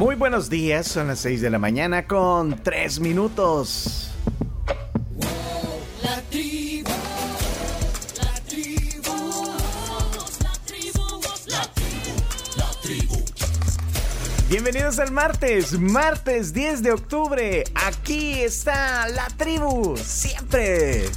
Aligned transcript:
Muy 0.00 0.14
buenos 0.14 0.48
días, 0.48 0.86
son 0.86 1.08
las 1.08 1.18
6 1.18 1.42
de 1.42 1.50
la 1.50 1.58
mañana 1.58 2.06
con 2.06 2.62
3 2.62 3.00
minutos. 3.00 4.10
La 6.02 6.22
tribu, 6.30 6.88
la 8.16 8.32
tribu, 8.48 9.44
la 10.42 10.52
tribu, 10.64 11.20
la 11.50 11.70
tribu, 11.74 12.16
la 12.56 12.70
tribu. 12.80 13.24
Bienvenidos 14.48 14.98
al 15.00 15.12
martes, 15.12 15.78
martes 15.78 16.54
10 16.54 16.82
de 16.82 16.92
octubre. 16.92 17.64
Aquí 17.74 18.40
está 18.40 19.06
la 19.06 19.26
tribu, 19.36 19.98
siempre. 19.98 21.10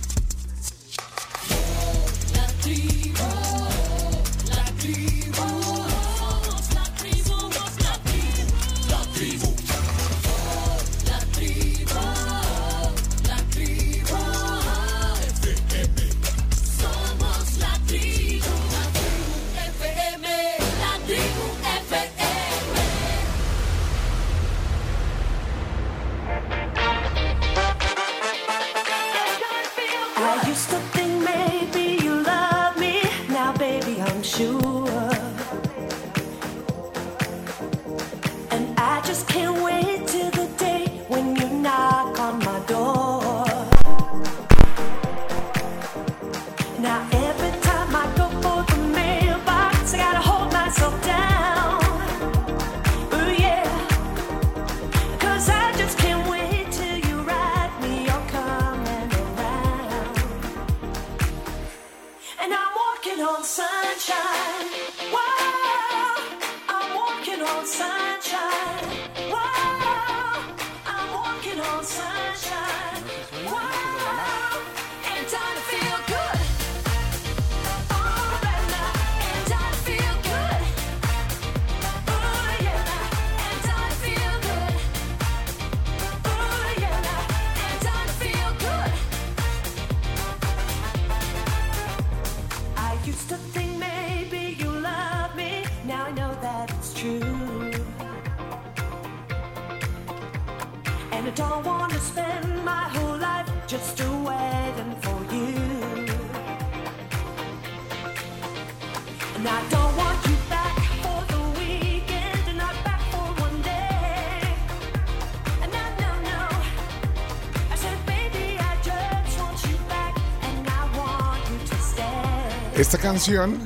Canción, 123.14 123.60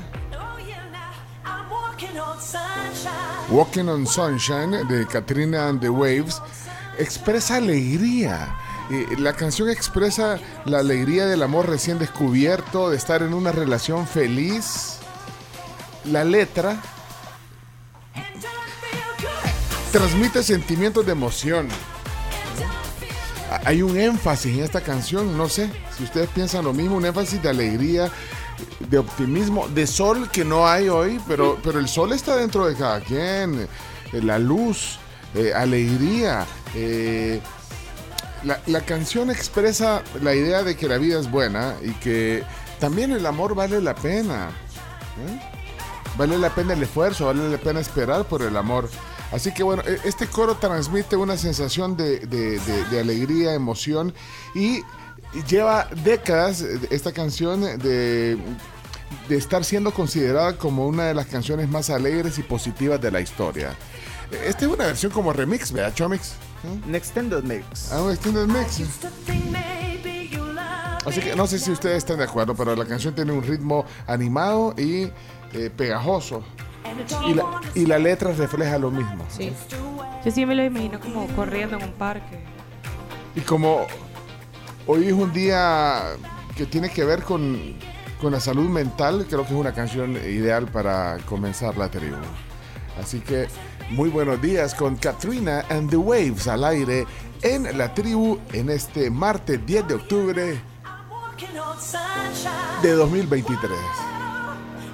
walking 3.49 3.87
on 3.87 4.05
sunshine. 4.05 4.85
De 4.89 5.05
Katrina 5.05 5.69
and 5.69 5.79
the 5.79 5.89
Waves, 5.89 6.41
expresa 6.99 7.55
alegría. 7.55 8.53
Eh, 8.89 9.15
La 9.17 9.33
canción 9.33 9.69
expresa 9.69 10.37
la 10.65 10.79
alegría 10.79 11.25
del 11.27 11.43
amor 11.43 11.69
recién 11.69 11.97
descubierto, 11.97 12.89
de 12.89 12.97
estar 12.97 13.21
en 13.21 13.33
una 13.33 13.53
relación 13.53 14.05
feliz. 14.05 14.97
La 16.03 16.25
letra 16.25 16.81
transmite 19.93 20.43
sentimientos 20.43 21.05
de 21.05 21.13
emoción. 21.13 21.69
Hay 23.63 23.81
un 23.81 23.97
énfasis 23.97 24.57
en 24.57 24.63
esta 24.65 24.81
canción, 24.81 25.37
no 25.37 25.47
sé 25.47 25.69
si 25.97 26.03
ustedes 26.03 26.27
piensan 26.29 26.65
lo 26.65 26.73
mismo, 26.73 26.97
un 26.97 27.05
énfasis 27.05 27.41
de 27.41 27.49
alegría, 27.49 28.11
de 28.89 28.97
optimismo, 28.97 29.67
de 29.69 29.85
sol 29.87 30.29
que 30.31 30.45
no 30.45 30.67
hay 30.67 30.89
hoy, 30.89 31.19
pero, 31.27 31.57
pero 31.63 31.79
el 31.79 31.87
sol 31.87 32.13
está 32.13 32.35
dentro 32.35 32.65
de 32.67 32.75
cada 32.75 32.99
quien, 33.01 33.67
eh, 34.13 34.21
la 34.21 34.39
luz, 34.39 34.97
eh, 35.35 35.53
alegría. 35.53 36.45
eh, 36.75 37.41
la, 38.43 38.61
la 38.67 38.81
canción 38.81 39.31
expresa 39.31 40.03
la 40.21 40.33
idea 40.35 40.61
de 40.63 40.77
que 40.77 40.87
la 40.87 40.97
vida 40.99 41.19
es 41.19 41.29
buena 41.29 41.75
y 41.83 41.91
que 41.93 42.43
también 42.79 43.11
el 43.11 43.25
amor 43.25 43.55
vale 43.55 43.81
la 43.81 43.95
pena. 43.95 44.49
¿eh? 45.27 45.39
Vale 46.17 46.37
la 46.37 46.49
pena 46.53 46.73
el 46.73 46.83
esfuerzo, 46.83 47.25
vale 47.25 47.49
la 47.49 47.57
pena 47.57 47.79
esperar 47.79 48.25
por 48.25 48.41
el 48.43 48.55
amor. 48.55 48.89
Así 49.31 49.51
que 49.53 49.63
bueno, 49.63 49.83
e- 49.85 49.99
este 50.05 50.27
coro 50.27 50.55
transmite 50.55 51.15
una 51.15 51.35
sensación 51.35 51.97
de, 51.97 52.19
de- 52.19 52.59
de- 52.59 52.83
de 52.85 52.99
alegría, 52.99 53.53
emoción 53.53 54.13
y 54.55 54.81
lleva 55.49 55.87
décadas 56.03 56.61
esta 56.89 57.11
canción 57.11 57.61
de, 57.61 58.37
de 59.27 59.37
estar 59.37 59.63
siendo 59.63 59.91
considerada 59.91 60.57
como 60.57 60.87
una 60.87 61.05
de 61.05 61.13
las 61.13 61.27
canciones 61.27 61.69
más 61.69 61.89
alegres 61.89 62.37
y 62.39 62.43
positivas 62.43 63.01
de 63.01 63.11
la 63.11 63.21
historia. 63.21 63.75
Esta 64.31 64.65
es 64.65 64.71
una 64.71 64.85
versión 64.85 65.11
como 65.11 65.33
remix, 65.33 65.71
¿verdad, 65.71 65.93
Chomix? 65.93 66.33
¿Eh? 66.63 66.79
Un 66.87 66.95
extended 66.95 67.43
mix. 67.43 67.91
Ah, 67.91 68.01
un 68.01 68.11
extended 68.11 68.47
mix. 68.47 68.81
Así 71.05 71.21
que 71.21 71.35
no 71.35 71.47
sé 71.47 71.57
si 71.59 71.71
ustedes 71.71 71.97
están 71.99 72.17
de 72.17 72.25
acuerdo, 72.25 72.53
pero 72.53 72.75
la 72.75 72.85
canción 72.85 73.15
tiene 73.15 73.31
un 73.31 73.41
ritmo 73.41 73.85
animado 74.07 74.73
y 74.77 75.09
eh, 75.53 75.69
pegajoso. 75.75 76.43
Y 77.27 77.33
la, 77.33 77.43
y 77.75 77.85
la 77.85 77.99
letra 77.99 78.31
refleja 78.33 78.77
lo 78.77 78.91
mismo. 78.91 79.25
Sí. 79.29 79.53
Yo 80.25 80.31
sí 80.31 80.45
me 80.45 80.55
lo 80.55 80.65
imagino 80.65 80.99
como 80.99 81.27
corriendo 81.27 81.77
en 81.77 81.83
un 81.83 81.91
parque. 81.93 82.39
Y 83.35 83.41
como 83.41 83.87
hoy 84.85 85.07
es 85.07 85.13
un 85.13 85.31
día 85.31 86.15
que 86.57 86.65
tiene 86.65 86.89
que 86.89 87.05
ver 87.05 87.23
con, 87.23 87.75
con 88.21 88.31
la 88.31 88.39
salud 88.39 88.69
mental, 88.69 89.25
creo 89.29 89.43
que 89.43 89.53
es 89.53 89.59
una 89.59 89.73
canción 89.73 90.13
ideal 90.13 90.67
para 90.67 91.17
comenzar 91.25 91.77
la 91.77 91.89
tribu. 91.89 92.17
Así 92.99 93.19
que 93.19 93.47
muy 93.91 94.09
buenos 94.09 94.41
días 94.41 94.73
con 94.73 94.95
Katrina 94.95 95.65
and 95.69 95.89
the 95.89 95.97
Waves 95.97 96.47
al 96.47 96.63
aire 96.63 97.05
en 97.41 97.77
la 97.77 97.93
tribu 97.93 98.39
en 98.51 98.69
este 98.69 99.09
martes 99.09 99.63
10 99.65 99.87
de 99.87 99.93
octubre 99.95 100.61
de 102.81 102.91
2023. 102.91 103.71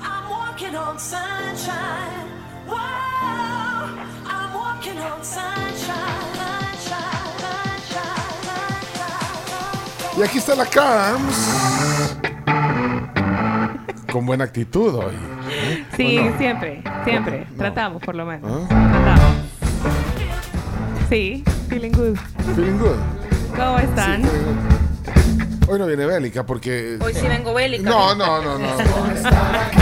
I'm 0.02 0.30
walking 0.30 0.76
on 0.76 1.00
sunshine. 1.00 2.28
Whoa, 2.68 2.76
I'm 4.26 4.54
walking 4.54 5.00
on 5.00 5.24
sunshine. 5.24 5.64
Sunshine, 6.36 7.40
sunshine, 7.40 8.44
sunshine. 8.86 10.20
Y 10.20 10.24
aquí 10.24 10.38
está 10.38 10.56
la 10.56 10.66
Carms. 10.66 11.93
Con 14.14 14.28
buena 14.28 14.44
actitud 14.44 14.94
hoy. 14.94 15.16
¿eh? 15.16 15.86
Sí, 15.98 16.20
¿O 16.20 16.30
no? 16.30 16.38
siempre, 16.38 16.84
siempre. 17.04 17.48
No. 17.50 17.58
Tratamos, 17.58 18.04
por 18.04 18.14
lo 18.14 18.28
menos. 18.28 18.68
¿Ah? 18.70 18.92
Tratamos. 18.92 19.36
Sí, 21.10 21.44
feeling 21.68 21.90
good. 21.94 22.16
Feeling 22.56 22.78
good. 22.78 23.00
¿Cómo 23.58 23.80
están? 23.80 24.22
Sí, 24.22 24.30
feeling 24.30 24.46
good. 24.46 25.70
Hoy 25.70 25.80
no 25.80 25.88
viene 25.88 26.06
bélica 26.06 26.46
porque. 26.46 27.00
Hoy 27.02 27.16
sí 27.16 27.28
vengo 27.28 27.56
bélica. 27.56 27.90
No, 27.90 28.14
no, 28.14 28.40
no, 28.44 28.60
no. 28.60 28.68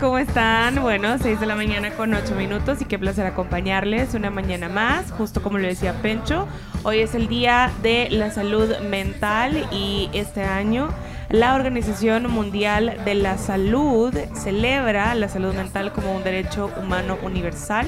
¿Cómo 0.00 0.16
están? 0.16 0.80
Bueno, 0.80 1.18
6 1.18 1.40
de 1.40 1.46
la 1.46 1.54
mañana 1.54 1.90
con 1.90 2.14
8 2.14 2.34
minutos 2.34 2.80
y 2.80 2.86
qué 2.86 2.98
placer 2.98 3.26
acompañarles 3.26 4.14
una 4.14 4.30
mañana 4.30 4.70
más, 4.70 5.10
justo 5.12 5.42
como 5.42 5.58
lo 5.58 5.66
decía 5.66 5.92
Pencho. 6.00 6.48
Hoy 6.84 7.00
es 7.00 7.14
el 7.14 7.28
Día 7.28 7.70
de 7.82 8.08
la 8.10 8.30
Salud 8.30 8.78
Mental 8.78 9.68
y 9.70 10.08
este 10.14 10.42
año 10.42 10.88
la 11.30 11.54
Organización 11.54 12.30
Mundial 12.30 12.98
de 13.04 13.14
la 13.14 13.38
Salud 13.38 14.14
celebra 14.34 15.14
la 15.14 15.28
salud 15.28 15.54
mental 15.54 15.92
como 15.92 16.14
un 16.14 16.22
derecho 16.22 16.70
humano 16.80 17.18
universal 17.22 17.86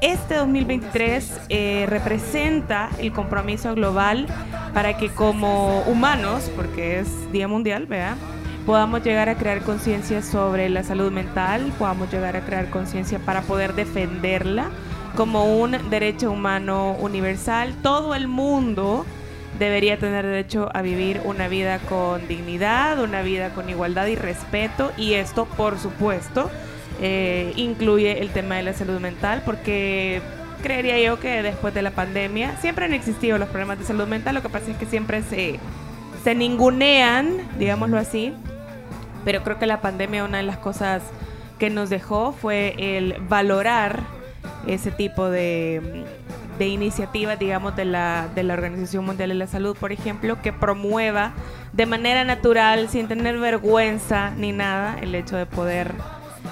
este 0.00 0.36
2023 0.36 1.40
eh, 1.50 1.84
representa 1.86 2.88
el 2.98 3.12
compromiso 3.12 3.74
global 3.74 4.26
para 4.72 4.96
que 4.96 5.10
como 5.10 5.82
humanos, 5.82 6.50
porque 6.56 7.00
es 7.00 7.30
Día 7.32 7.48
Mundial, 7.48 7.84
¿verdad? 7.84 8.16
podamos 8.64 9.02
llegar 9.02 9.28
a 9.28 9.34
crear 9.36 9.60
conciencia 9.62 10.22
sobre 10.22 10.70
la 10.70 10.84
salud 10.84 11.10
mental, 11.10 11.72
podamos 11.78 12.10
llegar 12.10 12.36
a 12.36 12.40
crear 12.40 12.70
conciencia 12.70 13.18
para 13.18 13.42
poder 13.42 13.74
defenderla 13.74 14.70
como 15.16 15.60
un 15.60 15.76
derecho 15.90 16.30
humano 16.30 16.92
universal. 17.00 17.74
Todo 17.82 18.14
el 18.14 18.28
mundo 18.28 19.04
debería 19.60 19.98
tener 19.98 20.26
derecho 20.26 20.70
a 20.72 20.80
vivir 20.80 21.20
una 21.24 21.46
vida 21.46 21.78
con 21.80 22.26
dignidad, 22.26 22.98
una 22.98 23.20
vida 23.20 23.50
con 23.50 23.68
igualdad 23.68 24.06
y 24.06 24.16
respeto, 24.16 24.90
y 24.96 25.12
esto, 25.12 25.44
por 25.44 25.78
supuesto, 25.78 26.50
eh, 27.02 27.52
incluye 27.56 28.22
el 28.22 28.30
tema 28.30 28.56
de 28.56 28.62
la 28.62 28.72
salud 28.72 28.98
mental, 29.00 29.42
porque 29.44 30.22
creería 30.62 30.98
yo 30.98 31.20
que 31.20 31.42
después 31.42 31.74
de 31.74 31.82
la 31.82 31.90
pandemia 31.90 32.56
siempre 32.56 32.86
han 32.86 32.94
existido 32.94 33.36
los 33.36 33.50
problemas 33.50 33.78
de 33.78 33.84
salud 33.84 34.08
mental, 34.08 34.34
lo 34.34 34.42
que 34.42 34.48
pasa 34.48 34.70
es 34.70 34.78
que 34.78 34.86
siempre 34.86 35.22
se, 35.22 35.60
se 36.24 36.34
ningunean, 36.34 37.36
digámoslo 37.58 37.98
así, 37.98 38.32
pero 39.26 39.42
creo 39.44 39.58
que 39.58 39.66
la 39.66 39.82
pandemia 39.82 40.24
una 40.24 40.38
de 40.38 40.44
las 40.44 40.56
cosas 40.56 41.02
que 41.58 41.68
nos 41.68 41.90
dejó 41.90 42.32
fue 42.32 42.74
el 42.78 43.14
valorar 43.28 44.00
ese 44.66 44.90
tipo 44.90 45.28
de, 45.28 46.06
de 46.60 46.68
iniciativas, 46.68 47.38
digamos, 47.38 47.74
de 47.74 47.86
la, 47.86 48.28
de 48.34 48.42
la 48.42 48.52
Organización 48.52 49.06
Mundial 49.06 49.30
de 49.30 49.34
la 49.34 49.46
Salud, 49.46 49.74
por 49.80 49.92
ejemplo, 49.92 50.42
que 50.42 50.52
promueva 50.52 51.32
de 51.72 51.86
manera 51.86 52.22
natural, 52.22 52.90
sin 52.90 53.08
tener 53.08 53.38
vergüenza 53.38 54.32
ni 54.36 54.52
nada, 54.52 54.98
el 55.00 55.14
hecho 55.14 55.38
de 55.38 55.46
poder 55.46 55.94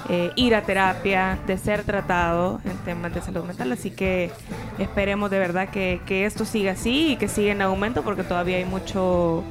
eh, 0.09 0.31
ir 0.35 0.55
a 0.55 0.63
terapia, 0.63 1.37
de 1.45 1.59
ser 1.59 1.83
tratado 1.83 2.59
en 2.65 2.75
temas 2.77 3.13
de 3.13 3.21
salud 3.21 3.43
mental. 3.43 3.71
Así 3.71 3.91
que 3.91 4.31
esperemos 4.79 5.29
de 5.29 5.37
verdad 5.37 5.69
que, 5.69 6.01
que 6.07 6.25
esto 6.25 6.43
siga 6.43 6.71
así 6.71 7.11
y 7.11 7.15
que 7.15 7.27
siga 7.27 7.51
en 7.51 7.61
aumento 7.61 8.01
porque 8.01 8.23
todavía 8.23 8.57
hay 8.57 8.65
mucho, 8.65 9.43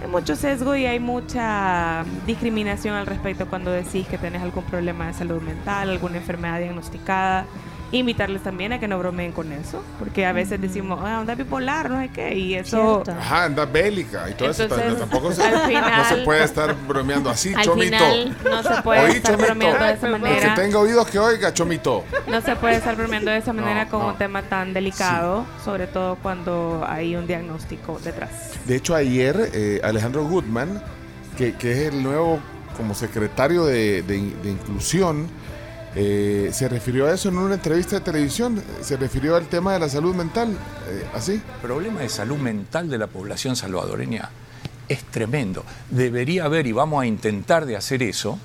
hay 0.00 0.08
mucho 0.08 0.36
sesgo 0.36 0.76
y 0.76 0.86
hay 0.86 1.00
mucha 1.00 2.04
discriminación 2.24 2.94
al 2.94 3.06
respecto 3.06 3.48
cuando 3.48 3.72
decís 3.72 4.06
que 4.06 4.16
tenés 4.16 4.42
algún 4.42 4.62
problema 4.62 5.08
de 5.08 5.14
salud 5.14 5.42
mental, 5.42 5.90
alguna 5.90 6.18
enfermedad 6.18 6.60
diagnosticada. 6.60 7.46
Invitarles 7.90 8.42
también 8.42 8.74
a 8.74 8.78
que 8.78 8.86
no 8.86 8.98
bromeen 8.98 9.32
con 9.32 9.50
eso, 9.50 9.82
porque 9.98 10.26
a 10.26 10.32
veces 10.34 10.60
decimos, 10.60 11.00
ah, 11.02 11.20
onda 11.20 11.34
bipolar, 11.34 11.88
no 11.88 11.98
sé 12.02 12.10
qué, 12.10 12.34
y 12.36 12.54
eso... 12.54 13.02
Cierto. 13.02 13.18
Ajá, 13.18 13.44
anda 13.44 13.64
bélica 13.64 14.28
y 14.28 14.34
todo 14.34 14.50
Entonces, 14.50 14.70
eso. 14.86 14.96
Tampoco 14.96 15.32
se, 15.32 15.50
no 15.50 16.04
se 16.04 16.16
puede 16.18 16.44
estar 16.44 16.74
bromeando 16.86 17.30
así, 17.30 17.54
Al 17.54 17.64
chomito. 17.64 17.96
final 17.96 18.36
no 18.44 18.62
se 18.62 18.82
puede 18.82 19.00
Oí, 19.06 19.10
estar 19.12 19.32
chomito. 19.32 19.46
bromeando 19.46 19.84
de 19.86 19.92
esa 19.92 20.08
manera. 20.08 20.54
que 20.54 20.60
tenga 20.60 20.78
oídos 20.80 21.08
que 21.08 21.18
oiga, 21.18 21.54
chomito. 21.54 22.04
No 22.26 22.40
se 22.42 22.56
puede 22.56 22.76
estar 22.76 22.94
bromeando 22.94 23.30
de 23.30 23.38
esa 23.38 23.54
manera 23.54 23.84
No, 23.86 23.90
con 23.90 24.00
no. 24.00 24.08
un 24.08 24.18
tema 24.18 24.42
tan 24.42 24.74
delicado, 24.74 25.46
sobre 25.64 25.86
todo 25.86 26.16
cuando 26.16 26.84
hay 26.86 27.16
un 27.16 27.26
diagnóstico 27.26 27.98
detrás. 28.04 28.30
De 28.66 28.76
hecho, 28.76 28.94
ayer 28.94 29.48
eh, 29.54 29.80
Alejandro 29.82 30.24
Goodman, 30.26 30.82
que, 31.38 31.54
que 31.54 31.72
es 31.72 31.92
el 31.94 32.02
nuevo 32.02 32.38
como 32.76 32.94
secretario 32.94 33.64
de, 33.64 34.02
de- 34.02 34.34
de 34.42 34.50
inclusión, 34.50 35.26
eh, 36.00 36.50
se 36.52 36.68
refirió 36.68 37.08
a 37.08 37.12
eso 37.12 37.28
en 37.28 37.38
una 37.38 37.56
entrevista 37.56 37.96
de 37.96 38.02
televisión. 38.02 38.62
Se 38.82 38.96
refirió 38.96 39.34
al 39.34 39.48
tema 39.48 39.72
de 39.72 39.80
la 39.80 39.88
salud 39.88 40.14
mental, 40.14 40.56
eh, 40.88 41.04
así. 41.12 41.32
El 41.32 41.60
problema 41.60 42.02
de 42.02 42.08
salud 42.08 42.36
mental 42.36 42.88
de 42.88 42.98
la 42.98 43.08
población 43.08 43.56
salvadoreña 43.56 44.30
es 44.88 45.02
tremendo. 45.02 45.64
Debería 45.90 46.44
haber, 46.44 46.68
y 46.68 46.72
vamos 46.72 47.02
a 47.02 47.06
intentar 47.06 47.66
de 47.66 47.76
hacer 47.76 48.04
eso, 48.04 48.38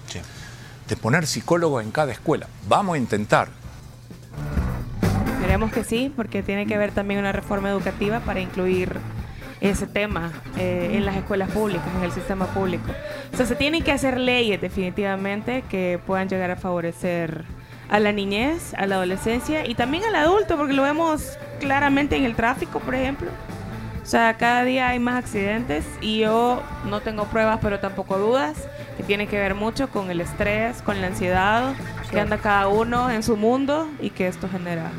de 0.89 0.95
poner 0.97 1.27
psicólogos 1.27 1.83
en 1.83 1.91
cada 1.91 2.11
escuela. 2.11 2.47
Vamos 2.67 2.95
a 2.95 2.97
intentar. 2.97 3.49
Esperemos 5.35 5.71
que 5.71 5.83
sí, 5.83 6.11
porque 6.15 6.41
tiene 6.41 6.65
que 6.65 6.73
haber 6.73 6.91
también 6.91 7.19
una 7.19 7.33
reforma 7.33 7.69
educativa 7.69 8.19
para 8.21 8.39
incluir 8.39 8.97
ese 9.63 9.87
tema 9.87 10.31
eh, 10.57 10.91
en 10.93 11.05
las 11.05 11.15
escuelas 11.15 11.49
públicas, 11.49 11.87
en 11.97 12.03
el 12.03 12.11
sistema 12.11 12.47
público. 12.47 12.91
O 13.33 13.37
sea, 13.37 13.45
se 13.45 13.55
tienen 13.55 13.81
que 13.81 13.93
hacer 13.93 14.19
leyes 14.19 14.59
definitivamente 14.59 15.63
que 15.69 15.99
puedan 16.05 16.27
llegar 16.27 16.51
a 16.51 16.57
favorecer 16.57 17.45
a 17.89 17.99
la 17.99 18.11
niñez, 18.11 18.73
a 18.75 18.85
la 18.87 18.95
adolescencia 18.95 19.65
y 19.65 19.75
también 19.75 20.03
al 20.03 20.15
adulto, 20.15 20.57
porque 20.57 20.73
lo 20.73 20.83
vemos 20.83 21.37
claramente 21.61 22.17
en 22.17 22.25
el 22.25 22.35
tráfico, 22.35 22.79
por 22.79 22.93
ejemplo. 22.93 23.29
O 24.01 24.05
sea, 24.05 24.33
cada 24.33 24.65
día 24.65 24.89
hay 24.89 24.99
más 24.99 25.23
accidentes 25.23 25.85
y 26.01 26.19
yo 26.19 26.61
no 26.89 26.99
tengo 26.99 27.23
pruebas, 27.25 27.59
pero 27.61 27.79
tampoco 27.79 28.17
dudas, 28.17 28.67
que 28.97 29.03
tiene 29.03 29.27
que 29.27 29.37
ver 29.37 29.55
mucho 29.55 29.89
con 29.89 30.11
el 30.11 30.19
estrés, 30.19 30.81
con 30.81 30.99
la 30.99 31.07
ansiedad, 31.07 31.73
que 32.11 32.19
anda 32.19 32.37
cada 32.37 32.67
uno 32.67 33.09
en 33.09 33.23
su 33.23 33.37
mundo 33.37 33.87
y 34.01 34.09
que 34.09 34.27
esto 34.27 34.49
genera 34.49 34.91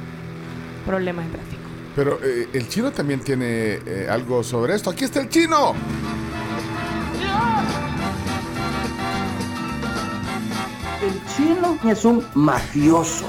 problemas 0.86 1.26
en 1.26 1.32
tráfico. 1.32 1.53
Pero 1.94 2.18
eh, 2.22 2.48
el 2.52 2.68
chino 2.68 2.90
también 2.90 3.20
tiene 3.20 3.78
eh, 3.86 4.08
algo 4.10 4.42
sobre 4.42 4.74
esto. 4.74 4.90
Aquí 4.90 5.04
está 5.04 5.20
el 5.20 5.28
chino. 5.28 5.74
El 11.02 11.36
chino 11.36 11.78
es 11.90 12.04
un 12.04 12.24
mafioso. 12.34 13.26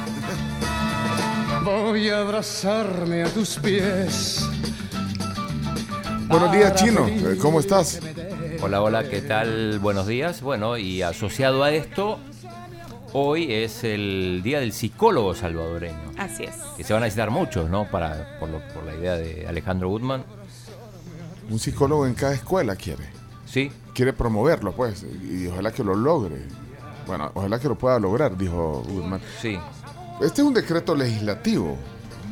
Voy 1.64 2.10
a 2.10 2.22
abrazarme 2.22 3.24
a 3.24 3.28
tus 3.28 3.58
pies. 3.58 4.48
Buenos 6.28 6.52
días, 6.52 6.76
chino. 6.76 7.08
¿Cómo 7.40 7.60
estás? 7.60 8.00
Hola, 8.62 8.82
hola, 8.82 9.08
¿qué 9.10 9.22
tal? 9.22 9.78
Buenos 9.80 10.08
días. 10.08 10.42
Bueno, 10.42 10.78
y 10.78 11.04
asociado 11.04 11.64
a 11.64 11.72
esto, 11.72 12.20
hoy 13.18 13.52
es 13.54 13.84
el 13.86 14.42
Día 14.44 14.60
del 14.60 14.74
Psicólogo 14.74 15.34
Salvadoreño, 15.34 16.12
Así 16.18 16.44
es. 16.44 16.56
que 16.76 16.84
se 16.84 16.92
van 16.94 17.02
a 17.04 17.06
necesitar 17.06 17.32
muchos, 17.32 17.70
¿no? 17.70 17.90
Para, 17.90 18.38
por, 18.40 18.50
lo- 18.50 18.60
por 18.74 18.84
la 18.84 18.94
idea 18.96 19.16
de 19.16 19.48
Alejandro 19.48 19.88
Goodman. 19.90 20.24
Un 21.50 21.60
psicólogo 21.60 22.06
en 22.08 22.14
cada 22.16 22.34
escuela 22.34 22.76
quiere. 22.76 23.06
Sí, 23.46 23.72
Quiere 23.94 24.12
promoverlo, 24.12 24.74
pues. 24.74 25.06
Y 25.24 25.48
ojalá 25.48 25.72
que 25.72 25.82
lo 25.82 25.96
logre. 25.96 26.42
Bueno, 27.08 27.32
ojalá 27.34 27.60
que 27.60 27.70
lo 27.70 27.76
pueda 27.76 27.98
lograr, 28.00 28.36
dijo 28.38 28.84
Goodman. 28.86 29.22
sí. 29.42 29.58
Este 30.22 30.42
es 30.42 30.48
un 30.48 30.54
decreto 30.54 30.96
legislativo. 30.96 31.78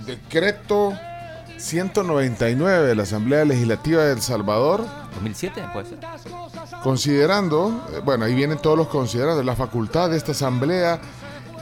Decreto 0.05 0.93
199 1.57 2.87
de 2.87 2.95
la 2.95 3.03
Asamblea 3.03 3.45
Legislativa 3.45 4.03
de 4.03 4.13
El 4.13 4.21
Salvador, 4.21 4.85
2007, 5.13 5.63
puede 5.73 5.87
considerando, 6.83 7.85
eh, 7.93 8.01
bueno, 8.03 8.25
ahí 8.25 8.35
vienen 8.35 8.57
todos 8.57 8.77
los 8.77 8.87
considerando 8.87 9.41
la 9.43 9.55
facultad 9.55 10.09
de 10.09 10.17
esta 10.17 10.31
Asamblea. 10.31 10.99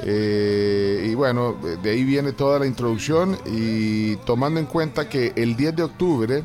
eh, 0.03 1.07
y 1.11 1.15
bueno, 1.15 1.55
de 1.83 1.91
ahí 1.91 2.03
viene 2.03 2.31
toda 2.31 2.59
la 2.59 2.65
introducción 2.65 3.37
y 3.45 4.15
tomando 4.17 4.59
en 4.59 4.65
cuenta 4.65 5.07
que 5.07 5.33
el 5.35 5.55
10 5.55 5.75
de 5.75 5.83
octubre 5.83 6.43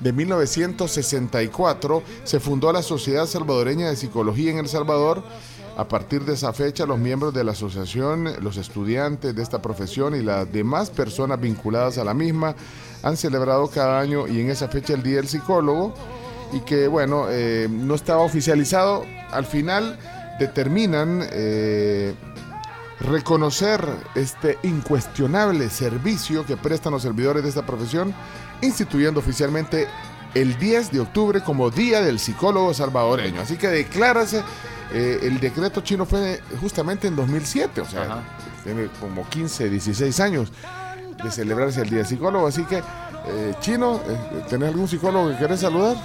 de 0.00 0.12
1964 0.12 2.02
se 2.24 2.40
fundó 2.40 2.72
la 2.72 2.82
Sociedad 2.82 3.26
Salvadoreña 3.26 3.88
de 3.88 3.96
Psicología 3.96 4.50
en 4.50 4.58
El 4.58 4.68
Salvador. 4.68 5.22
A 5.76 5.88
partir 5.88 6.24
de 6.24 6.34
esa 6.34 6.52
fecha, 6.52 6.86
los 6.86 6.98
miembros 6.98 7.34
de 7.34 7.42
la 7.42 7.50
asociación, 7.50 8.28
los 8.40 8.56
estudiantes 8.58 9.34
de 9.34 9.42
esta 9.42 9.60
profesión 9.60 10.14
y 10.14 10.22
las 10.22 10.50
demás 10.52 10.90
personas 10.90 11.40
vinculadas 11.40 11.98
a 11.98 12.04
la 12.04 12.14
misma 12.14 12.54
han 13.02 13.16
celebrado 13.16 13.66
cada 13.68 13.98
año 13.98 14.28
y 14.28 14.40
en 14.40 14.50
esa 14.50 14.68
fecha 14.68 14.94
el 14.94 15.02
Día 15.02 15.16
del 15.16 15.26
Psicólogo 15.26 15.94
y 16.52 16.60
que 16.60 16.88
bueno, 16.88 17.26
eh, 17.30 17.68
no 17.70 17.94
estaba 17.94 18.22
oficializado. 18.22 19.04
Al 19.30 19.46
final 19.46 19.98
determinan 20.38 21.26
eh, 21.30 22.14
reconocer 23.00 23.84
este 24.14 24.58
incuestionable 24.62 25.68
servicio 25.70 26.44
que 26.46 26.56
prestan 26.56 26.92
los 26.92 27.02
servidores 27.02 27.42
de 27.42 27.48
esta 27.48 27.66
profesión, 27.66 28.14
instituyendo 28.62 29.20
oficialmente 29.20 29.88
el 30.34 30.58
10 30.58 30.90
de 30.92 31.00
octubre 31.00 31.40
como 31.42 31.70
Día 31.70 32.00
del 32.00 32.18
Psicólogo 32.18 32.74
Salvadoreño. 32.74 33.40
Así 33.40 33.56
que 33.56 33.68
declárase, 33.68 34.42
eh, 34.92 35.20
el 35.22 35.38
decreto 35.40 35.80
chino 35.80 36.06
fue 36.06 36.40
justamente 36.60 37.06
en 37.06 37.16
2007, 37.16 37.80
o 37.80 37.84
sea, 37.84 38.02
Ajá. 38.02 38.22
tiene 38.64 38.88
como 39.00 39.28
15, 39.28 39.70
16 39.70 40.20
años 40.20 40.52
de 41.22 41.30
celebrarse 41.30 41.82
el 41.82 41.88
Día 41.88 41.98
del 41.98 42.06
Psicólogo. 42.06 42.46
Así 42.46 42.64
que, 42.64 42.78
eh, 42.78 43.54
chino, 43.60 44.00
¿tenés 44.48 44.68
algún 44.70 44.88
psicólogo 44.88 45.30
que 45.30 45.36
querés 45.38 45.60
saludar? 45.60 45.96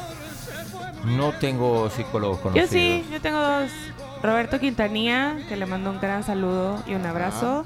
No 1.06 1.32
tengo 1.34 1.90
psicólogos 1.90 2.38
Yo 2.38 2.44
conocidos. 2.44 2.70
sí, 2.70 3.06
yo 3.12 3.22
tengo 3.22 3.40
dos. 3.40 3.72
Roberto 4.22 4.60
Quintanilla, 4.60 5.38
que 5.48 5.56
le 5.56 5.66
mando 5.66 5.92
un 5.92 6.00
gran 6.00 6.24
saludo 6.24 6.84
y 6.86 6.94
un 6.94 7.06
abrazo. 7.06 7.66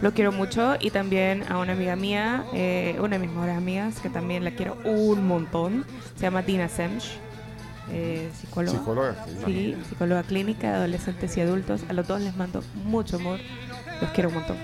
Lo 0.00 0.12
quiero 0.12 0.32
mucho. 0.32 0.74
Y 0.80 0.90
también 0.90 1.44
a 1.50 1.58
una 1.58 1.72
amiga 1.72 1.94
mía, 1.94 2.44
eh, 2.52 2.96
una 2.98 3.10
de 3.10 3.18
mis 3.20 3.30
mejores 3.30 3.56
amigas, 3.56 4.00
que 4.00 4.10
también 4.10 4.42
la 4.42 4.50
quiero 4.50 4.76
un 4.84 5.26
montón. 5.28 5.86
Se 6.16 6.22
llama 6.22 6.42
Dina 6.42 6.68
Semch, 6.68 7.18
eh, 7.92 8.30
psicóloga. 8.34 8.78
Psicóloga. 8.78 9.26
Sí, 9.46 9.76
psicóloga 9.88 10.22
clínica 10.24 10.70
de 10.70 10.74
adolescentes 10.78 11.36
y 11.36 11.40
adultos. 11.40 11.82
A 11.88 11.92
los 11.92 12.08
dos 12.08 12.20
les 12.20 12.36
mando 12.36 12.64
mucho 12.84 13.16
amor. 13.16 13.38
Los 14.00 14.10
quiero 14.10 14.28
un 14.30 14.36
montón. 14.36 14.56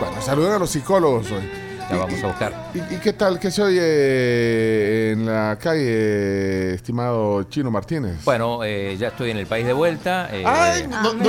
Bueno, 0.00 0.20
saluden 0.22 0.52
a 0.54 0.58
los 0.58 0.70
psicólogos 0.70 1.30
hoy. 1.30 1.48
La 1.90 1.96
vamos 1.96 2.22
a 2.22 2.26
buscar. 2.26 2.70
¿Y, 2.74 2.94
y 2.94 2.98
qué 2.98 3.12
tal? 3.12 3.38
¿Qué 3.38 3.50
se 3.50 3.62
oye 3.62 3.80
eh, 3.82 5.12
en 5.12 5.26
la 5.26 5.58
calle, 5.60 6.74
estimado 6.74 7.42
Chino 7.44 7.70
Martínez? 7.70 8.24
Bueno, 8.24 8.64
eh, 8.64 8.96
ya 8.98 9.08
estoy 9.08 9.30
en 9.30 9.38
el 9.38 9.46
país 9.46 9.66
de 9.66 9.72
vuelta. 9.72 10.28
eh, 10.32 10.42
Ay, 10.46 10.86
no, 10.88 11.12
no, 11.14 11.24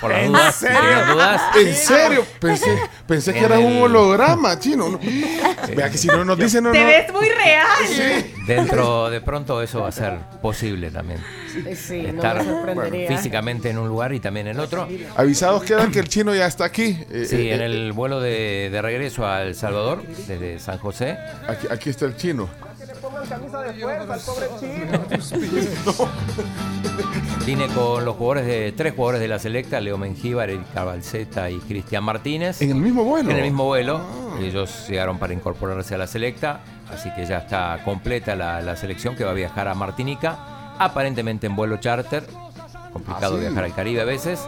por 0.00 0.10
las 0.10 0.20
¿en 0.22 0.28
dudas, 0.32 0.54
serio? 0.56 0.80
dudas. 1.14 1.42
¿En 1.56 1.74
serio? 1.74 2.24
Pensé, 2.40 2.78
pensé 3.06 3.32
que 3.32 3.38
En 3.40 3.44
era 3.44 3.58
un 3.58 3.72
el- 3.72 3.82
holograma, 3.82 4.58
chino. 4.58 4.88
No. 4.88 4.98
Vea 5.76 5.90
que 5.90 5.98
si 5.98 6.08
no 6.08 6.24
nos 6.24 6.38
dicen, 6.38 6.64
no, 6.64 6.72
Te 6.72 6.84
ves 6.84 7.12
muy 7.12 7.28
real. 7.28 7.66
Sí. 7.86 8.34
Dentro 8.46 9.10
de 9.10 9.20
pronto 9.20 9.62
eso 9.62 9.80
va 9.82 9.88
a 9.88 9.92
ser 9.92 10.18
posible 10.40 10.90
también. 10.90 11.20
Sí, 11.76 12.02
no 12.02 12.08
Estar 12.08 12.36
me 12.38 12.44
sorprendería. 12.44 13.08
físicamente 13.08 13.70
en 13.70 13.78
un 13.78 13.88
lugar 13.88 14.12
y 14.12 14.20
también 14.20 14.46
en 14.48 14.58
otro. 14.60 14.88
Avisados 15.16 15.62
quedan 15.64 15.90
que 15.90 15.98
el 16.00 16.08
chino 16.08 16.34
ya 16.34 16.46
está 16.46 16.64
aquí. 16.64 16.98
Eh, 17.10 17.26
Sí, 17.28 17.36
eh, 17.48 17.54
en 17.54 17.60
el 17.60 17.92
vuelo 17.92 18.20
de, 18.20 18.68
de 18.70 18.82
regreso 18.82 19.26
a 19.26 19.42
El 19.42 19.54
Salvador, 19.54 20.02
desde 20.06 20.58
San 20.58 20.78
José. 20.78 21.18
Aquí, 21.48 21.66
aquí 21.70 21.90
está 21.90 22.06
el 22.06 22.16
chino. 22.16 22.48
Vine 27.46 27.66
con 27.68 28.04
los 28.04 28.16
jugadores 28.16 28.46
de 28.46 28.72
tres 28.72 28.94
jugadores 28.94 29.20
de 29.20 29.28
la 29.28 29.38
selecta, 29.38 29.80
Leo 29.80 29.98
Mengíbar, 29.98 30.48
Eric 30.50 30.72
Cabalceta 30.72 31.50
y 31.50 31.58
Cristian 31.58 32.04
Martínez. 32.04 32.62
En 32.62 32.70
el 32.70 32.76
mismo 32.76 33.04
vuelo. 33.04 33.30
En 33.30 33.36
el 33.36 33.42
mismo 33.42 33.64
vuelo. 33.64 34.00
Ellos 34.40 34.86
llegaron 34.88 35.18
para 35.18 35.34
incorporarse 35.34 35.94
a 35.94 35.98
la 35.98 36.06
selecta, 36.06 36.60
así 36.90 37.10
que 37.14 37.26
ya 37.26 37.38
está 37.38 37.80
completa 37.84 38.34
la, 38.34 38.60
la 38.62 38.76
selección 38.76 39.14
que 39.14 39.24
va 39.24 39.32
a 39.32 39.34
viajar 39.34 39.68
a 39.68 39.74
Martinica, 39.74 40.38
aparentemente 40.78 41.46
en 41.46 41.56
vuelo 41.56 41.76
charter. 41.78 42.26
Complicado 42.92 43.34
Ah, 43.34 43.38
sí. 43.38 43.40
viajar 43.46 43.64
al 43.64 43.74
Caribe 43.74 44.00
a 44.02 44.04
veces. 44.04 44.40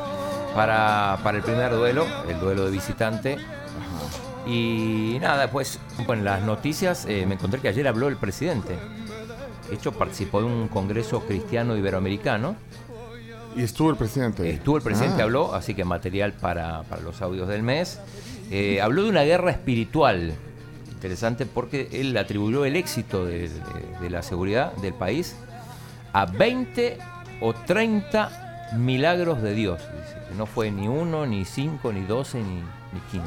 Para, 0.55 1.19
para 1.25 1.39
el 1.39 1.43
primer 1.45 1.73
duelo, 1.73 2.07
el 2.29 2.39
duelo 2.39 2.67
de 2.67 2.71
visitante. 2.71 3.39
Y 4.47 5.19
nada, 5.21 5.51
pues 5.51 5.79
en 6.07 6.25
las 6.25 6.43
noticias 6.43 7.07
eh, 7.09 7.25
me 7.27 7.35
encontré 7.35 7.61
que 7.61 7.69
ayer 7.69 7.89
habló 7.89 8.09
el 8.09 8.17
presidente. 8.17 8.77
De 9.69 9.75
hecho, 9.75 9.93
participó 9.93 10.41
de 10.41 10.47
un 10.47 10.69
congreso 10.69 11.21
cristiano 11.21 11.77
iberoamericano. 11.77 12.55
Y 13.57 13.63
estuvo 13.63 13.91
el 13.91 13.97
presidente. 13.97 14.51
Estuvo 14.51 14.77
el 14.77 14.83
presidente, 14.83 15.23
Ah. 15.23 15.25
habló, 15.25 15.55
así 15.55 15.75
que 15.75 15.85
material 15.85 16.33
para, 16.35 16.83
para 16.83 17.01
los 17.03 17.23
audios 17.23 17.49
del 17.49 17.63
mes. 17.63 17.99
Eh, 18.51 18.81
habló 18.83 19.05
de 19.05 19.11
una 19.11 19.23
guerra 19.23 19.51
espiritual. 19.51 20.35
Interesante 20.93 21.47
porque 21.47 21.89
él 21.93 22.17
atribuyó 22.17 22.65
el 22.65 22.77
éxito 22.77 23.25
de, 23.25 23.49
de- 23.49 23.99
de 24.01 24.11
la 24.11 24.23
seguridad 24.23 24.73
del 24.77 24.93
país 24.95 25.37
a 26.15 26.25
20 26.27 26.99
o 27.43 27.53
30 27.53 28.73
milagros 28.79 29.43
de 29.43 29.53
Dios. 29.53 29.79
Dice 29.81 30.17
que 30.31 30.35
no 30.35 30.47
fue 30.47 30.71
ni 30.71 30.89
uno, 30.89 31.27
ni 31.27 31.45
cinco, 31.45 31.93
ni 31.93 32.01
12, 32.03 32.39
ni, 32.39 32.55
ni 32.55 33.01
15. 33.11 33.27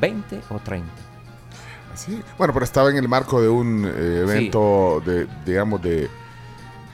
20 0.00 0.40
o 0.50 0.58
30. 0.58 0.86
Sí. 1.94 2.20
Bueno, 2.36 2.52
pero 2.52 2.64
estaba 2.64 2.90
en 2.90 2.96
el 2.98 3.08
marco 3.08 3.40
de 3.40 3.48
un 3.48 3.84
eh, 3.84 4.20
evento 4.22 5.02
de, 5.04 5.26
digamos, 5.46 5.80
de 5.82 6.08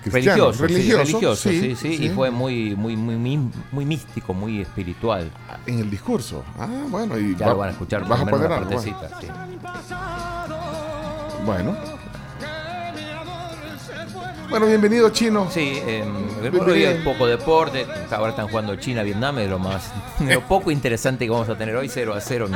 cristiano, 0.02 0.50
Religioso, 0.52 0.66
sí, 0.68 0.72
religioso, 0.74 0.98
religioso, 1.02 1.48
sí, 1.50 1.60
sí, 1.60 1.76
sí, 1.76 1.96
sí. 1.96 2.04
y 2.06 2.08
fue 2.10 2.30
muy, 2.30 2.74
muy, 2.76 2.96
muy, 2.96 3.16
muy, 3.72 3.84
místico, 3.84 4.32
muy 4.34 4.60
espiritual. 4.62 5.30
en 5.66 5.78
el 5.80 5.90
discurso. 5.90 6.42
Ah, 6.58 6.68
bueno, 6.88 7.18
y 7.18 7.34
Ya 7.36 7.46
va- 7.46 7.52
lo 7.52 7.58
van 7.58 7.68
a 7.70 7.72
escuchar 7.72 8.06
vas 8.06 8.20
a 8.20 8.26
poner 8.26 8.46
una 8.46 8.56
partecita. 8.60 9.08
sí. 9.20 9.26
Bueno. 11.44 11.74
Bueno, 14.50 14.66
bienvenido, 14.66 15.10
chino. 15.10 15.50
Sí, 15.50 15.80
eh, 15.86 16.04
Bienvenido. 16.40 16.90
hoy 16.90 17.00
poco 17.04 17.26
deporte. 17.26 17.86
Ahora 18.10 18.30
están 18.30 18.48
jugando 18.48 18.76
China-Vietnam, 18.76 19.38
es 19.38 19.50
lo 19.50 19.58
más, 19.58 19.90
de 20.18 20.34
lo 20.34 20.42
poco 20.42 20.70
interesante 20.70 21.24
que 21.24 21.30
vamos 21.30 21.48
a 21.48 21.56
tener 21.56 21.74
hoy, 21.74 21.88
0 21.88 22.14
a 22.14 22.20
0 22.20 22.46
en 22.46 22.52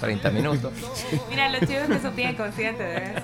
30 0.00 0.30
minutos. 0.30 0.72
Mira, 1.30 1.48
los 1.50 1.60
chicos 1.60 1.88
que 1.88 1.98
son 2.00 2.16
bien 2.16 2.34
conscientes 2.36 2.86
de 2.86 3.12
eso. 3.12 3.22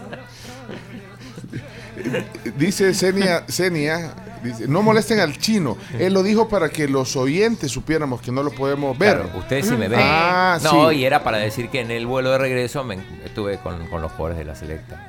Dice 2.57 2.95
Senia, 2.95 3.45
Senia 3.49 4.15
dice, 4.43 4.69
no 4.69 4.83
molesten 4.83 5.21
al 5.21 5.37
chino. 5.39 5.77
Él 5.99 6.15
lo 6.15 6.23
dijo 6.23 6.49
para 6.49 6.69
que 6.69 6.87
los 6.87 7.17
oyentes 7.17 7.73
supiéramos 7.73 8.21
que 8.21 8.31
no 8.31 8.43
lo 8.43 8.51
podemos 8.51 8.97
ver. 8.99 9.21
Claro, 9.23 9.39
ustedes 9.39 9.67
sí 9.67 9.77
me 9.77 9.89
ven. 9.89 10.01
Ah, 10.03 10.59
no, 10.63 10.91
sí. 10.91 10.97
y 10.97 11.05
era 11.05 11.25
para 11.25 11.39
decir 11.39 11.71
que 11.71 11.81
en 11.81 11.91
el 11.91 12.07
vuelo 12.07 12.31
de 12.31 12.39
regreso 12.39 12.85
me 12.85 12.99
estuve 13.25 13.59
con, 13.59 13.87
con 13.89 14.03
los 14.03 14.13
jugadores 14.13 14.39
de 14.39 14.45
la 14.45 14.55
selecta. 14.55 15.08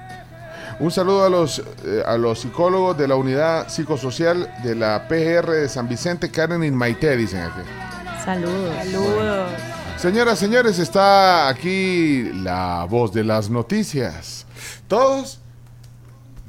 Un 0.79 0.91
saludo 0.91 1.25
a 1.25 1.29
los, 1.29 1.59
eh, 1.85 2.03
a 2.05 2.17
los 2.17 2.39
psicólogos 2.39 2.97
de 2.97 3.07
la 3.07 3.15
unidad 3.15 3.67
psicosocial 3.67 4.49
de 4.63 4.75
la 4.75 5.07
PGR 5.09 5.51
de 5.51 5.69
San 5.69 5.89
Vicente, 5.89 6.31
Karen 6.31 6.63
y 6.63 6.71
Maite, 6.71 7.17
dicen 7.17 7.41
aquí. 7.41 7.59
Saludos. 8.23 8.75
Saludos. 8.77 9.51
Señoras, 9.97 10.39
señores, 10.39 10.79
está 10.79 11.49
aquí 11.49 12.31
la 12.33 12.85
voz 12.89 13.11
de 13.11 13.25
las 13.25 13.49
noticias. 13.49 14.45
¿Todos? 14.87 15.41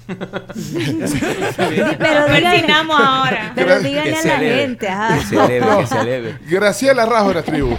Pero 0.06 2.26
Persinamos 2.26 3.00
ahora. 3.00 3.52
Pero 3.54 3.80
díganle 3.80 4.16
a 4.16 4.24
la 4.24 4.38
gente, 4.38 4.88
ajá. 4.88 5.18
Que 5.18 5.24
se 5.24 5.40
aleve, 5.40 5.66
que 5.80 5.86
se 5.86 5.98
aleve. 5.98 6.38
Graciela 6.48 7.06
Rajo 7.06 7.28
de 7.28 7.34
la 7.34 7.42
tribu. 7.42 7.76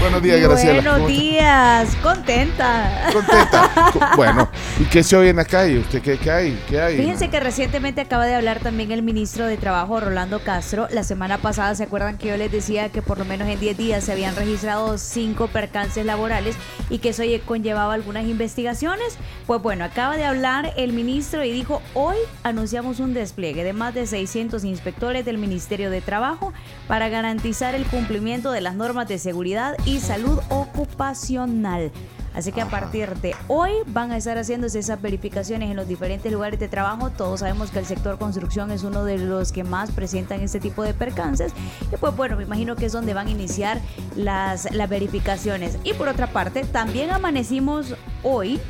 Buenos 0.00 0.22
días, 0.22 0.40
Graciela. 0.40 0.90
Buenos 0.92 1.08
días, 1.08 1.96
contenta. 2.02 3.08
Contenta. 3.12 3.70
Bueno, 4.16 4.48
¿y 4.80 4.84
qué 4.84 5.02
se 5.02 5.16
oye 5.16 5.30
en 5.30 5.36
la 5.36 5.44
calle? 5.44 5.78
¿Usted 5.78 6.02
qué, 6.02 6.18
qué 6.18 6.30
hay? 6.30 6.62
¿Qué 6.68 6.80
hay? 6.80 6.96
Fíjense 6.96 7.28
que 7.30 7.40
recientemente 7.40 8.00
acaba 8.00 8.26
de 8.26 8.34
hablar 8.34 8.60
también 8.60 8.90
el 8.92 9.02
ministro 9.02 9.46
de 9.46 9.56
Trabajo, 9.56 9.98
Rolando 10.00 10.40
Castro. 10.40 10.88
La 10.90 11.04
semana 11.04 11.38
pasada, 11.38 11.74
¿se 11.74 11.84
acuerdan 11.84 12.16
que 12.18 12.28
yo 12.28 12.36
les 12.36 12.50
decía 12.52 12.88
que 12.90 13.00
por 13.02 13.18
lo 13.18 13.24
menos 13.24 13.48
en 13.48 13.58
10 13.60 13.76
días 13.76 14.04
se 14.04 14.12
habían 14.12 14.34
registrado 14.36 14.98
5 14.98 15.48
percances 15.48 16.04
laborales 16.04 16.56
y 16.90 16.98
que 16.98 17.10
eso 17.10 17.22
lle- 17.22 17.40
conllevaba 17.44 17.94
algunas 17.94 18.24
investigaciones? 18.26 19.16
Pues 19.46 19.62
bueno, 19.62 19.84
acaba 19.84 20.16
de 20.16 20.24
hablar 20.24 20.72
el 20.76 20.92
ministro 20.92 21.44
y 21.44 21.50
dijo, 21.52 21.80
hoy 21.94 22.16
anunciamos 22.42 23.00
un 23.00 23.14
despliegue 23.14 23.64
de 23.64 23.72
más 23.72 23.94
de 23.94 24.06
600 24.06 24.64
inspectores 24.64 25.24
del 25.24 25.38
Ministerio 25.38 25.90
de 25.90 26.00
Trabajo 26.00 26.52
para 26.86 27.08
garantizar 27.08 27.74
el 27.74 27.84
cumplimiento 27.84 28.50
de 28.52 28.60
las 28.60 28.74
normas 28.74 29.08
de 29.08 29.18
seguridad 29.18 29.74
y 29.84 29.87
salud 29.96 30.38
ocupacional. 30.50 31.90
Así 32.34 32.52
que 32.52 32.60
a 32.60 32.68
partir 32.68 33.16
de 33.16 33.34
hoy 33.48 33.72
van 33.86 34.12
a 34.12 34.16
estar 34.16 34.36
haciéndose 34.36 34.78
esas 34.78 35.02
verificaciones 35.02 35.70
en 35.70 35.76
los 35.76 35.88
diferentes 35.88 36.30
lugares 36.30 36.60
de 36.60 36.68
trabajo. 36.68 37.10
Todos 37.10 37.40
sabemos 37.40 37.70
que 37.70 37.80
el 37.80 37.86
sector 37.86 38.18
construcción 38.18 38.70
es 38.70 38.84
uno 38.84 39.04
de 39.04 39.18
los 39.18 39.50
que 39.50 39.64
más 39.64 39.90
presentan 39.90 40.40
este 40.40 40.60
tipo 40.60 40.84
de 40.84 40.94
percances. 40.94 41.52
Y 41.92 41.96
pues 41.96 42.14
bueno, 42.14 42.36
me 42.36 42.44
imagino 42.44 42.76
que 42.76 42.86
es 42.86 42.92
donde 42.92 43.14
van 43.14 43.26
a 43.26 43.30
iniciar 43.30 43.80
las, 44.14 44.72
las 44.72 44.88
verificaciones. 44.88 45.78
Y 45.82 45.94
por 45.94 46.06
otra 46.06 46.28
parte, 46.28 46.64
también 46.64 47.10
amanecimos 47.10 47.96
hoy 48.22 48.60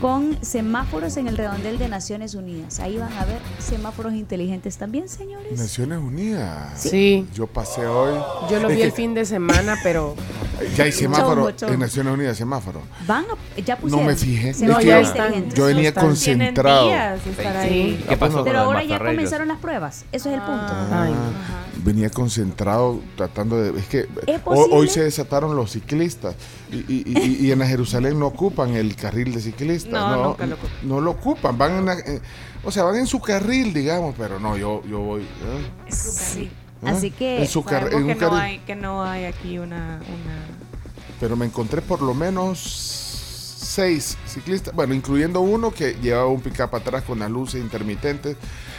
con 0.00 0.38
semáforos 0.44 1.16
en 1.16 1.28
el 1.28 1.36
redondel 1.36 1.78
de 1.78 1.88
Naciones 1.88 2.34
Unidas. 2.34 2.78
Ahí 2.80 2.98
van 2.98 3.12
a 3.14 3.24
ver 3.24 3.38
semáforos 3.58 4.12
inteligentes 4.14 4.76
también, 4.76 5.08
señores. 5.08 5.58
Naciones 5.58 5.98
Unidas. 5.98 6.80
Sí. 6.80 7.26
Yo 7.34 7.46
pasé 7.46 7.86
hoy. 7.86 8.18
Yo 8.50 8.60
lo 8.60 8.68
vi 8.68 8.82
el 8.82 8.92
fin 8.92 9.14
de 9.14 9.24
semana, 9.24 9.76
pero 9.82 10.14
Ya 10.76 10.84
hay 10.84 10.92
semáforo 10.92 11.50
chombo. 11.52 11.74
en 11.74 11.80
Naciones 11.80 12.12
Unidas, 12.14 12.36
semáforo. 12.36 12.82
Van 13.06 13.24
a- 13.24 13.60
ya 13.60 13.74
No 13.76 13.80
pusieron. 13.80 14.06
me 14.06 14.16
fijé. 14.16 14.52
que 14.52 14.66
ya 14.66 14.80
yo- 14.80 15.00
inteligentes. 15.08 15.54
Yo 15.54 15.64
venía 15.66 15.88
Están- 15.88 16.04
concentrado. 16.06 16.86
días 16.86 17.24
de 17.24 17.30
estar 17.30 17.56
ahí. 17.56 18.04
¿Qué 18.08 18.16
pasó 18.16 18.44
Pero 18.44 18.58
ahora 18.60 18.84
ya 18.84 18.98
comenzaron 18.98 19.48
las 19.48 19.58
pruebas. 19.58 20.04
Eso 20.12 20.28
es 20.28 20.34
el 20.34 20.40
punto. 20.40 20.66
Ah, 20.72 21.08
venía 21.84 22.10
concentrado 22.10 23.00
tratando 23.16 23.56
de... 23.60 23.78
Es 23.78 23.86
que 23.86 24.06
hoy 24.44 24.88
se 24.88 25.02
desataron 25.04 25.54
los 25.56 25.72
ciclistas 25.72 26.34
y, 26.72 26.76
y- 26.92 27.04
y- 27.06 27.46
y 27.46 27.52
en 27.52 27.58
la 27.60 27.66
Jerusalén 27.66 28.18
no 28.18 28.26
ocupan 28.26 28.74
el 28.74 28.94
carril 28.96 29.32
de 29.32 29.40
ciclistas. 29.40 29.77
No, 29.86 30.16
No, 30.16 30.24
nunca 30.28 30.46
lo 30.46 30.54
ocupan. 30.56 30.76
no 30.82 31.00
lo 31.00 31.10
ocupan. 31.12 31.58
Van 31.58 31.72
en 31.78 31.84
la- 31.86 31.98
eh, 31.98 32.20
o 32.64 32.70
sea, 32.70 32.82
van 32.84 32.96
en 32.96 33.06
su 33.06 33.20
carril, 33.20 33.72
digamos, 33.72 34.14
pero 34.18 34.38
no, 34.40 34.56
yo, 34.56 34.82
yo 34.88 34.98
voy... 35.00 35.22
¿eh? 35.22 35.90
Sí. 35.92 36.50
¿Ah? 36.84 36.90
Así 36.90 37.10
que 37.10 37.40
En 37.42 37.48
su 37.48 37.64
car- 37.64 37.92
en 37.92 38.06
que 38.06 38.14
no, 38.14 38.20
carril. 38.20 38.38
hay, 38.40 38.58
que 38.60 38.76
no 38.76 39.02
hay 39.02 39.24
aquí 39.24 39.58
una, 39.58 39.96
una 39.96 40.38
Pero 41.18 41.34
me 41.36 41.44
encontré 41.46 41.82
por 41.82 42.00
lo 42.02 42.14
menos 42.14 42.58
seis 43.60 44.16
ciclistas, 44.26 44.74
bueno, 44.74 44.94
incluyendo 44.94 45.40
uno 45.40 45.72
que 45.72 45.94
llevaba 46.00 46.26
un 46.28 46.40
pick-up 46.40 46.74
atrás 46.74 47.02
con 47.04 47.18
las 47.18 47.30
luces 47.30 47.60
intermitentes, 47.60 48.36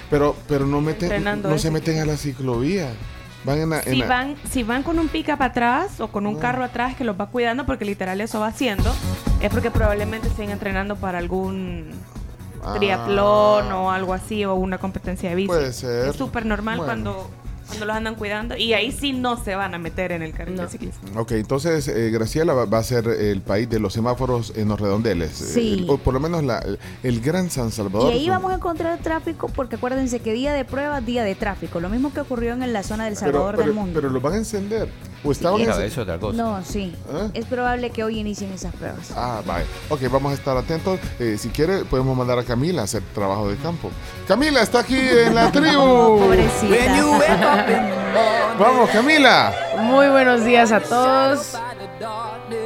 pero, 0.09 0.35
pero 0.47 0.65
no, 0.65 0.81
meten, 0.81 1.23
no 1.23 1.49
de 1.49 1.59
se 1.59 1.69
meten 1.71 1.99
a 1.99 2.05
la 2.05 2.17
ciclovía. 2.17 2.89
Van 3.45 3.57
en 3.59 3.69
la, 3.69 3.77
en 3.79 3.83
Si 3.83 3.95
la- 3.95 4.07
van, 4.07 4.35
si 4.49 4.63
van 4.63 4.83
con 4.83 4.99
un 4.99 5.07
pick-up 5.07 5.41
atrás 5.41 5.99
o 6.01 6.09
con 6.09 6.27
un 6.27 6.35
carro 6.37 6.63
atrás 6.63 6.95
que 6.95 7.03
los 7.03 7.19
va 7.19 7.27
cuidando, 7.27 7.65
porque 7.65 7.85
literal 7.85 8.19
eso 8.21 8.39
va 8.39 8.47
haciendo, 8.47 8.93
es 9.41 9.49
porque 9.49 9.71
probablemente 9.71 10.27
estén 10.27 10.49
entrenando 10.49 10.95
para 10.97 11.17
algún 11.19 11.91
Ah. 12.61 12.73
triatlón 12.77 13.71
o 13.71 13.91
algo 13.91 14.13
así, 14.13 14.43
o 14.43 14.55
una 14.55 14.77
competencia 14.77 15.29
de 15.29 15.35
bici. 15.35 15.47
Puede 15.47 15.71
ser. 15.71 16.09
Es 16.09 16.15
súper 16.17 16.45
normal 16.45 16.77
Bueno. 16.79 16.87
cuando, 16.91 17.29
cuando 17.69 17.85
los 17.85 17.95
andan 17.95 18.15
cuidando 18.15 18.57
y 18.57 18.73
ahí 18.73 18.91
sí 18.91 19.13
no 19.13 19.41
se 19.41 19.55
van 19.55 19.73
a 19.73 19.77
meter 19.77 20.11
en 20.11 20.21
el 20.21 20.33
carril 20.33 20.57
de 20.57 20.67
ciclismo. 20.67 20.99
Ok, 21.19 21.31
entonces 21.33 21.87
eh, 21.87 22.09
Graciela 22.11 22.53
va, 22.53 22.65
va 22.65 22.79
a 22.79 22.83
ser 22.83 23.07
el 23.07 23.41
país 23.41 23.69
de 23.69 23.79
los 23.79 23.93
semáforos 23.93 24.53
en 24.57 24.67
los 24.67 24.79
redondeles. 24.79 25.31
Sí. 25.31 25.85
Eh, 25.87 25.91
o 25.91 25.97
por 25.97 26.13
lo 26.13 26.19
menos 26.19 26.43
la- 26.43 26.63
el 27.03 27.21
Gran 27.21 27.49
San 27.49 27.69
Y 27.69 27.71
Salvador. 27.71 28.11
ahí 28.13 28.27
vamos 28.29 28.51
a 28.51 28.55
encontrar 28.55 28.99
tráfico 28.99 29.47
porque 29.55 29.75
acuérdense 29.77 30.19
que 30.19 30.33
día 30.33 30.53
de 30.53 30.65
prueba, 30.65 30.99
día 31.01 31.23
de 31.23 31.35
tráfico. 31.35 31.79
Lo 31.79 31.89
mismo 31.89 32.11
que 32.13 32.19
ocurrió 32.21 32.53
en 32.53 32.73
la 32.73 32.83
zona 32.83 33.05
del 33.05 33.13
pero, 33.13 33.25
Salvador 33.31 33.55
pero, 33.55 33.65
del 33.67 33.75
Mundo. 33.75 33.91
pero 33.95 34.09
los 34.09 34.21
van 34.21 34.33
a 34.33 34.37
encender. 34.37 34.89
¿O 35.23 35.31
estaban 35.31 35.59
en- 35.61 35.69
es 35.69 35.97
otra 35.97 36.17
cosa. 36.17 36.37
No, 36.37 36.63
sí. 36.63 36.95
¿Eh? 37.11 37.29
Es 37.33 37.45
probable 37.45 37.89
que 37.89 38.03
hoy 38.03 38.19
inicien 38.19 38.51
esas 38.53 38.73
pruebas. 38.73 39.11
Ah, 39.15 39.41
vale. 39.45 39.65
Ok, 39.89 40.01
vamos 40.09 40.31
a 40.31 40.35
estar 40.35 40.55
atentos. 40.55 40.99
Eh, 41.19 41.35
si 41.37 41.49
quiere, 41.49 41.83
podemos 41.85 42.15
mandar 42.15 42.39
a 42.39 42.43
Camila 42.43 42.81
a 42.81 42.85
hacer 42.85 43.03
trabajo 43.13 43.49
de 43.49 43.57
campo. 43.57 43.89
Camila 44.27 44.61
está 44.61 44.79
aquí 44.79 44.97
en 44.97 45.35
la 45.35 45.51
tribu. 45.51 46.19
Pobrecita. 46.19 47.65
Vamos, 48.57 48.89
Camila. 48.91 49.53
Muy 49.79 50.07
buenos 50.07 50.43
días 50.45 50.71
a 50.71 50.79
todos. 50.79 51.57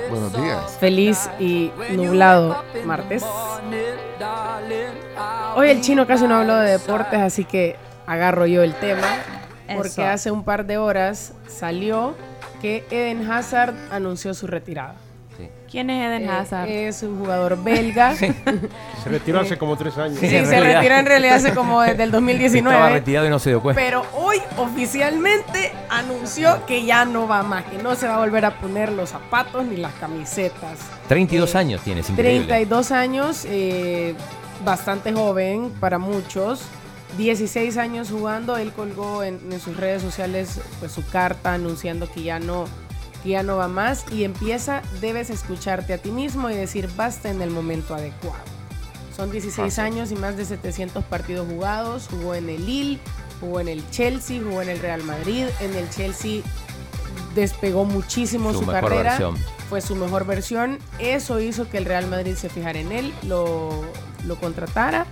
Buenos 0.09 0.33
días. 0.33 0.77
Feliz 0.79 1.29
y 1.39 1.71
nublado 1.91 2.63
martes. 2.85 3.23
Hoy 5.55 5.69
el 5.69 5.81
chino 5.81 6.05
casi 6.07 6.27
no 6.27 6.35
habló 6.37 6.55
de 6.57 6.71
deportes, 6.71 7.19
así 7.19 7.45
que 7.45 7.77
agarro 8.05 8.45
yo 8.45 8.63
el 8.63 8.73
tema. 8.75 9.07
Porque 9.67 9.87
Eso. 9.89 10.03
hace 10.05 10.31
un 10.31 10.43
par 10.43 10.65
de 10.65 10.77
horas 10.77 11.33
salió 11.47 12.15
que 12.61 12.83
Eden 12.91 13.29
Hazard 13.31 13.73
anunció 13.91 14.33
su 14.33 14.47
retirada. 14.47 14.95
¿Quién 15.69 15.89
es 15.89 16.05
Eden 16.05 16.25
Eh, 16.25 16.29
Hazard? 16.29 16.69
es 16.69 17.01
un 17.01 17.17
jugador 17.17 17.61
belga. 17.63 18.13
Se 18.15 19.09
retiró 19.09 19.39
hace 19.39 19.57
como 19.57 19.75
tres 19.75 19.97
años. 19.97 20.19
Sí, 20.19 20.27
se 20.29 20.41
realidad. 20.45 20.75
retiró 20.75 20.95
en 20.97 21.05
realidad 21.07 21.35
hace 21.37 21.53
como 21.55 21.81
desde 21.81 22.03
el 22.03 22.09
Estaba 22.09 22.19
2019. 22.19 22.89
retirado 22.89 23.25
y 23.25 23.29
no 23.31 23.39
se 23.39 23.49
dio 23.49 23.59
cuenta. 23.61 23.81
Pero 23.81 24.05
hoy 24.13 24.37
oficialmente 24.57 25.71
anunció 25.89 26.63
que 26.67 26.85
ya 26.85 27.05
no 27.05 27.27
va 27.27 27.41
más, 27.41 27.63
que 27.65 27.81
no 27.81 27.95
se 27.95 28.07
va 28.07 28.15
a 28.15 28.19
volver 28.19 28.45
a 28.45 28.59
poner 28.59 28.91
los 28.91 29.09
zapatos 29.09 29.65
ni 29.65 29.77
las 29.77 29.93
camisetas. 29.95 30.77
32 31.07 31.55
Eh, 31.55 31.57
años 31.57 31.81
tienes, 31.81 32.07
increíble. 32.11 32.45
32 32.47 32.91
años, 32.91 33.45
eh, 33.49 34.13
bastante 34.63 35.11
joven 35.11 35.71
para 35.79 35.97
muchos. 35.97 36.61
16 37.17 37.77
años 37.77 38.09
jugando, 38.09 38.57
él 38.57 38.71
colgó 38.73 39.23
en, 39.23 39.39
en 39.51 39.59
sus 39.59 39.77
redes 39.77 40.01
sociales 40.01 40.59
pues, 40.79 40.91
su 40.91 41.05
carta 41.05 41.53
anunciando 41.53 42.11
que 42.11 42.23
ya 42.23 42.39
no 42.39 42.65
que 43.23 43.29
ya 43.29 43.43
no 43.43 43.55
va 43.55 43.69
más 43.69 44.05
y 44.11 44.25
empieza, 44.25 44.81
debes 44.99 45.29
escucharte 45.29 45.93
a 45.93 45.97
ti 45.97 46.11
mismo 46.11 46.49
y 46.49 46.55
decir 46.55 46.89
basta 46.97 47.29
en 47.29 47.41
el 47.41 47.49
momento 47.49 47.95
adecuado. 47.95 48.43
Son 49.15 49.31
16 49.31 49.79
años 49.79 50.11
y 50.11 50.15
más 50.15 50.35
de 50.35 50.43
700 50.43 51.03
partidos 51.05 51.47
jugados, 51.47 52.07
jugó 52.09 52.35
en 52.35 52.49
el 52.49 52.65
Lille, 52.65 52.99
jugó 53.39 53.59
en 53.59 53.69
el 53.69 53.89
Chelsea, 53.91 54.41
jugó 54.43 54.61
en 54.61 54.69
el 54.69 54.79
Real 54.79 55.03
Madrid, 55.03 55.45
en 55.61 55.73
el 55.75 55.89
Chelsea 55.89 56.41
despegó 57.35 57.85
muchísimo 57.85 58.51
Su 58.53 58.59
su, 58.59 58.65
carrera 58.65 59.11
versión. 59.11 59.37
fue 59.69 59.81
su 59.81 59.95
mejor 59.95 60.25
versión. 60.25 60.79
Eso 60.99 61.39
hizo 61.39 61.69
que 61.69 61.77
el 61.77 61.85
Real 61.85 62.07
Madrid 62.07 62.35
se 62.35 62.49
fijara 62.49 62.79
en 62.79 62.91
él, 62.91 63.13
lo, 63.23 63.83
lo 64.25 64.35
contratara. 64.37 65.05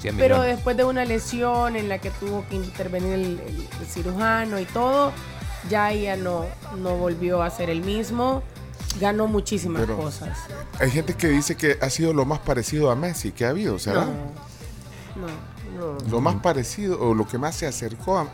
100 0.00 0.16
Pero 0.16 0.36
millones. 0.36 0.56
después 0.56 0.76
de 0.76 0.84
una 0.84 1.04
lesión 1.04 1.76
en 1.76 1.88
la 1.88 1.98
que 1.98 2.10
tuvo 2.10 2.44
que 2.48 2.56
intervenir 2.56 3.12
el, 3.14 3.20
el- 3.40 3.68
el 3.80 3.86
cirujano 3.86 4.58
y 4.60 4.64
todo, 4.64 5.12
ya 5.68 5.90
ella 5.92 6.16
no, 6.16 6.44
no 6.78 6.96
volvió 6.96 7.42
a 7.42 7.50
ser 7.50 7.70
el 7.70 7.82
mismo. 7.82 8.42
Ganó 9.00 9.26
muchísimas 9.26 9.82
Pero- 9.82 9.96
cosas. 9.96 10.38
Hay 10.80 10.90
gente 10.90 11.14
que 11.14 11.28
dice 11.28 11.56
que 11.56 11.78
ha 11.80 11.90
sido 11.90 12.12
lo 12.12 12.24
más 12.24 12.38
parecido 12.40 12.90
a 12.90 12.96
Messi 12.96 13.32
que 13.32 13.44
ha 13.44 13.50
habido, 13.50 13.78
¿será? 13.78 14.04
No, 14.04 14.12
no, 15.76 15.94
no. 15.94 16.10
Lo 16.10 16.20
más 16.20 16.36
parecido 16.36 17.00
o 17.00 17.14
lo 17.14 17.26
que 17.26 17.38
más 17.38 17.54
se 17.54 17.66
acercó 17.66 18.18
a, 18.18 18.26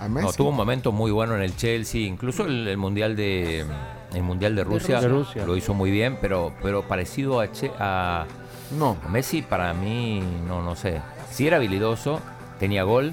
a 0.00 0.08
Messi. 0.08 0.26
No, 0.26 0.32
tuvo 0.32 0.48
un 0.50 0.56
momento 0.56 0.92
muy 0.92 1.10
bueno 1.10 1.34
en 1.34 1.42
el 1.42 1.56
Chelsea, 1.56 2.02
incluso 2.02 2.44
el, 2.44 2.68
el 2.68 2.76
mundial 2.76 3.16
de 3.16 3.66
el 4.14 4.22
mundial 4.22 4.56
de 4.56 4.64
Rusia, 4.64 5.00
De 5.02 5.08
Rusia. 5.08 5.44
lo 5.44 5.54
hizo 5.56 5.74
muy 5.74 5.90
bien, 5.90 6.16
pero 6.20 6.54
pero 6.62 6.86
parecido 6.88 7.40
a, 7.40 7.52
Che- 7.52 7.72
a, 7.78 8.26
No. 8.72 8.96
Messi 9.08 9.42
para 9.42 9.72
mí 9.74 10.22
no 10.46 10.62
no 10.62 10.76
sé. 10.76 11.00
Sí 11.30 11.46
era 11.46 11.56
habilidoso, 11.56 12.20
tenía 12.58 12.82
gol, 12.82 13.12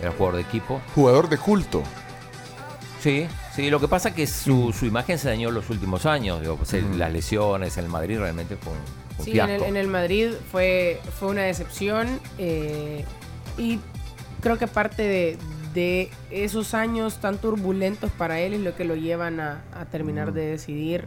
era 0.00 0.12
jugador 0.12 0.36
de 0.36 0.42
equipo. 0.42 0.80
Jugador 0.94 1.28
de 1.28 1.38
culto. 1.38 1.82
Sí, 3.00 3.26
sí. 3.54 3.70
Lo 3.70 3.80
que 3.80 3.88
pasa 3.88 4.10
es 4.10 4.14
que 4.14 4.26
su, 4.26 4.72
su 4.72 4.86
imagen 4.86 5.18
se 5.18 5.28
dañó 5.28 5.48
en 5.48 5.54
los 5.54 5.70
últimos 5.70 6.06
años. 6.06 6.40
digo, 6.40 6.56
pues, 6.56 6.72
Las 6.96 7.12
lesiones 7.12 7.76
en 7.78 7.84
el 7.84 7.90
Madrid 7.90 8.18
realmente 8.18 8.56
fue 8.56 8.72
un, 8.72 8.78
un 9.18 9.24
Sí, 9.24 9.38
en 9.38 9.50
el, 9.50 9.62
en 9.62 9.76
el 9.76 9.88
Madrid 9.88 10.32
fue, 10.50 11.00
fue 11.18 11.28
una 11.28 11.42
decepción 11.42 12.20
eh, 12.38 13.04
y 13.58 13.78
creo 14.40 14.58
que 14.58 14.66
parte 14.66 15.02
de, 15.02 15.38
de 15.74 16.10
esos 16.30 16.74
años 16.74 17.20
tan 17.20 17.38
turbulentos 17.38 18.10
para 18.12 18.40
él 18.40 18.54
es 18.54 18.60
lo 18.60 18.74
que 18.76 18.84
lo 18.84 18.96
llevan 18.96 19.40
a, 19.40 19.62
a 19.74 19.86
terminar 19.86 20.32
de 20.32 20.46
decidir 20.46 21.06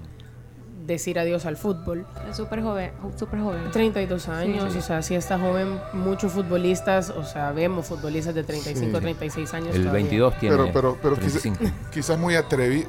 decir 0.85 1.17
adiós 1.19 1.45
al 1.45 1.57
fútbol. 1.57 2.05
Es 2.29 2.37
súper 2.37 2.61
joven, 2.61 2.91
súper 3.17 3.39
joven. 3.39 3.71
32 3.71 4.27
años, 4.29 4.71
sí. 4.73 4.79
o 4.79 4.81
sea, 4.81 5.01
si 5.01 5.15
está 5.15 5.39
joven, 5.39 5.79
muchos 5.93 6.31
futbolistas, 6.33 7.09
o 7.09 7.23
sea, 7.23 7.51
vemos 7.51 7.85
futbolistas 7.87 8.35
de 8.35 8.43
35, 8.43 8.97
Sí. 8.97 9.01
36 9.01 9.53
años. 9.53 9.67
el 9.75 9.81
todavía. 9.83 9.91
22 10.03 10.39
tiene 10.39 10.55
Pero, 10.57 10.69
pero, 10.73 10.97
pero 11.01 11.15
quizá- 11.15 11.39
35. 11.41 11.65
quizás 11.91 12.17
muy 12.19 12.35
atrevido. 12.35 12.87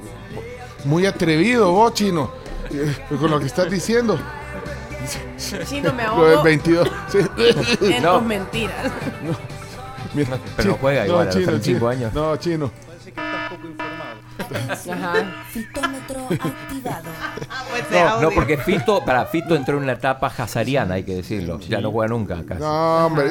Muy 0.85 1.07
atrevido 1.07 1.73
vos, 1.73 1.95
chino. 1.95 2.31
eh, 2.71 2.95
Con 3.19 3.31
lo 3.31 3.39
que 3.41 3.47
estás 3.47 3.71
diciendo. 3.71 4.19
Chino 5.67 5.93
me 5.93 6.03
Lo 6.07 6.25
del 6.25 6.33
ahogo 6.35 6.43
22. 6.45 6.89
sí. 7.09 7.19
en 7.81 8.03
No. 8.03 8.19
tus 8.19 8.27
mentiras. 8.27 8.93
Mira, 10.15 10.39
Pero 10.57 10.71
no 10.71 10.77
juega 10.81 11.07
igual 11.07 11.21
a 11.23 11.25
los 11.25 11.35
35 11.35 11.79
chino. 11.79 11.89
años. 11.89 12.15
No, 12.15 12.37
chino. 12.37 12.71
Ajá. 14.39 15.45
Fitómetro 15.51 16.27
activado. 16.31 17.05
No, 17.91 18.21
no, 18.23 18.31
porque 18.31 18.59
Fito, 18.59 19.05
para 19.05 19.27
Fito 19.27 19.55
entró 19.55 19.79
en 19.79 19.87
la 19.87 19.93
etapa 19.93 20.27
hazariana, 20.27 20.95
hay 20.95 21.05
que 21.05 21.17
decirlo. 21.17 21.61
Ya 21.61 21.81
no 21.81 21.91
juega 21.91 22.09
nunca 22.09 22.43
casi. 22.45 22.61
No, 22.61 23.07
hombre. 23.07 23.31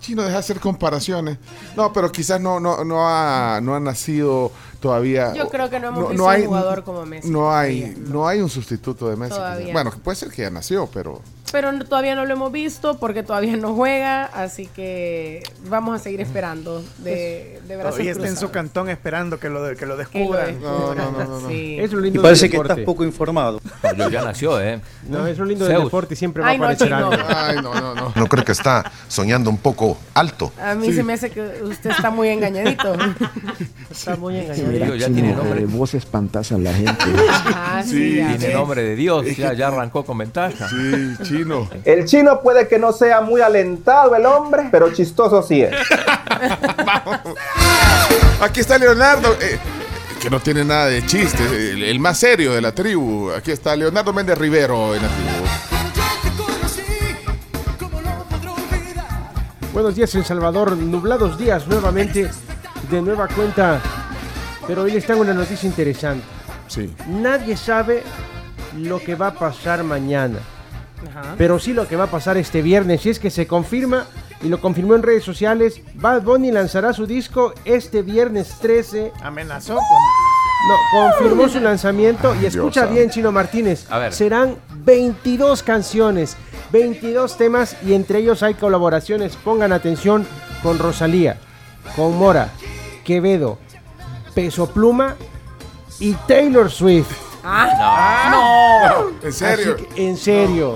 Chino, 0.00 0.22
deja 0.22 0.34
de 0.34 0.38
hacer 0.38 0.60
comparaciones. 0.60 1.38
No, 1.74 1.92
pero 1.92 2.12
quizás 2.12 2.40
no, 2.40 2.60
no, 2.60 2.84
no, 2.84 3.08
ha, 3.08 3.60
no 3.62 3.74
ha 3.74 3.80
nacido 3.80 4.52
todavía. 4.80 5.32
Yo 5.34 5.48
creo 5.48 5.68
que 5.70 5.80
no 5.80 5.88
hemos 5.88 6.10
visto 6.10 6.24
un 6.24 6.44
jugador 6.46 6.84
como 6.84 7.04
Messi 7.06 7.30
No 7.30 7.54
hay, 7.54 7.80
todavía, 7.82 8.10
no 8.12 8.28
hay 8.28 8.40
un 8.40 8.48
sustituto 8.50 9.08
de 9.08 9.16
Messi. 9.16 9.34
Todavía. 9.34 9.72
Bueno, 9.72 9.90
puede 10.02 10.16
ser 10.16 10.30
que 10.30 10.42
ya 10.42 10.50
nació, 10.50 10.88
pero. 10.92 11.20
Pero 11.52 11.70
no- 11.70 11.84
todavía 11.84 12.16
no 12.16 12.24
lo 12.24 12.32
hemos 12.34 12.50
visto 12.50 12.98
porque 12.98 13.22
todavía 13.22 13.56
no 13.56 13.72
juega, 13.72 14.24
así 14.24 14.66
que 14.66 15.44
vamos 15.70 15.94
a 15.98 16.02
seguir 16.02 16.20
esperando 16.20 16.82
de, 16.98 17.60
de 17.68 17.76
brazos 17.76 17.92
Todavía 17.92 18.12
está 18.12 18.26
en 18.26 18.36
su 18.36 18.50
cantón 18.50 18.88
esperando 18.88 19.38
que 19.38 19.48
lo, 19.48 19.62
de- 19.62 19.76
que 19.76 19.86
lo 19.86 19.96
descubran. 19.96 20.60
No, 20.60 20.92
no, 20.92 21.12
no, 21.12 21.24
no, 21.24 21.40
no. 21.42 21.48
Sí. 21.48 21.76
Es 21.78 21.92
lo 21.92 22.00
lindo 22.00 22.18
Y 22.18 22.22
parece 22.22 22.48
del 22.48 22.50
que 22.50 22.56
estás 22.56 22.78
poco 22.80 23.04
informado. 23.04 23.60
No, 23.96 24.10
ya 24.10 24.24
nació, 24.24 24.60
¿eh? 24.60 24.80
No, 25.08 25.24
es 25.28 25.38
lo 25.38 25.44
lindo 25.44 25.64
del 25.66 25.84
deporte 25.84 26.14
y 26.14 26.16
siempre 26.16 26.42
va 26.42 26.48
Ay, 26.48 26.56
a 26.56 26.58
no, 26.58 26.64
aparecer 26.64 26.92
algo. 26.92 27.10
Ay, 27.28 27.56
no, 27.62 27.74
no, 27.80 27.94
no. 27.94 28.12
No 28.14 28.26
creo 28.26 28.44
que 28.44 28.52
está 28.52 28.90
soñando 29.06 29.48
un 29.48 29.58
poco 29.58 29.96
alto. 30.14 30.52
A 30.60 30.74
mí 30.74 30.92
se 30.92 31.04
me 31.04 31.12
hace 31.12 31.30
que 31.30 31.62
usted 31.62 31.90
está 31.90 32.10
muy 32.10 32.28
engañadito. 32.28 32.92
Está 33.88 34.16
muy 34.16 34.36
Engañado. 34.66 34.96
ya 34.96 35.06
tiene 35.06 35.32
nombre. 35.32 35.64
vos 35.66 35.94
espantas 35.94 36.52
a 36.52 36.58
la 36.58 36.72
gente. 36.72 36.92
Ajá, 37.30 37.82
sí, 37.82 38.16
ya 38.16 38.36
Tiene 38.36 38.54
nombre 38.54 38.82
de 38.82 38.96
Dios, 38.96 39.36
ya, 39.36 39.52
ya 39.52 39.68
arrancó 39.68 40.04
con 40.04 40.18
ventaja. 40.18 40.68
Sí, 40.68 41.14
chino. 41.22 41.68
El 41.84 42.04
chino 42.04 42.40
puede 42.42 42.68
que 42.68 42.78
no 42.78 42.92
sea 42.92 43.20
muy 43.20 43.40
alentado 43.40 44.14
el 44.14 44.26
hombre, 44.26 44.68
pero 44.70 44.92
chistoso 44.92 45.42
sí 45.42 45.62
es. 45.62 45.72
Aquí 48.40 48.60
está 48.60 48.78
Leonardo, 48.78 49.32
eh, 49.40 49.58
que 50.20 50.28
no 50.30 50.40
tiene 50.40 50.64
nada 50.64 50.86
de 50.86 51.04
chiste, 51.06 51.42
el, 51.72 51.82
el 51.82 51.98
más 51.98 52.18
serio 52.18 52.52
de 52.52 52.60
la 52.60 52.72
tribu. 52.72 53.30
Aquí 53.30 53.50
está 53.50 53.74
Leonardo 53.76 54.12
Méndez 54.12 54.36
Rivero 54.36 54.94
en 54.94 55.02
la 55.02 55.08
tribu. 55.08 55.46
Buenos 59.76 59.94
días 59.94 60.14
en 60.14 60.24
Salvador, 60.24 60.74
nublados 60.74 61.36
días 61.36 61.68
nuevamente, 61.68 62.30
de 62.90 63.02
nueva 63.02 63.28
cuenta, 63.28 63.78
pero 64.66 64.82
hoy 64.82 64.92
les 64.92 65.06
tengo 65.06 65.20
una 65.20 65.34
noticia 65.34 65.66
interesante. 65.66 66.24
Sí. 66.68 66.94
Nadie 67.08 67.56
sabe 67.56 68.02
lo 68.76 68.98
que 68.98 69.14
va 69.14 69.28
a 69.28 69.34
pasar 69.34 69.84
mañana, 69.84 70.38
Ajá. 71.08 71.34
pero 71.38 71.58
sí 71.58 71.72
lo 71.72 71.86
que 71.86 71.96
va 71.96 72.04
a 72.04 72.10
pasar 72.10 72.36
este 72.36 72.62
viernes, 72.62 73.06
y 73.06 73.10
es 73.10 73.18
que 73.18 73.30
se 73.30 73.46
confirma, 73.46 74.06
y 74.42 74.48
lo 74.48 74.60
confirmó 74.60 74.94
en 74.94 75.02
redes 75.02 75.24
sociales, 75.24 75.80
Bad 75.94 76.22
Bunny 76.22 76.50
lanzará 76.50 76.92
su 76.92 77.06
disco 77.06 77.54
este 77.64 78.02
viernes 78.02 78.56
13. 78.60 79.12
Amenazó 79.22 79.74
con. 79.74 79.82
No, 80.68 80.74
confirmó 80.90 81.48
su 81.48 81.60
lanzamiento 81.60 82.34
y 82.40 82.46
escucha 82.46 82.82
Dios 82.86 82.94
bien. 82.94 83.10
Chino 83.10 83.30
Martínez. 83.30 83.86
A 83.90 83.98
ver. 83.98 84.12
Serán 84.12 84.56
22 84.84 85.62
canciones, 85.62 86.36
22 86.72 87.36
temas 87.36 87.76
y 87.84 87.94
entre 87.94 88.18
ellos 88.18 88.42
hay 88.42 88.54
colaboraciones. 88.54 89.36
Pongan 89.36 89.72
atención 89.72 90.26
con 90.62 90.78
Rosalía, 90.78 91.38
con 91.94 92.16
Mora, 92.16 92.50
Quevedo, 93.04 93.58
Peso 94.36 94.66
Pluma 94.68 95.16
y 95.98 96.12
Taylor 96.28 96.70
Swift. 96.70 97.10
¿En 99.22 99.32
serio? 99.32 99.72
Así 99.76 99.84
que, 99.94 100.06
en 100.08 100.16
serio. 100.18 100.74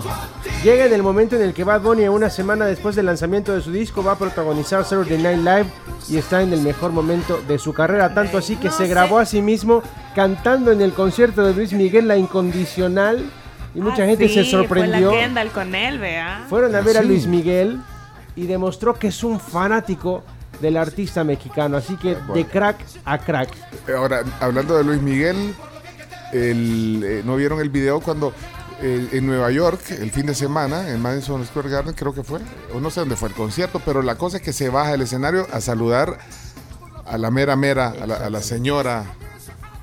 Llega 0.65 0.87
en 0.87 0.95
el 0.95 1.03
momento 1.03 1.37
en 1.37 1.43
el 1.43 1.53
que 1.53 1.63
Bad 1.63 1.83
Bunny, 1.83 2.09
una 2.09 2.31
semana 2.31 2.65
después 2.65 2.97
del 2.97 3.05
lanzamiento 3.05 3.55
de 3.55 3.61
su 3.61 3.71
disco, 3.71 4.03
va 4.03 4.13
a 4.13 4.17
protagonizar 4.19 4.83
Saturday 4.85 5.19
Night 5.19 5.41
Live 5.41 5.67
y 6.09 6.17
está 6.17 6.41
en 6.41 6.55
el 6.55 6.63
mejor 6.63 6.93
momento 6.93 7.39
de 7.47 7.59
su 7.59 7.75
carrera. 7.75 8.15
Tanto 8.15 8.39
así 8.39 8.57
que 8.57 8.71
se 8.71 8.87
grabó 8.89 9.19
a 9.19 9.27
sí 9.27 9.43
mismo 9.43 9.83
cantando 10.15 10.73
en 10.73 10.81
el 10.81 10.95
concierto 10.95 11.45
de 11.45 11.53
Luis 11.53 11.75
Miguel 11.75 12.09
La 12.09 12.17
Incondicional. 12.17 13.31
Y 13.75 13.81
mucha 13.83 14.05
Ah, 14.05 14.07
gente 14.07 14.27
sí, 14.29 14.35
se 14.37 14.45
sorprendió. 14.45 15.11
Fue 15.11 15.19
la 15.19 15.25
Kendall 15.27 15.51
con 15.51 15.75
él, 15.75 15.99
vea. 15.99 16.47
Fueron 16.49 16.75
a 16.75 16.81
ver 16.81 16.97
a. 16.97 17.03
Luis 17.03 17.27
Miguel 17.27 17.79
y 18.37 18.47
demostró 18.47 18.95
que 18.95 19.09
es 19.09 19.23
un 19.23 19.39
fanático 19.39 20.23
del 20.61 20.77
artista 20.77 21.25
mexicano. 21.25 21.77
Así 21.77 21.97
que 21.97 22.17
de 22.35 22.47
crack 22.47 22.79
a 23.05 23.19
crack. 23.19 23.51
Ahora, 23.95 24.23
hablando 24.41 24.77
de 24.77 24.85
Luis 24.85 25.01
Miguel, 25.01 25.55
el, 26.33 27.03
eh, 27.05 27.23
¿no 27.25 27.37
vieron 27.37 27.61
el 27.61 27.71
video 27.71 28.01
cuando 28.01 28.33
eh, 28.83 29.09
en 29.13 29.27
Nueva 29.27 29.51
York, 29.51 29.81
el 29.91 30.11
fin 30.11 30.27
de 30.27 30.35
semana, 30.35 30.89
en 30.89 31.01
Madison 31.03 31.45
Square 31.45 31.69
Garden, 31.69 31.95
creo 31.95 32.15
que 32.15 32.23
fue, 32.23 32.41
o 32.75 32.81
no 32.81 32.91
sé 32.91 33.01
dónde 33.01 33.17
fue 33.17 33.29
el 33.29 33.35
concierto, 33.35 33.81
pero 33.85 34.03
la 34.03 34.17
cosa 34.17 34.39
es 34.39 34.43
que 34.43 34.53
se 34.53 34.69
baja 34.71 34.93
del 34.93 35.03
escenario 35.03 35.47
a 35.53 35.61
saludar 35.61 36.19
a 37.05 37.19
la 37.19 37.31
mera 37.31 37.57
mera, 37.57 37.89
a 37.89 38.07
la, 38.07 38.15
a 38.15 38.31
la 38.31 38.41
señora, 38.41 39.05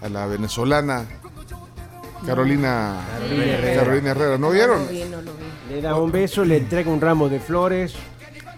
a 0.01 0.09
la 0.09 0.25
venezolana, 0.25 1.05
Carolina, 2.25 3.05
Carolina 3.13 3.45
Herrera. 3.45 3.83
Carolina 3.83 4.11
Herrera. 4.11 4.37
¿No 4.37 4.49
vieron? 4.49 4.79
lo 4.85 4.91
vi, 4.91 5.03
no 5.03 5.21
lo 5.21 5.31
vi. 5.33 5.75
Le 5.75 5.81
da 5.81 5.95
un 5.95 6.11
beso, 6.11 6.43
le 6.43 6.57
entrega 6.57 6.89
un 6.89 7.01
ramo 7.01 7.29
de 7.29 7.39
flores. 7.39 7.93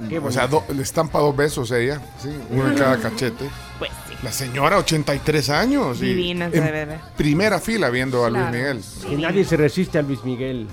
Qué 0.08 0.20
O 0.20 0.32
sea, 0.32 0.48
do- 0.48 0.64
le 0.74 0.82
estampa 0.82 1.20
dos 1.20 1.36
besos 1.36 1.72
ella, 1.72 2.00
¿sí? 2.22 2.30
uno 2.52 2.70
en 2.70 2.78
cada 2.78 2.98
cachete. 3.00 3.46
Pues 3.80 3.92
sí. 4.08 4.16
La 4.24 4.32
señora, 4.32 4.78
83 4.78 5.50
años. 5.50 5.98
y 6.02 6.06
Divina 6.08 6.50
se 6.50 6.58
en 6.58 6.64
debe 6.66 6.86
ver. 6.86 7.00
Primera 7.18 7.60
fila 7.60 7.90
viendo 7.90 8.24
a 8.26 8.30
Luis 8.30 8.44
Claro. 8.44 8.58
Miguel. 8.58 8.82
Que 9.10 9.18
nadie 9.18 9.44
se 9.44 9.58
resiste 9.58 9.98
a 9.98 10.02
Luis 10.02 10.24
Miguel. 10.24 10.68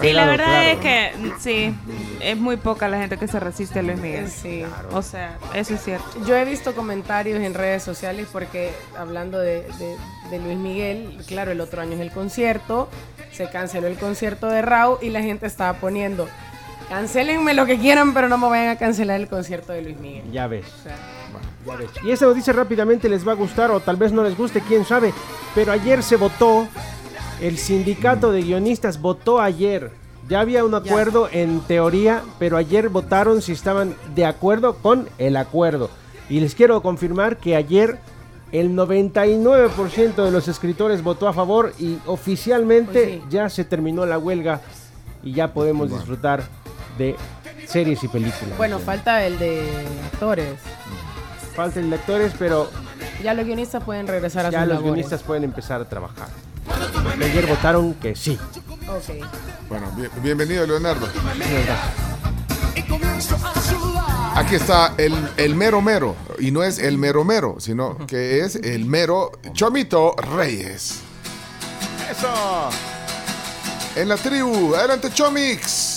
Sí, 0.00 0.12
la 0.12 0.26
verdad 0.26 0.46
claro. 0.46 0.68
es 0.72 0.78
que 0.80 1.12
sí, 1.38 1.74
es 2.20 2.36
muy 2.36 2.56
poca 2.56 2.88
la 2.88 2.98
gente 2.98 3.18
que 3.18 3.28
se 3.28 3.38
resiste 3.38 3.78
a 3.78 3.82
Luis 3.82 3.98
Miguel. 4.00 4.28
Sí. 4.28 4.64
O 4.92 5.00
sea, 5.00 5.38
eso 5.54 5.74
es 5.74 5.84
cierto. 5.84 6.06
Yo 6.26 6.34
he 6.34 6.44
visto 6.44 6.74
comentarios 6.74 7.38
en 7.40 7.54
redes 7.54 7.84
sociales 7.84 8.26
porque 8.32 8.72
hablando 8.98 9.38
de, 9.38 9.62
de- 9.78 9.96
de 10.30 10.38
Luis 10.40 10.56
Miguel, 10.58 11.18
claro, 11.28 11.52
el 11.52 11.60
otro 11.60 11.80
año 11.82 11.92
es 11.92 12.00
el 12.00 12.10
concierto, 12.10 12.88
se 13.30 13.48
canceló 13.48 13.86
el 13.86 13.96
concierto 13.96 14.48
de 14.48 14.60
Raúl 14.60 14.98
y 15.02 15.10
la 15.10 15.22
gente 15.22 15.46
estaba 15.46 15.74
poniendo, 15.78 16.26
cancelenme 16.88 17.54
lo 17.54 17.66
que 17.66 17.78
quieran, 17.78 18.14
pero 18.14 18.28
no 18.28 18.38
me 18.38 18.48
vayan 18.48 18.68
a 18.68 18.76
cancelar 18.76 19.20
el 19.20 19.28
concierto 19.28 19.72
de 19.72 19.82
Luis 19.82 19.98
Miguel. 19.98 20.30
Ya 20.32 20.46
ves. 20.46 20.66
O 20.80 20.82
sea, 20.82 20.96
Ya 21.66 21.76
ves. 21.76 21.90
Y 22.04 22.10
esta 22.10 22.26
noticia 22.26 22.52
rápidamente 22.52 23.08
les 23.08 23.26
va 23.26 23.32
a 23.32 23.34
gustar 23.34 23.70
o 23.70 23.80
tal 23.80 23.96
vez 23.96 24.12
no 24.12 24.22
les 24.22 24.36
guste, 24.36 24.60
quién 24.60 24.84
sabe. 24.84 25.12
Pero 25.54 25.72
ayer 25.72 26.02
se 26.02 26.16
votó, 26.16 26.66
el 27.40 27.58
sindicato 27.58 28.30
de 28.32 28.42
guionistas 28.42 29.00
votó 29.00 29.40
ayer. 29.40 29.90
Ya 30.28 30.40
había 30.40 30.64
un 30.64 30.74
acuerdo 30.74 31.28
en 31.30 31.60
teoría, 31.60 32.22
pero 32.40 32.56
ayer 32.56 32.88
votaron 32.88 33.42
si 33.42 33.52
estaban 33.52 33.94
de 34.14 34.26
acuerdo 34.26 34.74
con 34.76 35.08
el 35.18 35.36
acuerdo. 35.36 35.88
Y 36.28 36.40
les 36.40 36.56
quiero 36.56 36.82
confirmar 36.82 37.36
que 37.36 37.54
ayer 37.54 37.98
el 38.50 38.70
99% 38.74 40.24
de 40.24 40.30
los 40.32 40.48
escritores 40.48 41.02
votó 41.04 41.28
a 41.28 41.32
favor 41.32 41.72
y 41.78 41.98
oficialmente 42.06 42.92
Pues 42.92 43.08
sí. 43.08 43.22
ya 43.30 43.48
se 43.48 43.64
terminó 43.64 44.04
la 44.06 44.18
huelga 44.18 44.60
y 45.22 45.32
ya 45.32 45.52
podemos 45.52 45.90
disfrutar 45.90 46.42
de 46.98 47.16
series 47.66 48.02
y 48.04 48.08
películas. 48.08 48.56
bueno, 48.56 48.78
falta 48.78 49.24
el 49.24 49.38
de 49.38 49.86
actores. 50.12 50.58
Falta 51.54 51.80
el 51.80 51.90
de 51.90 51.96
actores, 51.96 52.32
pero 52.38 52.70
Ya 53.22 53.32
los 53.34 53.44
guionistas 53.46 53.82
pueden 53.82 54.06
regresar 54.06 54.46
a 54.46 54.50
ya 54.50 54.60
sus 54.60 54.68
los 54.68 54.76
labores. 54.76 54.84
guionistas 54.94 55.22
pueden 55.22 55.44
empezar 55.44 55.80
a 55.80 55.88
trabajar. 55.88 56.28
Ayer 57.22 57.46
votaron 57.46 57.94
que 57.94 58.14
sí. 58.14 58.38
Ok. 58.88 59.24
Bueno, 59.68 59.90
bien- 59.96 60.10
bienvenido, 60.22 60.66
Leonardo. 60.66 61.08
Aquí 64.34 64.54
está 64.56 64.92
el, 64.98 65.14
el 65.38 65.54
mero 65.54 65.80
mero. 65.80 66.14
Y 66.38 66.50
no 66.50 66.62
es 66.62 66.78
el 66.78 66.98
mero 66.98 67.24
mero, 67.24 67.56
sino 67.58 67.96
que 68.06 68.40
es 68.40 68.56
el 68.56 68.84
mero 68.84 69.32
Chomito 69.52 70.14
Reyes. 70.36 71.00
Eso. 72.10 72.68
En 73.96 74.08
la 74.10 74.16
tribu. 74.16 74.74
Adelante, 74.74 75.10
Chomix. 75.12 75.95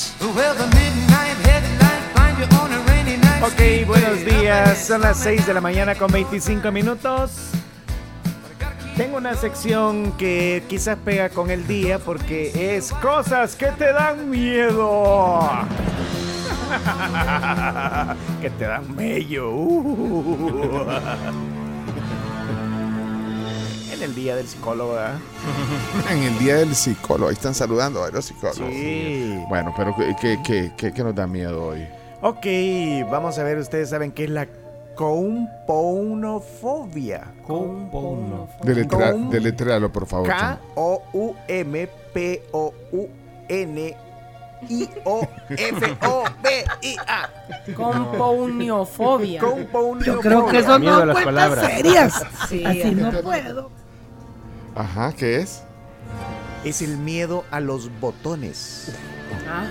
Ok, 3.41 3.87
buenos 3.87 4.25
días. 4.25 4.85
Son 4.85 4.99
las 5.01 5.17
6 5.19 5.47
de 5.47 5.53
la 5.53 5.61
mañana 5.61 5.95
con 5.95 6.11
25 6.11 6.71
minutos. 6.71 7.51
Tengo 8.97 9.15
una 9.15 9.35
sección 9.35 10.11
que 10.17 10.63
quizás 10.67 10.97
pega 11.05 11.29
con 11.29 11.49
el 11.49 11.65
día 11.67 11.99
porque 11.99 12.75
es 12.75 12.91
cosas 12.91 13.55
que 13.55 13.67
te 13.67 13.93
dan 13.93 14.29
miedo. 14.29 15.39
que 18.41 18.49
te 18.49 18.65
dan 18.65 18.93
mello. 18.93 19.53
En 23.99 24.03
el 24.05 24.15
día 24.15 24.35
del 24.35 24.47
psicólogo, 24.47 24.93
¿verdad? 24.93 25.19
En 26.11 26.23
el 26.23 26.39
día 26.39 26.55
del 26.55 26.73
psicólogo. 26.73 27.29
Ahí 27.29 27.33
están 27.35 27.53
saludando 27.53 28.03
a 28.03 28.09
los 28.09 28.25
psicólogos. 28.25 28.73
Sí. 28.73 29.37
Bueno, 29.49 29.73
pero 29.75 29.93
¿qué, 29.95 30.15
qué, 30.19 30.39
qué- 30.43 30.71
qué- 30.77 30.93
qué 30.93 31.03
nos 31.03 31.13
da 31.15 31.27
miedo 31.27 31.65
hoy? 31.67 31.85
Ok, 32.21 32.45
vamos 33.11 33.37
a 33.39 33.43
ver, 33.43 33.57
ustedes 33.57 33.89
saben 33.89 34.11
qué 34.11 34.23
es 34.25 34.29
la 34.29 34.47
componofobia. 34.95 37.23
Deletra, 38.63 39.11
Com- 39.13 39.29
deletréalo, 39.29 39.89
por 39.91 40.05
favor. 40.05 40.27
K-O-U-M-P-O-U-N-I-O-F-O-B-I-A. 45.99 47.29
Compouniofobia. 47.75 49.41
Componofobia. 49.41 50.19
Creo 50.21 50.45
que 50.47 50.63
son 50.63 50.81
Miedo 50.81 50.95
a 50.95 50.97
dos 50.97 51.07
las 51.07 51.15
cuentas 51.23 51.49
palabras. 51.49 51.71
serias. 51.73 52.23
Sí, 52.49 52.65
Así 52.65 52.91
no 52.95 53.11
puedo. 53.21 53.69
Ajá, 54.79 55.11
¿qué 55.11 55.37
es? 55.41 55.61
Es 56.63 56.81
el 56.81 56.97
miedo 56.97 57.43
a 57.51 57.59
los 57.59 57.89
botones. 57.99 58.93
Ah, 59.45 59.67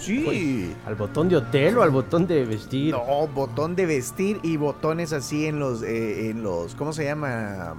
Sí. 0.00 0.74
¿Al 0.84 0.96
botón 0.96 1.28
de 1.28 1.36
hotel 1.36 1.78
o 1.78 1.82
al 1.84 1.90
botón 1.90 2.26
de 2.26 2.44
vestir? 2.44 2.90
No, 2.92 3.28
botón 3.28 3.76
de 3.76 3.86
vestir 3.86 4.40
y 4.42 4.56
botones 4.56 5.12
así 5.12 5.46
en 5.46 5.60
los, 5.60 5.84
eh, 5.84 6.30
en 6.30 6.42
los, 6.42 6.74
¿cómo 6.74 6.92
se 6.92 7.04
llama? 7.04 7.74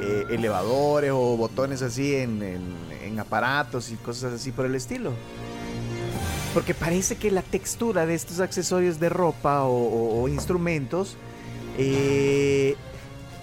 Eh, 0.00 0.24
elevadores 0.30 1.12
o 1.14 1.36
botones 1.36 1.80
así 1.82 2.16
en, 2.16 2.42
en- 2.42 2.74
en 3.04 3.20
aparatos 3.20 3.92
y 3.92 3.94
cosas 3.94 4.32
así 4.32 4.50
por 4.50 4.66
el 4.66 4.74
estilo. 4.74 5.12
Porque 6.54 6.74
parece 6.74 7.14
que 7.18 7.30
la 7.30 7.42
textura 7.42 8.04
de 8.04 8.14
estos 8.14 8.40
accesorios 8.40 8.98
de 8.98 9.10
ropa 9.10 9.62
o, 9.62 9.70
o- 9.76 10.22
o 10.24 10.28
instrumentos 10.28 11.16
eh, 11.78 12.74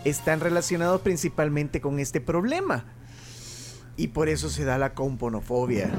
están 0.06 0.40
relacionados 0.40 1.02
principalmente 1.02 1.82
con 1.82 2.00
este 2.00 2.22
problema. 2.22 2.86
Y 3.98 4.08
por 4.10 4.30
eso 4.30 4.50
se 4.50 4.64
da 4.66 4.78
la 4.78 4.94
componofobia. 4.94 5.90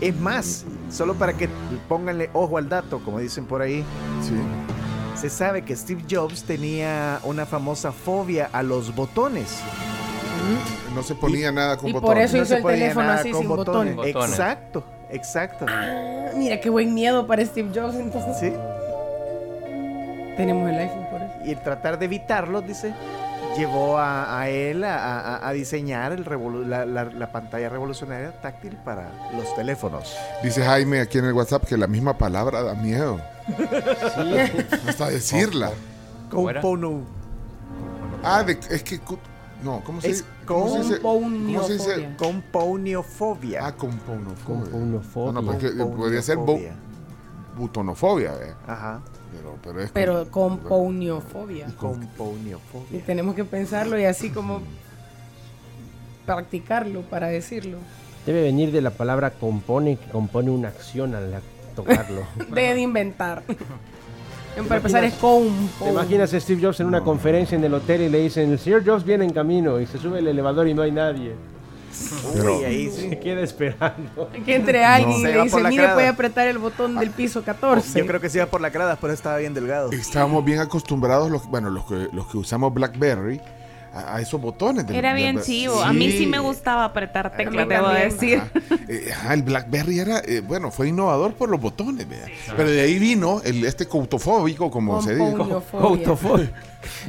Es 0.00 0.18
más, 0.18 0.64
solo 0.90 1.14
para 1.14 1.32
que 1.34 1.48
pónganle 1.88 2.30
ojo 2.32 2.58
al 2.58 2.68
dato, 2.68 3.00
como 3.04 3.18
dicen 3.18 3.46
por 3.46 3.62
ahí, 3.62 3.84
Sí. 4.22 4.34
se 5.20 5.30
sabe 5.30 5.62
que 5.62 5.74
Steve 5.76 6.02
Jobs 6.10 6.44
tenía 6.44 7.20
una 7.24 7.46
famosa 7.46 7.92
fobia 7.92 8.48
a 8.52 8.62
los 8.62 8.94
botones. 8.94 9.58
No 10.94 11.02
se 11.02 11.14
ponía 11.14 11.50
nada 11.50 11.76
con 11.78 11.88
y 11.88 11.92
por 11.92 12.02
botones. 12.02 12.24
eso 12.26 12.36
hizo 12.38 12.46
se 12.46 12.56
el 12.56 12.62
ponía 12.62 12.78
teléfono 12.78 13.06
nada 13.06 13.20
así 13.20 13.30
con 13.30 13.40
sin 13.40 13.48
botones. 13.48 13.96
Exacto, 14.04 14.84
exacto. 15.10 15.64
Ah, 15.68 16.30
Mira 16.36 16.60
qué 16.60 16.68
buen 16.68 16.92
miedo 16.92 17.26
para 17.26 17.44
Steve 17.46 17.70
Jobs 17.74 17.94
entonces. 17.94 18.36
¿Sí? 18.38 18.52
Tenemos 20.36 20.68
el 20.68 20.78
iPhone 20.78 21.03
por. 21.03 21.03
Y 21.44 21.50
el 21.52 21.62
tratar 21.62 21.98
de 21.98 22.06
evitarlo, 22.06 22.60
dice, 22.62 22.94
llevó 23.56 23.98
a, 23.98 24.40
a 24.40 24.48
él 24.48 24.82
a, 24.84 25.20
a- 25.36 25.48
a 25.48 25.52
diseñar 25.52 26.12
el 26.12 26.24
revolu- 26.24 26.64
la, 26.66 26.84
la- 26.86 27.04
la 27.04 27.30
pantalla 27.32 27.68
revolucionaria 27.68 28.32
táctil 28.40 28.76
para 28.84 29.10
los 29.36 29.54
teléfonos. 29.54 30.16
Dice 30.42 30.62
Jaime 30.64 31.00
aquí 31.00 31.18
en 31.18 31.26
el 31.26 31.32
WhatsApp 31.32 31.64
que 31.64 31.76
la 31.76 31.86
misma 31.86 32.16
palabra 32.18 32.62
da 32.62 32.74
miedo. 32.74 33.20
Hasta 34.88 35.10
decirla. 35.10 35.70
Compono. 36.30 37.02
Ah, 38.22 38.42
de- 38.42 38.58
es 38.70 38.82
que. 38.82 39.00
No, 39.62 39.80
¿cómo 39.84 40.00
se 40.00 40.10
Es 40.10 40.18
dice? 40.18 40.28
¿Cómo 40.46 40.68
se 40.72 40.78
dice? 40.82 41.00
¿Cómo 41.00 41.62
se 41.62 41.72
dice? 41.74 42.14
Compouniofobia. 42.18 43.66
Ah, 43.66 43.72
componofobia. 43.72 44.70
Componofobia. 44.70 45.32
No, 45.32 45.40
no, 45.42 45.46
porque 45.52 45.70
podría 45.70 46.22
ser 46.22 46.36
bu- 46.38 46.44
butonofobia, 47.56 48.32
¿eh? 48.42 48.54
Ajá. 48.66 49.00
Pero, 49.36 49.58
pero 49.62 49.80
es. 49.80 49.90
Pero 49.90 50.30
compouniofobia. 50.30 51.66
Y 52.92 52.98
tenemos 52.98 53.34
que 53.34 53.44
pensarlo 53.44 53.98
y 53.98 54.04
así 54.04 54.30
como 54.30 54.62
practicarlo 56.26 57.02
para 57.02 57.28
decirlo. 57.28 57.78
Debe 58.26 58.42
venir 58.42 58.72
de 58.72 58.80
la 58.80 58.90
palabra 58.90 59.30
compone, 59.30 59.96
que 59.96 60.10
compone 60.10 60.50
una 60.50 60.68
acción 60.68 61.14
al 61.14 61.40
tocarlo. 61.76 62.22
Debe 62.48 62.74
de 62.74 62.80
inventar. 62.80 63.42
Para 64.68 64.76
empezar 64.76 65.02
es 65.02 65.14
compo. 65.14 65.84
¿Te 65.84 65.90
imaginas 65.90 66.32
a 66.32 66.38
Steve 66.38 66.62
Jobs 66.62 66.78
en 66.78 66.86
una 66.86 67.00
conferencia 67.00 67.58
en 67.58 67.64
el 67.64 67.74
hotel 67.74 68.02
y 68.02 68.08
le 68.08 68.20
dicen, 68.20 68.52
el 68.52 68.58
señor 68.60 68.86
Jobs 68.86 69.04
viene 69.04 69.24
en 69.24 69.32
camino 69.32 69.80
y 69.80 69.86
se 69.86 69.98
sube 69.98 70.20
el 70.20 70.28
elevador 70.28 70.68
y 70.68 70.74
no 70.74 70.82
hay 70.82 70.92
nadie? 70.92 71.32
Uy, 72.34 72.64
ahí 72.64 72.90
sí. 72.90 73.08
Se 73.10 73.18
queda 73.18 73.40
esperando. 73.42 74.30
Que 74.44 74.56
entre 74.56 74.84
alguien 74.84 75.20
Se 75.22 75.30
y 75.30 75.34
le 75.34 75.42
dice, 75.42 75.62
mire, 75.62 75.76
grada". 75.76 75.94
puede 75.94 76.08
apretar 76.08 76.48
el 76.48 76.58
botón 76.58 76.96
del 76.96 77.10
piso 77.10 77.42
14. 77.42 77.98
Yo 77.98 78.06
creo 78.06 78.20
que 78.20 78.28
se 78.28 78.38
iba 78.38 78.46
por 78.46 78.60
la 78.60 78.70
grada, 78.70 78.96
pero 79.00 79.12
estaba 79.12 79.38
bien 79.38 79.54
delgado. 79.54 79.90
Estábamos 79.92 80.44
bien 80.44 80.58
acostumbrados, 80.60 81.30
los, 81.30 81.46
bueno, 81.48 81.70
los 81.70 81.84
que, 81.86 82.08
los 82.12 82.26
que 82.26 82.36
usamos 82.38 82.72
Blackberry, 82.74 83.40
a, 83.94 84.16
a 84.16 84.20
esos 84.20 84.40
botones. 84.40 84.86
del- 84.86 84.96
Era 84.96 85.14
bien 85.14 85.40
chivo. 85.40 85.82
A 85.82 85.92
mí 85.92 86.10
sí 86.10 86.26
me 86.26 86.38
gustaba 86.38 86.84
apretar 86.84 87.36
teclas, 87.36 87.68
debo 87.68 87.86
también. 87.86 88.10
decir. 88.10 88.42
Eh, 88.88 89.10
ajá, 89.12 89.34
el 89.34 89.42
BlackBerry 89.42 89.98
era, 90.00 90.18
eh, 90.20 90.40
bueno, 90.46 90.70
fue 90.70 90.88
innovador 90.88 91.34
por 91.34 91.48
los 91.48 91.60
botones, 91.60 92.08
vea. 92.08 92.26
Pero 92.56 92.68
de 92.70 92.80
ahí 92.80 92.98
vino 92.98 93.40
el, 93.44 93.64
este 93.64 93.86
cautofóbico, 93.86 94.70
como 94.70 95.00
se 95.02 95.14
dice. 95.14 95.34
Coutofóbico. 95.70 96.52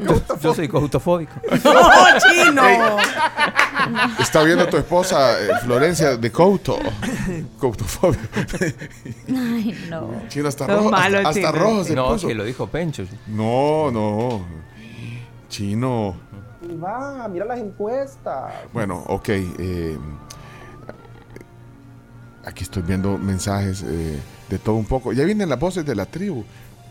Yo, 0.01 0.21
yo 0.41 0.53
soy 0.55 0.69
coutofóbico. 0.69 1.33
¡No, 1.65 1.79
chino! 2.19 2.63
Está 4.19 4.41
viendo 4.43 4.67
tu 4.67 4.77
esposa, 4.77 5.33
eh, 5.41 5.49
Florencia, 5.63 6.15
de 6.15 6.31
Couto. 6.31 6.79
Coutofobia. 7.59 8.19
Ay, 9.27 9.77
no. 9.89 10.11
Chino, 10.29 10.47
hasta 10.47 10.65
rojo. 10.67 10.89
malo, 10.91 11.17
hasta, 11.17 11.29
hasta 11.29 11.41
Chino. 11.41 11.51
rojo 11.51 11.83
se 11.83 11.93
No, 11.95 12.07
puso. 12.13 12.27
que 12.27 12.35
lo 12.35 12.43
dijo 12.45 12.67
Pencho. 12.67 13.03
No, 13.27 13.91
no. 13.91 14.45
Chino. 15.49 16.15
Va, 16.83 17.27
mira 17.27 17.45
las 17.45 17.59
encuestas. 17.59 18.53
Bueno, 18.73 19.03
ok. 19.07 19.29
eh, 19.29 19.97
aquí 22.45 22.63
estoy 22.63 22.83
viendo 22.83 23.17
mensajes 23.17 23.83
eh, 23.87 24.19
de 24.49 24.59
todo 24.59 24.75
un 24.75 24.85
poco. 24.85 25.13
Ya 25.13 25.23
vienen 25.23 25.49
las 25.49 25.59
voces 25.59 25.85
de 25.85 25.95
la 25.95 26.05
tribu. 26.05 26.43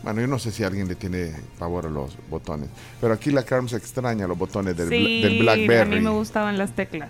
Bueno, 0.03 0.21
yo 0.21 0.27
no 0.27 0.37
sé 0.37 0.51
si 0.51 0.63
alguien 0.63 0.87
le 0.87 0.95
tiene 0.95 1.33
pavor 1.57 1.87
a 1.87 1.89
los 1.89 2.15
botones. 2.29 2.69
Pero 3.01 3.13
aquí 3.13 3.31
la 3.31 3.43
Carmen 3.43 3.69
se 3.69 3.77
extraña 3.77 4.27
los 4.27 4.37
botones 4.37 4.77
del, 4.77 4.89
bla- 4.89 4.97
Sí, 4.97 5.21
del 5.23 5.39
BlackBerry. 5.39 5.93
a 5.93 5.99
mí 5.99 6.03
me 6.03 6.11
gustaban 6.11 6.57
las 6.57 6.71
teclas. 6.75 7.09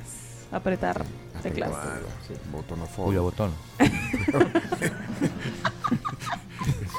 Apretar 0.52 1.04
teclas. 1.44 1.72
Botonofobia. 2.52 3.06
Cuyo 3.08 3.24
botón. 3.24 3.52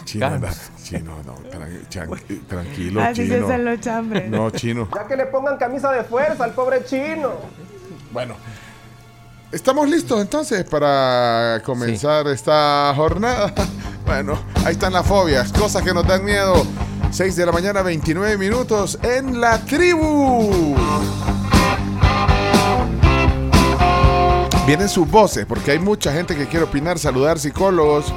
Chino, 0.05 0.29
Calma. 0.29 0.49
anda- 0.49 0.61
chino, 0.87 1.17
no, 1.25 1.35
tran- 1.51 2.47
tranquilo, 2.49 3.03
Así 3.03 3.27
se 3.27 3.35
chino. 3.35 3.47
hacen 3.47 3.65
los 3.65 3.81
chambres. 3.81 4.31
No, 4.31 4.51
chino. 4.51 4.89
Ya 4.95 5.07
que 5.07 5.17
le 5.17 5.27
pongan 5.27 5.57
camisa 5.57 5.91
de 5.93 6.05
fuerza 6.05 6.45
al 6.45 6.53
pobre 6.53 6.85
chino. 6.85 7.33
Bueno, 8.13 8.35
estamos 9.51 9.89
listos 9.89 10.21
entonces 10.21 10.65
para 10.65 11.61
comenzar 11.65 12.27
esta 12.29 12.93
jornada. 12.97 13.53
Bueno, 14.07 14.39
ahí 14.65 14.71
están 14.75 14.93
las 14.93 15.05
fobias, 15.05 15.53
cosas 15.53 15.83
que 15.83 15.93
nos 15.93 16.07
dan 16.07 16.25
miedo. 16.25 16.65
6 17.11 17.35
de 17.35 17.45
la 17.45 17.51
mañana, 17.51 17.83
29 17.83 18.39
minutos 18.39 18.97
en 19.03 19.41
la 19.41 19.59
tribu. 19.65 20.77
Vienen 24.65 24.89
sus 24.89 25.11
voces 25.11 25.45
porque 25.45 25.73
hay 25.73 25.81
mucha 25.81 26.13
gente 26.13 26.37
que 26.37 26.47
quiere 26.47 26.65
opinar, 26.67 27.01
saludar 27.01 27.41
psicólogos. 27.41 28.13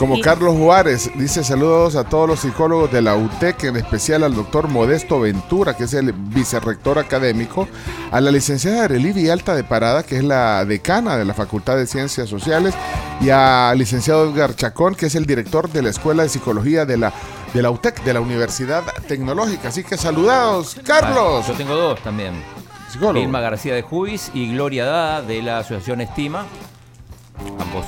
Como 0.00 0.16
Y- 0.16 0.22
Carlos 0.22 0.56
Juárez 0.56 1.10
dice 1.16 1.44
saludos 1.44 1.94
a 1.94 2.04
todos 2.04 2.26
los 2.26 2.40
psicólogos 2.40 2.90
de 2.90 3.02
la 3.02 3.16
UTEC, 3.16 3.64
en 3.64 3.76
especial 3.76 4.24
al 4.24 4.34
doctor 4.34 4.66
Modesto 4.66 5.20
Ventura, 5.20 5.76
que 5.76 5.84
es 5.84 5.92
el 5.92 6.14
vicerrector 6.14 6.98
académico, 6.98 7.68
a 8.10 8.18
la 8.22 8.30
licenciada 8.30 8.84
Arely 8.84 9.28
Alta 9.28 9.54
de 9.54 9.62
Parada, 9.62 10.02
que 10.02 10.16
es 10.16 10.24
la 10.24 10.64
decana 10.64 11.18
de 11.18 11.26
la 11.26 11.34
Facultad 11.34 11.76
de 11.76 11.86
Ciencias 11.86 12.30
Sociales, 12.30 12.74
y 13.20 13.28
al 13.28 13.76
licenciado 13.76 14.30
Edgar 14.32 14.56
Chacón, 14.56 14.94
que 14.94 15.04
es 15.04 15.14
el 15.16 15.26
director 15.26 15.68
de 15.70 15.82
la 15.82 15.90
Escuela 15.90 16.22
de 16.22 16.30
Psicología 16.30 16.86
de 16.86 16.96
la, 16.96 17.12
de 17.52 17.60
la 17.60 17.70
UTEC, 17.70 18.02
de 18.02 18.14
la 18.14 18.20
Universidad 18.22 18.82
Tecnológica. 19.06 19.68
Así 19.68 19.84
que 19.84 19.98
saludados, 19.98 20.78
Carlos. 20.82 21.46
Yo 21.46 21.52
tengo 21.52 21.74
dos 21.74 22.00
también. 22.00 22.42
Psicólogo. 22.90 23.22
Irma 23.22 23.40
García 23.40 23.74
de 23.74 23.82
Juvis 23.82 24.30
y 24.32 24.50
Gloria 24.54 24.86
Dada 24.86 25.20
de 25.20 25.42
la 25.42 25.58
Asociación 25.58 26.00
Estima. 26.00 26.46
Ambos 27.58 27.86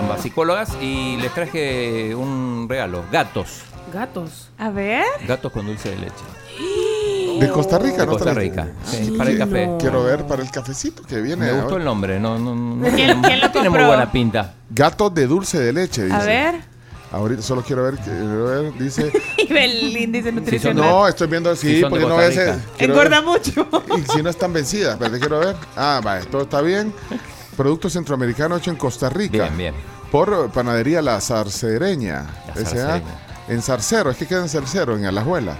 ambas 0.00 0.20
psicólogas. 0.22 0.70
Y 0.80 1.16
les 1.16 1.32
traje 1.32 2.14
un 2.14 2.66
regalo. 2.68 3.04
Gatos. 3.12 3.62
Gatos. 3.92 4.50
A 4.58 4.70
ver. 4.70 5.04
Gatos 5.26 5.52
con 5.52 5.66
dulce 5.66 5.90
de 5.90 5.96
leche. 5.96 7.38
De 7.40 7.48
Costa 7.50 7.78
Rica, 7.78 7.98
De 7.98 8.06
¿no? 8.06 8.12
Costa 8.12 8.34
Rica. 8.34 8.68
Sí, 8.84 9.14
para 9.16 9.30
el 9.30 9.38
café. 9.38 9.68
Quiero 9.78 10.02
ver 10.02 10.24
para 10.26 10.42
el 10.42 10.50
cafecito 10.50 11.02
que 11.04 11.20
viene. 11.20 11.44
Me 11.44 11.50
ahora. 11.50 11.62
gustó 11.62 11.76
el 11.76 11.84
nombre. 11.84 12.18
No, 12.18 12.38
no, 12.38 12.54
no 12.54 12.82
¿Quién- 12.82 12.96
tiene, 12.96 13.22
quién 13.22 13.40
lo 13.40 13.46
no 13.46 13.52
tiene 13.52 13.70
muy 13.70 13.84
buena 13.84 14.10
pinta. 14.10 14.54
Gatos 14.70 15.14
de 15.14 15.26
dulce 15.26 15.58
de 15.60 15.72
leche, 15.72 16.04
dice. 16.04 16.16
A 16.16 16.24
ver. 16.24 16.78
Ahorita 17.10 17.40
solo 17.40 17.62
quiero 17.62 17.84
ver, 17.84 17.94
quiero 17.96 18.44
ver, 18.44 18.72
dice. 18.78 19.10
Y 19.38 19.56
el 19.56 19.96
índice 19.96 20.30
nutricional. 20.32 20.84
No, 20.84 21.08
estoy 21.08 21.26
viendo 21.28 21.54
Sí, 21.56 21.80
porque 21.88 22.04
no 22.04 22.16
quiero 22.16 22.54
Engorda 22.78 23.20
ver. 23.20 23.24
mucho. 23.24 23.66
Y 23.96 24.02
si 24.12 24.22
no 24.22 24.28
están 24.28 24.52
vencidas, 24.52 24.96
pero 24.98 25.12
te 25.12 25.18
quiero 25.20 25.38
ver. 25.38 25.56
Ah, 25.76 26.00
vale, 26.04 26.26
todo 26.26 26.42
está 26.42 26.60
bien. 26.60 26.92
Producto 27.58 27.90
centroamericano 27.90 28.56
hecho 28.56 28.70
en 28.70 28.76
Costa 28.76 29.10
Rica. 29.10 29.42
Bien, 29.48 29.56
bien. 29.58 29.74
Por 30.12 30.48
panadería 30.52 31.02
La 31.02 31.20
Zarcereña. 31.20 32.24
La 32.46 32.54
Zarcereña. 32.54 33.02
En 33.48 33.60
Zarcero, 33.62 34.10
es 34.12 34.16
que 34.16 34.26
queda 34.26 34.42
en 34.42 34.48
Zarcero, 34.48 34.96
en 34.96 35.04
Alajuela. 35.06 35.56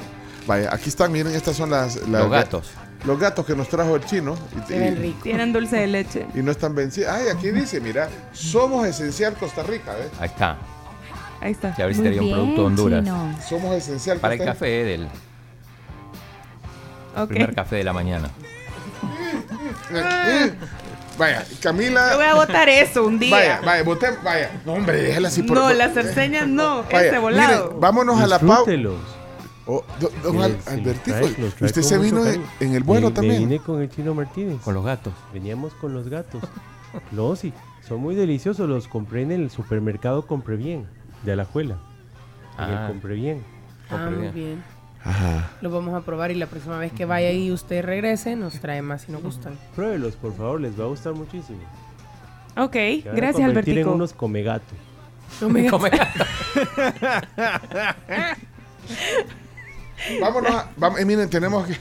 Vaya, 0.47 0.73
aquí 0.73 0.91
están, 0.91 1.11
miren, 1.11 1.35
estas 1.35 1.57
son 1.57 1.71
las, 1.71 1.97
las- 2.09 2.23
Los 2.23 2.31
gatos. 2.31 2.71
Los 3.05 3.19
gatos 3.19 3.45
que 3.45 3.57
nos 3.57 3.69
trajo 3.69 3.97
el 3.97 4.05
chino. 4.05 4.37
Y, 4.69 4.75
y-. 4.75 5.17
Tienen 5.25 5.53
dulce 5.53 5.75
de 5.77 5.87
leche. 5.89 6.27
y 6.37 6.39
no 6.39 6.53
están 6.53 6.77
vencidas. 6.77 7.17
Ay, 7.17 7.29
aquí 7.37 7.51
dice, 7.51 7.81
mira, 7.81 8.09
somos 8.33 8.87
esencial 8.87 9.35
Costa 9.35 9.65
Rica, 9.65 9.93
¿ves? 9.95 10.09
Ahí 10.21 10.29
está. 10.29 10.57
Ahí 11.41 11.51
está. 11.51 11.75
Que 11.75 11.83
a 11.83 11.87
ver 11.87 11.95
si 11.97 12.01
Muy 12.01 12.11
tenía 12.11 12.23
un 12.23 12.33
producto 12.33 12.61
de 12.61 12.67
Honduras. 12.69 13.05
Chino. 13.05 13.39
Somos 13.49 13.75
esencial 13.75 14.19
Para 14.19 14.35
el 14.35 14.45
café 14.45 14.67
del 14.85 15.09
primer 17.27 17.55
café 17.57 17.77
de 17.77 17.85
la 17.85 17.93
mañana. 17.93 18.31
Vaya, 21.19 21.45
Camila. 21.61 22.11
Yo 22.13 22.17
voy 22.17 22.27
a 22.27 22.35
votar 22.35 22.69
eso 22.69 23.05
un 23.05 23.19
día. 23.19 23.35
Vaya, 23.37 23.61
vaya, 23.65 23.83
voté, 23.83 24.07
vaya. 24.25 24.51
No, 24.65 24.75
hombre, 24.75 25.03
déjala 25.03 25.29
así 25.29 25.43
por 25.43 25.57
no, 25.57 25.73
las 25.73 25.93
cerceñas 25.93 26.47
no. 26.47 26.85
Vaya, 26.85 27.09
ese 27.09 27.19
volado. 27.19 27.65
miren, 27.67 27.81
vámonos 27.81 28.21
a 28.21 28.27
la 28.27 28.39
pausa. 28.39 28.71
Oh, 29.71 29.85
do- 30.01 30.11
don 30.23 30.41
Al- 30.41 30.53
los 30.53 30.97
trae- 31.05 31.37
los 31.37 31.55
trae 31.55 31.67
usted 31.67 31.83
se 31.83 31.99
vino 31.99 32.25
en, 32.25 32.43
en 32.61 32.75
el 32.75 32.83
vuelo 32.83 33.09
Me- 33.09 33.15
también. 33.15 33.35
Me 33.43 33.47
vine 33.49 33.59
con 33.59 33.83
el 33.83 33.91
chino 33.91 34.15
Martínez. 34.15 34.63
Con 34.63 34.73
los 34.75 34.83
gatos. 34.85 35.13
Veníamos 35.35 35.75
con 35.75 35.93
los 35.95 36.09
gatos. 36.09 36.43
No, 37.13 37.37
sí, 37.37 37.53
son 37.87 38.01
muy 38.01 38.15
deliciosos. 38.15 38.67
Los 38.67 38.89
compré 38.89 39.21
en 39.21 39.31
el 39.31 39.51
supermercado 39.51 40.27
Compre 40.27 40.57
Bien, 40.57 40.87
de 41.23 41.33
Alajuela. 41.33 41.75
En 42.57 42.65
Ah. 42.65 42.81
el 42.87 42.89
Compre 42.93 43.13
Bien. 43.15 43.45
Ah, 43.91 44.09
muy 44.11 44.29
bien. 44.29 44.65
Ajá. 45.09 45.51
Lo 45.63 45.71
vamos 45.71 45.95
a 45.95 46.03
probar 46.05 46.31
y 46.31 46.35
la 46.35 46.47
próxima 46.47 46.79
vez 46.79 46.93
que 46.93 47.05
vaya 47.07 47.33
y 47.33 47.51
usted 47.51 47.83
regrese 47.85 48.37
nos 48.37 48.61
trae 48.61 48.83
más 48.83 49.03
si 49.03 49.13
nos 49.13 49.23
gustan. 49.23 49.55
Pruébelos, 49.75 50.15
por 50.17 50.37
favor, 50.37 50.61
les 50.61 50.79
va 50.79 50.85
a 50.85 50.89
gustar 50.89 51.15
muchísimo. 51.15 51.61
Ok, 52.57 52.77
gracias 53.15 53.49
Albertico. 53.49 53.81
en 53.81 53.89
unos 53.89 54.13
come 54.13 54.43
gato. 54.43 54.75
Come 55.41 55.69
Come- 55.71 55.91
Vámonos, 60.21 60.51
a- 60.55 60.71
vamos, 60.77 61.01
eh, 61.01 61.05
miren, 61.05 61.29
tenemos 61.29 61.67
que. 61.67 61.77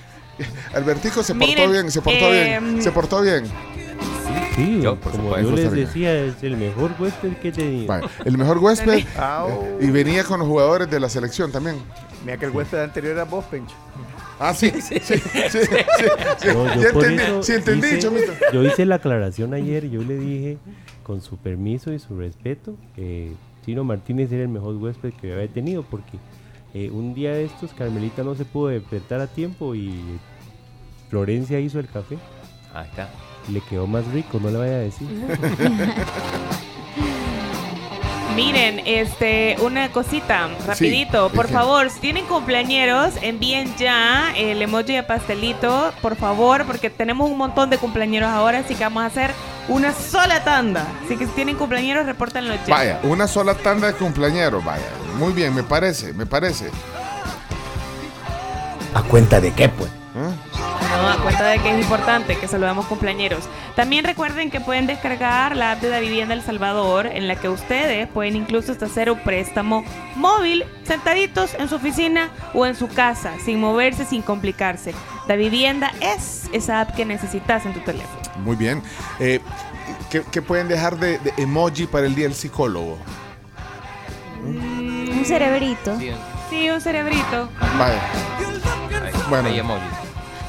Albertico 0.74 1.24
se 1.24 1.34
portó 1.34 1.48
Miren, 1.48 1.72
bien, 1.72 1.92
se 1.92 2.02
portó 2.02 2.34
eh, 2.34 2.60
bien, 2.60 2.82
se 2.82 2.92
portó 2.92 3.22
bien. 3.22 3.46
Sí, 4.56 4.82
Yo, 4.82 4.96
por 5.00 5.12
como 5.12 5.26
supuesto. 5.26 5.50
yo 5.50 5.56
les 5.56 5.72
decía, 5.72 6.14
es 6.16 6.42
el 6.44 6.58
mejor 6.58 6.92
huésped 7.00 7.34
que 7.38 7.50
he 7.50 7.52
tenido. 7.52 7.88
Vaya, 7.88 8.08
el 8.26 8.38
mejor 8.38 8.58
huésped 8.60 9.06
Au. 9.18 9.78
y 9.82 9.90
venía 9.92 10.24
con 10.24 10.40
los 10.40 10.48
jugadores 10.48 10.90
de 10.90 11.00
la 11.00 11.10
selección 11.10 11.52
también. 11.52 11.78
Mira 12.26 12.38
que 12.38 12.46
el 12.46 12.52
huésped 12.52 12.80
anterior 12.82 13.14
era 13.14 13.24
vos, 13.26 13.46
Pencho. 13.46 13.76
Ah, 14.40 14.54
sí, 14.54 14.70
sí, 14.70 15.00
sí, 15.02 15.18
sí, 15.18 15.20
sí, 15.50 15.60
sí. 16.40 16.48
No, 16.54 16.76
yo 16.76 16.82
Ya 16.82 16.92
por 16.92 17.04
entendí, 17.06 17.24
eso 17.24 17.44
sí 17.44 17.54
entendí, 17.54 17.88
hice- 17.88 18.00
Chomito. 18.00 18.34
Yo 18.54 18.64
hice 18.64 18.86
la 18.86 18.96
aclaración 18.96 19.54
ayer, 19.54 19.90
yo 19.90 20.02
le 20.02 20.16
dije, 20.18 20.58
con 21.04 21.22
su 21.22 21.38
permiso 21.38 21.92
y 21.92 22.00
su 22.00 22.18
respeto, 22.18 22.76
que 22.96 23.32
Chino 23.66 23.84
Martínez 23.84 24.32
era 24.32 24.44
el 24.44 24.50
mejor 24.50 24.76
huésped 24.76 25.14
que 25.20 25.34
había 25.34 25.48
tenido, 25.48 25.82
porque 25.84 26.18
eh, 26.74 26.90
un 26.92 27.14
día 27.16 27.32
de 27.34 27.46
estos 27.46 27.74
Carmelita 27.74 28.24
no 28.24 28.36
se 28.36 28.46
pudo 28.46 28.68
despertar 28.68 29.22
a 29.22 29.28
tiempo 29.28 29.74
y 29.74 30.20
Florencia 31.10 31.60
hizo 31.60 31.80
el 31.80 31.88
café. 31.88 32.18
Ahí 32.74 32.88
está. 32.90 33.10
Le 33.52 33.62
quedó 33.62 33.88
más 33.88 34.06
rico, 34.08 34.40
no 34.42 34.52
le 34.52 34.58
vaya 34.58 34.76
a 34.76 34.80
decir. 34.80 35.08
Miren, 38.38 38.84
este, 38.86 39.56
una 39.62 39.92
cosita, 39.92 40.48
rapidito, 40.68 41.32
por 41.32 41.48
favor, 41.48 41.90
si 41.90 42.00
tienen 42.00 42.28
cumpleañeros, 42.28 43.16
envíen 43.24 43.76
ya 43.78 44.32
el 44.38 44.62
emoji 44.62 44.94
de 44.94 45.02
pastelito, 45.02 45.92
por 46.04 46.16
favor, 46.16 46.64
porque 46.68 46.92
tenemos 46.92 47.32
un 47.32 47.36
montón 47.36 47.72
de 47.72 47.80
cumpleañeros 47.80 48.30
ahora, 48.30 48.60
así 48.60 48.76
que 48.76 48.84
vamos 48.84 49.02
a 49.02 49.06
hacer 49.08 49.32
una 49.68 49.92
sola 49.92 50.44
tanda. 50.44 50.86
Así 51.04 51.18
que 51.18 51.26
si 51.26 51.32
tienen 51.32 51.56
cumpleaños, 51.56 52.06
repórtenlo 52.06 52.54
ya. 52.54 52.76
Vaya, 52.76 53.00
una 53.02 53.28
sola 53.28 53.56
tanda 53.56 53.88
de 53.88 53.94
cumpleañeros, 53.94 54.64
vaya. 54.64 54.86
Muy 55.18 55.34
bien, 55.34 55.56
me 55.56 55.64
parece, 55.64 56.14
me 56.14 56.28
parece. 56.28 56.70
¿A 58.94 59.02
cuenta 59.02 59.42
de 59.42 59.52
qué, 59.52 59.68
pues? 59.68 59.90
No, 60.98 61.08
a 61.10 61.18
cuenta 61.18 61.44
de 61.46 61.60
que 61.60 61.70
es 61.70 61.80
importante 61.80 62.38
que 62.38 62.48
saludemos 62.48 62.88
cumpleañeros. 62.88 63.48
También 63.76 64.04
recuerden 64.04 64.50
que 64.50 64.60
pueden 64.60 64.88
descargar 64.88 65.56
la 65.56 65.74
app 65.74 65.82
de 65.82 65.90
la 65.90 66.00
vivienda 66.00 66.34
El 66.34 66.42
Salvador, 66.42 67.06
en 67.06 67.28
la 67.28 67.36
que 67.36 67.50
ustedes 67.50 68.08
pueden 68.08 68.36
incluso 68.36 68.72
hasta 68.72 68.88
hacer 68.88 69.12
un 69.12 69.20
préstamo 69.20 69.86
móvil, 70.16 70.66
sentaditos 70.86 71.54
en 71.54 71.70
su 71.70 71.76
oficina 71.76 72.32
o 72.56 72.66
en 72.66 72.76
su 72.76 72.88
casa, 72.88 73.34
sin 73.46 73.60
moverse, 73.60 74.06
sin 74.06 74.24
complicarse. 74.24 74.96
La 75.28 75.36
vivienda 75.36 75.92
es 76.02 76.50
esa 76.52 76.82
app 76.82 76.96
que 76.96 77.06
necesitas 77.06 77.66
en 77.68 77.74
tu 77.74 77.82
teléfono. 77.82 78.22
Muy 78.40 78.56
bien. 78.56 78.82
Eh, 79.20 79.40
¿qué, 80.10 80.24
qué 80.32 80.42
pueden 80.42 80.68
dejar 80.68 80.98
de, 80.98 81.20
de 81.20 81.34
emoji 81.38 81.86
para 81.86 82.08
el 82.08 82.16
día 82.16 82.26
del 82.26 82.34
psicólogo? 82.36 82.98
Un 84.44 85.24
cerebrito. 85.26 85.96
Sí, 86.50 86.70
un 86.70 86.82
cerebrito. 86.82 87.50
Vaya. 87.78 88.02
Bueno. 89.30 89.50
Hay 89.50 89.60
emojis. 89.60 90.07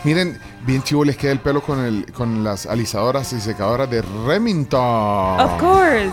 Miren, 0.08 0.38
bien 0.64 0.82
chivo 0.82 1.04
les 1.04 1.18
queda 1.18 1.32
el 1.32 1.40
pelo 1.40 1.60
con, 1.60 1.80
el, 1.80 2.10
con 2.14 2.42
las 2.42 2.64
alisadoras 2.64 3.30
y 3.34 3.40
secadoras 3.42 3.90
de 3.90 4.00
Remington. 4.00 5.38
Of 5.38 5.60
course. 5.60 6.08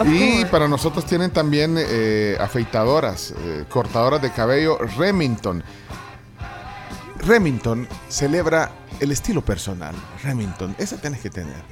Of 0.00 0.08
y 0.08 0.30
course. 0.30 0.46
para 0.46 0.66
nosotros 0.66 1.04
tienen 1.04 1.30
también 1.30 1.76
eh, 1.78 2.38
afeitadoras, 2.40 3.34
eh, 3.36 3.66
cortadoras 3.68 4.22
de 4.22 4.30
cabello 4.30 4.78
Remington. 4.96 5.62
Remington 7.26 7.86
celebra 8.08 8.70
el 8.98 9.12
estilo 9.12 9.44
personal. 9.44 9.94
Remington, 10.22 10.74
esa 10.78 10.96
tienes 10.98 11.20
que 11.20 11.28
tener. 11.28 11.62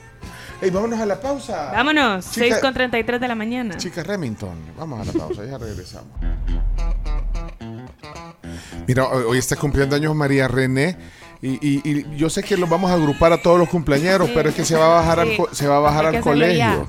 Hey, 0.60 0.68
vámonos 0.68 1.00
a 1.00 1.06
la 1.06 1.18
pausa. 1.18 1.70
Vámonos, 1.72 2.32
Chica- 2.32 2.48
6 2.48 2.58
con 2.58 2.74
33 2.74 3.18
de 3.18 3.28
la 3.28 3.34
mañana. 3.34 3.78
Chica 3.78 4.02
Remington, 4.02 4.58
vamos 4.76 5.00
a 5.00 5.10
la 5.10 5.12
pausa, 5.18 5.42
ya 5.46 5.56
regresamos. 5.56 6.12
Mira, 8.86 9.06
hoy 9.06 9.24
hoy 9.26 9.38
está 9.38 9.56
cumpliendo 9.56 9.96
años 9.96 10.14
María 10.14 10.48
René 10.48 10.98
y, 11.42 11.48
y- 11.66 11.80
y 11.84 12.16
yo 12.16 12.28
sé 12.30 12.42
que 12.42 12.56
los 12.56 12.68
vamos 12.68 12.90
a 12.90 12.94
agrupar 12.94 13.32
a 13.32 13.40
todos 13.40 13.58
los 13.58 13.68
cumpleañeros, 13.68 14.28
Sí, 14.28 14.32
pero 14.34 14.48
es 14.50 14.54
que 14.54 14.64
se 14.64 14.76
va 14.76 14.86
a 14.86 15.00
bajar, 15.02 15.26
sí. 15.26 15.36
al, 15.40 15.54
se 15.56 15.66
va 15.68 15.76
a 15.76 15.80
bajar 15.80 16.06
al 16.06 16.20
colegio. 16.20 16.56
ya. 16.58 16.84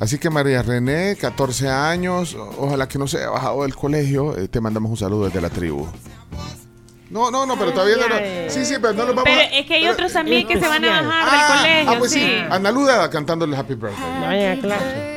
Así 0.00 0.18
que 0.18 0.30
María 0.30 0.62
René, 0.62 1.14
14 1.16 1.68
años, 1.68 2.36
ojalá 2.58 2.88
que 2.88 2.98
no 2.98 3.06
se 3.06 3.18
haya 3.18 3.30
bajado 3.30 3.62
del 3.62 3.76
colegio, 3.76 4.36
eh, 4.36 4.48
te 4.48 4.60
mandamos 4.60 4.90
un 4.90 4.96
saludo 4.96 5.26
desde 5.26 5.40
la 5.40 5.48
tribu. 5.50 5.86
No, 7.10 7.30
no, 7.30 7.44
no, 7.44 7.58
pero 7.58 7.72
todavía 7.72 7.96
no. 7.98 8.08
no. 8.08 8.14
Sí, 8.48 8.64
sí, 8.64 8.74
pero 8.80 8.94
no 8.94 9.04
los 9.04 9.14
vamos 9.14 9.24
Pero 9.24 9.40
a... 9.42 9.44
es 9.44 9.66
que 9.66 9.74
hay 9.74 9.86
otros 9.86 10.12
también 10.12 10.48
que 10.48 10.58
se 10.58 10.66
van 10.66 10.82
a 10.84 11.02
bajar 11.02 11.28
Ah, 11.30 11.46
del 11.52 11.58
colegio. 11.60 11.90
ah, 11.92 11.96
pues 11.98 12.10
sí, 12.12 12.20
sí. 12.20 12.36
Ana 12.50 12.72
Luda 12.72 13.10
cantándole 13.10 13.54
Happy 13.56 13.74
Birthday. 13.74 14.20
Vaya 14.22 14.60
clase. 14.60 15.11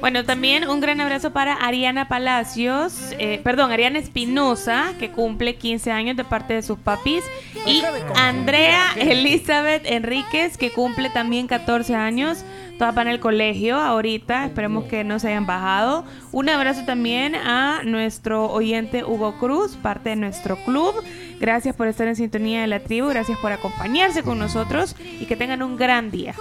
Bueno, 0.00 0.24
también 0.24 0.66
un 0.66 0.80
gran 0.80 0.98
abrazo 1.02 1.30
para 1.32 1.52
Ariana 1.52 2.08
Palacios, 2.08 3.14
eh, 3.18 3.38
perdón, 3.44 3.70
Ariana 3.70 3.98
Espinosa, 3.98 4.94
que 4.98 5.10
cumple 5.10 5.56
15 5.56 5.90
años 5.90 6.16
de 6.16 6.24
parte 6.24 6.54
de 6.54 6.62
sus 6.62 6.78
papis, 6.78 7.22
y 7.66 7.82
Andrea 8.14 8.94
Elizabeth 8.96 9.82
Enríquez, 9.84 10.56
que 10.56 10.70
cumple 10.70 11.10
también 11.10 11.46
14 11.46 11.94
años. 11.94 12.44
Todas 12.78 12.94
van 12.94 13.08
al 13.08 13.20
colegio 13.20 13.76
ahorita, 13.76 14.46
esperemos 14.46 14.84
que 14.84 15.04
no 15.04 15.18
se 15.18 15.28
hayan 15.28 15.44
bajado. 15.44 16.06
Un 16.32 16.48
abrazo 16.48 16.86
también 16.86 17.34
a 17.34 17.82
nuestro 17.84 18.50
oyente 18.50 19.04
Hugo 19.04 19.38
Cruz, 19.38 19.76
parte 19.76 20.08
de 20.10 20.16
nuestro 20.16 20.56
club. 20.64 20.94
Gracias 21.38 21.76
por 21.76 21.88
estar 21.88 22.08
en 22.08 22.16
sintonía 22.16 22.62
de 22.62 22.68
la 22.68 22.80
tribu, 22.80 23.08
gracias 23.08 23.38
por 23.38 23.52
acompañarse 23.52 24.22
con 24.22 24.38
nosotros 24.38 24.96
y 24.98 25.26
que 25.26 25.36
tengan 25.36 25.62
un 25.62 25.76
gran 25.76 26.10
día. 26.10 26.34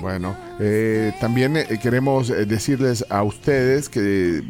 Bueno, 0.00 0.36
eh, 0.58 1.12
también 1.20 1.56
eh, 1.56 1.66
queremos 1.82 2.30
eh, 2.30 2.46
decirles 2.46 3.04
a 3.10 3.22
ustedes 3.22 3.88
que 3.88 4.38
eh, 4.38 4.42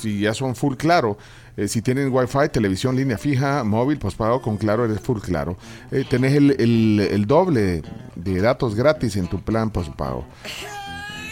si 0.00 0.20
ya 0.20 0.32
son 0.34 0.54
full 0.54 0.76
claro, 0.76 1.18
eh, 1.56 1.66
si 1.68 1.82
tienen 1.82 2.12
wifi, 2.12 2.48
televisión, 2.52 2.94
línea 2.96 3.18
fija, 3.18 3.64
móvil, 3.64 3.98
postpago 3.98 4.40
con 4.40 4.56
claro, 4.56 4.84
eres 4.84 5.00
full 5.00 5.18
claro. 5.20 5.56
Eh, 5.90 6.04
tenés 6.08 6.34
el, 6.34 6.52
el- 6.52 7.08
el 7.10 7.26
doble 7.26 7.82
de 8.14 8.40
datos 8.40 8.74
gratis 8.74 9.16
en 9.16 9.26
tu 9.28 9.40
plan 9.40 9.70
postpago. 9.70 10.24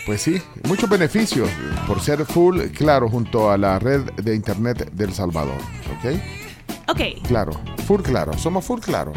Pues 0.06 0.22
sí, 0.22 0.42
muchos 0.66 0.90
beneficios 0.90 1.48
por 1.86 2.00
ser 2.00 2.24
full 2.24 2.60
claro 2.76 3.08
junto 3.08 3.50
a 3.52 3.56
la 3.58 3.78
red 3.78 4.00
de 4.14 4.34
internet 4.34 4.90
del 4.92 5.12
Salvador. 5.12 5.58
¿Ok? 5.96 6.18
Ok. 6.88 7.00
Claro, 7.28 7.52
full 7.86 8.00
claro, 8.02 8.36
somos 8.36 8.64
full 8.64 8.80
claro. 8.80 9.12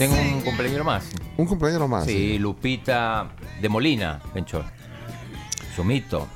Tengo 0.00 0.16
un 0.16 0.40
cumpleaños 0.40 0.82
más. 0.82 1.04
Un 1.36 1.44
cumpleaños 1.44 1.86
más. 1.86 2.06
Sí, 2.06 2.38
Lupita 2.38 3.32
de 3.60 3.68
Molina, 3.68 4.18
Pencho. 4.32 4.64
Sumito. 5.76 6.26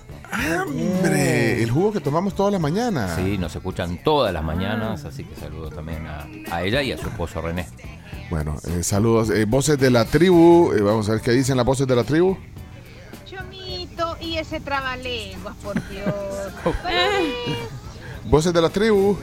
Hombre, 0.66 1.62
el 1.62 1.70
jugo 1.70 1.90
que 1.90 2.00
tomamos 2.00 2.34
todas 2.34 2.52
las 2.52 2.60
mañanas. 2.60 3.16
Sí, 3.16 3.38
nos 3.38 3.56
escuchan 3.56 4.02
todas 4.04 4.34
las 4.34 4.44
mañanas, 4.44 5.06
así 5.06 5.24
que 5.24 5.34
saludo 5.36 5.70
también 5.70 6.06
a, 6.06 6.26
a 6.54 6.62
ella 6.62 6.82
y 6.82 6.92
a 6.92 6.98
su 6.98 7.08
esposo 7.08 7.40
René. 7.40 7.66
Bueno, 8.28 8.54
eh, 8.68 8.82
saludos. 8.82 9.30
Eh, 9.30 9.46
voces 9.46 9.78
de 9.78 9.90
la 9.90 10.04
tribu. 10.04 10.70
eh, 10.76 10.82
vamos 10.82 11.08
a 11.08 11.12
ver 11.12 11.22
qué 11.22 11.30
dicen 11.30 11.56
las 11.56 11.64
voces 11.64 11.86
de 11.86 11.96
la 11.96 12.04
tribu. 12.04 12.36
Chomito 13.24 14.18
y 14.20 14.36
ese 14.36 14.60
trabalenguas, 14.60 15.56
por 15.62 15.74
Dios. 15.88 16.14
Voces 18.26 18.52
de 18.52 18.60
la 18.62 18.68
tribu. 18.70 19.16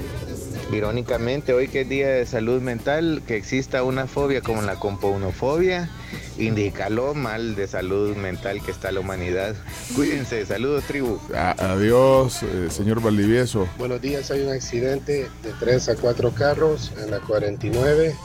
Irónicamente, 0.72 1.54
hoy 1.54 1.68
que 1.68 1.82
es 1.82 1.90
Día 1.90 2.08
de 2.10 2.26
Salud 2.26 2.62
Mental, 2.62 3.22
que 3.28 3.36
exista 3.36 3.84
una 3.84 4.08
fobia 4.08 4.42
como 4.42 4.62
la 4.62 4.76
compounofobia, 4.76 5.90
indica 6.38 6.90
lo 6.90 7.14
mal 7.14 7.56
de 7.56 7.68
salud 7.68 8.16
mental 8.16 8.62
que 8.64 8.72
está 8.72 8.92
la 8.92 9.02
humanidad. 9.02 9.54
Cuídense, 9.96 10.46
saludos 10.46 10.86
tribu. 10.86 11.20
A- 11.36 11.52
adiós, 11.74 12.44
eh, 12.44 12.68
señor 12.70 13.02
Valdivieso. 13.02 13.68
Buenos 13.78 14.02
días, 14.02 14.32
hay 14.32 14.42
un 14.42 14.52
accidente 14.54 15.30
de 15.44 15.52
3 15.60 15.90
a 15.90 15.96
4 15.96 16.32
carros 16.32 16.92
en 17.04 17.12
la 17.12 17.20
49 17.20 18.16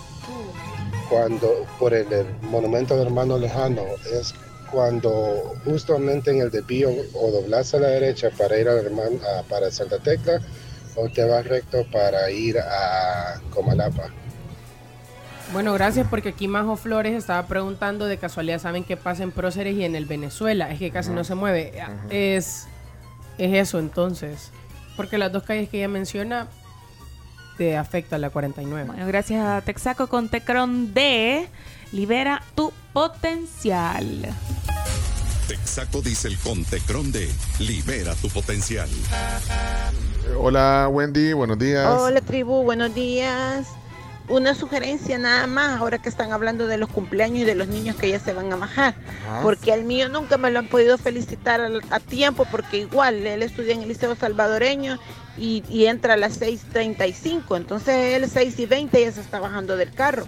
cuando 1.09 1.66
por 1.78 1.94
el, 1.94 2.12
el 2.12 2.26
monumento 2.42 2.96
de 2.96 3.02
hermano 3.02 3.38
lejano 3.38 3.82
es 4.12 4.35
cuando 4.72 5.54
justamente 5.64 6.30
en 6.32 6.40
el 6.40 6.50
desvío 6.50 6.90
o 7.14 7.30
doblas 7.30 7.72
a 7.74 7.78
la 7.78 7.88
derecha 7.88 8.30
para 8.37 8.59
ir 8.59 8.68
a, 8.68 8.72
hermano, 8.72 9.18
a- 9.38 9.42
para 9.48 9.70
Santa 9.70 9.98
Tecla 9.98 10.40
o 10.96 11.09
te 11.09 11.24
vas 11.24 11.46
recto 11.46 11.87
para 11.92 12.30
ir 12.30 12.59
a 12.59 13.40
Comalapa. 13.50 14.11
Bueno, 15.52 15.72
gracias 15.74 16.09
porque 16.09 16.30
aquí 16.30 16.48
Majo 16.48 16.76
Flores 16.76 17.14
estaba 17.14 17.46
preguntando 17.46 18.06
de 18.06 18.18
casualidad, 18.18 18.59
¿saben 18.59 18.82
qué 18.82 18.96
pasa 18.96 19.22
en 19.22 19.30
Próceres 19.30 19.76
y 19.76 19.85
en 19.85 19.94
el 19.94 20.06
Venezuela? 20.06 20.72
Es 20.72 20.78
que 20.78 20.90
casi 20.90 21.11
no 21.11 21.22
se 21.22 21.35
mueve. 21.35 21.72
Es, 22.11 22.66
es 23.38 23.54
eso 23.54 23.78
entonces. 23.78 24.50
Porque 24.96 25.18
las 25.18 25.30
dos 25.30 25.44
calles 25.44 25.68
que 25.68 25.78
ella 25.78 25.88
menciona 25.88 26.48
te 27.56 27.76
afecta 27.76 28.18
la 28.18 28.30
49. 28.30 28.87
Bueno, 28.87 29.06
gracias 29.06 29.44
a 29.44 29.61
Texaco 29.61 30.09
con 30.09 30.28
Tecron 30.28 30.92
D. 30.92 31.48
Libera 31.92 32.42
tu 32.54 32.72
potencial. 32.92 34.35
Texaco 35.46 36.02
Diesel 36.02 36.37
con 36.38 36.64
Tecron 36.64 37.12
D. 37.12 37.30
Libera 37.61 38.14
tu 38.16 38.28
potencial. 38.30 38.88
Hola, 40.35 40.89
Wendy. 40.91 41.33
Buenos 41.33 41.59
días. 41.59 41.87
Hola 41.87 42.21
tribu, 42.21 42.62
buenos 42.62 42.95
días. 42.95 43.69
Una 44.29 44.55
sugerencia 44.57 45.19
nada 45.19 45.47
más, 45.47 45.79
ahora 45.79 45.99
que 45.99 46.09
están 46.09 46.33
hablando 46.33 46.67
de 46.67 46.79
los 46.79 46.89
cumpleaños 46.89 47.39
y 47.41 47.45
de 47.45 47.55
los 47.55 47.69
niños 47.69 47.95
que 47.95 48.09
ya 48.09 48.19
se 48.19 48.33
van 48.33 48.53
a 48.53 48.57
bajar. 48.57 48.97
Ajá. 49.25 49.41
Porque 49.43 49.73
al 49.73 49.85
mío 49.85 50.09
nunca 50.09 50.37
me 50.37 50.51
lo 50.51 50.59
han 50.59 50.67
podido 50.69 50.99
felicitar 50.99 51.61
al- 51.61 51.83
a, 51.91 52.01
tiempo, 52.01 52.45
porque 52.51 52.79
igual 52.79 53.25
él 53.25 53.43
estudia 53.45 53.75
en 53.75 53.83
el 53.83 53.89
Liceo 53.89 54.17
Salvadoreño 54.17 54.99
y, 55.39 55.62
y 55.69 55.87
entra 55.87 56.15
a 56.15 56.17
las 56.17 56.41
6.35. 56.41 57.57
Entonces 57.57 58.15
él 58.15 58.29
6 58.29 58.59
y 58.59 58.67
20 58.67 59.01
ya 59.01 59.12
se 59.12 59.21
está 59.21 59.39
bajando 59.39 59.77
del 59.77 59.93
carro. 59.93 60.27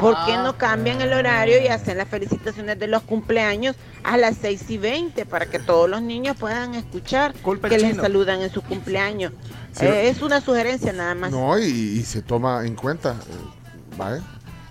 ¿Por 0.00 0.16
qué 0.26 0.36
no 0.36 0.56
cambian 0.58 1.00
el 1.00 1.12
horario 1.12 1.62
y 1.62 1.68
hacen 1.68 1.96
las 1.98 2.08
felicitaciones 2.08 2.78
de 2.78 2.86
los 2.86 3.02
cumpleaños 3.02 3.76
a 4.02 4.16
las 4.16 4.36
6 4.40 4.70
y 4.70 4.78
20 4.78 5.26
para 5.26 5.46
que 5.46 5.58
todos 5.58 5.88
los 5.88 6.02
niños 6.02 6.36
puedan 6.36 6.74
escuchar 6.74 7.34
Culpa 7.42 7.68
que 7.68 7.78
les 7.78 7.90
chino. 7.92 8.02
saludan 8.02 8.42
en 8.42 8.50
su 8.50 8.62
cumpleaños? 8.62 9.32
Sí. 9.72 9.84
Eh, 9.86 10.08
es 10.08 10.22
una 10.22 10.40
sugerencia 10.40 10.92
nada 10.92 11.14
más. 11.14 11.30
No, 11.30 11.58
y, 11.58 11.64
y 11.64 12.02
se 12.02 12.22
toma 12.22 12.64
en 12.66 12.74
cuenta. 12.74 13.12
eh, 13.12 13.94
¿Vale? 13.96 14.20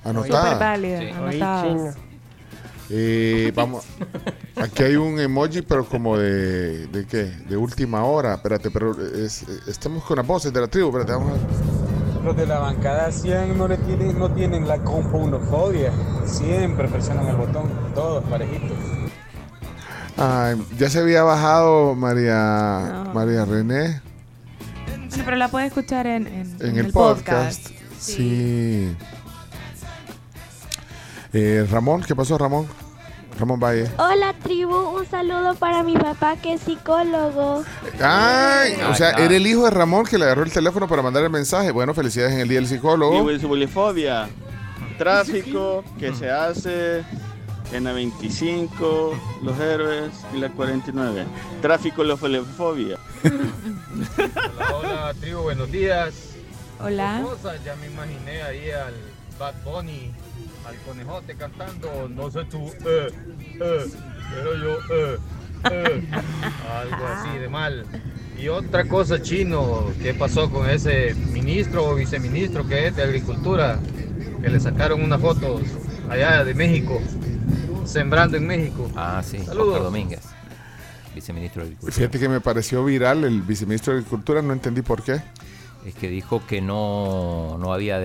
Anotada. 0.04 0.44
Súper 0.54 0.60
válida, 0.60 1.00
anotadas. 1.18 1.96
Eh, 2.90 3.52
vamos. 3.56 3.86
Aquí 4.58 4.84
hay 4.84 4.96
un 4.98 5.20
emoji, 5.20 5.62
pero 5.62 5.86
como 5.86 6.18
de. 6.18 6.88
¿De 6.88 7.06
qué? 7.06 7.24
De 7.48 7.56
última 7.58 8.04
hora. 8.04 8.34
Espérate, 8.36 8.70
pero 8.70 8.92
es- 9.16 9.44
estamos 9.68 10.04
con 10.04 10.18
las 10.18 10.28
voces 10.28 10.52
de 10.54 10.60
la 10.62 10.68
tribu. 10.68 10.90
Espérate, 10.90 11.14
vamos 11.14 11.40
a. 11.40 11.83
Los 12.24 12.38
de 12.38 12.46
la 12.48 12.60
bancada 12.60 13.12
100 13.12 13.58
no, 13.58 13.68
le 13.68 13.78
tienen, 13.78 14.18
no 14.18 14.32
tienen 14.32 14.68
la 14.68 14.78
compounofobia. 14.80 15.92
Siempre 16.26 16.88
presionan 16.88 17.28
el 17.28 17.36
botón, 17.36 17.70
todos 17.94 18.24
parejitos. 18.26 18.78
Ay, 20.16 20.64
ya 20.78 20.90
se 20.90 21.00
había 21.00 21.24
bajado 21.24 21.96
María, 21.96 23.04
No. 23.06 23.14
María 23.14 23.46
René 23.46 24.00
Bueno, 25.10 25.24
pero 25.26 25.38
la 25.38 25.48
puedes 25.50 25.68
escuchar 25.70 26.06
en, 26.08 26.28
en- 26.28 26.56
en, 26.62 26.66
en 26.70 26.78
el, 26.78 26.92
podcast. 26.94 27.68
Sí. 28.00 28.96
Eh, 31.34 31.68
Ramón, 31.70 32.04
¿qué 32.04 32.16
pasó, 32.16 32.38
Ramón? 32.38 32.68
Ramón 33.40 33.60
Valle. 33.60 33.90
Hola 33.98 34.34
tribu, 34.42 34.76
un 34.76 35.06
saludo 35.06 35.56
para 35.56 35.84
mi 35.84 35.96
papá 35.96 36.36
que 36.36 36.54
es 36.54 36.62
psicólogo. 36.62 37.64
Ay, 38.02 38.74
o 38.90 38.96
sea, 38.96 39.12
era 39.12 39.36
el 39.36 39.46
hijo 39.48 39.66
de 39.66 39.72
Ramón 39.72 40.06
que 40.06 40.18
le 40.18 40.26
agarró 40.26 40.44
el 40.44 40.52
teléfono 40.52 40.88
para 40.88 41.02
mandar 41.02 41.24
el 41.24 41.30
mensaje. 41.30 41.72
Bueno, 41.72 41.94
felicidades 41.94 42.34
en 42.34 42.42
el 42.42 42.48
día 42.48 42.60
del 42.60 42.68
psicólogo. 42.68 43.32
Y 43.32 43.38
bulifobia, 43.38 44.30
tráfico 44.98 45.84
que 46.00 46.14
se 46.14 46.30
hace 46.30 47.04
en 47.72 47.84
la 47.86 47.94
25, 47.94 49.20
los 49.42 49.60
héroes 49.60 50.12
y 50.34 50.38
la 50.38 50.50
49. 50.50 51.26
Tráfico, 51.62 52.04
la. 52.04 52.14
Hola, 52.16 53.00
hola, 54.74 55.14
tribu, 55.20 55.42
buenos 55.42 55.72
días. 55.72 56.14
Hola. 56.80 57.24
Ya 57.66 57.76
me 57.78 57.88
imaginé 57.88 58.44
ahí 58.44 58.70
al 58.72 58.94
Bad 59.40 59.56
Bunny, 59.64 60.12
al 60.68 60.76
conejote 60.86 61.36
cantando, 61.36 62.10
no 62.10 62.32
sé 62.32 62.46
tú, 62.46 62.68
eh, 62.86 63.08
eh, 63.62 63.86
pero 64.34 64.56
yo, 64.56 64.78
eh, 64.96 65.18
eh, 65.72 66.08
algo 66.72 67.08
así 67.08 67.38
de 67.38 67.50
mal. 67.50 67.86
Y 68.38 68.48
otra 68.48 68.86
cosa, 68.86 69.22
chino, 69.22 69.92
¿qué 70.02 70.14
pasó 70.14 70.50
con 70.50 70.70
ese 70.70 71.14
ministro 71.32 71.86
o 71.86 71.96
viceministro 71.96 72.68
que 72.68 72.88
es 72.88 72.96
de 72.96 73.04
Agricultura? 73.04 73.80
Que 74.42 74.50
le 74.50 74.60
sacaron 74.60 75.02
unas 75.02 75.22
fotos 75.22 75.62
allá 76.10 76.44
de 76.44 76.54
México, 76.54 77.00
sembrando 77.86 78.38
en 78.38 78.48
México. 78.48 78.90
Ah, 78.96 79.22
sí, 79.24 79.40
Saludos. 79.40 79.68
Oscar 79.68 79.84
Domínguez, 79.84 80.22
viceministro 81.16 81.62
de 81.62 81.68
Agricultura. 81.68 81.96
Fíjate 81.96 82.20
que 82.20 82.30
me 82.30 82.42
pareció 82.42 82.84
viral 82.84 83.24
el 83.24 83.42
viceministro 83.42 83.94
de 83.94 84.00
Agricultura, 84.00 84.42
no 84.42 84.54
entendí 84.54 84.82
por 84.82 85.04
qué. 85.04 85.22
Es 85.86 85.94
que 85.96 86.10
dijo 86.10 86.42
que 86.48 86.62
no, 86.62 87.58
no 87.60 87.74
había 87.74 88.00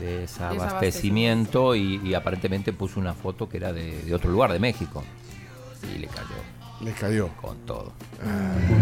dese- 0.00 0.48
desabastecimiento 0.50 1.74
y, 1.74 2.00
y 2.04 2.14
aparentemente 2.14 2.72
puso 2.72 3.00
una 3.00 3.14
foto 3.14 3.48
que 3.48 3.56
era 3.58 3.72
de, 3.72 4.02
de 4.02 4.14
otro 4.14 4.30
lugar, 4.30 4.52
de 4.52 4.58
México. 4.58 5.02
Y 5.94 5.98
le 5.98 6.06
cayó. 6.06 6.28
Le 6.80 6.92
cayó. 6.92 7.28
Con 7.40 7.56
todo. 7.66 7.92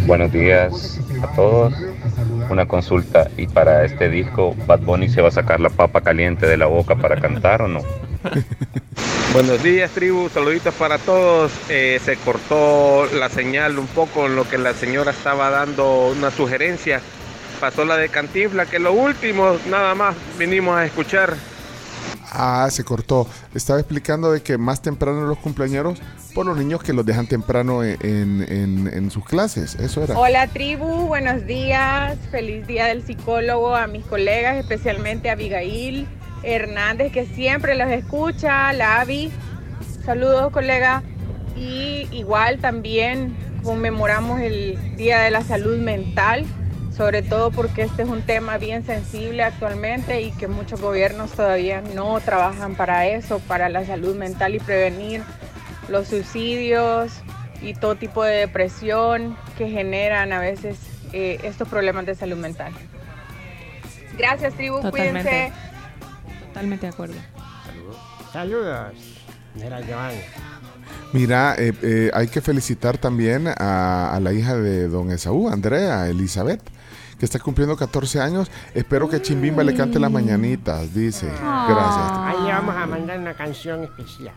Buenos 0.07 0.33
días 0.33 0.99
a 1.23 1.27
todos. 1.35 1.75
Una 2.51 2.67
consulta. 2.67 3.29
¿Y 3.37 3.47
para 3.47 3.85
este 3.85 4.09
disco, 4.09 4.55
Bad 4.67 4.81
Bunny 4.81 5.09
se 5.09 5.21
va 5.21 5.29
a 5.29 5.33
sacar 5.33 5.61
la 5.61 5.69
papa 5.69 6.01
caliente 6.01 6.47
de 6.47 6.57
la 6.57 6.67
boca 6.67 6.97
para 6.97 7.21
cantar 7.21 7.63
o 7.63 7.69
no? 7.69 7.81
Buenos 9.33 9.63
días, 9.63 9.91
tribu. 9.93 10.29
Saluditos 10.29 10.75
para 10.75 10.99
todos. 10.99 11.53
Eh, 11.69 11.99
se 12.05 12.17
cortó 12.17 13.07
la 13.15 13.29
señal 13.29 13.79
un 13.79 13.87
poco 13.87 14.27
en 14.27 14.37
lo 14.37 14.49
que 14.49 14.59
la 14.59 14.75
señora 14.75 15.11
estaba 15.11 15.51
dando 15.51 16.09
una 16.11 16.31
sugerencia. 16.31 17.01
Pasó 17.63 17.85
la 17.85 17.97
de 17.97 18.09
Cantinfla, 18.09 18.67
que 18.67 18.81
lo 18.81 18.93
último 18.93 19.57
nada 19.71 19.95
más 19.95 20.17
vinimos 20.37 20.75
a 20.77 20.85
escuchar. 20.85 21.37
Ah, 22.33 22.67
se 22.73 22.83
cortó. 22.83 23.29
Estaba 23.55 23.79
explicando 23.79 24.33
de 24.33 24.43
que 24.43 24.59
más 24.59 24.83
temprano 24.83 25.21
los 25.27 25.39
cumpleaños 25.39 26.01
por 26.35 26.45
los 26.45 26.57
niños 26.59 26.83
que 26.83 26.93
los 26.93 27.07
dejan 27.07 27.29
temprano 27.29 27.85
en, 27.85 27.97
en- 28.03 28.43
en- 28.53 28.91
en 28.93 29.11
sus 29.13 29.25
clases. 29.25 29.77
Eso 29.77 30.03
era. 30.03 30.19
Hola 30.19 30.49
tribu, 30.49 31.07
buenos 31.07 31.47
días. 31.47 32.19
Feliz 32.33 32.67
día 32.67 32.87
del 32.87 33.07
psicólogo 33.07 33.77
a 33.77 33.87
mis 33.87 34.05
colegas, 34.07 34.57
especialmente 34.57 35.31
a 35.31 35.35
Abigail 35.35 36.09
Hernández, 36.43 37.13
que 37.13 37.27
siempre 37.27 37.77
los 37.77 37.89
escucha, 37.93 38.73
la 38.73 39.03
Avi. 39.03 39.31
Saludos, 40.05 40.51
colega. 40.51 41.05
Y 41.55 42.09
igual 42.11 42.59
también 42.59 43.37
conmemoramos 43.63 44.41
el 44.41 44.97
Día 44.97 45.21
de 45.21 45.31
la 45.31 45.43
Salud 45.45 45.79
Mental, 45.79 46.45
sobre 46.97 47.23
todo 47.23 47.51
porque 47.51 47.83
este 47.83 48.03
es 48.03 48.09
un 48.09 48.23
tema 48.23 48.59
bien 48.59 48.85
sensible 48.85 49.43
actualmente 49.43 50.21
y 50.21 50.31
que 50.33 50.47
muchos 50.47 50.81
gobiernos 50.81 51.31
todavía 51.33 51.81
no 51.95 52.21
trabajan 52.21 52.75
para 52.75 53.07
eso, 53.07 53.39
para 53.41 53.69
la 53.69 53.85
salud 53.85 54.15
mental 54.15 54.55
y 54.55 54.61
prevenir 54.61 55.23
los 55.89 56.09
suicidios 56.09 57.13
y 57.63 57.75
todo 57.75 57.97
tipo 57.97 58.25
de 58.25 58.37
depresión 58.37 59.37
que 59.57 59.69
generan 59.69 60.33
a 60.33 60.41
veces 60.41 60.79
eh, 61.13 61.39
estos 61.43 61.69
problemas 61.69 62.07
de 62.07 62.15
salud 62.15 62.37
mental. 62.37 62.73
Gracias, 64.19 64.55
tribu, 64.55 64.81
Totalmente. 64.81 65.29
cuídense. 65.29 65.53
Totalmente 66.49 66.87
de 66.87 66.93
acuerdo. 66.93 67.15
Saludos. 68.33 68.93
Mira, 69.55 69.81
Joan. 69.87 70.15
Mira, 71.13 71.55
eh, 71.59 71.73
eh, 71.83 72.11
hay 72.15 72.29
que 72.29 72.41
felicitar 72.41 72.97
también 72.99 73.49
a, 73.49 74.15
a 74.15 74.21
la 74.21 74.33
hija 74.33 74.57
de 74.57 74.89
don 74.89 75.11
Esaú, 75.11 75.49
Andrea 75.49 76.09
Elizabeth, 76.09 76.63
que 77.23 77.27
está 77.27 77.39
cumpliendo 77.39 77.77
14 77.77 78.21
años. 78.21 78.51
Espero 78.75 79.09
que 79.09 79.23
Chimbimba 79.23 79.63
le 79.63 79.77
cante 79.77 80.01
las 80.01 80.11
mañanitas, 80.11 80.93
dice. 80.93 81.27
Gracias. 81.29 82.11
Ahí 82.17 82.49
vamos 82.49 82.75
a 82.75 82.85
mandar 82.85 83.17
una 83.21 83.33
canción 83.35 83.85
especial. 83.85 84.35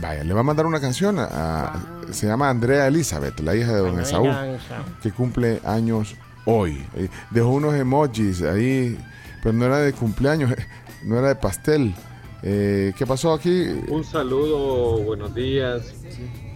Vaya, 0.00 0.24
le 0.24 0.32
va 0.32 0.40
a 0.40 0.44
mandar 0.44 0.64
una 0.64 0.80
canción. 0.80 1.18
a- 1.18 1.24
a- 1.26 1.72
se 2.10 2.26
llama 2.26 2.48
Andrea 2.48 2.86
Elizabeth, 2.86 3.38
la 3.40 3.54
hija 3.54 3.70
de 3.74 3.80
Esaú, 4.00 4.24
don 4.24 4.48
Esaú. 4.54 4.82
que 5.02 5.12
cumple 5.12 5.60
años 5.66 6.16
hoy. 6.46 6.82
Eh, 6.96 7.10
dejó 7.30 7.50
unos 7.50 7.74
emojis 7.74 8.40
ahí, 8.40 8.98
pero 9.42 9.52
no 9.52 9.66
era 9.66 9.76
de 9.80 9.92
cumpleaños, 9.92 10.54
no 11.04 11.18
era 11.18 11.28
de 11.28 11.34
pastel. 11.36 11.94
Eh, 12.42 12.94
¿Qué 12.96 13.06
pasó 13.06 13.34
aquí? 13.34 13.66
Un 13.88 14.04
saludo, 14.04 15.02
buenos 15.02 15.34
días 15.34 15.82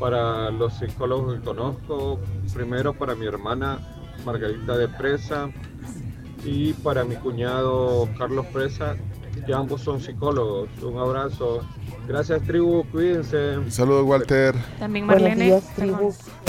para 0.01 0.51
los 0.51 0.73
psicólogos 0.79 1.35
que 1.39 1.45
conozco. 1.45 2.19
Primero 2.55 2.95
para 2.95 3.15
mi 3.15 3.27
hermana 3.27 3.79
Margarita 4.27 4.77
de 4.77 4.89
Presa 4.89 5.49
y 6.45 6.73
para 6.75 7.05
mi 7.05 7.15
cuñado 7.15 8.09
Carlos 8.19 8.45
Presa, 8.53 8.97
que 9.47 9.55
ambos 9.55 9.83
son 9.83 10.01
psicólogos. 10.01 10.69
Un 10.83 10.99
abrazo. 10.99 11.61
Gracias 12.09 12.43
tribu, 12.43 12.85
cuídense. 12.91 13.71
Saludos, 13.71 14.05
Walter. 14.05 14.55
También 14.81 15.07
Buenos 15.07 15.23
Marlene. 15.23 15.45
días. 15.45 15.65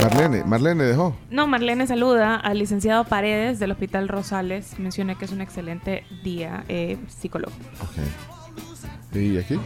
Marlene, 0.02 0.44
Marlene 0.44 0.84
dejó. 0.86 1.16
No, 1.30 1.46
Marlene 1.48 1.86
saluda 1.86 2.36
al 2.36 2.58
licenciado 2.58 3.04
Paredes 3.04 3.60
del 3.60 3.72
Hospital 3.72 4.08
Rosales. 4.08 4.80
Menciona 4.80 5.16
que 5.16 5.26
es 5.26 5.32
un 5.32 5.42
excelente 5.42 6.04
día 6.24 6.64
eh, 6.68 6.98
psicólogo. 7.08 7.54
¿Y 9.14 9.38
aquí? 9.38 9.60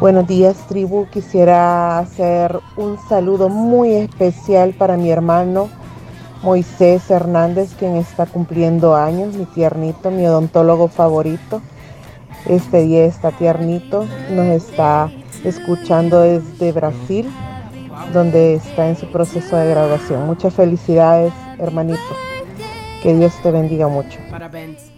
Buenos 0.00 0.26
días, 0.26 0.66
tribu. 0.68 1.08
Quisiera 1.10 1.98
hacer 1.98 2.58
un 2.76 2.98
saludo 3.08 3.48
muy 3.48 3.94
especial 3.94 4.74
para 4.74 4.96
mi 4.96 5.10
hermano 5.10 5.68
Moisés 6.42 7.10
Hernández, 7.10 7.74
quien 7.78 7.96
está 7.96 8.26
cumpliendo 8.26 8.94
años, 8.94 9.34
mi 9.34 9.44
tiernito, 9.44 10.10
mi 10.10 10.26
odontólogo 10.26 10.88
favorito. 10.88 11.60
Este 12.46 12.82
día 12.82 13.04
está 13.04 13.32
tiernito, 13.32 14.06
nos 14.30 14.46
está 14.46 15.10
escuchando 15.44 16.20
desde 16.20 16.72
Brasil, 16.72 17.30
donde 18.12 18.54
está 18.54 18.88
en 18.88 18.96
su 18.96 19.10
proceso 19.10 19.56
de 19.56 19.70
graduación. 19.70 20.26
Muchas 20.26 20.54
felicidades, 20.54 21.32
hermanito. 21.58 21.98
Que 23.02 23.14
Dios 23.14 23.32
te 23.42 23.50
bendiga 23.50 23.88
mucho. 23.88 24.18
Parabéns. 24.30 24.90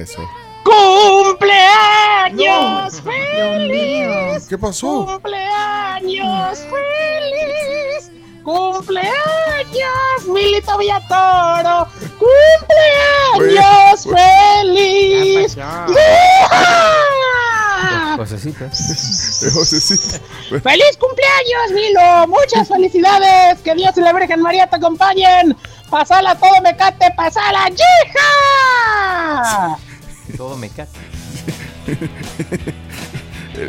Eso. 0.00 0.22
¡Cumpleaños 0.64 3.00
feliz! 3.02 4.46
¿Qué 4.48 4.58
pasó? 4.58 5.06
¡Cumpleaños 5.06 6.58
feliz! 6.58 8.13
¡Cumpleaños, 8.44 9.08
Milito 10.28 10.76
Villatoro! 10.76 11.88
¡Cumpleaños 13.38 14.04
feliz! 14.04 15.56
¡Yeah! 15.56 15.86
Cosecitas. 18.16 18.78
Josecita. 19.54 20.20
¡Feliz 20.60 20.96
cumpleaños, 21.00 21.72
Milo! 21.72 22.26
¡Muchas 22.28 22.68
felicidades! 22.68 23.60
¡Que 23.62 23.74
Dios 23.74 23.96
y 23.96 24.02
la 24.02 24.12
Virgen 24.12 24.42
María 24.42 24.68
te 24.68 24.76
acompañen! 24.76 25.56
¡Pasala 25.90 26.34
todo 26.34 26.60
mecate! 26.62 27.10
¡Pasala, 27.16 27.70
hija! 27.70 29.78
Todo 30.36 30.54
me 30.56 30.70
cae. 33.54 33.68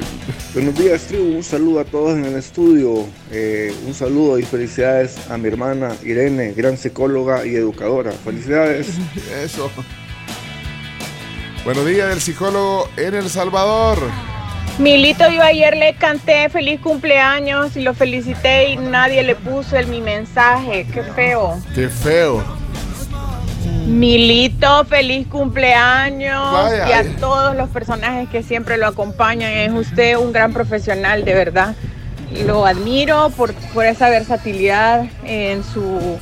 Buenos 0.53 0.77
días, 0.77 1.01
tribu. 1.03 1.35
Un 1.35 1.43
saludo 1.43 1.79
a 1.79 1.85
todos 1.85 2.17
en 2.17 2.25
el 2.25 2.35
estudio. 2.35 3.05
Eh, 3.31 3.73
un 3.85 3.93
saludo 3.93 4.39
y 4.39 4.43
felicidades 4.43 5.29
a 5.29 5.37
mi 5.37 5.47
hermana 5.47 5.95
Irene, 6.03 6.53
gran 6.53 6.77
psicóloga 6.77 7.45
y 7.45 7.55
educadora. 7.55 8.11
Felicidades. 8.11 8.87
Eso. 9.43 9.71
Buenos 11.63 11.85
días 11.85 12.09
del 12.09 12.21
psicólogo 12.21 12.89
en 12.97 13.15
El 13.15 13.29
Salvador. 13.29 13.97
Milito, 14.77 15.29
yo 15.29 15.41
ayer 15.41 15.75
le 15.77 15.95
canté 15.95 16.49
feliz 16.49 16.81
cumpleaños 16.81 17.77
y 17.77 17.81
lo 17.81 17.93
felicité 17.93 18.71
y 18.71 18.77
nadie 18.77 19.23
le 19.23 19.35
puso 19.35 19.77
el 19.77 19.87
mi 19.87 20.01
mensaje. 20.01 20.85
¡Qué 20.93 21.01
feo! 21.01 21.57
Qué 21.73 21.87
feo. 21.87 22.64
Milito, 23.87 24.85
feliz 24.85 25.27
cumpleaños 25.27 26.53
Vaya. 26.53 26.89
y 26.89 26.93
a 26.93 27.15
todos 27.17 27.55
los 27.55 27.69
personajes 27.69 28.29
que 28.29 28.43
siempre 28.43 28.77
lo 28.77 28.87
acompañan. 28.87 29.51
Es 29.51 29.71
usted 29.71 30.17
un 30.17 30.33
gran 30.33 30.53
profesional, 30.53 31.23
de 31.25 31.33
verdad. 31.33 31.75
Lo 32.45 32.65
admiro 32.65 33.29
por, 33.31 33.53
por 33.73 33.85
esa 33.85 34.09
versatilidad 34.09 35.05
en, 35.23 35.63
su, 35.63 36.17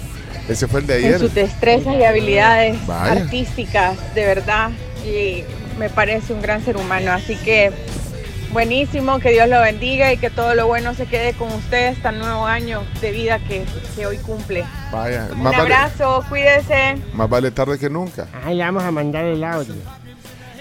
Ese 0.48 0.68
fue 0.68 0.82
el 0.82 0.88
de 0.88 1.08
en 1.08 1.20
sus 1.20 1.34
destrezas 1.34 1.96
y 1.96 2.04
habilidades 2.04 2.86
Vaya. 2.86 3.24
artísticas, 3.24 3.98
de 4.14 4.26
verdad. 4.26 4.70
Y 5.06 5.44
me 5.80 5.90
parece 5.90 6.34
un 6.34 6.42
gran 6.42 6.64
ser 6.64 6.78
humano. 6.78 7.12
Así 7.12 7.36
que 7.38 7.72
buenísimo, 8.54 9.20
que 9.20 9.32
Dios 9.32 9.50
lo 9.50 9.60
bendiga 9.60 10.14
y 10.14 10.18
que 10.18 10.30
todo 10.30 10.56
lo 10.56 10.68
bueno 10.68 10.94
se 10.94 11.06
quede 11.08 11.34
con 11.34 11.52
usted 11.52 11.88
este 11.88 12.12
nuevo 12.12 12.46
año 12.46 12.84
de 13.02 13.12
vida 13.12 13.40
que, 13.40 13.66
que 13.96 14.06
hoy 14.06 14.18
cumple. 14.18 14.64
Vaya, 14.92 15.28
Un 15.32 15.42
más 15.44 15.58
vale, 15.58 15.74
abrazo, 15.74 16.24
cuídese. 16.30 16.96
más 17.14 17.30
vale 17.30 17.52
tarde 17.52 17.78
que 17.80 17.90
nunca. 17.90 18.28
Ahí 18.46 18.56
le 18.56 18.64
vamos 18.64 18.84
a 18.84 18.92
mandar 18.92 19.26
el 19.26 19.44
audio. 19.44 19.74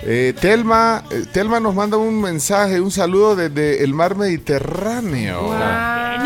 Eh, 0.05 0.35
Telma, 0.41 1.05
eh, 1.13 1.25
Telma 1.33 1.61
nos 1.61 1.75
manda 1.77 1.97
un 1.97 2.21
mensaje, 2.21 2.81
un 2.81 2.91
saludo 2.91 3.37
desde 3.37 3.85
el 3.85 3.95
mar 3.95 4.17
Mediterráneo. 4.17 5.51
¡Qué 5.53 6.23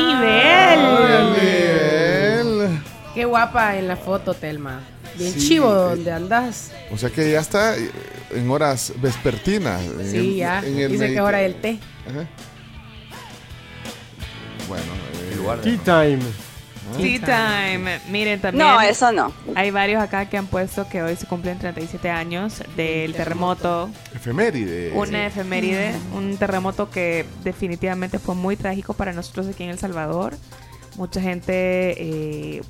nivel! 1.36 2.80
Qué 3.14 3.24
guapa 3.24 3.76
en 3.76 3.88
la 3.88 3.96
foto, 3.96 4.34
Telma. 4.34 4.80
Bien 5.16 5.32
Sí, 5.32 5.48
chivo 5.48 5.70
eh, 5.70 5.74
donde 5.96 6.12
andas. 6.12 6.70
O 6.92 6.96
sea 6.98 7.10
que 7.10 7.30
ya 7.30 7.40
está 7.40 7.76
eh, 7.76 7.90
en 8.30 8.50
horas 8.50 8.92
vespertinas. 8.96 9.82
en 9.84 10.10
Sí, 10.10 10.16
el- 10.18 10.36
ya. 10.36 10.58
en 10.64 10.78
el 10.78 10.92
Dice 10.92 11.06
que 11.08 11.14
es 11.14 11.20
hora 11.20 11.38
del 11.38 11.54
té. 11.60 11.78
Ajá. 12.08 12.26
Bueno, 14.68 14.84
eh, 15.14 15.60
Tea 15.62 15.78
time. 15.84 16.18
Tea 16.96 17.20
time. 17.20 17.98
Miren, 18.10 18.40
también. 18.40 18.66
No, 18.66 18.80
eso 18.80 19.12
no. 19.12 19.32
Hay 19.54 19.70
varios 19.70 20.02
acá 20.02 20.28
que 20.28 20.36
han 20.38 20.46
puesto 20.46 20.88
que 20.88 21.02
hoy 21.02 21.16
se 21.16 21.26
cumplen 21.26 21.58
37 21.58 22.10
años 22.10 22.62
del 22.76 23.12
terremoto. 23.14 23.90
Efeméride. 24.14 24.92
Una 24.94 25.26
efeméride, 25.26 25.92
un 26.14 26.36
terremoto 26.36 26.90
que 26.90 27.26
definitivamente 27.44 28.18
fue 28.18 28.34
muy 28.34 28.56
trágico 28.56 28.94
para 28.94 29.12
nosotros 29.12 29.46
aquí 29.48 29.64
en 29.64 29.70
El 29.70 29.78
Salvador. 29.78 30.34
Mucha 30.96 31.20
gente 31.20 31.52
eh, 31.98 32.62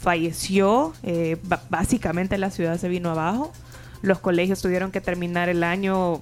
falleció, 0.00 0.92
eh, 1.02 1.36
básicamente 1.70 2.36
la 2.38 2.50
ciudad 2.50 2.76
se 2.78 2.88
vino 2.88 3.10
abajo. 3.10 3.52
Los 4.02 4.18
colegios 4.20 4.60
tuvieron 4.62 4.90
que 4.92 5.00
terminar 5.00 5.48
el 5.48 5.62
año 5.64 6.20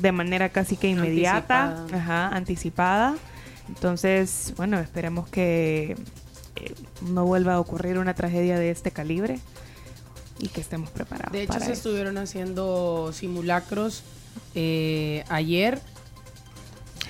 de 0.00 0.12
manera 0.12 0.48
casi 0.48 0.76
que 0.76 0.88
inmediata, 0.88 1.64
Anticipada. 1.70 1.98
ajá, 2.02 2.28
anticipada. 2.36 3.14
Entonces, 3.68 4.52
bueno, 4.56 4.78
esperemos 4.80 5.28
que 5.28 5.96
eh, 6.56 6.74
no 7.02 7.24
vuelva 7.24 7.54
a 7.54 7.60
ocurrir 7.60 7.98
una 7.98 8.14
tragedia 8.14 8.58
de 8.58 8.70
este 8.70 8.90
calibre 8.90 9.38
y 10.38 10.48
que 10.48 10.60
estemos 10.60 10.90
preparados. 10.90 11.32
De 11.32 11.42
hecho, 11.42 11.52
para 11.54 11.64
se 11.66 11.72
eso. 11.72 11.88
estuvieron 11.88 12.18
haciendo 12.18 13.12
simulacros 13.12 14.02
eh, 14.54 15.24
ayer, 15.28 15.80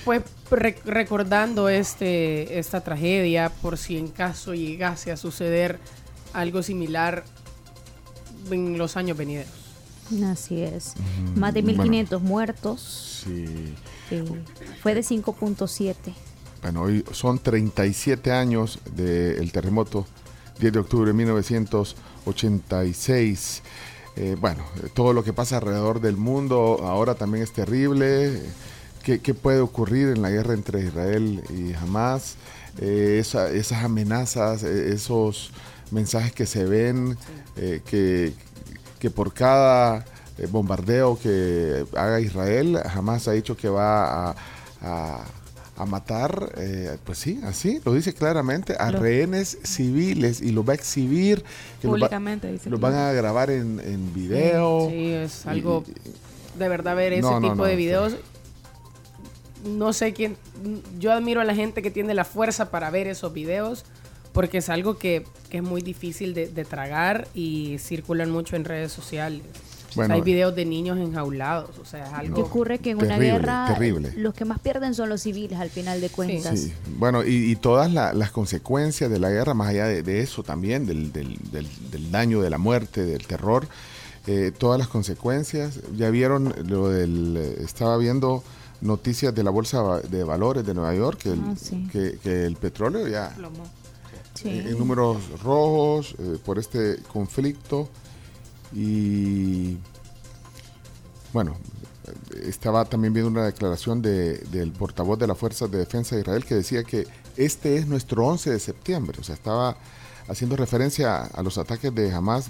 pues 0.04 0.22
re- 0.50 0.78
recordando 0.84 1.68
este, 1.68 2.58
esta 2.58 2.80
tragedia, 2.82 3.50
por 3.62 3.78
si 3.78 3.96
en 3.98 4.08
caso 4.08 4.54
llegase 4.54 5.12
a 5.12 5.16
suceder 5.16 5.78
algo 6.32 6.62
similar 6.62 7.24
en 8.50 8.76
los 8.78 8.96
años 8.96 9.16
venideros. 9.16 9.52
Así 10.26 10.62
es. 10.62 10.94
Mm, 11.34 11.38
Más 11.38 11.54
de 11.54 11.62
bueno. 11.62 11.82
1500 11.84 12.20
muertos. 12.22 13.22
Sí. 13.24 13.74
Eh, 14.10 14.24
fue 14.82 14.94
de 14.94 15.02
5.7. 15.02 15.94
Bueno, 16.62 16.82
hoy 16.82 17.04
son 17.12 17.38
37 17.38 18.32
años 18.32 18.78
del 18.94 19.50
terremoto, 19.52 20.06
10 20.58 20.72
de 20.72 20.78
octubre 20.80 21.08
de 21.08 21.14
1986. 21.14 23.62
Eh, 24.16 24.36
bueno, 24.40 24.64
todo 24.94 25.12
lo 25.12 25.22
que 25.24 25.32
pasa 25.32 25.56
alrededor 25.58 26.00
del 26.00 26.16
mundo 26.16 26.78
ahora 26.82 27.14
también 27.14 27.44
es 27.44 27.52
terrible. 27.52 28.42
¿Qué, 29.04 29.20
qué 29.20 29.32
puede 29.34 29.60
ocurrir 29.60 30.08
en 30.08 30.20
la 30.22 30.30
guerra 30.30 30.54
entre 30.54 30.84
Israel 30.84 31.42
y 31.48 31.72
Hamas? 31.74 32.34
Eh, 32.78 33.18
esa- 33.20 33.50
esas 33.50 33.84
amenazas, 33.84 34.62
eh, 34.62 34.92
esos 34.92 35.50
mensajes 35.90 36.32
que 36.32 36.46
se 36.46 36.64
ven, 36.64 37.16
eh, 37.56 37.80
que, 37.86 38.32
que 39.00 39.10
por 39.10 39.32
cada 39.34 40.04
eh, 40.38 40.46
bombardeo 40.48 41.18
que 41.18 41.84
haga 41.96 42.20
Israel, 42.20 42.78
Hamas 42.84 43.26
ha 43.26 43.32
dicho 43.32 43.56
que 43.56 43.68
va 43.68 44.30
a, 44.30 44.36
a- 44.82 45.24
a 45.76 45.86
matar, 45.86 46.52
eh, 46.58 46.98
pues 47.06 47.16
sí, 47.16 47.40
así, 47.42 47.80
lo 47.86 47.94
dice 47.94 48.12
claramente, 48.12 48.74
a 48.78 48.90
Lo- 48.90 49.00
rehenes 49.00 49.56
civiles 49.64 50.42
y 50.42 50.50
los 50.52 50.68
va 50.68 50.72
a 50.72 50.74
exhibir, 50.76 51.42
que 51.80 51.86
los, 51.86 51.94
va- 51.94 52.00
Públicamente, 52.00 52.52
dice 52.52 52.68
los 52.68 52.78
van 52.78 52.94
a 52.94 53.12
grabar 53.12 53.50
en, 53.50 53.80
en 53.80 54.12
video. 54.12 54.88
Sí, 54.90 55.06
es 55.14 55.46
Y- 55.46 55.48
algo 55.48 55.82
de 56.58 56.68
verdad 56.68 56.94
ver 56.96 57.14
ese 57.14 57.22
No, 57.22 57.40
tipo 57.40 57.54
no, 57.54 57.64
de 57.64 57.70
sí. 57.70 57.76
videos. 57.78 58.16
No 59.64 59.92
sé 59.94 60.12
quién. 60.12 60.36
Yo 60.98 61.12
admiro 61.12 61.40
a 61.40 61.44
la 61.44 61.54
gente 61.54 61.80
que 61.82 61.90
tiene 61.90 62.12
la 62.14 62.24
fuerza 62.26 62.70
para 62.70 62.90
ver 62.90 63.06
esos 63.06 63.32
videos 63.32 63.84
porque 64.32 64.58
es 64.58 64.68
algo 64.68 64.96
que, 64.98 65.24
que 65.48 65.58
es 65.58 65.62
muy 65.62 65.82
difícil 65.82 66.34
de, 66.34 66.48
de 66.48 66.64
tragar 66.64 67.28
y 67.34 67.76
circulan 67.78 68.30
mucho 68.30 68.56
en 68.56 68.64
redes 68.64 68.92
sociales. 68.92 69.42
O 69.42 69.92
sea, 69.92 70.02
Bueno, 70.02 70.14
hay 70.14 70.20
videos 70.20 70.54
de 70.54 70.64
niños 70.64 70.98
enjaulados, 70.98 71.76
o 71.80 71.84
sea, 71.84 72.04
es 72.04 72.10
Que 72.10 72.14
algo... 72.16 72.42
ocurre 72.42 72.78
que 72.78 72.90
en 72.90 72.98
una 72.98 73.08
Terrible, 73.08 73.32
guerra 73.32 73.64
terrible. 73.66 74.12
los 74.16 74.34
que 74.34 74.44
más 74.44 74.60
pierden 74.60 74.94
son 74.94 75.08
los 75.08 75.20
civiles 75.22 75.58
al 75.58 75.68
final 75.68 76.00
de 76.00 76.08
cuentas. 76.10 76.60
Sí, 76.60 76.72
bueno, 76.96 77.24
y, 77.24 77.50
y 77.50 77.56
todas 77.56 77.92
la- 77.92 78.12
las 78.12 78.30
consecuencias 78.30 79.10
de 79.10 79.18
la 79.18 79.30
guerra, 79.30 79.52
más 79.52 79.66
allá 79.70 79.86
de, 79.86 80.04
de 80.04 80.20
eso 80.20 80.44
también, 80.44 80.86
del, 80.86 81.10
del- 81.12 81.36
del- 81.50 81.90
del 81.90 82.10
daño, 82.12 82.40
de 82.40 82.50
la 82.50 82.58
muerte, 82.58 83.04
del 83.04 83.26
terror, 83.26 83.66
eh, 84.28 84.52
todas 84.56 84.78
las 84.78 84.86
consecuencias. 84.86 85.80
Ya 85.96 86.08
vieron 86.10 86.54
lo 86.68 86.88
del. 86.88 87.36
eh, 87.36 87.56
Estaba 87.64 87.96
viendo 87.96 88.44
noticias 88.82 89.34
de 89.34 89.42
la 89.42 89.50
Bolsa 89.50 89.82
de 90.08 90.22
Valores 90.22 90.64
de 90.64 90.72
Nueva 90.72 90.94
York, 90.94 91.18
que 91.20 91.30
el, 91.32 91.40
Ah, 91.40 91.54
sí. 91.60 91.88
que, 91.90 92.16
que 92.22 92.46
el 92.46 92.54
petróleo 92.54 93.08
ya. 93.08 93.34
Eh, 94.44 94.66
En 94.70 94.78
números 94.78 95.18
rojos 95.42 96.14
eh, 96.18 96.38
por 96.44 96.58
este 96.58 96.96
conflicto. 97.12 97.88
Y. 98.74 99.76
Bueno, 101.32 101.56
estaba 102.44 102.84
también 102.84 103.12
viendo 103.12 103.30
una 103.30 103.44
declaración 103.44 104.02
de- 104.02 104.38
del 104.38 104.72
portavoz 104.72 105.18
de 105.18 105.26
las 105.26 105.38
Fuerzas 105.38 105.70
de 105.70 105.78
Defensa 105.78 106.14
de 106.16 106.22
Israel 106.22 106.44
que 106.44 106.54
decía 106.56 106.82
que 106.84 107.06
este 107.36 107.76
es 107.76 107.86
nuestro 107.86 108.26
11 108.26 108.50
de 108.50 108.58
septiembre. 108.60 109.18
O 109.20 109.24
sea, 109.24 109.34
estaba 109.34 109.76
haciendo 110.28 110.56
referencia 110.56 111.22
a 111.22 111.42
los 111.42 111.56
ataques 111.58 111.94
de 111.94 112.12
Hamas 112.12 112.46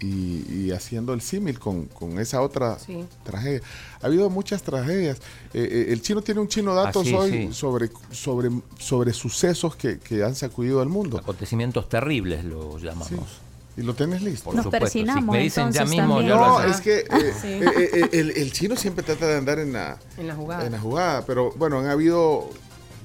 y, 0.00 0.44
y 0.52 0.70
haciendo 0.72 1.12
el 1.14 1.20
símil 1.20 1.58
con, 1.58 1.86
con 1.86 2.18
esa 2.18 2.42
otra 2.42 2.78
Sí. 2.78 3.04
tragedia. 3.24 3.60
Ha 4.02 4.06
habido 4.06 4.28
muchas 4.30 4.62
tragedias. 4.62 5.18
Eh, 5.54 5.68
eh, 5.88 5.92
el 5.92 6.02
chino 6.02 6.22
tiene 6.22 6.40
un 6.40 6.48
chino 6.48 6.74
datos 6.74 7.02
Ah, 7.06 7.08
sí, 7.08 7.14
hoy 7.14 7.30
sí. 7.30 7.48
sobre, 7.52 7.90
sobre, 8.10 8.50
sobre 8.78 9.12
sucesos 9.12 9.74
que, 9.76 9.98
que 9.98 10.22
han 10.22 10.34
sacudido 10.34 10.80
al 10.82 10.88
mundo. 10.88 11.18
Acontecimientos 11.18 11.88
terribles 11.88 12.44
lo 12.44 12.78
llamamos. 12.78 13.40
¿Y 13.78 13.82
lo 13.82 13.94
tenés 13.94 14.22
listo? 14.22 14.44
Por 14.46 14.54
Nos 14.54 14.64
supuesto. 14.64 14.86
Si 14.88 14.98
persinamos, 15.00 15.34
me 15.36 15.42
dicen 15.42 15.70
ya 15.70 15.82
entonces, 15.82 15.90
mismo, 15.98 16.20
ya 16.22 16.28
No, 16.28 16.36
lo 16.36 16.58
hacen. 16.58 16.70
es 16.70 16.80
que 16.80 16.98
eh, 17.00 17.34
Sí. 17.42 17.48
eh, 17.48 17.60
eh, 17.76 17.90
eh, 17.92 18.08
el, 18.12 18.30
el 18.30 18.52
chino 18.52 18.74
siempre 18.76 19.02
trata 19.04 19.26
de 19.26 19.36
andar 19.36 19.58
en 19.58 19.72
la, 19.74 19.98
En 20.16 20.26
la 20.28 20.34
jugada. 20.34 20.64
en 20.66 20.72
la 20.72 20.80
jugada, 20.80 21.26
pero 21.26 21.52
bueno, 21.56 21.78
han 21.80 21.86
habido, 21.88 22.48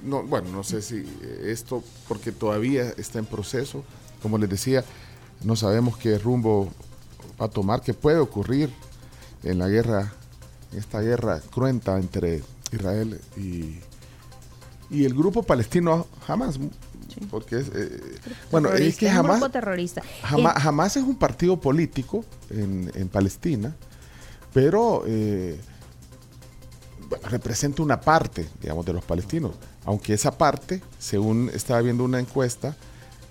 no, 0.06 0.24
bueno, 0.24 0.50
no 0.50 0.64
sé 0.64 0.82
si 0.82 0.96
eh, 1.24 1.48
esto, 1.48 1.84
porque 2.08 2.32
todavía 2.32 2.94
está 2.98 3.20
en 3.20 3.26
proceso, 3.26 3.84
como 4.22 4.38
les 4.38 4.50
decía, 4.50 4.86
no 5.44 5.56
sabemos 5.56 5.98
qué 5.98 6.18
rumbo 6.18 6.70
va 7.40 7.46
a 7.46 7.50
tomar, 7.50 7.82
qué 7.82 7.94
puede 7.94 8.18
ocurrir 8.18 8.70
en 9.44 9.60
la 9.60 9.68
guerra, 9.68 10.14
esta 10.76 11.02
guerra 11.02 11.42
cruenta 11.52 11.98
entre 11.98 12.44
Israel 12.72 13.20
y, 13.38 13.80
y 14.90 15.06
el 15.06 15.14
grupo 15.14 15.44
palestino 15.44 16.08
Hamas, 16.28 16.60
porque 17.30 17.58
es, 17.58 17.72
eh, 17.74 18.00
bueno, 18.52 18.70
es 18.74 18.98
que 18.98 19.12
grupo 19.12 19.50
terrorista. 19.50 20.02
Eh, 20.02 20.44
Jamás 20.58 20.98
es 20.98 21.04
un 21.04 21.16
partido 21.16 21.60
político 21.60 22.24
en, 22.50 22.92
en 22.96 23.10
Palestina, 23.10 23.76
pero 24.54 25.04
eh, 25.08 25.60
representa 27.24 27.82
una 27.82 28.00
parte, 28.00 28.48
digamos, 28.62 28.86
de 28.86 28.94
los 28.94 29.04
palestinos. 29.04 29.52
Aunque 29.86 30.14
esa 30.14 30.38
parte, 30.38 30.82
según 31.00 31.50
estaba 31.54 31.82
viendo 31.82 32.04
una 32.04 32.20
encuesta, 32.20 32.76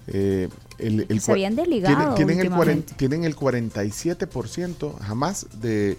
eh, 0.08 0.48
el, 0.80 1.06
el 1.08 1.20
Se 1.20 1.32
habían 1.32 1.56
desligado 1.56 2.14
tienen, 2.14 2.14
tienen 2.16 2.40
el, 2.40 2.46
cuaren- 2.50 2.58
últimamente. 2.78 2.94
tienen 2.94 3.24
el 3.24 3.36
47% 3.36 4.98
jamás 5.00 5.46
de, 5.60 5.98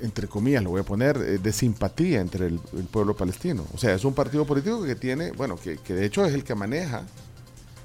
entre 0.00 0.28
comillas, 0.28 0.62
lo 0.62 0.70
voy 0.70 0.80
a 0.80 0.84
poner, 0.84 1.16
eh, 1.16 1.38
de 1.38 1.52
simpatía 1.52 2.20
entre 2.20 2.46
el, 2.46 2.60
el 2.76 2.84
pueblo 2.84 3.16
palestino. 3.16 3.66
O 3.74 3.78
sea, 3.78 3.94
es 3.94 4.04
un 4.04 4.14
partido 4.14 4.44
político 4.46 4.82
que 4.84 4.94
tiene, 4.94 5.32
bueno, 5.32 5.56
que, 5.56 5.78
que 5.78 5.94
de 5.94 6.04
hecho 6.06 6.24
es 6.24 6.34
el 6.34 6.44
que 6.44 6.54
maneja 6.54 7.02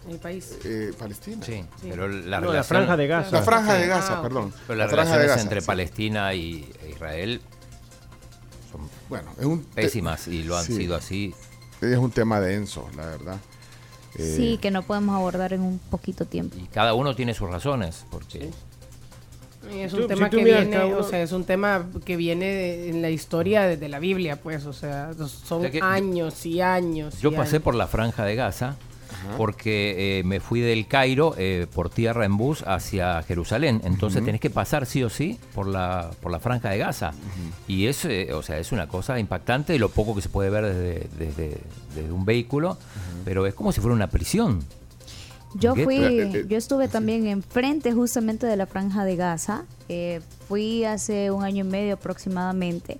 El 0.09 0.17
país. 0.17 0.57
eh, 0.65 0.91
Palestina. 0.97 1.45
Sí, 1.45 1.63
pero 1.83 2.07
la, 2.07 2.15
No, 2.15 2.27
la 2.27 2.39
relación- 2.39 2.65
franja 2.65 2.97
de 2.97 3.07
Gaza. 3.07 3.31
La 3.31 3.41
franja 3.43 3.73
de 3.75 3.83
Ah, 3.85 3.87
Gaza, 3.87 4.15
ok. 4.17 4.23
perdón. 4.23 4.53
Pero 4.67 4.77
las 4.77 4.87
La 4.89 4.93
franja 4.95 5.11
de 5.13 5.17
relaciones 5.23 5.29
Gaza, 5.29 5.41
entre 5.43 5.61
sí. 5.61 5.67
Palestina 5.67 6.33
y 6.33 6.69
e 6.83 6.89
Israel 6.89 7.41
son 8.71 8.81
Bueno, 9.09 9.31
es 9.39 9.45
un 9.45 9.61
pésimas 9.63 10.27
y 10.27 10.43
lo 10.43 10.57
han 10.57 10.65
sí. 10.65 10.75
sido 10.75 10.95
así. 10.95 11.33
Es 11.81 11.97
un 11.97 12.11
tema 12.11 12.39
denso, 12.39 12.87
la 12.95 13.05
verdad. 13.05 13.37
Eh, 14.15 14.33
Sí, 14.35 14.57
que 14.61 14.71
no 14.71 14.83
podemos 14.83 15.15
abordar 15.15 15.53
en 15.53 15.61
un 15.61 15.79
poquito 15.79 16.25
tiempo. 16.25 16.57
Y 16.57 16.67
cada 16.67 16.93
uno 16.93 17.15
tiene 17.15 17.33
sus 17.33 17.49
razones, 17.49 18.05
porque 18.11 18.49
Y 19.73 19.79
es 19.79 19.93
un 19.93 20.01
tú- 20.01 20.07
tema 20.07 20.29
si 20.29 20.37
que 20.37 20.43
viene, 20.43 20.85
uno- 20.85 20.97
o 20.97 21.03
sea, 21.03 21.21
es 21.21 21.31
un 21.31 21.43
tema 21.45 21.85
que 22.03 22.15
viene 22.17 22.45
de- 22.45 22.89
en 22.89 23.01
la 23.01 23.09
historia 23.09 23.61
de, 23.63 23.77
de 23.77 23.89
la 23.89 23.99
Biblia, 23.99 24.35
pues, 24.41 24.65
o 24.65 24.73
sea, 24.73 25.13
son 25.13 25.59
O 25.59 25.61
sea 25.61 25.71
que 25.71 25.79
años 25.81 26.45
y 26.45 26.61
años. 26.61 27.19
yo 27.21 27.31
y 27.31 27.35
pasé 27.35 27.55
años. 27.57 27.63
por 27.63 27.75
la 27.75 27.87
franja 27.87 28.25
de 28.25 28.35
Gaza 28.35 28.75
porque 29.37 30.19
eh, 30.19 30.23
me 30.23 30.39
fui 30.39 30.59
del 30.61 30.87
Cairo 30.87 31.35
eh, 31.37 31.67
por 31.73 31.89
tierra 31.89 32.25
en 32.25 32.37
bus 32.37 32.63
hacia 32.65 33.21
Jerusalén. 33.23 33.81
Entonces 33.83 34.17
Ujú. 34.17 34.25
tenés 34.25 34.41
que 34.41 34.49
pasar 34.49 34.85
sí 34.85 35.03
o 35.03 35.09
sí 35.09 35.39
por 35.53 35.67
la, 35.67 36.11
por 36.21 36.31
la 36.31 36.39
franja 36.39 36.69
de 36.69 36.77
Gaza. 36.77 37.11
Y 37.67 37.87
es, 37.87 38.05
eh, 38.05 38.33
o 38.33 38.41
sea, 38.41 38.57
es 38.59 38.71
una 38.71 38.87
cosa 38.87 39.19
impactante, 39.19 39.77
lo 39.79 39.89
poco 39.89 40.15
que 40.15 40.21
se 40.21 40.29
puede 40.29 40.49
ver 40.49 40.65
desde, 40.65 41.07
desde, 41.17 41.57
desde 41.95 42.11
un 42.11 42.25
vehículo, 42.25 42.77
pero 43.25 43.45
es 43.45 43.53
como 43.53 43.71
si 43.71 43.81
fuera 43.81 43.95
una 43.95 44.09
prisión. 44.09 44.59
Yo 45.53 45.75
fui, 45.75 45.97
Eh, 45.97 46.31
eh, 46.33 46.45
yo 46.47 46.57
estuve 46.57 46.87
también 46.87 47.27
enfrente 47.27 47.91
justamente 47.91 48.47
de 48.47 48.55
la 48.55 48.67
franja 48.67 49.03
de 49.03 49.17
Gaza. 49.17 49.65
Eh, 49.89 50.21
fui 50.47 50.85
hace 50.85 51.29
un 51.29 51.43
año 51.43 51.65
y 51.65 51.67
medio 51.67 51.95
aproximadamente. 51.95 52.99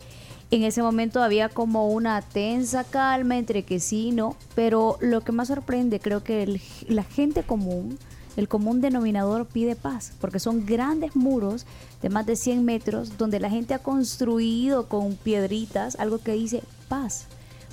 En 0.51 0.63
ese 0.63 0.81
momento 0.83 1.23
había 1.23 1.47
como 1.47 1.87
una 1.87 2.21
tensa 2.21 2.83
calma 2.83 3.37
entre 3.37 3.63
que 3.63 3.79
sí 3.79 4.07
y 4.07 4.11
no, 4.11 4.35
pero 4.53 4.97
lo 4.99 5.21
que 5.21 5.31
más 5.31 5.47
sorprende, 5.47 5.99
creo 6.01 6.23
que 6.23 6.43
el- 6.43 6.61
la 6.89 7.03
gente 7.03 7.43
común, 7.43 7.97
el 8.35 8.47
común 8.49 8.81
denominador 8.81 9.45
pide 9.45 9.75
paz, 9.77 10.11
porque 10.19 10.39
son 10.39 10.65
grandes 10.65 11.15
muros 11.15 11.65
de 12.01 12.09
más 12.09 12.25
de 12.25 12.35
100 12.35 12.65
metros 12.65 13.17
donde 13.17 13.39
la 13.39 13.49
gente 13.49 13.73
ha 13.73 13.79
construido 13.79 14.87
con 14.89 15.15
piedritas 15.15 15.95
algo 15.97 16.17
que 16.19 16.33
dice 16.33 16.63
paz. 16.89 17.27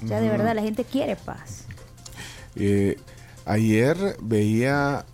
O 0.04 0.06
sea, 0.06 0.20
de 0.20 0.28
verdad, 0.28 0.54
la 0.54 0.62
gente 0.62 0.84
quiere 0.84 1.16
paz. 1.16 1.64
eh, 2.54 2.96
Ayer 3.44 3.96
veía 4.20 5.04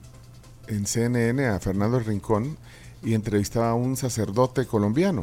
en 0.66 0.86
CNN 0.86 1.46
a 1.46 1.60
Fernando 1.60 2.00
Rincón 2.00 2.56
y 3.02 3.14
entrevistaba 3.14 3.70
a 3.70 3.74
un 3.74 3.96
sacerdote 3.96 4.66
colombiano 4.66 5.22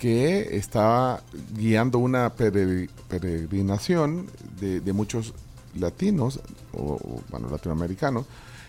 que 0.00 0.56
estaba 0.56 1.22
guiando 1.56 1.98
una 1.98 2.34
peregr- 2.36 2.88
peregrinación 3.08 4.26
de, 4.60 4.92
muchos 4.92 5.34
latinos, 5.78 6.40
o, 6.72 6.94
o, 6.94 7.22
bueno, 7.30 7.48
latinoamericanos, 7.50 8.26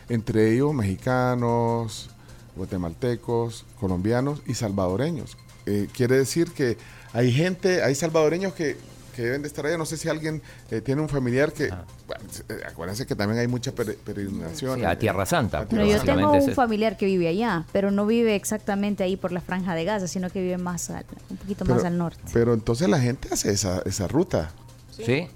entre 0.09 0.53
ellos 0.53 0.73
mexicanos, 0.73 2.09
guatemaltecos, 2.55 3.65
colombianos 3.79 4.41
y 4.47 4.53
salvadoreños. 4.55 5.37
Eh, 5.65 5.87
quiere 5.93 6.17
decir 6.17 6.51
que 6.51 6.77
hay 7.13 7.31
gente, 7.31 7.83
hay 7.83 7.95
salvadoreños 7.95 8.53
que, 8.53 8.77
que 9.19 9.25
deben 9.25 9.41
de 9.41 9.49
estar 9.49 9.65
allá. 9.65 9.77
No 9.77 9.85
sé 9.85 9.97
si 9.97 10.07
alguien 10.07 10.41
eh, 10.71 10.79
tiene 10.79 11.01
un 11.01 11.09
familiar 11.09 11.51
que... 11.51 11.67
bueno, 11.67 12.23
eh, 12.47 12.61
acuérdense 12.65 13.05
que 13.05 13.15
también 13.15 13.39
hay 13.39 13.47
mucha 13.47 13.73
pere- 13.75 13.97
peregrinación. 13.97 14.79
Sí, 14.79 14.85
a 14.85 14.97
Tierra 14.97 15.25
Santa. 15.25 15.59
a 15.59 15.65
Pero 15.67 15.85
yo 15.85 16.01
tengo 16.01 16.31
un 16.31 16.51
familiar 16.53 16.95
que 16.95 17.05
vive 17.05 17.27
allá, 17.27 17.65
pero 17.73 17.91
no 17.91 18.05
vive 18.05 18.35
exactamente 18.35 19.03
ahí 19.03 19.17
por 19.17 19.33
la 19.33 19.41
franja 19.41 19.75
de 19.75 19.83
Gaza, 19.83 20.07
sino 20.07 20.29
que 20.29 20.41
vive 20.41 20.57
más 20.57 20.89
al- 20.89 21.05
un 21.29 21.35
poquito 21.37 21.65
más 21.65 21.83
al 21.83 21.97
norte. 21.97 22.21
Pero 22.31 22.53
entonces 22.53 22.87
la 22.87 22.99
gente 22.99 23.27
hace 23.31 23.51
esa, 23.51 23.81
esa 23.85 24.07
ruta. 24.07 24.51
Sí. 24.91 25.27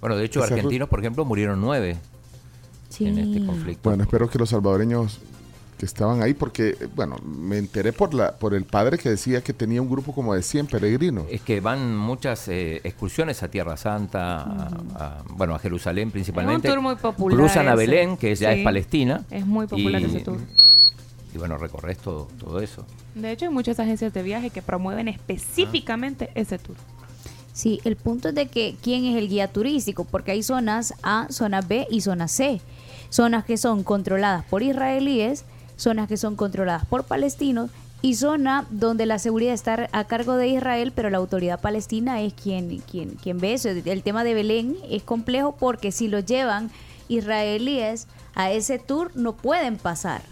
Bueno, 0.00 0.16
de 0.16 0.24
hecho, 0.26 0.44
Esa 0.44 0.52
argentinos, 0.54 0.88
por 0.90 1.00
ejemplo, 1.00 1.24
murieron 1.24 1.60
nueve 1.62 1.96
en 3.00 3.18
este 3.18 3.46
conflicto. 3.46 3.88
Bueno, 3.88 4.04
espero 4.04 4.28
que 4.28 4.38
los 4.38 4.50
salvadoreños 4.50 5.18
que 5.78 5.86
estaban 5.86 6.22
ahí, 6.22 6.34
porque, 6.34 6.76
bueno, 6.94 7.16
me 7.24 7.58
enteré 7.58 7.92
por 7.92 8.14
la 8.14 8.36
por 8.36 8.54
el 8.54 8.64
padre 8.64 8.96
que 8.98 9.08
decía 9.10 9.42
que 9.42 9.52
tenía 9.52 9.82
un 9.82 9.90
grupo 9.90 10.12
como 10.14 10.34
de 10.34 10.42
100 10.42 10.66
peregrinos. 10.68 11.24
Es 11.30 11.40
que 11.42 11.60
van 11.60 11.96
muchas 11.96 12.46
eh, 12.48 12.80
excursiones 12.84 13.42
a 13.42 13.48
Tierra 13.48 13.76
Santa, 13.76 14.42
a- 14.42 14.68
a- 14.94 15.22
bueno, 15.30 15.54
a 15.54 15.58
Jerusalén 15.58 16.10
principalmente. 16.10 16.68
tour 16.68 16.80
muy 16.80 16.94
popular 16.96 17.38
Cruzan 17.38 17.68
a. 17.68 17.74
Belén, 17.74 18.16
que 18.16 18.34
ya 18.34 18.52
Sí. 18.52 18.58
es 18.60 18.64
Palestina. 18.64 19.24
Es 19.30 19.44
muy 19.46 19.66
popular 19.66 20.00
y- 20.00 20.04
ese 20.04 20.20
tour. 20.20 20.38
Y 21.34 21.38
bueno, 21.38 21.56
recorres 21.58 21.98
todo, 21.98 22.28
todo 22.38 22.60
eso. 22.60 22.86
De 23.16 23.32
hecho, 23.32 23.46
hay 23.46 23.50
muchas 23.52 23.80
agencias 23.80 24.12
de 24.14 24.22
viaje 24.22 24.50
que 24.50 24.62
promueven 24.62 25.08
específicamente 25.08 26.30
ese 26.34 26.58
tour. 26.58 26.76
Sí, 27.52 27.80
el 27.84 27.96
punto 27.96 28.28
es 28.30 28.34
de 28.34 28.46
que 28.48 28.76
quién 28.82 29.04
es 29.04 29.16
el 29.16 29.28
guía 29.28 29.48
turístico, 29.52 30.04
porque 30.04 30.32
hay 30.32 30.42
zonas 30.42 30.94
A, 31.02 31.26
zona 31.30 31.60
B 31.60 31.86
y 31.90 32.00
zona 32.00 32.26
C. 32.28 32.60
Zonas 33.10 33.44
que 33.44 33.56
son 33.56 33.84
controladas 33.84 34.44
por 34.44 34.62
israelíes, 34.64 35.44
zonas 35.76 36.08
que 36.08 36.16
son 36.16 36.36
controladas 36.36 36.84
por 36.86 37.04
palestinos 37.04 37.70
y 38.02 38.16
zona 38.16 38.66
donde 38.70 39.06
la 39.06 39.18
seguridad 39.18 39.54
está 39.54 39.88
a 39.92 40.04
cargo 40.04 40.36
de 40.36 40.48
Israel, 40.48 40.92
pero 40.94 41.08
la 41.08 41.18
autoridad 41.18 41.60
palestina 41.60 42.20
es 42.20 42.34
quien, 42.34 42.78
quien, 42.80 43.14
quien 43.14 43.38
ve 43.38 43.54
eso. 43.54 43.70
El 43.70 44.02
tema 44.02 44.24
de 44.24 44.34
Belén 44.34 44.76
es 44.90 45.02
complejo 45.02 45.56
porque 45.58 45.90
si 45.90 46.08
lo 46.08 46.20
llevan 46.20 46.70
israelíes 47.08 48.06
a 48.34 48.50
ese 48.50 48.78
tour 48.78 49.10
no 49.14 49.34
pueden 49.34 49.76
pasar. 49.78 50.22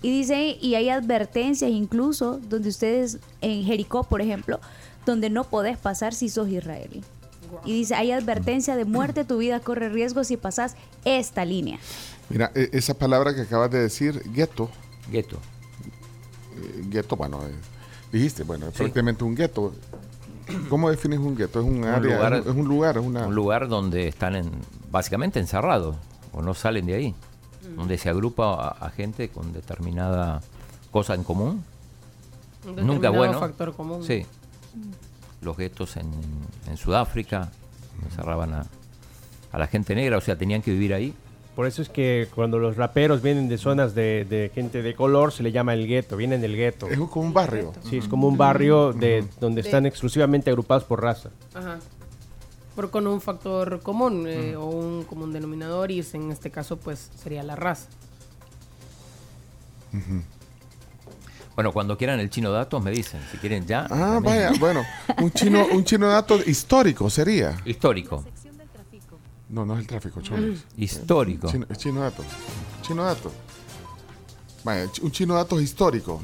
Y 0.00 0.10
dice, 0.10 0.56
y 0.60 0.74
hay 0.76 0.88
advertencias 0.90 1.70
incluso 1.70 2.38
donde 2.48 2.68
ustedes, 2.68 3.18
en 3.40 3.64
Jericó, 3.64 4.04
por 4.04 4.22
ejemplo, 4.22 4.60
donde 5.04 5.28
no 5.28 5.44
podés 5.44 5.76
pasar 5.76 6.14
si 6.14 6.28
sos 6.28 6.48
israelí. 6.48 7.02
Y 7.64 7.72
dice, 7.72 7.94
hay 7.94 8.12
advertencia 8.12 8.76
de 8.76 8.84
muerte, 8.84 9.24
tu 9.24 9.38
vida 9.38 9.60
corre 9.60 9.88
riesgo 9.88 10.22
si 10.22 10.36
pasás 10.36 10.76
esta 11.04 11.44
línea. 11.44 11.78
Mira, 12.28 12.52
e- 12.54 12.70
esa 12.72 12.94
palabra 12.94 13.34
que 13.34 13.42
acabas 13.42 13.70
de 13.70 13.80
decir, 13.80 14.22
gueto. 14.32 14.70
Gueto. 15.10 15.36
Eh, 16.56 16.84
gueto, 16.88 17.16
bueno, 17.16 17.40
eh, 17.46 17.54
dijiste, 18.12 18.42
bueno, 18.44 18.66
es 18.68 18.74
prácticamente 18.74 19.24
un 19.24 19.34
gueto. 19.34 19.72
¿Cómo 20.68 20.90
defines 20.90 21.18
un 21.18 21.36
gueto? 21.36 21.60
Es 21.60 21.66
un, 21.66 21.84
área, 21.84 22.16
lugar- 22.16 22.34
es 22.34 22.46
un, 22.46 22.50
es 22.52 22.56
un 22.58 22.68
lugar, 22.68 22.96
es 22.96 23.04
una... 23.04 23.26
Un 23.26 23.34
lugar 23.34 23.68
donde 23.68 24.08
están 24.08 24.34
en, 24.34 24.50
básicamente 24.90 25.38
encerrados 25.40 25.96
o 26.32 26.40
no 26.42 26.54
salen 26.54 26.86
de 26.86 26.94
ahí. 26.94 27.14
Donde 27.76 27.98
se 27.98 28.08
agrupa 28.08 28.54
a, 28.54 28.68
a 28.86 28.90
gente 28.90 29.28
con 29.28 29.52
determinada 29.52 30.40
cosa 30.90 31.14
en 31.14 31.22
común. 31.22 31.62
Un 32.66 32.86
Nunca 32.86 33.10
bueno. 33.10 33.38
factor 33.38 33.74
común. 33.74 34.02
Sí. 34.02 34.24
Los 35.42 35.56
guetos 35.56 35.96
en, 35.98 36.10
en 36.66 36.76
Sudáfrica 36.78 37.50
encerraban 38.04 38.54
a, 38.54 38.66
a 39.52 39.58
la 39.58 39.66
gente 39.66 39.94
negra, 39.94 40.16
o 40.16 40.20
sea, 40.20 40.36
tenían 40.36 40.62
que 40.62 40.70
vivir 40.72 40.94
ahí. 40.94 41.14
Por 41.58 41.66
eso 41.66 41.82
es 41.82 41.88
que 41.88 42.28
cuando 42.36 42.60
los 42.60 42.76
raperos 42.76 43.20
vienen 43.20 43.48
de 43.48 43.58
zonas 43.58 43.92
de, 43.92 44.24
de 44.30 44.52
gente 44.54 44.80
de 44.80 44.94
color, 44.94 45.32
se 45.32 45.42
le 45.42 45.50
llama 45.50 45.74
el 45.74 45.88
gueto, 45.88 46.16
vienen 46.16 46.40
del 46.40 46.54
gueto. 46.54 46.86
Es 46.88 46.96
como 47.00 47.26
un 47.26 47.32
barrio. 47.32 47.72
Sí, 47.82 47.96
es 47.96 48.06
como 48.06 48.28
un 48.28 48.36
barrio 48.36 48.92
de 48.92 49.24
donde 49.40 49.62
De- 49.62 49.68
están 49.68 49.84
exclusivamente 49.84 50.50
agrupados 50.50 50.84
por 50.84 51.02
raza. 51.02 51.30
Ajá. 51.54 51.80
Pero 52.76 52.92
con 52.92 53.08
un 53.08 53.20
factor 53.20 53.80
común 53.80 54.26
eh, 54.28 54.54
o 54.54 54.66
un 54.66 55.02
común 55.02 55.32
denominador 55.32 55.90
y 55.90 55.98
en 56.12 56.30
este 56.30 56.52
caso 56.52 56.76
pues 56.76 57.10
sería 57.20 57.42
la 57.42 57.56
raza. 57.56 57.88
Bueno, 61.56 61.72
cuando 61.72 61.98
quieran 61.98 62.20
el 62.20 62.30
chino 62.30 62.52
datos 62.52 62.80
me 62.84 62.92
dicen, 62.92 63.20
si 63.32 63.36
quieren 63.38 63.66
ya. 63.66 63.80
Ah, 63.90 64.20
también. 64.22 64.22
vaya, 64.22 64.52
bueno, 64.60 64.84
un 65.20 65.32
chino, 65.32 65.66
un 65.72 65.82
chino 65.82 66.06
dato 66.06 66.38
histórico 66.46 67.10
sería. 67.10 67.56
Histórico. 67.64 68.24
No, 69.48 69.64
no 69.64 69.74
es 69.74 69.80
el 69.80 69.86
tráfico, 69.86 70.20
cholos. 70.20 70.64
Histórico. 70.76 71.50
Chino, 71.50 71.66
es 71.68 71.78
chino 71.78 72.00
dato. 72.00 72.22
Chino 72.82 73.04
dato. 73.04 73.32
Vaya, 74.64 74.90
un 75.02 75.10
chino 75.10 75.34
dato 75.34 75.60
histórico. 75.60 76.20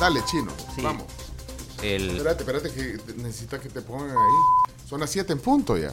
Dale, 0.00 0.20
chino, 0.24 0.50
vamos. 0.82 1.04
El, 1.82 2.10
Espérate, 2.10 2.42
espérate, 2.42 2.70
que 2.72 2.98
necesita 3.16 3.60
que 3.60 3.68
te 3.68 3.82
pongan 3.82 4.10
ahí. 4.10 4.74
Son 4.88 5.00
las 5.00 5.10
7 5.10 5.32
en 5.32 5.38
punto 5.38 5.76
ya. 5.76 5.92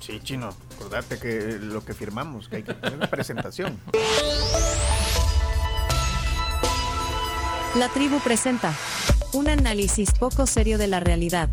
Sí, 0.00 0.18
chino, 0.22 0.50
acordate 0.74 1.18
que 1.18 1.58
lo 1.60 1.84
que 1.84 1.94
firmamos, 1.94 2.48
que 2.48 2.56
hay 2.56 2.62
que 2.62 2.74
tener 2.74 2.96
una 2.96 3.10
presentación. 3.10 3.78
La 7.76 7.88
tribu 7.90 8.18
presenta 8.18 8.74
un 9.32 9.48
análisis 9.48 10.10
poco 10.12 10.46
serio 10.46 10.78
de 10.78 10.88
la 10.88 10.98
realidad. 10.98 11.48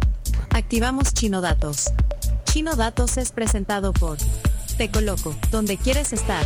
Activamos 0.49 1.13
Chino 1.13 1.41
Datos. 1.41 1.91
Chino 2.57 2.75
Datos 2.75 3.17
es 3.17 3.31
presentado 3.31 3.93
por 3.93 4.17
Te 4.79 4.89
Coloco, 4.89 5.35
donde 5.51 5.77
quieres 5.77 6.11
estar. 6.11 6.43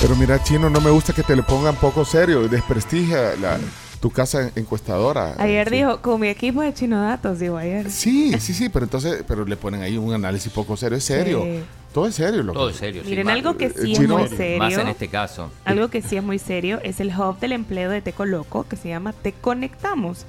Pero 0.00 0.14
mira, 0.14 0.40
chino, 0.44 0.70
no 0.70 0.80
me 0.80 0.90
gusta 0.90 1.12
que 1.12 1.24
te 1.24 1.34
le 1.34 1.42
pongan 1.42 1.74
poco 1.74 2.04
serio. 2.04 2.46
Desprestigia 2.46 3.34
la, 3.34 3.58
tu 4.00 4.10
casa 4.12 4.52
encuestadora. 4.54 5.34
Ayer 5.38 5.68
Sí. 5.70 5.74
dijo, 5.74 6.00
con 6.02 6.20
mi 6.20 6.28
equipo 6.28 6.60
de 6.62 6.72
Chino 6.72 7.02
Datos, 7.02 7.40
digo 7.40 7.56
ayer. 7.56 7.90
Sí, 7.90 8.32
sí, 8.38 8.54
sí, 8.54 8.68
pero 8.68 8.84
entonces, 8.84 9.24
pero 9.26 9.44
le 9.44 9.56
ponen 9.56 9.82
ahí 9.82 9.98
un 9.98 10.14
análisis 10.14 10.52
poco 10.52 10.76
serio. 10.76 10.98
Es 10.98 11.04
serio. 11.04 11.42
Sí. 11.42 11.64
Todo 11.92 12.06
es 12.06 12.14
serio. 12.14 12.44
Loco. 12.44 12.56
Todo 12.60 12.70
es 12.70 12.76
serio. 12.76 13.02
sí, 13.02 13.10
Miren, 13.10 13.26
más- 13.26 13.34
algo 13.34 13.56
que 13.56 13.70
sí 13.70 13.90
es 13.94 13.98
chino- 13.98 14.18
muy 14.18 14.28
serio. 14.28 14.58
Más 14.60 14.72
en 14.74 14.86
este 14.86 15.08
caso. 15.08 15.50
Algo 15.64 15.88
que 15.88 16.00
sí 16.00 16.16
es 16.16 16.22
muy 16.22 16.38
serio 16.38 16.78
es 16.84 17.00
el 17.00 17.08
hub 17.08 17.40
del 17.40 17.50
empleo 17.50 17.90
de 17.90 18.02
Teco 18.02 18.24
Loco 18.24 18.68
que 18.68 18.76
se 18.76 18.88
llama 18.88 19.12
Te 19.14 19.32
Conectamos. 19.32 20.26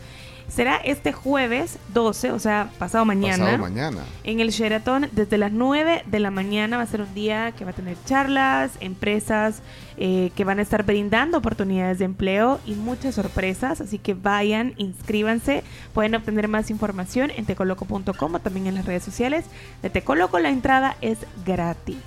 Será 0.49 0.77
este 0.77 1.13
jueves 1.13 1.77
12, 1.93 2.31
o 2.31 2.39
sea, 2.39 2.71
pasado 2.79 3.05
mañana. 3.05 3.45
Pasado 3.45 3.57
mañana. 3.59 4.01
En 4.23 4.39
el 4.39 4.49
Sheraton, 4.49 5.07
desde 5.11 5.37
las 5.37 5.51
9 5.51 6.03
de 6.05 6.19
la 6.19 6.31
mañana 6.31 6.77
va 6.77 6.83
a 6.83 6.87
ser 6.87 7.01
un 7.01 7.13
día 7.13 7.53
que 7.53 7.65
va 7.65 7.71
a 7.71 7.73
tener 7.73 7.95
charlas, 8.05 8.71
empresas 8.79 9.61
eh, 9.97 10.31
que 10.35 10.43
van 10.43 10.59
a 10.59 10.61
estar 10.61 10.83
brindando 10.83 11.37
oportunidades 11.37 11.99
de 11.99 12.05
empleo 12.05 12.59
y 12.65 12.73
muchas 12.73 13.15
sorpresas. 13.15 13.79
Así 13.79 13.99
que 13.99 14.15
vayan, 14.15 14.73
inscríbanse. 14.77 15.63
Pueden 15.93 16.15
obtener 16.15 16.47
más 16.47 16.71
información 16.71 17.31
en 17.35 17.45
tecoloco.com 17.45 18.35
o 18.35 18.39
también 18.39 18.67
en 18.67 18.75
las 18.75 18.85
redes 18.85 19.03
sociales 19.03 19.45
de 19.81 19.89
Tecoloco. 19.89 20.39
La 20.39 20.49
entrada 20.49 20.97
es 21.01 21.19
gratis. 21.45 21.97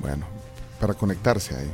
Bueno, 0.00 0.26
para 0.80 0.94
conectarse 0.94 1.56
ahí. 1.56 1.70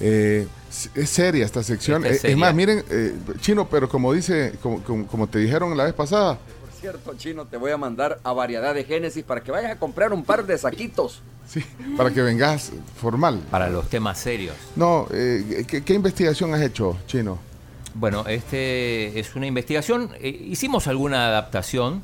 Eh, 0.00 0.48
es 0.94 1.10
seria 1.10 1.44
esta 1.44 1.62
sección. 1.62 2.04
Esta 2.04 2.16
es 2.16 2.24
Eh, 2.24 2.30
es 2.32 2.36
más, 2.36 2.54
miren, 2.54 2.84
eh, 2.90 3.14
Chino, 3.40 3.68
pero 3.68 3.88
como 3.88 4.12
dice, 4.12 4.54
como, 4.62 4.82
como- 4.82 5.06
como 5.06 5.26
te 5.26 5.38
dijeron 5.38 5.76
la 5.76 5.84
vez 5.84 5.94
pasada, 5.94 6.38
Por 6.60 6.70
cierto, 6.80 7.14
Chino, 7.16 7.46
te 7.46 7.56
voy 7.56 7.70
a 7.70 7.76
mandar 7.76 8.18
a 8.24 8.32
Variedad 8.32 8.74
de 8.74 8.82
Génesis 8.84 9.22
para 9.22 9.40
que 9.42 9.52
vayas 9.52 9.70
a 9.72 9.78
comprar 9.78 10.12
un 10.12 10.24
par 10.24 10.44
de 10.46 10.58
saquitos. 10.58 11.22
sí, 11.46 11.62
para 11.96 12.10
que 12.10 12.22
vengas 12.22 12.72
formal. 13.00 13.40
Para 13.50 13.68
los 13.70 13.88
temas 13.88 14.18
serios. 14.18 14.56
No, 14.74 15.06
eh, 15.12 15.64
¿qué, 15.68 15.82
qué 15.84 15.94
investigación 15.94 16.52
has 16.54 16.62
hecho, 16.62 16.96
Chino? 17.06 17.38
Bueno, 17.94 18.24
este 18.26 19.20
es 19.20 19.34
una 19.36 19.46
investigación. 19.46 20.10
eh, 20.20 20.28
hicimos 20.30 20.86
alguna 20.88 21.26
adaptación. 21.28 22.02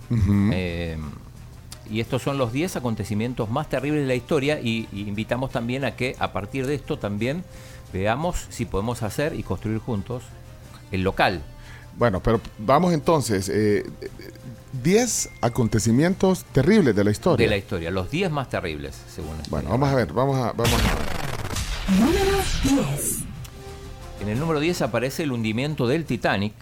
Eh, 0.52 0.96
y 1.90 2.00
estos 2.00 2.20
son 2.22 2.36
los 2.36 2.52
10 2.52 2.76
acontecimientos 2.76 3.48
más 3.50 3.68
terribles 3.70 4.02
de 4.02 4.06
la 4.08 4.14
historia. 4.14 4.60
Y, 4.60 4.86
y 4.92 5.08
invitamos 5.08 5.50
también 5.50 5.84
a 5.86 5.96
que 5.96 6.14
a 6.18 6.30
partir 6.32 6.66
de 6.66 6.74
esto 6.74 6.98
también 6.98 7.42
veamos 7.92 8.46
si 8.50 8.64
podemos 8.64 9.02
hacer 9.02 9.34
y 9.34 9.42
construir 9.42 9.78
juntos 9.78 10.22
el 10.90 11.02
local. 11.02 11.42
Bueno, 11.96 12.22
pero 12.22 12.40
vamos 12.58 12.92
entonces. 12.92 13.48
eh, 13.48 13.84
10 14.82 15.30
acontecimientos 15.40 16.44
terribles 16.52 16.94
de 16.94 17.04
la 17.04 17.10
historia. 17.10 17.44
De 17.46 17.50
la 17.50 17.56
historia, 17.56 17.90
los 17.90 18.10
10 18.10 18.30
más 18.30 18.48
terribles, 18.50 18.96
según 19.08 19.36
esto. 19.36 19.50
Bueno, 19.50 19.70
vamos 19.70 19.88
a 19.88 19.94
ver, 19.94 20.12
vamos 20.12 20.36
a, 20.36 20.52
vamos 20.52 20.72
a 20.74 21.90
Número 21.98 22.84
10. 22.86 23.18
En 24.20 24.28
el 24.28 24.38
número 24.38 24.60
10 24.60 24.82
aparece 24.82 25.22
el 25.22 25.32
hundimiento 25.32 25.86
del 25.86 26.04
Titanic. 26.04 26.52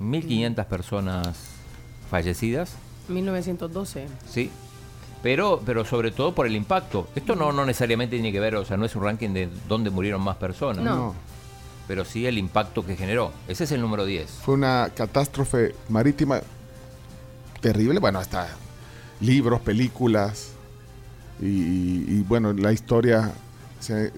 1.500 0.00 0.64
personas 0.66 1.38
fallecidas. 2.10 2.72
1912. 3.08 4.06
Sí. 4.28 4.50
Pero, 5.22 5.60
pero 5.64 5.84
sobre 5.84 6.10
todo 6.10 6.34
por 6.34 6.46
el 6.46 6.56
impacto. 6.56 7.08
Esto 7.14 7.36
no, 7.36 7.52
no 7.52 7.66
necesariamente 7.66 8.16
tiene 8.16 8.32
que 8.32 8.40
ver, 8.40 8.56
o 8.56 8.64
sea, 8.64 8.76
no 8.76 8.86
es 8.86 8.96
un 8.96 9.04
ranking 9.04 9.30
de 9.30 9.48
dónde 9.68 9.90
murieron 9.90 10.22
más 10.22 10.36
personas. 10.36 10.82
No. 10.82 11.14
Pero 11.86 12.04
sí 12.04 12.26
el 12.26 12.38
impacto 12.38 12.86
que 12.86 12.96
generó. 12.96 13.32
Ese 13.48 13.64
es 13.64 13.72
el 13.72 13.80
número 13.80 14.04
10. 14.04 14.30
Fue 14.30 14.54
una 14.54 14.90
catástrofe 14.94 15.74
marítima 15.88 16.40
terrible. 17.60 18.00
Bueno, 18.00 18.18
hasta 18.18 18.48
libros, 19.20 19.60
películas. 19.60 20.52
Y, 21.40 22.20
bueno, 22.22 22.52
la 22.52 22.72
historia 22.72 23.32
se, 23.78 24.12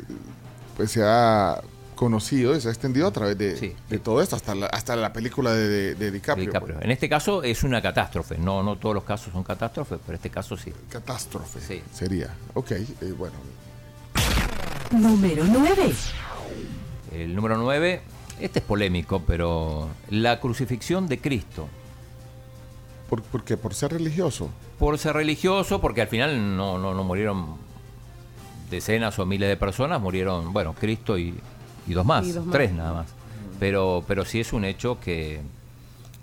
pues, 0.77 0.91
se 0.91 1.03
ha 1.05 1.61
conocido 2.07 2.57
y 2.57 2.61
se 2.61 2.67
ha 2.67 2.73
extendido 2.73 3.07
a 3.07 3.13
través 3.13 3.39
de, 3.39 3.77
de 3.89 3.99
todo 4.01 4.21
esto, 4.21 4.35
hasta 4.35 4.57
la, 4.57 4.67
hasta 4.67 4.97
la 4.97 5.13
película 5.13 5.53
de, 5.55 5.69
de- 5.69 5.95
de 5.95 6.11
DiCaprio. 6.11 6.47
DiCaprio. 6.47 6.77
En 6.81 6.91
este 6.91 7.09
caso 7.09 7.45
es 7.45 7.63
una 7.63 7.81
catástrofe. 7.81 8.37
No, 8.39 8.61
no 8.65 8.75
todos 8.77 8.93
los 8.97 9.05
casos 9.05 9.33
son 9.33 9.45
catástrofes, 9.45 10.01
pero 10.05 10.17
este 10.17 10.29
caso 10.29 10.57
sí. 10.57 10.73
Catástrofe. 10.89 11.61
Sí. 11.61 11.81
Sería. 11.93 12.35
Ok, 12.55 12.73
eh, 12.73 12.87
bueno. 13.17 13.35
Número 14.91 15.45
9. 15.45 15.93
El 17.13 17.35
número 17.37 17.57
9, 17.59 18.01
este 18.41 18.59
es 18.59 18.65
polémico, 18.65 19.23
pero 19.25 19.89
la 20.11 20.41
crucifixión 20.41 21.07
de 21.07 21.21
Cristo. 21.21 21.69
¿Por, 23.09 23.23
por 23.23 23.45
qué? 23.45 23.57
¿Por 23.57 23.75
ser 23.75 23.93
religioso? 23.93 24.51
Por 24.79 24.99
ser 24.99 25.15
religioso, 25.15 25.81
porque 25.81 26.03
al 26.03 26.09
final 26.09 26.57
no, 26.57 26.79
no, 26.79 26.95
no 26.95 27.05
murieron 27.05 27.57
decenas 28.71 29.19
o 29.21 29.25
miles 29.27 29.49
de 29.49 29.57
personas, 29.57 30.01
murieron, 30.01 30.53
bueno, 30.53 30.75
Cristo 30.75 31.17
y, 31.17 31.35
y 31.87 31.93
dos 31.95 32.05
más, 32.07 32.27
Y 32.27 32.33
dos 32.33 32.47
más. 32.47 32.53
tres 32.53 32.73
nada 32.73 32.93
más. 32.93 33.07
Pero, 33.61 34.05
pero 34.07 34.25
sí 34.25 34.41
es 34.41 34.53
un 34.53 34.65
hecho 34.65 34.99
que, 35.01 35.41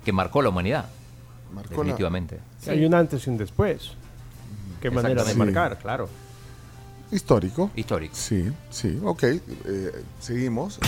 que 0.04 0.12
marcó 0.12 0.42
la 0.42 0.48
humanidad. 0.50 0.86
la- 1.54 1.62
definitivamente. 1.62 2.38
Hay 2.66 2.84
un 2.84 2.94
antes 2.94 3.26
y 3.26 3.30
un 3.30 3.38
después. 3.38 3.92
Qué 4.80 4.90
manera 4.90 5.24
de 5.24 5.34
marcar, 5.34 5.78
claro. 5.78 6.08
Histórico. 7.12 7.70
Histórico. 7.74 8.14
Sí, 8.14 8.50
sí, 8.70 8.98
ok. 9.02 9.22
eh, 9.24 9.40
seguimos. 10.20 10.78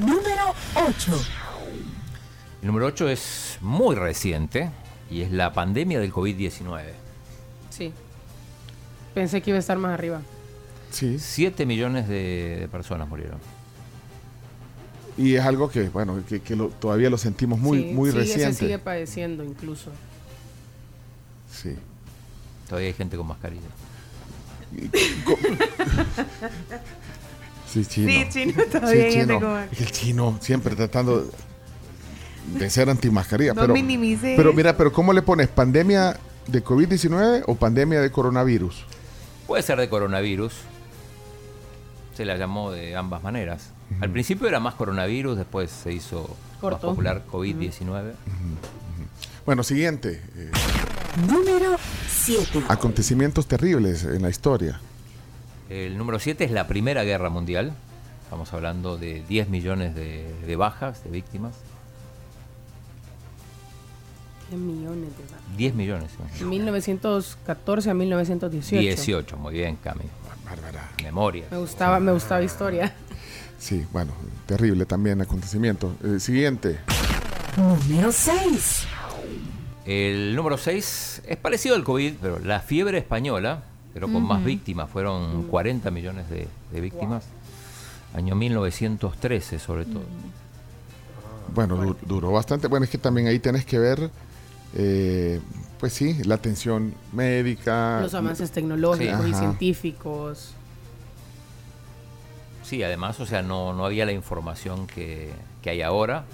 Número 0.00 0.54
8. 0.74 1.12
El 2.62 2.66
número 2.66 2.86
8 2.86 3.08
es 3.08 3.58
muy 3.60 3.94
reciente 3.94 4.70
y 5.10 5.20
es 5.22 5.30
la 5.32 5.52
pandemia 5.52 6.00
del 6.00 6.12
COVID-19. 6.12 6.82
Sí. 7.70 7.92
Pensé 9.14 9.42
que 9.42 9.50
iba 9.50 9.56
a 9.56 9.60
estar 9.60 9.76
más 9.78 9.92
arriba. 9.92 10.20
Sí. 10.90 11.18
7 11.18 11.66
millones 11.66 12.08
de, 12.08 12.56
de 12.60 12.68
personas 12.68 13.08
murieron. 13.08 13.38
Y 15.18 15.34
es 15.34 15.44
algo 15.44 15.70
que, 15.70 15.88
bueno, 15.88 16.22
que, 16.28 16.40
que 16.40 16.56
lo- 16.56 16.68
todavía 16.68 17.10
lo 17.10 17.18
sentimos 17.18 17.58
muy, 17.58 17.78
Sí, 17.82 17.92
muy 17.92 18.10
sigue- 18.10 18.20
reciente. 18.22 18.52
Se 18.54 18.58
sigue 18.60 18.78
padeciendo 18.78 19.44
incluso. 19.44 19.90
Sí. 21.52 21.74
Todavía 22.68 22.88
hay 22.88 22.94
gente 22.94 23.16
con 23.16 23.26
mascarilla. 23.26 23.66
Sí, 27.68 27.84
chino. 27.86 28.08
Sí, 28.10 28.26
chino, 28.30 28.64
todavía 28.64 29.04
hay 29.04 29.12
gente 29.12 29.34
con- 29.38 29.60
El 29.78 29.92
chino 29.92 30.38
siempre 30.40 30.74
tratando 30.74 31.30
de 32.58 32.68
ser 32.70 32.90
antimascarilla. 32.90 33.54
No 33.54 33.60
pero, 33.60 33.74
minimice. 33.74 34.34
pero 34.36 34.52
mira, 34.52 34.76
pero 34.76 34.92
¿cómo 34.92 35.12
le 35.12 35.22
pones? 35.22 35.46
¿Pandemia 35.48 36.18
de 36.48 36.64
COVID-19 36.64 37.44
o 37.46 37.54
pandemia 37.54 38.00
de 38.00 38.10
coronavirus? 38.10 38.84
Puede 39.46 39.62
ser 39.62 39.78
de 39.78 39.88
coronavirus. 39.88 40.52
Se 42.16 42.24
la 42.24 42.36
llamó 42.36 42.72
de 42.72 42.96
ambas 42.96 43.22
maneras. 43.22 43.70
Al 44.00 44.10
principio 44.10 44.46
era 44.48 44.60
más 44.60 44.74
coronavirus, 44.74 45.36
después 45.36 45.70
se 45.70 45.92
hizo 45.92 46.22
más 46.52 46.60
Corto. 46.60 46.88
popular 46.90 47.22
COVID-19. 47.30 48.12
Bueno, 49.44 49.62
siguiente. 49.62 50.22
eh, 50.36 50.50
Número 51.26 51.76
7. 52.08 52.62
acontecimientos 52.68 53.46
terribles 53.46 54.04
en 54.04 54.22
la 54.22 54.30
historia. 54.30 54.80
El 55.68 55.98
número 55.98 56.18
7 56.18 56.44
es 56.44 56.50
la 56.50 56.66
Primera 56.66 57.02
Guerra 57.04 57.30
Mundial. 57.30 57.72
Estamos 58.24 58.52
hablando 58.52 58.96
de 58.96 59.22
10 59.28 59.48
millones 59.48 59.94
de, 59.94 60.32
de 60.46 60.56
bajas, 60.56 61.02
de 61.04 61.10
víctimas. 61.10 61.54
10 64.50 64.60
millones 64.62 65.10
de 65.16 65.24
bajas. 65.24 65.56
10 65.56 65.74
millones. 65.74 66.10
sí. 66.38 66.44
1914 66.44 67.90
a 67.90 67.94
1918. 67.94 68.80
18, 68.80 69.36
muy 69.36 69.54
bien, 69.54 69.76
Cami. 69.76 70.04
Bárbara. 70.44 70.90
Memoria. 71.02 71.44
Me 71.50 71.58
gustaba, 71.58 72.00
me 72.00 72.12
gustaba 72.12 72.42
historia. 72.42 72.92
Sí, 73.60 73.86
bueno, 73.92 74.10
terrible 74.46 74.84
también 74.86 75.20
acontecimiento. 75.20 75.94
Eh, 76.02 76.18
siguiente. 76.18 76.80
Número 77.56 78.10
6. 78.10 78.84
El 79.86 80.34
número 80.34 80.56
6 80.56 81.22
es 81.26 81.36
parecido 81.36 81.74
al 81.76 81.84
COVID, 81.84 82.14
pero 82.20 82.38
la 82.38 82.60
fiebre 82.60 82.98
española, 82.98 83.62
pero 83.92 84.10
con 84.10 84.22
más 84.22 84.42
víctimas, 84.44 84.88
fueron 84.90 85.44
40 85.44 85.90
millones 85.90 86.28
de, 86.30 86.48
de 86.72 86.80
víctimas. 86.80 87.24
Año 88.14 88.34
1913 88.34 89.58
sobre 89.58 89.84
todo. 89.84 90.02
Bueno, 91.54 91.76
du- 91.76 91.96
duró 92.06 92.32
bastante. 92.32 92.66
Bueno, 92.66 92.84
es 92.84 92.90
que 92.90 92.98
también 92.98 93.26
ahí 93.26 93.38
tenés 93.40 93.64
que 93.64 93.78
ver, 93.78 94.10
eh, 94.74 95.40
pues 95.78 95.92
sí, 95.92 96.16
la 96.24 96.36
atención 96.36 96.94
médica. 97.12 98.00
Los 98.00 98.14
avances 98.14 98.50
tecnológicos 98.52 99.26
y 99.28 99.34
científicos. 99.34 100.54
Sí, 102.70 102.84
además, 102.84 103.18
o 103.18 103.26
sea, 103.26 103.42
no, 103.42 103.72
no 103.72 103.84
había 103.84 104.06
la 104.06 104.12
información 104.12 104.86
que, 104.86 105.32
que 105.60 105.70
hay 105.70 105.82
ahora, 105.82 106.24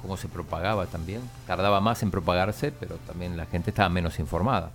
cómo 0.00 0.16
se 0.16 0.26
propagaba 0.26 0.86
también. 0.86 1.20
Tardaba 1.46 1.78
más 1.82 2.02
en 2.02 2.10
propagarse, 2.10 2.72
pero 2.72 2.96
también 3.06 3.36
la 3.36 3.44
gente 3.44 3.68
estaba 3.68 3.90
menos 3.90 4.18
informada. 4.18 4.70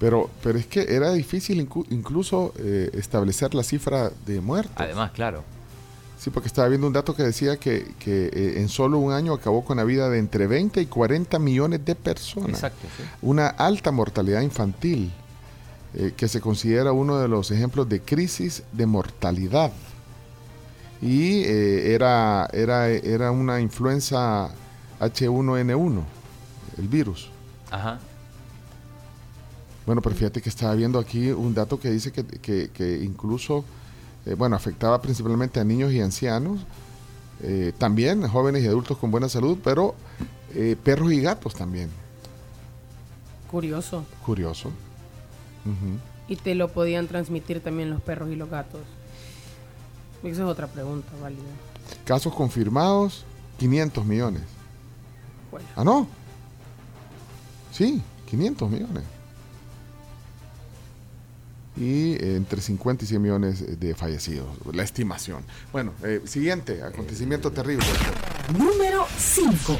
Pero, 0.00 0.30
pero 0.42 0.58
es 0.58 0.66
que 0.66 0.86
era 0.96 1.12
difícil 1.12 1.68
incu- 1.68 1.86
incluso 1.90 2.54
eh, 2.58 2.88
establecer 2.94 3.54
la 3.54 3.62
cifra 3.62 4.10
de 4.24 4.40
muertos. 4.40 4.72
Además, 4.76 5.10
claro. 5.10 5.44
Sí, 6.18 6.30
porque 6.30 6.46
estaba 6.48 6.68
viendo 6.68 6.86
un 6.86 6.92
dato 6.94 7.14
que 7.14 7.22
decía 7.24 7.58
que, 7.58 7.92
que, 7.98 8.28
eh, 8.32 8.54
en 8.60 8.70
solo 8.70 8.96
un 8.98 9.12
año 9.12 9.34
acabó 9.34 9.62
con 9.62 9.76
la 9.76 9.84
vida 9.84 10.08
de 10.08 10.18
entre 10.18 10.46
20 10.46 10.80
y 10.80 10.86
40 10.86 11.38
millones 11.38 11.84
de 11.84 11.94
personas. 11.96 12.48
Exacto, 12.50 12.88
sí. 12.96 13.02
Una 13.20 13.48
alta 13.48 13.90
mortalidad 13.92 14.40
infantil, 14.40 15.12
eh, 15.94 16.12
que 16.16 16.28
se 16.28 16.40
considera 16.40 16.92
uno 16.92 17.18
de 17.18 17.28
los 17.28 17.50
ejemplos 17.50 17.88
de 17.88 18.00
crisis 18.00 18.62
de 18.72 18.86
mortalidad. 18.86 19.72
Y 21.00 21.42
eh, 21.42 21.94
era, 21.94 22.48
era, 22.52 22.88
era 22.88 23.30
una 23.32 23.60
influenza 23.60 24.50
H1N1, 25.00 26.00
el 26.78 26.88
virus. 26.88 27.28
Ajá. 27.70 27.98
Bueno, 29.84 30.00
pero 30.00 30.14
fíjate 30.14 30.40
que 30.40 30.48
estaba 30.48 30.74
viendo 30.74 30.98
aquí 31.00 31.30
un 31.32 31.54
dato 31.54 31.80
que 31.80 31.90
dice 31.90 32.12
que, 32.12 32.24
que- 32.24 32.70
que 32.72 32.98
incluso, 33.02 33.64
eh, 34.26 34.34
bueno, 34.34 34.54
afectaba 34.54 35.02
principalmente 35.02 35.58
a 35.58 35.64
niños 35.64 35.90
y 35.92 36.00
ancianos, 36.00 36.60
eh, 37.42 37.72
también 37.76 38.26
jóvenes 38.28 38.62
y 38.62 38.68
adultos 38.68 38.96
con 38.96 39.10
buena 39.10 39.28
salud, 39.28 39.58
pero 39.64 39.96
eh, 40.54 40.76
perros 40.80 41.12
y 41.12 41.20
gatos 41.20 41.54
también. 41.56 41.90
Curioso. 43.50 44.04
Curioso. 44.24 44.70
Y 46.28 46.36
te 46.36 46.54
lo 46.54 46.68
podían 46.68 47.08
transmitir 47.08 47.60
también 47.60 47.90
los 47.90 48.00
perros 48.00 48.30
y 48.30 48.36
los 48.36 48.48
gatos. 48.48 48.80
Esa 50.22 50.42
es 50.42 50.48
otra 50.48 50.66
pregunta 50.68 51.08
válida. 51.20 51.42
Casos 52.04 52.34
confirmados, 52.34 53.24
500 53.58 54.04
millones. 54.04 54.42
Bueno. 55.50 55.66
Ah, 55.76 55.84
no. 55.84 56.06
Sí, 57.72 58.00
500 58.30 58.70
millones. 58.70 59.02
Y 61.76 62.12
eh, 62.12 62.36
entre 62.36 62.60
50 62.60 63.04
y 63.04 63.08
100 63.08 63.22
millones 63.22 63.80
de 63.80 63.94
fallecidos, 63.94 64.46
la 64.72 64.82
estimación. 64.82 65.42
Bueno, 65.72 65.92
eh, 66.04 66.20
siguiente, 66.26 66.82
acontecimiento 66.82 67.50
terrible. 67.50 67.86
Número 68.56 69.06
5. 69.16 69.78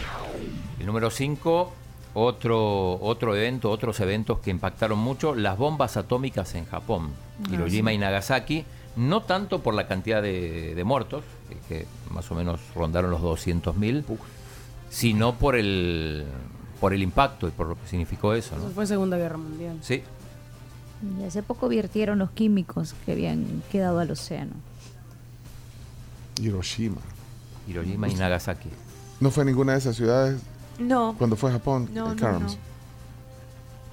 El 0.80 0.86
número 0.86 1.10
5, 1.10 1.72
otro, 2.14 2.94
otro 3.00 3.34
evento, 3.36 3.70
otros 3.70 3.98
eventos 4.00 4.38
que 4.40 4.50
impactaron 4.50 4.98
mucho, 4.98 5.34
las 5.34 5.56
bombas 5.58 5.96
atómicas 5.96 6.54
en 6.54 6.66
Japón, 6.66 7.10
Ah, 7.44 7.48
Hiroshima 7.54 7.90
sí. 7.90 7.94
y 7.96 7.98
Nagasaki, 7.98 8.64
no 8.96 9.22
tanto 9.22 9.60
por 9.62 9.74
la 9.74 9.88
cantidad 9.88 10.20
de, 10.22 10.74
de 10.74 10.84
muertos, 10.84 11.24
que 11.68 11.86
más 12.10 12.30
o 12.30 12.34
menos 12.34 12.60
rondaron 12.74 13.10
los 13.10 13.20
200.000, 13.22 14.04
sino 14.90 15.34
por 15.36 15.56
el, 15.56 16.24
por 16.80 16.92
el 16.92 17.02
impacto 17.02 17.48
y 17.48 17.50
por 17.50 17.66
lo 17.68 17.74
que 17.80 17.86
significó 17.88 18.34
eso. 18.34 18.56
¿no? 18.56 18.64
Eso 18.64 18.72
fue 18.74 18.86
Segunda 18.86 19.16
Guerra 19.16 19.38
Mundial. 19.38 19.78
Sí, 19.80 20.02
Y 21.20 21.24
hace 21.24 21.42
poco 21.42 21.68
virtieron 21.68 22.18
los 22.18 22.30
químicos 22.32 22.94
que 23.06 23.12
habían 23.12 23.62
quedado 23.72 23.98
al 24.00 24.10
océano. 24.10 24.52
Hiroshima. 26.40 27.00
Hiroshima 27.68 28.08
y 28.08 28.14
Nagasaki. 28.14 28.68
¿No 29.20 29.30
fue 29.30 29.44
ninguna 29.44 29.72
de 29.72 29.78
esas 29.78 29.96
ciudades 29.96 30.40
No. 30.78 31.14
cuando 31.18 31.36
fue 31.36 31.50
a 31.50 31.54
Japón? 31.54 31.88
No, 31.92 32.06
eh, 32.12 32.14
no, 32.14 32.20
Carms? 32.20 32.52
no. 32.54 32.58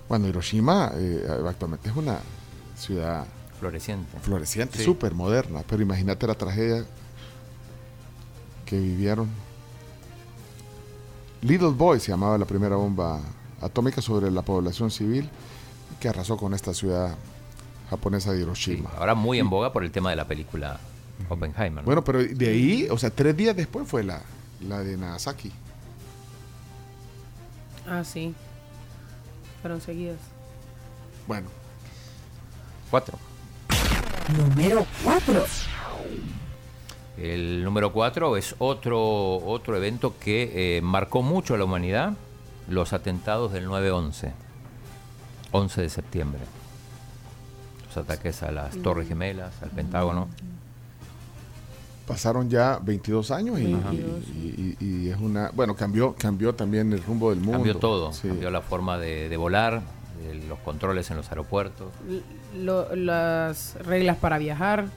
Bueno, 0.07 0.27
Hiroshima 0.27 0.91
eh, 0.95 1.27
actualmente 1.47 1.89
es 1.89 1.95
una 1.95 2.17
ciudad 2.75 3.25
Floreciente. 3.59 4.17
floreciente, 4.21 4.77
Sí. 4.79 4.83
súper 4.85 5.13
moderna, 5.13 5.61
pero 5.69 5.81
imagínate 5.83 6.25
la 6.25 6.33
tragedia 6.35 6.83
que 8.65 8.79
vivieron. 8.79 9.29
Little 11.41 11.69
Boy 11.69 11.99
se 11.99 12.11
llamaba 12.11 12.37
la 12.37 12.45
primera 12.45 12.75
bomba 12.75 13.19
atómica 13.61 14.01
sobre 14.01 14.29
la 14.31 14.41
población 14.41 14.91
civil 14.91 15.29
que 15.99 16.09
arrasó 16.09 16.37
con 16.37 16.53
esta 16.53 16.73
ciudad 16.73 17.15
japonesa 17.89 18.31
de 18.31 18.41
Hiroshima. 18.41 18.89
Ahora 18.97 19.15
muy 19.15 19.39
en 19.39 19.49
boga 19.49 19.71
por 19.73 19.83
el 19.83 19.91
tema 19.91 20.09
de 20.09 20.15
la 20.15 20.27
película 20.27 20.79
Oppenheimer. 21.29 21.83
¿no? 21.83 21.85
Bueno, 21.85 22.03
pero 22.03 22.19
de 22.23 22.49
ahí, 22.49 22.87
o 22.89 22.97
sea, 22.97 23.09
tres 23.09 23.35
días 23.35 23.55
después 23.55 23.87
fue 23.87 24.03
la, 24.03 24.21
la 24.67 24.79
de 24.79 24.95
Nagasaki. 24.97 25.51
Ah, 27.89 28.03
sí. 28.03 28.35
Fueron 29.61 29.81
seguidas. 29.81 30.19
Bueno. 31.27 31.47
Cuatro. 32.89 33.17
Número 34.37 34.85
4. 35.03 35.45
El 37.17 37.63
número 37.63 37.91
4 37.91 38.37
es 38.37 38.55
otro, 38.59 39.37
otro 39.37 39.75
evento 39.75 40.15
que 40.19 40.77
eh, 40.77 40.81
marcó 40.81 41.21
mucho 41.21 41.55
a 41.55 41.57
la 41.57 41.65
humanidad, 41.65 42.13
los 42.69 42.93
atentados 42.93 43.51
del 43.51 43.67
9-11, 43.67 44.31
11 45.51 45.81
de 45.81 45.89
septiembre. 45.89 46.41
Los 47.87 47.97
ataques 47.97 48.43
a 48.43 48.51
las 48.51 48.77
Torres 48.77 49.07
Gemelas, 49.07 49.61
al 49.61 49.71
Pentágono. 49.71 50.29
Pasaron 52.09 52.49
ya 52.49 52.79
22 52.83 53.29
años 53.29 53.59
y, 53.59 53.65
22. 53.65 54.23
y- 54.35 54.75
y- 54.79 54.85
y 55.05 55.09
es 55.11 55.17
una... 55.19 55.51
Bueno, 55.53 55.75
cambió, 55.75 56.15
cambió 56.17 56.55
también 56.55 56.91
el 56.91 57.03
rumbo 57.03 57.29
del 57.29 57.37
mundo. 57.39 57.59
Cambió 57.59 57.75
todo, 57.77 58.11
Sí. 58.13 58.27
cambió 58.29 58.49
la 58.49 58.61
forma 58.61 58.97
de, 58.97 59.29
de 59.29 59.37
volar, 59.37 59.83
de 60.25 60.33
los 60.47 60.57
controles 60.59 61.11
en 61.11 61.17
los 61.17 61.29
aeropuertos. 61.29 61.93
Lo- 62.57 62.95
las 62.95 63.75
reglas 63.85 64.17
para 64.17 64.39
viajar 64.39 64.87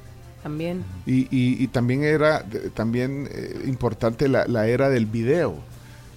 también. 0.43 0.83
Y, 1.05 1.25
y- 1.31 1.63
y 1.63 1.69
también 1.69 2.03
era 2.03 2.47
también 2.73 3.29
eh, 3.31 3.61
importante 3.67 4.27
la, 4.27 4.47
la 4.47 4.67
era 4.67 4.89
del 4.89 5.05
video. 5.05 5.55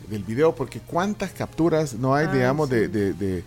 Del 0.09 0.23
video, 0.23 0.55
porque 0.55 0.79
cuántas 0.79 1.31
capturas 1.31 1.95
no 1.95 2.15
hay, 2.15 2.27
Ah, 2.29 2.33
digamos, 2.33 2.69
de, 2.69 2.87
de- 2.87 3.11
de, 3.11 3.43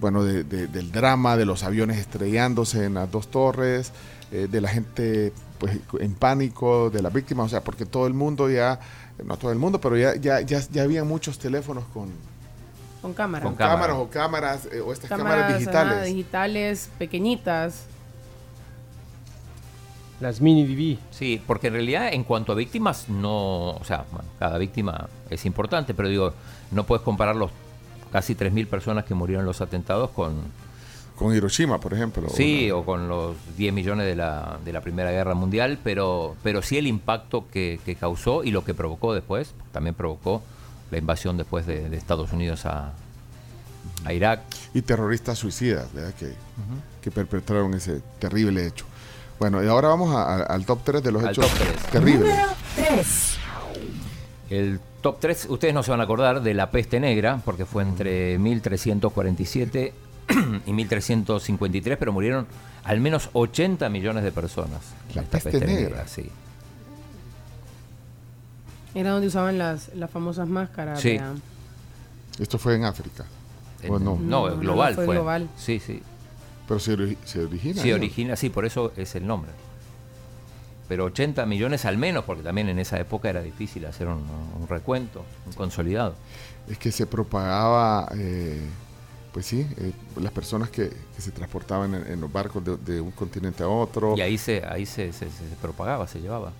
bueno, 0.00 0.22
de- 0.24 0.44
de- 0.44 0.66
del 0.66 0.90
drama, 0.92 1.36
de 1.36 1.46
los 1.46 1.62
aviones 1.62 1.98
estrellándose 1.98 2.84
en 2.84 2.94
las 2.94 3.10
dos 3.10 3.28
torres, 3.30 3.92
eh, 4.32 4.48
de 4.50 4.60
la 4.60 4.68
gente 4.68 5.32
pues 5.58 5.78
en 6.00 6.14
pánico, 6.14 6.90
de 6.90 7.00
las 7.00 7.12
víctimas, 7.12 7.46
o 7.46 7.48
sea, 7.48 7.62
porque 7.62 7.86
todo 7.86 8.06
el 8.06 8.12
mundo 8.14 8.50
ya, 8.50 8.80
no 9.24 9.36
todo 9.36 9.52
el 9.52 9.58
mundo, 9.58 9.80
pero 9.80 9.96
ya, 9.96 10.16
ya, 10.16 10.40
ya, 10.40 10.60
ya 10.70 10.82
había 10.82 11.04
muchos 11.04 11.38
teléfonos 11.38 11.84
con, 11.94 12.10
Con 13.00 13.14
cámara. 13.14 13.44
con 13.44 13.54
cámaras 13.54 13.96
o 13.96 14.08
cámaras, 14.10 14.68
eh, 14.72 14.80
o 14.80 14.92
estas 14.92 15.08
cámaras, 15.08 15.44
ajá, 15.50 15.58
digitales. 15.58 16.04
digitales 16.06 16.90
pequeñitas. 16.98 17.84
Las 20.20 20.40
mini 20.40 20.64
DV. 20.66 20.98
Sí, 21.10 21.42
porque 21.46 21.66
en 21.68 21.74
realidad 21.74 22.12
en 22.12 22.24
cuanto 22.24 22.52
a 22.52 22.54
víctimas, 22.54 23.08
no, 23.08 23.70
o 23.70 23.84
sea, 23.84 24.04
bueno, 24.12 24.28
cada 24.38 24.58
víctima 24.58 25.08
es 25.28 25.44
importante, 25.44 25.92
pero 25.92 26.08
digo, 26.08 26.32
no 26.70 26.84
puedes 26.84 27.02
comparar 27.04 27.36
los 27.36 27.50
casi 28.14 28.36
3.000 28.36 28.68
personas 28.68 29.04
que 29.04 29.12
murieron 29.14 29.42
en 29.42 29.46
los 29.46 29.60
atentados 29.60 30.10
con... 30.10 30.34
Con 31.16 31.34
Hiroshima, 31.34 31.80
por 31.80 31.92
ejemplo. 31.94 32.28
Sí, 32.28 32.70
o 32.70 32.84
con 32.84 33.08
los 33.08 33.34
10 33.56 33.72
millones 33.74 34.06
de 34.06 34.14
la, 34.14 34.58
de 34.64 34.72
la 34.72 34.80
Primera 34.82 35.10
Guerra 35.10 35.34
Mundial, 35.34 35.80
pero, 35.82 36.36
pero 36.44 36.62
sí 36.62 36.78
el 36.78 36.86
impacto 36.86 37.46
que, 37.52 37.80
que 37.84 37.96
causó 37.96 38.44
y 38.44 38.52
lo 38.52 38.64
que 38.64 38.72
provocó 38.72 39.12
después, 39.14 39.52
también 39.72 39.96
provocó 39.96 40.42
la 40.92 40.98
invasión 40.98 41.36
después 41.36 41.66
de, 41.66 41.88
de 41.88 41.96
Estados 41.96 42.32
Unidos 42.32 42.66
a, 42.66 42.92
a 44.04 44.12
Irak. 44.12 44.42
y 44.74 44.82
terroristas 44.82 45.38
suicidas 45.38 45.92
¿verdad? 45.92 46.14
que, 46.14 46.32
que 47.02 47.10
perpetraron 47.10 47.74
ese 47.74 48.00
terrible 48.20 48.64
hecho. 48.64 48.84
Bueno, 49.40 49.60
y 49.64 49.66
ahora 49.66 49.88
vamos 49.88 50.14
a- 50.14 50.22
a- 50.22 50.42
al 50.44 50.64
top 50.64 50.78
3 50.84 51.02
de 51.02 51.10
los 51.12 51.24
Al 51.24 51.30
hechos 51.30 51.48
top 51.48 51.58
tres. 51.58 51.82
terribles. 51.90 52.34
3. 52.76 53.36
El 54.50 54.80
top 55.04 55.20
3, 55.20 55.48
ustedes 55.50 55.74
no 55.74 55.82
se 55.82 55.90
van 55.90 56.00
a 56.00 56.04
acordar 56.04 56.42
de 56.42 56.54
la 56.54 56.70
peste 56.70 56.98
negra, 56.98 57.38
porque 57.44 57.66
fue 57.66 57.82
entre 57.82 58.38
1347 58.38 59.92
y 60.64 60.72
1353, 60.72 61.98
pero 61.98 62.10
murieron 62.10 62.46
al 62.84 63.00
menos 63.00 63.28
80 63.34 63.86
millones 63.90 64.24
de 64.24 64.32
personas. 64.32 64.80
La 65.14 65.20
Esta 65.20 65.38
peste 65.40 65.60
negra. 65.66 66.08
sí. 66.08 66.30
Era 68.94 69.10
donde 69.10 69.26
usaban 69.26 69.58
las, 69.58 69.94
las 69.94 70.10
famosas 70.10 70.48
máscaras. 70.48 71.00
Sí. 71.00 71.18
Esto 72.38 72.58
fue 72.58 72.76
en 72.76 72.84
África. 72.84 73.26
¿O 73.88 73.98
no? 73.98 74.16
no, 74.18 74.48
no, 74.48 74.56
global 74.58 74.92
no, 74.92 74.96
fue 74.96 75.04
fue. 75.04 75.14
global. 75.16 75.48
Sí, 75.58 75.80
sí. 75.80 76.00
Pero 76.66 76.80
se, 76.80 76.96
ori- 76.96 77.16
se 77.26 77.40
origina. 77.44 77.74
Sí, 77.82 77.88
ahí, 77.88 77.90
¿no? 77.90 77.96
origina, 77.96 78.36
sí, 78.36 78.48
por 78.48 78.64
eso 78.64 78.92
es 78.96 79.14
el 79.16 79.26
nombre. 79.26 79.50
Pero 80.88 81.04
80 81.06 81.46
millones 81.46 81.84
al 81.86 81.96
menos, 81.96 82.24
porque 82.24 82.42
también 82.42 82.68
en 82.68 82.78
esa 82.78 82.98
época 83.00 83.30
era 83.30 83.40
difícil 83.40 83.86
hacer 83.86 84.06
un, 84.08 84.22
un 84.60 84.66
recuento, 84.68 85.24
un 85.46 85.52
consolidado. 85.54 86.14
Es 86.68 86.78
que 86.78 86.92
se 86.92 87.06
propagaba, 87.06 88.08
eh, 88.16 88.60
pues 89.32 89.46
sí, 89.46 89.66
eh, 89.78 89.92
las 90.20 90.32
personas 90.32 90.68
que, 90.70 90.90
que 90.90 91.22
se 91.22 91.30
transportaban 91.30 91.94
en, 91.94 92.06
en 92.12 92.20
los 92.20 92.30
barcos 92.32 92.62
de, 92.64 92.76
de 92.76 93.00
un 93.00 93.10
continente 93.12 93.62
a 93.62 93.68
otro, 93.68 94.14
Y 94.16 94.20
ahí 94.20 94.36
se, 94.38 94.64
ahí 94.66 94.84
se, 94.86 95.12
se- 95.12 95.30
se- 95.30 95.48
se 95.48 95.56
propagaba, 95.60 96.06
se 96.06 96.20
llevaba, 96.20 96.52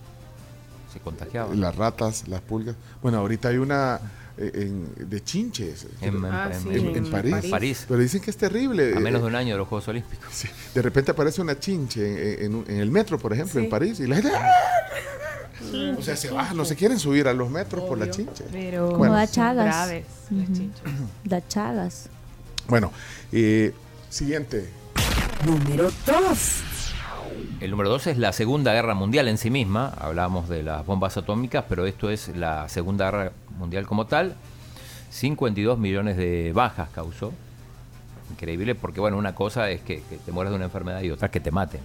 se 0.91 0.99
contagiaba. 0.99 1.53
las 1.53 1.75
ratas, 1.75 2.27
las 2.27 2.41
pulgas. 2.41 2.75
Bueno, 3.01 3.19
ahorita 3.19 3.49
hay 3.49 3.57
una 3.57 3.99
en- 4.37 5.09
de 5.09 5.23
chinches 5.23 5.87
En- 6.01 6.15
en- 6.17 6.25
Ah, 6.25 6.49
en- 6.53 6.61
sí, 6.61 6.69
en, 6.69 6.87
en 6.87 6.95
en 6.97 7.11
París. 7.11 7.31
París. 7.35 7.51
París. 7.51 7.85
Pero 7.87 7.99
dicen 7.99 8.21
que 8.21 8.31
es 8.31 8.37
terrible. 8.37 8.93
A 8.95 8.99
menos 8.99 9.19
eh, 9.19 9.23
de 9.23 9.27
un 9.29 9.35
año 9.35 9.53
de 9.53 9.57
los 9.59 9.67
Juegos 9.67 9.87
Olímpicos. 9.87 10.27
Sí, 10.31 10.47
de 10.73 10.81
repente 10.81 11.11
aparece 11.11 11.41
una 11.41 11.57
chinche 11.59 12.35
en, 12.39 12.45
en 12.45 12.55
un- 12.55 12.65
en 12.67 12.77
el 12.77 12.91
metro, 12.91 13.17
por 13.17 13.33
ejemplo, 13.33 13.59
Sí. 13.59 13.65
en 13.65 13.69
París, 13.69 13.99
y 13.99 14.07
la 14.07 14.15
gente... 14.15 14.31
¡ah! 14.35 14.49
O 15.97 16.01
sea, 16.01 16.15
se 16.15 16.29
bajan, 16.29 16.55
no 16.57 16.65
se 16.65 16.75
quieren 16.75 16.99
subir 16.99 17.27
a 17.27 17.33
los 17.33 17.49
metros 17.49 17.85
por 17.85 17.97
la 17.97 18.09
chinche. 18.09 18.43
Pero 18.51 18.85
Como 18.87 18.97
Bueno. 18.99 19.13
da 19.15 19.25
son 19.25 19.35
chagas. 19.35 19.65
graves 19.65 20.05
las 20.29 20.43
Ujú. 20.49 20.53
chinches. 20.53 20.81
Da 21.23 21.47
chagas. 21.47 22.09
Bueno, 22.67 22.91
eh, 23.31 23.73
siguiente. 24.09 24.69
Número 25.45 25.89
2. 26.05 26.61
El 27.59 27.71
número 27.71 27.89
dos 27.89 28.07
es 28.07 28.17
la 28.17 28.31
Segunda 28.31 28.73
Guerra 28.73 28.93
Mundial 28.95 29.27
en 29.27 29.37
sí 29.37 29.49
misma. 29.49 29.89
Hablábamos 29.97 30.49
de 30.49 30.61
las 30.63 30.85
bombas 30.85 31.17
atómicas, 31.17 31.65
pero 31.67 31.85
esto 31.85 32.09
es 32.09 32.29
la 32.35 32.67
Segunda 32.69 33.05
Guerra 33.05 33.31
Mundial 33.57 33.85
como 33.87 34.05
tal. 34.05 34.35
52 35.11 35.77
millones 35.79 36.17
de 36.17 36.51
bajas 36.53 36.89
causó. 36.93 37.31
Increíble 38.31 38.75
porque, 38.75 38.99
bueno, 38.99 39.17
una 39.17 39.35
cosa 39.35 39.69
es 39.69 39.81
que, 39.81 40.01
que 40.03 40.17
te 40.17 40.31
mueras 40.31 40.51
de 40.51 40.55
una 40.55 40.65
enfermedad 40.65 41.01
y 41.01 41.11
otra 41.11 41.29
que 41.29 41.39
te 41.39 41.51
maten, 41.51 41.79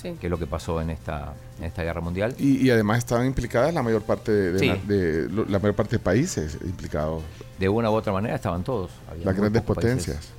Sí. 0.00 0.12
que 0.20 0.28
es 0.28 0.30
lo 0.30 0.38
que 0.38 0.46
pasó 0.46 0.80
en 0.80 0.90
esta, 0.90 1.34
en 1.58 1.64
esta 1.64 1.82
guerra 1.82 2.00
mundial. 2.00 2.34
Y, 2.38 2.64
y 2.64 2.70
además 2.70 2.98
estaban 2.98 3.26
implicadas 3.26 3.74
la 3.74 3.82
mayor 3.82 4.02
parte 4.02 4.30
de, 4.30 4.52
de 4.52 4.58
Sí. 4.60 4.66
la, 4.68 4.74
de 4.76 5.28
lo- 5.28 5.44
la 5.46 5.58
mayor 5.58 5.74
parte 5.74 5.96
de 5.96 5.98
países 5.98 6.56
implicados, 6.62 7.22
De 7.58 7.68
una 7.68 7.90
u 7.90 7.94
otra 7.94 8.12
manera 8.12 8.36
estaban 8.36 8.62
todos. 8.62 8.90
Había 9.10 9.24
las 9.26 9.36
grandes 9.36 9.62
potencias. 9.62 10.30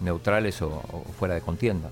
Neutrales 0.00 0.60
o, 0.62 0.68
o 0.68 1.04
fuera 1.18 1.34
de 1.34 1.42
contienda. 1.42 1.90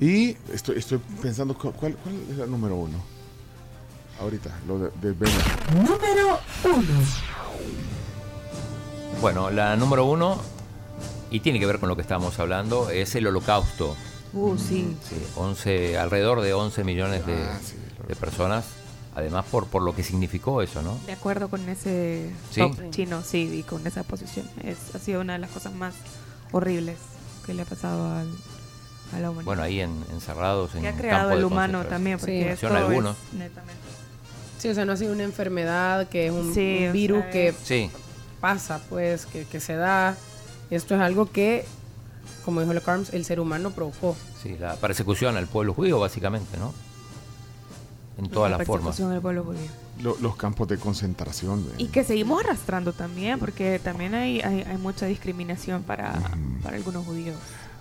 Y 0.00 0.36
estoy, 0.52 0.78
estoy 0.78 0.98
pensando, 1.20 1.54
cu- 1.54 1.72
¿cuál, 1.72 1.96
cuál 1.96 2.14
es 2.30 2.38
el 2.38 2.50
número 2.50 2.76
uno? 2.76 2.98
Ahorita, 4.20 4.50
lo 4.66 4.78
de, 4.78 4.90
de 5.00 5.12
Venezuela. 5.12 5.56
Número 5.74 6.38
1. 6.64 6.82
Bueno, 9.20 9.50
la 9.50 9.76
número 9.76 10.04
uno, 10.04 10.38
y 11.30 11.40
tiene 11.40 11.58
que 11.60 11.66
ver 11.66 11.78
con 11.78 11.88
lo 11.88 11.96
que 11.96 12.02
estábamos 12.02 12.38
hablando, 12.38 12.90
es 12.90 13.14
el 13.14 13.26
holocausto. 13.26 13.96
Uh, 14.32 14.56
sí. 14.58 14.96
Sí, 15.08 15.16
11, 15.36 15.98
alrededor 15.98 16.40
de 16.40 16.52
11 16.52 16.84
millones 16.84 17.24
de, 17.26 17.34
Ah, 17.34 17.58
sí, 17.64 17.74
de 18.06 18.16
personas. 18.16 18.64
Además, 19.14 19.44
por, 19.50 19.66
por 19.66 19.82
lo 19.82 19.94
que 19.96 20.04
significó 20.04 20.62
eso, 20.62 20.82
¿no? 20.82 20.96
De 21.06 21.12
acuerdo 21.12 21.48
con 21.48 21.68
ese 21.68 22.30
Sí. 22.52 22.60
top 22.60 22.90
chino, 22.90 23.22
sí, 23.22 23.50
y 23.52 23.62
con 23.64 23.84
esa 23.86 24.02
posición. 24.04 24.48
Es, 24.62 24.94
ha 24.94 24.98
sido 25.00 25.20
una 25.20 25.32
de 25.32 25.40
las 25.40 25.50
cosas 25.50 25.72
más 25.74 25.94
horribles 26.52 26.96
que 27.44 27.54
le 27.54 27.62
ha 27.62 27.64
pasado 27.64 28.14
al, 28.16 28.28
a 29.12 29.18
la 29.18 29.30
humanidad. 29.30 29.44
Bueno, 29.44 29.62
ahí 29.62 29.80
en- 29.80 30.04
encerrados 30.12 30.74
en 30.76 30.82
que 30.82 30.88
ha 30.88 30.96
creado 30.96 31.32
el 31.32 31.44
humano 31.44 31.84
también, 31.86 32.18
porque 32.18 32.42
Sí. 32.42 32.48
esto 32.48 32.68
Son 32.68 32.76
algunos. 32.76 33.16
es 33.32 33.38
netamente. 33.38 33.87
Sí, 34.58 34.68
o 34.68 34.74
sea, 34.74 34.84
no 34.84 34.92
ha 34.92 34.96
sido 34.96 35.12
una 35.12 35.22
enfermedad 35.24 36.08
que 36.08 36.26
es 36.26 36.32
un, 36.32 36.52
Sí, 36.52 36.78
un 36.84 36.90
o 36.90 36.92
virus 36.92 37.20
sea, 37.22 37.30
que 37.30 37.54
Sí, 37.64 37.90
pasa, 38.40 38.80
pues, 38.88 39.26
que, 39.26 39.44
que 39.44 39.60
se 39.60 39.74
da. 39.76 40.16
Esto 40.70 40.94
es 40.94 41.00
algo 41.00 41.30
que, 41.30 41.64
como 42.44 42.60
dijo 42.60 42.72
Le 42.74 42.80
Carms, 42.80 43.12
el 43.14 43.24
ser 43.24 43.40
humano 43.40 43.70
provocó. 43.70 44.16
sí, 44.42 44.56
la 44.58 44.74
persecución 44.76 45.36
al 45.36 45.46
pueblo 45.46 45.72
judío, 45.74 45.98
básicamente, 46.00 46.56
¿no? 46.58 46.72
En 48.18 48.28
todas 48.28 48.50
la 48.50 48.58
las 48.58 48.66
formas. 48.66 48.86
persecución 48.88 49.12
del 49.12 49.20
pueblo 49.22 49.44
judío. 49.44 49.70
Lo- 50.02 50.16
los 50.20 50.34
campos 50.36 50.66
de 50.66 50.76
concentración. 50.76 51.60
eh. 51.70 51.74
Y 51.78 51.86
que 51.86 52.02
seguimos 52.02 52.42
arrastrando 52.42 52.92
también, 52.92 53.38
porque 53.38 53.78
también 53.78 54.14
hay, 54.14 54.40
hay, 54.40 54.62
hay 54.62 54.76
mucha 54.76 55.06
discriminación 55.06 55.84
para, 55.84 56.20
para 56.64 56.76
algunos 56.76 57.06
judíos. 57.06 57.36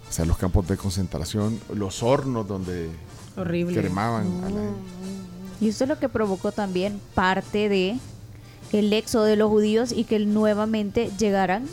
O 0.07 0.11
sea, 0.13 0.25
los 0.25 0.37
campos 0.37 0.67
de 0.67 0.77
concentración, 0.77 1.59
los 1.73 2.03
hornos 2.03 2.47
donde 2.47 2.89
Horrible. 3.35 3.79
cremaban 3.81 4.27
a 4.43 4.49
la 4.49 4.61
gente. 4.61 4.79
Y 5.59 5.69
esto 5.69 5.83
es 5.85 5.89
lo 5.89 5.99
que 5.99 6.09
provocó 6.09 6.51
también 6.51 6.99
parte 7.15 7.69
de 7.69 7.97
el 8.73 8.91
éxodo 8.93 9.23
de 9.25 9.35
los 9.37 9.49
judíos 9.49 9.91
y 9.91 10.03
que 10.03 10.19
nuevamente 10.19 11.09
llegaran 11.17 11.65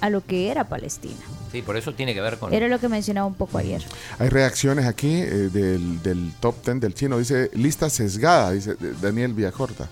a 0.00 0.10
lo 0.10 0.24
que 0.24 0.50
era 0.50 0.64
Palestina. 0.64 1.14
Sí, 1.52 1.62
por 1.62 1.76
eso 1.76 1.94
tiene 1.94 2.12
que 2.12 2.20
ver 2.20 2.38
con... 2.38 2.52
Era 2.52 2.68
lo 2.68 2.78
que 2.78 2.88
mencionaba 2.88 3.26
un 3.26 3.34
poco 3.34 3.56
ayer. 3.58 3.82
Hay 4.18 4.28
reacciones 4.28 4.84
aquí 4.84 5.14
eh, 5.14 5.26
del, 5.50 6.02
del 6.02 6.32
top 6.40 6.56
10 6.64 6.80
del 6.80 6.94
chino. 6.94 7.18
Dice 7.18 7.50
lista 7.54 7.88
sesgada, 7.88 8.50
dice 8.50 8.76
Daniel 9.00 9.32
Villacorta. 9.32 9.88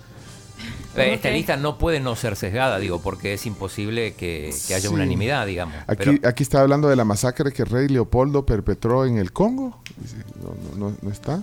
Eh, 0.95 1.13
Esta 1.15 1.29
lista 1.29 1.57
no 1.57 1.77
puede 1.77 1.99
no 1.99 2.15
ser 2.15 2.35
sesgada, 2.35 2.77
digo, 2.79 3.01
porque 3.01 3.33
es 3.33 3.45
imposible 3.45 4.13
que, 4.13 4.53
que 4.67 4.75
haya 4.75 4.87
Sí. 4.89 4.93
unanimidad, 4.93 5.45
digamos. 5.47 5.75
Aquí, 5.87 6.03
Pero- 6.17 6.29
aquí 6.29 6.43
está 6.43 6.61
hablando 6.61 6.87
de 6.89 6.95
la 6.95 7.03
masacre 7.05 7.51
que 7.51 7.63
el 7.63 7.69
rey 7.69 7.87
Leopoldo 7.87 8.45
perpetró 8.45 9.05
en 9.05 9.17
el 9.17 9.31
Congo. 9.33 9.79
Dice, 9.97 10.17
No, 10.41 10.53
no- 10.77 10.89
no- 10.91 10.97
no 11.01 11.09
está. 11.11 11.41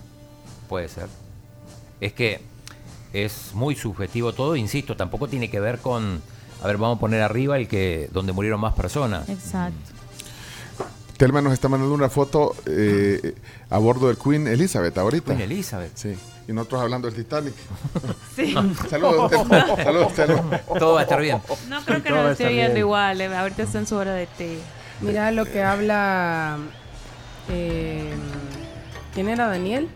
Puede 0.68 0.88
ser. 0.88 1.06
Es 2.02 2.12
que 2.12 2.40
es 3.12 3.50
muy 3.54 3.76
subjetivo 3.76 4.32
todo, 4.32 4.56
insisto, 4.56 4.96
tampoco 4.96 5.28
tiene 5.28 5.48
que 5.50 5.60
ver 5.60 5.78
con, 5.78 6.20
a 6.62 6.66
ver, 6.66 6.76
vamos 6.78 6.96
a 6.96 7.00
poner 7.00 7.20
arriba 7.22 7.56
el 7.58 7.68
que 7.68 8.08
donde 8.12 8.32
murieron 8.32 8.60
más 8.60 8.74
personas. 8.74 9.28
Exacto. 9.28 9.76
Telma 11.16 11.40
nos 11.40 11.52
está 11.52 11.68
mandando 11.68 11.94
una 11.94 12.08
foto 12.08 12.56
eh, 12.66 13.34
a 13.70 13.78
bordo 13.78 14.08
del 14.08 14.18
Queen 14.18 14.48
Elizabeth 14.48 14.96
ahorita. 14.98 15.36
Queen 15.36 15.42
Elizabeth. 15.42 15.92
Sí. 15.94 16.16
Y 16.48 16.52
nosotros 16.52 16.80
hablando 16.82 17.08
del 17.08 17.16
Titanic. 17.22 17.54
Sí. 18.34 18.52
Saludos, 18.90 19.30
Telma. 19.30 19.66
Saludos, 19.76 20.14
Telma. 20.14 20.58
Todo 20.78 20.94
va 20.94 21.00
a 21.00 21.02
estar 21.04 21.20
bien. 21.20 21.40
No 21.68 21.84
creo 21.84 22.02
que 22.02 22.08
Todo 22.08 22.16
no 22.16 22.16
va 22.16 22.22
lo 22.24 22.28
a 22.30 22.32
esté 22.32 22.48
viendo 22.48 22.68
bien. 22.74 22.78
igual. 22.78 23.20
eh, 23.20 23.26
Ahorita 23.36 23.62
está 23.62 23.78
en 23.78 23.86
su 23.86 23.94
hora 23.94 24.14
de 24.14 24.26
té. 24.26 24.58
Mira 25.02 25.30
lo 25.30 25.44
que 25.44 25.62
habla. 25.62 26.56
eh, 27.50 28.10
¿Quién 29.14 29.28
era 29.28 29.46
Daniel? 29.46 29.88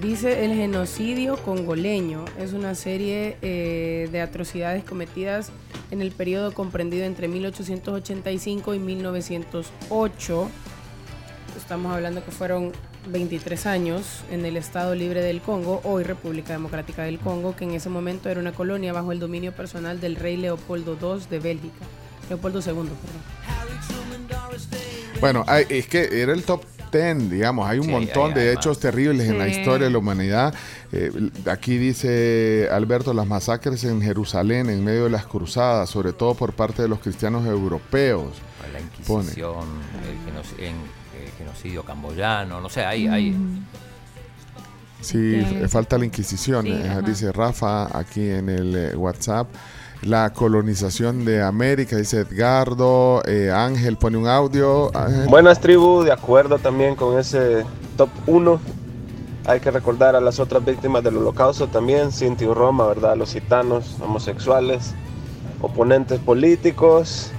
Dice 0.00 0.44
el 0.44 0.54
genocidio 0.54 1.38
congoleño. 1.38 2.26
Es 2.38 2.52
una 2.52 2.74
serie 2.74 3.38
eh, 3.40 4.08
de 4.12 4.20
atrocidades 4.20 4.84
cometidas 4.84 5.50
en 5.90 6.02
el 6.02 6.12
periodo 6.12 6.52
comprendido 6.52 7.06
entre 7.06 7.28
1885 7.28 8.74
y 8.74 8.78
1908. 8.78 10.50
Estamos 11.56 11.94
hablando 11.94 12.22
que 12.22 12.30
fueron 12.30 12.72
23 13.08 13.66
años 13.66 14.22
en 14.30 14.44
el 14.44 14.58
Estado 14.58 14.94
Libre 14.94 15.22
del 15.22 15.40
Congo, 15.40 15.80
hoy 15.84 16.02
República 16.04 16.52
Democrática 16.52 17.04
del 17.04 17.18
Congo, 17.18 17.56
que 17.56 17.64
en 17.64 17.70
ese 17.70 17.88
momento 17.88 18.28
era 18.28 18.40
una 18.40 18.52
colonia 18.52 18.92
bajo 18.92 19.12
el 19.12 19.18
dominio 19.18 19.52
personal 19.52 19.98
del 20.00 20.16
rey 20.16 20.36
Leopoldo 20.36 20.98
II 21.00 21.24
de 21.30 21.38
Bélgica. 21.38 21.86
Leopoldo 22.28 22.58
II, 22.58 22.72
perdón. 22.74 22.90
Bueno, 25.20 25.46
es 25.70 25.86
que 25.86 26.20
era 26.20 26.34
el 26.34 26.42
top 26.42 26.62
10, 26.92 27.30
digamos. 27.30 27.68
Hay 27.68 27.78
un 27.78 27.86
Sí, 27.86 27.90
montón 27.90 28.28
hay- 28.28 28.34
de 28.34 28.40
hay 28.48 28.54
hechos 28.54 28.76
más. 28.76 28.78
terribles 28.80 29.28
en 29.28 29.38
la 29.38 29.48
historia 29.48 29.86
de 29.86 29.92
la 29.92 29.98
humanidad. 29.98 30.54
Eh, 30.92 31.10
aquí 31.50 31.76
dice 31.78 32.68
Alberto, 32.72 33.12
las 33.14 33.26
masacres 33.26 33.84
en 33.84 34.00
Jerusalén 34.02 34.70
en 34.70 34.84
medio 34.84 35.04
de 35.04 35.10
las 35.10 35.26
cruzadas, 35.26 35.90
sobre 35.90 36.12
todo 36.12 36.34
por 36.34 36.52
parte 36.52 36.82
de 36.82 36.88
los 36.88 36.98
cristianos 37.00 37.46
europeos. 37.46 38.32
La. 38.72 38.80
Inquisición, 38.80 39.64
el, 40.02 40.34
genoc- 40.34 40.58
en- 40.58 40.74
el 41.24 41.32
genocidio 41.38 41.82
camboyano, 41.84 42.60
no 42.60 42.68
sé, 42.68 42.84
hay, 42.84 43.06
hay 43.06 43.36
Sí, 45.00 45.36
f- 45.36 45.68
falta 45.68 45.98
la 45.98 46.04
Inquisición, 46.04 46.64
Sí, 46.66 46.72
eh, 46.72 47.00
dice 47.04 47.30
Rafa 47.30 47.96
aquí 47.96 48.28
en 48.28 48.48
el 48.48 48.74
eh, 48.74 48.96
WhatsApp. 48.96 49.48
La 50.02 50.32
colonización 50.32 51.24
de 51.24 51.42
América, 51.42 51.96
dice 51.96 52.20
Edgardo. 52.20 53.22
eh, 53.26 53.50
Ángel 53.52 53.96
pone 53.96 54.16
un 54.16 54.28
audio. 54.28 54.96
Ángel. 54.96 55.26
Buenas 55.28 55.60
tribu, 55.60 56.02
de 56.02 56.12
acuerdo 56.12 56.58
también 56.58 56.94
con 56.94 57.18
ese 57.18 57.64
top 57.96 58.10
1. 58.26 58.60
Hay 59.46 59.60
que 59.60 59.70
recordar 59.70 60.16
a 60.16 60.20
las 60.20 60.38
otras 60.40 60.64
víctimas 60.64 61.02
del 61.04 61.16
holocausto 61.16 61.68
también, 61.68 62.12
Sinti 62.12 62.44
y 62.44 62.52
Roma, 62.52 62.86
¿verdad? 62.88 63.16
Los 63.16 63.32
gitanos, 63.32 63.96
homosexuales, 64.00 64.94
oponentes 65.60 66.18
políticos 66.20 67.30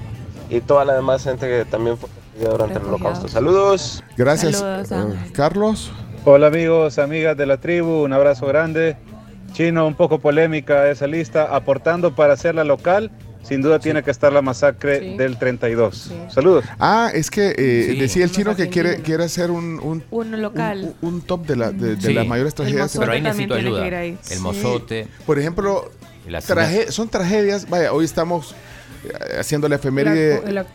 y 0.49 0.61
toda 0.61 0.85
la 0.85 0.95
demás 0.95 1.23
gente 1.23 1.47
que 1.47 1.65
también 1.65 1.97
fue 1.97 2.09
perseguida 2.09 2.51
durante 2.51 2.79
el 2.79 2.85
holocausto. 2.85 3.27
Saludos. 3.27 4.03
Gracias, 4.15 4.57
Saludos, 4.57 4.91
eh. 4.91 5.31
Carlos. 5.33 5.91
Hola 6.23 6.47
amigos, 6.47 6.97
amigas 6.97 7.37
de 7.37 7.45
la 7.45 7.57
tribu, 7.57 8.03
un 8.03 8.13
abrazo 8.13 8.45
grande. 8.47 8.97
Chino, 9.57 9.87
un 9.87 9.95
poco 9.95 10.19
polémica 10.19 10.87
esa 10.91 11.07
lista, 11.07 11.55
aportando 11.55 12.13
para 12.13 12.33
hacerla 12.33 12.63
local, 12.63 13.09
sin 13.41 13.63
duda 13.63 13.79
tiene 13.79 14.03
que 14.03 14.11
estar 14.11 14.31
la 14.31 14.43
masacre 14.43 14.99
Sí. 14.99 15.17
del 15.17 15.39
32. 15.39 16.11
Saludos. 16.29 16.63
Ah, 16.77 17.09
es 17.11 17.31
que 17.31 17.55
eh, 17.57 17.87
Sí. 17.89 17.99
decía 17.99 18.23
el 18.25 18.31
chino 18.31 18.55
que 18.55 18.69
quiere, 18.69 18.97
quiere 19.01 19.23
hacer 19.23 19.49
un, 19.49 19.79
un, 19.81 20.03
Uno 20.11 20.37
local. 20.37 20.93
un- 21.01 21.15
un 21.15 21.21
top 21.21 21.47
de, 21.47 21.55
la, 21.55 21.71
de, 21.71 21.95
de 21.95 22.01
Sí. 22.01 22.13
las 22.13 22.27
mayores 22.27 22.53
tragedias. 22.53 22.95
Pero 22.99 23.11
ahí 23.11 23.19
necesito 23.21 23.55
ayuda. 23.55 23.81
ahí. 23.83 24.15
El 24.29 24.37
Sí. 24.37 24.39
mozote. 24.43 25.07
Por 25.25 25.39
ejemplo, 25.39 25.89
son 26.89 27.09
tragedias. 27.09 27.67
Vaya, 27.67 27.93
hoy 27.93 28.05
estamos 28.05 28.53
eh, 29.05 29.37
haciendo 29.39 29.67
la 29.69 29.77
efeméride. 29.77 30.41
La- 30.45 30.51
la- 30.51 30.65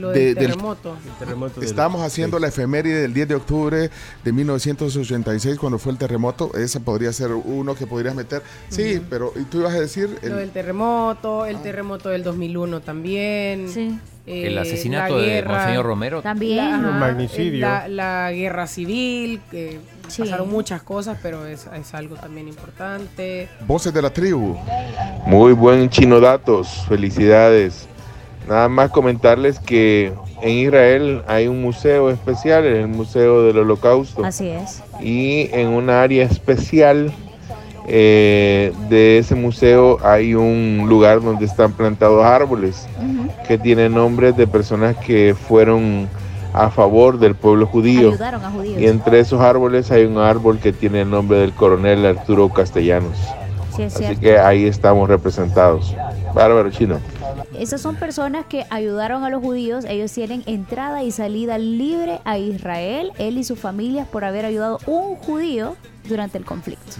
lo 0.00 0.08
de- 0.10 0.18
del 0.20 0.34
del- 0.34 0.46
terremoto. 0.46 0.96
Estamos 1.62 2.02
haciendo 2.02 2.38
la 2.38 2.48
efeméride 2.48 3.02
del 3.02 3.12
10 3.14 3.28
de 3.28 3.34
octubre 3.34 3.90
de 4.24 4.32
1986 4.32 5.58
cuando 5.58 5.78
fue 5.78 5.92
el 5.92 5.98
terremoto. 5.98 6.50
Esa 6.56 6.80
podría 6.80 7.12
ser 7.12 7.32
uno 7.32 7.74
que 7.74 7.86
podrías 7.86 8.14
meter. 8.14 8.42
Sí, 8.68 9.00
pero 9.10 9.32
¿y 9.36 9.44
tú 9.44 9.60
ibas 9.60 9.74
a 9.74 9.80
decir? 9.80 10.18
el- 10.22 10.30
Lo 10.30 10.36
del 10.36 10.50
terremoto, 10.50 11.46
el 11.46 11.60
terremoto 11.62 12.08
del 12.08 12.22
2001 12.22 12.80
también. 12.80 13.68
Sí. 13.68 13.98
El 14.26 14.56
asesinato 14.58 15.18
de 15.18 15.42
Monseñor 15.42 15.84
Romero. 15.84 16.22
También. 16.22 16.56
La, 16.58 16.74
ajá, 16.76 16.90
magnicidio. 16.98 17.60
La, 17.60 17.88
la 17.88 18.30
guerra 18.32 18.66
civil, 18.68 19.40
que 19.50 19.80
Sí. 20.08 20.22
pasaron 20.22 20.48
muchas 20.50 20.82
cosas, 20.82 21.18
pero 21.20 21.46
es, 21.46 21.66
es 21.74 21.94
algo 21.94 22.14
también 22.16 22.46
importante. 22.46 23.48
Voces 23.66 23.92
de 23.92 24.02
la 24.02 24.10
tribu. 24.12 24.56
Muy 25.26 25.52
buen 25.52 25.88
chino 25.90 26.20
datos, 26.20 26.68
felicidades. 26.88 27.88
Nada 28.50 28.68
más 28.68 28.90
comentarles 28.90 29.60
que 29.60 30.12
en 30.42 30.50
Israel 30.50 31.22
hay 31.28 31.46
un 31.46 31.62
museo 31.62 32.10
especial, 32.10 32.64
el 32.64 32.88
Museo 32.88 33.44
del 33.44 33.58
Holocausto. 33.58 34.24
Así 34.24 34.48
es. 34.48 34.82
Y 35.00 35.48
en 35.52 35.68
un 35.68 35.88
área 35.88 36.24
especial 36.24 37.12
eh, 37.86 38.72
de 38.88 39.18
ese 39.18 39.36
museo 39.36 39.98
hay 40.02 40.34
un 40.34 40.84
lugar 40.88 41.22
donde 41.22 41.44
están 41.44 41.74
plantados 41.74 42.24
árboles 42.24 42.88
que 43.46 43.56
tienen 43.56 43.94
nombres 43.94 44.36
de 44.36 44.48
personas 44.48 44.96
que 44.96 45.36
fueron 45.46 46.08
a 46.52 46.70
favor 46.70 47.20
del 47.20 47.36
pueblo 47.36 47.68
judío. 47.68 48.08
Ayudaron 48.08 48.44
a 48.44 48.50
judíos. 48.50 48.80
Y 48.80 48.88
entre 48.88 49.20
esos 49.20 49.40
árboles 49.40 49.92
hay 49.92 50.06
un 50.06 50.18
árbol 50.18 50.58
que 50.58 50.72
tiene 50.72 51.02
el 51.02 51.10
nombre 51.10 51.38
del 51.38 51.52
coronel 51.52 52.04
Arturo 52.04 52.48
Castellanos. 52.48 53.16
Sí, 53.76 53.84
Así 53.84 54.16
que 54.16 54.40
ahí 54.40 54.64
estamos 54.64 55.08
representados. 55.08 55.94
Bárbaro 56.34 56.68
chino. 56.72 56.98
Esas 57.58 57.80
son 57.80 57.96
personas 57.96 58.46
que 58.46 58.64
ayudaron 58.70 59.24
a 59.24 59.30
los 59.30 59.42
judíos. 59.42 59.84
Ellos 59.88 60.12
tienen 60.12 60.42
entrada 60.46 61.02
y 61.02 61.10
salida 61.10 61.58
libre 61.58 62.20
a 62.24 62.38
Israel, 62.38 63.12
él 63.18 63.38
y 63.38 63.44
sus 63.44 63.58
familias, 63.58 64.08
por 64.08 64.24
haber 64.24 64.44
ayudado 64.44 64.78
a 64.86 64.90
un 64.90 65.16
judío 65.16 65.76
durante 66.08 66.38
el 66.38 66.44
conflicto. 66.44 66.96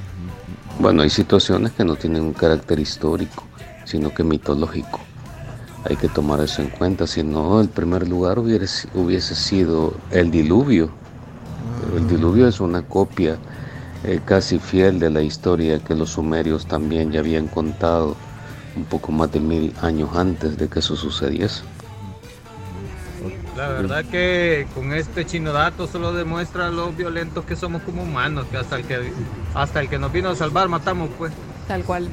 Bueno, 0.78 1.02
hay 1.02 1.10
situaciones 1.10 1.72
que 1.72 1.84
no 1.84 1.96
tienen 1.96 2.22
un 2.22 2.32
carácter 2.32 2.78
histórico, 2.78 3.44
sino 3.84 4.12
que 4.12 4.24
mitológico. 4.24 5.00
Hay 5.84 5.96
que 5.96 6.08
tomar 6.08 6.40
eso 6.40 6.62
en 6.62 6.68
cuenta, 6.68 7.06
si 7.06 7.22
no, 7.22 7.60
el 7.60 7.68
primer 7.68 8.06
lugar 8.06 8.38
hubiese, 8.38 9.34
sido 9.34 9.94
el 10.10 10.30
diluvio. 10.30 10.90
El 11.96 12.06
diluvio 12.06 12.46
es 12.48 12.60
una 12.60 12.82
copia 12.82 13.38
eh, 14.04 14.20
casi 14.24 14.58
fiel 14.58 14.98
de 14.98 15.10
la 15.10 15.22
historia 15.22 15.78
que 15.78 15.94
los 15.94 16.10
sumerios 16.10 16.66
también 16.66 17.12
ya 17.12 17.20
habían 17.20 17.46
contado 17.48 18.16
un 18.76 18.84
poco 18.84 19.12
más 19.12 19.30
de 19.32 19.40
mil 19.40 19.74
años 19.82 20.10
antes 20.14 20.56
de 20.56 20.68
que 20.68 20.78
eso 20.78 20.96
sucediese. 20.96 21.62
La 23.56 23.68
verdad 23.68 24.04
que 24.04 24.66
con 24.74 24.92
este 24.94 25.26
chino 25.26 25.52
dato 25.52 25.86
solo 25.86 26.14
demuestra 26.14 26.70
lo 26.70 26.92
violentos 26.92 27.44
que 27.44 27.56
somos 27.56 27.82
como 27.82 28.04
humanos, 28.04 28.46
que 28.50 28.56
hasta 28.56 28.76
el 28.76 28.84
que 28.84 29.12
hasta 29.54 29.80
el 29.80 29.88
que 29.88 29.98
nos 29.98 30.12
vino 30.12 30.30
a 30.30 30.36
salvar 30.36 30.68
matamos 30.68 31.10
pues. 31.18 31.32
Tal 31.68 31.84
cual. 31.84 32.08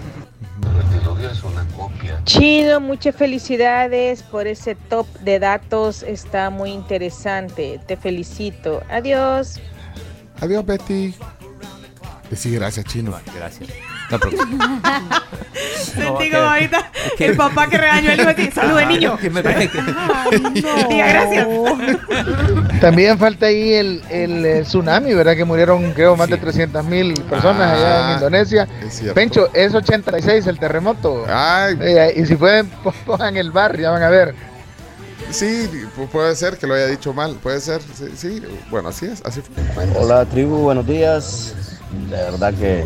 El 0.61 0.99
diluvio 0.99 1.29
es 1.29 1.41
una 1.43 1.65
copia. 1.75 2.21
Chido, 2.25 2.81
muchas 2.81 3.15
felicidades 3.15 4.23
por 4.23 4.47
ese 4.47 4.75
top 4.75 5.07
de 5.19 5.39
datos, 5.39 6.03
está 6.03 6.49
muy 6.49 6.71
interesante. 6.71 7.79
Te 7.87 7.95
felicito. 7.95 8.83
Adiós. 8.89 9.59
Adiós, 10.41 10.65
Betty. 10.65 11.15
Decí 12.29 12.51
gracias, 12.53 12.85
chino. 12.85 13.13
Gracias. 13.33 13.69
No, 14.11 14.19
pero- 14.19 14.37
Sentí 15.77 16.29
como 16.31 16.43
ahorita 16.43 16.91
el 17.17 17.35
papá 17.35 17.67
que 17.67 17.77
regañó 17.77 18.11
al 18.11 18.19
hijo 18.19 18.29
así, 18.29 18.51
salude 18.51 18.85
niño. 18.85 19.17
Que 19.17 19.29
me- 19.29 19.41
Diga 20.89 21.07
gracias. 21.07 21.47
También 22.81 23.17
falta 23.17 23.47
ahí 23.47 23.73
el, 23.73 24.03
el, 24.09 24.63
tsunami, 24.63 25.13
¿verdad? 25.13 25.35
Que 25.35 25.43
murieron, 25.45 25.91
creo, 25.93 26.15
más 26.15 26.29
de 26.29 26.37
300 26.37 26.85
mil 26.85 27.13
personas 27.23 27.71
allá 27.73 27.99
en 27.99 28.05
Ah, 28.05 28.13
Indonesia. 28.15 28.67
Pencho, 29.15 29.49
es 29.53 29.73
86 29.73 30.45
el 30.47 30.59
terremoto. 30.59 31.25
Ay. 31.27 31.77
Eh, 31.81 32.13
y 32.17 32.25
si 32.25 32.35
pueden, 32.35 32.67
po- 32.69 32.93
pongan 33.05 33.35
el 33.35 33.51
bar, 33.51 33.77
ya 33.79 33.89
van 33.89 34.03
a 34.03 34.09
ver. 34.09 34.35
Sí, 35.31 35.67
pu- 35.97 36.07
puede 36.07 36.35
ser 36.35 36.57
que 36.57 36.67
lo 36.67 36.75
haya 36.75 36.85
dicho 36.87 37.13
mal. 37.13 37.35
Puede 37.41 37.59
ser, 37.59 37.81
sí. 37.81 38.05
sí. 38.15 38.43
Bueno, 38.69 38.89
así 38.89 39.07
es. 39.07 39.21
Así 39.25 39.41
fue. 39.41 39.87
Hola 39.99 40.23
tribu, 40.25 40.57
buenos 40.59 40.85
días. 40.85 41.76
De 42.09 42.15
verdad 42.15 42.53
que 42.53 42.85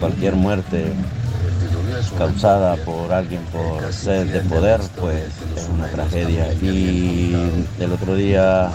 cualquier 0.00 0.34
muerte 0.34 0.92
causada 2.18 2.76
por 2.76 3.12
alguien 3.12 3.42
por 3.52 3.92
sed 3.92 4.26
de 4.32 4.40
poder, 4.40 4.80
pues 5.00 5.24
es 5.56 5.68
una 5.68 5.86
tragedia. 5.88 6.52
Y 6.54 7.66
el 7.80 7.92
otro 7.92 8.14
día 8.16 8.70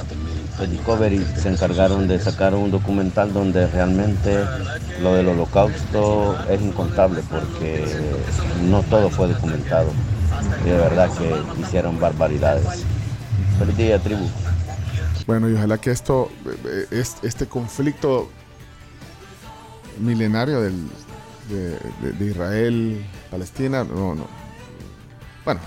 pues, 0.57 0.71
Discovery 0.71 1.25
se 1.35 1.49
encargaron 1.49 2.07
de 2.07 2.19
sacar 2.19 2.55
un 2.55 2.71
documental 2.71 3.33
donde 3.33 3.67
realmente 3.67 4.43
lo 5.01 5.13
del 5.13 5.27
holocausto 5.29 6.35
es 6.49 6.61
incontable 6.61 7.21
porque 7.29 7.85
no 8.63 8.81
todo 8.83 9.09
fue 9.09 9.27
documentado. 9.27 9.89
Y 10.65 10.69
de 10.69 10.77
verdad 10.77 11.09
que 11.17 11.61
hicieron 11.61 11.99
barbaridades. 11.99 12.83
Feliz 13.59 13.77
día, 13.77 13.99
tribu. 13.99 14.27
Bueno, 15.25 15.49
y 15.49 15.53
ojalá 15.55 15.77
que 15.77 15.91
esto, 15.91 16.29
eh, 16.65 16.85
es- 16.91 17.17
este 17.21 17.47
conflicto 17.47 18.29
milenario 19.99 20.61
del, 20.61 20.87
de, 21.49 21.69
de- 22.01 22.11
de 22.13 22.25
Israel, 22.25 23.05
Palestina, 23.31 23.83
no, 23.83 24.15
no. 24.15 24.27
Bueno, 25.45 25.59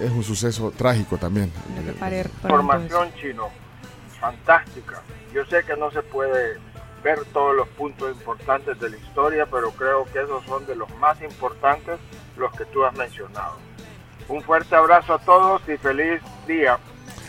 es 0.00 0.10
un 0.10 0.22
suceso 0.24 0.70
trágico 0.76 1.18
también. 1.18 1.52
Información 2.42 3.08
chino, 3.20 3.48
fantástica. 4.20 5.02
Yo 5.34 5.44
sé 5.46 5.62
que 5.64 5.76
no 5.76 5.90
se 5.90 6.02
puede 6.02 6.58
ver 7.02 7.18
todos 7.32 7.54
los 7.56 7.68
puntos 7.68 8.14
importantes 8.16 8.78
de 8.78 8.90
la 8.90 8.96
historia, 8.96 9.46
pero 9.50 9.70
creo 9.72 10.04
que 10.12 10.22
esos 10.22 10.44
son 10.44 10.64
de 10.66 10.76
los 10.76 10.88
más 10.98 11.20
importantes, 11.22 11.98
los 12.36 12.52
que 12.52 12.64
tú 12.66 12.84
has 12.84 12.94
mencionado. 12.96 13.56
Un 14.28 14.40
fuerte 14.42 14.74
abrazo 14.76 15.14
a 15.14 15.18
todos 15.18 15.62
y 15.68 15.76
feliz 15.78 16.20
día. 16.46 16.78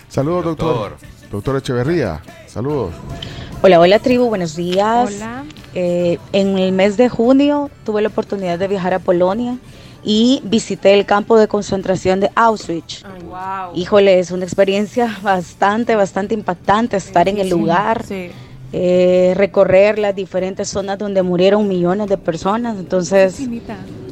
Saludos, 0.07 0.45
doctor. 0.45 0.91
Doctor. 0.91 1.09
Doctor 1.31 1.55
Echeverría, 1.57 2.21
saludos. 2.53 2.93
Hola, 3.61 3.79
hola 3.79 3.99
tribu, 3.99 4.27
buenos 4.27 4.55
días. 4.55 5.13
Hola. 5.15 5.43
Eh, 5.73 6.19
en 6.33 6.57
el 6.59 6.71
mes 6.71 6.97
de 6.97 7.09
junio 7.09 7.71
tuve 7.83 8.01
la 8.01 8.09
oportunidad 8.09 8.59
de 8.59 8.67
viajar 8.67 8.93
a 8.93 8.99
Polonia 8.99 9.57
y 10.03 10.41
visité 10.43 10.93
el 10.93 11.05
campo 11.05 11.37
de 11.37 11.47
concentración 11.47 12.19
de 12.19 12.29
Auschwitz. 12.35 13.03
Híjole, 13.73 14.19
es 14.19 14.31
una 14.31 14.43
experiencia 14.43 15.17
bastante, 15.23 15.95
bastante 15.95 16.33
impactante 16.33 16.97
estar 16.97 17.27
en 17.27 17.39
el 17.39 17.49
lugar, 17.49 18.03
eh, 18.71 19.33
recorrer 19.35 19.97
las 19.97 20.15
diferentes 20.15 20.67
zonas 20.69 20.97
donde 20.99 21.23
murieron 21.23 21.67
millones 21.67 22.07
de 22.07 22.17
personas. 22.17 22.77
Entonces, 22.77 23.39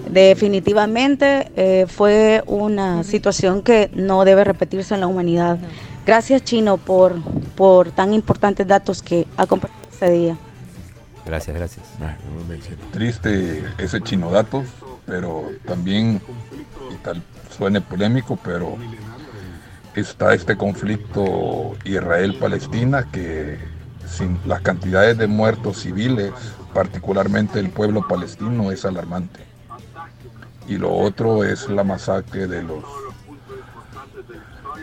definitivamente 0.09 1.51
eh, 1.55 1.85
fue 1.87 2.43
una 2.47 3.03
situación 3.03 3.61
que 3.61 3.91
no 3.93 4.25
debe 4.25 4.43
repetirse 4.43 4.95
en 4.95 5.01
la 5.01 5.07
humanidad. 5.07 5.59
Gracias, 6.05 6.43
Chino, 6.43 6.77
por, 6.77 7.15
por 7.61 7.91
tan 7.91 8.11
importantes 8.11 8.65
datos 8.65 9.03
que 9.03 9.27
ha 9.37 9.45
compartido 9.45 9.87
este 9.91 10.09
día. 10.09 10.35
Gracias, 11.23 11.55
gracias. 11.55 11.85
Triste 12.91 13.63
ese 13.77 14.01
chino 14.01 14.31
datos, 14.31 14.65
pero 15.05 15.47
también, 15.67 16.19
y 16.91 16.95
tal 17.03 17.21
suene 17.55 17.79
polémico, 17.79 18.39
pero 18.43 18.77
está 19.95 20.33
este 20.33 20.57
conflicto 20.57 21.77
Israel-Palestina 21.83 23.07
que 23.11 23.59
sin 24.07 24.39
las 24.47 24.61
cantidades 24.61 25.19
de 25.19 25.27
muertos 25.27 25.81
civiles, 25.81 26.31
particularmente 26.73 27.59
el 27.59 27.69
pueblo 27.69 28.07
palestino, 28.07 28.71
es 28.71 28.85
alarmante. 28.85 29.41
Y 30.67 30.79
lo 30.79 30.91
otro 30.91 31.43
es 31.43 31.69
la 31.69 31.83
masacre 31.83 32.47
de 32.47 32.63
los 32.63 32.83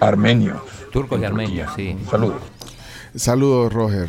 armenios. 0.01 0.63
Turcos 0.93 1.21
y 1.21 1.25
armenios, 1.25 1.73
sí. 1.75 1.99
Saludos. 2.09 2.58
Saludos, 3.19 3.73
Roger. 3.73 4.09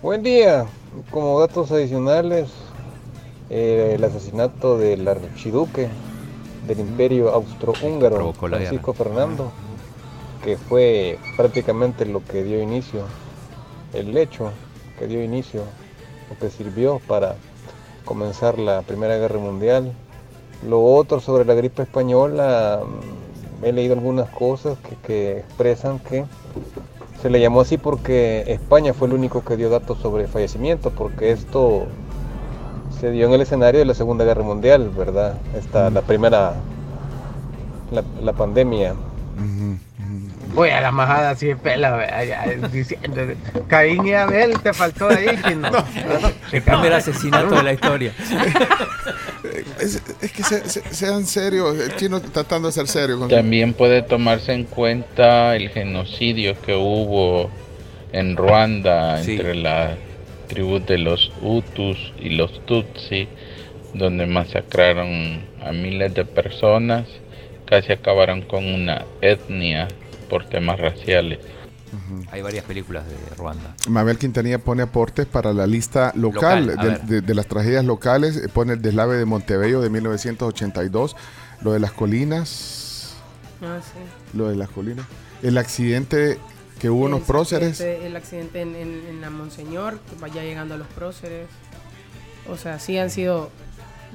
Buen 0.00 0.22
día. 0.22 0.66
Como 1.10 1.40
datos 1.40 1.72
adicionales, 1.72 2.48
eh, 3.50 3.94
el 3.96 4.04
asesinato 4.04 4.78
del 4.78 5.08
archiduque 5.08 5.88
del 6.68 6.78
imperio 6.78 7.30
austrohúngaro, 7.30 8.32
Francisco 8.34 8.92
Fernando, 8.92 9.50
que 10.44 10.56
fue 10.56 11.18
prácticamente 11.36 12.06
lo 12.06 12.24
que 12.24 12.44
dio 12.44 12.62
inicio, 12.62 13.00
el 13.92 14.16
hecho 14.16 14.52
que 14.96 15.08
dio 15.08 15.20
inicio, 15.20 15.62
o 16.30 16.38
que 16.38 16.50
sirvió 16.50 17.00
para 17.08 17.34
comenzar 18.04 18.60
la 18.60 18.82
Primera 18.82 19.16
Guerra 19.16 19.40
Mundial. 19.40 19.92
Lo 20.68 20.84
otro 20.84 21.18
sobre 21.18 21.44
la 21.44 21.54
gripe 21.54 21.82
española, 21.82 22.80
mm, 22.80 23.64
he 23.64 23.72
leído 23.72 23.94
algunas 23.94 24.30
cosas 24.30 24.78
que, 24.78 24.94
que 25.04 25.38
expresan 25.38 25.98
que 25.98 26.24
se 27.24 27.30
le 27.30 27.40
llamó 27.40 27.62
así 27.62 27.78
porque 27.78 28.44
España 28.48 28.92
fue 28.92 29.08
el 29.08 29.14
único 29.14 29.42
que 29.42 29.56
dio 29.56 29.70
datos 29.70 29.96
sobre 29.98 30.26
fallecimientos, 30.26 30.92
porque 30.92 31.30
esto 31.30 31.86
se 33.00 33.12
dio 33.12 33.26
en 33.26 33.32
el 33.32 33.40
escenario 33.40 33.80
de 33.80 33.86
la 33.86 33.94
Segunda 33.94 34.26
Guerra 34.26 34.42
Mundial, 34.42 34.90
¿verdad? 34.90 35.38
Esta, 35.56 35.88
la 35.88 36.02
primera, 36.02 36.52
la, 37.92 38.04
la 38.22 38.32
pandemia. 38.34 38.92
Voy 40.54 40.70
a 40.70 40.80
la 40.80 40.92
majada 40.92 41.30
así 41.30 41.46
de 41.48 41.56
pela, 41.56 41.98
diciendo, 42.72 43.22
Caín 43.66 44.06
y 44.06 44.14
Abel, 44.14 44.58
te 44.60 44.72
faltó 44.72 45.08
ahí, 45.08 45.26
chino. 45.46 45.68
El 46.52 46.62
primer 46.62 46.92
asesinato 46.92 47.54
de 47.56 47.62
la 47.62 47.72
historia. 47.72 48.12
Es, 49.78 50.00
es 50.22 50.32
que 50.32 50.42
se- 50.42 50.68
se- 50.68 50.94
sean 50.94 51.26
serios, 51.26 51.76
el 51.78 51.94
chino 51.96 52.20
tratando 52.20 52.68
de 52.68 52.72
ser 52.72 52.86
serio. 52.88 53.18
con- 53.18 53.28
También 53.28 53.74
puede 53.74 54.02
tomarse 54.02 54.52
en 54.52 54.64
cuenta 54.64 55.54
el 55.56 55.68
genocidio 55.68 56.58
que 56.62 56.74
hubo 56.74 57.50
en 58.12 58.36
Ruanda 58.36 59.22
Sí. 59.22 59.32
entre 59.32 59.54
las 59.56 59.92
tribus 60.48 60.86
de 60.86 60.98
los 60.98 61.30
Hutus 61.42 62.12
y 62.18 62.30
los 62.30 62.64
Tutsi, 62.66 63.28
donde 63.92 64.26
masacraron 64.26 65.42
a 65.62 65.72
miles 65.72 66.14
de 66.14 66.24
personas, 66.24 67.06
casi 67.66 67.92
acabaron 67.92 68.42
con 68.42 68.64
una 68.64 69.04
etnia 69.20 69.88
por 70.24 70.46
temas 70.48 70.78
raciales. 70.80 71.38
Hay 72.32 72.42
varias 72.42 72.64
películas 72.64 73.04
de 73.06 73.14
Ruanda. 73.36 73.74
Mabel 73.88 74.18
Quintanilla 74.18 74.58
pone 74.58 74.82
aportes 74.82 75.26
para 75.26 75.52
la 75.52 75.66
lista 75.66 76.10
local, 76.16 76.66
de, 76.66 76.76
ver. 76.76 77.00
de- 77.02 77.20
de 77.20 77.34
las 77.34 77.46
tragedias 77.46 77.84
locales. 77.84 78.36
eh, 78.36 78.48
Pone 78.52 78.72
el 78.72 78.82
deslave 78.82 79.16
de 79.16 79.24
Montebello 79.24 79.80
de 79.80 79.90
1982, 79.90 81.14
lo 81.62 81.72
de 81.72 81.78
las 81.78 81.92
colinas, 81.92 83.14
Ah, 83.62 83.78
sí. 83.80 84.36
lo 84.36 84.48
de 84.48 84.56
las 84.56 84.68
colinas, 84.70 85.06
el 85.42 85.56
accidente 85.56 86.38
que 86.80 86.90
hubo 86.90 87.04
unos 87.04 87.20
El 87.20 87.26
próceres. 87.26 87.80
El 87.80 88.16
accidente 88.16 88.60
en, 88.60 88.74
en- 88.74 89.06
en 89.08 89.20
la 89.20 89.30
Monseñor, 89.30 90.00
que 90.00 90.16
vaya 90.20 90.42
llegando 90.42 90.74
a 90.74 90.78
los 90.78 90.88
próceres. 90.88 91.46
O 92.50 92.56
sea, 92.56 92.80
sí 92.80 92.98
han 92.98 93.10
sido 93.10 93.50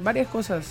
varias 0.04 0.28
cosas. 0.28 0.66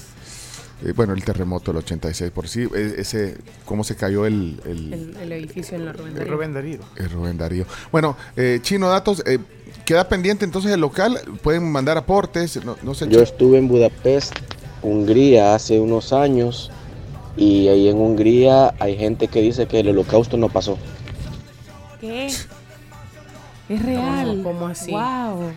Eh, 0.84 0.92
bueno, 0.94 1.12
el 1.12 1.24
terremoto 1.24 1.72
del 1.72 1.78
86 1.78 2.30
por 2.30 2.48
sí, 2.48 2.68
eh, 2.74 2.94
ese, 2.98 3.36
cómo 3.64 3.84
se 3.84 3.96
cayó 3.96 4.26
el, 4.26 4.60
el, 4.64 4.92
El, 4.92 5.16
el 5.16 5.32
edificio 5.32 5.76
en 5.76 5.84
la 5.86 5.92
Rubén 5.92 6.14
Darío. 6.14 6.32
Rubén 6.32 6.54
Darío. 6.54 6.78
el 6.96 7.10
Rubén 7.10 7.38
Darío. 7.38 7.66
Bueno, 7.90 8.16
eh, 8.36 8.60
Chino 8.62 8.88
Datos, 8.88 9.22
eh, 9.26 9.38
queda 9.84 10.08
pendiente 10.08 10.44
entonces 10.44 10.70
el 10.72 10.80
local, 10.80 11.20
pueden 11.42 11.70
mandar 11.70 11.96
aportes, 11.98 12.64
no, 12.64 12.76
no 12.82 12.94
sé. 12.94 13.08
Yo 13.08 13.20
estuve 13.22 13.58
en 13.58 13.68
Budapest, 13.68 14.34
Hungría, 14.82 15.54
hace 15.54 15.80
unos 15.80 16.12
años 16.12 16.70
y 17.36 17.68
ahí 17.68 17.88
en 17.88 17.96
Hungría 17.96 18.74
hay 18.78 18.96
gente 18.96 19.28
que 19.28 19.40
dice 19.40 19.66
que 19.66 19.80
el 19.80 19.88
holocausto 19.88 20.36
no 20.36 20.48
pasó. 20.48 20.78
¿Qué? 22.00 22.26
Es 22.26 23.82
real. 23.82 24.40
¿Cómo 24.42 24.66
así? 24.68 24.92
Wow. 24.92 25.50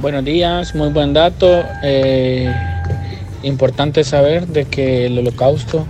Buenos 0.00 0.24
días, 0.24 0.74
muy 0.74 0.88
buen 0.90 1.12
dato. 1.12 1.62
Eh, 1.82 2.52
importante 3.42 4.04
saber 4.04 4.46
de 4.46 4.64
que 4.66 5.06
el 5.06 5.18
holocausto 5.18 5.86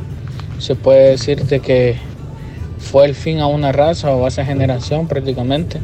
se 0.58 0.74
puede 0.74 1.10
decir 1.10 1.44
de 1.46 1.60
que 1.60 1.96
fue 2.78 3.06
el 3.06 3.14
fin 3.14 3.40
a 3.40 3.46
una 3.46 3.72
raza 3.72 4.14
o 4.14 4.24
a 4.24 4.28
esa 4.28 4.44
generación 4.44 5.08
prácticamente 5.08 5.80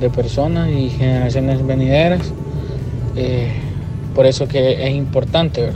de 0.00 0.10
personas 0.10 0.70
y 0.70 0.90
generaciones 0.90 1.66
venideras. 1.66 2.32
Eh, 3.16 3.48
por 4.14 4.26
eso 4.26 4.48
que 4.48 4.86
es 4.86 4.94
importante. 4.94 5.70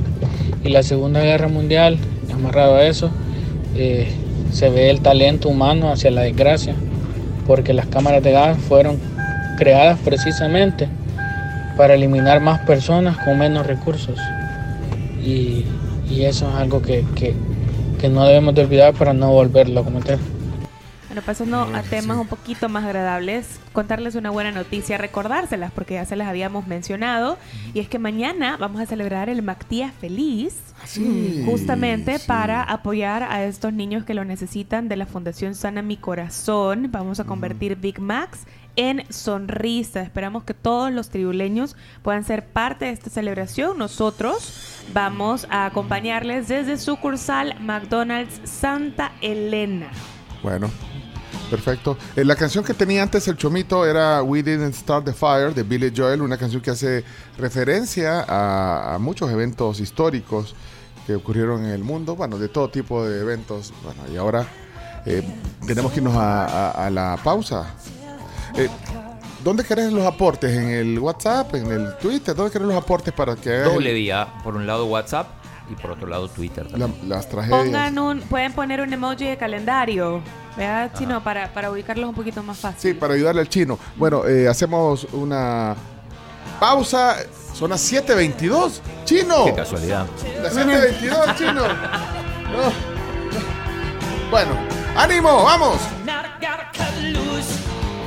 Y 0.65 0.69
la 0.71 0.83
Segunda 0.83 1.21
Guerra 1.21 1.49
Mundial, 1.49 1.99
amarrado 2.33 2.77
a 2.77 2.85
eso, 2.85 3.11
eh, 3.77 4.09
se 4.53 4.69
ve 4.69 4.91
el 4.91 5.01
talento 5.01 5.49
humano 5.49 5.93
hacia 5.93 6.11
la 6.11 6.23
desgracia, 6.23 6.75
porque 7.47 7.73
las 7.73 7.87
cámaras 7.87 8.23
de 8.23 8.33
gas 8.33 8.59
fueron 8.59 8.99
creadas 9.59 9.99
precisamente 10.05 10.89
para 11.77 11.95
eliminar 11.95 12.41
más 12.41 12.61
personas 12.61 13.17
con 13.19 13.39
menos 13.39 13.67
recursos. 13.67 14.19
Y, 15.23 15.65
y 16.11 16.23
eso 16.25 16.49
es 16.49 16.55
algo 16.55 16.83
que, 16.83 17.05
que- 17.15 17.35
que 18.01 18.09
no 18.09 18.25
debemos 18.25 18.55
de 18.55 18.63
olvidar 18.63 18.93
para 18.95 19.13
no 19.13 19.31
volverlo 19.31 19.81
a 19.81 19.85
cometer. 19.85 20.19
Bueno, 21.07 21.23
pasando 21.27 21.61
a 21.75 21.83
temas 21.83 22.17
un 22.17 22.27
poquito 22.27 22.69
más 22.71 22.85
agradables, 22.85 23.61
contarles 23.73 24.15
una 24.15 24.31
buena 24.31 24.51
noticia, 24.51 24.97
recordárselas 24.99 25.71
porque 25.71 25.95
ya 25.95 26.05
se 26.07 26.17
las 26.17 26.27
habíamos 26.27 26.67
mencionado, 26.67 27.37
y 27.75 27.81
es 27.81 27.89
que 27.89 27.99
mañana 27.99 28.57
vamos 28.57 28.81
a 28.81 28.87
celebrar 28.87 29.29
el 29.29 29.43
Mactía 29.43 29.93
Feliz, 29.93 30.55
Sí, 30.85 31.45
justamente 31.47 32.19
para 32.19 32.61
apoyar 32.65 33.23
a 33.23 33.45
estos 33.45 33.73
niños 33.73 34.05
que 34.05 34.15
lo 34.15 34.25
necesitan 34.25 34.89
de 34.89 34.97
la 34.97 35.07
Fundación 35.07 35.55
Sana 35.55 35.81
Mi 35.81 35.97
Corazón. 35.97 36.89
Vamos 36.91 37.21
a 37.21 37.25
convertir 37.25 37.77
Big 37.77 38.01
Macs 38.01 38.41
en 38.77 39.05
sonrisa. 39.13 40.03
Esperamos 40.03 40.45
que 40.45 40.55
todos 40.55 40.93
los 40.93 41.09
tribuleños 41.11 41.77
puedan 42.03 42.25
ser 42.25 42.47
parte 42.47 42.87
de 42.87 42.93
esta 42.93 43.11
celebración. 43.11 43.79
Nosotros 43.79 44.83
vamos 44.93 45.47
a 45.51 45.67
acompañarles 45.67 46.49
desde 46.49 46.79
sucursal 46.79 47.57
McDonald's 47.61 48.41
Santa 48.45 49.13
Elena. 49.21 49.91
Bueno, 50.43 50.71
Perfecto. 51.53 51.99
Eh, 52.17 52.25
la 52.25 52.35
canción 52.35 52.65
que 52.65 52.73
tenía 52.73 53.03
antes 53.03 53.29
el 53.29 53.37
Chomito 53.37 53.85
era 53.85 54.23
We 54.23 54.43
Didn't 54.43 54.75
Start 54.75 55.05
the 55.05 55.13
Fire 55.13 55.53
de 55.53 55.63
Billy 55.63 55.93
Joel, 55.95 56.23
una 56.23 56.39
canción 56.39 56.63
que 56.63 56.71
hace 56.71 57.05
referencia 57.37 58.25
a, 58.27 58.97
muchos 58.99 59.31
eventos 59.31 59.79
históricos 59.79 60.55
que 61.07 61.15
ocurrieron 61.15 61.67
en 61.67 61.73
el 61.73 61.85
mundo, 61.85 62.17
bueno, 62.17 62.39
de 62.39 62.49
todo 62.49 62.71
tipo 62.71 63.05
de 63.05 63.21
eventos. 63.21 63.75
Bueno, 63.83 64.01
y 64.11 64.17
ahora 64.17 64.47
eh, 65.05 65.23
tenemos 65.67 65.93
que 65.93 65.99
irnos 65.99 66.15
a 66.17 66.89
la 66.91 67.19
pausa. 67.23 67.75
Eh, 68.57 68.69
¿Dónde 69.43 69.65
querés 69.65 69.93
los 69.93 70.07
aportes? 70.07 70.57
¿En 70.57 70.69
el 70.71 70.99
WhatsApp? 70.99 71.55
¿En 71.57 71.67
el 71.71 71.97
Twitter? 71.99 72.35
¿Dónde 72.35 72.53
querés 72.53 72.69
los 72.69 72.77
aportes 72.77 73.13
para 73.13 73.35
que 73.35 73.51
Doble 73.61 73.91
el- 73.91 73.97
vía, 73.97 74.29
por 74.45 74.55
un 74.55 74.67
lado 74.67 74.87
WhatsApp 74.87 75.27
y 75.71 75.75
por 75.75 75.91
otro 75.93 76.07
lado 76.07 76.29
Twitter. 76.29 76.69
también. 76.69 76.95
la- 77.09 77.17
las 77.17 77.29
tragedias? 77.29 77.65
Pongan 77.65 77.99
un, 77.99 78.21
pueden 78.21 78.53
poner 78.53 78.81
un 78.81 78.93
emoji 78.93 79.25
de 79.27 79.37
calendario, 79.37 80.21
¿verdad? 80.57 80.93
Chino, 80.97 81.23
para, 81.25 81.53
para 81.53 81.71
ubicarlos 81.73 82.09
un 82.09 82.15
poquito 82.15 82.43
más 82.43 82.59
fácil. 82.59 82.93
Sí, 82.93 82.95
para 82.95 83.15
ayudarle 83.15 83.41
al 83.41 83.49
chino. 83.49 83.79
Bueno, 83.97 84.27
eh, 84.27 84.47
hacemos 84.49 85.05
una 85.13 85.75
pausa. 86.61 87.17
Son 87.53 87.71
las 87.71 87.81
7.22. 87.93 88.81
¡Chino! 89.05 89.45
Qué 89.45 89.55
casualidad. 89.55 90.07
Las 90.43 90.55
7.22, 90.57 91.37
chino. 91.37 91.63
No. 92.53 92.71
Bueno, 94.31 94.51
ánimo, 94.95 95.43
vamos. 95.43 95.79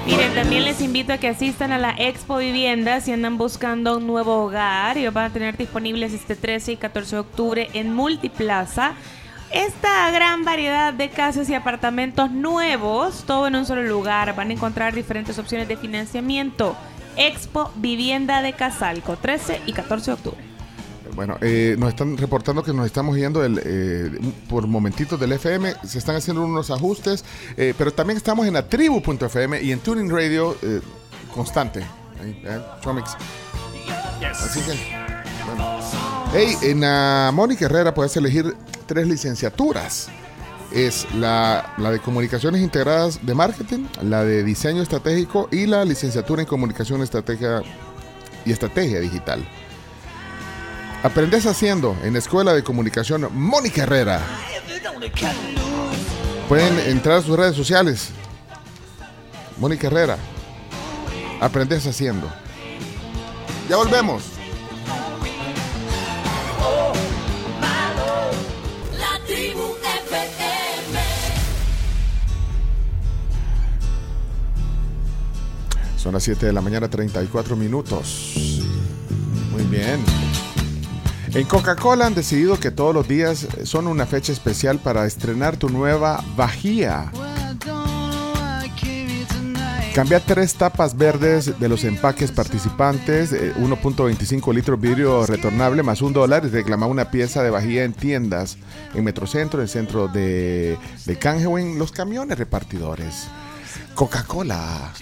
Miren, 0.06 0.36
también 0.36 0.66
les 0.66 0.82
invito 0.82 1.14
a 1.14 1.18
que 1.18 1.28
asistan 1.28 1.72
a 1.72 1.80
la 1.80 1.96
Expo 1.98 2.38
Vivienda 2.38 3.02
si 3.02 3.12
andan 3.12 3.40
buscando 3.40 3.98
un 3.98 4.06
nuevo 4.06 4.44
hogar. 4.44 5.00
Ellos 5.00 5.14
van 5.14 5.26
a 5.26 5.34
tener 5.34 5.58
disponibles 5.58 6.14
este 6.14 6.36
13 6.36 6.74
y 6.74 6.78
14 6.78 7.16
de 7.16 7.20
octubre 7.22 7.70
en 7.74 7.92
Multiplaza. 7.92 8.94
Esta 9.50 10.12
gran 10.12 10.46
variedad 10.46 10.94
de 10.94 11.10
casas 11.10 11.50
y 11.50 11.56
apartamentos 11.56 12.30
nuevos, 12.30 13.24
todo 13.26 13.48
en 13.48 13.56
un 13.56 13.66
solo 13.66 13.82
lugar. 13.82 14.36
Van 14.36 14.52
a 14.52 14.54
encontrar 14.54 14.94
diferentes 14.94 15.40
opciones 15.40 15.68
de 15.68 15.76
financiamiento. 15.76 16.76
Expo 17.18 17.72
Vivienda 17.76 18.44
de 18.44 18.54
Casalco, 18.54 19.18
13 19.18 19.62
y 19.66 19.74
14 19.74 20.12
de 20.12 20.14
octubre. 20.14 20.55
Bueno, 21.14 21.38
eh, 21.42 21.76
nos 21.78 21.90
están 21.90 22.18
reportando 22.18 22.64
que 22.64 22.74
nos 22.74 22.86
estamos 22.86 23.16
yendo 23.16 23.42
del, 23.42 23.62
eh, 23.64 24.12
por 24.50 24.68
momentitos 24.68 25.20
del 25.20 25.32
FM, 25.34 25.76
se 25.84 26.00
están 26.00 26.16
haciendo 26.16 26.44
unos 26.44 26.72
ajustes, 26.72 27.24
eh, 27.58 27.74
pero 27.78 27.94
también 27.94 28.18
estamos 28.18 28.48
en 28.48 28.54
la 28.54 28.68
tribu.fm 28.68 29.62
y 29.62 29.72
en 29.72 29.80
Tuning 29.80 30.10
Radio 30.10 30.58
eh, 30.62 30.82
constante. 31.34 31.86
Eh, 32.22 32.62
Chomix. 32.82 33.16
Así 34.32 34.60
que, 34.62 34.74
bueno. 35.46 35.80
Hey, 36.34 36.58
en 36.64 36.82
la 36.82 37.32
Mónica 37.34 37.66
Herrera 37.66 37.94
puedes 37.94 38.16
elegir 38.18 38.56
tres 38.86 39.08
licenciaturas. 39.08 40.10
Es 40.72 41.08
la, 41.14 41.74
la 41.78 41.92
de 41.92 42.00
Comunicaciones 42.00 42.62
Integradas 42.62 43.26
de 43.26 43.34
Marketing, 43.34 43.86
la 44.02 44.24
de 44.24 44.44
Diseño 44.44 44.82
Estratégico 44.82 45.48
y 45.52 45.68
la 45.68 45.86
licenciatura 45.86 46.42
en 46.42 46.48
Comunicación 46.48 47.02
Estratégica 47.02 47.62
y 48.44 48.52
Estrategia 48.52 49.00
Digital. 49.00 49.48
Aprendes 51.06 51.46
haciendo 51.46 51.96
en 52.02 52.14
la 52.14 52.20
Escuela 52.20 52.52
de 52.52 52.64
Comunicación 52.64 53.30
Mónica 53.32 53.84
Herrera. 53.84 54.24
Pueden 56.50 56.80
entrar 56.90 57.20
a 57.20 57.22
sus 57.22 57.38
redes 57.38 57.56
sociales. 57.56 58.10
Mónica 59.58 59.86
Herrera. 59.86 60.18
Aprendes 61.40 61.86
haciendo. 61.86 62.28
Ya 63.70 63.76
volvemos. 63.78 64.24
Son 75.98 76.14
las 76.14 76.24
7 76.24 76.48
de 76.48 76.54
la 76.54 76.62
mañana, 76.62 76.90
34 76.90 77.56
minutos. 77.56 78.64
Muy 79.52 79.64
bien. 79.66 80.04
En 81.36 81.46
Coca-Cola 81.46 82.06
han 82.06 82.16
decidido 82.16 82.58
que 82.58 82.72
todos 82.72 82.94
los 82.94 83.10
días 83.10 83.46
son 83.66 83.88
una 83.88 84.06
fecha 84.06 84.32
especial 84.32 84.80
para 84.80 85.06
estrenar 85.06 85.58
tu 85.58 85.68
nueva 85.68 86.24
vajilla. 86.38 87.12
Cambia 89.94 90.22
tres 90.22 90.56
tapas 90.56 90.96
verdes 90.96 91.60
de 91.60 91.68
los 91.68 91.84
empaques 91.84 92.32
participantes, 92.32 93.34
eh, 93.34 93.54
1.25 93.58 94.54
litros 94.54 94.80
vidrio 94.80 95.26
retornable 95.26 95.84
más 95.84 96.02
un 96.02 96.14
dólar 96.14 96.46
y 96.46 96.50
reclama 96.50 96.86
una 96.86 97.12
pieza 97.12 97.44
de 97.44 97.50
vajilla 97.50 97.84
en 97.84 97.92
tiendas, 97.92 98.58
en 98.94 99.04
Metrocentro, 99.04 99.60
en 99.60 99.64
el 99.64 99.70
centro 99.70 100.08
de, 100.08 100.78
de 101.06 101.20
Canje 101.20 101.48
o 101.48 101.60
en 101.60 101.78
los 101.78 101.92
camiones 101.92 102.38
repartidores. 102.38 103.28
Coca-Cola. 103.94 104.94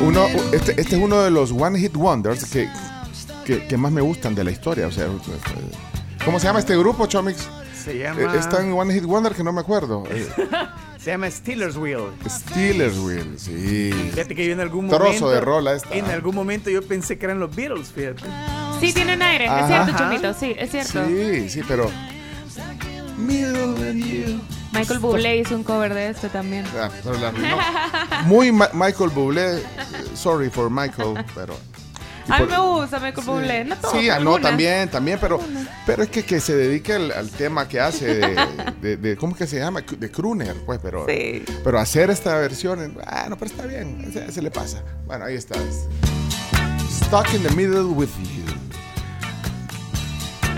Uno, 0.00 0.26
este, 0.52 0.80
este 0.80 0.96
es 0.96 1.02
uno 1.02 1.22
de 1.22 1.30
los 1.30 1.52
One 1.52 1.78
Hit 1.78 1.96
Wonders 1.96 2.44
que, 2.44 2.68
que, 3.48 3.66
que 3.66 3.76
más 3.78 3.90
me 3.90 4.02
gustan 4.02 4.34
de 4.34 4.44
la 4.44 4.50
historia. 4.50 4.86
O 4.86 4.92
sea, 4.92 5.06
¿cómo 6.22 6.38
se 6.38 6.46
llama 6.46 6.58
este 6.58 6.76
grupo, 6.76 7.06
Chomix? 7.06 7.48
Se 7.82 7.96
llama- 7.98 8.20
Eh, 8.34 8.38
Está 8.38 8.62
en 8.62 8.72
One 8.74 8.92
Hit 8.92 9.04
Wonder 9.04 9.32
que 9.34 9.42
no 9.42 9.52
me 9.54 9.60
acuerdo. 9.62 10.04
Eh, 10.10 10.28
Se 10.98 11.12
llama 11.12 11.30
Steelers 11.30 11.76
Wheel. 11.76 12.10
Steelers 12.28 12.98
Wheel, 12.98 13.38
sí. 13.38 13.90
Fíjate 14.12 14.34
que 14.34 14.44
yo 14.46 14.52
en 14.52 14.60
algún 14.60 14.88
Trozo 14.88 15.04
momento. 15.04 15.30
de 15.30 15.40
rola 15.40 15.72
esta. 15.74 15.94
En 15.94 16.04
algún 16.06 16.34
momento 16.34 16.68
yo 16.68 16.82
pensé 16.82 17.16
que 17.16 17.24
eran 17.24 17.38
los 17.40 17.54
Beatles, 17.56 17.90
fíjate. 17.92 18.24
Sí, 18.80 18.92
tienen 18.92 19.22
aire, 19.22 19.44
es 19.46 19.50
Ajá. 19.50 19.84
cierto, 19.84 19.96
Chomito, 20.04 20.34
sí, 20.34 20.54
es 20.58 20.70
cierto. 20.70 21.06
Sí, 21.06 21.48
sí, 21.48 21.62
pero. 21.66 21.90
Michael 24.72 24.98
Bublé 25.00 25.38
hizo 25.38 25.54
un 25.56 25.62
cover 25.64 25.94
de 25.94 26.10
esto 26.10 26.28
también. 26.28 26.64
Ah, 26.78 26.90
pero 27.02 27.16
la. 27.18 27.32
Muy 28.26 28.52
Ma- 28.52 28.70
Michael 28.74 29.10
Bublé. 29.10 29.58
eh, 29.58 29.62
Sorry 30.14 30.50
for 30.50 30.68
Michael, 30.70 31.24
pero. 31.34 31.56
A 32.28 32.40
mí 32.40 32.46
me 32.48 32.58
gusta 32.58 32.98
Michael 33.00 33.26
Bublé, 33.26 33.64
no 33.64 33.76
todo, 33.76 33.92
Sí, 33.92 34.10
ah, 34.10 34.18
no, 34.20 34.38
también, 34.38 34.88
también, 34.90 35.18
pero, 35.20 35.40
pero 35.86 36.02
es 36.02 36.10
que, 36.10 36.24
que 36.24 36.40
se 36.40 36.54
dedique 36.54 36.92
al, 36.94 37.10
al 37.12 37.30
tema 37.30 37.66
que 37.68 37.80
hace 37.80 38.14
de, 38.16 38.36
de- 38.80 38.96
de- 38.96 39.16
¿cómo 39.16 39.32
es 39.32 39.38
que 39.38 39.46
se 39.46 39.58
llama? 39.58 39.80
De 39.82 40.10
crooner, 40.10 40.54
pues, 40.66 40.78
pero, 40.82 41.06
Sí. 41.08 41.42
pero 41.64 41.78
hacer 41.78 42.10
esta 42.10 42.36
versión, 42.38 42.98
ah, 43.06 43.26
no, 43.30 43.36
pero 43.38 43.50
está 43.50 43.64
bien, 43.66 44.10
se, 44.12 44.30
se 44.30 44.42
le 44.42 44.50
pasa. 44.50 44.82
Bueno, 45.06 45.24
ahí 45.24 45.36
está. 45.36 45.54
Stuck 46.90 47.32
in 47.34 47.42
the 47.42 47.50
middle 47.54 47.84
with 47.84 48.08
you. 48.36 48.44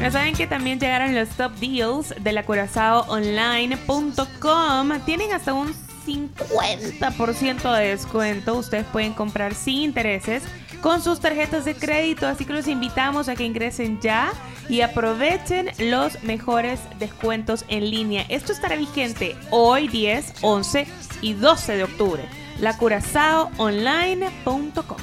Ya 0.01 0.11
saben 0.11 0.35
que 0.35 0.47
también 0.47 0.81
llegaron 0.81 1.15
los 1.15 1.29
top 1.31 1.53
deals 1.61 2.15
de 2.21 2.33
la 2.33 2.45
curazao.online.com. 2.45 5.01
Tienen 5.05 5.33
hasta 5.35 5.53
un 5.53 5.75
50% 6.11 7.77
de 7.77 7.89
descuento. 7.89 8.55
Ustedes 8.55 8.87
pueden 8.87 9.13
comprar 9.13 9.55
sin 9.55 9.83
intereses 9.83 10.43
con 10.81 11.03
sus 11.03 11.21
tarjetas 11.21 11.65
de 11.65 11.75
crédito. 11.75 12.27
Así 12.27 12.45
que 12.45 12.53
los 12.53 12.67
invitamos 12.69 13.29
a 13.29 13.37
que 13.37 13.45
ingresen 13.45 14.01
ya 14.01 14.33
y 14.69 14.83
aprovechen 14.83 15.71
los 15.79 16.23
mejores 16.23 16.81
descuentos 16.99 17.65
en 17.69 17.91
línea. 17.91 18.25
Esto 18.29 18.53
estará 18.53 18.77
vigente 18.77 19.37
hoy 19.51 19.89
10, 19.89 20.35
11 20.43 20.87
y 21.23 21.33
12 21.35 21.77
de 21.77 21.85
octubre. 21.85 22.23
La 22.59 22.77
curazao.online.com. 22.77 24.99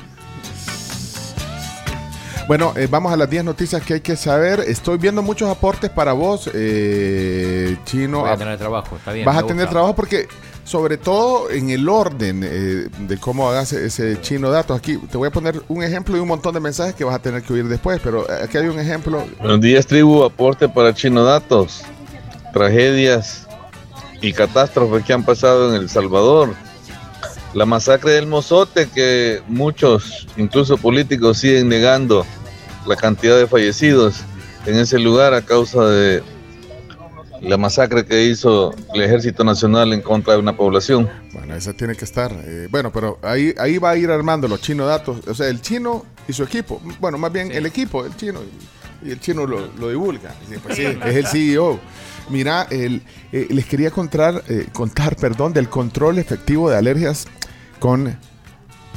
Bueno, 2.47 2.71
eh, 2.77 2.87
vamos 2.89 3.11
a 3.11 3.17
las 3.17 3.29
10 3.29 3.43
noticias 3.43 3.83
que 3.83 3.95
hay 3.95 3.99
que 3.99 4.15
saber. 4.15 4.61
Estoy 4.61 4.97
viendo 4.97 5.21
muchos 5.21 5.49
aportes 5.49 5.89
para 5.89 6.13
vos, 6.13 6.49
eh, 6.53 7.75
Chino. 7.83 8.21
Voy 8.21 8.29
a 8.29 8.37
tener 8.37 8.57
trabajo, 8.57 8.95
está 8.95 9.11
bien. 9.11 9.25
Vas 9.25 9.35
a 9.35 9.41
tener 9.41 9.65
gusta. 9.65 9.71
trabajo 9.71 9.93
porque, 9.93 10.29
sobre 10.67 10.97
todo 10.97 11.49
en 11.49 11.69
el 11.69 11.87
orden 11.87 12.41
eh, 12.43 12.89
de 12.99 13.17
cómo 13.17 13.49
hagas 13.49 13.71
ese 13.71 14.19
chino 14.19 14.49
datos. 14.49 14.77
Aquí 14.77 14.97
te 14.97 15.15
voy 15.15 15.29
a 15.29 15.31
poner 15.31 15.61
un 15.69 15.81
ejemplo 15.81 16.17
y 16.17 16.19
un 16.19 16.27
montón 16.27 16.53
de 16.53 16.59
mensajes 16.59 16.93
que 16.93 17.05
vas 17.05 17.15
a 17.15 17.19
tener 17.19 17.41
que 17.41 17.53
oír 17.53 17.69
después, 17.69 18.01
pero 18.03 18.27
aquí 18.43 18.57
hay 18.57 18.67
un 18.67 18.77
ejemplo. 18.77 19.25
Buenos 19.39 19.61
días, 19.61 19.87
tribu. 19.87 20.25
Aporte 20.25 20.67
para 20.67 20.93
Chino 20.93 21.23
Datos. 21.23 21.83
Tragedias 22.51 23.47
y 24.21 24.33
catástrofes 24.33 25.05
que 25.05 25.13
han 25.13 25.23
pasado 25.23 25.73
en 25.73 25.81
El 25.81 25.89
Salvador. 25.89 26.53
La 27.53 27.65
masacre 27.65 28.11
del 28.11 28.27
Mozote, 28.27 28.89
que 28.89 29.41
muchos, 29.47 30.27
incluso 30.35 30.77
políticos, 30.77 31.37
siguen 31.37 31.69
negando 31.69 32.25
la 32.85 32.97
cantidad 32.97 33.37
de 33.37 33.47
fallecidos 33.47 34.17
en 34.65 34.75
ese 34.75 34.99
lugar 34.99 35.33
a 35.33 35.41
causa 35.41 35.85
de 35.85 36.21
la 37.41 37.57
masacre 37.57 38.05
que 38.05 38.25
hizo 38.25 38.73
el 38.93 39.01
Ejército 39.01 39.43
Nacional 39.43 39.93
en 39.93 40.01
contra 40.01 40.33
de 40.33 40.39
una 40.39 40.55
población. 40.55 41.09
Bueno, 41.33 41.55
esa 41.55 41.73
tiene 41.73 41.95
que 41.95 42.05
estar. 42.05 42.31
eh, 42.45 42.67
bueno, 42.69 42.91
pero 42.91 43.19
ahí, 43.21 43.53
ahí 43.57 43.77
va 43.77 43.91
a 43.91 43.95
ir 43.97 44.09
armando 44.09 44.47
los 44.47 44.61
chino 44.61 44.85
datos. 44.85 45.27
O 45.27 45.33
sea, 45.33 45.47
el 45.47 45.61
chino 45.61 46.05
y 46.27 46.33
su 46.33 46.43
equipo. 46.43 46.81
Bueno, 46.99 47.17
más 47.17 47.31
bien 47.31 47.51
el 47.51 47.65
equipo, 47.65 48.05
el 48.05 48.15
chino. 48.15 48.39
Y 49.03 49.11
el 49.11 49.19
chino 49.19 49.45
lo, 49.45 49.67
lo 49.73 49.89
divulga. 49.89 50.33
Sí, 50.49 50.55
pues 50.61 50.75
sí, 50.75 50.83
es 50.83 51.15
el 51.15 51.27
CEO. 51.27 51.79
Mira, 52.29 52.67
el, 52.69 53.03
eh, 53.31 53.47
les 53.49 53.65
quería 53.65 53.91
contar, 53.91 54.43
eh, 54.49 54.67
contar 54.73 55.15
perdón, 55.15 55.53
del 55.53 55.69
control 55.69 56.17
efectivo 56.19 56.69
de 56.69 56.77
alergias 56.77 57.25
con 57.79 58.17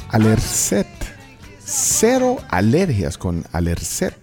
Alercet. 0.09 0.87
Cero 1.63 2.37
alergias 2.49 3.17
con 3.17 3.45
Alercet. 3.53 4.15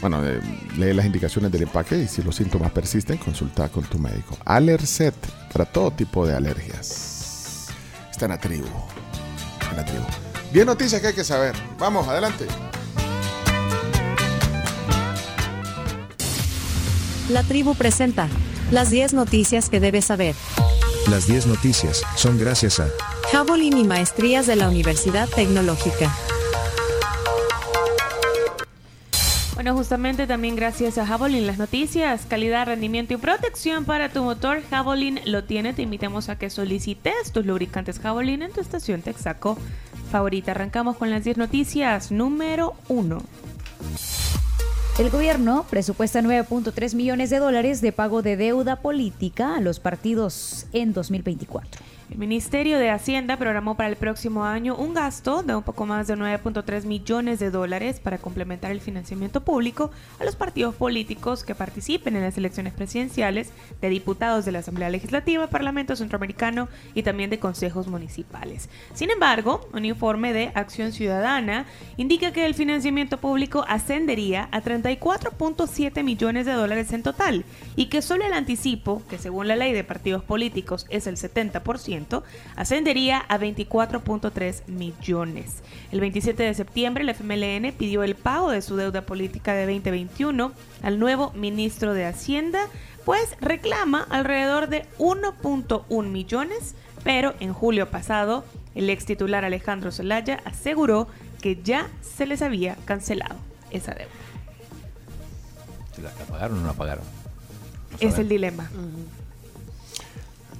Bueno, 0.00 0.24
eh, 0.24 0.40
lee 0.76 0.92
las 0.92 1.06
indicaciones 1.06 1.50
del 1.50 1.62
empaque 1.62 1.96
y 1.96 2.06
si 2.08 2.22
los 2.22 2.36
síntomas 2.36 2.70
persisten, 2.70 3.16
consulta 3.16 3.68
con 3.68 3.84
tu 3.84 3.98
médico. 3.98 4.36
Alercet, 4.44 5.14
para 5.52 5.64
todo 5.64 5.90
tipo 5.90 6.26
de 6.26 6.34
alergias. 6.34 7.68
Está 8.10 8.26
en 8.26 8.32
la 8.32 8.38
tribu. 8.38 8.68
En 9.70 9.76
la 9.76 9.84
tribu. 9.84 10.04
10 10.52 10.66
noticias 10.66 11.00
que 11.00 11.08
hay 11.08 11.14
que 11.14 11.24
saber. 11.24 11.54
Vamos, 11.78 12.06
adelante. 12.08 12.46
La 17.28 17.42
tribu 17.42 17.74
presenta 17.74 18.28
las 18.70 18.90
10 18.90 19.14
noticias 19.14 19.68
que 19.68 19.80
debes 19.80 20.04
saber. 20.06 20.34
Las 21.10 21.26
10 21.26 21.46
noticias 21.46 22.02
son 22.16 22.38
gracias 22.38 22.80
a 22.80 22.88
Javelin 23.30 23.76
y 23.76 23.84
maestrías 23.84 24.46
de 24.46 24.56
la 24.56 24.68
Universidad 24.68 25.28
Tecnológica. 25.28 26.14
Bueno, 29.56 29.74
justamente 29.74 30.26
también 30.26 30.54
gracias 30.54 30.98
a 30.98 31.06
Javelin 31.06 31.46
las 31.46 31.56
noticias, 31.56 32.26
calidad, 32.26 32.66
rendimiento 32.66 33.14
y 33.14 33.16
protección 33.16 33.86
para 33.86 34.10
tu 34.10 34.22
motor. 34.22 34.60
Javelin 34.68 35.18
lo 35.24 35.44
tiene. 35.44 35.72
Te 35.72 35.80
invitamos 35.80 36.28
a 36.28 36.36
que 36.36 36.50
solicites 36.50 37.32
tus 37.32 37.46
lubricantes 37.46 37.98
Javelin 37.98 38.42
en 38.42 38.52
tu 38.52 38.60
estación 38.60 39.00
Texaco 39.00 39.56
favorita. 40.12 40.50
Arrancamos 40.50 40.98
con 40.98 41.10
las 41.10 41.24
10 41.24 41.38
noticias. 41.38 42.12
Número 42.12 42.74
1. 42.88 43.22
El 44.98 45.08
gobierno 45.08 45.64
presupuesta 45.70 46.20
9.3 46.20 46.94
millones 46.94 47.30
de 47.30 47.38
dólares 47.38 47.80
de 47.80 47.92
pago 47.92 48.20
de 48.20 48.36
deuda 48.36 48.76
política 48.76 49.56
a 49.56 49.60
los 49.62 49.80
partidos 49.80 50.66
en 50.74 50.92
2024. 50.92 51.95
El 52.08 52.18
Ministerio 52.18 52.78
de 52.78 52.88
Hacienda 52.88 53.36
programó 53.36 53.76
para 53.76 53.88
el 53.88 53.96
próximo 53.96 54.44
año 54.44 54.76
un 54.76 54.94
gasto 54.94 55.42
de 55.42 55.56
un 55.56 55.64
poco 55.64 55.86
más 55.86 56.06
de 56.06 56.14
9.3 56.14 56.84
millones 56.84 57.40
de 57.40 57.50
dólares 57.50 57.98
para 57.98 58.18
complementar 58.18 58.70
el 58.70 58.80
financiamiento 58.80 59.40
público 59.40 59.90
a 60.20 60.24
los 60.24 60.36
partidos 60.36 60.76
políticos 60.76 61.42
que 61.42 61.56
participen 61.56 62.14
en 62.14 62.22
las 62.22 62.38
elecciones 62.38 62.74
presidenciales 62.74 63.50
de 63.80 63.88
diputados 63.88 64.44
de 64.44 64.52
la 64.52 64.60
Asamblea 64.60 64.88
Legislativa, 64.88 65.48
Parlamento 65.48 65.96
Centroamericano 65.96 66.68
y 66.94 67.02
también 67.02 67.28
de 67.28 67.40
consejos 67.40 67.88
municipales. 67.88 68.70
Sin 68.94 69.10
embargo, 69.10 69.68
un 69.72 69.84
informe 69.84 70.32
de 70.32 70.52
Acción 70.54 70.92
Ciudadana 70.92 71.66
indica 71.96 72.30
que 72.32 72.46
el 72.46 72.54
financiamiento 72.54 73.18
público 73.18 73.64
ascendería 73.68 74.48
a 74.52 74.62
34.7 74.62 76.04
millones 76.04 76.46
de 76.46 76.52
dólares 76.52 76.92
en 76.92 77.02
total 77.02 77.44
y 77.74 77.86
que 77.86 78.00
solo 78.00 78.24
el 78.24 78.32
anticipo, 78.32 79.02
que 79.08 79.18
según 79.18 79.48
la 79.48 79.56
ley 79.56 79.72
de 79.72 79.82
partidos 79.82 80.22
políticos 80.22 80.86
es 80.88 81.08
el 81.08 81.16
70%, 81.16 81.95
ascendería 82.56 83.24
a 83.28 83.38
24.3 83.38 84.66
millones. 84.66 85.62
El 85.92 86.00
27 86.00 86.42
de 86.42 86.54
septiembre, 86.54 87.02
el 87.02 87.10
FMLN 87.10 87.72
pidió 87.72 88.02
el 88.02 88.14
pago 88.14 88.50
de 88.50 88.62
su 88.62 88.76
deuda 88.76 89.02
política 89.02 89.54
de 89.54 89.66
2021 89.66 90.52
al 90.82 90.98
nuevo 90.98 91.32
ministro 91.32 91.94
de 91.94 92.06
Hacienda, 92.06 92.66
pues 93.04 93.36
reclama 93.40 94.06
alrededor 94.10 94.68
de 94.68 94.84
1.1 94.98 96.06
millones, 96.08 96.74
pero 97.04 97.34
en 97.40 97.52
julio 97.52 97.90
pasado, 97.90 98.44
el 98.74 98.90
ex 98.90 99.06
titular 99.06 99.44
Alejandro 99.44 99.92
Zelaya 99.92 100.40
aseguró 100.44 101.08
que 101.40 101.62
ya 101.62 101.88
se 102.02 102.26
les 102.26 102.42
había 102.42 102.76
cancelado 102.84 103.36
esa 103.70 103.94
deuda. 103.94 104.10
¿Se 105.94 106.02
la 106.02 106.10
pagaron 106.10 106.58
o 106.58 106.60
no 106.60 106.66
la 106.66 106.72
pagaron? 106.74 107.04
No 107.92 108.08
Es 108.08 108.18
el 108.18 108.28
dilema. 108.28 108.68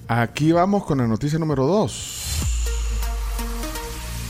Aquí 0.09 0.53
vamos 0.53 0.85
con 0.85 0.99
la 0.99 1.07
noticia 1.07 1.39
número 1.39 1.67
2. 1.67 2.23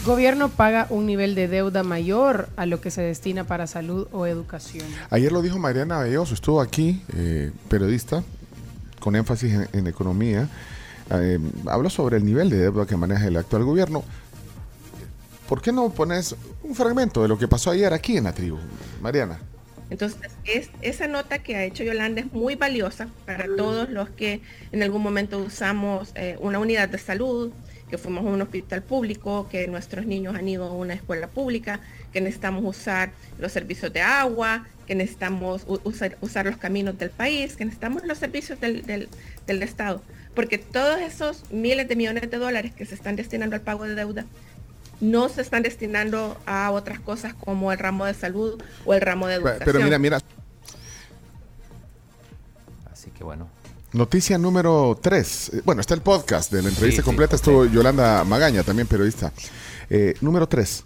Gobierno 0.06 0.48
paga 0.48 0.86
un 0.88 1.04
nivel 1.04 1.34
de 1.34 1.48
deuda 1.48 1.82
mayor 1.82 2.48
a 2.56 2.64
lo 2.64 2.80
que 2.80 2.90
se 2.90 3.02
destina 3.02 3.44
para 3.44 3.66
salud 3.66 4.06
o 4.12 4.26
educación. 4.26 4.86
Ayer 5.10 5.32
lo 5.32 5.42
dijo 5.42 5.58
Mariana 5.58 5.98
Belloso, 5.98 6.32
estuvo 6.32 6.60
aquí, 6.60 7.02
eh, 7.14 7.50
periodista, 7.68 8.22
con 9.00 9.16
énfasis 9.16 9.52
en, 9.52 9.68
en 9.72 9.86
economía. 9.86 10.48
Eh, 11.10 11.38
habló 11.66 11.90
sobre 11.90 12.16
el 12.16 12.24
nivel 12.24 12.48
de 12.48 12.58
deuda 12.58 12.86
que 12.86 12.96
maneja 12.96 13.26
el 13.26 13.36
actual 13.36 13.64
gobierno. 13.64 14.02
¿Por 15.48 15.60
qué 15.60 15.72
no 15.72 15.90
pones 15.90 16.34
un 16.62 16.74
fragmento 16.74 17.22
de 17.22 17.28
lo 17.28 17.36
que 17.36 17.48
pasó 17.48 17.70
ayer 17.70 17.92
aquí 17.92 18.16
en 18.16 18.24
la 18.24 18.32
tribu, 18.32 18.58
Mariana? 19.02 19.38
Entonces, 19.90 20.32
es, 20.44 20.70
esa 20.82 21.06
nota 21.06 21.38
que 21.38 21.54
ha 21.56 21.64
hecho 21.64 21.84
Yolanda 21.84 22.20
es 22.20 22.32
muy 22.32 22.56
valiosa 22.56 23.08
para 23.24 23.46
todos 23.56 23.88
los 23.90 24.08
que 24.10 24.40
en 24.72 24.82
algún 24.82 25.02
momento 25.02 25.38
usamos 25.38 26.10
eh, 26.16 26.36
una 26.40 26.58
unidad 26.58 26.88
de 26.88 26.98
salud, 26.98 27.52
que 27.88 27.98
fuimos 27.98 28.24
a 28.26 28.28
un 28.28 28.42
hospital 28.42 28.82
público, 28.82 29.48
que 29.48 29.68
nuestros 29.68 30.04
niños 30.06 30.34
han 30.34 30.48
ido 30.48 30.64
a 30.64 30.72
una 30.72 30.94
escuela 30.94 31.28
pública, 31.28 31.78
que 32.12 32.20
necesitamos 32.20 32.64
usar 32.64 33.12
los 33.38 33.52
servicios 33.52 33.92
de 33.92 34.00
agua, 34.00 34.66
que 34.88 34.96
necesitamos 34.96 35.64
usar 36.20 36.46
los 36.46 36.56
caminos 36.56 36.98
del 36.98 37.10
país, 37.10 37.54
que 37.56 37.64
necesitamos 37.64 38.04
los 38.04 38.18
servicios 38.18 38.58
del, 38.60 38.82
del- 38.86 39.08
del 39.46 39.62
Estado. 39.62 40.02
Porque 40.34 40.58
todos 40.58 41.00
esos 41.00 41.44
miles 41.52 41.86
de 41.88 41.94
millones 41.96 42.28
de 42.28 42.36
dólares 42.38 42.72
que 42.74 42.84
se 42.86 42.94
están 42.96 43.14
destinando 43.14 43.54
al 43.54 43.62
pago 43.62 43.84
de 43.84 43.94
deuda 43.94 44.26
no 45.00 45.28
se 45.28 45.42
están 45.42 45.62
destinando 45.62 46.36
a 46.46 46.70
otras 46.70 47.00
cosas 47.00 47.34
como 47.34 47.72
el 47.72 47.78
ramo 47.78 48.04
de 48.06 48.14
salud 48.14 48.60
o 48.84 48.94
el 48.94 49.00
ramo 49.00 49.26
de 49.26 49.34
educación. 49.34 49.62
Pero 49.64 49.80
mira, 49.80 49.98
mira, 49.98 50.18
Así 52.90 53.10
que 53.10 53.24
bueno. 53.24 53.48
noticia 53.92 54.38
número 54.38 54.98
3. 55.00 55.62
Bueno, 55.64 55.80
está 55.80 55.94
el 55.94 56.00
podcast 56.02 56.52
de 56.52 56.62
la 56.62 56.68
entrevista 56.68 57.02
Sí, 57.02 57.04
completa, 57.04 57.36
estuvo 57.36 57.66
Yolanda 57.66 58.24
Magaña, 58.24 58.62
también 58.62 58.86
periodista. 58.88 59.32
Eh, 59.90 60.14
número 60.20 60.48
3. 60.48 60.84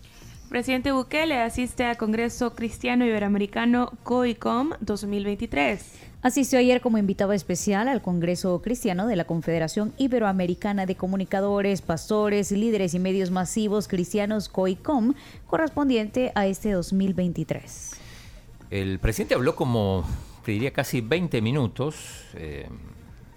Presidente 0.49 0.91
Bukele 0.91 1.41
asiste 1.41 1.85
al 1.85 1.97
Congreso 1.97 2.55
Cristiano 2.55 3.05
Iberoamericano 3.07 3.93
COICOM 4.03 4.73
2023. 4.81 5.81
Asistió 6.22 6.59
ayer 6.59 6.82
como 6.82 6.98
invitado 6.98 7.32
especial 7.32 7.88
al 7.88 8.02
Congreso 8.02 8.60
Cristiano 8.60 9.06
de 9.06 9.16
la 9.16 9.24
Confederación 9.24 9.94
Iberoamericana 9.97 10.84
de 10.84 10.94
Comunicadores, 10.94 11.80
Pastores, 11.80 12.52
Líderes 12.52 12.92
y 12.92 12.98
Medios 12.98 13.30
Masivos 13.30 13.88
Cristianos 13.88 14.51
COICOM, 14.51 15.14
correspondiente 15.47 16.30
a 16.34 16.47
este 16.47 16.72
2023. 16.72 17.92
El 18.68 18.98
presidente 18.98 19.34
habló 19.34 19.56
como, 19.56 20.05
te 20.44 20.52
diría, 20.52 20.74
casi 20.74 21.01
20 21.01 21.40
minutos. 21.40 21.97
eh, 22.34 22.68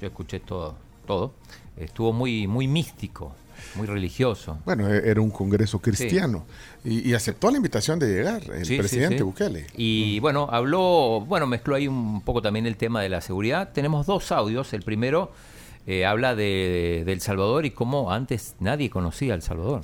yo 0.02 0.08
escuché 0.08 0.42
todo, 0.42 0.76
todo. 1.08 1.32
Estuvo 1.78 2.12
muy, 2.12 2.48
muy 2.48 2.68
místico, 2.68 3.34
muy 3.76 3.88
religioso. 3.88 4.60
Bueno, 4.66 4.88
e- 4.94 5.10
era 5.10 5.20
un 5.22 5.32
congreso 5.32 5.80
cristiano 5.80 6.46
y, 6.84 7.10
y 7.10 7.14
aceptó 7.14 7.50
la 7.52 7.58
invitación 7.58 8.00
de 8.00 8.08
llegar 8.08 8.44
el 8.52 8.66
Sí, 8.66 8.78
presidente 8.78 9.18
sí. 9.18 9.24
Bukele. 9.24 9.68
Y 9.76 10.20
bueno, 10.20 10.48
habló, 10.52 11.22
bueno, 11.28 11.48
mezcló 11.48 11.76
ahí 11.76 11.88
un 11.88 12.22
poco 12.22 12.42
también 12.42 12.66
el 12.66 12.78
tema 12.78 13.02
de 13.02 13.10
la 13.10 13.22
seguridad. 13.22 13.72
Tenemos 13.74 14.06
dos 14.06 14.32
audios. 14.32 14.74
El 14.74 14.84
primero 14.84 15.32
eh, 15.88 16.06
habla 16.06 16.36
de, 16.36 17.04
de 17.06 17.12
El 17.14 17.22
Salvador 17.22 17.66
y 17.66 17.72
cómo 17.72 18.12
antes 18.12 18.56
nadie 18.60 18.90
conocía 18.90 19.34
a 19.34 19.36
El 19.36 19.42
Salvador. 19.42 19.82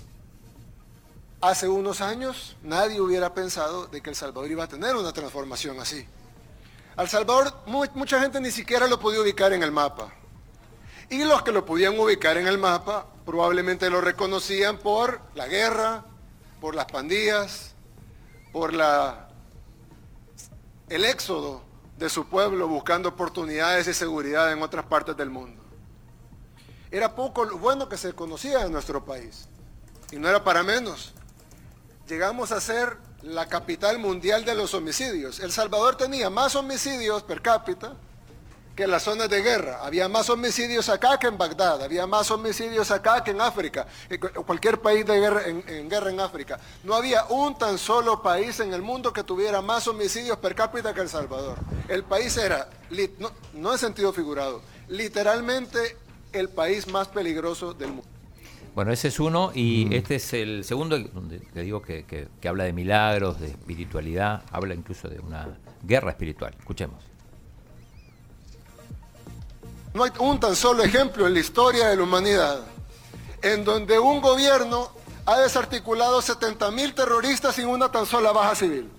Hace 1.41 1.69
unos 1.69 2.01
años 2.01 2.57
nadie 2.63 2.99
hubiera 2.99 3.33
pensado 3.33 3.87
de 3.87 4.01
que 4.01 4.09
El 4.09 4.15
Salvador 4.15 4.51
iba 4.51 4.65
a 4.65 4.67
tener 4.67 4.95
una 4.95 5.13
transformación 5.13 5.79
así. 5.79 6.05
El 6.97 7.07
Salvador 7.07 7.53
mu- 7.65 7.85
mucha 7.95 8.19
gente 8.21 8.41
ni 8.41 8.51
siquiera 8.51 8.87
lo 8.87 8.99
podía 8.99 9.21
ubicar 9.21 9.53
en 9.53 9.63
el 9.63 9.71
mapa. 9.71 10.13
Y 11.09 11.23
los 11.23 11.41
que 11.43 11.51
lo 11.53 11.65
podían 11.65 11.97
ubicar 11.97 12.37
en 12.37 12.45
el 12.47 12.57
mapa 12.57 13.07
probablemente 13.29 13.91
lo 13.91 14.01
reconocían 14.01 14.79
por 14.79 15.21
la 15.35 15.45
guerra, 15.45 16.03
por 16.59 16.73
las 16.73 16.85
pandillas, 16.85 17.75
por 18.51 18.73
la, 18.73 19.29
el 20.89 21.05
éxodo 21.05 21.61
de 21.99 22.09
su 22.09 22.25
pueblo 22.25 22.67
buscando 22.67 23.09
oportunidades 23.09 23.87
y 23.87 23.93
seguridad 23.93 24.51
en 24.51 24.63
otras 24.63 24.85
partes 24.87 25.15
del 25.15 25.29
mundo. 25.29 25.61
Era 26.89 27.13
poco 27.13 27.45
lo 27.45 27.59
bueno 27.59 27.87
que 27.87 27.97
se 27.97 28.13
conocía 28.13 28.65
en 28.65 28.71
nuestro 28.71 29.05
país. 29.05 29.47
Y 30.11 30.15
no 30.15 30.27
era 30.27 30.43
para 30.43 30.63
menos. 30.63 31.13
Llegamos 32.07 32.51
a 32.51 32.59
ser 32.59 32.97
la 33.21 33.47
capital 33.47 33.99
mundial 33.99 34.43
de 34.43 34.55
los 34.55 34.73
homicidios. 34.73 35.39
El 35.39 35.51
Salvador 35.51 35.97
tenía 35.97 36.31
más 36.31 36.55
homicidios 36.55 37.21
per 37.21 37.43
cápita 37.43 37.93
que 38.79 38.85
en 38.85 38.91
las 38.91 39.03
zonas 39.03 39.29
de 39.29 39.41
guerra. 39.41 39.79
Había 39.83 40.07
más 40.07 40.29
homicidios 40.29 40.87
acá 40.87 41.19
que 41.19 41.27
en 41.27 41.37
Bagdad. 41.37 41.83
Había 41.83 42.07
más 42.07 42.31
homicidios 42.31 42.89
acá 42.91 43.21
que 43.25 43.31
en 43.31 43.41
África. 43.41 43.85
En 44.09 44.21
cu- 44.21 44.29
cualquier 44.45 44.79
país 44.79 45.05
de 45.05 45.19
guerra, 45.19 45.41
en, 45.47 45.61
en 45.67 45.89
guerra 45.89 46.09
en 46.11 46.21
África. 46.21 46.57
No 46.85 46.93
había 46.95 47.25
un 47.25 47.57
tan 47.57 47.77
solo 47.77 48.21
país 48.23 48.57
en 48.61 48.73
el 48.73 48.81
mundo 48.81 49.11
que 49.11 49.21
tuviera 49.25 49.61
más 49.61 49.85
homicidios 49.89 50.37
per 50.37 50.55
cápita 50.55 50.93
que 50.93 51.01
El 51.01 51.09
Salvador. 51.09 51.57
El 51.89 52.03
país 52.05 52.37
era, 52.37 52.69
lit- 52.89 53.17
no, 53.19 53.31
no 53.53 53.73
en 53.73 53.77
sentido 53.79 54.13
figurado, 54.13 54.61
literalmente 54.87 55.97
el 56.31 56.47
país 56.47 56.87
más 56.87 57.09
peligroso 57.09 57.73
del 57.73 57.89
mundo. 57.89 58.07
Bueno, 58.75 58.93
ese 58.93 59.09
es 59.09 59.19
uno 59.19 59.51
y 59.53 59.93
este 59.93 60.15
es 60.15 60.31
el 60.31 60.63
segundo, 60.63 60.97
donde 60.97 61.39
te 61.39 61.63
digo 61.63 61.81
que, 61.81 62.05
que- 62.05 62.29
que 62.39 62.47
habla 62.47 62.63
de 62.63 62.71
milagros, 62.71 63.41
de 63.41 63.47
espiritualidad, 63.47 64.43
habla 64.53 64.73
incluso 64.73 65.09
de 65.09 65.19
una 65.19 65.49
guerra 65.83 66.11
espiritual. 66.11 66.55
Escuchemos. 66.57 67.03
No 69.93 70.03
hay 70.03 70.11
un 70.19 70.39
tan 70.39 70.55
solo 70.55 70.83
ejemplo 70.83 71.27
en 71.27 71.33
la 71.33 71.39
historia 71.39 71.89
de 71.89 71.95
la 71.95 72.03
humanidad 72.03 72.63
en 73.41 73.63
donde 73.63 73.99
un 73.99 74.21
gobierno 74.21 74.91
ha 75.25 75.39
desarticulado 75.39 76.21
70 76.21 76.71
mil 76.71 76.93
terroristas 76.93 77.55
sin 77.55 77.67
una 77.67 77.91
tan 77.91 78.05
sola 78.05 78.31
baja 78.31 78.55
civil. 78.55 78.89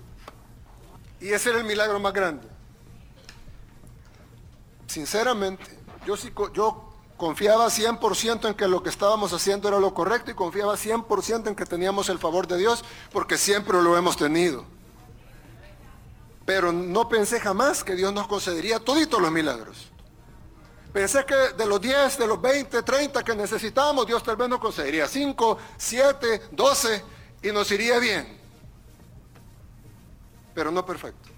Y 1.19 1.29
ese 1.29 1.49
era 1.49 1.59
el 1.59 1.65
milagro 1.65 1.99
más 1.99 2.13
grande. 2.13 2.47
Sinceramente, 4.87 5.79
yo, 6.05 6.17
sí, 6.17 6.33
yo 6.53 6.93
confiaba 7.15 7.67
100% 7.67 8.47
en 8.47 8.53
que 8.55 8.67
lo 8.67 8.81
que 8.81 8.89
estábamos 8.89 9.31
haciendo 9.31 9.67
era 9.67 9.79
lo 9.79 9.93
correcto 9.93 10.31
y 10.31 10.33
confiaba 10.33 10.75
100% 10.75 11.47
en 11.47 11.55
que 11.55 11.65
teníamos 11.65 12.09
el 12.09 12.17
favor 12.17 12.47
de 12.47 12.57
Dios, 12.57 12.83
porque 13.11 13.37
siempre 13.37 13.81
lo 13.81 13.95
hemos 13.97 14.17
tenido. 14.17 14.65
Pero 16.45 16.73
no 16.73 17.07
pensé 17.07 17.39
jamás 17.39 17.83
que 17.83 17.95
Dios 17.95 18.11
nos 18.11 18.27
concedería 18.27 18.79
toditos 18.79 19.21
los 19.21 19.31
milagros. 19.31 19.90
Pensé 20.93 21.25
que 21.25 21.35
de 21.35 21.65
los 21.65 21.79
10, 21.79 22.17
de 22.17 22.27
los 22.27 22.41
20, 22.41 22.83
30 22.83 23.23
que 23.23 23.33
necesitábamos, 23.33 24.05
Dios 24.05 24.21
tal 24.23 24.35
vez 24.35 24.49
nos 24.49 24.59
concedería 24.59 25.07
5, 25.07 25.57
7, 25.77 26.41
12 26.51 27.03
y 27.43 27.51
nos 27.51 27.71
iría 27.71 27.97
bien. 27.99 28.37
Pero 30.53 30.69
no 30.69 30.85
perfecto. 30.85 31.29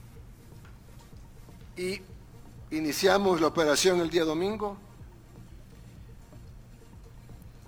Y 1.77 2.01
iniciamos 2.71 3.39
la 3.41 3.47
operación 3.47 3.99
el 4.01 4.09
día 4.09 4.23
domingo. 4.23 4.75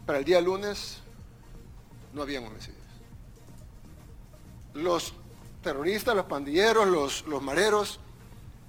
Para 0.08 0.20
el 0.20 0.26
día 0.26 0.42
lunes 0.42 1.00
no 2.14 2.24
habían 2.24 2.46
homicidios. 2.46 2.82
Los 4.74 5.14
terroristas, 5.62 6.16
los 6.16 6.26
pandilleros, 6.26 6.88
los, 6.88 7.28
los 7.28 7.42
mareros 7.44 8.00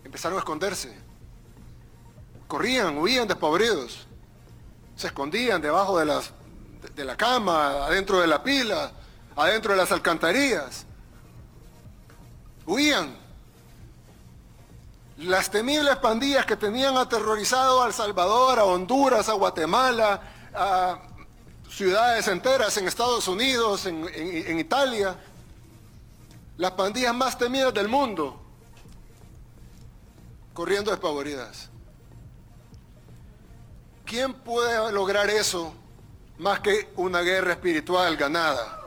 empezaron 0.04 0.36
a 0.36 0.40
esconderse. 0.40 1.05
Corrían, 2.48 2.98
huían 2.98 3.26
despavoridos. 3.26 4.06
Se 4.96 5.08
escondían 5.08 5.60
debajo 5.60 5.98
de, 5.98 6.06
las, 6.06 6.30
de- 6.94 7.04
la 7.04 7.16
cama, 7.16 7.86
adentro 7.86 8.20
de 8.20 8.26
la 8.26 8.42
pila, 8.42 8.92
adentro 9.34 9.72
de 9.72 9.78
las 9.78 9.92
alcantarillas. 9.92 10.84
Huían. 12.66 13.16
Las 15.18 15.50
temibles 15.50 15.96
pandillas 15.96 16.44
que 16.44 16.56
tenían 16.56 16.96
aterrorizado 16.96 17.82
a 17.82 17.86
El 17.86 17.92
Salvador, 17.94 18.58
a 18.58 18.64
Honduras, 18.64 19.28
a 19.28 19.32
Guatemala, 19.32 20.20
a 20.54 20.98
ciudades 21.70 22.28
enteras 22.28 22.76
en 22.76 22.86
Estados 22.86 23.26
Unidos, 23.26 23.86
en, 23.86 24.06
en- 24.14 24.46
en 24.50 24.58
Italia, 24.58 25.16
las 26.58 26.70
pandillas 26.72 27.14
más 27.14 27.36
temidas 27.36 27.72
del 27.74 27.88
mundo, 27.88 28.40
corriendo 30.54 30.90
despavoridas. 30.90 31.70
¿Quién 34.06 34.34
puede 34.34 34.92
lograr 34.92 35.28
eso 35.28 35.74
más 36.38 36.60
que 36.60 36.92
una 36.94 37.22
guerra 37.22 37.54
espiritual 37.54 38.16
ganada? 38.16 38.80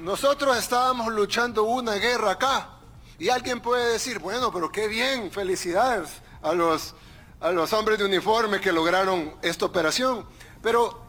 Nosotros 0.00 0.56
estábamos 0.56 1.12
luchando 1.12 1.64
una 1.64 1.94
guerra 1.94 2.30
acá 2.30 2.68
y 3.18 3.30
alguien 3.30 3.60
puede 3.60 3.94
decir, 3.94 4.20
bueno, 4.20 4.52
pero 4.52 4.70
qué 4.70 4.86
bien, 4.86 5.32
felicidades 5.32 6.22
a 6.40 6.52
los, 6.52 6.94
a 7.40 7.50
los 7.50 7.72
hombres 7.72 7.98
de 7.98 8.04
uniforme 8.04 8.60
que 8.60 8.70
lograron 8.70 9.34
esta 9.42 9.66
operación, 9.66 10.24
pero 10.62 11.02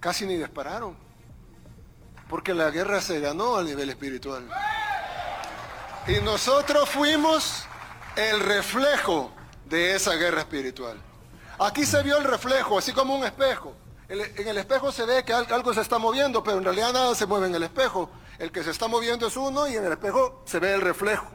casi 0.00 0.24
ni 0.24 0.38
dispararon, 0.38 1.09
porque 2.30 2.54
la 2.54 2.70
guerra 2.70 3.00
se 3.00 3.20
ganó 3.20 3.56
a 3.56 3.62
nivel 3.64 3.90
espiritual. 3.90 4.48
Y 6.06 6.14
nosotros 6.22 6.88
fuimos 6.88 7.64
el 8.16 8.40
reflejo 8.40 9.30
de 9.66 9.94
esa 9.96 10.14
guerra 10.14 10.40
espiritual. 10.40 10.96
Aquí 11.58 11.84
se 11.84 12.02
vio 12.02 12.16
el 12.16 12.24
reflejo, 12.24 12.78
así 12.78 12.92
como 12.92 13.14
un 13.14 13.24
espejo. 13.24 13.74
En 14.08 14.48
el 14.48 14.58
espejo 14.58 14.90
se 14.90 15.04
ve 15.04 15.24
que 15.24 15.32
al- 15.32 15.52
algo 15.52 15.72
se 15.74 15.82
está 15.82 15.98
moviendo, 15.98 16.42
pero 16.42 16.58
en 16.58 16.64
realidad 16.64 16.92
nada 16.92 17.14
se 17.14 17.26
mueve 17.26 17.46
en 17.46 17.54
el 17.54 17.62
espejo. 17.64 18.10
El 18.38 18.50
que 18.50 18.64
se 18.64 18.70
está 18.70 18.88
moviendo 18.88 19.26
es 19.26 19.36
uno 19.36 19.68
y 19.68 19.76
en 19.76 19.84
el 19.84 19.92
espejo 19.92 20.42
se 20.46 20.58
ve 20.58 20.72
el 20.74 20.80
reflejo. 20.80 21.26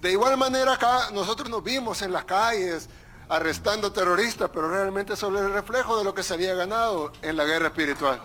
De 0.00 0.10
igual 0.12 0.36
manera 0.38 0.74
acá 0.74 1.10
nosotros 1.12 1.50
nos 1.50 1.62
vimos 1.62 2.00
en 2.00 2.12
las 2.12 2.24
calles 2.24 2.88
arrestando 3.28 3.92
terroristas, 3.92 4.50
pero 4.52 4.68
realmente 4.70 5.14
solo 5.14 5.40
el 5.40 5.52
reflejo 5.52 5.98
de 5.98 6.04
lo 6.04 6.14
que 6.14 6.22
se 6.22 6.32
había 6.34 6.54
ganado 6.54 7.12
en 7.20 7.36
la 7.36 7.44
guerra 7.44 7.66
espiritual. 7.66 8.20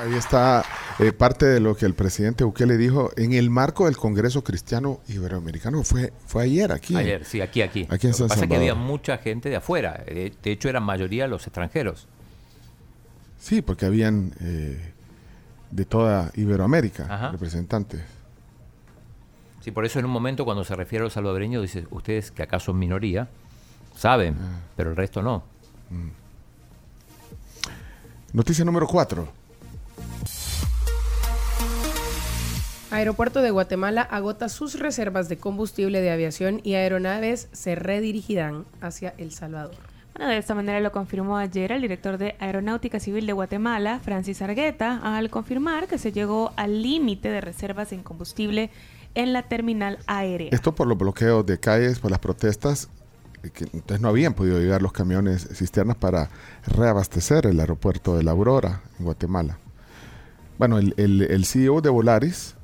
Ahí 0.00 0.14
está 0.14 0.64
eh, 0.98 1.12
parte 1.12 1.46
de 1.46 1.60
lo 1.60 1.76
que 1.76 1.84
el 1.86 1.94
presidente 1.94 2.44
Bukele 2.44 2.76
dijo 2.76 3.10
en 3.16 3.32
el 3.34 3.50
marco 3.50 3.84
del 3.86 3.96
Congreso 3.96 4.42
Cristiano 4.42 5.00
Iberoamericano. 5.08 5.82
Fue, 5.82 6.12
fue 6.26 6.44
ayer 6.44 6.72
aquí. 6.72 6.96
Ayer, 6.96 7.24
sí, 7.24 7.40
aquí, 7.40 7.62
aquí. 7.62 7.86
Aquí 7.90 8.06
en 8.06 8.12
Lo 8.12 8.16
que 8.18 8.24
pasa 8.28 8.42
es 8.44 8.48
que 8.48 8.56
había 8.56 8.74
mucha 8.74 9.18
gente 9.18 9.48
de 9.50 9.56
afuera. 9.56 10.02
De, 10.06 10.32
de 10.42 10.50
hecho, 10.50 10.68
eran 10.68 10.82
mayoría 10.82 11.26
los 11.26 11.46
extranjeros. 11.46 12.06
Sí, 13.38 13.60
porque 13.62 13.86
habían 13.86 14.32
eh, 14.40 14.92
de 15.70 15.84
toda 15.84 16.30
Iberoamérica 16.34 17.06
Ajá. 17.08 17.30
representantes. 17.32 18.00
Sí, 19.62 19.72
por 19.72 19.84
eso 19.84 19.98
en 19.98 20.04
un 20.06 20.10
momento 20.12 20.44
cuando 20.44 20.64
se 20.64 20.74
refiere 20.74 21.02
a 21.02 21.04
los 21.04 21.12
salvadoreños 21.12 21.60
dice, 21.62 21.86
ustedes 21.90 22.30
que 22.30 22.42
acá 22.42 22.58
son 22.60 22.78
minoría, 22.78 23.28
saben, 23.96 24.36
Ah. 24.40 24.60
pero 24.76 24.90
el 24.90 24.96
resto 24.96 25.22
no. 25.22 25.42
Noticia 28.32 28.64
número 28.64 28.86
4. 28.86 29.28
Aeropuerto 32.90 33.42
de 33.42 33.50
Guatemala 33.50 34.02
agota 34.02 34.48
sus 34.48 34.78
reservas 34.78 35.28
de 35.28 35.38
combustible 35.38 36.00
de 36.00 36.10
aviación 36.10 36.60
y 36.62 36.74
aeronaves 36.74 37.48
se 37.52 37.74
redirigirán 37.74 38.64
hacia 38.80 39.12
El 39.18 39.32
Salvador. 39.32 39.74
Bueno, 40.14 40.30
de 40.30 40.38
esta 40.38 40.54
manera 40.54 40.80
lo 40.80 40.92
confirmó 40.92 41.36
ayer 41.36 41.72
el 41.72 41.82
director 41.82 42.16
de 42.16 42.36
Aeronáutica 42.38 43.00
Civil 43.00 43.26
de 43.26 43.32
Guatemala, 43.32 44.00
Francis 44.02 44.40
Argueta, 44.40 45.00
al 45.02 45.28
confirmar 45.30 45.88
que 45.88 45.98
se 45.98 46.12
llegó 46.12 46.52
al 46.56 46.80
límite 46.82 47.28
de 47.28 47.40
reservas 47.40 47.92
en 47.92 48.02
combustible 48.02 48.70
en 49.14 49.32
la 49.32 49.42
terminal 49.42 49.98
aérea. 50.06 50.50
Esto 50.52 50.74
por 50.74 50.86
los 50.86 50.96
bloqueos 50.96 51.44
de 51.44 51.58
calles, 51.58 51.98
por 51.98 52.10
las 52.10 52.20
protestas, 52.20 52.88
eh, 53.42 53.50
que 53.50 53.64
entonces 53.64 54.00
no 54.00 54.08
habían 54.08 54.32
podido 54.32 54.58
llegar 54.60 54.80
los 54.80 54.92
camiones 54.92 55.46
cisternas 55.52 55.96
para 55.96 56.30
reabastecer 56.66 57.46
el 57.46 57.58
aeropuerto 57.60 58.16
de 58.16 58.22
La 58.22 58.30
Aurora 58.30 58.80
en 58.98 59.04
Guatemala. 59.04 59.58
Bueno, 60.58 60.78
el, 60.78 60.94
el- 60.96 61.22
el 61.22 61.44
CEO 61.44 61.82
de 61.82 61.90
Volaris 61.90 62.54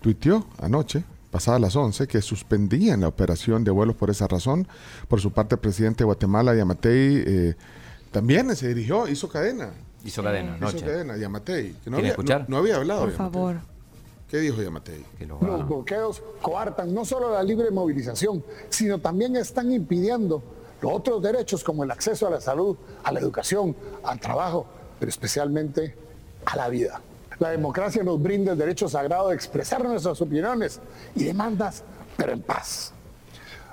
tuiteó 0.00 0.46
anoche, 0.60 1.04
pasadas 1.30 1.60
las 1.60 1.76
11, 1.76 2.06
que 2.06 2.22
suspendían 2.22 3.00
la 3.02 3.08
operación 3.08 3.64
de 3.64 3.70
vuelos 3.70 3.96
por 3.96 4.10
esa 4.10 4.26
razón. 4.26 4.66
Por 5.08 5.20
su 5.20 5.30
parte, 5.32 5.54
el 5.56 5.60
presidente 5.60 5.98
de 5.98 6.04
Guatemala, 6.06 6.54
Yamatei, 6.54 7.22
eh, 7.26 7.54
también 8.10 8.54
se 8.56 8.68
dirigió, 8.68 9.06
hizo 9.08 9.28
cadena. 9.28 9.70
Hizo 10.04 10.22
cadena 10.22 10.56
Hizo 10.56 10.68
anoche. 10.68 10.84
cadena, 10.84 11.16
Yamatei. 11.16 11.72
que 11.72 11.90
no 11.90 11.96
¿Quiere 11.96 11.98
había, 11.98 12.10
escuchar? 12.10 12.40
No, 12.42 12.46
no 12.48 12.56
había 12.58 12.76
hablado. 12.76 13.00
Por 13.02 13.12
Yamatei. 13.12 13.32
favor. 13.32 13.56
¿Qué 14.30 14.38
dijo 14.38 14.62
Yamatei? 14.62 15.04
Los 15.40 15.66
bloqueos 15.66 16.22
coartan 16.42 16.94
no 16.94 17.04
solo 17.04 17.32
la 17.32 17.42
libre 17.42 17.70
movilización, 17.70 18.44
sino 18.68 18.98
también 18.98 19.36
están 19.36 19.72
impidiendo 19.72 20.42
los 20.82 20.92
otros 20.92 21.22
derechos 21.22 21.64
como 21.64 21.82
el 21.82 21.90
acceso 21.90 22.26
a 22.26 22.30
la 22.30 22.40
salud, 22.40 22.76
a 23.02 23.10
la 23.10 23.20
educación, 23.20 23.74
al 24.04 24.20
trabajo, 24.20 24.66
pero 25.00 25.08
especialmente 25.08 25.94
a 26.44 26.56
la 26.56 26.68
vida. 26.68 27.00
La 27.38 27.50
democracia 27.50 28.02
nos 28.02 28.20
brinda 28.20 28.52
el 28.52 28.58
derecho 28.58 28.88
sagrado 28.88 29.28
de 29.28 29.34
expresar 29.34 29.84
nuestras 29.84 30.20
opiniones 30.20 30.80
y 31.14 31.24
demandas, 31.24 31.84
pero 32.16 32.32
en 32.32 32.42
paz. 32.42 32.92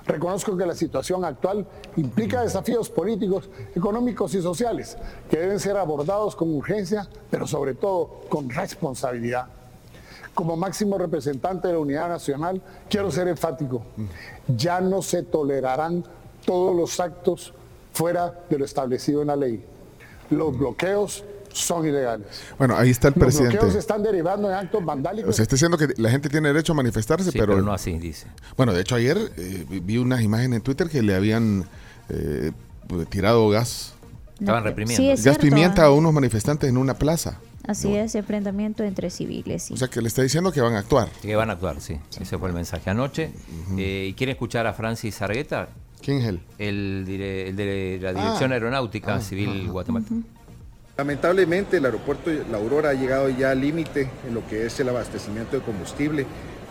Reconozco 0.06 0.56
que 0.56 0.68
la 0.68 0.76
situación 0.76 1.26
actual 1.26 1.66
implica 1.98 2.44
desafíos 2.44 2.92
políticos, 2.92 3.50
económicos 3.76 4.36
y 4.36 4.42
sociales 4.42 4.98
que 5.30 5.38
deben 5.38 5.60
ser 5.60 5.78
abordados 5.78 6.36
con 6.36 6.54
urgencia, 6.54 7.08
pero 7.32 7.48
sobre 7.48 7.74
todo 7.74 8.22
con 8.30 8.50
responsabilidad. 8.50 9.48
Como 10.36 10.56
máximo 10.58 10.98
representante 11.00 11.70
de 11.70 11.74
la 11.74 11.80
unidad 11.80 12.10
nacional, 12.10 12.62
quiero 12.88 13.10
ser 13.10 13.30
enfático. 13.30 13.82
Ya 14.48 14.80
no 14.80 15.02
se 15.02 15.24
tolerarán 15.24 16.04
todos 16.46 16.76
los 16.76 17.00
actos 17.00 17.54
fuera 17.94 18.42
de 18.50 18.60
lo 18.60 18.66
establecido 18.66 19.22
en 19.22 19.28
la 19.28 19.36
ley. 19.36 19.66
Los 20.30 20.56
bloqueos 20.56 21.24
son 21.62 21.86
ilegales. 21.86 22.28
Bueno, 22.58 22.76
ahí 22.78 22.90
está 22.90 23.08
el 23.10 23.14
Los 23.16 23.24
presidente. 23.24 23.58
bloqueos 23.58 23.76
están 23.76 24.04
derivando 24.04 24.50
en 24.50 24.56
actos 24.56 24.84
vandálicos. 24.84 25.30
O 25.30 25.34
sea, 25.34 25.44
está 25.44 25.56
diciendo 25.56 25.78
que 25.78 25.88
la 25.98 26.10
gente 26.10 26.30
tiene 26.30 26.50
derecho 26.50 26.74
a 26.74 26.76
manifestarse, 26.76 27.32
Sí, 27.32 27.38
pero, 27.40 27.54
pero 27.54 27.62
no 27.66 27.74
así, 27.74 27.98
dice. 27.98 28.28
Bueno, 28.58 28.74
de 28.74 28.82
hecho 28.82 28.96
ayer 28.96 29.18
eh, 29.38 29.66
vi- 29.84 29.98
unas 29.98 30.22
imágenes 30.22 30.58
en 30.58 30.62
Twitter 30.64 30.90
que 30.90 31.02
le 31.02 31.16
habían 31.16 31.66
eh, 32.10 32.52
pues, 32.88 33.08
tirado 33.10 33.48
gas. 33.50 33.94
Estaban 34.40 34.64
reprimiendo. 34.64 35.02
Sí, 35.02 35.10
es 35.10 35.20
gas 35.24 35.36
cierto, 35.38 35.42
pimienta 35.42 35.84
ah. 35.84 35.86
a 35.86 35.92
unos 35.92 36.12
manifestantes 36.14 36.70
en 36.70 36.78
una 36.78 36.94
plaza. 36.94 37.40
Así 37.68 37.96
es, 37.96 38.14
enfrentamiento 38.14 38.84
entre 38.84 39.10
civiles. 39.10 39.64
sí. 39.64 39.74
O 39.74 39.78
sea, 39.78 39.88
que 39.88 40.00
le 40.02 40.08
está 40.08 40.22
diciendo 40.22 40.52
que 40.52 40.62
van 40.62 40.76
a 40.76 40.80
actuar. 40.80 41.08
Que 41.22 41.36
van 41.36 41.50
a 41.50 41.54
actuar, 41.54 41.82
sí. 41.82 41.98
Ese 42.22 42.38
fue 42.38 42.50
el 42.50 42.54
mensaje 42.54 42.90
anoche. 42.92 43.32
Eh, 43.78 44.08
¿Y 44.10 44.14
quiere 44.14 44.34
escuchar 44.34 44.68
a 44.68 44.74
Francis 44.74 45.20
Argueta? 45.24 45.70
¿Quién 46.00 46.18
es 46.20 46.28
él? 46.28 46.42
El, 46.60 47.06
el 47.10 47.56
de 47.56 48.00
la 48.00 48.14
Dirección 48.14 48.52
Ah. 48.52 48.56
Aeronáutica 48.56 49.16
Ah, 49.16 49.22
Civil 49.22 49.68
Guatemala. 49.72 50.06
Lamentablemente 50.98 51.78
el 51.78 51.86
aeropuerto 51.86 52.32
La 52.50 52.58
Aurora 52.58 52.92
ha 52.92 52.94
llegado 52.94 53.28
ya 53.30 53.52
al 53.52 53.60
límite 53.60 54.10
en 54.26 54.34
lo 54.34 54.48
que 54.48 54.66
es 54.66 54.80
el 54.80 54.88
abastecimiento 54.88 55.58
de 55.58 55.62
combustible 55.62 56.26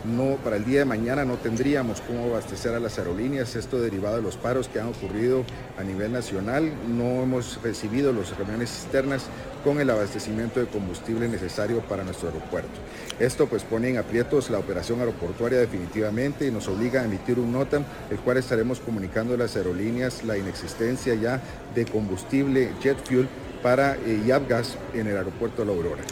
no, 0.04 0.36
para 0.36 0.56
el 0.56 0.66
día 0.66 0.80
de 0.80 0.84
mañana 0.84 1.24
no 1.24 1.36
tendríamos 1.36 2.02
cómo 2.02 2.26
abastecer 2.26 2.74
a 2.74 2.80
las 2.80 2.98
aerolíneas, 2.98 3.56
esto 3.56 3.80
derivado 3.80 4.16
de 4.16 4.22
los 4.22 4.36
paros 4.36 4.68
que 4.68 4.78
han 4.78 4.88
ocurrido 4.88 5.44
a 5.78 5.82
nivel 5.82 6.12
nacional. 6.12 6.70
No 6.86 7.22
hemos 7.22 7.58
recibido 7.62 8.12
los 8.12 8.30
camiones 8.32 8.68
cisternas 8.68 9.24
con 9.64 9.80
el 9.80 9.88
abastecimiento 9.88 10.60
de 10.60 10.66
combustible 10.66 11.26
necesario 11.26 11.80
para 11.80 12.04
nuestro 12.04 12.28
aeropuerto. 12.28 12.80
Esto 13.18 13.46
pues 13.46 13.62
pone 13.62 13.88
en 13.88 13.96
aprietos 13.96 14.50
la 14.50 14.58
operación 14.58 15.00
aeroportuaria 15.00 15.58
definitivamente 15.58 16.46
y 16.46 16.50
nos 16.50 16.68
obliga 16.68 17.00
a 17.00 17.06
emitir 17.06 17.38
un 17.38 17.52
NOTAM, 17.52 17.84
el 18.10 18.18
cual 18.18 18.36
estaremos 18.36 18.80
comunicando 18.80 19.32
a 19.32 19.38
las 19.38 19.56
aerolíneas 19.56 20.22
la 20.22 20.36
inexistencia 20.36 21.14
ya 21.14 21.40
de 21.74 21.86
combustible 21.86 22.72
jet 22.82 22.98
fuel 23.06 23.26
para 23.64 23.96
eh, 23.96 24.22
Yavgas 24.26 24.76
en 24.92 25.06
el 25.06 25.16
aeropuerto 25.16 25.62
de 25.62 25.66
La 25.66 25.72
Aurora. 25.72 26.02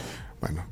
Bueno, 0.41 0.65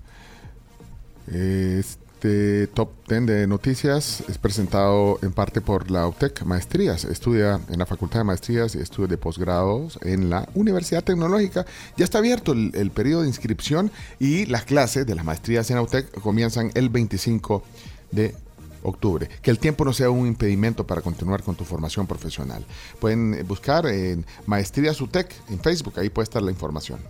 este 1.30 2.68
top 2.68 2.88
10 3.06 3.26
de 3.26 3.46
noticias 3.46 4.24
es 4.26 4.38
presentado 4.38 5.18
en 5.20 5.32
parte 5.32 5.60
por 5.60 5.90
la 5.90 6.06
UTEC 6.08 6.42
Maestrías. 6.44 7.04
Estudia 7.04 7.60
en 7.68 7.78
la 7.78 7.84
Facultad 7.84 8.20
de 8.20 8.24
Maestrías 8.24 8.74
y 8.74 8.78
estudios 8.78 9.10
de 9.10 9.18
posgrados 9.18 9.98
en 10.00 10.30
la 10.30 10.48
Universidad 10.54 11.04
Tecnológica. 11.04 11.66
Ya 11.98 12.04
está 12.04 12.16
abierto 12.16 12.52
el, 12.52 12.70
el 12.74 12.90
periodo 12.90 13.22
de 13.22 13.28
inscripción 13.28 13.90
y 14.18 14.46
las 14.46 14.64
clases 14.64 15.06
de 15.06 15.14
las 15.14 15.26
maestrías 15.26 15.68
en 15.68 15.76
la 15.76 15.82
UTEC 15.82 16.10
comienzan 16.22 16.70
el 16.72 16.88
25 16.88 17.62
de 18.10 18.34
octubre. 18.82 19.28
Que 19.42 19.50
el 19.50 19.58
tiempo 19.58 19.84
no 19.84 19.92
sea 19.92 20.10
un 20.10 20.26
impedimento 20.26 20.86
para 20.86 21.00
continuar 21.00 21.42
con 21.42 21.54
tu 21.54 21.64
formación 21.64 22.06
profesional. 22.06 22.64
Pueden 22.98 23.46
buscar 23.46 23.86
en 23.86 24.24
Maestrías 24.46 25.00
UTEC 25.00 25.32
en 25.48 25.60
Facebook, 25.60 25.98
ahí 25.98 26.10
puede 26.10 26.24
estar 26.24 26.42
la 26.42 26.50
información. 26.50 27.00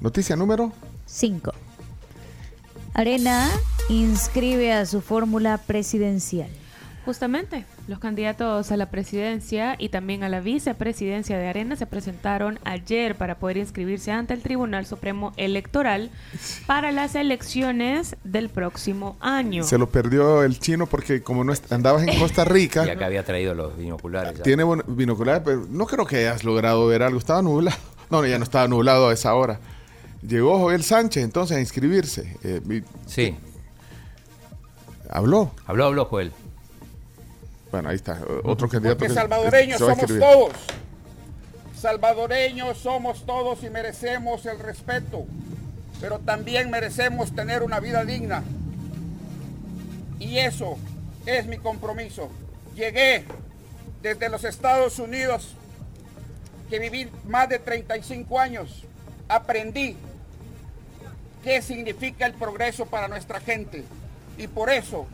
Noticia 0.00 0.36
número 0.36 0.72
5. 1.06 1.52
Arena 2.94 3.50
inscribe 3.88 4.72
a 4.72 4.86
su 4.86 5.00
fórmula 5.00 5.58
presidencial. 5.58 6.48
Justamente, 7.04 7.64
los 7.86 7.98
candidatos 8.00 8.72
a 8.72 8.76
la 8.76 8.90
presidencia 8.90 9.76
y 9.78 9.90
también 9.90 10.24
a 10.24 10.28
la 10.28 10.40
vicepresidencia 10.40 11.38
de 11.38 11.46
Arena 11.46 11.76
se 11.76 11.86
presentaron 11.86 12.58
ayer 12.64 13.14
para 13.14 13.36
poder 13.38 13.58
inscribirse 13.58 14.10
ante 14.10 14.34
el 14.34 14.42
Tribunal 14.42 14.86
Supremo 14.86 15.32
Electoral 15.36 16.10
para 16.66 16.90
las 16.90 17.14
elecciones 17.14 18.16
del 18.24 18.48
próximo 18.48 19.16
año. 19.20 19.62
Se 19.62 19.78
lo 19.78 19.88
perdió 19.88 20.42
el 20.42 20.58
chino 20.58 20.86
porque 20.86 21.22
como 21.22 21.44
no 21.44 21.52
andabas 21.70 22.02
en 22.02 22.18
Costa 22.18 22.44
Rica, 22.44 22.84
Y 22.86 22.90
acá 22.90 23.06
había 23.06 23.24
traído 23.24 23.54
los 23.54 23.76
binoculares. 23.76 24.36
ya. 24.38 24.42
tiene 24.42 24.64
buen- 24.64 24.82
binocular, 24.88 25.44
pero 25.44 25.64
no 25.70 25.86
creo 25.86 26.06
que 26.06 26.16
hayas 26.16 26.42
logrado 26.42 26.86
ver 26.88 27.02
algo. 27.04 27.18
Estaba 27.18 27.42
nublado. 27.42 27.76
No, 28.10 28.20
no, 28.20 28.26
ya 28.28 28.38
no 28.38 28.44
estaba 28.44 28.68
nublado 28.68 29.08
a 29.08 29.12
esa 29.12 29.34
hora. 29.34 29.58
Llegó 30.22 30.58
Joel 30.60 30.84
Sánchez 30.84 31.24
entonces 31.24 31.56
a 31.56 31.60
inscribirse. 31.60 32.36
Eh, 32.44 32.82
Sí. 33.06 33.34
Habló. 35.10 35.50
Habló, 35.66 35.86
habló 35.86 36.04
Joel. 36.06 36.32
Bueno, 37.76 37.90
ahí 37.90 37.96
está. 37.96 38.18
Otro 38.44 38.70
candidato. 38.70 38.96
Porque 39.00 39.08
que- 39.12 39.20
salvadoreños 39.20 39.78
somos 39.78 40.06
todos. 40.06 40.52
Salvadoreños 41.78 42.78
somos 42.78 43.26
todos 43.26 43.62
y 43.64 43.68
merecemos 43.68 44.46
el 44.46 44.58
respeto, 44.58 45.26
pero 46.00 46.18
también 46.20 46.70
merecemos 46.70 47.34
tener 47.34 47.62
una 47.62 47.78
vida 47.80 48.02
digna. 48.06 48.42
Y 50.18 50.38
eso 50.38 50.78
es 51.26 51.44
mi 51.46 51.58
compromiso. 51.58 52.30
Llegué 52.74 53.24
desde 54.00 54.30
los 54.30 54.44
Estados 54.44 54.98
Unidos, 54.98 55.54
que 56.70 56.78
viví 56.78 57.10
más 57.26 57.50
de 57.50 57.58
35 57.58 58.40
años. 58.40 58.84
Aprendí 59.28 59.98
qué 61.44 61.60
significa 61.60 62.24
el 62.24 62.32
progreso 62.32 62.86
para 62.86 63.06
nuestra 63.06 63.38
gente. 63.38 63.84
Y 64.38 64.46
por 64.46 64.70
eso 64.70 65.06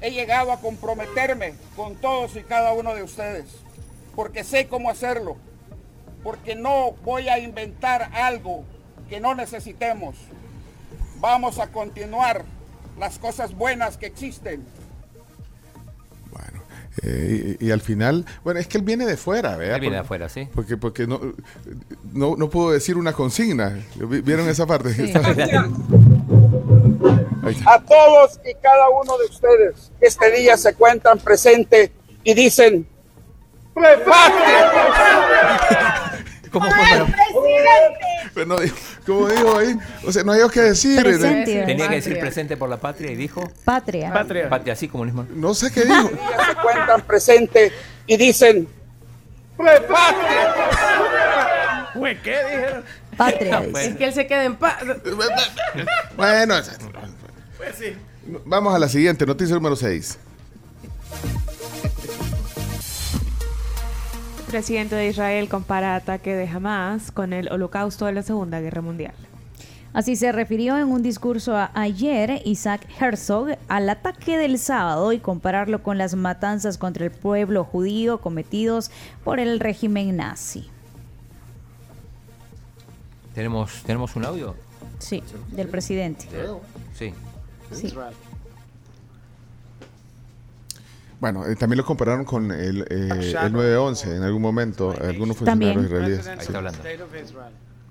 he 0.00 0.10
llegado 0.10 0.52
a 0.52 0.60
comprometerme 0.60 1.54
con 1.76 1.96
todos 1.96 2.36
y 2.36 2.42
cada 2.42 2.72
uno 2.72 2.94
de 2.94 3.02
ustedes, 3.02 3.46
porque 4.14 4.44
sé 4.44 4.66
cómo 4.68 4.90
hacerlo, 4.90 5.36
porque 6.22 6.54
no 6.54 6.92
voy 7.04 7.28
a 7.28 7.38
inventar 7.38 8.10
algo 8.14 8.64
que 9.08 9.20
no 9.20 9.34
necesitemos. 9.34 10.16
Vamos 11.20 11.58
a 11.58 11.68
continuar 11.72 12.44
las 12.98 13.18
cosas 13.18 13.54
buenas 13.54 13.96
que 13.96 14.06
existen. 14.06 14.64
Eh, 17.04 17.56
y, 17.60 17.66
y 17.66 17.70
al 17.70 17.80
final, 17.80 18.26
bueno, 18.42 18.58
es 18.58 18.66
que 18.66 18.76
él 18.76 18.82
viene 18.82 19.06
de 19.06 19.16
fuera, 19.16 19.56
¿vea? 19.56 19.76
Él 19.76 19.80
viene 19.80 19.94
de 19.96 20.00
afuera, 20.02 20.28
sí. 20.28 20.48
Porque, 20.52 20.76
porque 20.76 21.06
no, 21.06 21.20
no, 22.12 22.34
no 22.36 22.50
puedo 22.50 22.72
decir 22.72 22.96
una 22.96 23.12
consigna. 23.12 23.78
¿Vi- 23.94 24.20
¿Vieron 24.20 24.48
esa 24.48 24.66
parte? 24.66 24.90
Está. 24.90 25.68
A 27.66 27.80
todos 27.80 28.40
y 28.44 28.54
cada 28.54 28.88
uno 28.90 29.16
de 29.18 29.26
ustedes 29.26 29.92
que 30.00 30.06
este 30.06 30.30
día 30.32 30.56
se 30.56 30.74
cuentan 30.74 31.18
presente 31.18 31.92
y 32.24 32.34
dicen, 32.34 32.86
¿Cómo 36.50 36.66
Pero 38.34 38.46
no 38.46 38.58
dijo- 38.58 38.76
¿Cómo 39.06 39.28
dijo 39.28 39.58
ahí? 39.58 39.76
O 40.06 40.12
sea, 40.12 40.22
no 40.22 40.32
hay 40.32 40.48
que 40.50 40.60
decir. 40.60 41.00
Presente. 41.02 41.64
Tenía 41.64 41.88
que 41.88 41.96
decir 41.96 42.18
presente 42.18 42.56
por 42.56 42.68
la 42.68 42.76
patria 42.76 43.10
y 43.10 43.16
dijo. 43.16 43.50
Patria. 44.12 44.12
Patria, 44.48 44.72
así 44.72 44.88
comunismo. 44.88 45.26
No 45.30 45.54
sé 45.54 45.72
qué 45.72 45.84
dijo. 45.84 46.08
se 46.48 46.54
cuentan 46.62 47.02
presente 47.02 47.72
y 48.06 48.16
dicen, 48.16 48.68
Güey, 51.94 52.22
¿qué 52.22 52.36
dijeron? 52.44 52.84
Patria. 53.16 53.62
Es 53.76 53.96
que 53.96 54.04
él 54.04 54.12
se 54.12 54.26
queda 54.26 54.44
en 54.44 54.56
paz. 54.56 54.76
Bueno, 56.16 56.54
Pues 56.56 57.17
sí. 57.76 57.94
vamos 58.46 58.74
a 58.74 58.78
la 58.78 58.88
siguiente, 58.88 59.24
noticia 59.26 59.54
número 59.54 59.76
6. 59.76 60.18
El 64.38 64.44
presidente 64.52 64.94
de 64.96 65.08
Israel 65.08 65.48
compara 65.48 65.94
ataque 65.96 66.34
de 66.34 66.48
Hamas 66.48 67.10
con 67.10 67.32
el 67.32 67.50
holocausto 67.52 68.06
de 68.06 68.12
la 68.12 68.22
Segunda 68.22 68.60
Guerra 68.60 68.80
Mundial. 68.80 69.14
Así 69.92 70.16
se 70.16 70.32
refirió 70.32 70.78
en 70.78 70.88
un 70.88 71.02
discurso 71.02 71.56
a- 71.56 71.70
ayer 71.74 72.40
Isaac 72.44 72.86
Herzog 73.00 73.56
al 73.68 73.88
ataque 73.90 74.36
del 74.38 74.58
sábado 74.58 75.12
y 75.12 75.18
compararlo 75.18 75.82
con 75.82 75.98
las 75.98 76.14
matanzas 76.14 76.78
contra 76.78 77.04
el 77.04 77.10
pueblo 77.10 77.64
judío 77.64 78.20
cometidos 78.20 78.90
por 79.24 79.38
el 79.40 79.60
régimen 79.60 80.16
nazi. 80.16 80.68
¿Tenemos, 83.34 83.82
¿Tenemos 83.84 84.14
un 84.16 84.24
audio? 84.24 84.54
Sí, 84.98 85.22
del 85.52 85.68
presidente. 85.68 86.26
Sí. 86.98 87.12
Sí. 87.72 87.92
Bueno, 91.20 91.44
eh, 91.46 91.56
también 91.56 91.78
lo 91.78 91.84
compararon 91.84 92.24
con 92.24 92.52
el, 92.52 92.82
eh, 92.82 92.86
el 92.90 93.52
9-11 93.52 94.16
en 94.16 94.22
algún 94.22 94.40
momento, 94.40 94.94
algunos 95.00 95.36
funcionarios 95.36 95.84
israelíes. 95.84 96.20
President 96.20 96.42
Sí. 96.42 96.54
of 96.54 96.62
the 96.62 96.68
State 96.70 97.02
of 97.02 97.10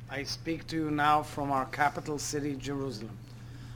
I 0.09 0.23
speak 0.23 0.65
to 0.67 0.77
you 0.77 0.89
now 0.89 1.21
from 1.21 1.51
our 1.51 1.65
capital 1.69 2.17
city, 2.17 2.55
Jerusalem, 2.57 3.11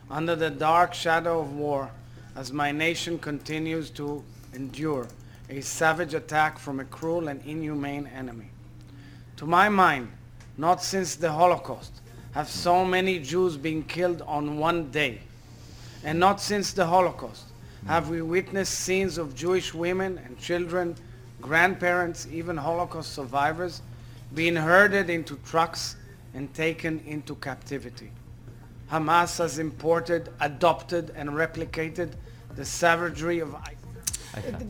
under 0.10 0.38
the 0.38 0.50
dark 0.50 0.94
shadow 0.94 1.42
of 1.42 1.52
war, 1.52 1.90
as 2.36 2.54
my 2.54 2.72
nation 2.72 3.20
continues 3.20 3.90
to 3.92 4.24
endure 4.56 5.08
a 5.50 5.62
savage 5.62 6.14
attack 6.14 6.58
from 6.58 6.80
a 6.80 6.86
cruel 6.86 7.28
and 7.28 7.42
inhumane 7.46 8.08
enemy. 8.08 8.50
To 9.36 9.46
my 9.46 9.68
mind, 9.68 10.08
not 10.58 10.82
since 10.82 11.18
the 11.18 11.30
Holocaust 11.34 11.92
have 12.34 12.48
so 12.50 12.86
many 12.86 13.20
Jews 13.20 13.58
been 13.58 13.84
killed 13.84 14.22
on 14.22 14.58
one 14.58 14.90
day. 14.92 15.20
And 16.04 16.20
not 16.20 16.42
since 16.42 16.74
the 16.74 16.86
Holocaust 16.86 17.46
have 17.88 18.10
we 18.10 18.22
witnessed 18.22 18.74
scenes 18.74 19.18
of 19.18 19.36
Jewish 19.36 19.74
women 19.74 20.20
and 20.26 20.40
children, 20.40 20.96
grandparents, 21.42 22.28
even 22.32 22.58
Holocaust 22.58 23.14
survivors, 23.14 23.82
being 24.34 24.56
herded 24.56 25.10
into 25.10 25.36
trucks 25.38 25.96
and 26.34 26.54
taken 26.54 27.02
into 27.06 27.36
captivity. 27.36 28.12
Hamas 28.92 29.38
has 29.38 29.58
imported, 29.60 30.30
adopted, 30.40 31.12
and 31.16 31.30
replicated 31.30 32.12
the 32.56 32.66
savagery 32.66 33.40
of 33.40 33.56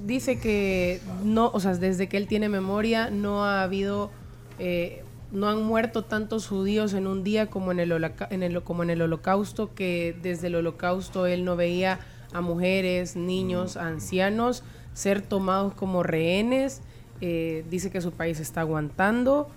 Dice 0.07 0.39
que 0.41 0.99
no, 1.23 1.51
o 1.53 1.59
sea, 1.59 1.75
desde 1.75 2.07
que 2.09 2.17
él 2.17 2.27
tiene 2.27 2.49
memoria 2.49 3.11
no 3.11 3.43
ha 3.43 3.63
habido, 3.63 4.09
eh, 4.57 5.03
no 5.31 5.47
han 5.49 5.63
muerto 5.63 6.03
tantos 6.03 6.47
judíos 6.47 6.93
en 6.93 7.07
un 7.07 7.23
día 7.23 7.47
como 7.49 7.71
en 7.71 7.79
el 7.79 7.91
holoca- 7.91 8.27
en 8.31 8.43
el- 8.43 8.61
como 8.63 8.83
en 8.83 8.89
el 8.89 9.01
holocausto, 9.01 9.73
que 9.73 10.15
desde 10.21 10.47
el 10.47 10.55
holocausto 10.55 11.25
él 11.25 11.45
no 11.45 11.55
veía 11.55 11.99
a 12.33 12.41
mujeres, 12.41 13.15
niños, 13.15 13.77
ancianos 13.77 14.63
ser 14.93 15.21
tomados 15.21 15.73
como 15.73 16.03
rehenes. 16.03 16.81
Eh, 17.21 17.63
dice 17.69 17.91
que 17.91 18.01
su 18.01 18.11
país 18.11 18.39
está 18.39 18.61
aguantando 18.61 19.47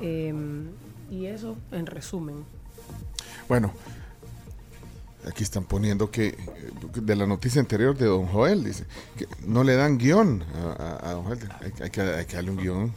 eh, 0.00 0.34
y 1.10 1.26
eso 1.26 1.56
en 1.72 1.86
resumen. 1.86 2.44
Bueno, 3.48 3.72
aquí 5.28 5.42
están 5.42 5.64
poniendo 5.64 6.10
que 6.10 6.28
eh, 6.28 6.36
de 7.00 7.16
la 7.16 7.26
noticia 7.26 7.60
anterior 7.60 7.96
de 7.96 8.06
Don 8.06 8.26
Joel, 8.26 8.64
dice 8.64 8.84
que 9.16 9.26
no 9.46 9.64
le 9.64 9.74
dan 9.76 9.96
guion 9.98 10.42
a, 10.54 10.98
a- 11.00 11.10
a 11.10 11.12
Don 11.14 11.24
Joel. 11.24 11.38
Hay, 11.60 11.72
hay 11.82 11.90
que, 11.90 12.00
hay 12.00 12.24
que 12.26 12.34
darle 12.36 12.50
un 12.50 12.56
guion. 12.58 12.92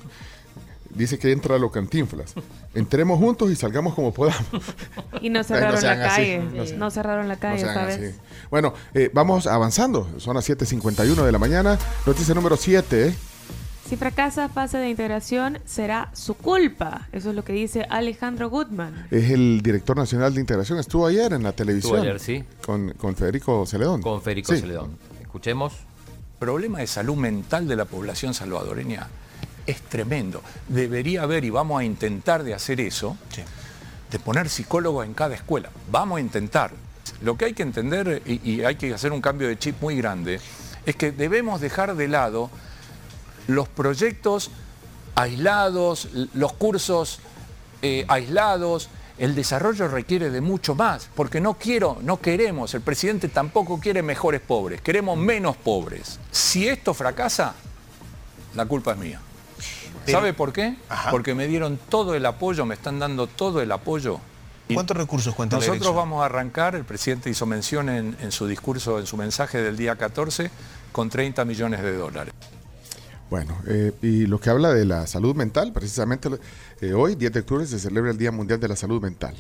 Dice 0.94 1.18
que 1.20 1.32
entra 1.32 1.56
a 1.56 1.60
lo 1.60 1.72
cantinflas. 1.72 2.34
Entremos 2.74 3.20
juntos 3.20 3.52
y 3.52 3.56
salgamos 3.56 3.94
como 3.94 4.14
podamos. 4.14 4.44
Y 5.22 5.30
no 5.30 5.44
cerraron 5.44 5.76
no 5.76 5.82
la 5.82 5.92
así, 6.06 6.22
calle. 6.38 6.76
no 6.78 6.92
cerraron 6.92 7.28
la 7.28 7.38
calle 7.38 7.66
vez. 7.86 8.16
Bueno, 8.52 8.74
eh, 8.94 9.10
vamos 9.14 9.48
avanzando. 9.48 10.08
Son 10.18 10.36
las 10.36 10.48
7.51 10.50 11.26
de 11.26 11.32
la 11.32 11.40
mañana. 11.40 11.78
Noticia 12.06 12.34
número 12.36 12.56
7. 12.56 13.14
Si 13.90 13.96
fracasa 13.96 14.50
fase 14.50 14.78
de 14.78 14.90
integración, 14.90 15.60
será 15.66 16.10
su 16.14 16.34
culpa. 16.36 17.08
Eso 17.14 17.30
es 17.30 17.36
lo 17.36 17.44
que 17.46 17.54
dice 17.54 17.86
Alejandro 17.90 18.50
Goodman. 18.50 19.08
Es 19.12 19.32
el 19.32 19.62
director 19.62 19.96
nacional 19.96 20.34
de 20.34 20.42
integración. 20.42 20.78
Estuvo 20.78 21.08
ayer 21.08 21.32
en 21.34 21.44
la 21.44 21.54
televisión. 21.54 22.02
ayer, 22.02 22.20
sí. 22.20 22.44
Con, 22.66 22.92
con 22.94 23.16
Federico 23.16 23.66
Celedón. 23.66 24.02
Con 24.02 24.22
Federico 24.22 24.54
Sí. 24.54 24.60
Celedón. 24.62 24.98
Escuchemos. 25.22 25.74
problema 26.38 26.80
de 26.80 26.88
salud 26.88 27.16
mental 27.16 27.68
de 27.68 27.76
la 27.76 27.86
población 27.86 28.34
salvadoreña 28.34 29.08
es 29.68 29.82
tremendo. 29.84 30.42
Debería 30.68 31.22
haber, 31.22 31.44
y 31.46 31.52
vamos 31.52 31.80
a 31.80 31.84
intentar 31.84 32.44
de 32.44 32.56
hacer 32.56 32.82
eso, 32.82 33.18
de 34.10 34.20
poner 34.20 34.50
psicólogos 34.50 35.06
en 35.06 35.14
cada 35.14 35.36
escuela. 35.36 35.70
Vamos 35.92 36.18
a 36.18 36.22
intentar. 36.22 36.72
Lo 37.22 37.38
que 37.38 37.46
hay 37.46 37.54
que 37.54 37.64
entender, 37.64 38.22
y, 38.26 38.52
y 38.52 38.64
hay 38.64 38.76
que 38.76 38.94
hacer 38.94 39.12
un 39.12 39.22
cambio 39.22 39.48
de 39.48 39.60
chip 39.60 39.80
muy 39.82 39.98
grande, 39.98 40.40
es 40.86 40.96
que 40.96 41.12
debemos 41.12 41.62
dejar 41.62 41.96
de 41.96 42.08
lado 42.08 42.50
los 43.48 43.68
proyectos 43.68 44.52
aislados, 45.16 46.10
los 46.34 46.54
cursos 46.54 47.20
eh, 47.82 48.06
aislados. 48.08 48.90
El 49.18 49.34
desarrollo 49.34 49.88
requiere 49.88 50.30
de 50.30 50.42
mucho 50.42 50.76
más, 50.76 51.10
porque 51.16 51.42
no 51.42 51.56
quiero, 51.56 51.98
no 52.02 52.22
queremos, 52.22 52.76
el 52.76 52.82
presidente 52.82 53.30
tampoco 53.30 53.80
quiere 53.80 54.04
mejores 54.04 54.42
pobres, 54.42 54.80
queremos 54.80 55.18
menos 55.18 55.58
pobres. 55.58 56.20
Si 56.30 56.68
esto 56.68 56.94
fracasa, 56.94 57.56
la 58.54 58.66
culpa 58.68 58.92
es 58.92 58.98
mía. 59.00 59.20
Pero- 60.08 60.18
¿Sabe 60.18 60.34
por 60.34 60.52
qué? 60.54 60.76
Ajá. 60.90 61.12
Porque 61.12 61.36
me 61.36 61.48
dieron 61.48 61.78
todo 61.90 62.16
el 62.16 62.26
apoyo, 62.26 62.66
me 62.66 62.74
están 62.74 62.98
dando 62.98 63.28
todo 63.28 63.62
el 63.62 63.72
apoyo. 63.72 64.20
¿Cuántos 64.74 64.98
recursos 64.98 65.34
cuenta 65.36 65.58
la 65.60 65.66
Nosotros 65.66 65.96
vamos 65.96 66.22
a 66.24 66.26
arrancar, 66.26 66.76
el 66.76 66.84
presidente 66.84 67.30
hizo 67.30 67.46
mención 67.46 67.88
en, 67.90 68.18
en 68.20 68.32
su 68.32 68.48
discurso, 68.48 69.00
en 69.00 69.06
su 69.06 69.16
mensaje 69.16 69.62
del 69.62 69.78
día 69.78 69.96
14, 69.96 70.50
con 70.92 71.10
30 71.10 71.46
millones 71.46 71.82
de 71.82 71.96
dólares. 71.96 72.34
Bueno, 73.30 73.58
eh, 73.68 73.94
y 74.02 74.26
lo 74.26 74.40
que 74.40 74.50
habla 74.50 74.74
de 74.74 74.86
la 74.86 75.06
salud 75.08 75.36
mental, 75.36 75.72
precisamente 75.74 76.30
eh, 76.82 76.94
hoy, 76.94 77.16
10 77.16 77.32
de 77.34 77.40
octubre, 77.42 77.66
se 77.66 77.78
celebra 77.80 78.12
el 78.12 78.18
Día 78.18 78.32
Mundial 78.32 78.60
de 78.60 78.68
la 78.70 78.76
Salud 78.76 79.02
Mental. 79.02 79.36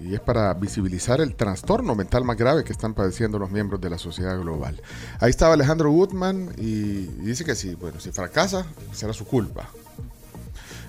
Y 0.00 0.14
es 0.14 0.20
para 0.20 0.52
visibilizar 0.54 1.20
el 1.20 1.34
trastorno 1.34 1.94
mental 1.94 2.24
más 2.24 2.36
grave 2.36 2.64
que 2.64 2.72
están 2.72 2.94
padeciendo 2.94 3.38
los 3.38 3.50
miembros 3.50 3.80
de 3.80 3.90
la 3.90 3.98
sociedad 3.98 4.38
global. 4.40 4.80
Ahí 5.20 5.30
estaba 5.30 5.54
Alejandro 5.54 5.90
Woodman 5.92 6.54
y, 6.56 7.06
dice 7.22 7.44
que 7.44 7.54
si, 7.54 7.74
bueno, 7.74 8.00
si 8.00 8.10
fracasa, 8.10 8.66
será 8.92 9.12
su 9.12 9.26
culpa. 9.26 9.68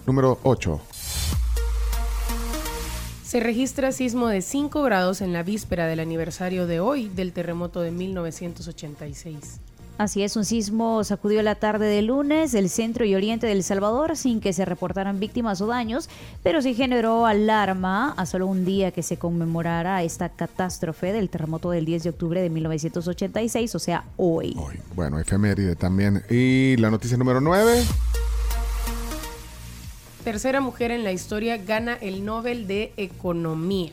Número 0.07 0.39
8. 0.43 0.81
Se 3.25 3.39
registra 3.39 3.91
sismo 3.91 4.27
de 4.27 4.41
5 4.41 4.81
grados 4.81 5.21
en 5.21 5.33
la 5.33 5.43
víspera 5.43 5.87
del 5.87 5.99
aniversario 5.99 6.67
de 6.67 6.79
hoy 6.79 7.09
del 7.09 7.33
terremoto 7.33 7.81
de 7.81 7.91
1986. 7.91 9.59
Así 9.97 10.23
es, 10.23 10.35
un 10.35 10.45
sismo 10.45 11.03
sacudió 11.03 11.43
la 11.43 11.55
tarde 11.55 11.85
de 11.85 12.01
lunes 12.01 12.55
el 12.55 12.69
centro 12.69 13.05
y 13.05 13.13
oriente 13.13 13.45
del 13.45 13.63
Salvador 13.63 14.17
sin 14.17 14.41
que 14.41 14.51
se 14.51 14.65
reportaran 14.65 15.19
víctimas 15.19 15.61
o 15.61 15.67
daños, 15.67 16.09
pero 16.41 16.61
sí 16.61 16.73
generó 16.73 17.27
alarma 17.27 18.13
a 18.13 18.25
solo 18.25 18.47
un 18.47 18.65
día 18.65 18.91
que 18.91 19.03
se 19.03 19.17
conmemorara 19.17 20.01
esta 20.01 20.29
catástrofe 20.29 21.13
del 21.13 21.29
terremoto 21.29 21.69
del 21.69 21.85
10 21.85 22.03
de 22.03 22.09
octubre 22.09 22.41
de 22.41 22.49
1986, 22.49 23.75
o 23.75 23.79
sea, 23.79 24.05
hoy. 24.17 24.57
Bueno, 24.95 25.19
efeméride 25.19 25.75
también. 25.75 26.23
Y 26.29 26.77
la 26.77 26.89
noticia 26.89 27.17
número 27.17 27.39
9. 27.39 27.83
Tercera 30.23 30.61
mujer 30.61 30.91
en 30.91 31.03
la 31.03 31.11
historia 31.11 31.57
gana 31.57 31.93
el 31.93 32.25
Nobel 32.25 32.67
de 32.67 32.93
Economía. 32.97 33.91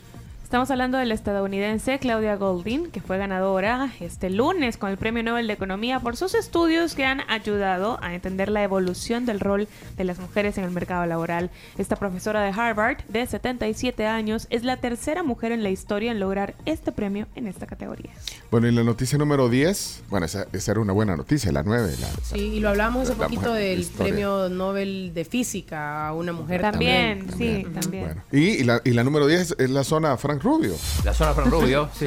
Estamos 0.49 0.71
hablando 0.71 0.97
de 0.97 1.05
la 1.05 1.13
estadounidense 1.13 1.99
Claudia 1.99 2.37
Goldin, 2.37 2.91
que 2.91 3.03
fue 3.03 3.19
ganadora 3.19 3.93
este 4.01 4.31
lunes 4.31 4.79
con 4.79 4.89
el 4.89 4.97
Premio 4.97 5.23
Nobel 5.23 5.47
de 5.47 5.53
Economía 5.53 6.01
por 6.01 6.17
sus 6.17 6.33
estudios 6.35 6.95
que 6.95 7.05
han 7.05 7.21
ayudado 7.29 7.99
a 8.01 8.15
entender 8.15 8.49
la 8.49 8.63
evolución 8.63 9.27
del 9.27 9.41
rol 9.41 9.69
de 9.99 10.05
las 10.05 10.19
mujeres 10.19 10.57
en 10.57 10.65
el 10.65 10.71
mercado 10.71 11.05
laboral. 11.05 11.51
Esta 11.77 11.97
profesora 11.97 12.41
de 12.41 12.59
Harvard, 12.59 12.97
de 13.09 13.27
77 13.27 14.07
años, 14.07 14.47
es 14.49 14.65
la 14.65 14.79
tercera 14.79 15.23
mujer 15.23 15.53
en 15.53 15.63
la 15.63 15.69
historia 15.69 16.13
en 16.13 16.19
lograr 16.19 16.55
este 16.65 16.93
premio 16.93 17.27
en 17.35 17.47
esta 17.47 17.67
categoría. 17.67 18.13
Bueno, 18.51 18.69
y 18.69 18.73
la 18.73 18.85
noticia 18.85 19.19
número 19.19 19.51
10. 19.51 20.05
Bueno, 20.09 20.25
esa, 20.25 20.47
esa 20.55 20.71
era 20.73 20.81
una 20.81 20.95
buena 20.95 21.15
noticia, 21.15 21.53
la 21.53 21.63
9. 21.63 21.95
La, 22.01 22.09
Sí, 22.23 22.39
y 22.55 22.61
lo 22.61 22.71
hablábamos 22.71 23.11
hace 23.11 23.17
poquito 23.23 23.51
mujer, 23.51 23.63
del 23.63 23.81
historia. 23.81 24.15
Premio 24.15 24.49
Nobel 24.49 25.13
de 25.13 25.27
Física 25.27 26.09
a 26.09 26.15
una 26.15 26.33
mujer 26.33 26.63
También, 26.63 27.27
también. 27.27 27.67
sí, 27.67 27.81
también. 27.81 28.15
y, 28.33 28.39
y 28.39 28.65
la, 28.65 28.81
y 28.83 28.93
la 28.93 29.05
número 29.05 29.27
10 29.27 29.57
es 29.59 29.69
la 29.69 29.85
zona 29.85 30.17
Frank 30.39 30.43
Rubio. 30.45 30.75
La 31.05 31.15
zona 31.15 31.35
Fran 31.35 31.51
Rubio, 31.51 31.89
sí. 31.95 32.07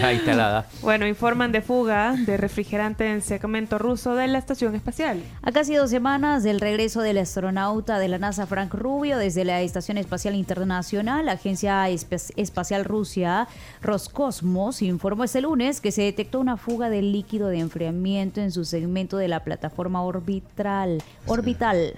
ya 0.00 0.12
instalada. 0.14 0.66
Bueno, 0.82 1.06
informan 1.06 1.52
de 1.52 1.62
fuga 1.62 2.14
de 2.16 2.36
refrigerante 2.36 3.10
en 3.10 3.22
segmento 3.22 3.78
ruso 3.78 4.14
de 4.14 4.26
la 4.28 4.38
estación 4.38 4.74
espacial. 4.74 5.22
A 5.42 5.52
casi 5.52 5.74
dos 5.74 5.90
semanas 5.90 6.42
del 6.42 6.60
regreso 6.60 7.00
del 7.02 7.18
astronauta 7.18 7.98
de 7.98 8.08
la 8.08 8.18
NASA 8.18 8.46
Frank 8.46 8.72
Rubio 8.74 9.18
desde 9.18 9.44
la 9.44 9.60
Estación 9.62 9.98
Espacial 9.98 10.34
Internacional, 10.34 11.26
la 11.26 11.32
Agencia 11.32 11.88
Espe- 11.90 12.32
Espacial 12.36 12.84
Rusia 12.84 13.48
Roscosmos 13.82 14.82
informó 14.82 15.24
este 15.24 15.40
lunes 15.40 15.80
que 15.80 15.92
se 15.92 16.02
detectó 16.02 16.40
una 16.40 16.56
fuga 16.56 16.90
de 16.90 17.02
líquido 17.02 17.48
de 17.48 17.58
enfriamiento 17.58 18.40
en 18.40 18.52
su 18.52 18.64
segmento 18.64 19.16
de 19.16 19.28
la 19.28 19.40
plataforma 19.44 20.02
orbital. 20.02 21.02
orbital. 21.26 21.94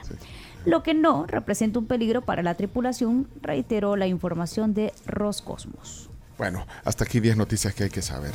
Lo 0.65 0.83
que 0.83 0.95
no 0.95 1.27
representa 1.27 1.79
un 1.79 1.87
peligro 1.87 2.23
para 2.23 2.43
la 2.43 2.55
tripulación, 2.55 3.29
reiteró 3.41 3.97
la 3.97 4.07
información 4.07 4.75
de 4.75 4.93
Roscosmos. 5.07 6.11
Bueno, 6.37 6.67
hasta 6.85 7.05
aquí 7.05 7.21
10 7.21 7.37
noticias 7.37 7.75
que 7.75 7.85
hay 7.85 7.91
que 7.91 8.03
saber. 8.03 8.33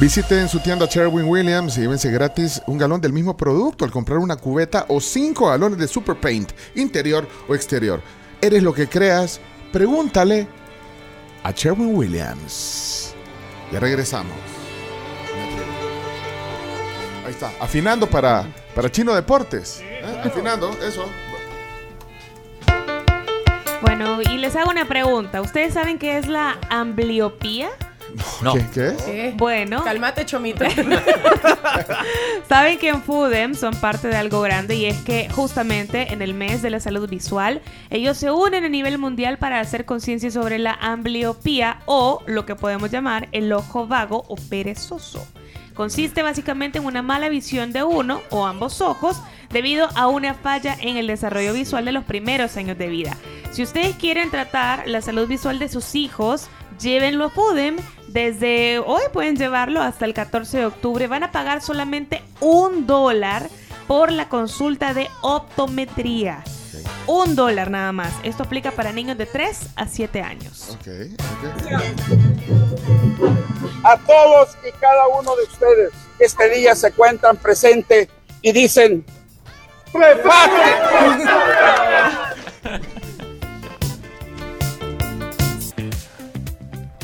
Visiten 0.00 0.48
su 0.48 0.60
tienda 0.60 0.86
Sherwin 0.86 1.26
Williams 1.26 1.76
y 1.76 1.80
llévense 1.80 2.10
gratis 2.12 2.62
un 2.68 2.78
galón 2.78 3.00
del 3.00 3.12
mismo 3.12 3.36
producto 3.36 3.84
al 3.84 3.90
comprar 3.90 4.18
una 4.18 4.36
cubeta 4.36 4.86
o 4.88 5.00
5 5.00 5.48
galones 5.48 5.78
de 5.78 5.88
Super 5.88 6.14
Paint, 6.14 6.52
interior 6.76 7.26
o 7.48 7.54
exterior. 7.54 8.00
¿Eres 8.40 8.62
lo 8.62 8.72
que 8.72 8.86
creas? 8.88 9.40
Pregúntale 9.72 10.46
a 11.42 11.50
Sherwin 11.50 11.96
Williams. 11.96 13.12
Ya 13.72 13.80
regresamos. 13.80 14.32
Ahí 17.26 17.32
está, 17.32 17.52
afinando 17.60 18.08
para, 18.08 18.46
para 18.76 18.90
Chino 18.90 19.14
Deportes. 19.14 19.82
¿Eh? 20.00 20.20
Afinando, 20.24 20.70
eso. 20.82 21.04
Bueno, 23.80 24.20
y 24.22 24.38
les 24.38 24.56
hago 24.56 24.70
una 24.70 24.86
pregunta. 24.86 25.40
¿Ustedes 25.40 25.74
saben 25.74 25.98
qué 25.98 26.18
es 26.18 26.26
la 26.26 26.58
ambliopía? 26.68 27.68
No. 28.42 28.54
¿Qué, 28.54 28.64
qué 28.72 28.86
es? 28.88 29.02
¿Qué? 29.02 29.34
Bueno. 29.36 29.84
Cálmate, 29.84 30.24
chomito. 30.24 30.64
Saben 32.48 32.78
que 32.78 32.88
en 32.88 33.02
Foodem 33.02 33.54
son 33.54 33.74
parte 33.74 34.08
de 34.08 34.16
algo 34.16 34.40
grande 34.40 34.74
y 34.76 34.86
es 34.86 34.98
que 35.02 35.28
justamente 35.28 36.12
en 36.12 36.22
el 36.22 36.34
mes 36.34 36.62
de 36.62 36.70
la 36.70 36.80
salud 36.80 37.08
visual 37.08 37.60
ellos 37.90 38.16
se 38.16 38.30
unen 38.30 38.64
a 38.64 38.68
nivel 38.68 38.98
mundial 38.98 39.38
para 39.38 39.60
hacer 39.60 39.84
conciencia 39.84 40.30
sobre 40.30 40.58
la 40.58 40.72
ambliopía 40.72 41.80
o 41.86 42.22
lo 42.26 42.46
que 42.46 42.56
podemos 42.56 42.90
llamar 42.90 43.28
el 43.32 43.52
ojo 43.52 43.86
vago 43.86 44.24
o 44.28 44.36
perezoso. 44.36 45.26
Consiste 45.78 46.24
básicamente 46.24 46.78
en 46.78 46.86
una 46.86 47.02
mala 47.02 47.28
visión 47.28 47.72
de 47.72 47.84
uno 47.84 48.20
o 48.30 48.46
ambos 48.46 48.80
ojos 48.80 49.22
debido 49.48 49.88
a 49.94 50.08
una 50.08 50.34
falla 50.34 50.76
en 50.80 50.96
el 50.96 51.06
desarrollo 51.06 51.52
visual 51.52 51.84
de 51.84 51.92
los 51.92 52.02
primeros 52.02 52.56
años 52.56 52.76
de 52.76 52.88
vida. 52.88 53.16
Si 53.52 53.62
ustedes 53.62 53.94
quieren 53.94 54.32
tratar 54.32 54.88
la 54.88 55.00
salud 55.02 55.28
visual 55.28 55.60
de 55.60 55.68
sus 55.68 55.94
hijos, 55.94 56.48
llévenlo 56.80 57.26
a 57.26 57.30
Foodem. 57.30 57.76
Desde 58.08 58.80
hoy 58.80 59.02
pueden 59.12 59.36
llevarlo 59.36 59.80
hasta 59.80 60.04
el 60.04 60.14
14 60.14 60.58
de 60.58 60.66
octubre. 60.66 61.06
Van 61.06 61.22
a 61.22 61.30
pagar 61.30 61.62
solamente 61.62 62.24
un 62.40 62.88
dólar 62.88 63.48
por 63.86 64.10
la 64.10 64.28
consulta 64.28 64.94
de 64.94 65.08
optometría. 65.20 66.42
Un 67.06 67.36
dólar 67.36 67.70
nada 67.70 67.92
más. 67.92 68.12
Esto 68.24 68.42
aplica 68.42 68.72
para 68.72 68.92
niños 68.92 69.16
de 69.16 69.26
3 69.26 69.68
a 69.76 69.86
7 69.86 70.22
años. 70.22 70.76
Ok, 70.80 70.88
a 73.84 73.96
todos 73.98 74.56
y 74.66 74.72
cada 74.72 75.06
uno 75.08 75.36
de 75.36 75.42
ustedes 75.44 75.92
este 76.18 76.48
día 76.50 76.74
se 76.74 76.92
cuentan 76.92 77.36
presente 77.36 78.08
y 78.42 78.52
dicen 78.52 79.04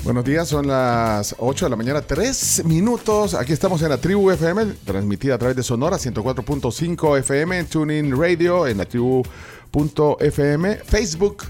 Buenos 0.04 0.24
días, 0.24 0.46
son 0.46 0.66
las 0.66 1.34
8 1.38 1.64
de 1.64 1.70
la 1.70 1.76
mañana, 1.76 2.02
3 2.02 2.66
minutos. 2.66 3.32
Aquí 3.32 3.54
estamos 3.54 3.80
en 3.80 3.88
la 3.88 3.96
Tribu 3.96 4.30
FM, 4.30 4.66
transmitida 4.84 5.36
a 5.36 5.38
través 5.38 5.56
de 5.56 5.62
Sonora 5.62 5.96
104.5 5.96 7.18
FM, 7.20 7.64
TuneIn 7.64 8.14
Radio, 8.20 8.66
en 8.66 8.76
la 8.78 8.84
Tribu.fm, 8.84 10.76
Facebook, 10.84 11.44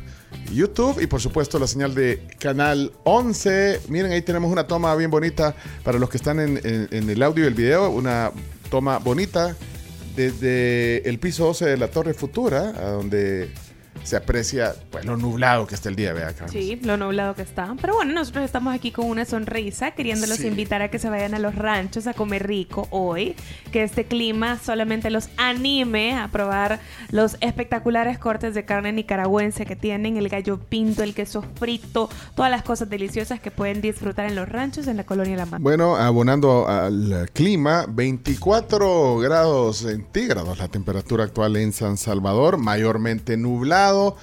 YouTube 0.53 1.01
y 1.03 1.07
por 1.07 1.21
supuesto 1.21 1.59
la 1.59 1.67
señal 1.67 1.95
de 1.95 2.27
Canal 2.39 2.93
11. 3.05 3.81
Miren, 3.89 4.13
ahí 4.13 4.23
tenemos 4.23 4.51
una 4.51 4.67
toma 4.67 4.95
bien 4.97 5.11
bonita 5.11 5.55
para 5.83 5.99
los 5.99 6.09
que 6.11 6.17
están 6.17 6.41
en, 6.41 6.61
en- 6.91 7.11
el 7.11 7.23
audio 7.23 7.45
y 7.45 7.49
el 7.49 7.55
video, 7.55 7.91
una 7.91 8.31
toma 8.71 8.99
bonita 8.99 9.57
desde 10.17 11.09
el 11.09 11.19
piso 11.19 11.45
12 11.47 11.67
de 11.67 11.77
la 11.77 11.89
Torre 11.89 12.15
Futura, 12.15 12.71
a 12.77 12.91
donde 12.91 13.51
se 14.05 14.17
aprecia 14.17 14.75
pues, 14.91 15.05
lo 15.05 15.17
nublado 15.17 15.67
que 15.67 15.75
está 15.75 15.89
el 15.89 15.97
día, 15.97 16.13
vea 16.13 16.29
acá. 16.29 16.47
Sí, 16.49 16.79
lo 16.83 16.97
nublado 16.97 17.35
que 17.35 17.43
está. 17.43 17.75
Pero 17.81 17.95
bueno, 17.95 18.13
nosotros 18.13 18.45
estamos 18.45 18.75
aquí 18.75 18.93
con 18.93 19.07
una 19.07 19.25
sonrisa, 19.25 19.91
queriéndolos 19.93 20.39
Sí. 20.39 20.47
invitar 20.47 20.83
a 20.83 20.91
que 20.91 20.99
se 20.99 21.09
vayan 21.11 21.35
a 21.35 21.39
los 21.39 21.55
ranchos 21.55 22.07
a 22.07 22.15
comer 22.15 22.47
rico 22.47 22.87
hoy. 22.91 23.35
Que 23.73 23.83
este 23.83 24.05
clima 24.05 24.59
solamente 24.65 25.11
los 25.11 25.29
anime 25.37 26.17
a 26.17 26.29
probar 26.29 26.81
los 27.11 27.37
espectaculares 27.41 28.19
cortes 28.19 28.55
de 28.55 28.65
carne 28.65 28.93
nicaragüense 28.93 29.65
que 29.67 29.75
tienen, 29.77 30.17
el 30.17 30.29
gallo 30.29 30.59
pinto, 30.59 31.03
el 31.03 31.15
queso 31.15 31.43
frito, 31.59 32.09
todas 32.37 32.51
las 32.51 32.63
cosas 32.63 32.89
deliciosas 32.91 33.41
que 33.41 33.51
pueden 33.51 33.81
disfrutar 33.81 34.27
en 34.27 34.35
los 34.37 34.49
ranchos 34.49 34.87
en 34.87 34.97
la 34.99 35.05
colonia 35.05 35.37
La 35.37 35.47
Mata. 35.47 35.59
Bueno, 35.63 35.97
abonando 35.97 36.69
al 36.69 37.31
clima, 37.33 37.87
24 37.89 39.19
grados 39.19 39.79
centígrados 39.79 40.59
la 40.59 40.69
temperatura 40.69 41.25
actual 41.25 41.57
en 41.57 41.73
San 41.73 41.97
Salvador, 41.97 42.59
mayormente 42.59 43.37
nublado 43.37 43.94
lado 43.95 44.17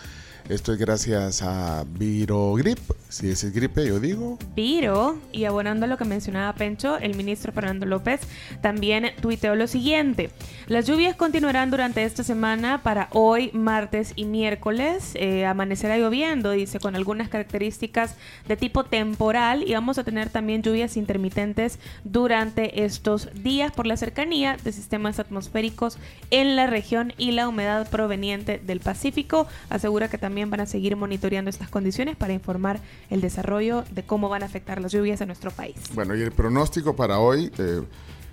esto 0.51 0.73
es 0.73 0.79
gracias 0.79 1.41
a 1.43 1.85
Virogrip. 1.97 2.77
Si 3.07 3.29
ese 3.29 3.47
es 3.47 3.53
gripe, 3.53 3.87
yo 3.87 4.01
digo. 4.01 4.37
Pero, 4.53 5.17
y 5.31 5.45
abonando 5.45 5.85
a 5.85 5.87
lo 5.87 5.97
que 5.97 6.03
mencionaba 6.03 6.53
Pencho, 6.53 6.97
el 6.97 7.15
ministro 7.15 7.53
Fernando 7.53 7.85
López 7.85 8.19
también 8.61 9.11
tuiteó 9.21 9.55
lo 9.55 9.67
siguiente. 9.67 10.29
Las 10.67 10.87
lluvias 10.87 11.15
continuarán 11.15 11.71
durante 11.71 12.03
esta 12.03 12.23
semana 12.23 12.83
para 12.83 13.07
hoy, 13.11 13.49
martes 13.53 14.11
y 14.17 14.25
miércoles. 14.25 15.11
Eh, 15.15 15.45
amanecerá 15.45 15.97
lloviendo, 15.97 16.51
dice, 16.51 16.79
con 16.79 16.97
algunas 16.97 17.29
características 17.29 18.15
de 18.47 18.57
tipo 18.57 18.83
temporal 18.83 19.63
y 19.65 19.73
vamos 19.73 19.99
a 19.99 20.03
tener 20.03 20.29
también 20.29 20.63
lluvias 20.63 20.97
intermitentes 20.97 21.79
durante 22.03 22.83
estos 22.83 23.29
días 23.33 23.71
por 23.71 23.87
la 23.87 23.95
cercanía 23.95 24.57
de 24.61 24.71
sistemas 24.73 25.19
atmosféricos 25.19 25.97
en 26.29 26.57
la 26.57 26.67
región 26.67 27.13
y 27.17 27.31
la 27.31 27.47
humedad 27.47 27.89
proveniente 27.89 28.59
del 28.59 28.81
Pacífico. 28.81 29.47
Asegura 29.69 30.09
que 30.09 30.17
también 30.17 30.40
van 30.49 30.61
a 30.61 30.65
seguir 30.65 30.95
monitoreando 30.95 31.49
estas 31.49 31.69
condiciones 31.69 32.15
para 32.15 32.33
informar 32.33 32.79
el 33.09 33.21
desarrollo 33.21 33.83
de 33.91 34.03
cómo 34.03 34.29
van 34.29 34.43
a 34.43 34.45
afectar 34.45 34.81
las 34.81 34.91
lluvias 34.91 35.21
a 35.21 35.25
nuestro 35.25 35.51
país. 35.51 35.75
Bueno, 35.93 36.15
y 36.15 36.21
el 36.21 36.31
pronóstico 36.31 36.95
para 36.95 37.19
hoy, 37.19 37.51
eh, 37.57 37.81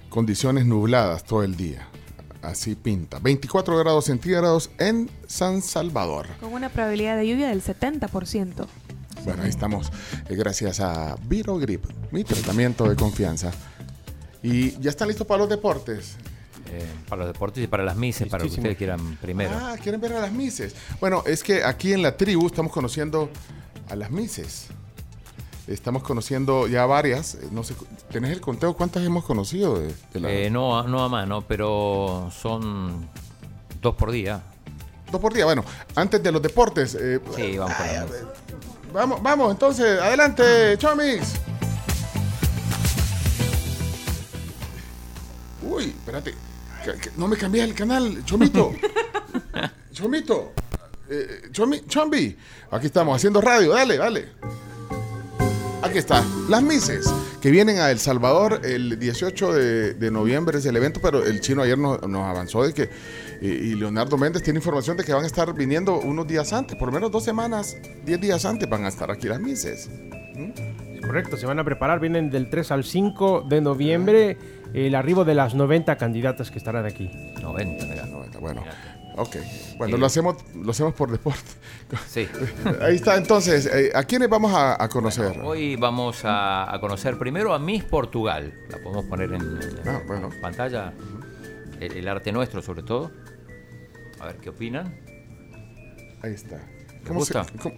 condiciones 0.09 0.67
nubladas 0.67 1.25
todo 1.25 1.43
el 1.43 1.57
día. 1.57 1.87
Así 2.43 2.75
pinta. 2.77 3.19
24 3.19 3.77
grados 3.79 4.05
centígrados 4.07 4.71
en 4.79 5.11
San 5.27 5.61
Salvador. 5.61 6.27
Con 6.41 6.53
una 6.53 6.69
probabilidad 6.69 7.17
de 7.17 7.27
lluvia 7.29 7.49
del 7.49 7.63
70%. 7.63 8.67
Bueno, 9.25 9.43
ahí 9.43 9.49
estamos. 9.49 9.91
eh, 10.29 10.37
gracias 10.37 10.81
a 10.81 11.17
Virogrip, 11.27 11.85
mi 12.13 12.23
tratamiento 12.25 12.89
de 12.89 12.97
confianza. 12.97 13.51
Y 14.43 14.79
ya 14.81 14.91
están 14.91 15.09
listos 15.09 15.27
para 15.27 15.39
los 15.41 15.49
deportes. 15.49 16.17
Eh, 16.71 16.85
para 17.09 17.25
los 17.25 17.33
deportes 17.33 17.65
y 17.65 17.67
para 17.67 17.83
las 17.85 17.97
mises, 17.97 18.29
para 18.29 18.45
lo 18.45 18.51
que 18.51 18.57
ustedes 18.57 18.77
quieran 18.77 19.17
primero. 19.23 19.53
Ah, 19.55 19.77
quieren 19.83 20.01
ver 20.01 20.13
a 20.13 20.21
las 20.21 20.33
mises. 20.33 20.75
Bueno, 21.01 21.23
es 21.27 21.43
que 21.43 21.65
aquí 21.65 21.93
en 21.95 22.03
la 22.03 22.17
tribu 22.17 22.47
estamos 22.47 22.73
conociendo 22.73 23.31
a 23.89 23.97
las 23.97 24.11
mises. 24.11 24.67
Estamos 25.67 26.03
conociendo 26.03 26.67
ya 26.67 26.85
varias. 26.87 27.35
eh, 27.37 27.49
No 27.51 27.63
sé, 27.65 27.75
¿tenés 28.11 28.33
el 28.33 28.41
conteo? 28.41 28.75
¿Cuántas 28.75 29.05
hemos 29.05 29.25
conocido? 29.25 29.79
De, 29.79 29.95
de 30.13 30.21
la- 30.21 30.31
Eh, 30.31 30.51
no, 30.51 30.83
no 30.85 31.03
a 31.05 31.09
mano, 31.09 31.43
pero 31.47 32.31
son 32.39 33.09
dos 33.81 33.95
por 33.95 34.11
día. 34.11 34.43
Dos 35.11 35.21
por 35.23 35.33
día. 35.33 35.45
Bueno, 35.47 35.65
antes 35.95 36.23
de 36.23 36.33
los 36.33 36.43
deportes. 36.43 36.95
eh, 37.01 37.21
Sí, 37.35 37.57
vamos 37.57 37.77
ay, 37.79 37.97
a 37.97 38.05
ver. 38.05 38.27
Vamos, 38.93 39.23
vamos, 39.23 39.51
entonces, 39.53 40.01
adelante, 40.01 40.77
Chomix. 40.79 41.35
Uy, 45.63 45.85
espérate. 45.87 46.35
No 47.17 47.29
me 47.29 47.37
cambies 47.37 47.65
el 47.65 47.75
canal, 47.75 48.25
Chomito. 48.25 48.73
Chomito. 49.93 50.53
Eh, 51.11 51.51
Chombi. 51.53 52.37
Aquí 52.71 52.87
estamos 52.87 53.17
haciendo 53.17 53.41
radio. 53.41 53.73
Dale, 53.73 53.97
dale. 53.97 54.29
Aquí 55.83 55.99
está. 55.99 56.25
Las 56.49 56.63
Mises, 56.63 57.07
que 57.41 57.51
vienen 57.51 57.79
a 57.79 57.91
El 57.91 57.99
Salvador 57.99 58.61
el 58.65 58.99
18 58.99 59.53
de, 59.53 59.95
de 59.95 60.11
noviembre 60.11 60.59
es 60.59 60.67
el 60.67 60.77
evento, 60.77 61.01
pero 61.01 61.25
el 61.25 61.41
chino 61.41 61.63
ayer 61.63 61.79
nos, 61.79 62.07
nos 62.07 62.25
avanzó 62.25 62.65
de 62.65 62.75
que, 62.75 62.91
y, 63.41 63.47
y 63.47 63.75
Leonardo 63.75 64.19
Méndez 64.19 64.43
tiene 64.43 64.59
información 64.59 64.97
de 64.97 65.05
que 65.05 65.13
van 65.13 65.23
a 65.23 65.27
estar 65.27 65.55
viniendo 65.55 65.99
unos 65.99 66.27
días 66.27 66.53
antes, 66.53 66.77
por 66.77 66.89
lo 66.89 66.95
menos 66.95 67.13
dos 67.13 67.25
semanas, 67.25 67.77
diez 68.05 68.21
días 68.21 68.45
antes 68.45 68.69
van 68.69 68.85
a 68.85 68.89
estar 68.89 69.11
aquí 69.11 69.29
las 69.29 69.41
Mises. 69.41 69.89
Correcto, 71.01 71.37
se 71.37 71.47
van 71.47 71.59
a 71.59 71.65
preparar, 71.65 72.01
vienen 72.01 72.29
del 72.29 72.51
3 72.51 72.71
al 72.73 72.85
5 72.85 73.47
de 73.49 73.61
noviembre 73.61 74.37
el 74.75 74.95
arribo 74.95 75.25
de 75.25 75.35
las 75.35 75.55
90 75.55 75.97
candidatas 75.97 76.51
que 76.51 76.59
estarán 76.59 76.87
aquí. 76.87 77.11
90, 77.41 77.87
mira. 77.87 78.07
90, 78.07 78.39
bueno. 78.39 78.63
Ok, 79.17 79.37
bueno, 79.79 79.97
lo 79.97 80.07
hacemos, 80.07 80.37
lo 80.55 80.71
hacemos 80.71 80.95
por 80.95 81.11
deporte. 81.11 81.41
Sí. 82.07 82.29
Ahí 82.83 82.97
está, 82.97 83.17
entonces, 83.17 83.65
eh, 83.67 83.91
¿a 83.95 84.05
quiénes 84.05 84.29
vamos 84.29 84.53
a, 84.55 84.81
a 84.83 84.89
conocer? 84.91 85.41
Hoy 85.43 85.75
vamos 85.75 86.25
a, 86.25 86.73
a 86.73 86.79
conocer 86.81 87.19
primero 87.19 87.53
a 87.55 87.59
Miss 87.59 87.83
Portugal. 87.83 88.53
La 88.71 88.77
podemos 88.79 89.07
poner 89.07 89.33
en, 89.33 89.41
en 89.43 89.89
Ah, 89.89 90.03
bueno. 90.07 90.29
pantalla. 90.43 90.93
El, 91.81 91.97
el 91.97 92.07
arte 92.09 92.31
nuestro, 92.31 92.61
sobre 92.63 92.83
todo. 92.83 93.11
A 94.21 94.27
ver 94.27 94.37
qué 94.37 94.51
opinan. 94.51 95.01
Ahí 96.23 96.35
está. 96.35 96.61
¿Les 97.05 97.13
gusta? 97.13 97.45
cómo- 97.61 97.75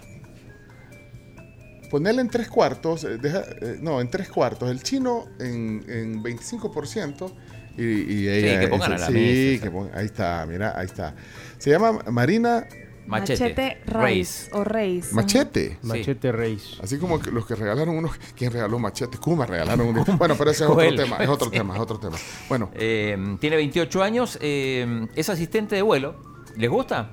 Ponerle 1.90 2.20
en 2.22 2.28
tres 2.28 2.48
cuartos, 2.48 3.04
eh, 3.04 3.18
deja- 3.18 3.44
eh, 3.60 3.78
no, 3.80 4.00
en 4.00 4.08
tres 4.10 4.28
cuartos, 4.28 4.70
el 4.70 4.82
chino 4.82 5.26
en, 5.40 5.84
en 5.88 6.22
25% 6.22 7.30
y, 7.76 7.82
y 7.82 8.28
ella... 8.28 8.60
que 8.60 8.68
pongan 8.68 8.92
a 8.92 8.98
la 8.98 9.06
sí, 9.08 9.12
mesa, 9.12 9.64
que 9.64 9.70
pongan- 9.72 9.94
ahí 9.96 10.06
está, 10.06 10.46
mira, 10.48 10.72
ahí 10.78 10.86
está. 10.86 11.14
Se 11.58 11.70
llama 11.70 11.98
Marina 12.10 12.66
Machete, 13.06 13.80
Reis 13.86 14.48
o 14.52 14.62
Reis. 14.62 15.12
Machete. 15.12 15.78
Machete 15.82 16.30
Reis. 16.30 16.78
Así 16.80 16.96
como 16.98 17.18
que 17.18 17.32
los 17.32 17.44
que 17.44 17.56
regalaron 17.56 17.96
unos... 17.96 18.12
¿Quién 18.36 18.52
regaló 18.52 18.78
Machete? 18.78 19.18
Kuma 19.18 19.46
regalaron 19.46 19.88
un... 19.88 20.04
Bueno, 20.18 20.36
pero 20.38 20.52
ese 20.52 20.62
es 20.64 20.70
otro 20.70 20.94
tema, 20.94 21.16
es 21.16 21.28
otro 21.28 21.50
tema, 21.50 21.74
es 21.74 21.80
otro 21.80 21.98
tema. 21.98 22.16
Bueno, 22.48 22.70
Eh, 22.74 23.18
tiene 23.40 23.56
28 23.56 24.02
años, 24.04 24.38
eh, 24.40 25.08
es 25.16 25.28
asistente 25.28 25.74
de 25.74 25.82
vuelo. 25.82 26.14
¿Les 26.56 26.70
gusta? 26.70 27.10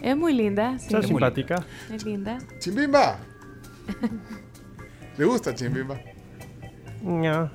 Es 0.00 0.16
muy 0.16 0.32
linda. 0.32 0.78
sí. 0.78 0.86
Está 0.86 1.02
simpática. 1.02 1.66
Es 1.92 2.04
linda. 2.04 2.38
Chimbimba. 2.60 3.18
¿Le 5.16 5.24
gusta 5.24 5.54
Chimbimba? 5.54 5.98
No. 7.02 7.50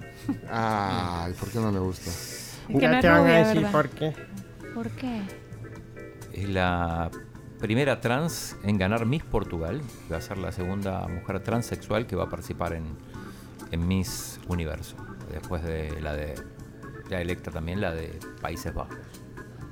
Ay, 0.50 1.34
¿por 1.34 1.50
qué 1.50 1.60
no 1.60 1.72
le 1.72 1.80
gusta? 1.80 2.10
Es 2.10 2.60
que 2.68 2.74
no 2.74 2.80
Ya 2.80 2.96
es 2.96 3.02
te 3.02 3.08
van 3.08 3.18
a 3.18 3.22
rubia, 3.24 3.38
decir 3.40 3.56
¿verdad? 3.58 3.72
por 3.72 3.90
qué. 3.90 4.14
¿Por 4.74 4.90
qué? 4.92 5.22
Es 6.34 6.50
la 6.50 7.12
primera 7.60 8.02
trans 8.02 8.56
en 8.64 8.78
ganar 8.78 9.06
Miss 9.06 9.24
Portugal. 9.24 9.82
Va 10.12 10.18
a 10.18 10.22
ser 10.22 10.38
la 10.38 10.52
segunda 10.52 11.08
mujer 11.08 11.42
transexual 11.42 12.08
que 12.08 12.16
va 12.16 12.24
a 12.26 12.30
participar 12.30 12.74
en, 12.74 12.86
en 13.72 13.88
Miss 13.88 14.40
Universo. 14.48 14.96
Después 15.32 15.64
de 15.64 16.00
la 16.02 16.14
de 16.14 16.36
ya 17.10 17.20
electa 17.22 17.52
también 17.52 17.82
la 17.82 17.92
de 17.94 18.18
Países 18.42 18.74
Bajos. 18.74 18.96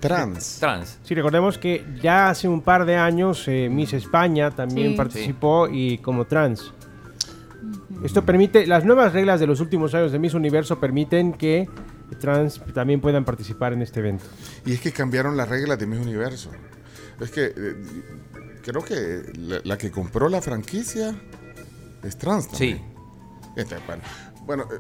Trans. 0.02 0.57
Trans. 0.60 0.98
Sí, 1.03 1.14
recordemos 1.15 1.57
que 1.57 1.86
ya 2.02 2.30
hace 2.30 2.48
un 2.48 2.61
par 2.61 2.86
de 2.86 2.95
años 2.98 3.48
eh, 3.48 3.69
Miss 3.72 3.94
España 3.94 4.52
también 4.52 4.91
Sí. 4.91 4.98
participó 4.98 5.68
y 5.69 5.99
como 5.99 6.26
trans. 6.26 6.73
Esto 8.03 8.26
permite, 8.26 8.65
las 8.65 8.84
nuevas 8.84 9.14
reglas 9.14 9.40
de 9.40 9.48
los 9.48 9.60
últimos 9.60 9.94
años 9.94 10.11
de 10.11 10.18
Miss 10.19 10.34
Universo 10.34 10.80
permiten 10.80 11.34
que 11.34 11.69
trans 12.19 12.60
también 12.73 12.99
puedan 12.99 13.23
participar 13.23 13.73
en 13.73 13.82
este 13.84 13.99
evento. 13.99 14.26
Y 14.65 14.73
es 14.73 14.82
que 14.82 14.91
cambiaron 14.91 15.38
las 15.38 15.48
reglas 15.48 15.78
de 15.80 15.86
Miss 15.86 15.99
Universo. 15.99 16.49
Es 17.19 17.30
que 17.32 17.45
eh, 17.56 17.76
creo 18.64 18.84
que 18.84 19.32
la, 19.38 19.61
la 19.64 19.78
que 19.78 19.91
compró 19.91 20.28
la 20.30 20.41
franquicia 20.41 21.15
es 22.03 22.18
trans 22.18 22.49
también. 22.49 22.78
Sí. 22.78 22.84
Este, 23.56 23.76
bueno, 23.86 24.02
bueno, 24.45 24.64
eh, 24.64 24.78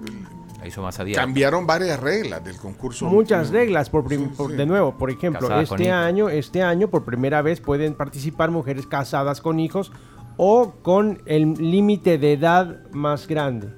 La 0.61 0.67
hizo 0.67 0.81
más 0.83 0.99
cambiaron 1.15 1.65
varias 1.65 1.99
reglas 1.99 2.43
del 2.43 2.55
concurso. 2.57 3.07
Muchas 3.07 3.49
reglas, 3.49 3.89
por, 3.89 4.05
prim- 4.05 4.29
por- 4.29 4.51
sí. 4.51 4.57
de 4.57 4.65
nuevo, 4.67 4.95
por 4.97 5.09
ejemplo, 5.09 5.41
Casadas 5.47 5.71
este 5.71 5.83
hijos. 5.85 5.95
año, 5.95 6.29
este 6.29 6.61
año 6.61 6.87
por 6.89 7.03
primera 7.03 7.41
vez 7.41 7.59
pueden 7.59 7.95
participar 7.95 8.51
mujeres 8.51 8.85
casadas 8.85 9.41
con 9.41 9.59
hijos 9.59 9.91
o 10.37 10.75
con 10.83 11.21
el 11.25 11.53
límite 11.53 12.19
de 12.19 12.33
edad 12.33 12.89
más 12.91 13.27
grande. 13.27 13.73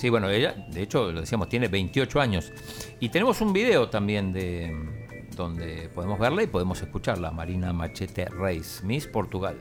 Sí, 0.00 0.08
bueno, 0.10 0.28
ella, 0.28 0.54
de 0.72 0.82
hecho, 0.82 1.12
lo 1.12 1.20
decíamos, 1.20 1.48
tiene 1.48 1.68
28 1.68 2.20
años. 2.20 2.52
Y 2.98 3.10
tenemos 3.10 3.40
un 3.40 3.52
video 3.52 3.88
también 3.88 4.32
de 4.32 4.74
donde 5.36 5.90
podemos 5.94 6.18
verla 6.18 6.42
y 6.42 6.46
podemos 6.48 6.82
escucharla. 6.82 7.30
Marina 7.30 7.72
Machete 7.72 8.24
Reis, 8.26 8.80
Miss 8.82 9.06
Portugal. 9.06 9.56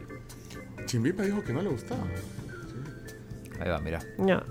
Chimbimba 0.85 1.23
dijo 1.26 1.43
que 1.43 1.53
no 1.53 1.61
le 1.61 1.69
gustaba. 1.69 2.01
Ahí 3.59 3.69
va, 3.69 3.77
mira. 3.80 3.99
Ya. 4.17 4.43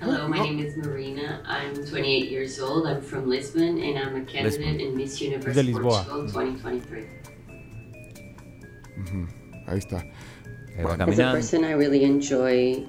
Hello, 0.00 0.28
my 0.28 0.38
name 0.42 0.60
is 0.60 0.76
Marina. 0.76 1.42
I'm 1.46 1.74
28 1.74 2.30
years 2.30 2.60
old. 2.60 2.86
I'm 2.86 3.00
from 3.00 3.28
Lisbon, 3.28 3.82
and 3.82 3.98
I'm 3.98 4.16
a 4.16 4.24
candidate 4.24 4.60
Lisbon. 4.60 4.80
in 4.80 4.96
Miss 4.96 5.20
Universe 5.20 5.54
De 5.54 5.62
Lisboa. 5.62 6.04
Portugal 6.04 6.26
2023. 6.28 7.06
Ujú, 8.98 9.04
mm-hmm. 9.04 9.68
Ahí 9.68 9.78
está. 9.78 9.98
Ahí 10.76 10.84
va 10.84 10.90
As 10.90 10.94
a 10.94 10.98
caminando. 10.98 11.32
person, 11.34 11.64
I 11.64 11.72
really 11.72 12.04
enjoy 12.04 12.86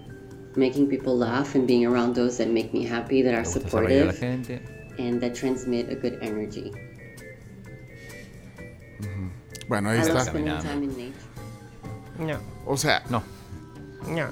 making 0.56 0.88
people 0.88 1.18
laugh 1.18 1.56
and 1.56 1.66
being 1.68 1.86
around 1.86 2.14
those 2.16 2.38
that 2.38 2.50
make 2.50 2.74
me 2.74 2.84
happy, 2.86 3.22
that 3.24 3.34
are 3.34 3.44
Le 3.44 3.44
gusta 3.44 3.60
hacer 3.68 3.82
reír 3.86 4.02
a 4.02 4.06
la 4.06 4.12
supportive, 4.14 4.46
gente. 4.46 4.60
and 5.00 5.22
that 5.22 5.34
transmit 5.36 5.90
a 5.90 5.96
good 5.96 6.18
energy. 6.22 6.72
Mm-hmm. 9.02 9.28
Bueno, 9.68 9.90
ahí 9.90 9.98
I 10.00 10.04
love 10.04 10.18
está. 10.18 10.26
spending 10.30 10.60
time 10.62 10.84
in 10.84 10.96
nature. 10.98 11.26
No, 12.20 12.38
O 12.68 12.76
sea, 12.78 13.02
No. 13.10 13.24
no. 14.08 14.28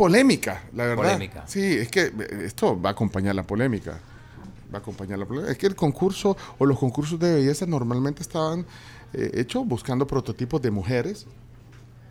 Polémica, 0.00 0.62
la 0.74 0.84
verdad. 0.86 0.96
Polémica. 1.04 1.44
Sí, 1.46 1.60
es 1.62 1.88
que 1.88 2.02
eh, 2.06 2.12
esto 2.44 2.80
va 2.80 2.90
a 2.90 2.92
acompañar 2.92 3.34
la 3.34 3.42
polémica. 3.42 3.98
Va 4.72 4.78
a 4.78 4.80
acompañar 4.80 5.18
la 5.18 5.26
polémica. 5.26 5.52
Es 5.52 5.58
que 5.58 5.66
el 5.66 5.74
concurso 5.76 6.36
o 6.58 6.64
los 6.64 6.78
concursos 6.78 7.18
de 7.18 7.34
belleza 7.34 7.66
normalmente 7.66 8.22
estaban 8.22 8.64
eh, 9.12 9.30
hechos 9.34 9.66
buscando 9.66 10.06
prototipos 10.06 10.62
de 10.62 10.70
mujeres 10.70 11.26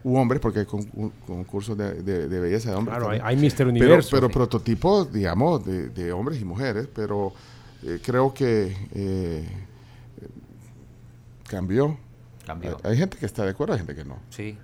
u 0.03 0.15
hombres, 0.17 0.39
porque 0.39 0.59
hay 0.59 0.65
concursos 0.65 1.77
de, 1.77 2.03
de- 2.03 2.27
de 2.27 2.39
belleza 2.39 2.69
de 2.71 2.75
hombres. 2.77 2.95
Claro, 2.97 3.05
también. 3.11 3.25
hay- 3.25 3.35
hay 3.35 3.41
Mr. 3.49 3.55
Pero- 3.57 3.69
Universo. 3.69 4.09
Pero, 4.11 4.27
Sí. 4.27 4.33
prototipos, 4.33 5.11
digamos, 5.11 5.65
de, 5.65 5.89
de 5.89 6.11
hombres 6.13 6.39
y 6.41 6.45
mujeres, 6.45 6.87
pero 6.93 7.33
eh, 7.83 7.99
creo 8.03 8.33
que 8.33 8.75
eh, 8.93 9.47
cambió. 11.49 11.97
Cambió. 12.45 12.77
Hay, 12.83 12.91
hay 12.91 12.97
gente 12.97 13.17
que 13.17 13.25
está 13.25 13.43
de 13.43 13.51
acuerdo, 13.51 13.73
hay 13.73 13.79
gente 13.79 13.95
que 13.95 14.05
no. 14.05 14.17
Sí. 14.29 14.57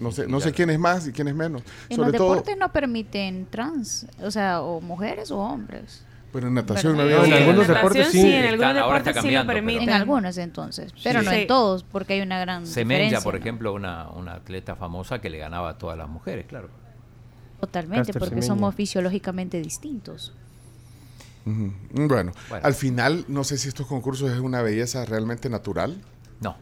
No 0.00 0.12
sé, 0.12 0.26
no 0.26 0.40
sé 0.40 0.52
quién 0.52 0.70
es 0.70 0.78
más 0.78 1.06
y 1.08 1.12
quién 1.12 1.28
es 1.28 1.34
menos. 1.34 1.62
En 1.88 1.96
Sobre 1.96 2.10
los 2.10 2.18
todo, 2.18 2.30
deportes 2.30 2.56
no 2.56 2.72
permiten 2.72 3.46
trans, 3.50 4.06
o 4.22 4.30
sea, 4.30 4.60
o 4.62 4.80
mujeres 4.80 5.30
o 5.30 5.38
hombres. 5.38 6.04
pero 6.32 6.48
en 6.48 6.54
natación 6.54 6.96
no 6.96 7.04
¿Verdad? 7.04 7.20
había 7.24 7.36
en 7.36 7.42
algunos 7.42 7.68
deportes 7.68 8.08
sí. 8.08 8.20
sí, 8.22 8.32
en 8.32 8.44
algunos 8.46 8.74
deportes 8.74 9.06
está 9.16 9.22
sí 9.22 9.30
lo 9.30 9.46
permiten. 9.46 9.82
En 9.88 9.94
algunos 9.94 10.36
entonces, 10.38 10.92
pero 11.02 11.22
no 11.22 11.30
en 11.32 11.46
todos, 11.46 11.84
porque 11.84 12.14
hay 12.14 12.20
una 12.20 12.38
gran 12.38 12.66
Semenya, 12.66 13.04
diferencia. 13.04 13.24
por 13.24 13.34
¿no? 13.34 13.40
ejemplo, 13.40 13.72
una, 13.72 14.08
una 14.10 14.34
atleta 14.34 14.76
famosa 14.76 15.20
que 15.20 15.30
le 15.30 15.38
ganaba 15.38 15.70
a 15.70 15.78
todas 15.78 15.96
las 15.98 16.08
mujeres, 16.08 16.46
claro. 16.46 16.68
Totalmente, 17.60 18.06
Caster 18.12 18.20
porque 18.20 18.34
Semenya. 18.36 18.46
somos 18.54 18.74
fisiológicamente 18.74 19.60
distintos. 19.60 20.32
Bueno, 21.44 22.32
Bueno. 22.50 22.64
al 22.66 22.74
final 22.74 23.24
no 23.28 23.42
sé 23.42 23.56
si 23.56 23.68
estos 23.68 23.86
concursos 23.86 24.30
es 24.30 24.38
una 24.38 24.60
belleza 24.60 25.04
realmente 25.06 25.48
natural. 25.48 25.96
No. 26.40 26.56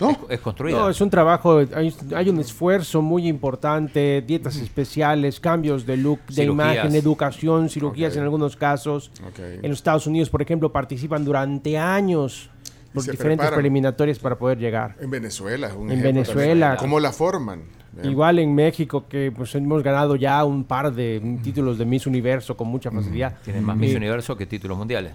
No. 0.00 0.10
Es, 0.10 0.18
es 0.30 0.40
construida. 0.40 0.78
No, 0.78 0.88
es 0.88 1.00
un 1.00 1.10
trabajo, 1.10 1.58
hay, 1.74 1.94
hay 2.14 2.28
un 2.28 2.38
esfuerzo 2.38 3.02
muy 3.02 3.28
importante, 3.28 4.22
dietas 4.26 4.56
especiales, 4.56 5.40
cambios 5.40 5.84
de 5.84 5.96
look, 5.96 6.20
de 6.26 6.34
Cirugías. 6.34 6.74
imagen, 6.74 6.94
educación, 6.94 7.68
cirugías 7.68 8.16
en 8.16 8.22
algunos 8.22 8.56
casos. 8.56 9.10
Ok. 9.26 9.38
En 9.62 9.68
los 9.68 9.78
Estados 9.78 10.06
Unidos, 10.06 10.30
por 10.30 10.40
ejemplo, 10.40 10.72
participan 10.72 11.24
durante 11.24 11.76
años 11.76 12.50
se 12.96 13.10
diferentes 13.10 13.50
preliminatorias 13.50 14.18
para 14.18 14.36
poder 14.36 14.58
llegar. 14.58 14.96
En 15.00 15.10
Venezuela 15.10 15.68
es 15.68 15.74
un 15.74 15.90
En 15.90 16.02
Venezuela. 16.02 16.70
también. 16.70 16.90
¿Cómo 16.90 17.00
la 17.00 17.12
forman? 17.12 17.62
Igual 18.02 18.38
en 18.38 18.54
México, 18.54 19.06
que 19.08 19.32
pues 19.34 19.54
hemos 19.54 19.82
ganado 19.82 20.14
ya 20.14 20.44
un 20.44 20.64
par 20.64 20.92
de 20.92 21.20
mm, 21.22 21.42
títulos 21.42 21.78
de 21.78 21.84
Miss 21.84 22.06
Universo 22.06 22.56
con 22.56 22.68
mucha 22.68 22.90
facilidad. 22.90 23.36
Tienen 23.42 23.64
más 23.64 23.76
Miss 23.76 23.94
Universo 23.94 24.36
que 24.36 24.46
títulos 24.46 24.78
mundiales. 24.78 25.12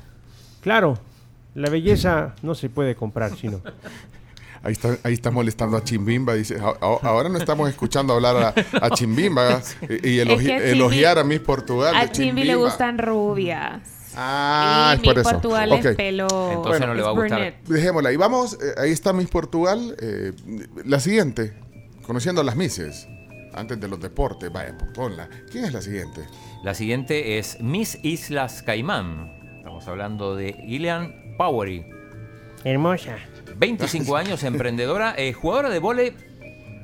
Claro, 0.62 0.98
la 1.56 1.70
belleza 1.70 2.36
no 2.42 2.56
se 2.56 2.70
puede 2.70 2.96
comprar, 2.96 3.34
chino. 3.36 3.62
Ahí 4.64 4.72
está, 4.72 4.98
ahí 5.04 5.14
está 5.14 5.30
molestando 5.30 5.76
a 5.76 5.84
Chimbimba. 5.84 6.36
Dice, 6.36 6.56
"A- 6.60 6.70
a- 6.86 7.00
ahora 7.10 7.28
no 7.28 7.38
estamos 7.38 7.70
escuchando 7.70 8.14
hablar 8.14 8.38
a, 8.38 8.86
a 8.86 8.90
Chimbimba 8.92 9.62
y, 9.90 9.94
y 10.10 10.18
elogi- 10.20 10.32
Es 10.40 10.46
que 10.48 10.58
Chimbi- 10.58 10.72
elogiar 10.72 11.20
a 11.20 11.24
Miss 11.26 11.40
Portugal. 11.42 11.94
A 11.96 12.10
Chimbi 12.12 12.44
le 12.46 12.56
gustan 12.56 12.98
rubias. 12.98 13.82
Ah, 14.16 14.92
y 14.94 14.96
es 14.98 15.04
por 15.04 15.16
mi 15.16 15.22
eso. 15.22 15.30
Portugal 15.32 15.72
es 15.74 15.96
pelo. 15.96 16.28
Entonces 16.54 16.88
no 16.88 16.94
le 16.94 17.02
va 17.02 17.10
a 17.10 17.12
gustar. 17.12 17.30
brunette. 17.40 17.64
Dejémosla. 17.68 18.12
Y 18.14 18.16
vamos, 18.16 18.54
eh, 18.54 18.74
ahí 18.82 18.92
está 18.92 19.12
Miss 19.12 19.28
Portugal. 19.28 19.96
eh, 20.00 20.32
la 20.86 21.00
siguiente, 21.00 21.54
conociendo 22.06 22.40
a 22.42 22.44
las 22.46 22.56
Misses, 22.56 23.08
antes 23.54 23.80
de 23.82 23.88
los 23.88 24.00
deportes. 24.00 24.50
Vaya, 24.54 24.76
pues, 24.78 24.92
ponla. 24.94 25.28
¿Quién 25.52 25.66
es 25.66 25.74
la 25.74 25.82
siguiente? 25.82 26.22
La 26.64 26.74
siguiente 26.74 27.38
es 27.38 27.60
Miss 27.60 27.98
Islas 28.04 28.62
Caimán. 28.64 29.58
Estamos 29.58 29.86
hablando 29.88 30.36
de 30.38 30.56
Ilian 30.68 31.36
Powery. 31.38 31.86
Hermosa. 32.64 33.18
25 33.58 34.16
años, 34.18 34.44
emprendedora, 34.44 35.14
eh, 35.18 35.34
jugadora 35.34 35.70
de 35.70 35.80
vóley 35.80 36.14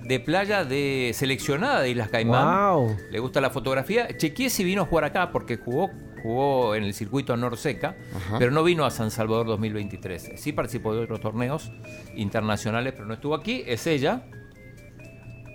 de 0.04 0.20
playa 0.20 0.66
de 0.66 1.12
seleccionada 1.14 1.82
de 1.82 1.92
Islas 1.92 2.10
Caimán. 2.10 2.74
Wow. 2.74 2.98
Le 3.12 3.20
gusta 3.20 3.42
la 3.42 3.52
fotografía. 3.52 4.08
Chequeé 4.18 4.50
si 4.50 4.64
vino 4.64 4.82
a 4.82 4.86
jugar 4.86 5.04
acá 5.04 5.32
porque 5.32 5.58
jugó, 5.58 5.92
jugó 6.24 6.74
en 6.74 6.84
el 6.84 6.96
circuito 6.96 7.38
Norseca, 7.38 7.96
Ajá. 8.16 8.40
pero 8.40 8.50
no 8.50 8.64
vino 8.64 8.86
a 8.86 8.90
San 8.92 9.12
Salvador 9.12 9.46
2023. 9.46 10.32
Sí 10.38 10.52
participó 10.52 10.96
de 10.96 11.02
otros 11.04 11.22
torneos 11.22 11.72
internacionales, 12.16 12.94
pero 12.94 13.06
no 13.06 13.14
estuvo 13.14 13.36
aquí. 13.36 13.64
Es 13.68 13.86
ella, 13.86 14.24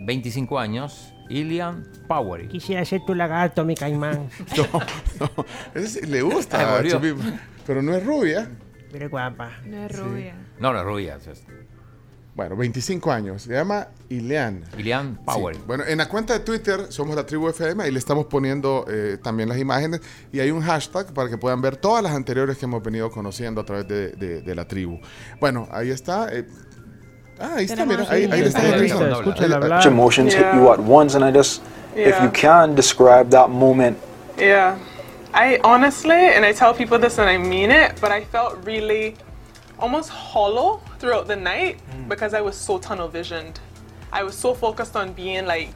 25 0.03 0.59
años, 0.59 1.13
Ilian 1.29 1.85
Powery. 2.07 2.47
Quisiera 2.49 2.85
ser 2.85 3.01
tu 3.05 3.15
lagarto, 3.15 3.65
mi 3.65 3.75
caimán. 3.75 4.29
No, 4.57 4.81
no. 5.19 5.45
le 6.07 6.19
Ah, 6.21 6.23
gusta 6.23 6.61
a 6.61 6.77
volvió. 6.77 6.93
Chimbimba, 7.01 7.41
pero 7.67 7.83
no 7.83 7.95
es 7.95 8.05
rubia. 8.05 8.49
Pero 8.93 9.11
guapa. 9.11 9.51
No 9.65 9.85
es 9.85 9.99
rubia. 9.99 10.35
No, 10.59 10.73
no, 10.73 10.83
rubia. 10.85 11.17
es 11.17 11.43
Bueno, 12.35 12.57
25 12.57 13.13
años. 13.13 13.43
Se 13.43 13.53
llama 13.53 13.89
Ilean. 14.09 14.65
Ilian 14.79 15.17
Powery. 15.25 15.57
Sí. 15.59 15.65
Bueno, 15.67 15.85
en 15.87 15.99
la 15.99 16.09
cuenta 16.09 16.33
de 16.35 16.41
Twitter 16.41 16.87
somos 16.91 17.15
la 17.17 17.25
tribu 17.25 17.49
FM, 17.49 17.85
ahí 17.85 17.91
le 17.93 17.99
estamos 17.99 18.27
poniendo 18.27 18.85
eh, 18.89 19.19
también 19.23 19.49
las 19.49 19.59
imágenes 19.59 20.01
y 20.33 20.41
hay 20.41 20.51
un 20.51 20.61
hashtag 20.63 21.13
para 21.13 21.29
que 21.29 21.39
puedan 21.39 21.61
ver 21.61 21.77
todas 21.77 22.03
las 22.03 22.13
anteriores 22.13 22.57
que 22.59 22.65
hemos 22.67 22.83
venido 22.83 23.11
conociendo 23.11 23.61
a 23.61 23.65
través 23.65 23.87
de, 23.89 24.09
de- 24.13 24.43
de 24.43 24.55
la 24.55 24.67
tribu. 24.67 24.99
Bueno, 25.41 25.69
ahí 25.71 25.91
está. 25.91 26.29
eh, 26.35 26.45
ah, 27.39 27.55
ahí 27.57 27.67
está, 27.67 27.85
mira, 27.87 28.05
ahí, 28.09 28.25
está 28.25 29.87
emotions 29.87 30.35
hit 30.35 30.45
you 30.55 30.71
at 30.73 30.81
once, 30.81 31.17
and 31.17 31.25
I 31.25 31.31
just, 31.37 31.63
if 31.97 32.21
you 32.21 32.31
can 32.33 32.75
describe 32.75 33.31
that 33.31 33.49
moment 33.49 33.97
Yeah. 34.37 34.77
I 35.33 35.59
honestly, 35.65 36.15
and 36.35 36.45
I 36.45 36.53
tell 36.53 36.75
people 36.75 36.99
this 36.99 37.19
and 37.19 37.29
I 37.29 37.39
mean 37.39 37.71
it, 37.73 38.01
but 38.01 38.11
I 38.13 38.25
felt 38.25 38.57
really 38.65 39.15
almost 39.85 40.09
hollow 40.11 40.81
throughout 40.99 41.27
the 41.27 41.37
night 41.37 41.77
because 42.09 42.33
I 42.35 42.41
was 42.49 42.57
so 42.57 42.79
tunnel 42.79 43.09
visioned. 43.09 43.57
I 44.13 44.23
was 44.25 44.35
so 44.45 44.55
focused 44.55 44.97
on 44.97 45.13
being 45.13 45.45
like, 45.47 45.69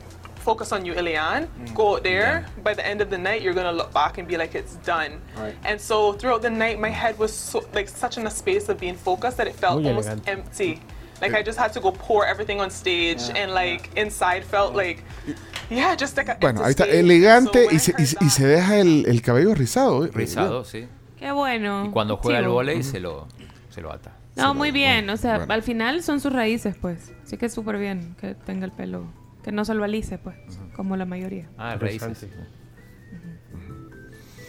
focus 0.49 0.73
on 0.73 0.85
you, 0.87 0.95
Ilian. 0.95 1.49
Go 1.75 1.97
out 1.97 2.03
there. 2.05 2.47
By 2.65 2.75
the 2.75 2.85
end 2.87 3.01
of 3.01 3.09
the 3.11 3.19
night, 3.19 3.43
you're 3.43 3.55
gonna 3.61 3.73
look 3.81 3.93
back 3.93 4.19
and 4.19 4.27
be 4.27 4.37
like, 4.37 4.55
it's 4.55 4.77
done. 4.87 5.13
Right. 5.37 5.55
And 5.65 5.79
so 5.81 6.13
throughout 6.15 6.43
the 6.43 6.51
night, 6.51 6.79
my 6.81 6.91
head 6.91 7.19
was 7.19 7.33
so 7.33 7.59
like 7.75 7.89
such 7.89 8.17
in 8.19 8.27
a 8.27 8.31
space 8.31 8.69
of 8.71 8.77
being 8.79 8.97
focused 8.97 9.37
that 9.39 9.47
it 9.47 9.55
felt 9.57 9.83
Muy 9.83 9.89
almost 9.91 10.09
elegante. 10.09 10.31
empty. 10.31 10.81
Like 11.21 11.35
I 11.35 11.43
just 11.43 11.59
had 11.59 11.73
to 11.75 11.81
go 11.81 11.91
pour 11.91 12.25
everything 12.27 12.61
on 12.61 12.71
stage, 12.71 13.21
and 13.35 13.53
like 13.53 13.91
inside 13.97 14.45
felt 14.45 14.75
like, 14.77 15.03
yeah, 15.69 15.97
just 15.97 16.17
like 16.17 16.29
a 16.31 16.37
Bueno, 16.41 16.63
empty 16.63 16.65
ahí 16.65 16.71
está, 16.71 16.87
elegante 16.87 17.53
So 17.65 17.67
when 17.67 17.75
y 17.75 17.75
I 17.75 17.79
se, 17.79 17.93
y, 17.93 17.95
heard 17.99 18.07
se- 18.07 18.25
y 18.25 18.29
se 18.31 18.47
deja 18.47 18.77
el, 18.79 19.05
el 19.07 19.21
cabello 19.21 19.55
rizado. 19.55 20.05
eh. 20.07 20.11
Rizado, 20.15 20.65
sí. 20.65 20.87
Qué 21.19 21.33
bueno. 21.33 21.87
Y 21.87 21.91
cuando 21.91 22.17
juega 22.19 22.39
el 22.39 22.45
Chivo. 22.45 22.55
vóley 22.55 22.83
se 22.85 23.01
lo, 23.01 23.27
se 23.79 23.83
lo 23.83 23.93
ata. 23.93 24.13
No, 24.37 24.55
muy 24.55 24.71
bien. 24.73 25.09
O 25.11 25.17
sea, 25.17 25.39
Bueno. 25.39 25.55
al 25.55 25.63
final 25.63 26.03
son 26.03 26.21
sus 26.21 26.33
raíces, 26.33 26.77
pues. 26.81 27.13
Así 27.25 27.37
que 27.37 27.47
es 27.47 27.53
súper 27.55 27.79
bien 27.79 28.15
que 28.21 28.35
tenga 28.35 28.65
el 28.67 28.73
pelo. 28.73 29.05
Que 29.45 29.53
no 29.53 29.65
se 29.65 29.73
albalice, 29.73 30.19
pues. 30.19 30.37
Como 30.77 30.97
la 30.97 31.05
mayoría. 31.07 31.49
Ah, 31.59 31.77
raíces. 31.77 32.27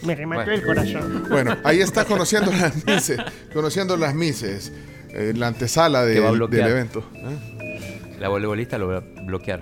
Me 0.03 0.15
remató 0.15 0.45
Bueno. 0.45 0.53
el 0.59 0.65
corazón. 0.65 1.25
Bueno, 1.29 1.57
ahí 1.63 1.79
está 1.81 2.05
conociendo 2.05 2.51
las 2.51 2.85
mises, 2.85 3.19
conociendo 3.53 3.97
las 3.97 4.15
mises, 4.15 4.71
eh, 5.09 5.33
la 5.35 5.47
antesala 5.47 6.01
Que 6.03 6.21
del- 6.21 6.53
evento. 6.69 7.03
¿eh? 7.15 8.15
La 8.19 8.29
voleibolista 8.29 8.77
lo 8.77 8.87
va 8.87 8.97
a 8.97 9.03
bloquear. 9.25 9.61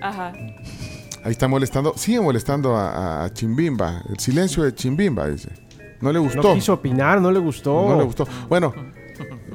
Ajá. 0.00 0.32
Ahí 1.24 1.32
está 1.32 1.48
molestando, 1.48 1.92
sigue 1.96 2.20
molestando 2.20 2.76
a, 2.76 3.24
a 3.24 3.32
Chimbimba, 3.34 4.02
el 4.08 4.18
silencio 4.20 4.62
de 4.62 4.74
Chimbimba, 4.74 5.28
dice. 5.28 5.48
No 6.00 6.12
le 6.12 6.18
gustó. 6.18 6.42
No 6.42 6.54
quiso 6.54 6.74
opinar, 6.74 7.20
no 7.20 7.30
le 7.30 7.38
gustó. 7.38 7.88
No 7.88 7.98
le 7.98 8.04
gustó. 8.04 8.26
Bueno, 8.48 8.72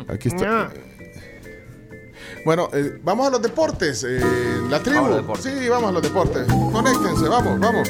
aquí 0.07 0.28
está. 0.28 0.45
No. 0.45 0.70
Bueno, 2.45 2.68
eh, 2.74 2.99
vamos 3.02 3.28
a 3.28 3.30
los 3.32 3.41
deportes. 3.41 4.03
eh, 4.03 4.20
la 4.70 4.80
tribu. 4.82 4.98
Vamos 5.02 5.11
a 5.11 5.15
los 5.15 5.22
deportes. 5.22 5.53
Sí, 5.60 5.70
vamos 5.70 5.90
a 5.90 5.91
los 5.94 6.02
deportes. 6.02 6.48
Conéctense, 6.48 7.28
vamos, 7.30 7.60
vamos. 7.60 7.90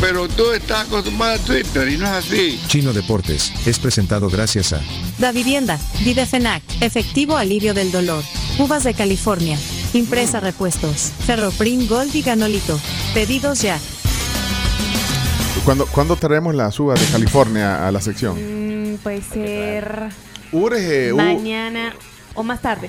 Pero 0.00 0.28
tú 0.28 0.52
estás 0.52 0.86
acostumbrado 0.86 1.34
a 1.34 1.38
Twitter 1.38 1.88
y 1.88 1.98
no 1.98 2.06
es 2.06 2.12
así. 2.12 2.60
Chino 2.68 2.92
Deportes 2.92 3.52
es 3.66 3.78
presentado 3.78 4.30
gracias 4.30 4.72
a 4.72 4.80
Da 5.18 5.30
Vivienda, 5.30 5.78
Videfenac, 6.04 6.62
Efectivo 6.80 7.36
Alivio 7.36 7.74
del 7.74 7.92
Dolor, 7.92 8.24
Uvas 8.58 8.84
de 8.84 8.94
California, 8.94 9.58
Impresa 9.92 10.40
Repuestos, 10.40 11.12
Ferroprim 11.26 11.86
Gold 11.86 12.14
y 12.14 12.22
Ganolito. 12.22 12.80
Pedidos 13.12 13.60
ya. 13.60 13.78
¿Cuándo, 15.64 15.86
¿Cuándo 15.86 16.16
traemos 16.16 16.54
las 16.54 16.80
uvas 16.80 16.98
de 16.98 17.06
California 17.12 17.86
a 17.86 17.92
la 17.92 18.00
sección? 18.00 18.92
Mm, 18.94 18.96
puede 18.98 19.20
ser 19.22 20.08
Urge, 20.52 21.12
u- 21.12 21.16
mañana 21.16 21.94
o 22.34 22.42
más 22.42 22.62
tarde. 22.62 22.88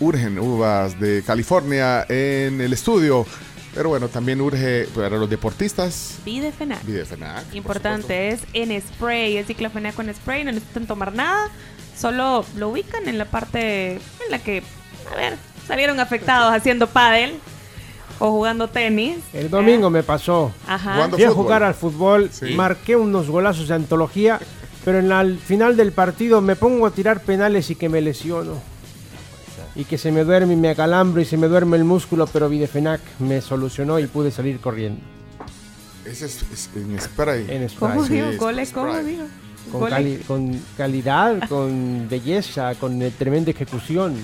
urgen 0.00 0.38
uvas 0.38 1.00
de 1.00 1.22
California 1.26 2.04
en 2.10 2.60
el 2.60 2.74
estudio. 2.74 3.24
Pero 3.74 3.88
bueno, 3.88 4.08
también 4.08 4.40
urge 4.40 4.86
para 4.94 5.16
los 5.16 5.30
deportistas. 5.30 6.18
Videfenac. 6.24 6.84
Videfenac. 6.84 7.54
Importante 7.54 8.28
es 8.28 8.40
en 8.52 8.78
spray, 8.80 9.38
es 9.38 9.48
diclofenac 9.48 9.94
con 9.94 10.12
spray, 10.14 10.44
no 10.44 10.52
necesitan 10.52 10.86
tomar 10.86 11.14
nada, 11.14 11.48
solo 11.98 12.44
lo 12.56 12.68
ubican 12.68 13.08
en 13.08 13.16
la 13.16 13.24
parte 13.24 13.92
en 13.94 14.30
la 14.30 14.38
que, 14.40 14.62
a 15.10 15.16
ver, 15.16 15.36
salieron 15.66 16.00
afectados 16.00 16.52
haciendo 16.54 16.86
pádel 16.86 17.34
o 18.18 18.30
jugando 18.30 18.68
tenis. 18.68 19.16
El 19.32 19.48
domingo 19.48 19.88
me 19.88 20.02
pasó. 20.02 20.52
Ajá. 20.68 21.08
Fui 21.08 21.24
a 21.24 21.30
jugar 21.30 21.62
al 21.62 21.74
fútbol, 21.74 22.28
Sí. 22.30 22.54
marqué 22.54 22.94
unos 22.96 23.28
golazos 23.30 23.68
de 23.68 23.74
antología, 23.74 24.38
pero 24.84 24.98
en 24.98 25.08
la- 25.08 25.20
al 25.20 25.38
final 25.38 25.76
del 25.78 25.92
partido 25.92 26.40
me 26.42 26.56
pongo 26.56 26.86
a 26.86 26.90
tirar 26.90 27.20
penales 27.22 27.70
y 27.70 27.74
que 27.74 27.88
me 27.88 28.00
lesiono. 28.02 28.60
Y 29.74 29.84
que 29.84 29.96
se 29.96 30.12
me 30.12 30.24
duerme 30.24 30.52
y 30.52 30.56
me 30.56 30.68
acalambro 30.70 31.20
y 31.20 31.24
se 31.24 31.36
me 31.36 31.48
duerme 31.48 31.76
el 31.78 31.84
músculo, 31.84 32.26
pero 32.26 32.48
Videfenac 32.48 33.00
me 33.20 33.40
solucionó 33.40 33.98
y 33.98 34.06
pude 34.06 34.30
salir 34.30 34.60
corriendo. 34.60 35.00
Ese 36.04 36.26
es, 36.26 36.42
es 36.52 36.68
en 36.74 37.00
spray. 37.00 37.46
En 37.48 37.68
spray. 37.68 37.92
¿Cómo 37.92 38.04
Sí, 38.06 38.14
digo? 38.14 38.26
¿Cómo 38.38 38.64
spray. 38.66 39.04
digo? 39.04 39.24
Con, 39.70 39.80
Goles. 39.80 39.94
cali- 39.94 40.16
con 40.26 40.60
calidad, 40.76 41.48
con 41.48 42.06
belleza, 42.10 42.74
con 42.74 43.00
eh, 43.00 43.12
tremenda 43.16 43.50
ejecución. 43.52 44.14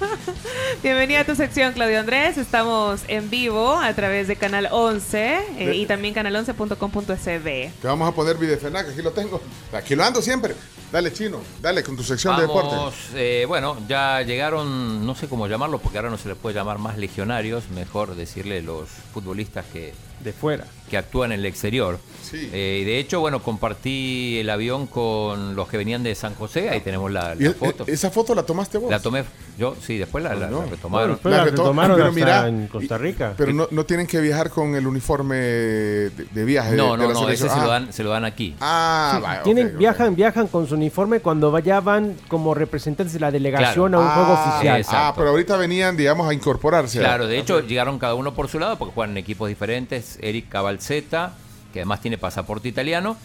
Bienvenida 0.82 1.20
a 1.20 1.24
tu 1.24 1.34
sección, 1.34 1.72
Claudio 1.72 2.00
Andrés. 2.00 2.38
Estamos 2.38 3.02
en 3.08 3.30
vivo 3.30 3.74
a 3.76 3.92
través 3.94 4.28
de 4.28 4.36
Canal 4.36 4.68
11 4.70 5.18
eh, 5.58 5.66
De- 5.66 5.76
y 5.76 5.86
también 5.86 6.14
canal11.com.sb. 6.14 7.70
Te 7.80 7.86
vamos 7.88 8.08
a 8.08 8.14
poner 8.14 8.36
Videfenac, 8.36 8.88
aquí 8.88 9.02
lo 9.02 9.12
tengo. 9.12 9.40
Aquí 9.72 9.94
lo 9.94 10.04
ando 10.04 10.22
siempre. 10.22 10.54
Dale, 10.90 11.12
chino, 11.12 11.40
dale 11.60 11.84
con 11.84 11.96
tu 11.96 12.02
sección 12.02 12.34
de 12.36 12.42
deporte. 12.42 12.74
Vamos, 12.74 12.94
eh, 13.14 13.44
bueno, 13.46 13.76
ya 13.88 14.22
llegaron, 14.22 15.06
no 15.06 15.14
sé 15.14 15.28
cómo 15.28 15.46
llamarlo, 15.46 15.78
porque 15.78 15.98
ahora 15.98 16.10
no 16.10 16.18
se 16.18 16.28
les 16.28 16.36
puede 16.36 16.56
llamar 16.56 16.78
más 16.78 16.98
legionarios, 16.98 17.70
mejor 17.70 18.16
decirle 18.16 18.60
los 18.62 18.88
futbolistas 19.14 19.64
que, 19.72 19.94
De 20.22 20.32
fuera. 20.32 20.64
que 20.90 20.96
actúan 20.98 21.30
en 21.30 21.38
el 21.38 21.46
exterior. 21.46 21.98
Sí. 22.20 22.50
Eh, 22.52 22.80
y 22.82 22.84
de 22.84 22.98
hecho, 22.98 23.20
bueno, 23.20 23.40
compartí 23.42 24.38
el 24.40 24.50
avión 24.50 24.86
con 24.88 25.54
los 25.54 25.68
que 25.68 25.76
venían 25.76 26.02
de 26.02 26.14
San 26.16 26.34
José, 26.34 26.68
ahí 26.68 26.80
tenemos 26.80 27.10
la, 27.12 27.34
¿Y 27.38 27.44
la 27.44 27.50
e- 27.50 27.54
foto. 27.54 27.84
¿Esa 27.86 28.10
foto 28.10 28.34
la 28.34 28.42
tomaste 28.42 28.78
vos? 28.78 28.90
La 28.90 28.98
tomé 29.00 29.22
yo, 29.56 29.76
sí, 29.80 29.98
después 29.98 30.24
la, 30.24 30.34
la- 30.34 30.48
No. 30.48 30.62
la 30.64 30.66
retomaron. 30.70 31.20
La 31.22 31.30
La 31.30 31.44
reto- 31.44 31.50
retomaron 31.62 31.96
pero 31.96 32.08
hasta 32.08 32.14
mira, 32.18 32.48
en 32.48 32.66
Costa 32.66 32.98
Rica. 32.98 33.34
Pero 33.36 33.52
no, 33.52 33.68
no 33.70 33.84
tienen 33.86 34.06
que 34.08 34.20
viajar 34.20 34.50
con 34.50 34.74
el 34.74 34.86
uniforme 34.86 35.36
de, 35.36 36.10
de 36.10 36.44
viaje. 36.44 36.74
No, 36.74 36.84
de- 36.86 36.90
de 36.90 36.96
no, 36.96 37.08
la 37.08 37.20
no, 37.20 37.28
ese 37.28 37.48
se 37.48 37.56
lo, 37.56 37.62
Ah. 37.62 37.66
dan, 37.66 37.92
se 37.92 38.02
lo 38.02 38.10
dan 38.10 38.24
aquí. 38.24 38.56
Ah, 38.60 39.12
Sí, 39.16 39.22
vaya, 39.22 39.42
tienen, 39.42 39.78
viajan, 39.78 40.16
viajan 40.16 40.48
con 40.48 40.66
su 40.66 40.74
uniforme 40.74 41.20
cuando 41.20 41.56
ya 41.60 41.80
van 41.80 42.16
como 42.28 42.52
representantes 42.54 43.12
de 43.12 43.20
la 43.20 43.30
delegación 43.30 43.90
Claro. 43.92 44.02
a 44.04 44.06
un 44.08 44.14
juego 44.14 44.34
Ah, 44.36 44.50
oficial. 44.54 44.80
Exacto. 44.80 44.98
Ah, 45.00 45.12
pero 45.16 45.28
ahorita 45.30 45.56
venían, 45.56 45.96
digamos, 45.96 46.28
a 46.28 46.34
incorporarse. 46.34 46.98
Claro, 46.98 47.26
de 47.28 47.38
hecho 47.38 47.60
llegaron 47.60 47.98
cada 48.00 48.14
uno 48.14 48.34
por 48.34 48.48
su 48.48 48.58
lado 48.58 48.76
porque 48.76 48.94
juegan 48.94 49.12
en 49.12 49.18
equipos 49.18 49.48
diferentes. 49.48 50.09
Eric 50.20 50.48
Cabalzeta, 50.48 51.34
que 51.72 51.80
además 51.80 52.00
tiene 52.00 52.18
pasaporte 52.18 52.68
italiano. 52.68 53.16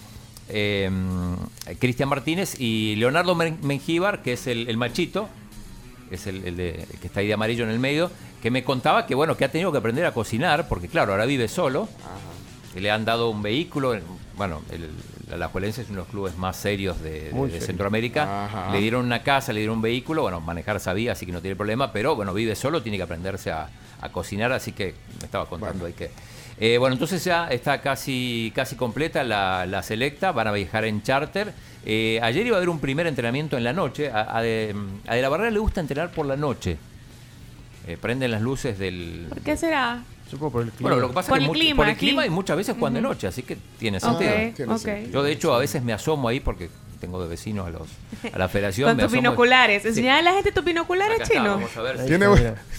eh, 0.49 0.90
Cristian 1.80 2.10
Martínez 2.10 2.60
y 2.60 2.95
Leonardo 2.98 3.34
Men- 3.36 3.57
Mengíbar, 3.64 4.22
que 4.22 4.34
es 4.34 4.45
el, 4.48 4.70
el 4.70 4.78
machito, 4.78 5.28
es 6.12 6.28
el, 6.28 6.45
el 6.45 6.56
de- 6.57 6.86
el 6.91 6.99
que 6.99 7.07
está 7.07 7.22
ahí 7.22 7.28
de 7.28 7.34
amarillo 7.34 7.64
en 7.64 7.72
el 7.72 7.80
medio, 7.80 8.12
que 8.44 8.52
me 8.52 8.64
contaba 8.64 9.07
que 9.07 9.16
bueno, 9.16 9.36
que 9.38 9.45
ha 9.45 9.52
tenido 9.52 9.72
que 9.72 9.80
aprender 9.80 10.06
a 10.06 10.14
cocinar, 10.14 10.68
porque 10.68 10.88
claro, 10.88 11.14
ahora 11.14 11.26
vive 11.26 11.48
solo. 11.48 11.90
Le 12.76 12.91
han 12.91 13.06
dado 13.06 13.30
un 13.30 13.41
vehículo. 13.41 13.98
Bueno, 14.36 14.62
el, 14.70 14.90
la 15.30 15.36
Alajuelense 15.36 15.82
es 15.84 15.88
uno 15.88 15.99
de 15.99 16.02
los 16.03 16.10
clubes 16.10 16.38
más 16.38 16.57
serios 16.57 17.02
de. 17.02 17.32
Centroamérica. 17.62 18.45
Ajá. 18.45 18.72
Le 18.74 18.82
dieron 18.82 19.06
una 19.06 19.24
casa, 19.24 19.53
le 19.53 19.62
dieron 19.62 19.78
un 19.78 19.82
vehículo. 19.82 20.24
Bueno, 20.24 20.41
manejar 20.41 20.80
sabía, 20.82 21.14
así 21.14 21.26
que 21.26 21.32
no 21.32 21.40
tiene 21.41 21.56
problema. 21.56 21.94
Pero 21.94 22.16
bueno, 22.18 22.34
vive 22.34 22.53
solo, 22.53 22.84
tiene 22.84 22.98
que 22.98 23.03
aprenderse 23.03 23.49
a, 23.52 23.70
a 24.02 24.12
cocinar. 24.12 24.52
Así 24.52 24.74
que 24.74 24.94
me 25.20 25.26
estaba 25.26 25.45
contando 25.48 25.86
ahí 25.86 25.94
que. 25.94 26.12
Eh, 26.60 26.77
bueno, 26.77 26.94
entonces 26.94 27.23
ya 27.23 27.48
está 27.49 27.82
casi, 27.82 28.52
casi 28.56 28.76
completa 28.76 29.23
la, 29.23 29.65
la 29.65 29.84
selecta. 29.84 30.32
Van 30.32 30.48
a 30.48 30.52
viajar 30.52 30.86
en 30.86 31.02
charter. 31.03 31.53
Eh, 31.86 32.19
ayer 32.23 32.48
iba 32.48 32.56
a 32.56 32.60
haber 32.60 32.69
un 32.69 32.80
primer 32.80 33.07
entrenamiento 33.07 33.57
en 33.57 33.64
la 33.64 33.73
noche. 33.73 34.10
A, 34.10 34.38
a 34.38 34.41
de, 34.41 34.73
a 35.07 35.15
De 35.15 35.22
la 35.22 35.30
Barrera 35.30 35.52
le 35.52 35.60
gusta 35.60 35.82
entrenar 35.82 36.11
por 36.11 36.26
la 36.26 36.38
noche. 36.38 36.77
Eh, 37.88 37.98
prenden 38.02 38.32
las 38.32 38.41
luces 38.41 38.80
del, 38.80 39.26
¿Por 39.30 39.41
qué 39.41 39.56
será? 39.57 40.02
Supongo 40.32 40.52
por 40.53 40.64
el 40.64 40.72
clima. 40.72 40.90
bueno, 40.90 41.02
lo 41.02 41.07
que 41.10 41.14
pasa 41.14 41.30
Por 41.30 41.38
es 41.38 41.41
el 41.44 41.45
que 41.45 41.48
mucho- 41.49 41.60
clima 41.60 41.76
por 41.76 41.88
el 41.90 41.98
clima 41.98 42.26
y 42.26 42.30
muchas 42.32 42.57
veces 42.57 42.76
juegan 42.80 42.95
de 42.95 43.02
noche, 43.02 43.27
así 43.27 43.44
que 43.44 43.57
tiene 43.77 43.98
Ok, 43.98 44.03
sentido. 44.03 44.32
tiene 44.56 44.73
ok. 44.73 44.80
sentido. 44.80 45.11
Yo 45.14 45.23
de 45.23 45.32
hecho 45.32 45.53
a 45.53 45.60
veces 45.60 45.84
me 45.84 45.94
asomo 45.94 46.27
ahí 46.30 46.40
porque 46.40 46.69
tengo 46.96 47.22
de 47.22 47.28
vecinos 47.30 47.68
a 47.68 47.70
los 47.70 47.88
a 48.34 48.38
la 48.38 48.48
federación. 48.50 48.90
Con 48.90 48.98
me 48.98 49.04
tus 49.04 49.12
asomo- 49.12 49.22
binoculares. 49.22 49.82
Sí. 49.84 49.88
Enseñale 49.90 50.20
a 50.20 50.22
la 50.24 50.34
gente 50.34 50.52
tus 50.52 50.64
binoculares, 50.64 51.16
Acá 51.16 51.24
está, 51.24 51.36
chino. 51.36 51.50
vamos 51.52 51.78
a 51.78 51.82
ver 51.82 52.06
Tiene-. 52.06 52.26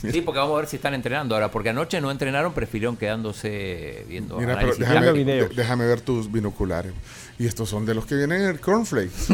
Sí, 0.13 0.21
porque 0.21 0.39
vamos 0.39 0.55
a 0.55 0.61
ver 0.61 0.67
si 0.69 0.77
están 0.77 0.95
entrenando 0.95 1.35
ahora, 1.35 1.51
porque 1.51 1.71
anoche 1.71 2.01
no 2.01 2.11
entrenaron, 2.11 2.53
prefirieron 2.53 2.97
quedándose 2.97 4.05
viendo 4.09 4.37
Mira, 4.37 4.55
pero 4.59 4.73
análisis 4.73 4.79
déjame, 4.89 5.13
videos. 5.13 5.79
ver 5.79 6.01
tus 6.01 6.31
binoculares. 6.31 6.93
Y 7.39 7.47
estos 7.47 7.69
son 7.69 7.85
de 7.85 7.95
los 7.95 8.07
que 8.07 8.15
vienen 8.15 8.41
en 8.43 8.49
el 8.49 8.61
cornflakes. 8.61 9.11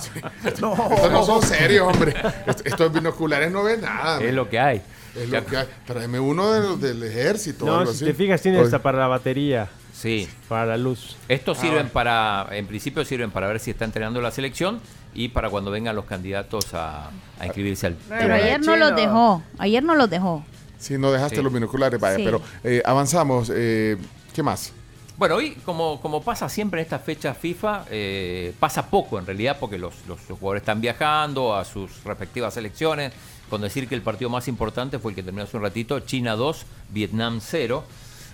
Sí. 0.00 0.20
Estos 0.44 0.78
no 1.10 1.24
son 1.24 1.42
serios, 1.42 1.86
hombre. 1.88 2.14
Est- 2.46 2.66
Estos 2.66 2.92
binoculares 2.92 3.50
no 3.50 3.62
ven 3.64 3.80
nada. 3.80 4.22
Es 4.22 4.32
lo 4.34 4.48
que 4.48 4.58
hay. 4.58 4.82
Es 5.14 5.28
lo 5.30 5.44
que 5.44 5.56
hay. 5.56 5.66
Tráeme 5.86 6.20
uno 6.20 6.52
de 6.52 6.60
los 6.60 6.80
del 6.80 7.02
ejército. 7.02 7.64
o 7.64 7.68
No, 7.68 7.78
algo 7.80 7.90
si 7.92 7.96
así. 7.96 8.04
te 8.04 8.14
fijas, 8.14 8.40
tiene 8.42 8.60
hasta 8.60 8.80
para 8.80 8.98
la 8.98 9.06
batería, 9.08 9.68
Sí. 9.96 10.28
para 10.48 10.66
la 10.66 10.76
luz. 10.76 11.16
Estos 11.28 11.56
Ah, 11.58 11.60
sirven 11.62 11.88
para, 11.88 12.46
en 12.50 12.66
principio 12.66 13.04
sirven 13.04 13.30
para 13.30 13.46
ver 13.48 13.60
si 13.60 13.70
está 13.70 13.84
entrenando 13.86 14.20
la 14.20 14.30
selección 14.30 14.80
y 15.14 15.28
para 15.28 15.48
cuando 15.48 15.70
vengan 15.70 15.96
los 15.96 16.04
candidatos 16.04 16.74
a, 16.74 17.10
a 17.40 17.46
inscribirse 17.46 17.86
al 17.86 17.94
Pero 18.08 18.34
ayer 18.34 18.60
no 18.60 18.76
los 18.76 18.94
dejó. 18.94 19.42
Ayer 19.58 19.82
no 19.82 19.94
los 19.94 20.10
dejó. 20.10 20.44
Si 20.78 20.98
no 20.98 21.10
dejaste 21.10 21.36
Sí. 21.36 21.42
los 21.42 21.52
binoculares, 21.52 21.98
vaya. 21.98 22.16
Sí. 22.16 22.22
Pero 22.24 22.42
eh, 22.62 22.82
avanzamos. 22.84 23.50
eh, 23.54 23.96
¿Qué 24.34 24.42
más? 24.42 24.72
Bueno, 25.16 25.36
hoy, 25.36 25.52
como, 25.64 25.98
como 26.02 26.22
pasa 26.22 26.46
siempre 26.50 26.80
en 26.80 26.84
estas 26.84 27.00
fechas 27.00 27.38
FIFA, 27.38 27.86
eh, 27.90 28.52
pasa 28.60 28.90
poco 28.90 29.18
en 29.18 29.24
realidad 29.24 29.56
porque 29.58 29.78
los, 29.78 29.94
los 30.06 30.20
jugadores 30.28 30.60
están 30.60 30.82
viajando 30.82 31.56
a 31.56 31.64
sus 31.64 32.04
respectivas 32.04 32.52
selecciones. 32.52 33.12
Con 33.48 33.62
decir 33.62 33.88
que 33.88 33.94
el 33.94 34.02
partido 34.02 34.28
más 34.28 34.46
importante 34.48 34.98
fue 34.98 35.12
el 35.12 35.16
que 35.16 35.22
terminó 35.22 35.44
hace 35.44 35.56
un 35.56 35.62
ratito, 35.62 36.00
China 36.00 36.36
2, 36.36 36.66
Vietnam 36.90 37.38
0. 37.40 37.84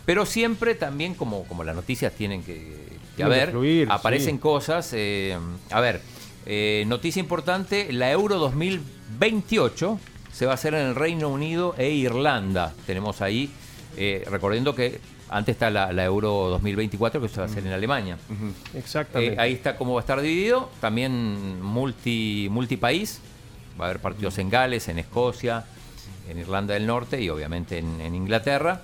Pero 0.04 0.26
siempre 0.26 0.74
también, 0.74 1.14
como, 1.14 1.44
como 1.44 1.64
las 1.64 1.76
noticias 1.76 2.12
tienen 2.12 2.42
que, 2.42 2.98
haber, 3.22 3.50
fluir, 3.50 3.88
aparecen 3.90 4.36
sí. 4.36 4.40
cosas. 4.40 4.92
eh, 4.94 5.38
a 5.70 5.80
ver, 5.80 6.00
eh, 6.46 6.84
noticia 6.86 7.20
importante, 7.20 7.92
la 7.92 8.10
Euro 8.10 8.38
2028 8.38 9.98
se 10.32 10.46
va 10.46 10.52
a 10.52 10.54
hacer 10.54 10.74
en 10.74 10.86
el 10.86 10.94
Reino 10.94 11.28
Unido 11.28 11.74
e 11.78 11.90
Irlanda. 11.90 12.72
Tenemos 12.86 13.20
ahí, 13.20 13.50
eh, 13.96 14.24
recordando 14.28 14.74
que 14.74 14.98
antes 15.28 15.54
está 15.54 15.70
la, 15.70 15.92
la 15.92 16.04
Euro 16.04 16.48
2024 16.50 17.20
que 17.20 17.28
se 17.28 17.36
va 17.36 17.46
a 17.46 17.46
hacer 17.46 17.66
en 17.66 17.72
Alemania. 17.72 18.18
Exactamente. 18.74 19.34
Eh, 19.34 19.40
ahí 19.40 19.52
está 19.52 19.76
cómo 19.76 19.94
va 19.94 20.00
a 20.00 20.02
estar 20.02 20.20
dividido. 20.20 20.70
También 20.80 21.62
multi, 21.62 22.48
multipaís. 22.50 23.20
Va 23.80 23.86
a 23.86 23.88
haber 23.88 24.00
partidos 24.00 24.36
en 24.38 24.50
Gales, 24.50 24.88
en 24.88 24.98
Escocia, 24.98 25.64
en 26.28 26.38
Irlanda 26.38 26.74
del 26.74 26.86
Norte 26.86 27.20
y 27.20 27.28
obviamente 27.28 27.78
en, 27.78 28.00
en 28.00 28.14
Inglaterra. 28.14 28.82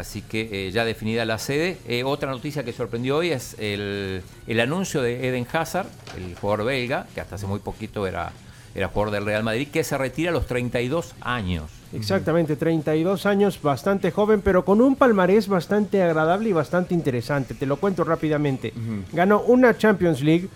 Así 0.00 0.22
que 0.22 0.68
eh, 0.68 0.70
ya 0.70 0.84
definida 0.84 1.24
la 1.24 1.38
sede. 1.38 1.76
Eh, 1.86 2.04
otra 2.04 2.30
noticia 2.30 2.64
que 2.64 2.72
sorprendió 2.72 3.18
hoy 3.18 3.30
es 3.30 3.54
el, 3.58 4.22
el 4.46 4.60
anuncio 4.60 5.02
de 5.02 5.28
Eden 5.28 5.46
Hazard, 5.52 5.86
el 6.16 6.34
jugador 6.36 6.64
belga, 6.64 7.06
que 7.14 7.20
hasta 7.20 7.34
hace 7.34 7.46
muy 7.46 7.60
poquito 7.60 8.06
era, 8.06 8.32
era 8.74 8.88
jugador 8.88 9.12
del 9.12 9.26
Real 9.26 9.44
Madrid, 9.44 9.68
que 9.70 9.84
se 9.84 9.98
retira 9.98 10.30
a 10.30 10.32
los 10.32 10.46
32 10.46 11.14
años. 11.20 11.70
Exactamente, 11.92 12.56
32 12.56 13.26
años, 13.26 13.60
bastante 13.60 14.10
joven, 14.10 14.40
pero 14.40 14.64
con 14.64 14.80
un 14.80 14.96
palmarés 14.96 15.48
bastante 15.48 16.02
agradable 16.02 16.48
y 16.48 16.52
bastante 16.52 16.94
interesante. 16.94 17.54
Te 17.54 17.66
lo 17.66 17.76
cuento 17.76 18.02
rápidamente. 18.04 18.72
Ganó 19.12 19.40
una 19.42 19.76
Champions 19.76 20.22
League, 20.22 20.48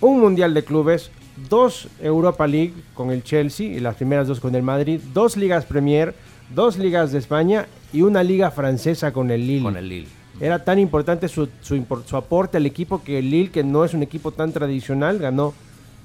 un 0.00 0.20
Mundial 0.20 0.54
de 0.54 0.64
Clubes, 0.64 1.10
dos 1.48 1.88
Europa 2.00 2.46
League 2.46 2.72
con 2.94 3.10
el 3.10 3.22
Chelsea 3.22 3.66
y 3.66 3.80
las 3.80 3.96
primeras 3.96 4.28
dos 4.28 4.40
con 4.40 4.54
el 4.54 4.62
Madrid, 4.62 5.00
dos 5.12 5.36
Ligas 5.36 5.64
Premier, 5.66 6.14
dos 6.54 6.78
Ligas 6.78 7.12
de 7.12 7.18
España 7.18 7.66
y 7.92 8.02
una 8.02 8.22
Liga 8.22 8.50
Francesa 8.50 9.12
con 9.12 9.30
el 9.30 9.46
Lille. 9.46 9.62
Con 9.62 9.76
el 9.76 9.88
Lille. 9.88 10.08
Era 10.40 10.64
tan 10.64 10.78
importante 10.78 11.28
su, 11.28 11.48
su, 11.62 11.82
su 12.06 12.16
aporte 12.16 12.58
al 12.58 12.66
equipo 12.66 13.02
que 13.02 13.18
el 13.18 13.30
Lille, 13.30 13.50
que 13.50 13.64
no 13.64 13.84
es 13.84 13.94
un 13.94 14.02
equipo 14.02 14.32
tan 14.32 14.52
tradicional, 14.52 15.18
ganó 15.18 15.54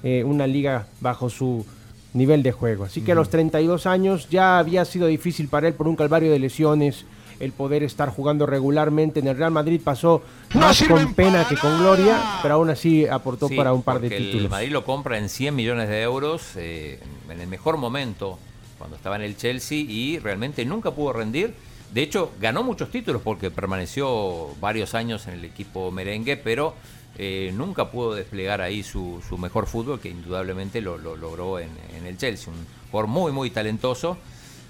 eh, 0.02 0.24
una 0.24 0.46
liga 0.46 0.86
bajo 1.00 1.28
su 1.28 1.66
nivel 2.14 2.42
de 2.42 2.52
juego. 2.52 2.84
Así 2.84 3.02
que 3.02 3.12
a 3.12 3.14
los 3.14 3.30
32 3.30 3.86
años 3.86 4.28
ya 4.30 4.58
había 4.58 4.84
sido 4.84 5.06
difícil 5.06 5.48
para 5.48 5.68
él 5.68 5.74
por 5.74 5.86
un 5.88 5.96
calvario 5.96 6.32
de 6.32 6.38
lesiones 6.38 7.04
el 7.42 7.50
poder 7.52 7.82
estar 7.82 8.08
jugando 8.08 8.46
regularmente 8.46 9.18
en 9.18 9.26
el 9.26 9.36
Real 9.36 9.50
Madrid 9.50 9.80
pasó 9.82 10.22
más 10.54 10.80
con 10.84 11.12
pena 11.14 11.46
que 11.48 11.56
con 11.56 11.76
gloria, 11.78 12.16
pero 12.40 12.54
aún 12.54 12.70
así 12.70 13.06
aportó 13.06 13.48
Sí, 13.48 13.56
para 13.56 13.72
un 13.72 13.82
par 13.82 14.00
de 14.00 14.10
títulos. 14.10 14.44
El 14.44 14.48
Madrid 14.48 14.70
lo 14.70 14.84
compra 14.84 15.18
en 15.18 15.28
100 15.28 15.54
millones 15.54 15.88
de 15.88 16.02
euros 16.02 16.52
eh, 16.56 17.00
en 17.28 17.40
el 17.40 17.48
mejor 17.48 17.78
momento, 17.78 18.38
cuando 18.82 18.96
estaba 18.96 19.14
en 19.14 19.22
el 19.22 19.36
Chelsea, 19.36 19.78
y 19.78 20.18
realmente 20.18 20.64
nunca 20.64 20.90
pudo 20.90 21.12
rendir. 21.12 21.54
De 21.94 22.02
hecho, 22.02 22.32
ganó 22.40 22.64
muchos 22.64 22.90
títulos 22.90 23.22
porque 23.22 23.48
permaneció 23.52 24.48
varios 24.60 24.96
años 24.96 25.28
en 25.28 25.34
el 25.34 25.44
equipo 25.44 25.92
merengue, 25.92 26.36
pero 26.36 26.74
eh, 27.16 27.52
nunca 27.54 27.92
pudo 27.92 28.16
desplegar 28.16 28.60
ahí 28.60 28.82
su, 28.82 29.22
su 29.28 29.38
mejor 29.38 29.68
fútbol, 29.68 30.00
que 30.00 30.08
indudablemente 30.08 30.80
lo, 30.80 30.98
lo 30.98 31.14
logró 31.14 31.60
en, 31.60 31.70
en 31.96 32.06
el 32.06 32.16
Chelsea. 32.16 32.52
Un 32.52 32.66
jugador 32.90 33.08
muy, 33.08 33.30
muy 33.30 33.50
talentoso 33.50 34.18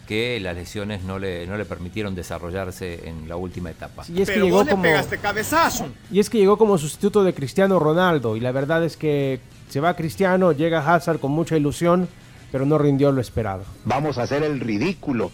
que 0.06 0.38
las 0.40 0.56
lesiones 0.56 1.04
no 1.04 1.18
le, 1.18 1.46
no 1.46 1.56
le 1.56 1.64
permitieron 1.64 2.14
desarrollarse 2.14 3.08
en 3.08 3.30
la 3.30 3.36
última 3.36 3.70
etapa. 3.70 4.04
Y 4.14 4.20
es 4.20 4.28
que 4.28 4.40
llegó 4.40 4.66
como 4.66 4.84
Y 6.10 6.20
es 6.20 6.28
que 6.28 6.36
llegó 6.36 6.58
como 6.58 6.76
sustituto 6.76 7.24
de 7.24 7.32
Cristiano 7.32 7.78
Ronaldo 7.78 8.36
y 8.36 8.40
la 8.40 8.52
verdad 8.52 8.84
es 8.84 8.98
que 8.98 9.40
se 9.70 9.80
va 9.80 9.96
Cristiano, 9.96 10.52
llega 10.52 10.94
Hazard 10.94 11.18
con 11.18 11.30
mucha 11.30 11.56
ilusión, 11.56 12.08
pero 12.52 12.66
no 12.66 12.76
rindió 12.76 13.10
lo 13.10 13.20
esperado. 13.22 13.64
Vamos 13.86 14.18
a 14.18 14.24
hacer 14.24 14.42
el 14.42 14.60
ridículo. 14.60 15.32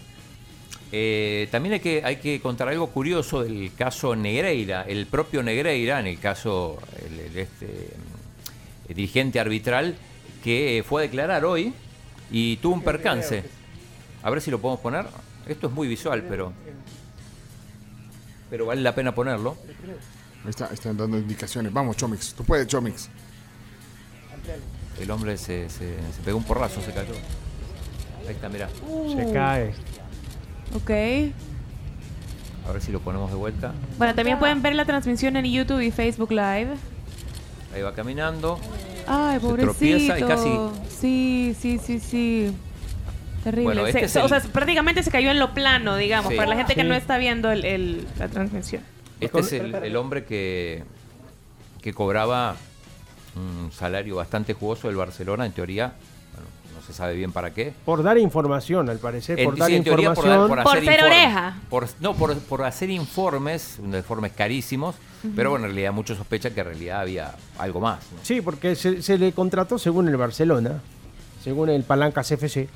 Eh, 0.93 1.49
también 1.51 1.75
hay 1.75 1.81
que, 1.81 2.03
hay 2.03 2.17
que 2.17 2.41
contar 2.41 2.69
algo 2.69 2.87
curioso 2.87 3.43
del 3.43 3.73
caso 3.77 4.17
Negreira. 4.17 4.83
El 4.83 5.07
propio 5.07 5.43
Negreira, 5.43 5.99
en 6.01 6.07
el 6.07 6.19
caso 6.19 6.79
el, 7.05 7.19
el 7.19 7.37
este, 7.37 7.91
el 8.89 8.95
dirigente 8.95 9.41
arbitral, 9.41 9.97
que 10.43 10.85
fue 10.89 11.03
a 11.03 11.07
declarar 11.07 11.45
hoy 11.45 11.75
y 12.31 12.57
tuvo 12.59 12.75
un 12.75 12.83
percance. 12.83 13.45
A 14.23 14.31
ver 14.31 14.41
si 14.41 14.51
lo 14.51 14.61
podemos 14.61 14.81
poner. 14.81 15.07
Esto 15.47 15.67
es 15.67 15.73
muy 15.73 15.89
visual, 15.89 16.25
pero. 16.29 16.53
Pero 18.49 18.67
vale 18.67 18.81
la 18.81 18.95
pena 18.95 19.15
ponerlo. 19.15 19.57
Está, 20.49 20.67
están 20.73 20.97
dando 20.97 21.19
indicaciones. 21.19 21.73
Vamos, 21.73 21.97
Chomix. 21.97 22.33
Tú 22.33 22.45
puedes, 22.45 22.67
Chomix. 22.67 23.11
El 25.01 25.11
hombre 25.11 25.37
se, 25.37 25.69
se- 25.71 25.97
se 25.97 26.23
pegó 26.25 26.39
un 26.39 26.45
porrazo, 26.45 26.81
se 26.81 26.93
cayó. 26.93 27.13
Ahí 28.27 28.35
está, 28.35 28.49
mirá. 28.49 28.69
Se 29.17 29.33
cae. 29.33 29.73
Ok. 30.75 30.91
A 32.69 32.73
ver 32.73 32.83
si 32.83 32.93
lo 32.93 33.01
ponemos 33.01 33.31
de 33.31 33.37
vuelta. 33.37 33.73
Bueno, 33.97 34.15
también 34.15 34.39
pueden 34.39 34.61
ver 34.61 34.75
la 34.75 34.85
transmisión 34.85 35.37
en 35.37 35.45
YouTube 35.47 35.81
y 35.81 35.91
Facebook 35.91 36.31
Live. 36.31 36.69
Ahí 37.75 37.83
va 37.83 37.95
caminando. 37.95 38.59
Ay, 39.07 39.35
Se 39.37 39.41
pobrecito. 39.41 39.73
tropieza 39.73 40.19
y 40.19 40.23
casi. 40.25 40.49
Sí, 40.89 41.57
sí, 41.59 41.79
sí, 41.79 41.99
sí. 42.01 42.53
Terrible. 43.45 43.65
Bueno, 43.65 43.87
este 43.87 44.01
Se- 44.01 44.05
es 44.07 44.17
el- 44.17 44.23
O 44.23 44.29
sea, 44.29 44.41
prácticamente 44.41 45.03
se 45.03 45.11
cayó 45.11 45.31
en 45.31 45.39
lo 45.39 45.55
plano, 45.55 45.97
digamos, 45.97 46.31
Sí. 46.33 46.37
para 46.37 46.49
la 46.51 46.57
gente 46.57 46.75
que 46.75 46.85
no 46.85 46.95
está 46.95 47.17
viendo 47.19 47.51
el- 47.51 47.65
el- 47.65 48.07
la 48.19 48.29
transmisión. 48.29 48.83
Este 49.21 49.41
es 49.41 49.53
el, 49.53 49.75
el 49.75 49.97
hombre 49.97 50.25
que, 50.25 50.85
que 51.81 51.95
cobraba 51.95 52.57
un 53.39 53.71
salario 53.73 54.17
bastante 54.17 54.55
jugoso 54.55 54.89
del 54.89 54.97
Barcelona, 54.97 55.47
en 55.47 55.53
teoría. 55.53 55.93
Bueno, 56.35 56.49
no 56.75 56.87
se 56.87 56.93
sabe 56.93 57.15
bien 57.15 57.33
para 57.33 57.53
qué. 57.53 57.73
Por 57.85 58.03
dar 58.03 58.19
información, 58.19 58.89
al 58.91 58.99
parecer, 58.99 59.39
En- 59.39 59.45
por 59.47 59.57
dar 59.57 59.69
sí, 59.69 59.77
en 59.77 59.85
teoría 59.85 60.13
por 60.15 60.25
dar- 60.27 60.41
información. 60.41 60.65
por 60.65 60.75
hacer 60.77 60.85
ser 60.85 60.93
informes. 61.01 61.25
oreja. 61.25 61.57
Por- 61.71 61.89
no, 62.01 62.15
por, 62.15 62.39
por 62.41 62.63
hacer 62.65 62.91
informes, 62.91 63.79
informes 63.83 64.33
carísimos, 64.33 64.95
pero 65.35 65.51
bueno, 65.51 65.67
en 65.67 65.73
realidad 65.73 65.93
muchos 65.93 66.17
sospechan 66.19 66.53
que 66.55 66.61
en 66.61 66.67
realidad 66.67 67.01
había 67.01 67.35
algo 67.59 67.81
más. 67.81 68.01
¿no? 68.13 68.19
Sí, 68.23 68.41
porque 68.41 68.75
se, 68.77 69.03
se 69.03 69.19
le 69.19 69.33
contrató 69.33 69.79
según 69.79 70.09
el 70.09 70.17
Barcelona, 70.17 70.81
según 71.43 71.69
el 71.71 71.83
Palancas 71.85 72.31
FC, 72.31 72.69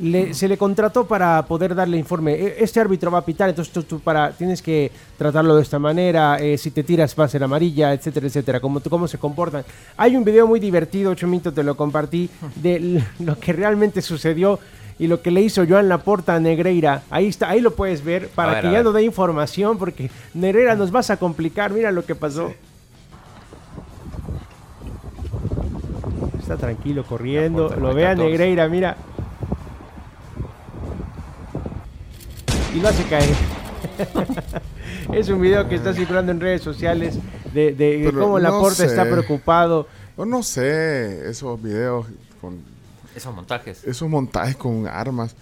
le- 0.00 0.34
se 0.34 0.48
le 0.48 0.56
contrató 0.56 1.06
para 1.06 1.42
poder 1.46 1.74
darle 1.74 1.96
informe. 1.98 2.32
"E- 2.34 2.56
Este 2.64 2.80
árbitro 2.80 3.10
va 3.10 3.18
a 3.18 3.24
pitar, 3.24 3.48
entonces 3.48 3.72
tú, 3.72 3.82
tú 3.82 4.00
para, 4.00 4.32
tienes 4.32 4.62
que 4.62 4.90
tratarlo 5.18 5.54
de 5.56 5.62
esta 5.62 5.78
manera, 5.78 6.38
eh, 6.40 6.56
si 6.58 6.70
te 6.70 6.82
tiras 6.82 7.14
va 7.18 7.24
a 7.24 7.28
ser 7.28 7.42
amarilla, 7.44 7.92
etcétera, 7.92 8.26
etcétera, 8.26 8.60
cómo, 8.60 8.80
cómo 8.80 9.06
se 9.08 9.18
comportan. 9.18 9.64
Hay 9.96 10.16
un 10.16 10.24
video 10.24 10.46
muy 10.46 10.60
divertido, 10.60 11.14
Chomito, 11.14 11.52
te 11.52 11.62
lo 11.62 11.76
compartí, 11.76 12.28
de 12.56 13.02
lo 13.20 13.38
que 13.38 13.52
realmente 13.52 14.00
sucedió 14.02 14.58
y 14.98 15.06
lo 15.06 15.22
que 15.22 15.30
le 15.30 15.40
hizo 15.40 15.64
Joan 15.66 15.88
Laporta 15.88 16.34
a 16.34 16.40
Negreira. 16.40 17.02
Ahí 17.10 17.26
está, 17.28 17.48
ahí 17.48 17.60
lo 17.60 17.74
puedes 17.74 18.04
ver, 18.04 18.28
para 18.28 18.52
ver, 18.54 18.62
que 18.64 18.72
ya 18.72 18.82
no 18.82 18.92
dé 18.92 19.02
información, 19.02 19.78
porque 19.78 20.10
Negreira 20.34 20.74
nos 20.76 20.90
vas 20.90 21.10
a 21.10 21.16
complicar, 21.16 21.72
mira 21.72 21.90
lo 21.90 22.04
que 22.04 22.14
pasó. 22.14 22.52
Está 26.38 26.56
tranquilo 26.56 27.04
corriendo. 27.04 27.62
Laporta, 27.68 27.80
Lo 27.82 27.94
ve 27.94 28.06
a 28.06 28.10
14. 28.10 28.28
Negreira, 28.30 28.68
mira. 28.68 28.96
Y 32.74 32.80
lo 32.80 32.88
hace 32.88 33.02
caer. 33.04 33.34
es 35.12 35.28
un 35.28 35.40
video 35.40 35.68
que 35.68 35.74
está 35.76 35.92
circulando 35.94 36.32
en 36.32 36.40
redes 36.40 36.62
sociales 36.62 37.18
de, 37.54 37.72
de- 37.72 37.98
de 37.98 38.12
cómo 38.12 38.38
no 38.38 38.38
Laporta 38.38 38.84
está 38.84 39.04
preocupado. 39.04 39.86
Yo 40.16 40.24
no 40.26 40.42
sé, 40.42 41.28
esos 41.30 41.60
videos 41.62 42.06
con 42.40 42.58
Esos 43.14 43.34
montajes. 43.34 43.84
esos 43.84 44.08
montajes 44.08 44.56
con 44.56 44.86
armas. 44.86 45.34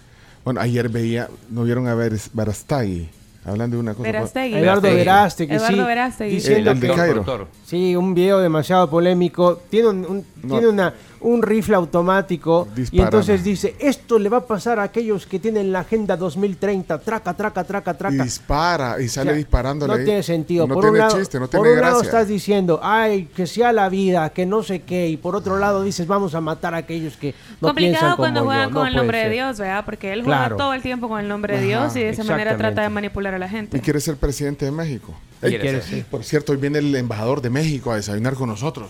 Bueno, 0.43 0.61
ayer 0.61 0.87
veía, 0.89 1.27
no 1.49 1.63
vieron 1.63 1.87
a 1.87 1.95
ver 1.95 2.13
Barastagui 2.33 3.09
hablando 3.45 3.75
de 3.77 3.81
una 3.81 3.93
cosa. 3.93 4.03
Verástegui. 4.03 4.57
Eduardo 4.57 4.81
Verástegui, 4.83 5.49
sí. 5.51 5.55
Eduardo 5.65 5.85
Verástegui. 5.85 6.35
Diciendo 6.35 6.71
El 6.71 6.79
de 6.79 6.87
que- 6.87 6.93
Cairo. 6.95 7.47
Sí, 7.65 7.95
un 7.95 8.13
video 8.13 8.39
demasiado 8.39 8.89
polémico. 8.89 9.61
Tiene 9.69 9.89
un, 9.89 10.05
un- 10.05 10.25
No. 10.43 10.49
tiene 10.55 10.67
una, 10.67 10.93
un 11.21 11.41
rifle 11.43 11.75
automático. 11.75 12.67
Y 12.91 13.01
entonces 13.01 13.43
dice, 13.43 13.75
esto 13.79 14.17
le 14.19 14.29
va 14.29 14.37
a 14.37 14.45
pasar 14.47 14.79
a 14.79 14.83
aquellos 14.83 15.25
que 15.25 15.39
tienen 15.39 15.71
la 15.71 15.79
Agenda 15.81 16.15
2030. 16.17 16.99
Traca, 16.99 17.33
traca, 17.33 17.63
traca, 17.63 17.91
Y 17.91 17.95
traca. 17.97 18.23
dispara 18.23 19.01
y 19.01 19.07
sale 19.07 19.31
O 19.31 19.33
sea, 19.33 19.37
disparándole. 19.37 19.93
No 19.93 19.99
ahí. 19.99 20.05
tiene 20.05 20.23
sentido. 20.23 20.67
No 20.67 20.75
por 20.75 20.83
tiene 20.85 20.91
un 20.91 20.97
lado, 21.07 21.19
chiste, 21.19 21.39
no 21.39 21.47
por 21.47 21.61
tiene 21.61 21.75
un 21.75 21.81
lado 21.81 22.01
estás 22.01 22.27
diciendo, 22.27 22.79
ay, 22.83 23.25
que 23.35 23.47
sea 23.47 23.71
la 23.73 23.89
vida, 23.89 24.29
que 24.31 24.45
no 24.45 24.63
sé 24.63 24.81
qué. 24.83 25.07
Y 25.09 25.17
por 25.17 25.35
otro 25.35 25.57
lado 25.59 25.83
dices, 25.83 26.07
vamos 26.07 26.35
a 26.35 26.41
matar 26.41 26.73
a 26.73 26.77
aquellos 26.77 27.17
que 27.17 27.33
no 27.61 27.73
piensan 27.75 28.01
Complicado 28.01 28.05
como 28.11 28.17
cuando 28.17 28.39
yo. 28.41 28.45
juegan 28.45 28.69
No 28.71 28.75
con 28.79 28.87
el 28.87 28.95
nombre 28.95 29.17
de. 29.25 29.29
Dios, 29.29 29.59
¿verdad? 29.59 29.85
Porque 29.85 30.13
él 30.13 30.23
Claro. 30.23 30.55
juega 30.55 30.57
todo 30.63 30.73
el 30.73 30.81
tiempo 30.81 31.07
con 31.09 31.19
el 31.19 31.27
nombre 31.27 31.53
de 31.59 31.59
Ajá, 31.59 31.67
Dios 31.83 31.95
y 31.95 31.99
de 32.01 32.09
esa 32.09 32.23
manera 32.23 32.57
trata 32.57 32.81
de 32.81 32.89
manipular 32.89 33.33
a 33.33 33.39
la 33.39 33.49
gente. 33.49 33.77
Y 33.77 33.81
quiere 33.81 33.99
ser 33.99 34.15
presidente 34.17 34.65
de 34.65 34.71
México. 34.71 35.13
Quiere 35.41 35.81
ser. 35.81 36.05
Por 36.05 36.23
cierto, 36.23 36.51
hoy 36.51 36.57
viene 36.57 36.79
el 36.79 36.93
embajador 36.95 37.41
de 37.41 37.49
México 37.49 37.91
a 37.91 37.95
desayunar 37.95 38.33
con 38.35 38.49
nosotros. 38.49 38.89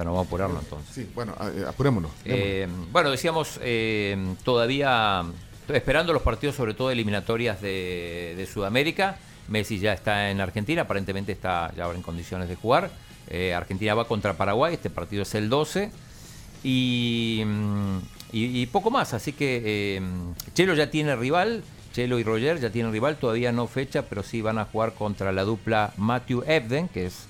Bueno, 0.00 0.12
vamos 0.12 0.24
a 0.24 0.28
apurarlo 0.28 0.60
entonces. 0.60 0.94
Sí, 0.94 1.10
bueno, 1.14 1.34
eh, 1.42 1.62
apurémonos. 1.68 2.10
Eh, 2.24 2.66
bueno, 2.90 3.10
decíamos, 3.10 3.60
eh, 3.62 4.16
todavía 4.44 5.22
esperando 5.68 6.14
los 6.14 6.22
partidos, 6.22 6.56
sobre 6.56 6.72
todo 6.72 6.90
eliminatorias 6.90 7.60
de, 7.60 8.32
de 8.34 8.46
Sudamérica. 8.46 9.18
Messi 9.48 9.78
ya 9.78 9.92
está 9.92 10.30
en 10.30 10.40
Argentina, 10.40 10.82
aparentemente 10.82 11.32
está 11.32 11.70
ya 11.76 11.84
ahora 11.84 11.98
en 11.98 12.02
condiciones 12.02 12.48
de 12.48 12.56
jugar. 12.56 12.90
Eh, 13.28 13.52
Argentina 13.52 13.92
va 13.94 14.08
contra 14.08 14.32
Paraguay, 14.38 14.72
este 14.72 14.88
partido 14.88 15.20
es 15.22 15.34
el 15.34 15.50
12. 15.50 15.90
Y, 16.64 17.42
mm, 17.44 17.98
y- 18.32 18.62
y 18.62 18.66
poco 18.68 18.90
más, 18.90 19.12
así 19.12 19.34
que 19.34 20.00
Chelo 20.54 20.72
ya 20.72 20.90
tiene 20.90 21.14
rival, 21.14 21.62
Chelo 21.92 22.18
y 22.18 22.24
Roger 22.24 22.58
ya 22.58 22.70
tienen 22.70 22.90
rival, 22.90 23.16
todavía 23.16 23.52
no 23.52 23.66
fecha, 23.66 24.06
pero 24.06 24.22
sí 24.22 24.40
van 24.40 24.58
a 24.58 24.64
jugar 24.64 24.94
contra 24.94 25.30
la 25.30 25.44
dupla 25.44 25.92
Matthew 25.98 26.42
Ebden, 26.46 26.88
que 26.88 27.04
es 27.04 27.26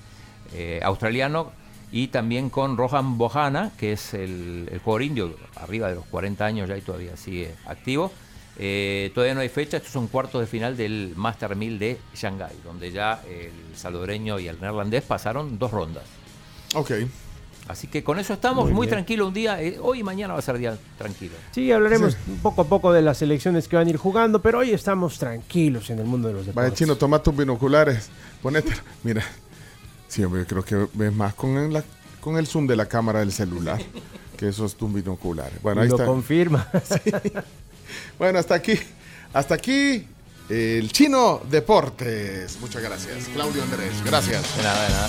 eh, 0.55 0.81
australiano, 0.85 1.51
y 1.93 2.09
también 2.09 2.51
con 2.51 2.77
Rohan 2.77 3.19
Bohana, 3.19 3.73
que 3.79 3.93
es 3.93 4.15
el, 4.15 4.69
el 4.71 4.79
jugador 4.79 5.03
indio, 5.03 5.37
arriba 5.57 5.89
de 5.89 5.97
los 5.97 6.05
40 6.07 6.45
años 6.45 6.69
ya 6.69 6.77
y 6.77 6.81
todavía 6.83 7.17
sigue 7.17 7.55
activo. 7.67 8.13
Eh, 8.63 9.11
todavía 9.15 9.35
no 9.35 9.41
hay 9.41 9.49
fecha, 9.49 9.79
estos 9.79 9.93
son 9.93 10.07
cuartos 10.09 10.41
de 10.41 10.47
final 10.47 10.77
del 10.77 11.15
Master 11.17 11.57
1000 11.57 11.79
de 11.79 11.99
Shanghái, 12.15 12.57
donde 12.65 12.93
ya 12.93 13.23
el 13.29 13.53
salvadoreño 13.77 14.39
y 14.39 14.49
el 14.49 14.61
neerlandés 14.61 15.03
pasaron 15.03 15.59
dos 15.59 15.71
rondas. 15.71 16.05
Ok. 16.75 16.91
Así 17.69 17.87
que 17.87 18.03
con 18.03 18.19
eso 18.19 18.35
estamos 18.35 18.65
Muy 18.65 18.75
muy, 18.75 18.87
tranquilo 18.89 19.29
un 19.29 19.35
día. 19.35 19.63
eh, 19.63 19.79
hoy 19.81 20.01
y 20.01 20.03
mañana 20.03 20.33
va 20.33 20.41
a 20.41 20.43
ser 20.43 20.59
día 20.59 20.77
tranquilo. 20.99 21.35
Sí, 21.53 21.71
hablaremos 21.71 22.17
poco 22.43 22.63
a 22.63 22.65
poco 22.65 22.93
de 22.93 23.01
las 23.01 23.19
selecciones 23.19 23.69
que 23.69 23.77
van 23.77 23.87
a 23.87 23.91
ir 23.91 23.97
jugando, 23.97 24.43
pero 24.43 24.59
hoy 24.59 24.73
estamos 24.73 25.19
tranquilos 25.19 25.89
en 25.91 26.01
el 26.01 26.05
mundo 26.05 26.29
de 26.29 26.35
los 26.35 26.47
deportes. 26.47 26.75
chino, 26.75 26.97
toma 26.97 27.23
tus 27.23 27.37
binoculares. 27.37 28.11
Ponete. 28.43 28.73
Mira. 29.05 29.25
Sí, 30.11 30.23
hombre, 30.25 30.45
creo 30.45 30.63
que 30.65 30.89
ves 30.93 31.15
más 31.15 31.33
con, 31.35 31.73
la, 31.73 31.83
con 32.21 32.37
el 32.37 32.47
zoom 32.47 32.67
de 32.67 32.77
la 32.77 32.85
cámara 32.87 33.21
del 33.21 33.33
celular 33.33 33.81
que 34.37 34.49
esos 34.49 34.75
tus 34.77 34.93
binoculares. 34.93 35.63
Bueno, 35.63 35.81
ahí 35.81 35.89
Lo 35.89 35.95
está. 35.95 36.05
confirma. 36.07 36.69
Bueno, 38.19 38.39
hasta 38.39 38.55
aquí. 38.55 38.79
Hasta 39.33 39.55
aquí. 39.55 40.07
El 40.49 40.93
Chino 40.93 41.41
Deportes. 41.51 42.59
Muchas 42.61 42.83
gracias. 42.83 43.29
Claudio 43.33 43.63
Andrés. 43.65 43.93
Gracias. 44.05 44.57
De 44.57 44.63
nada, 44.63 44.83
de 44.85 44.91
nada. 44.91 45.09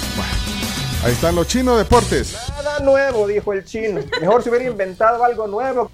Ahí 1.03 1.13
están 1.13 1.35
los 1.35 1.47
Chino 1.47 1.77
Deportes. 1.77 2.37
Nada 2.49 2.79
nuevo, 2.79 3.27
dijo 3.27 3.53
el 3.53 3.65
chino. 3.65 4.01
Mejor 4.19 4.43
se 4.43 4.49
hubiera 4.49 4.65
inventado 4.65 5.23
algo 5.23 5.47
nuevo. 5.47 5.89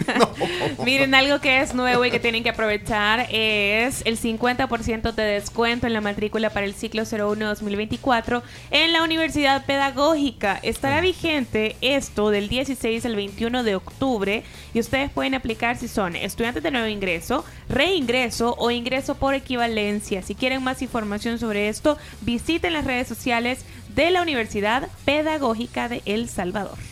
Miren, 0.84 1.14
algo 1.14 1.40
que 1.40 1.60
es 1.60 1.74
nuevo 1.74 2.04
y 2.04 2.10
que 2.10 2.20
tienen 2.20 2.42
que 2.42 2.50
aprovechar 2.50 3.26
es 3.30 4.02
el 4.04 4.18
50% 4.18 5.12
de 5.12 5.22
descuento 5.22 5.86
en 5.86 5.92
la 5.92 6.00
matrícula 6.00 6.50
para 6.50 6.66
el 6.66 6.74
ciclo 6.74 7.02
01-2024 7.02 8.42
en 8.70 8.92
la 8.92 9.02
Universidad 9.02 9.64
Pedagógica. 9.66 10.58
Estará 10.62 11.00
vigente 11.00 11.76
esto 11.80 12.30
del 12.30 12.48
16 12.48 13.04
al 13.06 13.16
21 13.16 13.62
de 13.62 13.76
octubre 13.76 14.44
y 14.74 14.80
ustedes 14.80 15.10
pueden 15.10 15.34
aplicar 15.34 15.76
si 15.76 15.88
son 15.88 16.16
estudiantes 16.16 16.62
de 16.62 16.70
nuevo 16.70 16.88
ingreso, 16.88 17.44
reingreso 17.68 18.54
o 18.58 18.70
ingreso 18.70 19.16
por 19.16 19.34
equivalencia. 19.34 20.22
Si 20.22 20.34
quieren 20.34 20.62
más 20.62 20.82
información 20.82 21.38
sobre 21.38 21.68
esto, 21.68 21.98
visiten 22.20 22.72
las 22.72 22.84
redes 22.84 23.08
sociales 23.08 23.64
de 23.94 24.10
la 24.10 24.22
Universidad 24.22 24.88
Pedagógica 25.04 25.88
de 25.88 26.02
El 26.04 26.28
Salvador. 26.28 26.91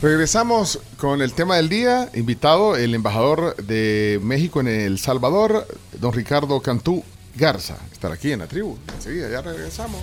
Regresamos 0.00 0.78
con 0.96 1.22
el 1.22 1.32
tema 1.32 1.56
del 1.56 1.68
día. 1.68 2.08
Invitado 2.14 2.76
el 2.76 2.94
embajador 2.94 3.56
de 3.56 4.20
México 4.22 4.60
en 4.60 4.68
El 4.68 5.00
Salvador, 5.00 5.66
don 5.98 6.12
Ricardo 6.12 6.60
Cantú 6.60 7.02
Garza. 7.34 7.76
Estar 7.90 8.12
aquí 8.12 8.30
en 8.30 8.38
la 8.38 8.46
tribu. 8.46 8.78
Enseguida, 8.94 9.28
ya 9.28 9.42
regresamos. 9.42 10.00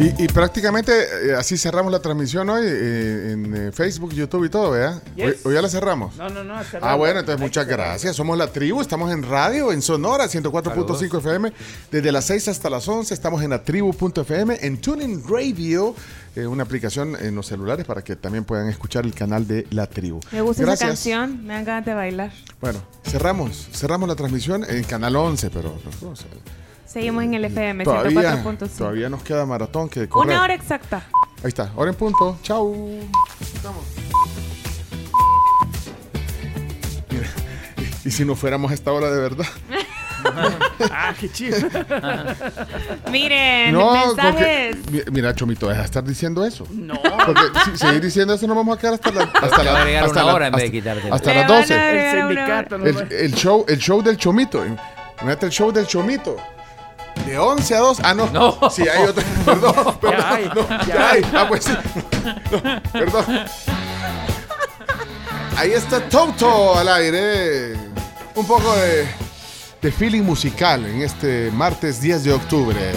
Y, 0.00 0.24
y 0.24 0.28
prácticamente 0.28 0.92
eh, 0.92 1.34
así 1.34 1.58
cerramos 1.58 1.90
la 1.90 1.98
transmisión 1.98 2.48
hoy 2.48 2.62
eh, 2.64 3.32
en 3.32 3.54
eh, 3.54 3.72
Facebook, 3.72 4.12
YouTube 4.14 4.44
y 4.44 4.48
todo, 4.48 4.70
¿verdad? 4.70 5.02
Yes. 5.16 5.26
Hoy, 5.26 5.36
hoy 5.44 5.54
ya 5.54 5.62
la 5.62 5.68
cerramos. 5.68 6.14
No, 6.16 6.28
no, 6.28 6.44
no. 6.44 6.54
Ah, 6.80 6.94
bueno, 6.94 7.18
entonces 7.18 7.40
muchas 7.40 7.66
gracias. 7.66 8.14
Somos 8.14 8.38
la 8.38 8.52
tribu, 8.52 8.80
estamos 8.80 9.10
en 9.12 9.24
radio, 9.24 9.72
en 9.72 9.82
Sonora, 9.82 10.26
104.5 10.26 11.18
FM. 11.18 11.52
Desde 11.90 12.12
las 12.12 12.26
6 12.26 12.46
hasta 12.46 12.70
las 12.70 12.86
11 12.86 13.12
estamos 13.12 13.42
en 13.42 13.50
la 13.50 13.64
tribu.fm, 13.64 14.58
en 14.60 14.80
Tuning 14.80 15.24
Radio, 15.28 15.96
eh, 16.36 16.46
una 16.46 16.62
aplicación 16.62 17.16
en 17.20 17.34
los 17.34 17.46
celulares 17.46 17.84
para 17.84 18.02
que 18.02 18.14
también 18.14 18.44
puedan 18.44 18.68
escuchar 18.68 19.04
el 19.04 19.14
canal 19.14 19.48
de 19.48 19.66
la 19.70 19.88
tribu. 19.88 20.20
Me 20.30 20.42
gusta 20.42 20.62
gracias. 20.62 20.80
esa 20.80 21.16
canción, 21.16 21.44
me 21.44 21.54
dan 21.54 21.64
ganas 21.64 21.84
de 21.84 21.94
bailar. 21.94 22.32
Bueno, 22.60 22.78
cerramos, 23.04 23.68
cerramos 23.72 24.08
la 24.08 24.14
transmisión 24.14 24.64
en 24.68 24.84
Canal 24.84 25.16
11, 25.16 25.50
pero... 25.50 25.76
pero, 25.82 26.12
o 26.12 26.16
sea, 26.16 26.28
Seguimos 26.88 27.22
en 27.24 27.34
el 27.34 27.44
FM 27.44 27.84
todavía, 27.84 28.42
104.5. 28.42 28.68
todavía 28.78 29.08
nos 29.10 29.22
queda 29.22 29.44
maratón 29.44 29.88
que 29.90 30.08
correr. 30.08 30.32
Una 30.32 30.42
hora 30.42 30.54
exacta. 30.54 31.02
Ahí 31.42 31.48
está, 31.48 31.70
hora 31.76 31.90
en 31.90 31.96
punto. 31.96 32.38
Chau. 32.42 32.74
Estamos. 33.40 33.84
Mira, 37.10 37.26
y, 38.04 38.08
y 38.08 38.10
si 38.10 38.24
no 38.24 38.34
fuéramos 38.34 38.70
a 38.70 38.74
esta 38.74 38.90
hora 38.92 39.10
de 39.10 39.20
verdad. 39.20 39.46
ah, 40.90 41.12
qué 41.20 41.30
chido. 41.30 41.58
Miren, 43.12 43.72
No, 43.74 44.06
mensajes. 44.06 44.76
porque- 44.76 45.04
mi- 45.10 45.12
mira, 45.12 45.34
Chomito, 45.34 45.68
deja 45.68 45.80
de 45.80 45.84
estar 45.86 46.02
diciendo 46.04 46.44
eso. 46.44 46.66
No. 46.72 46.94
Porque 47.26 47.42
si 47.66 47.76
seguir 47.76 48.00
diciendo 48.00 48.32
eso, 48.32 48.46
nos 48.46 48.56
vamos 48.56 48.78
a 48.78 48.80
quedar 48.80 48.94
hasta 48.94 49.12
la. 49.12 49.22
Hasta 49.24 49.62
la 49.62 49.82
hasta 50.00 50.10
una 50.10 50.22
la- 50.24 50.34
hora 50.34 50.46
en 50.48 50.52
vez 50.54 50.72
de 50.72 50.90
hasta-. 50.90 51.14
Hasta 51.14 51.34
las 51.34 51.46
van 51.48 51.56
a 51.56 51.60
12. 51.60 51.74
agregar 51.74 52.16
El 52.16 52.22
sindicato. 52.22 52.76
El, 52.76 53.12
el 53.12 53.34
show, 53.34 53.64
el 53.68 53.78
show 53.78 54.02
del 54.02 54.16
Chomito. 54.16 54.64
Imagínate 54.64 55.46
el 55.46 55.52
show 55.52 55.70
del 55.70 55.86
Chomito. 55.86 56.36
De 57.26 57.38
11 57.38 57.74
a 57.74 57.78
2. 57.78 58.00
Ah, 58.02 58.14
no. 58.14 58.26
No. 58.30 58.58
Sí, 58.70 58.82
hay 58.88 59.04
otro. 59.04 59.22
Perdón, 59.44 59.74
perdón. 60.00 60.18
Ya 60.18 60.34
hay, 60.34 60.44
no, 60.54 60.68
ya 60.68 60.84
ya 60.86 61.10
hay. 61.10 61.22
hay. 61.22 61.30
Ah, 61.34 61.46
pues 61.48 61.64
sí. 61.64 61.72
No, 62.52 62.82
perdón. 62.92 63.24
Ahí 65.56 65.72
está 65.72 66.00
Toto 66.08 66.76
al 66.78 66.88
aire. 66.88 67.72
Un 68.34 68.46
poco 68.46 68.72
de, 68.76 69.08
de 69.82 69.92
feeling 69.92 70.22
musical 70.22 70.86
en 70.86 71.02
este 71.02 71.50
martes 71.50 72.00
10 72.00 72.24
de 72.24 72.32
octubre. 72.32 72.92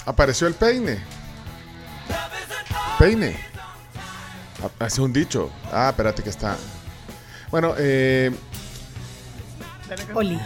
Apareció 0.05 0.47
el 0.47 0.53
peine. 0.53 0.99
Peine. 2.97 3.35
Ah, 4.63 4.69
Hace 4.85 5.01
un 5.01 5.11
dicho. 5.13 5.51
Ah, 5.71 5.89
espérate 5.89 6.23
que 6.23 6.29
está. 6.29 6.57
Bueno, 7.51 7.73
eh, 7.77 8.31
Oli. 10.13 10.39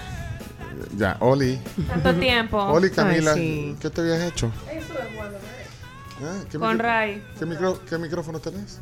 ya, 0.97 1.17
Oli. 1.19 1.59
Tanto 1.87 2.13
tiempo. 2.15 2.57
Oli 2.57 2.89
Camila, 2.91 3.33
sí. 3.33 3.75
¿qué 3.81 3.89
te 3.89 4.01
habías 4.01 4.21
hecho? 4.21 4.51
Ah, 6.21 6.39
¿qué 6.49 6.57
Con 6.57 6.77
micro- 6.77 6.83
Ray. 6.83 7.23
¿Qué, 7.37 7.45
micro- 7.45 7.79
qué 7.89 7.97
micrófono 7.97 8.39
tenés? 8.39 8.79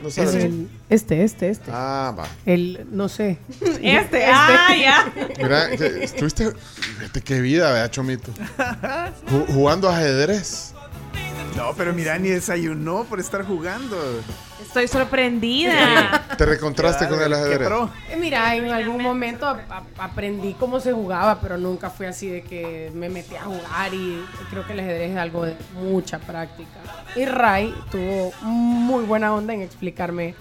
No 0.00 0.08
Es 0.08 0.14
sabes. 0.14 0.34
el- 0.36 0.68
este, 0.88 1.22
este, 1.22 1.50
este. 1.50 1.70
Ah, 1.72 2.14
va. 2.18 2.26
El, 2.46 2.86
no 2.90 3.08
sé. 3.08 3.38
Este, 3.82 4.24
ah, 4.26 4.68
ya. 4.74 5.12
Mira, 5.36 5.70
que 5.76 6.04
estuviste. 6.04 6.50
Fíjate 6.98 7.20
qué 7.20 7.40
vida, 7.40 7.70
vea, 7.72 7.90
Chomito. 7.90 8.32
Ju- 9.30 9.46
jugando 9.54 9.88
ajedrez. 9.90 10.72
No, 11.56 11.74
pero 11.76 11.92
mira, 11.92 12.18
ni 12.18 12.30
desayunó 12.30 13.04
por 13.04 13.20
estar 13.20 13.44
jugando. 13.44 13.96
Estoy 14.62 14.88
sorprendida. 14.88 16.24
Te 16.38 16.46
recontraste 16.46 17.08
con 17.08 17.20
el 17.20 17.32
ajedrez. 17.32 17.68
Eh, 18.10 18.16
Mira, 18.18 18.54
en 18.56 18.70
algún 18.70 19.02
momento 19.02 19.46
a- 19.46 19.60
a- 19.70 20.04
aprendí 20.04 20.54
cómo 20.54 20.80
se 20.80 20.92
jugaba, 20.92 21.40
pero 21.40 21.58
nunca 21.58 21.90
fue 21.90 22.06
así 22.06 22.28
de 22.28 22.42
que 22.42 22.90
me 22.94 23.08
metí 23.08 23.34
a 23.36 23.42
jugar 23.42 23.92
y 23.92 24.24
creo 24.50 24.66
que 24.66 24.72
el 24.72 24.80
ajedrez 24.80 25.10
es 25.12 25.16
algo 25.16 25.44
de 25.44 25.56
mucha 25.74 26.18
práctica. 26.18 26.70
Y 27.16 27.24
Ray 27.26 27.74
tuvo 27.90 28.32
muy 28.42 29.04
buena 29.04 29.34
onda 29.34 29.52
en 29.54 29.62
explicarme 29.62 30.34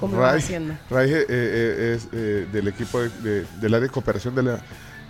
cómo 0.00 0.16
iba 0.16 0.30
Ray, 0.32 0.40
haciendo. 0.40 0.74
Ray, 0.90 1.12
eh, 1.12 1.26
eh, 1.28 1.94
es 1.96 2.08
eh, 2.12 2.46
del 2.52 2.68
equipo 2.68 3.00
de, 3.00 3.08
de- 3.20 3.46
del 3.60 3.74
área 3.74 3.86
de 3.86 3.90
cooperación 3.92 4.34
de 4.34 4.42
la, 4.42 4.58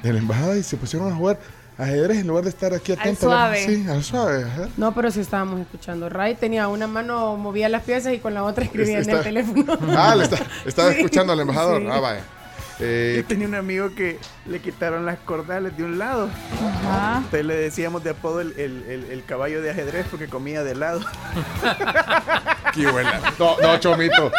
de 0.03 0.13
la 0.13 0.19
embajada 0.19 0.57
y 0.57 0.63
se 0.63 0.77
pusieron 0.77 1.13
a 1.13 1.15
jugar 1.15 1.39
ajedrez 1.79 2.19
en 2.19 2.27
lugar 2.27 2.45
de 2.45 2.51
estar 2.51 2.73
aquí 2.75 2.93
atentos. 2.93 3.25
suave. 3.25 3.65
Sí, 3.65 3.87
al 3.89 4.03
suave. 4.03 4.45
ajá. 4.45 4.69
No, 4.77 4.95
pero 4.95 5.11
sí 5.11 5.21
estábamos 5.21 5.61
escuchando. 5.61 6.09
Ray 6.09 6.35
tenía 6.35 6.69
una 6.69 6.87
mano, 6.87 7.37
movía 7.37 7.69
las 7.69 7.83
piezas 7.83 8.15
y 8.15 8.19
con 8.19 8.33
la 8.35 8.45
otra 8.45 8.65
escribía 8.65 8.95
en 8.95 9.01
Está- 9.03 9.19
el 9.19 9.23
teléfono. 9.25 9.77
Ah, 9.97 10.15
le 10.17 10.25
está, 10.25 10.39
estaba 10.65 10.91
Sí, 10.93 10.97
escuchando 11.01 11.33
al 11.33 11.41
embajador. 11.41 11.83
sí. 11.83 11.89
Ah, 11.91 12.01
vaya. 12.01 12.21
Eh, 12.79 13.15
Yo 13.17 13.25
tenía 13.25 13.49
un 13.49 13.55
amigo 13.55 13.95
que 13.95 14.19
le 14.47 14.61
quitaron 14.61 15.07
las 15.07 15.19
cordales 15.21 15.77
de 15.77 15.85
un 15.85 15.99
lado. 15.99 16.29
Ajá. 16.85 17.17
Entonces 17.19 17.45
le 17.47 17.57
decíamos 17.57 18.05
de 18.05 18.11
apodo 18.11 18.41
el, 18.43 18.53
el- 18.59 18.85
el- 18.89 19.05
el 19.11 19.25
caballo 19.25 19.63
de 19.63 19.71
ajedrez 19.71 20.07
porque 20.11 20.27
comía 20.29 20.63
de 20.63 20.75
lado. 20.75 21.01
qué 22.75 22.87
buena. 22.91 23.21
No, 23.39 23.57
no, 23.63 23.79
Chomito. 23.79 24.31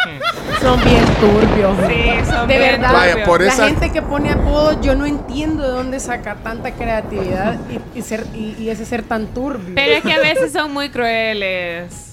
Son 0.60 0.82
bien 0.84 1.04
turbios. 1.20 1.76
Sí, 1.88 2.30
son 2.30 2.46
de 2.48 2.58
bien 2.58 2.70
verdad. 2.80 2.92
Vaya, 2.92 3.24
por 3.24 3.40
la 3.42 3.52
esa- 3.52 3.66
gente 3.68 3.90
que 3.90 4.02
pone 4.02 4.30
apodo, 4.32 4.80
yo 4.80 4.94
no 4.94 5.04
entiendo 5.06 5.62
de 5.64 5.70
dónde 5.70 5.98
saca 6.00 6.36
tanta 6.36 6.72
creatividad 6.72 7.56
y, 7.68 7.98
y 7.98 8.02
ser, 8.02 8.24
y, 8.34 8.54
y 8.58 8.70
ese 8.70 8.84
ser 8.86 9.02
tan 9.02 9.26
turbio. 9.28 9.74
Pero 9.74 9.94
es 9.96 10.02
que 10.02 10.12
a 10.12 10.18
veces 10.20 10.52
son 10.52 10.72
muy 10.72 10.90
crueles. 10.90 12.07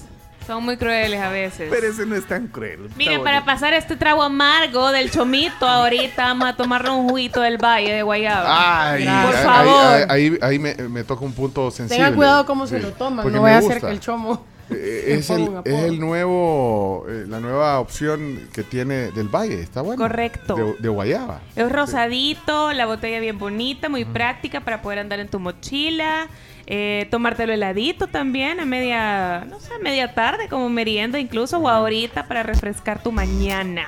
Son 0.46 0.62
muy 0.64 0.76
crueles 0.76 1.20
a 1.20 1.28
veces. 1.28 1.68
Pero 1.70 1.88
ese 1.88 2.06
no 2.06 2.14
es 2.14 2.26
tan 2.26 2.46
cruel. 2.46 2.88
Miren, 2.96 3.24
para 3.24 3.44
pasar 3.44 3.74
este 3.74 3.96
trago 3.96 4.22
amargo 4.22 4.92
del 4.92 5.10
chomito, 5.10 5.66
ahorita 5.66 6.22
vamos 6.24 6.48
a 6.48 6.56
tomarnos 6.56 6.92
un 6.96 7.08
juguito 7.08 7.40
del 7.40 7.58
Valle 7.58 7.92
de 7.94 8.02
Guayaba. 8.02 8.92
Ay, 8.92 9.04
Por 9.04 9.34
ahí- 9.34 9.44
favor. 9.44 9.94
Ahí, 9.94 10.04
ahí, 10.08 10.38
ahí 10.42 10.58
me, 10.58 10.74
me 10.88 11.02
toca 11.04 11.24
un 11.24 11.32
punto 11.32 11.70
sensible. 11.70 12.04
Tenga 12.04 12.16
cuidado 12.16 12.46
cómo 12.46 12.66
se 12.66 12.78
lo 12.78 12.92
toman, 12.92 13.24
porque 13.24 13.36
no 13.36 13.42
vaya 13.42 13.58
a 13.58 13.60
gusta. 13.60 13.80
que 13.80 13.92
el 13.92 14.00
chomo 14.00 14.44
Es 14.70 15.28
ponga 15.28 15.62
el, 15.64 15.72
es 15.72 15.84
el 15.84 16.00
nuevo, 16.00 17.06
eh, 17.08 17.24
la 17.28 17.40
nueva 17.40 17.78
opción 17.78 18.48
que 18.52 18.62
tiene 18.62 19.12
del 19.12 19.28
Valle. 19.28 19.60
Está 19.60 19.80
bueno. 19.80 20.02
Correcto. 20.02 20.54
De, 20.56 20.74
de 20.78 20.88
Guayaba. 20.88 21.40
Es 21.54 21.70
rosadito, 21.70 22.72
la 22.72 22.86
botella 22.86 23.20
bien 23.20 23.38
bonita, 23.38 23.88
muy 23.88 24.04
práctica 24.04 24.60
para 24.60 24.82
poder 24.82 24.98
andar 24.98 25.20
en 25.20 25.28
tu 25.28 25.38
mochila. 25.38 26.28
Eh, 26.66 27.06
tomártelo 27.12 27.52
heladito 27.52 28.08
también 28.08 28.58
a 28.58 28.64
media, 28.64 29.44
no 29.48 29.60
sé, 29.60 29.74
a 29.74 29.78
media 29.78 30.14
tarde 30.14 30.48
como 30.48 30.68
merienda 30.68 31.20
incluso 31.20 31.58
o 31.58 31.68
ahorita 31.68 32.26
para 32.26 32.42
refrescar 32.42 33.00
tu 33.00 33.12
mañana. 33.12 33.86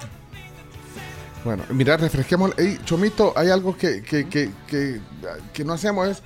Bueno, 1.44 1.64
mira, 1.70 1.96
refresquemos. 1.96 2.56
Ey, 2.58 2.78
Chomito, 2.84 3.32
hay 3.36 3.50
algo 3.50 3.76
que, 3.76 4.02
que, 4.02 4.28
que, 4.28 4.50
que, 4.66 5.00
que 5.52 5.64
no 5.64 5.72
hacemos. 5.72 6.08
Es 6.08 6.18
eh, 6.18 6.22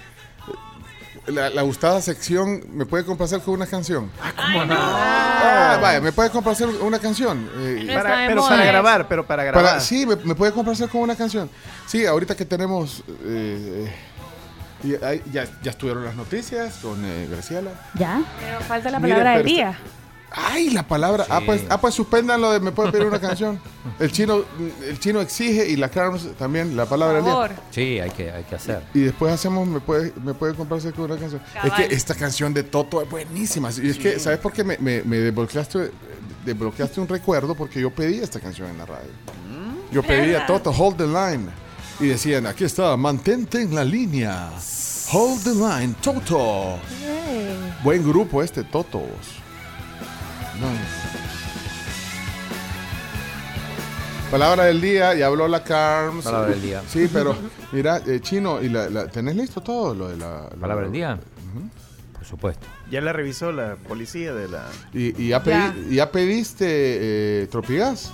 la, 1.27 1.51
la 1.51 1.63
gustada 1.63 2.01
sección. 2.01 2.63
¿Me 2.73 2.87
puede 2.87 3.05
complacer 3.05 3.41
con 3.41 3.55
una 3.55 3.67
canción? 3.67 4.11
Ah, 4.21 5.79
vaya, 5.81 6.01
¿me 6.01 6.13
puede 6.13 6.31
complacer 6.31 6.69
una 6.69 6.99
canción? 6.99 7.49
Eh, 7.59 7.85
No 7.87 7.95
Para- 7.95 8.27
pero 8.27 8.43
para 8.47 8.65
grabar, 8.65 9.09
pero 9.09 9.27
para 9.27 9.45
grabar. 9.45 9.65
Para, 9.65 9.81
sí, 9.81 10.07
me, 10.07 10.17
me 10.17 10.35
puede 10.35 10.53
complacer 10.53 10.89
con 10.89 11.01
una 11.03 11.17
canción. 11.17 11.49
Sí, 11.87 12.05
ahorita 12.07 12.35
que 12.37 12.45
tenemos. 12.45 13.03
eh, 13.25 13.93
eh, 14.85 15.23
ya, 15.31 15.45
ya 15.63 15.71
estuvieron 15.71 16.05
las 16.05 16.17
noticias 16.17 16.75
con 16.83 17.05
eh, 17.05 17.29
Graciela. 17.31 17.71
¿Ya? 17.95 18.21
Pero 18.41 18.61
falta 18.63 18.91
la 18.91 18.99
Mire, 18.99 19.13
palabra 19.15 19.33
del 19.35 19.43
pero 19.45 19.55
día. 19.55 19.79
Ay, 20.35 20.71
la 20.71 20.87
palabra. 20.87 21.27
Ah, 21.29 21.41
pues, 21.45 21.65
ah, 21.69 21.81
pues 21.81 21.95
suspendan 21.95 22.41
lo 22.41 22.53
de 22.53 22.61
me 22.61 22.73
puede 22.73 22.93
pedir 22.93 23.07
una 23.07 23.21
canción. 23.21 23.61
El 23.99 24.11
chino, 24.11 24.45
el 24.89 24.99
chino 24.99 25.21
exige 25.21 25.69
y 25.69 25.77
la 25.77 25.89
Carms 25.89 26.27
también, 26.39 26.77
la 26.77 26.87
palabra 26.87 27.17
del 27.17 27.25
día. 27.25 27.57
Sí, 27.71 27.99
hay 28.01 28.11
que, 28.11 28.31
hay 28.31 28.45
que 28.45 28.55
hacer. 28.55 28.83
Y 28.95 29.01
después 29.01 29.33
hacemos, 29.33 29.67
me 29.69 29.81
puede, 29.81 30.13
me 30.25 30.35
puede 30.35 30.55
comprarse 30.55 30.93
con 30.93 31.05
una 31.05 31.17
canción. 31.17 31.43
Cabal. 31.53 31.69
Es 31.69 31.75
que 31.89 31.95
esta 31.95 32.15
canción 32.15 32.55
de 32.55 32.63
Toto 32.63 33.03
es 33.03 33.11
buenísima. 33.11 33.71
Y 33.83 33.91
es 33.91 33.99
que, 33.99 34.19
¿sabes 34.19 34.39
por 34.39 34.53
qué 34.53 34.65
me, 34.65 34.79
me, 34.79 35.03
me 35.03 35.19
desbloqueaste, 35.19 35.91
desbloqueaste 36.45 37.01
un 37.01 37.09
recuerdo? 37.09 37.55
Porque 37.55 37.81
yo 37.81 37.91
pedí 37.91 38.19
esta 38.19 38.41
canción 38.41 38.71
en 38.71 38.79
la 38.79 38.87
radio. 38.87 39.11
Yo 39.93 40.03
pedí 40.03 40.35
a 40.35 40.47
Toto, 40.47 40.71
Hold 40.71 40.97
the 40.97 41.07
Line. 41.07 41.51
Y 42.01 42.07
decían, 42.07 42.47
aquí 42.47 42.65
está, 42.65 42.97
mantente 42.97 43.61
en 43.61 43.75
la 43.75 43.85
línea. 43.85 44.51
Hold 45.13 45.45
the 45.45 45.55
Line, 45.55 45.95
Toto. 46.01 46.79
Buen 47.85 48.03
grupo 48.03 48.43
este, 48.43 48.65
Totos. 48.65 49.03
No. 49.03 49.42
Palabra 54.31 54.65
del 54.65 54.81
día, 54.81 55.15
ya 55.15 55.27
habló 55.27 55.47
la 55.47 55.63
Carms. 55.63 56.25
Palabra 56.25 56.51
del 56.51 56.63
día. 56.63 56.83
Sí, 56.89 57.09
pero 57.13 57.37
mira, 57.71 58.01
eh, 58.07 58.19
Chino, 58.21 58.63
¿y 58.63 58.69
la, 58.71 58.89
la- 58.89 59.07
¿tenés 59.09 59.37
listo 59.37 59.61
todo 59.61 59.95
lo 59.95 60.09
de 60.09 60.17
la... 60.17 60.45
la- 60.45 60.49
¿Palabra 60.61 60.85
del 60.85 60.93
día? 60.93 61.19
Por 62.17 62.25
supuesto. 62.27 62.67
Ya 62.91 63.01
la 63.03 63.13
revisó 63.13 63.53
la 63.53 63.75
policía 63.77 64.33
de 64.33 64.49
la. 64.49 64.69
¿Y, 64.95 65.23
y 65.23 65.29
ya, 65.29 65.43
Ya. 65.45 65.75
pedi- 65.75 65.89
ya 65.91 66.11
pediste 66.13 66.67
eh, 67.43 67.47
Tropigas? 67.51 68.13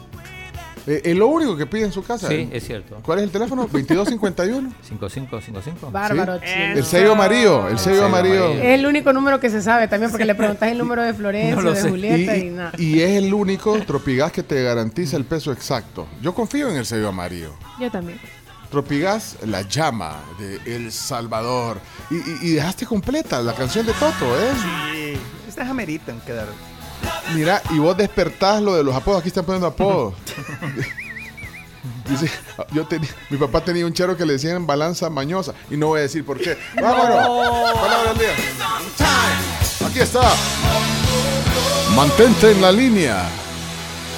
Eh, 0.90 1.02
es 1.05 1.16
lo 1.16 1.27
único 1.27 1.55
que 1.56 1.66
pide 1.66 1.85
en 1.85 1.93
su 1.93 2.02
casa. 2.02 2.28
Sí, 2.28 2.35
¿eh? 2.35 2.48
es 2.52 2.65
cierto. 2.66 2.98
¿Cuál 3.02 3.19
es 3.19 3.24
el 3.24 3.31
teléfono? 3.31 3.62
2251. 3.62 4.73
5555. 4.82 5.90
Bárbaro, 5.93 6.39
Sí. 6.39 6.47
El 6.47 6.85
sello 6.85 7.12
amarillo, 7.12 7.69
el 7.69 7.78
sello 7.78 8.06
amarillo. 8.06 8.52
Es 8.52 8.78
el 8.78 8.86
único 8.86 9.12
número 9.12 9.39
que 9.39 9.51
se 9.51 9.60
sabe 9.60 9.86
también 9.89 10.10
porque 10.10 10.24
le 10.24 10.35
preguntas 10.35 10.70
el 10.73 10.78
número 10.78 11.02
de 11.02 11.12
Florencia, 11.12 11.62
No 11.62 11.70
de 11.73 11.81
sé. 11.82 11.90
Julieta 11.90 12.36
y, 12.36 12.47
Y, 12.47 12.51
nada. 12.51 12.73
y 12.78 13.01
es 13.01 13.10
el 13.23 13.35
único 13.35 13.78
Tropigas 13.86 14.32
que 14.32 14.43
te 14.43 14.62
garantiza 14.62 15.16
el 15.19 15.24
peso 15.24 15.52
exacto. 15.52 16.06
Yo 16.23 16.35
confío 16.35 16.70
en 16.70 16.77
el 16.77 16.86
sello 16.86 17.09
amarillo. 17.09 17.52
Yo 17.78 17.90
también. 17.90 18.19
Tropigas, 18.70 19.36
la 19.47 19.62
llama 19.62 20.16
de 20.39 20.60
El 20.77 20.93
Salvador. 20.93 21.78
Y, 22.10 22.16
y- 22.16 22.39
y 22.43 22.51
dejaste 22.52 22.85
completa 22.86 23.40
la 23.43 23.55
canción 23.55 23.86
de 23.86 23.93
Toto, 23.94 24.39
¿eh? 24.39 24.51
Sí, 24.93 25.19
estas 25.48 25.69
ameritan 25.69 26.20
quedar. 26.20 26.47
Mira, 27.35 27.62
y 27.70 27.79
vos 27.79 27.97
despertás 27.97 28.62
lo 28.62 28.75
de 28.75 28.85
los 28.85 28.95
apodos. 28.95 29.20
Aquí 29.20 29.29
están 29.29 29.45
poniendo 29.45 29.66
apodos. 29.66 30.15
Dice, 32.09 32.31
yo 32.73 32.87
tenía, 32.87 33.11
mi 33.29 33.37
papá 33.37 33.62
tenía 33.62 33.85
un 33.85 33.93
chero 33.93 34.16
que 34.16 34.25
le 34.25 34.35
decían 34.35 34.66
balanza 34.66 35.11
mañosa. 35.11 35.53
Y 35.70 35.77
no 35.77 35.89
voy 35.89 36.01
a 36.01 36.03
decir 36.03 36.25
por 36.25 36.39
qué. 36.39 36.57
Vámonos. 36.81 37.75
Palabra 37.77 38.12
del 38.12 38.19
día. 38.19 38.31
Aquí 39.87 40.01
está. 40.01 40.33
Mantente 41.95 42.53
en 42.53 42.62
la 42.62 42.73
línea. 42.73 43.29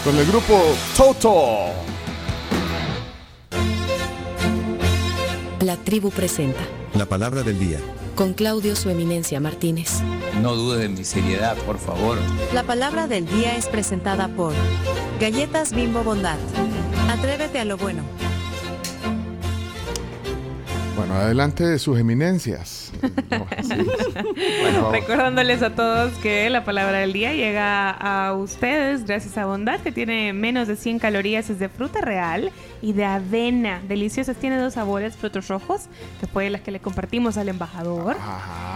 Con 0.05 0.16
el 0.16 0.27
grupo 0.27 0.77
Toto. 0.97 1.70
La 5.61 5.77
tribu 5.77 6.11
presenta, 6.11 6.61
La 6.94 7.06
palabra 7.06 7.42
del 7.42 7.58
día. 7.58 7.78
con 8.16 8.34
Claudio 8.34 8.76
Su 8.76 8.90
Eminencia 8.90 9.40
Martínez. 9.40 10.00
No 10.42 10.54
dudes 10.54 10.80
de 10.80 10.88
mi 10.88 11.04
seriedad, 11.04 11.56
por 11.58 11.78
favor. 11.78 12.18
La 12.52 12.64
palabra 12.64 13.06
del 13.06 13.26
día 13.26 13.56
es 13.56 13.66
presentada 13.66 14.28
por 14.28 14.52
Galletas 15.20 15.72
Bimbo 15.72 16.02
Bondad. 16.02 16.36
Atrévete 17.08 17.60
a 17.60 17.64
lo 17.64 17.76
bueno. 17.78 18.02
Bueno, 21.01 21.14
adelante 21.14 21.78
sus 21.78 21.98
eminencias. 21.98 22.93
No, 23.31 23.47
sí. 23.62 23.86
Bueno, 24.60 24.90
Recordándoles 24.90 25.62
a 25.62 25.74
todos 25.74 26.12
que 26.18 26.51
la 26.51 26.64
palabra 26.64 26.98
del 26.98 27.12
día 27.12 27.32
llega 27.32 27.90
a 27.90 28.35
ustedes 28.35 29.05
gracias 29.05 29.39
a 29.39 29.47
Bondad, 29.47 29.78
que 29.81 29.93
tiene 29.93 30.32
menos 30.32 30.66
de 30.66 30.74
100 30.74 30.98
calorías, 30.98 31.48
es 31.48 31.60
de 31.60 31.68
fruta 31.68 32.01
real 32.01 32.51
y 32.82 32.93
de 32.93 33.05
avena. 33.05 33.81
Deliciosas, 33.86 34.36
tiene 34.36 34.59
dos 34.59 34.74
sabores, 34.74 35.16
frutos 35.16 35.47
rojos, 35.47 35.82
que 36.18 36.27
fue 36.27 36.51
las 36.51 36.62
que 36.62 36.72
le 36.72 36.81
compartimos 36.81 37.36
al 37.36 37.48
embajador. 37.48 38.16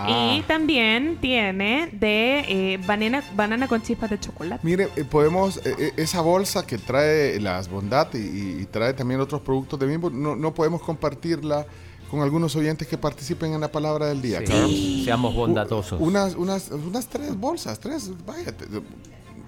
Y 0.07 0.43
también 0.43 1.19
tiene 1.21 1.89
de 1.93 2.45
eh, 2.49 2.81
banana, 2.87 3.25
banana 3.35 3.67
con 3.67 3.83
chispas 3.83 4.11
de 4.11 4.21
chocolate. 4.21 4.65
Mire, 4.65 4.89
eh, 4.95 5.05
podemos, 5.05 5.57
eh, 5.59 5.75
eh, 5.79 5.93
esa 5.97 6.21
bolsa 6.21 6.65
que 6.65 6.79
trae 6.79 7.41
las 7.41 7.69
Bondad 7.69 8.15
y, 8.15 8.63
y 8.63 8.69
trae 8.71 8.95
también 8.95 9.21
otros 9.21 9.41
productos 9.41 9.81
de 9.81 9.87
Bimbo, 9.87 10.11
no, 10.11 10.37
no 10.37 10.55
podemos 10.55 10.81
compartirla 10.81 11.67
con 12.15 12.23
algunos 12.23 12.55
oyentes 12.57 12.87
que 12.89 12.97
participen 12.99 13.53
en 13.55 13.61
la 13.61 13.69
palabra 13.73 14.07
del 14.07 14.23
día. 14.23 14.41
Sí. 14.47 15.03
Seamos 15.05 15.35
bondatosos. 15.35 16.01
U- 16.01 16.05
Unas, 16.05 16.35
unas, 16.35 16.71
unas 16.71 17.07
tres 17.09 17.37
bolsas, 17.37 17.79
tres, 17.81 18.11
vaya, 18.27 18.53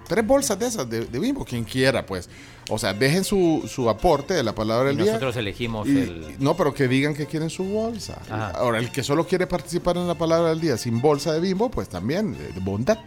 tres 0.08 0.26
bolsas 0.26 0.58
de 0.58 0.66
esas 0.66 0.88
de, 0.88 1.04
de 1.06 1.18
Bimbo, 1.18 1.44
quien 1.44 1.64
quiera, 1.64 2.04
pues. 2.06 2.28
O 2.68 2.78
sea, 2.78 2.92
dejen 2.92 3.22
su, 3.24 3.62
su 3.68 3.88
aporte 3.88 4.34
de 4.34 4.42
la 4.42 4.54
palabra 4.54 4.88
del 4.88 4.98
Y 4.98 5.02
día. 5.02 5.12
nosotros 5.12 5.36
elegimos 5.36 5.86
Y- 5.88 5.98
el- 5.98 6.36
No, 6.38 6.56
pero 6.56 6.74
que 6.74 6.88
digan 6.88 7.14
que 7.14 7.26
quieren 7.26 7.50
su 7.50 7.64
bolsa. 7.64 8.20
Ajá. 8.30 8.50
Ahora, 8.50 8.78
el 8.78 8.90
que 8.90 9.02
solo 9.02 9.26
quiere 9.26 9.46
participar 9.46 9.96
en 9.96 10.06
la 10.08 10.14
palabra 10.16 10.50
del 10.50 10.60
día 10.60 10.76
sin 10.76 11.00
bolsa 11.00 11.32
de 11.32 11.40
Bimbo, 11.40 11.70
pues 11.70 11.88
también, 11.88 12.32
de, 12.36 12.48
de 12.48 12.60
bondad. 12.60 12.98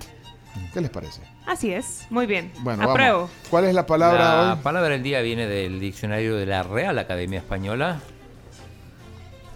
¿Qué 0.74 0.82
les 0.82 0.90
parece? 0.90 1.22
Así 1.46 1.72
es, 1.72 2.06
muy 2.10 2.26
bien. 2.26 2.52
Bueno, 2.62 2.90
Apruebo. 2.90 3.18
vamos. 3.20 3.32
¿Cuál 3.50 3.66
es 3.66 3.74
la 3.74 3.86
palabra 3.86 4.44
La 4.48 4.54
hoy? 4.54 4.60
palabra 4.64 4.90
del 4.90 5.04
día 5.04 5.22
viene 5.22 5.48
del 5.48 5.80
diccionario 5.80 6.36
de 6.36 6.46
la 6.46 6.64
Real 6.64 6.98
Academia 7.00 7.40
Española. 7.40 8.02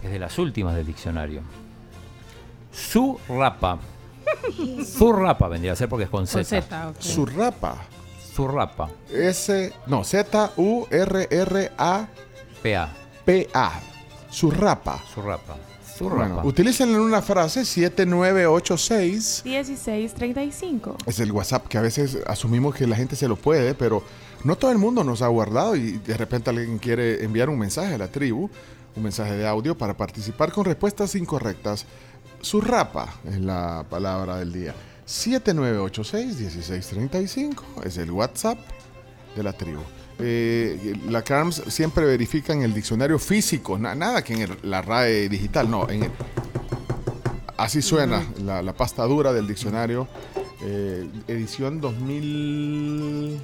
Es 0.04 0.10
de 0.12 0.18
las 0.18 0.38
últimas 0.38 0.76
del 0.76 0.86
diccionario. 0.86 1.40
Zurrapa. 2.72 3.78
Zurrapa 4.84 5.48
vendría 5.48 5.72
a 5.72 5.76
ser 5.76 5.88
porque 5.88 6.04
es 6.04 6.10
con 6.10 6.20
Con 6.26 6.26
Z. 6.26 6.44
Z, 6.44 6.88
ok. 6.88 7.00
Zurrapa. 7.00 7.76
Zurrapa. 8.34 8.90
S, 9.10 9.72
no, 9.86 10.04
Z-U-R-R-A-P-A. 10.04 10.88
PA. 13.24 13.80
Zurrapa. 14.30 15.02
Zurrapa. 15.14 15.56
Bueno, 15.56 15.96
Zurrapa. 15.96 16.44
utilícenlo 16.44 16.96
en 16.96 17.02
una 17.02 17.22
frase 17.22 17.64
7986. 17.64 19.42
1635. 19.44 20.96
Es 21.06 21.20
el 21.20 21.32
WhatsApp 21.32 21.68
que 21.68 21.78
a 21.78 21.80
veces 21.80 22.18
asumimos 22.26 22.74
que 22.74 22.86
la 22.86 22.96
gente 22.96 23.16
se 23.16 23.28
lo 23.28 23.36
puede, 23.36 23.74
pero 23.74 24.02
no 24.42 24.56
todo 24.56 24.72
el 24.72 24.78
mundo 24.78 25.04
nos 25.04 25.22
ha 25.22 25.28
guardado 25.28 25.76
y 25.76 25.92
de 25.92 26.16
repente 26.16 26.50
alguien 26.50 26.78
quiere 26.78 27.24
enviar 27.24 27.48
un 27.48 27.58
mensaje 27.58 27.94
a 27.94 27.98
la 27.98 28.08
tribu, 28.08 28.50
un 28.96 29.02
mensaje 29.02 29.32
de 29.34 29.46
audio 29.46 29.76
para 29.76 29.96
participar 29.96 30.52
con 30.52 30.64
respuestas 30.64 31.14
incorrectas. 31.14 31.84
Zurrapa 32.42 33.14
es 33.28 33.40
la 33.40 33.84
palabra 33.88 34.36
del 34.38 34.52
día. 34.52 34.74
7986-1635 35.06 37.62
es 37.84 37.98
el 37.98 38.10
WhatsApp 38.10 38.58
de 39.36 39.42
la 39.42 39.52
tribu. 39.52 39.80
Eh, 40.18 40.94
la 41.08 41.22
CARMS 41.22 41.62
siempre 41.68 42.04
verifica 42.04 42.52
en 42.52 42.62
el 42.62 42.72
diccionario 42.72 43.18
físico, 43.18 43.76
na- 43.78 43.94
nada 43.96 44.22
que 44.22 44.34
en 44.34 44.42
el- 44.42 44.58
la 44.62 44.80
RAE 44.80 45.28
digital, 45.28 45.68
no, 45.70 45.88
en 45.90 46.04
el, 46.04 46.10
Así 47.56 47.82
suena 47.82 48.22
la, 48.44 48.62
la 48.62 48.72
pasta 48.72 49.04
dura 49.04 49.32
del 49.32 49.46
diccionario. 49.46 50.08
eh, 50.66 51.06
edición 51.28 51.78
2000. 51.80 53.38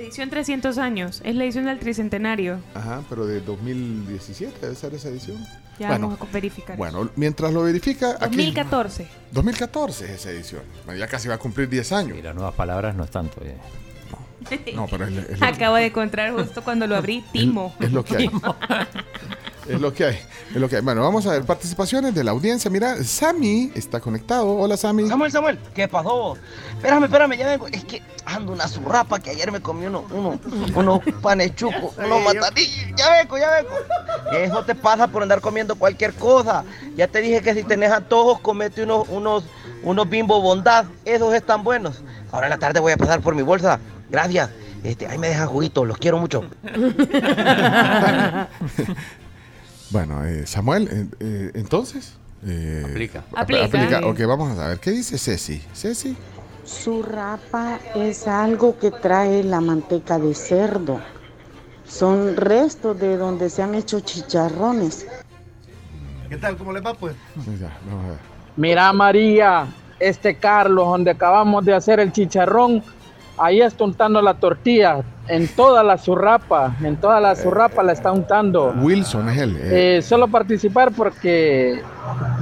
Edición 0.00 0.30
300 0.30 0.78
años. 0.78 1.20
Es 1.24 1.34
la 1.36 1.44
edición 1.44 1.66
del 1.66 1.78
tricentenario. 1.78 2.58
Ajá, 2.74 3.02
pero 3.08 3.26
de 3.26 3.40
2017 3.40 4.58
debe 4.60 4.74
ser 4.74 4.94
esa 4.94 5.08
edición. 5.08 5.36
Ya 5.78 5.88
bueno, 5.88 6.08
vamos 6.08 6.28
a 6.28 6.32
verificar. 6.32 6.76
bueno, 6.76 7.10
mientras 7.16 7.52
lo 7.52 7.62
verifica. 7.62 8.12
aquí- 8.20 8.36
2014. 8.36 9.06
2014 9.32 10.04
es 10.06 10.10
esa 10.12 10.30
edición. 10.30 10.62
Ya 10.98 11.06
casi 11.06 11.28
va 11.28 11.34
a 11.34 11.38
cumplir 11.38 11.68
10 11.68 11.92
años. 11.92 12.18
Y 12.18 12.22
las 12.22 12.34
nuevas 12.34 12.54
palabras 12.54 12.94
no 12.94 13.04
es 13.04 13.10
tanto. 13.10 13.40
eh. 13.44 13.56
No, 14.74 14.86
pero 14.90 15.04
es, 15.06 15.12
es 15.30 15.38
lo, 15.40 15.46
Acabo 15.46 15.76
de 15.76 15.86
encontrar 15.86 16.32
justo 16.32 16.62
cuando 16.64 16.86
lo 16.86 16.96
abrí, 16.96 17.22
Timo. 17.32 17.74
es 17.78 17.92
lo 17.92 18.02
que 18.04 18.16
hay. 18.16 18.30
es 19.68 19.80
lo 19.80 19.92
que 19.92 20.04
hay. 20.04 20.18
Es 20.50 20.56
lo 20.56 20.68
que 20.68 20.76
hay. 20.76 20.82
Bueno, 20.82 21.02
vamos 21.02 21.26
a 21.26 21.32
ver 21.32 21.44
participaciones 21.44 22.14
de 22.14 22.24
la 22.24 22.30
audiencia. 22.30 22.70
Mira, 22.70 23.02
Sammy 23.02 23.72
está 23.74 24.00
conectado. 24.00 24.48
Hola, 24.48 24.76
Sammy. 24.76 25.08
Samuel, 25.08 25.30
Samuel, 25.30 25.58
¿qué 25.74 25.88
pasó? 25.88 26.36
Espérame, 26.76 27.04
espérame, 27.04 27.36
ya 27.36 27.46
vengo. 27.46 27.66
Es 27.68 27.84
que 27.84 28.02
ando 28.24 28.52
una 28.52 28.68
zurrapa 28.68 29.20
que 29.20 29.30
ayer 29.30 29.52
me 29.52 29.60
comí 29.60 29.86
uno, 29.86 30.04
uno, 30.10 30.40
unos 30.74 31.00
panes 31.20 31.54
chucos, 31.54 31.96
unos 32.04 32.24
matadillos. 32.24 32.96
Ya 32.96 33.10
vengo, 33.18 33.38
ya 33.38 33.50
vengo. 33.50 33.70
Eso 34.32 34.64
te 34.64 34.74
pasa 34.74 35.08
por 35.08 35.22
andar 35.22 35.40
comiendo 35.40 35.76
cualquier 35.76 36.14
cosa. 36.14 36.64
Ya 36.96 37.06
te 37.06 37.20
dije 37.20 37.42
que 37.42 37.54
si 37.54 37.62
tenés 37.62 37.92
antojos, 37.92 38.40
comete 38.40 38.82
unos, 38.82 39.08
unos, 39.08 39.44
unos 39.82 40.08
bimbo 40.08 40.40
bondad. 40.40 40.86
Esos 41.04 41.34
están 41.34 41.64
buenos. 41.64 42.02
Ahora 42.32 42.46
en 42.46 42.50
la 42.50 42.58
tarde 42.58 42.80
voy 42.80 42.92
a 42.92 42.96
pasar 42.96 43.20
por 43.20 43.34
mi 43.34 43.42
bolsa. 43.42 43.78
Gracias. 44.08 44.50
Este, 44.82 45.06
ahí 45.06 45.18
me 45.18 45.28
dejan 45.28 45.46
juguitos, 45.46 45.86
los 45.86 45.98
quiero 45.98 46.18
mucho. 46.18 46.42
Bueno, 49.90 50.24
eh, 50.24 50.46
Samuel, 50.46 50.88
eh, 50.90 51.06
eh, 51.20 51.50
entonces. 51.54 52.14
eh, 52.46 52.84
Aplica. 52.88 53.18
ap- 53.18 53.38
Aplica. 53.38 53.64
aplica. 53.64 54.00
Ok, 54.06 54.20
vamos 54.26 54.58
a 54.58 54.68
ver. 54.68 54.78
¿Qué 54.78 54.92
dice 54.92 55.18
Ceci? 55.18 55.62
Ceci. 55.74 56.16
Su 56.64 57.02
rapa 57.02 57.80
es 57.94 58.26
algo 58.28 58.78
que 58.78 58.90
trae 58.92 59.42
la 59.42 59.60
manteca 59.60 60.18
de 60.18 60.34
cerdo. 60.34 61.00
Son 61.86 62.36
restos 62.36 62.98
de 63.00 63.16
donde 63.16 63.50
se 63.50 63.62
han 63.62 63.74
hecho 63.74 63.98
chicharrones. 64.00 65.06
¿Qué 66.28 66.36
tal? 66.36 66.56
¿Cómo 66.56 66.72
le 66.72 66.80
va, 66.80 66.94
pues? 66.94 67.16
Ya, 67.60 67.76
vamos 67.84 68.04
a 68.04 68.08
ver. 68.10 68.18
Mira, 68.56 68.92
María, 68.92 69.66
este 69.98 70.36
Carlos, 70.36 70.86
donde 70.86 71.10
acabamos 71.10 71.64
de 71.64 71.74
hacer 71.74 71.98
el 71.98 72.12
chicharrón, 72.12 72.84
ahí 73.40 73.60
está 73.60 73.84
untando 73.84 74.20
la 74.22 74.34
tortilla. 74.34 75.02
En 75.28 75.46
toda 75.46 75.84
la 75.84 75.96
zurrapa, 75.96 76.74
en 76.82 76.96
toda 76.96 77.20
la 77.20 77.36
zurrapa 77.36 77.84
la 77.84 77.92
está 77.92 78.10
untando. 78.10 78.74
Wilson 78.82 79.28
es 79.28 79.38
él. 79.38 79.56
eh. 79.60 79.98
Eh, 79.98 80.02
solo 80.02 80.26
participar 80.26 80.90
porque 80.90 81.80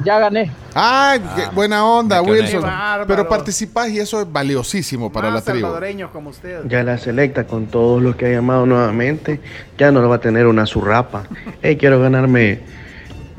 ya 0.04 0.18
gané. 0.18 0.50
¡Ay, 0.74 1.20
qué 1.36 1.54
buena 1.54 1.84
onda. 1.84 2.22
Wilson! 2.22 2.62
Bárbaro. 2.62 3.06
Pero 3.06 3.28
participás 3.28 3.90
y 3.90 3.98
eso 3.98 4.22
es 4.22 4.32
valiosísimo 4.32 5.12
para 5.12 5.28
la 5.28 5.34
Más 5.34 5.44
tribu. 5.44 5.60
salvadoreños 5.60 6.10
como 6.12 6.30
usted. 6.30 6.62
Ya 6.66 6.82
la 6.82 6.96
selecta 6.96 7.44
con 7.46 7.66
todos 7.66 8.00
los 8.00 8.16
que 8.16 8.24
ha 8.24 8.30
llamado 8.30 8.64
nuevamente, 8.64 9.38
ya 9.76 9.90
no 9.92 10.00
lo 10.00 10.08
va 10.08 10.16
a 10.16 10.20
tener 10.20 10.46
una 10.46 10.64
zurrapa. 10.64 11.24
Hey, 11.60 11.76
quiero 11.76 12.00
ganarme 12.00 12.60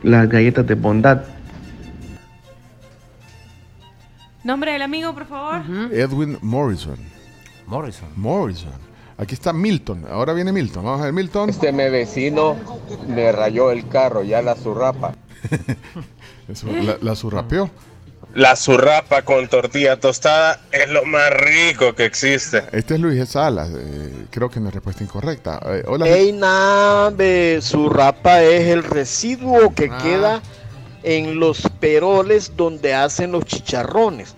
las 0.03 0.29
galletas 0.29 0.67
de 0.67 0.75
bondad. 0.75 1.21
Nombre 4.43 4.73
del 4.73 4.81
amigo, 4.83 5.11
por 5.13 5.25
favor. 5.25 5.61
Edwin 5.91 6.37
Morrison. 6.41 6.97
Morrison. 7.69 8.09
Morrison. 8.15 8.71
Aquí 9.17 9.33
está 9.35 9.53
Milton. 9.53 10.05
Ahora 10.09 10.33
viene 10.33 10.51
Milton. 10.51 10.83
Vamos 10.85 11.01
a 11.01 11.05
ver, 11.05 11.13
Milton. 11.13 11.49
Este 11.49 11.71
me 11.71 11.89
vecino 11.89 12.55
me 13.07 13.31
rayó 13.31 13.71
el 13.71 13.87
carro, 13.87 14.23
ya 14.23 14.41
la 14.41 14.55
zurrapa. 14.55 15.13
Eso, 16.47 16.67
la, 16.67 16.97
la 17.01 17.15
surrapeó. 17.15 17.69
La 18.35 18.55
zurrapa 18.55 19.23
con 19.23 19.47
tortilla 19.47 19.99
tostada 19.99 20.61
es 20.71 20.87
lo 20.89 21.03
más 21.05 21.31
rico 21.31 21.93
que 21.95 22.05
existe. 22.05 22.63
Este 22.71 22.93
es 22.95 22.99
Luis 22.99 23.27
Salas. 23.29 23.69
eh, 23.75 24.25
creo 24.29 24.49
que 24.49 24.59
es 24.59 24.73
respuesta 24.73 25.03
incorrecta. 25.03 25.59
Eh, 25.65 25.83
hola. 25.87 26.07
Ey, 26.07 26.31
nave, 26.31 27.59
su 27.61 27.89
rapa 27.89 28.43
es 28.43 28.67
el 28.67 28.83
residuo 28.83 29.73
que 29.73 29.89
Ah. 29.91 29.97
queda 30.01 30.41
en 31.03 31.39
los 31.39 31.61
peroles 31.79 32.53
donde 32.55 32.93
hacen 32.93 33.31
los 33.31 33.45
chicharrones. 33.45 34.35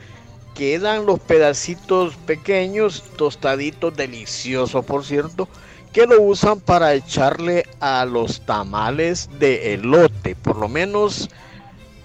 Quedan 0.55 1.05
los 1.05 1.19
pedacitos 1.19 2.15
pequeños, 2.15 3.03
tostaditos, 3.15 3.95
deliciosos 3.95 4.85
por 4.85 5.05
cierto, 5.05 5.47
que 5.93 6.05
lo 6.05 6.21
usan 6.21 6.59
para 6.59 6.93
echarle 6.93 7.65
a 7.79 8.05
los 8.05 8.41
tamales 8.41 9.29
de 9.39 9.73
elote, 9.73 10.35
por 10.35 10.57
lo 10.57 10.67
menos 10.69 11.29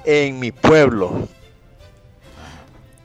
en 0.04 0.38
mi 0.38 0.52
pueblo. 0.52 1.28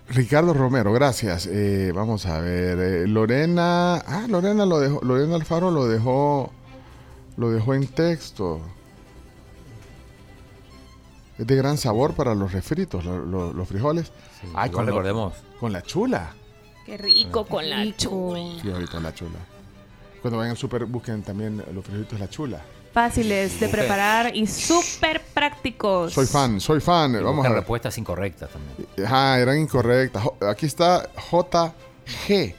Ricardo 0.10 0.54
Romero, 0.54 0.92
gracias. 0.92 1.48
Eh, 1.48 1.92
vamos 1.96 2.26
a 2.26 2.40
ver. 2.42 2.78
eh, 2.80 3.08
Lorena. 3.08 3.96
Ah, 3.96 4.26
Lorena 4.28 4.66
lo 4.66 4.80
dejó. 4.80 5.00
Lorena 5.04 5.36
Alfaro 5.36 5.72
lo 5.72 5.88
dejó. 5.88 6.52
Lo 7.38 7.50
dejó 7.50 7.74
en 7.74 7.88
texto. 7.88 8.60
Es 11.42 11.48
de 11.48 11.56
gran 11.56 11.76
sabor 11.76 12.14
para 12.14 12.36
los 12.36 12.52
refritos, 12.52 13.04
lo- 13.04 13.26
lo- 13.26 13.52
los 13.52 13.68
frijoles. 13.68 14.12
Ay, 14.54 14.70
igual 14.70 14.86
lo- 14.86 14.92
recordemos. 14.92 15.34
Con 15.60 15.74
la 15.74 15.82
chula. 15.82 16.36
Qué 16.86 16.98
rico 16.98 17.46
con 17.48 17.68
la 17.68 17.84
chula. 17.98 18.62
Sí, 18.62 18.70
ahorita 18.72 19.00
la 19.00 19.12
chula. 19.12 19.40
Cuando 20.22 20.38
vayan 20.38 20.52
al 20.52 20.58
super 20.58 20.86
busquen 20.86 21.24
también 21.24 21.64
los 21.74 21.84
frijolitos 21.84 22.20
la 22.20 22.30
chula. 22.30 22.62
Fáciles 22.94 23.60
de 23.60 23.70
preparar 23.70 24.36
y 24.36 24.46
súper 24.46 25.20
prácticos. 25.34 26.14
Soy 26.14 26.28
fan, 26.28 26.60
soy 26.60 26.80
fan. 26.80 27.16
Y 27.16 27.24
Vamos 27.24 27.44
a 27.44 27.50
ver. 27.50 27.58
respuestas 27.60 27.98
incorrectas 27.98 28.52
también. 28.52 28.88
Ajá, 29.04 29.40
eran 29.40 29.58
incorrectas. 29.60 30.24
Aquí 30.48 30.68
está 30.68 31.10
JG. 31.32 32.56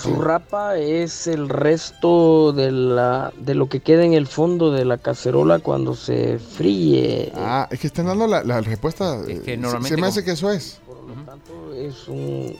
Su 0.00 0.20
rapa 0.20 0.76
es 0.76 1.28
el 1.28 1.48
resto 1.48 2.52
de, 2.52 2.72
la, 2.72 3.32
de 3.38 3.54
lo 3.54 3.68
que 3.68 3.80
queda 3.80 4.04
en 4.04 4.12
el 4.12 4.26
fondo 4.26 4.72
de 4.72 4.84
la 4.84 4.98
cacerola 4.98 5.60
cuando 5.60 5.94
se 5.94 6.38
fríe. 6.40 7.32
Ah, 7.36 7.68
es 7.70 7.78
que 7.78 7.86
están 7.86 8.06
dando 8.06 8.26
la, 8.26 8.42
la 8.42 8.60
respuesta. 8.60 9.20
Es 9.28 9.40
que 9.40 9.52
se- 9.54 9.56
me 9.58 9.66
hace 9.68 9.94
como- 9.94 10.24
que 10.24 10.30
eso 10.32 10.50
es. 10.50 10.80
Es, 11.76 12.08
un, 12.08 12.56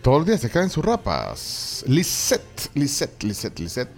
Todos 0.00 0.18
los 0.18 0.26
días 0.28 0.40
se 0.40 0.48
caen 0.50 0.70
Zurrapas. 0.70 1.84
Lisette, 1.86 2.70
Lisette, 2.74 3.24
Lisette, 3.24 3.58
Lisette. 3.58 3.90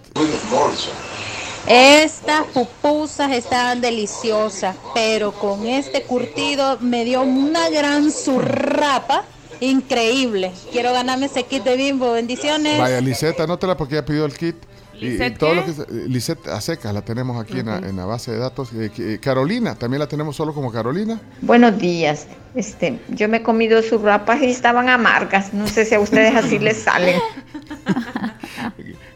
Estas 1.67 2.47
pupusas 2.47 3.31
estaban 3.31 3.81
deliciosas, 3.81 4.75
pero 4.95 5.33
con 5.33 5.67
este 5.67 6.03
curtido 6.03 6.79
me 6.81 7.05
dio 7.05 7.21
una 7.21 7.69
gran 7.69 8.11
zurrapa 8.11 9.25
increíble. 9.61 10.53
Quiero 10.73 10.93
ganarme 10.93 11.27
ese 11.27 11.45
kit 11.45 11.63
de 11.65 11.77
bimbo. 11.77 12.13
Bendiciones. 12.13 12.79
Vaya, 12.79 13.01
Lisette, 13.01 13.41
anótala 13.41 13.77
porque 13.77 13.95
ya 13.97 14.05
pidió 14.05 14.25
el 14.25 14.33
kit. 14.35 14.57
Y- 14.95 15.07
Y, 15.07 15.11
¿Lisette 15.11 15.39
todo 15.39 15.51
qué? 15.51 15.57
lo 15.57 15.65
que 15.65 15.71
eh, 15.83 15.87
Lisette 16.09 16.49
a 16.49 16.61
secas 16.61 16.93
la 16.93 17.03
tenemos 17.03 17.41
aquí 17.41 17.61
en, 17.61 17.67
la, 17.67 17.77
en 17.79 17.97
la 17.97 18.05
base 18.05 18.33
de 18.33 18.39
datos. 18.39 18.73
Eh, 18.73 18.91
eh, 18.99 19.19
Carolina, 19.23 19.77
también 19.77 20.01
la 20.01 20.09
tenemos 20.09 20.35
solo 20.35 20.53
como 20.53 20.73
Carolina. 20.73 21.21
Buenos 21.41 21.79
días. 21.79 22.27
Este, 22.57 22.99
yo 23.11 23.29
me 23.29 23.37
he 23.37 23.43
comido 23.45 23.81
sus 23.83 24.03
rapas 24.03 24.43
y 24.43 24.47
estaban 24.47 24.89
amargas. 24.89 25.55
No 25.55 25.69
sé 25.69 25.85
si 25.85 25.95
a 25.95 26.01
ustedes 26.01 26.35
así 26.35 26.59
les 26.59 26.79
salen. 26.79 27.21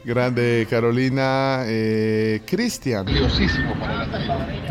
Grande 0.05 0.67
Carolina. 0.69 1.63
Eh, 1.67 2.43
Cristian. 2.45 3.07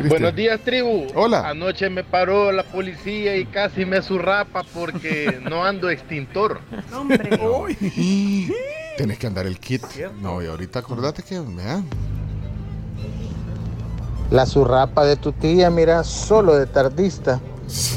Buenos 0.07 0.35
días, 0.35 0.59
tribu. 0.61 1.07
Hola. 1.15 1.49
Anoche 1.49 1.89
me 1.89 2.03
paró 2.03 2.51
la 2.51 2.63
policía 2.63 3.37
y 3.37 3.45
casi 3.45 3.85
me 3.85 4.01
zurrapa 4.01 4.63
porque 4.73 5.39
no 5.49 5.63
ando 5.63 5.89
extintor. 5.89 6.59
Tenés 8.97 9.17
que 9.17 9.27
andar 9.27 9.45
el 9.45 9.59
kit. 9.59 9.83
No, 10.21 10.41
y 10.41 10.47
ahorita 10.47 10.79
acordate 10.79 11.23
que, 11.23 11.39
vean. 11.39 11.85
La 14.29 14.45
zurrapa 14.45 15.05
de 15.05 15.15
tu 15.15 15.31
tía, 15.31 15.69
mira, 15.69 16.03
solo 16.03 16.57
de 16.57 16.65
tardista. 16.65 17.39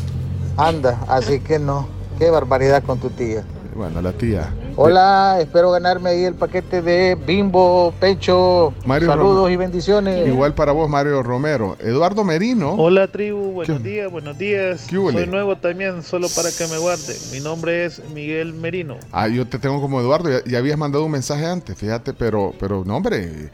Anda, 0.57 1.05
así 1.09 1.41
que 1.41 1.59
no. 1.59 1.89
Qué 2.19 2.31
barbaridad 2.31 2.85
con 2.85 3.01
tu 3.01 3.11
tía. 3.11 3.45
Bueno, 3.75 4.01
la 4.01 4.13
tía. 4.13 4.55
Hola, 4.77 5.39
espero 5.41 5.73
ganarme 5.73 6.11
ahí 6.11 6.23
el 6.25 6.35
paquete 6.35 6.81
de 6.81 7.17
bimbo, 7.17 7.93
pecho. 7.99 8.73
Mario 8.87 9.09
Saludos 9.09 9.37
Romero. 9.39 9.51
y 9.51 9.57
bendiciones. 9.57 10.29
Igual 10.29 10.55
para 10.55 10.71
vos, 10.71 10.89
Mario 10.89 11.25
Romero. 11.25 11.77
Eduardo 11.81 12.23
Merino. 12.23 12.75
Hola 12.75 13.09
tribu, 13.09 13.51
buenos 13.53 13.83
días, 13.83 14.09
buenos 14.13 14.39
días. 14.39 14.87
Soy 14.89 15.27
nuevo 15.27 15.57
también, 15.57 16.05
solo 16.05 16.29
para 16.37 16.51
que 16.53 16.69
me 16.69 16.79
guarden. 16.79 17.17
Mi 17.33 17.41
nombre 17.41 17.85
es 17.85 18.01
Miguel 18.11 18.55
Merino. 18.55 18.97
Ah, 19.11 19.27
yo 19.27 19.45
te 19.47 19.59
tengo 19.59 19.81
como 19.81 20.01
Eduardo. 20.01 20.31
Ya, 20.31 20.45
ya 20.45 20.59
habías 20.59 20.79
mandado 20.79 21.05
un 21.05 21.11
mensaje 21.11 21.45
antes, 21.45 21.77
fíjate, 21.77 22.13
pero, 22.13 22.55
pero 22.61 22.85
no, 22.85 22.97
hombre. 22.97 23.51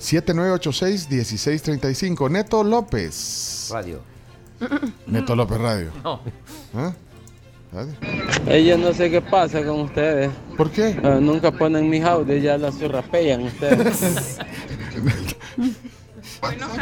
7986-1635. 0.00 2.30
Neto 2.30 2.64
López. 2.64 3.68
Radio. 3.70 4.00
Neto 5.06 5.36
López 5.36 5.58
Radio. 5.58 5.90
No. 6.02 6.20
¿Ah? 6.74 6.92
¿Sabes? 7.72 7.94
Ella 8.46 8.76
no 8.76 8.92
sé 8.92 9.10
qué 9.10 9.20
pasa 9.20 9.62
con 9.64 9.80
ustedes. 9.80 10.30
¿Por 10.56 10.70
qué? 10.70 10.90
Eh, 10.90 11.18
nunca 11.20 11.50
ponen 11.50 11.88
mis 11.88 12.04
audios, 12.04 12.42
ya 12.42 12.58
las 12.58 12.74
surrapellan 12.74 13.42
ustedes. 13.42 14.38
Buenos 16.40 16.72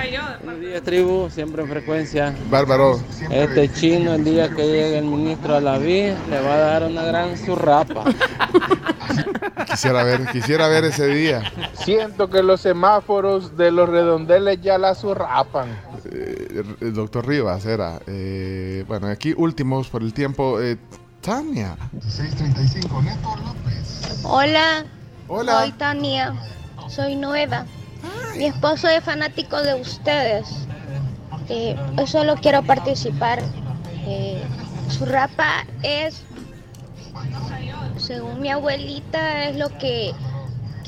días, 0.60 0.82
tribu, 0.84 1.28
siempre 1.30 1.62
en 1.62 1.68
frecuencia. 1.68 2.34
Bárbaro. 2.48 3.00
Este 3.30 3.72
chino, 3.72 4.14
el 4.14 4.24
día 4.24 4.48
que 4.50 4.64
llegue 4.64 4.98
el 4.98 5.04
ministro 5.04 5.56
a 5.56 5.60
la 5.60 5.78
VI, 5.78 6.14
le 6.30 6.40
va 6.40 6.54
a 6.54 6.58
dar 6.58 6.84
una 6.84 7.02
gran 7.02 7.36
surrapa. 7.36 8.04
Quisiera 9.68 10.04
ver, 10.04 10.26
quisiera 10.26 10.68
ver 10.68 10.84
ese 10.84 11.06
día. 11.08 11.42
Siento 11.74 12.30
que 12.30 12.42
los 12.42 12.60
semáforos 12.60 13.56
de 13.56 13.70
los 13.70 13.88
redondeles 13.88 14.60
ya 14.60 14.78
la 14.78 14.94
surrapan. 14.94 15.68
Eh, 16.06 16.62
el 16.80 16.94
doctor 16.94 17.26
Rivas 17.26 17.64
era. 17.66 18.00
eh, 18.06 18.84
bueno, 18.88 19.06
aquí 19.08 19.34
últimos 19.36 19.88
por 19.88 20.02
el 20.02 20.12
tiempo. 20.12 20.60
eh, 20.60 20.76
Tania. 21.20 21.76
635, 22.00 23.02
Neto 23.02 23.36
López. 23.44 24.20
Hola. 24.24 24.84
Hola. 25.26 25.60
Soy 25.60 25.72
Tania. 25.72 26.34
Soy 26.88 27.16
nueva. 27.16 27.66
Mi 28.36 28.44
esposo 28.46 28.88
es 28.88 29.02
fanático 29.02 29.60
de 29.62 29.74
ustedes. 29.74 30.48
Eh, 31.48 31.76
yo 31.96 32.06
solo 32.06 32.36
quiero 32.36 32.62
participar. 32.62 33.40
Eh, 34.06 34.42
su 34.88 35.04
rapa 35.04 35.66
es, 35.82 36.22
según 37.98 38.40
mi 38.40 38.48
abuelita, 38.50 39.48
es 39.48 39.56
lo 39.56 39.68
que 39.78 40.12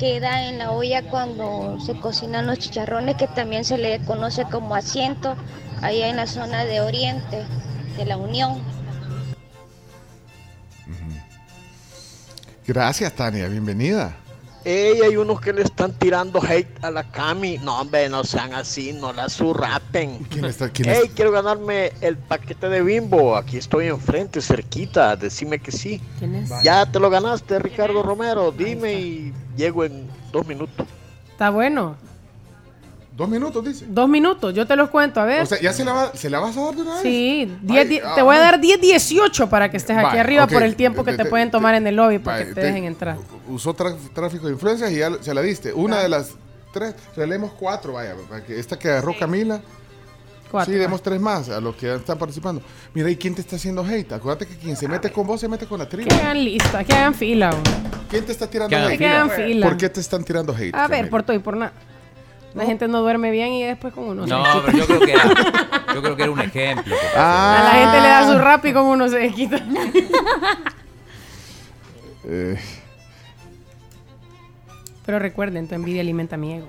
queda 0.01 0.49
en 0.49 0.57
la 0.57 0.71
olla 0.71 1.03
cuando 1.03 1.79
se 1.79 1.93
cocinan 1.93 2.47
los 2.47 2.57
chicharrones, 2.57 3.17
que 3.17 3.27
también 3.27 3.63
se 3.63 3.77
le 3.77 4.03
conoce 4.03 4.45
como 4.45 4.73
asiento, 4.73 5.35
allá 5.83 6.07
en 6.07 6.15
la 6.15 6.25
zona 6.25 6.65
de 6.65 6.81
Oriente, 6.81 7.45
de 7.97 8.05
la 8.05 8.17
Unión. 8.17 8.63
Gracias, 12.65 13.13
Tania. 13.13 13.47
Bienvenida. 13.47 14.17
Ey, 14.63 15.01
hay 15.01 15.15
unos 15.17 15.41
que 15.41 15.53
le 15.53 15.63
están 15.63 15.91
tirando 15.93 16.39
hate 16.41 16.83
a 16.83 16.91
la 16.91 17.03
Cami. 17.03 17.57
No, 17.57 17.81
hombre, 17.81 18.07
no 18.09 18.23
sean 18.23 18.53
así, 18.53 18.93
no 18.93 19.11
la 19.11 19.27
surrapen. 19.27 20.19
¿Quién 20.29 20.45
está? 20.45 20.69
quién 20.69 20.89
Ey, 20.89 21.09
quiero 21.15 21.31
ganarme 21.31 21.93
el 22.01 22.17
paquete 22.17 22.69
de 22.69 22.83
bimbo. 22.83 23.35
Aquí 23.35 23.57
estoy 23.57 23.87
enfrente, 23.87 24.39
cerquita. 24.39 25.15
Decime 25.15 25.59
que 25.59 25.71
sí. 25.71 25.99
¿Quién 26.19 26.35
es? 26.35 26.51
Ya 26.63 26.85
te 26.85 26.99
lo 26.99 27.09
ganaste, 27.09 27.57
Ricardo 27.57 28.03
Romero. 28.03 28.51
Dime 28.51 28.93
y 28.93 29.33
llego 29.57 29.83
en 29.83 30.07
dos 30.31 30.45
minutos. 30.45 30.85
Está 31.31 31.49
bueno. 31.49 31.95
Dos 33.21 33.29
minutos, 33.29 33.63
dice. 33.63 33.85
Dos 33.87 34.09
minutos, 34.09 34.51
yo 34.55 34.65
te 34.65 34.75
los 34.75 34.89
cuento, 34.89 35.19
a 35.21 35.25
ver. 35.25 35.43
O 35.43 35.45
sea, 35.45 35.61
¿ya 35.61 35.71
se 35.73 35.85
la, 35.85 35.93
va- 35.93 36.11
se 36.15 36.27
la 36.27 36.39
vas 36.39 36.57
a 36.57 36.61
dar 36.61 36.75
de 36.75 36.81
una 36.81 36.93
vez? 36.95 37.01
Sí, 37.03 37.51
10, 37.61 37.79
Ay, 37.83 37.87
di- 37.87 37.99
ah, 38.03 38.13
te 38.15 38.23
voy 38.23 38.35
a 38.35 38.39
dar 38.39 38.59
10, 38.59 38.81
18 38.81 39.47
para 39.47 39.69
que 39.69 39.77
estés 39.77 39.95
aquí 39.95 40.17
arriba 40.17 40.47
por 40.47 40.63
el 40.63 40.75
tiempo 40.75 41.03
que 41.03 41.11
Te- 41.11 41.17
te, 41.17 41.23
te- 41.25 41.29
pueden 41.29 41.51
tomar 41.51 41.75
en 41.75 41.85
el 41.85 41.95
lobby 41.97 42.17
para 42.17 42.37
Vale, 42.37 42.49
que 42.49 42.55
te 42.55 42.61
te- 42.61 42.67
dejen 42.67 42.85
entrar. 42.85 43.17
Usó 43.47 43.75
tráfico 43.75 44.47
de 44.47 44.53
influencias 44.53 44.91
y 44.91 44.95
ya 44.97 45.11
se 45.21 45.33
la 45.35 45.41
diste. 45.43 45.71
Una 45.71 45.99
de 45.99 46.09
las 46.09 46.31
tres. 46.73 46.95
Relemos 47.15 47.51
cuatro, 47.59 47.93
vaya. 47.93 48.15
para 48.27 48.43
que 48.43 48.59
esta 48.59 48.79
que 48.79 48.89
agarró 48.89 49.15
Camila. 49.19 49.61
Cuatro, 50.49 50.73
sí, 50.73 50.79
demos 50.79 51.01
tres 51.03 51.21
más 51.21 51.47
a 51.49 51.61
los 51.61 51.75
que 51.75 51.85
ya 51.85 51.95
están 51.95 52.17
participando. 52.17 52.61
Mira, 52.93 53.09
¿y 53.09 53.15
quién 53.17 53.35
te 53.35 53.41
está 53.41 53.55
haciendo 53.55 53.85
hate? 53.85 54.11
Acuérdate 54.13 54.47
que 54.47 54.57
quien 54.57 54.75
se 54.75 54.87
mete 54.87 55.11
con 55.11 55.25
vos 55.27 55.39
se 55.39 55.47
mete 55.47 55.65
con 55.67 55.77
la 55.79 55.87
tribu. 55.87 56.09
Que 56.09 56.15
hagan 56.15 56.43
lista, 56.43 56.83
que 56.83 56.91
hagan 56.93 57.13
fila. 57.13 57.51
¿Quién 58.09 58.25
te 58.25 58.31
está 58.33 58.47
tirando 58.49 58.69
Que 58.69 58.75
hate? 58.75 58.87
fila. 58.89 58.97
Que 58.97 59.07
hagan 59.07 59.29
fila. 59.29 59.67
¿Por 59.67 59.77
qué 59.77 59.89
te 59.89 59.99
están 60.01 60.23
tirando 60.25 60.53
hate? 60.53 60.73
A 60.75 60.87
ver, 60.87 60.97
Camila? 60.97 61.09
por 61.11 61.23
todo 61.23 61.37
y 61.37 61.39
por 61.39 61.55
nada. 61.55 61.71
La 62.53 62.65
gente 62.65 62.87
no 62.87 62.99
duerme 63.01 63.31
bien 63.31 63.53
y 63.53 63.63
después 63.63 63.93
con 63.93 64.03
uno 64.05 64.23
se 64.25 64.29
No, 64.29 64.43
pero 64.65 64.77
yo 64.77 64.85
creo 64.85 64.99
que 64.99 65.13
era, 65.13 65.23
yo 65.93 66.01
creo 66.01 66.15
que 66.15 66.23
era 66.23 66.31
un 66.31 66.41
ejemplo. 66.41 66.95
Ah. 67.15 67.59
A 67.59 67.63
la 67.63 67.71
gente 67.71 68.01
le 68.01 68.07
da 68.07 68.31
su 68.31 68.37
rap 68.39 68.65
y 68.65 68.73
con 68.73 68.85
uno 68.85 69.07
se 69.07 69.17
desquita. 69.19 69.57
Eh, 72.23 72.55
Pero 75.07 75.17
recuerden, 75.17 75.67
tu 75.67 75.73
envidia 75.73 76.01
alimenta 76.01 76.37
mi 76.37 76.53
ego. 76.53 76.67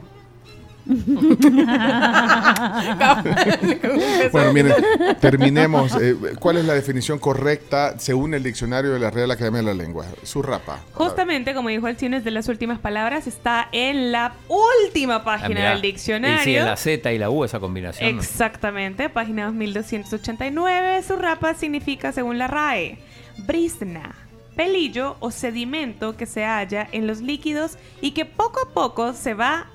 bueno, 4.33 4.53
miren, 4.53 4.75
terminemos. 5.21 5.95
Eh, 6.01 6.17
¿Cuál 6.39 6.59
es 6.59 6.65
la 6.65 6.75
definición 6.75 7.19
correcta 7.19 7.99
según 7.99 8.35
el 8.35 8.43
diccionario 8.43 8.93
de 8.93 8.99
la 8.99 9.11
Real 9.11 9.31
Academia 9.31 9.61
de 9.61 9.67
la 9.67 9.75
Lengua? 9.75 10.07
Surrapa. 10.23 10.81
Justamente, 10.95 11.55
como 11.55 11.69
dijo 11.69 11.89
el 11.89 11.97
chino, 11.97 12.17
es 12.17 12.25
de 12.25 12.31
las 12.31 12.49
últimas 12.49 12.79
palabras, 12.79 13.27
está 13.27 13.69
en 13.73 14.13
la 14.13 14.35
última 14.49 15.17
Ah, 15.17 15.25
página 15.25 15.71
del 15.71 15.79
Y 15.79 15.83
sí, 15.83 15.87
diccionario. 15.89 16.61
en 16.61 16.67
la 16.67 16.77
Z 16.77 17.13
y 17.13 17.19
la 17.19 17.31
U 17.31 17.45
esa 17.45 17.61
combinación. 17.61 18.17
¿no? 18.17 18.23
Exactamente, 18.23 19.09
página 19.09 19.45
2289. 19.47 21.03
Su 21.03 21.17
rapa 21.17 21.55
significa, 21.55 22.13
según 22.13 22.39
la 22.39 22.47
RAE, 22.47 22.99
brisna, 23.47 24.15
pelillo 24.57 25.17
o 25.21 25.31
sedimento 25.31 26.17
que 26.17 26.27
se 26.27 26.45
halla 26.45 26.89
en 26.93 27.07
los 27.07 27.21
líquidos 27.21 27.79
y 28.01 28.13
que 28.13 28.25
poco 28.25 28.61
a 28.69 28.73
poco 28.75 29.13
se 29.15 29.35
va 29.35 29.67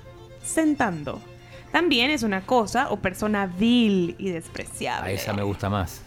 sentando. 0.48 1.20
También 1.72 2.10
es 2.10 2.22
una 2.22 2.46
cosa 2.46 2.90
o 2.90 2.96
persona 2.98 3.46
vil 3.46 4.14
y 4.18 4.30
A 4.30 4.32
despreciable, 4.34 5.14
esa 5.14 5.32
me 5.34 5.42
gusta 5.42 5.68
más. 5.68 6.00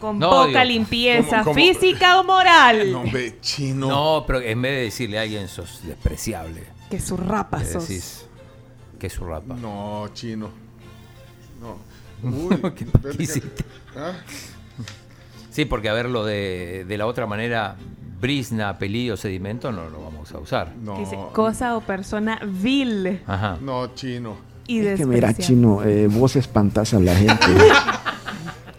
con 0.00 0.18
No, 0.18 0.30
poca 0.30 0.46
digo, 0.46 0.64
limpieza 0.64 1.42
¿cómo- 1.44 1.44
cómo? 1.44 1.54
física 1.54 2.18
o 2.20 2.24
moral. 2.24 2.90
No, 2.90 3.04
chino. 3.42 3.88
No, 3.88 4.24
pero 4.26 4.40
en 4.40 4.62
vez 4.62 4.72
de 4.72 4.82
decirle 4.84 5.18
a 5.18 5.22
alguien 5.22 5.48
sos 5.48 5.80
despreciable, 5.84 6.64
Que 6.90 6.98
su 7.00 7.16
rapa 7.18 7.62
sos. 7.64 7.86
decís 7.86 8.24
que 8.98 9.10
su 9.10 9.24
rapa. 9.24 9.54
No, 9.54 10.08
chino. 10.14 10.48
No. 11.60 11.76
Uy, 12.22 12.56
¿Qué? 12.74 12.86
¿Ah? 13.96 14.12
Sí, 15.50 15.64
porque 15.66 15.88
a 15.88 15.92
verlo 15.92 16.24
de, 16.24 16.84
de 16.86 16.96
la 16.98 17.06
otra 17.06 17.26
manera, 17.26 17.76
brisna, 18.20 18.78
pelillo, 18.78 19.16
sedimento, 19.16 19.72
no 19.72 19.88
lo 19.88 20.02
vamos 20.02 20.32
a 20.32 20.38
usar. 20.38 20.72
Dice, 20.98 21.18
cosa 21.32 21.76
o 21.76 21.80
persona 21.80 22.38
vil 22.44 23.22
Ajá. 23.26 23.56
No, 23.60 23.94
chino. 23.94 24.36
y 24.66 24.80
Es 24.80 24.98
que 25.00 25.06
mira, 25.06 25.32
chino, 25.34 25.82
eh, 25.82 26.06
vos 26.08 26.36
espantas 26.36 26.92
a 26.94 27.00
la 27.00 27.14
gente. 27.14 27.46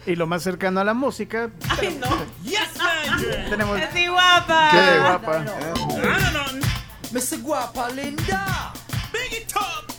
Y 0.04 0.16
lo 0.16 0.26
más 0.26 0.42
cercano 0.42 0.80
a 0.80 0.84
la 0.84 0.94
música. 0.94 1.48
Tenemos. 3.48 3.80
¡Así 3.80 4.08
guapa! 4.08 4.68
Qué 4.72 4.98
guapa. 4.98 5.44
Mr. 7.12 7.40
Guapa 7.42 7.90
Linda. 7.90 8.72
Big 9.12 9.42
it 9.42 9.52
up. 9.54 9.92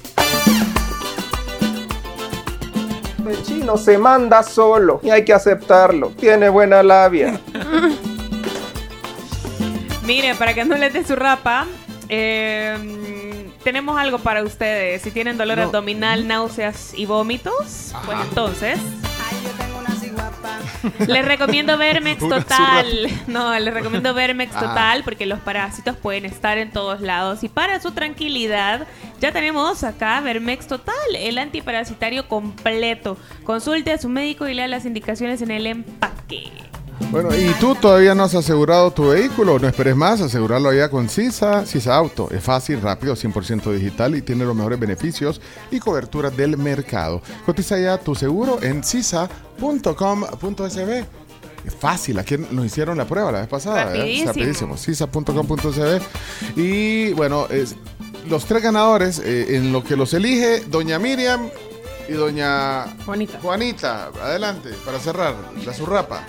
El 3.25 3.41
chino 3.43 3.77
se 3.77 3.97
manda 3.97 4.43
solo 4.43 4.99
y 5.03 5.09
hay 5.09 5.23
que 5.23 5.31
aceptarlo. 5.31 6.09
Tiene 6.09 6.49
buena 6.49 6.83
labia. 6.83 7.39
Mire, 10.05 10.35
para 10.35 10.53
que 10.53 10.65
no 10.65 10.75
les 10.77 10.91
dé 10.93 11.03
su 11.05 11.15
rapa, 11.15 11.65
eh, 12.09 13.49
tenemos 13.63 13.97
algo 13.97 14.19
para 14.19 14.43
ustedes. 14.43 15.01
Si 15.01 15.11
tienen 15.11 15.37
dolor 15.37 15.57
No. 15.57 15.63
abdominal, 15.65 16.27
náuseas 16.27 16.93
y 16.95 17.05
vómitos, 17.05 17.93
pues 18.05 18.17
entonces. 18.29 18.79
Les 21.07 21.23
recomiendo 21.23 21.77
Vermex 21.77 22.21
Una 22.21 22.41
Total. 22.41 23.07
No, 23.27 23.57
les 23.57 23.73
recomiendo 23.73 24.13
Vermex 24.13 24.51
Ah. 24.55 24.59
Total 24.59 25.03
porque 25.03 25.25
los 25.25 25.39
parásitos 25.39 25.95
pueden 25.95 26.25
estar 26.25 26.57
en 26.57 26.71
todos 26.71 26.99
lados. 26.99 27.41
Y 27.43 27.49
para 27.49 27.79
su 27.81 27.91
tranquilidad, 27.91 28.85
ya 29.21 29.31
tenemos 29.31 29.83
acá 29.85 30.19
Vermex 30.19 30.67
Total, 30.67 30.93
el 31.17 31.37
antiparasitario 31.37 32.27
completo. 32.27 33.17
Consulte 33.45 33.93
a 33.93 33.97
su 33.97 34.09
médico 34.09 34.47
y 34.49 34.53
lea 34.53 34.67
las 34.67 34.85
indicaciones 34.85 35.41
en 35.41 35.51
el 35.51 35.67
empaque. 35.67 36.51
Bueno, 37.11 37.29
y 37.35 37.53
tú 37.59 37.75
todavía 37.75 38.15
no 38.15 38.23
has 38.23 38.33
asegurado 38.33 38.89
tu 38.91 39.09
vehículo, 39.09 39.59
no 39.59 39.67
esperes 39.67 39.95
más, 39.95 40.21
asegurarlo 40.21 40.69
allá 40.69 40.89
con 40.89 41.09
CISA, 41.09 41.65
CISA 41.65 41.95
Auto. 41.95 42.29
Es 42.31 42.43
fácil, 42.43 42.81
rápido, 42.81 43.15
100% 43.15 43.71
digital 43.71 44.15
y 44.15 44.21
tiene 44.21 44.45
los 44.45 44.55
mejores 44.55 44.79
beneficios 44.79 45.39
y 45.69 45.79
coberturas 45.79 46.35
del 46.35 46.57
mercado. 46.57 47.21
Cotiza 47.45 47.77
ya 47.79 47.97
tu 47.99 48.15
seguro 48.15 48.61
en 48.63 48.83
CISA.com.sb. 48.83 51.05
Es 51.65 51.73
fácil, 51.75 52.19
aquí 52.19 52.35
nos 52.51 52.65
hicieron 52.65 52.97
la 52.97 53.05
prueba 53.05 53.31
la 53.31 53.39
vez 53.41 53.47
pasada. 53.47 53.85
¿verdad? 53.85 53.99
Rapidísimo. 53.99 54.27
Rapidísimo. 54.27 54.77
CISA.com.sb. 54.77 56.01
Y 56.57 57.13
bueno, 57.13 57.47
es- 57.49 57.75
los 58.29 58.45
tres 58.45 58.63
ganadores, 58.63 59.19
eh, 59.19 59.57
en 59.57 59.71
lo 59.73 59.83
que 59.83 59.95
los 59.97 60.13
elige, 60.13 60.61
doña 60.69 60.97
Miriam 60.99 61.49
y 62.07 62.13
doña 62.13 62.85
Juanita. 63.05 63.39
Juanita, 63.41 64.09
adelante, 64.21 64.69
para 64.85 64.99
cerrar, 64.99 65.33
la 65.65 65.73
surrapa. 65.73 66.23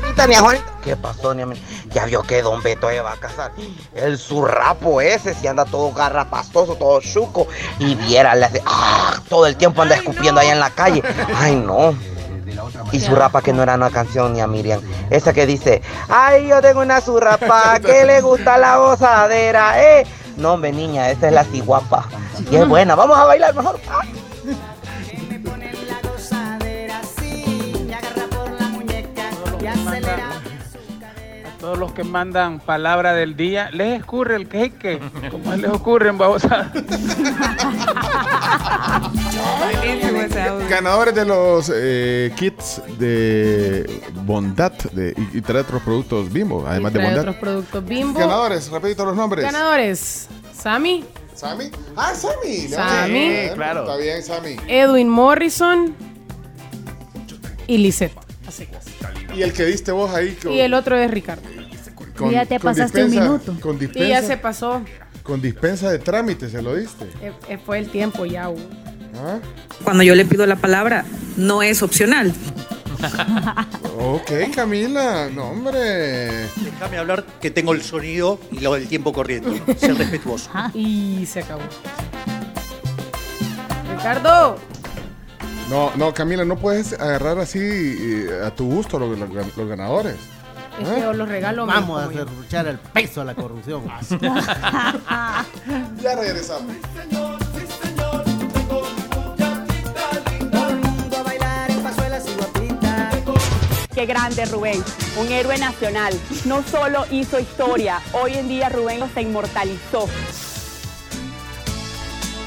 Juanita, 0.00 0.26
ni 0.26 0.34
a 0.34 0.40
Juanita. 0.40 0.64
¿Qué 0.82 0.96
pasó, 0.96 1.34
ni 1.34 1.42
a 1.42 1.46
mí? 1.46 1.60
Ya 1.92 2.04
vio 2.04 2.22
que 2.22 2.42
Don 2.42 2.62
Beto 2.62 2.88
se 2.88 3.00
va 3.00 3.12
a 3.12 3.16
casar. 3.16 3.52
El 3.94 4.18
zurrapo 4.18 5.00
ese, 5.00 5.34
si 5.34 5.46
anda 5.46 5.64
todo 5.64 5.92
garrapastoso, 5.92 6.76
todo 6.76 7.00
chuco. 7.00 7.48
Y 7.78 7.94
viera, 7.94 8.34
le 8.34 8.44
hace. 8.44 8.62
¡Ah! 8.66 9.20
Todo 9.28 9.46
el 9.46 9.56
tiempo 9.56 9.82
anda 9.82 9.96
escupiendo 9.96 10.40
allá 10.40 10.52
en 10.52 10.60
la 10.60 10.70
calle. 10.70 11.02
Ay, 11.34 11.56
no. 11.56 11.94
Y 12.92 13.00
zurrapa 13.00 13.42
que 13.42 13.52
no 13.52 13.62
era 13.62 13.74
una 13.74 13.90
canción 13.90 14.32
ni 14.32 14.40
a 14.40 14.46
Miriam. 14.46 14.80
Esa 15.10 15.32
que 15.32 15.46
dice, 15.46 15.82
ay, 16.08 16.48
yo 16.48 16.62
tengo 16.62 16.80
una 16.80 17.00
zurrapa 17.00 17.80
que 17.80 18.04
le 18.04 18.20
gusta 18.20 18.56
la 18.58 18.76
gozadera, 18.76 19.82
eh. 19.82 20.06
No, 20.36 20.52
hombre, 20.54 20.72
niña, 20.72 21.10
esa 21.10 21.28
es 21.28 21.32
la 21.32 21.44
ciguapa. 21.44 22.08
Y 22.50 22.56
es 22.56 22.68
buena, 22.68 22.94
vamos 22.94 23.16
a 23.18 23.24
bailar 23.24 23.54
mejor. 23.54 23.80
Ay. 23.88 24.12
que 29.58 29.74
mandan- 29.84 30.20
a 30.20 30.35
todos 31.60 31.78
los 31.78 31.92
que 31.92 32.04
mandan 32.04 32.60
palabra 32.60 33.12
del 33.14 33.36
día, 33.36 33.70
les 33.72 33.98
escurre 34.00 34.36
el 34.36 34.48
queque, 34.48 35.00
como 35.30 35.54
les 35.56 35.70
ocurre 35.70 36.10
en 36.10 36.18
babosadas. 36.18 36.70
Ganadores 40.68 41.14
de 41.14 41.24
los 41.24 41.70
eh, 41.74 42.32
kits 42.36 42.82
de 42.98 44.02
Bondad 44.24 44.72
de, 44.92 45.14
y, 45.32 45.38
y 45.38 45.40
trae 45.40 45.62
otros 45.62 45.82
productos 45.82 46.32
Bimbo, 46.32 46.64
además 46.66 46.92
de 46.92 46.98
Trae 46.98 47.08
Bondad. 47.10 47.20
otros 47.22 47.36
productos 47.36 47.84
Bimbo. 47.84 48.18
Ganadores, 48.18 48.70
repito 48.70 49.04
los 49.04 49.16
nombres. 49.16 49.44
Ganadores. 49.44 50.28
Sami, 50.54 51.04
¿Sami? 51.34 51.70
Ah. 51.96 52.12
Sami. 52.14 52.56
Sí, 52.68 53.50
claro. 53.54 53.80
Está 53.82 53.96
bien, 53.96 54.22
Sami. 54.22 54.56
Edwin 54.68 55.08
Morrison 55.08 55.94
y 57.66 57.78
Lisette. 57.78 58.12
Así 58.46 58.66
que- 58.66 58.76
Y 59.34 59.42
el 59.42 59.52
que 59.52 59.64
diste 59.66 59.92
vos 59.92 60.12
ahí. 60.14 60.36
Con, 60.42 60.52
Y 60.52 60.60
el 60.60 60.74
otro 60.74 60.96
es 60.96 61.10
Ricardo. 61.10 61.42
con- 62.16 62.30
Ya 62.30 62.46
te 62.46 62.58
pasaste 62.60 63.04
un 63.04 63.10
minuto. 63.10 63.56
Con 63.60 63.78
Y 63.94 64.08
ya 64.08 64.22
se 64.22 64.36
pasó. 64.36 64.82
con 65.22 65.40
dispensa 65.42 65.90
de 65.90 65.98
trámite 65.98 66.48
se 66.48 66.62
lo 66.62 66.74
diste. 66.74 67.04
Eh, 67.20 67.32
eh, 67.48 67.58
fue 67.64 67.78
el 67.78 67.88
tiempo 67.90 68.24
ya. 68.26 68.48
Hugo. 68.48 68.60
¿Ah? 69.18 69.38
Cuando 69.84 70.02
yo 70.02 70.14
le 70.14 70.24
pido 70.24 70.46
la 70.46 70.56
palabra, 70.56 71.04
no 71.36 71.62
es 71.62 71.82
opcional. 71.82 72.32
Ok, 73.98 74.30
Camila. 74.54 75.28
No, 75.34 75.50
hombre. 75.50 76.46
Déjame 76.56 76.98
hablar 76.98 77.24
que 77.40 77.50
tengo 77.50 77.72
el 77.74 77.82
sonido 77.82 78.38
y 78.50 78.60
lo 78.60 78.74
del 78.74 78.88
tiempo 78.88 79.12
corriendo. 79.12 79.54
Ser 79.78 79.96
respetuoso. 79.96 80.50
Y 80.74 81.26
se 81.30 81.40
acabó. 81.40 81.60
Ricardo. 83.96 84.58
No, 85.68 85.90
no, 85.96 86.14
Camila, 86.14 86.44
no 86.44 86.56
puedes 86.56 86.92
agarrar 86.92 87.38
así 87.38 87.58
eh, 87.60 88.40
a 88.46 88.50
tu 88.50 88.66
gusto 88.66 88.98
los, 88.98 89.18
los- 89.18 89.56
los 89.56 89.68
ganadores. 89.68 90.14
Es 90.80 90.88
que 90.88 91.06
os 91.06 91.16
los 91.16 91.28
regalo. 91.28 91.66
Vamos 91.66 92.02
a 92.02 92.08
derruchar 92.08 92.66
el 92.68 92.78
peso 92.78 93.22
a 93.22 93.24
la 93.24 93.34
corrupción. 93.34 93.82
ya 96.02 96.14
regresamos. 96.16 96.74
Qué 103.94 104.04
grande 104.04 104.44
Rubén, 104.44 104.82
un 105.18 105.32
héroe 105.32 105.56
nacional. 105.56 106.12
No 106.44 106.62
solo 106.62 107.06
hizo 107.10 107.38
historia, 107.40 108.00
hoy 108.12 108.34
en 108.34 108.46
día 108.48 108.68
Rubén 108.68 109.00
se 109.14 109.22
inmortalizó. 109.22 110.06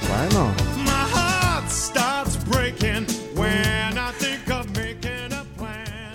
Bueno. 0.07 0.68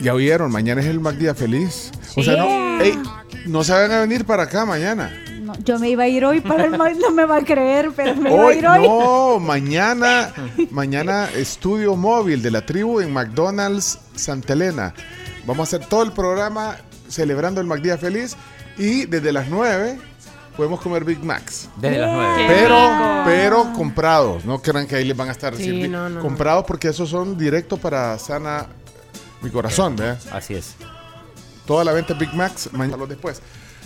Ya 0.00 0.12
oyeron, 0.14 0.50
mañana 0.52 0.80
es 0.82 0.86
el 0.86 1.00
Mac 1.00 1.16
Día 1.16 1.34
Feliz. 1.34 1.90
O 2.16 2.22
sea, 2.22 2.36
no, 2.36 2.80
ey, 2.82 2.98
no 3.46 3.64
se 3.64 3.72
van 3.72 3.90
a 3.90 4.00
venir 4.00 4.24
para 4.24 4.42
acá 4.44 4.66
mañana. 4.66 5.10
No, 5.40 5.54
yo 5.64 5.78
me 5.78 5.88
iba 5.90 6.04
a 6.04 6.08
ir 6.08 6.24
hoy 6.24 6.40
para 6.40 6.64
el 6.64 6.76
Mac, 6.76 6.94
no 7.00 7.10
me 7.10 7.24
va 7.24 7.38
a 7.38 7.44
creer, 7.44 7.90
pero 7.94 8.14
me 8.16 8.30
iba 8.30 8.42
a 8.42 8.44
Hoy, 8.46 8.56
ir 8.58 8.66
hoy. 8.66 8.86
no, 8.88 9.38
mañana, 9.40 10.32
mañana 10.70 11.28
estudio 11.34 11.96
móvil 11.96 12.42
de 12.42 12.50
la 12.50 12.64
tribu 12.66 13.00
en 13.00 13.12
McDonald's 13.12 13.98
Santa 14.14 14.52
Elena. 14.52 14.94
Vamos 15.46 15.72
a 15.72 15.76
hacer 15.76 15.88
todo 15.88 16.02
el 16.02 16.12
programa 16.12 16.76
celebrando 17.08 17.60
el 17.60 17.66
Mac 17.66 17.80
Día 17.80 17.96
Feliz 17.98 18.36
y 18.76 19.06
desde 19.06 19.32
las 19.32 19.48
9 19.48 19.98
podemos 20.56 20.80
comer 20.80 21.04
Big 21.04 21.22
Macs. 21.24 21.68
Desde 21.76 21.98
las 21.98 22.12
9. 22.12 22.44
Pero, 22.48 23.22
pero 23.24 23.72
comprados, 23.72 24.44
no 24.44 24.60
crean 24.60 24.86
que 24.86 24.96
ahí 24.96 25.04
les 25.04 25.16
van 25.16 25.28
a 25.28 25.32
estar 25.32 25.54
Sí, 25.56 25.64
sirvi- 25.64 25.88
no, 25.90 26.08
no, 26.08 26.16
no. 26.16 26.20
comprados 26.20 26.64
porque 26.66 26.88
esos 26.88 27.08
son 27.10 27.36
directos 27.36 27.78
para 27.80 28.18
sana 28.18 28.66
mi 29.42 29.50
corazón, 29.50 29.96
¿verdad? 29.96 30.18
Así 30.32 30.54
es. 30.54 30.74
Toda 31.66 31.84
la 31.84 31.92
venta 31.92 32.14
Big 32.14 32.32
Macs, 32.34 32.70
mañana 32.72 33.04
después. 33.06 33.40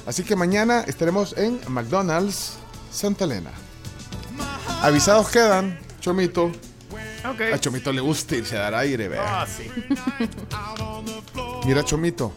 Así 0.07 0.23
que 0.24 0.35
mañana 0.36 0.81
estaremos 0.86 1.36
en 1.36 1.61
McDonald's 1.69 2.55
Santa 2.90 3.24
Elena. 3.24 3.51
Avisados 4.82 5.28
quedan, 5.28 5.78
Chomito. 6.01 6.51
A 7.53 7.59
Chomito 7.59 7.93
le 7.93 8.01
gusta 8.01 8.36
irse 8.36 8.57
a 8.57 8.61
dar 8.61 8.74
aire, 8.77 9.09
vea. 9.09 9.43
Ah, 9.43 9.47
sí. 9.47 9.70
Mira, 11.66 11.85
Chomito, 11.85 12.32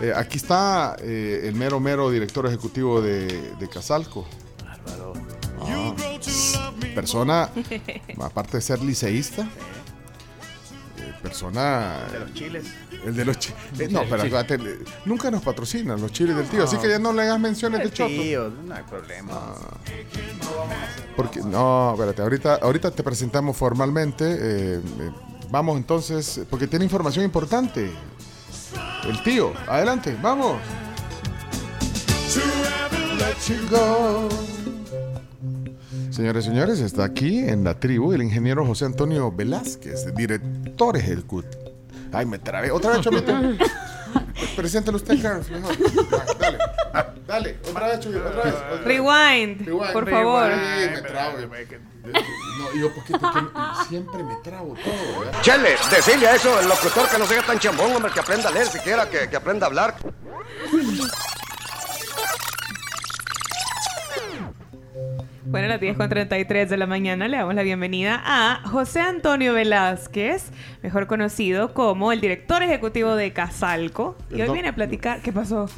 eh, 0.00 0.12
aquí 0.14 0.36
está 0.38 0.96
eh, 1.00 1.42
el 1.44 1.54
mero, 1.54 1.80
mero 1.80 2.10
director 2.10 2.46
ejecutivo 2.46 3.00
de, 3.00 3.52
de 3.58 3.68
Casalco. 3.68 4.26
Ah, 5.64 5.94
persona, 6.94 7.48
aparte 8.20 8.56
de 8.56 8.60
ser 8.60 8.82
liceísta, 8.82 9.42
eh, 10.98 11.12
persona... 11.22 12.00
De 12.10 12.18
los 12.18 12.34
chiles. 12.34 12.64
El 13.04 13.16
de 13.16 13.24
los 13.24 13.38
chiles. 13.38 13.90
no, 13.90 14.02
pero 14.02 14.22
acuérdate, 14.22 14.58
nunca 15.04 15.30
nos 15.30 15.42
patrocinan 15.42 16.00
los 16.00 16.12
chiles 16.12 16.36
del 16.36 16.48
tío, 16.48 16.64
así 16.64 16.76
que 16.78 16.88
ya 16.88 16.98
no 16.98 17.12
le 17.12 17.22
hagas 17.22 17.40
menciones 17.40 17.80
de 17.82 17.92
choto. 17.92 18.08
Tío, 18.10 18.50
no 18.64 18.74
hay 18.74 18.82
problema. 18.82 19.54
Porque, 21.16 21.40
no, 21.40 21.92
espérate, 21.94 22.22
ahorita, 22.22 22.54
ahorita 22.56 22.90
te 22.90 23.02
presentamos 23.02 23.56
formalmente. 23.56 24.24
eh, 24.24 24.80
eh, 25.00 25.10
vamos 25.50 25.76
entonces, 25.76 26.40
porque 26.50 26.66
tiene 26.66 26.84
información 26.84 27.24
importante. 27.24 27.90
El 29.08 29.22
tío, 29.22 29.52
adelante, 29.68 30.16
vamos. 30.22 30.58
Señores 36.10 36.44
y 36.44 36.48
señores, 36.48 36.80
está 36.80 37.04
aquí 37.04 37.38
en 37.38 37.64
la 37.64 37.74
tribu 37.74 38.12
el 38.12 38.22
ingeniero 38.22 38.64
José 38.64 38.84
Antonio 38.84 39.32
Velázquez, 39.32 40.14
director 40.14 40.96
ejecutivo. 40.96 41.62
Ay, 42.12 42.26
me 42.26 42.38
trabé. 42.38 42.70
Otra 42.70 42.92
vez, 42.92 43.00
Chomito. 43.00 43.32
Preséntalo 44.56 44.98
usted, 44.98 45.20
Carlos. 45.20 45.50
mejor. 45.50 45.76
Dale, 46.38 46.58
dale, 47.26 47.58
otra 47.68 47.88
vez, 47.88 48.00
Chomito, 48.00 48.26
otra 48.26 48.42
vez. 48.44 48.54
otra 48.54 48.70
vez. 48.70 48.84
Rewind, 48.84 49.92
por 49.92 50.08
favor. 50.10 50.50
Ay, 50.52 50.90
me 50.90 51.02
trabo. 51.02 51.38
No, 51.38 52.80
yo 52.80 52.92
poquito 52.94 53.18
que 53.20 53.88
siempre 53.88 54.22
me 54.24 54.34
trabo 54.42 54.74
todo, 54.74 55.20
¿verdad? 55.20 55.40
Chele, 55.42 55.70
decirle 55.90 56.26
a 56.26 56.34
eso, 56.34 56.58
el 56.60 56.68
locutor 56.68 57.08
que 57.08 57.18
no 57.18 57.26
sea 57.26 57.42
tan 57.42 57.58
chambón, 57.58 57.92
hombre, 57.92 58.10
que 58.12 58.20
aprenda 58.20 58.48
a 58.48 58.52
leer 58.52 58.66
siquiera, 58.66 59.08
que, 59.08 59.28
que 59.28 59.36
aprenda 59.36 59.66
a 59.66 59.68
hablar. 59.68 59.94
Bueno, 65.44 65.66
a 65.66 65.68
las 65.68 65.80
10 65.80 65.96
con 65.98 66.08
33 66.08 66.70
de 66.70 66.76
la 66.78 66.86
mañana 66.86 67.28
le 67.28 67.36
damos 67.36 67.54
la 67.54 67.62
bienvenida 67.62 68.22
a 68.24 68.66
José 68.68 69.00
Antonio 69.00 69.52
Velázquez, 69.52 70.50
mejor 70.82 71.06
conocido 71.06 71.74
como 71.74 72.10
el 72.10 72.20
director 72.20 72.62
ejecutivo 72.62 73.16
de 73.16 73.32
Casalco. 73.32 74.16
Y 74.30 74.40
hoy 74.40 74.50
viene 74.50 74.68
a 74.68 74.74
platicar. 74.74 75.20
¿Qué 75.20 75.30
pasó? 75.30 75.68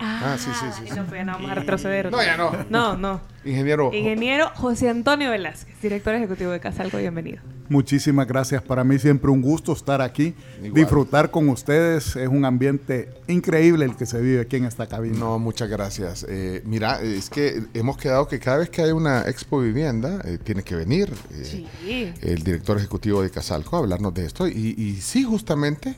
Ah, 0.00 0.36
sí, 0.38 0.50
sí, 0.58 0.66
sí. 0.76 0.82
sí. 0.88 0.96
No, 0.96 1.04
pues 1.04 1.20
ya 1.20 1.24
no 1.24 1.32
vamos 1.32 1.50
a 1.50 1.54
retroceder. 1.54 2.10
No, 2.10 2.22
ya 2.22 2.36
no. 2.36 2.52
No, 2.70 2.96
no. 2.96 3.20
Ingeniero. 3.44 3.90
Ingeniero 3.92 4.50
José 4.54 4.88
Antonio 4.90 5.30
Velázquez, 5.30 5.80
director 5.80 6.14
ejecutivo 6.14 6.50
de 6.50 6.60
Casalco, 6.60 6.98
bienvenido. 6.98 7.38
Muchísimas 7.70 8.26
gracias. 8.26 8.62
Para 8.62 8.82
mí 8.82 8.98
siempre 8.98 9.30
un 9.30 9.42
gusto 9.42 9.72
estar 9.72 10.00
aquí, 10.00 10.34
Igual. 10.58 10.72
disfrutar 10.74 11.30
con 11.30 11.48
ustedes. 11.50 12.16
Es 12.16 12.28
un 12.28 12.44
ambiente 12.46 13.10
increíble 13.26 13.84
el 13.84 13.94
que 13.94 14.06
se 14.06 14.20
vive 14.20 14.40
aquí 14.40 14.56
en 14.56 14.64
esta 14.64 14.86
cabina. 14.86 15.18
No, 15.18 15.38
muchas 15.38 15.68
gracias. 15.68 16.24
Eh, 16.28 16.62
mira, 16.64 17.00
es 17.02 17.28
que 17.28 17.62
hemos 17.74 17.98
quedado 17.98 18.26
que 18.26 18.38
cada 18.40 18.58
vez 18.58 18.70
que 18.70 18.82
hay 18.82 18.92
una 18.92 19.22
expo 19.22 19.60
vivienda, 19.60 20.20
eh, 20.24 20.38
tiene 20.42 20.62
que 20.62 20.74
venir 20.76 21.12
eh, 21.30 21.44
Sí. 21.44 22.12
el 22.22 22.42
director 22.42 22.78
ejecutivo 22.78 23.22
de 23.22 23.30
Casalco 23.30 23.76
a 23.76 23.80
hablarnos 23.80 24.14
de 24.14 24.24
esto. 24.24 24.48
Y, 24.48 24.74
y 24.78 24.96
sí, 25.02 25.24
justamente 25.24 25.94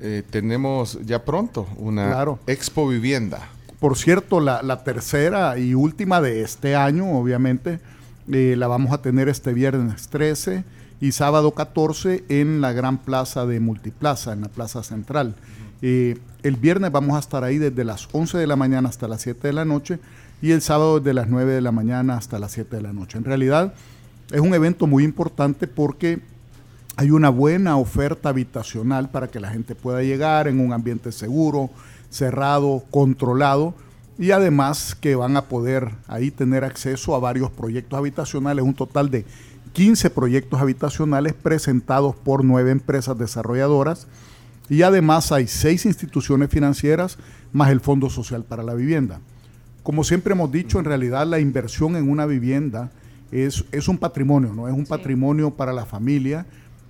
eh, 0.00 0.22
tenemos 0.30 0.98
ya 1.04 1.24
pronto 1.24 1.66
una 1.78 2.08
Claro. 2.08 2.38
expo 2.46 2.88
vivienda. 2.88 3.48
Por 3.80 3.96
cierto, 3.96 4.40
la, 4.40 4.62
la 4.62 4.84
tercera 4.84 5.58
y 5.58 5.74
última 5.74 6.20
de 6.20 6.42
este 6.42 6.74
año, 6.76 7.10
obviamente, 7.18 7.78
eh, 8.32 8.54
la 8.56 8.66
vamos 8.68 8.92
a 8.92 8.98
tener 9.02 9.28
este 9.28 9.52
viernes 9.52 10.08
13 10.08 10.64
y 11.00 11.12
sábado 11.12 11.52
14 11.52 12.24
en 12.28 12.60
la 12.60 12.72
gran 12.72 12.98
plaza 12.98 13.44
de 13.46 13.60
Multiplaza, 13.60 14.32
en 14.32 14.40
la 14.42 14.48
plaza 14.48 14.82
central. 14.82 15.34
Eh, 15.82 16.18
el 16.42 16.56
viernes 16.56 16.90
vamos 16.90 17.16
a 17.16 17.20
estar 17.20 17.44
ahí 17.44 17.58
desde 17.58 17.84
las 17.84 18.08
11 18.12 18.38
de 18.38 18.46
la 18.46 18.56
mañana 18.56 18.88
hasta 18.88 19.06
las 19.08 19.20
7 19.22 19.48
de 19.48 19.52
la 19.52 19.64
noche 19.66 19.98
y 20.40 20.52
el 20.52 20.62
sábado 20.62 20.98
desde 21.00 21.12
las 21.14 21.28
9 21.28 21.52
de 21.52 21.60
la 21.60 21.70
mañana 21.72 22.16
hasta 22.16 22.38
las 22.38 22.52
7 22.52 22.76
de 22.76 22.82
la 22.82 22.92
noche. 22.94 23.18
En 23.18 23.24
realidad 23.24 23.74
es 24.32 24.40
un 24.40 24.54
evento 24.54 24.86
muy 24.86 25.04
importante 25.04 25.66
porque 25.66 26.20
hay 26.96 27.10
una 27.10 27.28
buena 27.28 27.76
oferta 27.76 28.30
habitacional 28.30 29.10
para 29.10 29.28
que 29.28 29.38
la 29.38 29.50
gente 29.50 29.74
pueda 29.74 30.02
llegar 30.02 30.48
en 30.48 30.58
un 30.60 30.72
ambiente 30.72 31.12
seguro, 31.12 31.68
cerrado, 32.08 32.84
controlado 32.90 33.74
y 34.18 34.30
además 34.30 34.96
que 34.98 35.14
van 35.14 35.36
a 35.36 35.42
poder 35.42 35.90
ahí 36.08 36.30
tener 36.30 36.64
acceso 36.64 37.14
a 37.14 37.18
varios 37.18 37.50
proyectos 37.50 37.98
habitacionales, 37.98 38.64
un 38.64 38.74
total 38.74 39.10
de 39.10 39.26
15 39.74 40.08
proyectos 40.08 40.58
habitacionales 40.58 41.34
presentados 41.34 42.16
por 42.16 42.42
nueve 42.42 42.70
empresas 42.70 43.18
desarrolladoras 43.18 44.06
y 44.70 44.80
además 44.80 45.32
hay 45.32 45.48
seis 45.48 45.84
instituciones 45.84 46.48
financieras 46.48 47.18
más 47.52 47.70
el 47.70 47.80
Fondo 47.80 48.08
Social 48.08 48.42
para 48.42 48.62
la 48.62 48.72
Vivienda. 48.72 49.20
Como 49.82 50.02
siempre 50.02 50.32
hemos 50.32 50.50
dicho, 50.50 50.78
en 50.78 50.86
realidad 50.86 51.26
la 51.26 51.40
inversión 51.40 51.94
en 51.94 52.08
una 52.08 52.24
vivienda 52.24 52.90
es, 53.30 53.66
es 53.70 53.86
un 53.86 53.98
patrimonio, 53.98 54.54
¿no? 54.54 54.66
Es 54.66 54.74
un 54.74 54.86
patrimonio 54.86 55.50
para 55.50 55.74
la 55.74 55.84
familia 55.84 56.46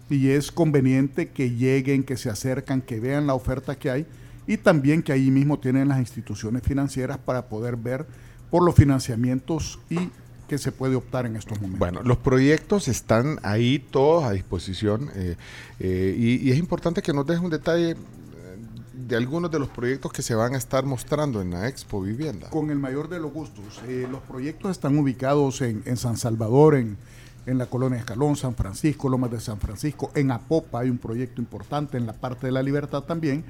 y 0.08 0.28
es 0.28 0.52
conveniente 0.52 1.28
que 1.28 1.50
lleguen, 1.50 2.04
que 2.04 2.16
se 2.16 2.30
acercan, 2.30 2.80
que 2.80 3.00
vean 3.00 3.26
la 3.26 3.34
oferta 3.34 3.76
que 3.76 3.90
hay 3.90 4.06
y 4.46 4.56
también 4.56 5.02
que 5.02 5.12
ahí 5.12 5.30
mismo 5.30 5.58
tienen 5.58 5.88
las 5.88 5.98
instituciones 5.98 6.62
financieras 6.62 7.18
para 7.18 7.46
poder 7.48 7.76
ver 7.76 8.06
por 8.50 8.64
los 8.64 8.74
financiamientos 8.74 9.80
y 9.90 10.10
que 10.48 10.58
se 10.58 10.70
puede 10.70 10.94
optar 10.94 11.26
en 11.26 11.34
estos 11.34 11.60
momentos. 11.60 11.80
Bueno, 11.80 12.02
los 12.04 12.18
proyectos 12.18 12.86
están 12.86 13.40
ahí 13.42 13.80
todos 13.80 14.22
a 14.24 14.30
disposición 14.30 15.10
eh, 15.16 15.36
eh, 15.80 16.14
y, 16.16 16.48
y 16.48 16.52
es 16.52 16.58
importante 16.58 17.02
que 17.02 17.12
nos 17.12 17.26
deje 17.26 17.40
un 17.40 17.50
detalle 17.50 17.90
eh, 17.90 17.96
de 18.92 19.16
algunos 19.16 19.50
de 19.50 19.58
los 19.58 19.68
proyectos 19.68 20.12
que 20.12 20.22
se 20.22 20.36
van 20.36 20.54
a 20.54 20.58
estar 20.58 20.84
mostrando 20.84 21.42
en 21.42 21.50
la 21.50 21.66
Expo 21.66 22.00
Vivienda. 22.00 22.48
Con 22.50 22.70
el 22.70 22.78
mayor 22.78 23.08
de 23.08 23.18
los 23.18 23.32
gustos. 23.32 23.82
Eh, 23.88 24.06
los 24.08 24.20
proyectos 24.22 24.70
están 24.70 24.96
ubicados 24.96 25.62
en, 25.62 25.82
en 25.84 25.96
San 25.96 26.16
Salvador, 26.16 26.76
en, 26.76 26.96
en 27.47 27.58
la 27.58 27.66
colonia 27.66 27.99
Escalón, 27.99 28.36
San 28.36 28.55
Francisco, 28.55 29.08
Lomas 29.08 29.31
de 29.31 29.41
San 29.41 29.58
Francisco. 29.58 30.10
En 30.15 30.31
Apopa 30.31 30.81
hay 30.81 30.91
un 30.91 30.99
proyecto 30.99 31.41
importante, 31.41 31.97
en 31.97 32.07
la 32.07 32.12
parte 32.12 32.47
de 32.47 32.52
la 32.52 32.62
libertad 32.62 33.05
también. 33.05 33.44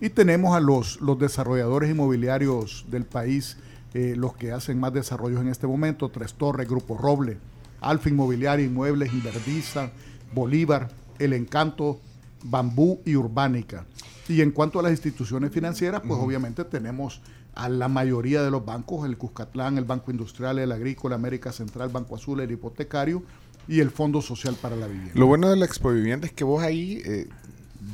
Y 0.00 0.10
tenemos 0.10 0.56
a 0.56 0.60
los, 0.60 1.00
los 1.00 1.18
desarrolladores 1.18 1.90
inmobiliarios 1.90 2.86
del 2.88 3.04
país, 3.04 3.58
eh, 3.92 4.14
los 4.16 4.34
que 4.34 4.52
hacen 4.52 4.78
más 4.78 4.92
desarrollos 4.94 5.40
en 5.40 5.48
este 5.48 5.66
momento, 5.66 6.08
Tres 6.08 6.34
Torres, 6.34 6.68
Grupo 6.68 6.96
Roble, 6.96 7.38
Alfa 7.80 8.08
Inmobiliaria, 8.08 8.64
Inmuebles, 8.64 9.12
Inverdiza, 9.12 9.90
Bolívar, 10.32 10.88
El 11.18 11.32
Encanto, 11.32 12.00
Bambú 12.44 13.00
y 13.04 13.16
Urbánica. 13.16 13.84
Y 14.28 14.42
en 14.42 14.52
cuanto 14.52 14.78
a 14.78 14.82
las 14.82 14.92
instituciones 14.92 15.50
financieras, 15.50 16.02
pues 16.06 16.18
obviamente 16.20 16.64
tenemos 16.64 17.20
a 17.54 17.68
la 17.68 17.88
mayoría 17.88 18.42
de 18.42 18.50
los 18.50 18.64
bancos, 18.64 19.06
el 19.06 19.16
Cuscatlán, 19.18 19.78
el 19.78 19.84
Banco 19.84 20.10
Industrial, 20.10 20.58
el 20.58 20.72
Agrícola, 20.72 21.14
América 21.16 21.52
Central, 21.52 21.88
Banco 21.90 22.16
Azul, 22.16 22.40
el 22.40 22.50
Hipotecario 22.50 23.22
y 23.68 23.80
el 23.80 23.90
Fondo 23.90 24.22
Social 24.22 24.56
para 24.60 24.76
la 24.76 24.86
Vivienda. 24.86 25.12
Lo 25.14 25.26
bueno 25.26 25.48
de 25.50 25.56
la 25.56 25.64
Expo 25.66 25.90
Vivienda 25.90 26.26
es 26.26 26.32
que 26.32 26.44
vos 26.44 26.62
ahí 26.62 27.02
eh, 27.04 27.28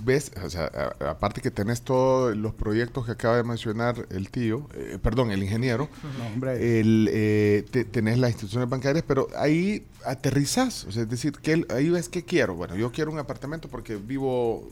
ves, 0.05 0.31
o 0.45 0.51
sea, 0.51 0.71
a- 1.01 1.11
aparte 1.11 1.41
que 1.41 1.51
tenés 1.51 1.83
todos 1.83 2.37
los 2.37 2.55
proyectos 2.55 3.07
que 3.07 3.13
acaba 3.13 3.37
de 3.37 3.45
mencionar 3.45 4.07
el 4.11 4.31
tío, 4.31 4.69
eh, 4.75 4.99
perdón, 5.03 5.31
el 5.33 5.43
ingeniero, 5.43 5.89
No, 6.19 6.27
hombre. 6.27 6.81
el, 6.81 7.09
eh, 7.13 7.65
te- 7.71 7.85
tenés 7.85 8.19
las 8.19 8.31
instituciones 8.31 8.69
bancarias, 8.69 9.05
pero 9.07 9.29
ahí 9.37 9.87
aterrizás, 10.05 10.85
o 10.85 10.93
sea, 10.93 11.03
es 11.03 11.09
decir, 11.11 11.33
que 11.33 11.65
ahí 11.71 11.89
ves 11.91 12.09
qué 12.09 12.25
quiero. 12.25 12.55
Bueno, 12.55 12.77
yo 12.77 12.91
quiero 12.93 13.11
un 13.11 13.19
apartamento 13.19 13.69
porque 13.69 13.97
vivo 13.97 14.69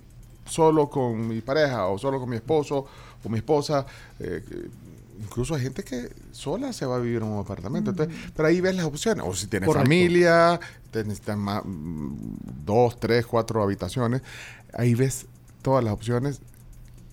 solo 0.47 0.89
con 0.91 1.29
mi 1.29 1.41
pareja 1.41 1.87
o 1.87 1.99
solo 1.99 2.21
con 2.21 2.31
mi 2.31 2.37
esposo 2.37 2.87
o 3.23 3.29
mi 3.29 3.39
esposa. 3.39 3.87
eh, 4.19 4.43
incluso 5.21 5.55
hay 5.55 5.63
gente 5.63 5.83
que 5.85 6.11
sola 6.33 6.73
se 6.73 6.87
va 6.87 6.97
a 6.97 6.99
vivir 6.99 7.19
en 7.19 7.29
un 7.29 7.41
apartamento. 7.41 7.91
Entonces, 7.91 8.15
pero 8.35 8.49
ahí 8.49 8.61
ves 8.61 8.75
las 8.77 8.85
opciones. 8.85 9.25
O 9.27 9.35
si 9.35 9.47
tienes 9.47 9.67
Correcto. 9.67 9.85
familia, 9.89 10.61
te 10.91 11.05
necesitas 11.05 11.37
más, 11.37 11.63
dos, 11.65 12.99
tres, 12.99 13.27
cuatro 13.27 13.63
habitaciones. 13.63 14.23
Ahí 14.73 14.95
ves 14.95 15.27
todas 15.63 15.83
las 15.85 15.93
opciones 15.93 16.41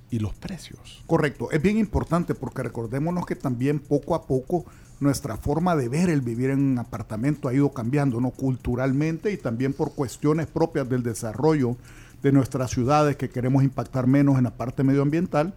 y 0.10 0.20
los 0.20 0.34
precios. 0.34 1.04
Correcto, 1.08 1.52
es 1.52 1.62
bien 1.62 1.78
importante 1.78 2.36
porque 2.36 2.64
recordémonos 2.64 3.26
que 3.26 3.36
también 3.36 3.80
poco 3.80 4.16
a 4.16 4.26
poco 4.26 4.66
nuestra 5.00 5.38
forma 5.38 5.76
de 5.76 5.90
ver 5.90 6.10
el 6.10 6.22
vivir 6.22 6.52
en 6.52 6.60
un 6.60 6.80
apartamento 6.80 7.48
ha 7.48 7.54
ido 7.54 7.72
cambiando, 7.74 8.20
¿no? 8.20 8.30
Culturalmente 8.32 9.32
y 9.32 9.38
también 9.38 9.74
por 9.74 9.94
cuestiones 9.94 10.48
propias 10.48 10.88
del 10.90 11.02
desarrollo 11.02 11.76
de 12.22 12.32
nuestras 12.32 12.72
ciudades 12.72 13.16
que 13.16 13.30
queremos 13.30 13.64
impactar 13.64 14.08
menos 14.08 14.38
en 14.38 14.44
la 14.44 14.52
parte 14.52 14.84
medioambiental, 14.84 15.54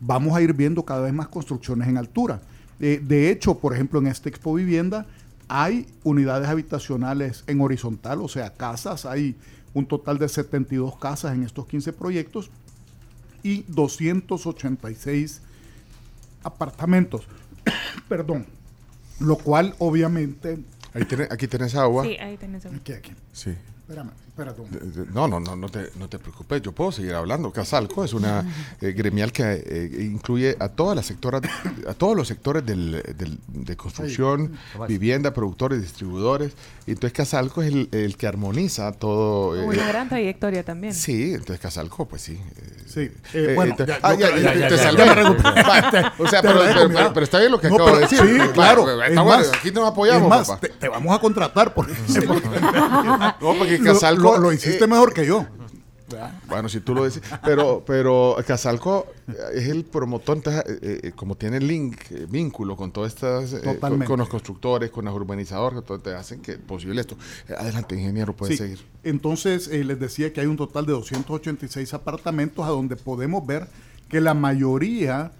vamos 0.00 0.36
a 0.36 0.42
ir 0.42 0.52
viendo 0.52 0.84
cada 0.84 1.02
vez 1.02 1.12
más 1.12 1.28
construcciones 1.28 1.88
en 1.88 1.96
altura. 1.96 2.40
Eh, 2.80 3.00
de 3.02 3.30
hecho, 3.30 3.58
por 3.58 3.72
ejemplo, 3.74 4.00
en 4.00 4.08
esta 4.08 4.28
Expo 4.28 4.54
Vivienda 4.54 5.06
hay 5.48 5.86
unidades 6.02 6.48
habitacionales 6.48 7.44
en 7.46 7.60
horizontal, 7.60 8.20
o 8.20 8.28
sea, 8.28 8.50
casas, 8.50 9.04
hay 9.04 9.36
un 9.72 9.86
total 9.86 10.18
de 10.18 10.28
72 10.28 10.96
casas 10.98 11.34
en 11.34 11.42
estos 11.42 11.66
15 11.66 11.92
proyectos 11.92 12.50
y 13.42 13.64
286 13.68 15.42
apartamentos. 16.42 17.26
Perdón. 18.08 18.46
Lo 19.20 19.36
cual, 19.36 19.74
obviamente. 19.78 20.58
Ahí 20.92 21.06
aquí 21.30 21.48
tenés 21.48 21.74
agua. 21.74 22.04
Sí, 22.04 22.16
ahí 22.16 22.36
tenés 22.36 22.64
agua. 22.66 22.78
Aquí, 22.78 22.92
aquí. 22.92 23.12
Sí. 23.32 23.54
Espérame, 23.86 24.10
de- 24.70 25.06
No, 25.12 25.28
no, 25.28 25.38
no, 25.40 25.54
no 25.54 25.68
te, 25.68 25.90
no 25.98 26.08
te 26.08 26.18
preocupes, 26.18 26.62
yo 26.62 26.72
puedo 26.72 26.90
seguir 26.90 27.12
hablando. 27.14 27.52
Casalco 27.52 28.02
es 28.02 28.14
una 28.14 28.42
eh, 28.80 28.92
gremial 28.92 29.30
que 29.30 29.42
eh, 29.64 29.90
incluye 30.10 30.56
a 30.58 30.68
todas 30.70 30.96
las 30.96 31.04
sectoras, 31.06 31.42
a 31.86 31.92
todos 31.92 32.16
los 32.16 32.26
sectores 32.26 32.64
del, 32.64 33.02
del- 33.16 33.38
de 33.46 33.76
construcción, 33.76 34.56
vivienda, 34.88 35.34
productores, 35.34 35.82
distribuidores. 35.82 36.52
Y 36.86 36.92
entonces 36.92 37.12
Casalco 37.12 37.62
es 37.62 37.68
el, 37.72 37.88
el 37.92 38.16
que 38.16 38.26
armoniza 38.26 38.90
todo. 38.92 39.54
eh, 39.54 39.64
Una 39.66 39.86
gran 39.86 40.08
trayectoria 40.08 40.64
también. 40.64 40.94
Sí, 40.94 41.34
entonces 41.34 41.60
Casalco, 41.60 42.06
pues 42.06 42.22
sí. 42.22 42.40
Sí. 42.86 43.10
Eh, 43.34 43.52
bueno, 43.54 43.76
te- 43.76 43.84
ah, 44.02 44.14
o 46.18 46.26
sea, 46.28 46.42
pero, 46.42 46.60
pero- 46.60 46.88
mira. 46.88 47.12
pero 47.12 47.24
está 47.24 47.38
bien 47.38 47.50
lo 47.52 47.60
que 47.60 47.68
No, 47.68 47.74
acabo 47.76 47.98
de 47.98 48.06
pero 48.08 48.22
decir. 48.24 48.40
Sí, 48.46 48.48
claro. 48.52 48.82
está 48.90 49.06
Es 49.06 49.14
bueno, 49.14 49.24
más, 49.24 49.52
aquí 49.52 49.70
nos 49.70 49.88
apoyamos, 49.88 50.22
es 50.24 50.28
más, 50.28 50.48
papá. 50.48 50.60
te, 50.60 50.68
te 50.70 50.88
vamos 50.88 51.14
a 51.16 51.20
contratar 51.20 51.74
porque, 51.74 51.92
No, 53.40 53.54
porque 53.58 53.73
Lo- 53.78 53.92
Casalco. 53.92 54.22
lo, 54.34 54.38
lo 54.38 54.52
hiciste 54.52 54.84
eh, 54.84 54.88
mejor 54.88 55.12
que 55.12 55.26
yo. 55.26 55.46
Bueno, 56.48 56.68
si 56.68 56.80
tú 56.80 56.94
lo 56.94 57.04
decís. 57.04 57.22
Pero, 57.44 57.82
pero 57.84 58.36
Casalco 58.46 59.06
es 59.52 59.68
el 59.68 59.84
promotor, 59.84 60.36
entonces, 60.36 60.62
eh, 60.82 61.00
eh, 61.04 61.12
como 61.16 61.34
tiene 61.34 61.58
link, 61.60 61.96
eh, 62.10 62.26
vínculo 62.28 62.76
con 62.76 62.92
todas 62.92 63.14
estas, 63.14 63.52
eh, 63.54 63.78
con, 63.80 64.18
los 64.18 64.28
constructores, 64.28 64.90
con 64.90 65.06
los 65.06 65.14
urbanizadores, 65.14 65.80
que 65.80 65.86
todo 65.86 65.98
te 66.00 66.14
hacen 66.14 66.40
que 66.40 66.52
posible 66.58 67.00
esto. 67.00 67.16
Adelante, 67.58 67.96
ingeniero, 67.96 68.34
puede 68.36 68.52
Sí. 68.52 68.58
seguir. 68.58 68.80
Entonces, 69.02 69.66
les 69.68 69.98
decía 69.98 70.32
que 70.32 70.40
hay 70.40 70.46
un 70.46 70.56
total 70.56 70.86
de 70.86 70.92
286 70.92 71.94
apartamentos 71.94 72.64
a 72.64 72.68
donde 72.68 72.96
podemos 72.96 73.44
ver 73.44 73.66
que 74.08 74.20
la 74.20 74.34
mayoría 74.34 75.32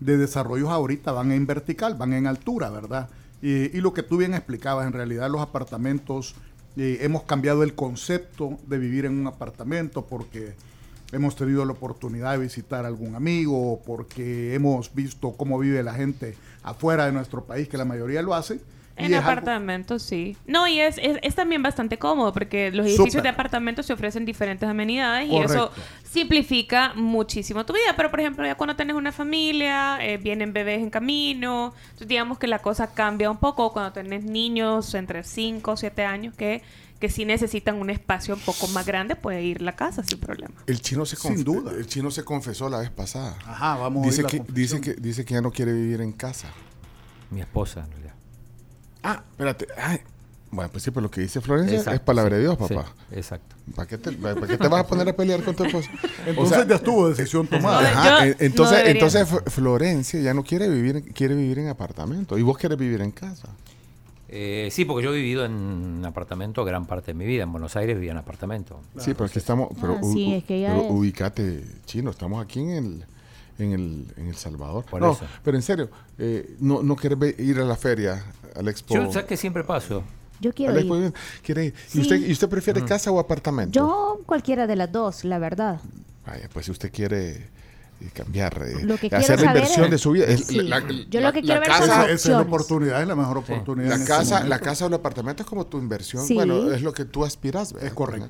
de 0.00 0.16
desarrollos 0.16 0.68
ahorita 0.68 1.12
van 1.12 1.32
en 1.32 1.46
vertical, 1.46 1.94
van 1.94 2.12
en 2.12 2.26
altura, 2.26 2.68
¿verdad? 2.70 3.08
Y, 3.40 3.76
y 3.76 3.80
lo 3.80 3.94
que 3.94 4.02
tú 4.02 4.16
bien 4.18 4.34
explicabas, 4.34 4.86
en 4.86 4.92
realidad 4.92 5.30
los 5.30 5.40
apartamentos, 5.40 6.34
hemos 6.78 7.24
cambiado 7.24 7.62
el 7.62 7.74
concepto 7.74 8.58
de 8.66 8.78
vivir 8.78 9.04
en 9.04 9.18
un 9.18 9.26
apartamento 9.26 10.06
porque 10.06 10.54
hemos 11.12 11.34
tenido 11.34 11.64
la 11.64 11.72
oportunidad 11.72 12.32
de 12.32 12.38
visitar 12.38 12.84
a 12.84 12.88
algún 12.88 13.14
amigo, 13.14 13.80
porque 13.84 14.54
hemos 14.54 14.94
visto 14.94 15.32
cómo 15.32 15.58
vive 15.58 15.82
la 15.82 15.94
gente 15.94 16.36
afuera 16.62 17.06
de 17.06 17.12
nuestro 17.12 17.44
país, 17.44 17.68
que 17.68 17.78
la 17.78 17.84
mayoría 17.84 18.22
lo 18.22 18.34
hace. 18.34 18.60
Y 18.98 19.04
En 19.04 19.12
es 19.12 19.18
algo- 19.18 19.30
apartamentos, 19.30 20.02
sí. 20.02 20.36
No, 20.46 20.66
y 20.66 20.80
es, 20.80 20.98
es, 20.98 21.18
es 21.22 21.34
también 21.34 21.62
bastante 21.62 21.98
cómodo 21.98 22.32
porque 22.32 22.70
los 22.72 22.84
edificios 22.86 23.08
Súper. 23.12 23.22
de 23.22 23.28
apartamentos 23.30 23.86
se 23.86 23.92
ofrecen 23.92 24.24
diferentes 24.24 24.68
amenidades 24.68 25.26
y 25.28 25.30
Correcto. 25.30 25.72
eso 25.74 25.82
simplifica 26.10 26.92
muchísimo 26.94 27.64
tu 27.64 27.72
vida. 27.72 27.94
Pero, 27.96 28.10
por 28.10 28.20
ejemplo, 28.20 28.44
ya 28.44 28.54
cuando 28.56 28.74
tienes 28.76 28.96
una 28.96 29.12
familia, 29.12 29.98
eh, 30.00 30.16
vienen 30.18 30.52
bebés 30.52 30.80
en 30.80 30.90
camino, 30.90 31.74
entonces 31.84 32.08
digamos 32.08 32.38
que 32.38 32.46
la 32.46 32.58
cosa 32.60 32.92
cambia 32.92 33.30
un 33.30 33.36
poco 33.38 33.72
cuando 33.72 33.92
tenés 33.92 34.24
niños 34.24 34.94
entre 34.94 35.22
5 35.22 35.70
o 35.72 35.76
7 35.76 36.04
años 36.04 36.34
que, 36.34 36.62
que 36.98 37.08
sí 37.08 37.24
necesitan 37.24 37.76
un 37.76 37.90
espacio 37.90 38.34
un 38.34 38.40
poco 38.40 38.66
más 38.68 38.84
grande, 38.84 39.14
puede 39.14 39.42
ir 39.44 39.62
la 39.62 39.76
casa 39.76 40.02
sin 40.02 40.18
problema. 40.18 40.54
El 40.66 40.80
chino 40.80 41.06
se 41.06 41.14
Sin 41.16 41.44
duda. 41.44 41.70
El 41.72 41.86
chino 41.86 42.10
se 42.10 42.24
confesó 42.24 42.68
la 42.68 42.78
vez 42.78 42.90
pasada. 42.90 43.36
Ajá, 43.46 43.76
vamos 43.76 44.02
a 44.02 44.06
dice 44.10 44.22
la 44.22 44.28
que, 44.28 44.42
dice 44.48 44.80
que 44.80 44.94
dice 44.94 45.24
que 45.24 45.34
ya 45.34 45.40
no 45.40 45.50
quiere 45.52 45.72
vivir 45.72 46.00
en 46.00 46.12
casa. 46.12 46.48
Mi 47.30 47.40
esposa, 47.40 47.80
en 47.84 47.90
realidad. 47.90 48.14
Ah, 49.02 49.22
espérate. 49.30 49.66
Ay. 49.76 49.98
Bueno, 50.50 50.70
pues 50.70 50.82
sí, 50.82 50.90
pero 50.90 51.02
lo 51.02 51.10
que 51.10 51.20
dice 51.20 51.42
Florencia 51.42 51.76
Exacto, 51.76 51.96
es 51.96 52.00
palabra 52.00 52.36
de 52.36 52.40
Dios, 52.42 52.56
sí, 52.66 52.74
papá. 52.74 52.90
exacto. 53.12 53.54
¿Para 53.76 53.86
qué, 53.86 53.98
te, 53.98 54.12
para 54.12 54.46
qué 54.46 54.56
te 54.56 54.66
vas 54.68 54.80
a 54.80 54.86
poner 54.86 55.06
a 55.06 55.12
pelear 55.14 55.42
con 55.44 55.54
tu 55.54 55.64
esposa? 55.64 55.90
Entonces 56.26 56.66
ya 56.66 56.76
estuvo 56.76 57.06
decisión 57.10 57.46
tomada. 57.46 57.80
Ajá, 57.86 58.26
Yo 58.28 58.34
entonces, 58.38 58.78
no 58.82 58.88
entonces 58.90 59.28
Florencia 59.48 60.18
ya 60.22 60.32
no 60.32 60.42
quiere 60.42 60.66
vivir, 60.70 60.96
en- 60.96 61.02
quiere 61.02 61.34
vivir 61.34 61.58
en 61.58 61.68
apartamento. 61.68 62.38
Y 62.38 62.42
vos 62.42 62.56
quieres 62.56 62.78
vivir 62.78 63.02
en 63.02 63.10
casa. 63.10 63.48
Eh, 64.30 64.68
sí, 64.72 64.86
porque 64.86 65.04
yo 65.04 65.12
he 65.12 65.16
vivido 65.16 65.44
en 65.44 66.02
apartamento 66.06 66.64
gran 66.64 66.86
parte 66.86 67.08
de 67.12 67.14
mi 67.14 67.26
vida. 67.26 67.42
En 67.42 67.52
Buenos 67.52 67.76
Aires 67.76 67.96
vivía 67.96 68.12
en 68.12 68.18
apartamento. 68.18 68.80
Sí, 68.98 69.12
pero 69.12 69.26
aquí 69.26 69.38
estamos. 69.38 69.68
Pero, 69.78 69.94
Ah, 69.96 70.00
u- 70.02 70.12
sí, 70.14 70.32
es 70.32 70.44
que 70.44 70.60
ya 70.60 70.68
pero 70.68 70.82
es. 70.84 70.90
ubícate, 70.90 71.62
chino. 71.84 72.10
Estamos 72.10 72.42
aquí 72.42 72.60
en 72.60 72.70
el, 72.70 73.04
en 73.58 73.72
el, 73.72 74.06
en 74.16 74.28
el 74.28 74.34
Salvador. 74.36 74.84
Por 74.86 75.00
no, 75.02 75.12
eso. 75.12 75.26
pero 75.44 75.56
en 75.58 75.62
serio, 75.62 75.90
eh, 76.18 76.56
no, 76.60 76.82
no 76.82 76.96
quieres 76.96 77.18
ve- 77.18 77.36
ir 77.38 77.58
a 77.58 77.64
la 77.64 77.76
feria, 77.76 78.22
al 78.54 78.68
expo. 78.68 78.94
Yo, 78.94 79.12
¿sabes 79.12 79.26
que 79.26 79.36
siempre 79.36 79.64
paso? 79.64 80.02
Yo 80.40 80.52
quiero 80.52 80.72
al 80.72 80.78
expo 80.78 80.96
ir. 80.96 81.12
¿Quiere 81.42 81.64
ir? 81.66 81.74
Sí. 81.86 81.98
¿Y, 81.98 82.02
usted, 82.02 82.26
¿Y 82.26 82.32
usted 82.32 82.48
prefiere 82.48 82.84
casa 82.84 83.10
o 83.10 83.18
apartamento? 83.18 83.72
Yo 83.72 84.20
cualquiera 84.26 84.66
de 84.66 84.76
las 84.76 84.92
dos, 84.92 85.24
la 85.24 85.38
verdad. 85.38 85.80
Vaya, 86.26 86.48
pues 86.52 86.66
si 86.66 86.72
usted 86.72 86.92
quiere 86.92 87.30
eh, 87.30 87.48
cambiar, 88.14 88.62
eh, 88.66 88.84
Lo 88.84 88.96
que 88.96 89.08
hacer 89.14 89.40
la 89.40 89.46
inversión 89.48 89.84
es- 89.86 89.90
de 89.90 89.98
su 89.98 90.10
vida. 90.12 90.24
Es 90.26 90.46
sí. 90.46 90.60
la- 90.62 90.80
Yo 91.08 91.20
lo 91.20 91.32
que 91.32 91.42
la 91.42 91.46
quiero 91.46 91.60
ver 91.60 91.68
casa- 91.68 91.86
son 91.86 91.88
Esa 91.88 92.02
es 92.02 92.08
la 92.08 92.14
opciones. 92.14 92.46
oportunidad, 92.46 93.02
es 93.02 93.08
la 93.08 93.16
mejor 93.16 93.38
oportunidad. 93.38 93.92
en 93.92 94.00
La 94.00 94.06
casa, 94.06 94.44
la 94.44 94.58
casa 94.60 94.84
o 94.84 94.88
el 94.88 94.94
apartamento 94.94 95.42
es 95.42 95.48
como 95.48 95.66
tu 95.66 95.78
inversión. 95.78 96.24
Sí. 96.26 96.34
Bueno, 96.34 96.72
es 96.72 96.82
lo 96.82 96.92
que 96.92 97.04
tú 97.04 97.24
aspiras. 97.24 97.74
Es 97.80 97.92
correcto. 97.92 98.28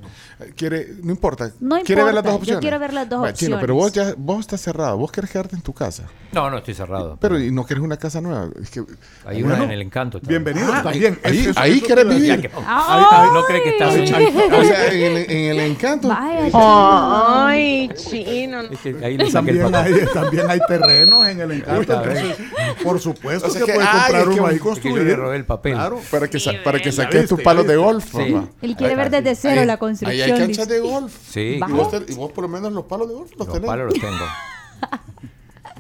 Quiere, 0.57 0.89
no 1.03 1.11
importa. 1.13 1.51
No 1.61 1.77
¿Quiere 1.83 2.05
ver 2.05 2.15
las 2.15 2.23
importa, 2.25 2.31
dos 2.31 2.33
yo 2.33 2.39
opciones? 2.57 2.61
quiero 2.61 2.79
ver 2.79 2.93
las 2.95 3.09
dos 3.09 3.23
Va, 3.25 3.33
Chino, 3.33 3.59
pero 3.61 3.75
vos 3.75 3.89
opciones. 3.89 4.15
ya, 4.15 4.23
vos 4.23 4.41
estás 4.41 4.61
cerrado. 4.61 4.97
Vos 4.99 5.13
querés 5.13 5.31
quedarte 5.31 5.57
en 5.57 5.63
tu 5.63 5.73
casa. 5.73 6.05
No, 6.33 6.51
no 6.51 6.59
estoy 6.59 6.75
cerrado. 6.75 7.17
Pero 7.21 7.39
y 7.39 7.51
no 7.51 7.65
querés 7.67 7.83
una 7.83 7.97
casa 7.97 8.21
nueva. 8.21 8.49
Es 8.61 8.71
que, 8.71 8.83
Hay 9.27 9.43
una 9.43 9.63
en 9.65 9.71
el 9.71 9.83
encanto. 9.83 10.21
también. 10.21 10.45
Bienvenido 10.45 10.73
Ah, 10.75 10.83
también. 10.83 11.19
ahí- 11.25 11.39
Eso- 11.47 11.61
ahí 11.61 11.79
eso 11.79 11.87
querés 11.87 12.09
vivir. 12.09 12.33
Ahí- 12.33 12.41
ahí- 12.65 13.29
No 13.35 13.45
cree 13.45 13.63
que 13.63 13.71
está 13.71 13.89
ahí- 13.89 14.03
o 14.03 14.65
sea, 14.65 14.93
en 14.93 15.17
el, 15.17 15.31
en 15.31 15.45
el 15.51 15.61
encanto. 15.71 16.09
Ay, 16.11 17.91
chino. 17.97 18.61
Ahí 19.03 19.17
le 19.17 19.31
saqué 19.31 19.51
el 19.51 19.58
También 19.61 19.75
hay, 20.01 20.07
también 20.13 20.51
hay 20.51 20.61
terrenos 20.67 21.27
en 21.27 21.41
el 21.41 21.53
encanto. 21.53 21.93
Entonces, 21.93 22.37
por 22.83 23.01
supuesto 23.01 23.47
O 23.49 23.51
sea 23.51 23.61
que, 23.61 23.67
que, 23.67 23.73
puedes 23.75 23.89
comprar 23.91 24.21
es 24.23 24.29
que 24.29 24.35
uno 24.41 24.47
ahí 24.47 24.59
construir. 24.59 25.03
le 25.03 25.17
robé 25.17 25.37
el 25.37 25.45
papel. 25.45 25.75
Claro. 25.75 26.01
Para 26.11 26.29
que, 26.29 26.41
sa- 26.41 26.53
para 26.65 26.79
que 26.79 26.93
saques 26.93 27.21
viste, 27.23 27.35
tus 27.37 27.43
palos 27.43 27.67
de 27.67 27.77
golf. 27.77 28.05
Sí. 28.11 28.37
Él 28.63 28.77
quiere 28.77 28.93
Ahí- 28.95 28.97
ver 28.99 29.11
desde 29.11 29.35
cero 29.35 29.61
Ahí- 29.61 29.67
la 29.67 29.73
Ahí 29.75 29.79
construcción. 29.79 30.23
hay 30.23 30.33
dice. 30.33 30.41
canchas 30.47 30.69
de 30.69 30.81
golf. 30.81 31.13
Sí. 31.31 31.61
Y 31.67 31.73
vos, 31.73 31.91
te- 31.91 32.13
y 32.13 32.15
vos 32.17 32.33
por 32.33 32.43
lo 32.43 32.49
menos 32.49 32.73
los 32.73 32.85
palos 32.85 33.09
de 33.09 33.15
golf 33.15 33.31
los, 33.37 33.39
Los 33.47 33.53
tenés. 33.55 33.67
palos 33.69 33.87
los 33.87 33.95
tengo. 34.01 34.15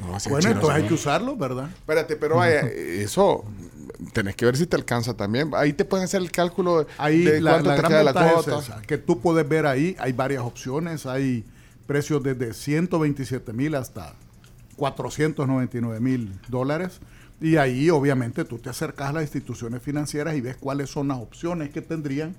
No, 0.00 0.16
Bueno, 0.30 0.50
entonces 0.50 0.76
hay 0.76 0.88
que 0.88 0.94
usarlo, 0.94 1.36
¿verdad? 1.36 1.68
Espérate, 1.70 2.14
pero 2.16 2.36
vaya, 2.36 2.60
eso 2.60 3.44
tenés 4.12 4.36
que 4.36 4.44
ver 4.44 4.56
si 4.56 4.66
te 4.66 4.76
alcanza 4.76 5.14
también. 5.16 5.50
Ahí 5.56 5.72
te 5.72 5.84
pueden 5.84 6.04
hacer 6.04 6.20
el 6.22 6.30
cálculo 6.30 6.86
Ahí 6.98 7.22
de 7.24 7.40
la, 7.40 7.50
cuánto 7.52 7.68
la 7.70 7.74
te 7.74 7.80
gran 7.82 7.90
queda 7.92 8.02
la 8.04 8.12
ventaja 8.12 8.38
es 8.38 8.44
cuota. 8.44 8.58
esa, 8.60 8.82
que 8.82 8.96
tú 8.98 9.18
puedes 9.20 9.46
ver 9.48 9.66
ahí, 9.66 9.96
hay 9.98 10.12
varias 10.12 10.42
opciones, 10.44 11.04
hay 11.04 11.44
precios 11.88 12.22
desde 12.22 12.52
127 12.52 13.52
mil 13.54 13.74
hasta 13.74 14.14
499 14.76 16.00
mil 16.00 16.38
dólares. 16.46 17.00
Y 17.40 17.56
ahí 17.56 17.88
obviamente 17.88 18.44
tú 18.44 18.58
te 18.58 18.68
acercas 18.68 19.08
a 19.08 19.12
las 19.14 19.22
instituciones 19.22 19.82
financieras 19.82 20.36
y 20.36 20.40
ves 20.42 20.56
cuáles 20.56 20.90
son 20.90 21.08
las 21.08 21.18
opciones 21.18 21.70
que 21.70 21.80
tendrían 21.80 22.36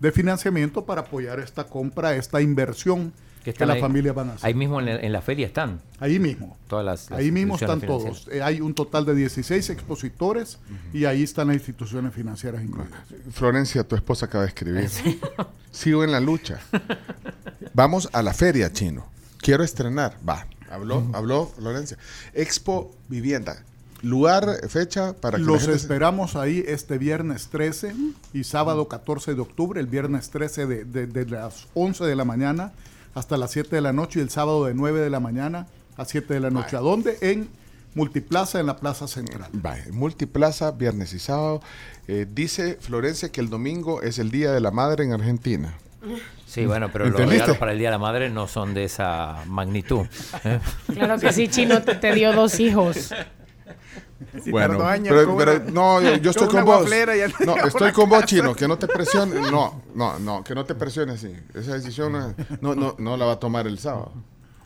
de 0.00 0.12
financiamiento 0.12 0.84
para 0.84 1.00
apoyar 1.00 1.40
esta 1.40 1.64
compra, 1.64 2.14
esta 2.14 2.42
inversión 2.42 3.12
que, 3.44 3.50
están 3.50 3.68
las 3.68 3.76
ahí- 3.76 3.80
familias 3.82 4.14
van 4.14 4.30
a 4.30 4.32
hacer. 4.34 4.46
Ahí 4.48 4.54
mismo 4.54 4.80
en 4.80 4.86
la, 4.86 4.96
en 4.96 5.12
la 5.12 5.22
feria 5.22 5.46
están. 5.46 5.80
Ahí 6.00 6.18
mismo. 6.18 6.56
Todas 6.66 6.84
las, 6.84 7.10
las 7.10 7.20
Ahí 7.20 7.30
mismo 7.30 7.54
están 7.54 7.80
todos. 7.80 8.26
Eh, 8.32 8.42
hay 8.42 8.60
un 8.60 8.74
total 8.74 9.04
de 9.04 9.14
16 9.14 9.70
expositores 9.70 10.58
y 10.92 11.04
ahí 11.04 11.22
están 11.22 11.46
las 11.48 11.56
instituciones 11.56 12.12
financieras 12.12 12.62
incluidas. 12.64 12.98
Florencia, 13.30 13.84
tu 13.86 13.94
esposa 13.94 14.26
acaba 14.26 14.42
de 14.44 14.48
escribir. 14.48 14.88
Sigo 15.70 16.02
en 16.02 16.10
la 16.12 16.20
lucha. 16.20 16.58
Vamos 17.72 18.08
a 18.12 18.22
la 18.22 18.32
feria, 18.32 18.72
chino. 18.72 19.04
Quiero 19.38 19.62
estrenar. 19.64 20.16
Va. 20.28 20.46
Habló, 20.70 21.04
habló 21.12 21.46
Florencia. 21.56 21.96
Expo 22.32 22.94
Vivienda. 23.08 23.62
Lugar, 24.02 24.68
fecha 24.68 25.14
para 25.14 25.38
que 25.38 25.44
la 25.44 25.46
Los 25.52 25.62
gente 25.62 25.76
esperamos 25.76 26.36
ahí 26.36 26.62
este 26.66 26.98
viernes 26.98 27.48
13 27.48 27.94
y 28.34 28.44
sábado 28.44 28.86
14 28.88 29.34
de 29.34 29.40
octubre, 29.40 29.80
el 29.80 29.86
viernes 29.86 30.28
13 30.30 30.66
de, 30.66 30.84
de- 30.84 31.06
de 31.06 31.24
las 31.26 31.66
11 31.74 32.04
de 32.04 32.14
la 32.16 32.24
mañana 32.24 32.72
hasta 33.14 33.36
las 33.36 33.50
7 33.52 33.74
de 33.76 33.82
la 33.82 33.92
noche 33.92 34.18
y 34.18 34.22
el 34.22 34.30
sábado 34.30 34.64
de 34.66 34.74
9 34.74 35.00
de 35.00 35.10
la 35.10 35.20
mañana 35.20 35.66
a 35.96 36.04
7 36.04 36.34
de 36.34 36.40
la 36.40 36.50
noche. 36.50 36.76
¿A 36.76 36.80
dónde? 36.80 37.16
En 37.20 37.48
Multiplaza, 37.94 38.58
en 38.58 38.66
la 38.66 38.76
Plaza 38.76 39.06
Central. 39.06 39.48
Vaya, 39.52 39.84
Multiplaza, 39.92 40.72
viernes 40.72 41.12
y 41.12 41.20
sábado. 41.20 41.62
Eh, 42.08 42.26
dice 42.28 42.76
Florencia 42.80 43.30
que 43.30 43.40
el 43.40 43.48
domingo 43.48 44.02
es 44.02 44.18
el 44.18 44.30
Día 44.30 44.52
de 44.52 44.60
la 44.60 44.70
Madre 44.70 45.04
en 45.04 45.12
Argentina. 45.12 45.74
Sí, 46.46 46.66
bueno, 46.66 46.90
pero 46.92 47.08
los 47.08 47.20
regalos 47.28 47.56
para 47.56 47.72
el 47.72 47.78
Día 47.78 47.88
de 47.88 47.92
la 47.92 47.98
Madre 47.98 48.30
no 48.30 48.46
son 48.48 48.74
de 48.74 48.84
esa 48.84 49.44
magnitud. 49.46 50.06
¿eh? 50.44 50.60
Claro 50.92 51.18
que 51.18 51.32
sí, 51.32 51.48
chino, 51.48 51.82
te, 51.82 51.94
te 51.94 52.12
dio 52.12 52.32
dos 52.32 52.60
hijos. 52.60 53.12
Si 54.44 54.50
bueno, 54.50 54.82
años 54.86 55.08
pero, 55.14 55.26
con 55.28 55.36
pero 55.38 55.52
una- 55.56 55.70
no, 55.70 56.00
yo, 56.02 56.16
yo 56.16 56.30
estoy 56.30 56.48
con 56.48 56.64
vos. 56.64 56.88
No, 57.46 57.56
estoy 57.66 57.92
con 57.92 58.08
vos, 58.08 58.24
chino, 58.24 58.54
que 58.54 58.66
no 58.68 58.78
te 58.78 58.86
presiones. 58.86 59.50
No, 59.50 59.82
no, 59.94 60.18
no, 60.18 60.42
que 60.44 60.54
no 60.54 60.64
te 60.64 60.74
presiones 60.74 61.16
así. 61.24 61.34
Esa 61.54 61.74
decisión 61.74 62.12
no, 62.12 62.34
no, 62.60 62.74
no, 62.74 62.96
no 62.98 63.16
la 63.16 63.24
va 63.26 63.32
a 63.32 63.40
tomar 63.40 63.66
el 63.66 63.78
sábado. 63.78 64.12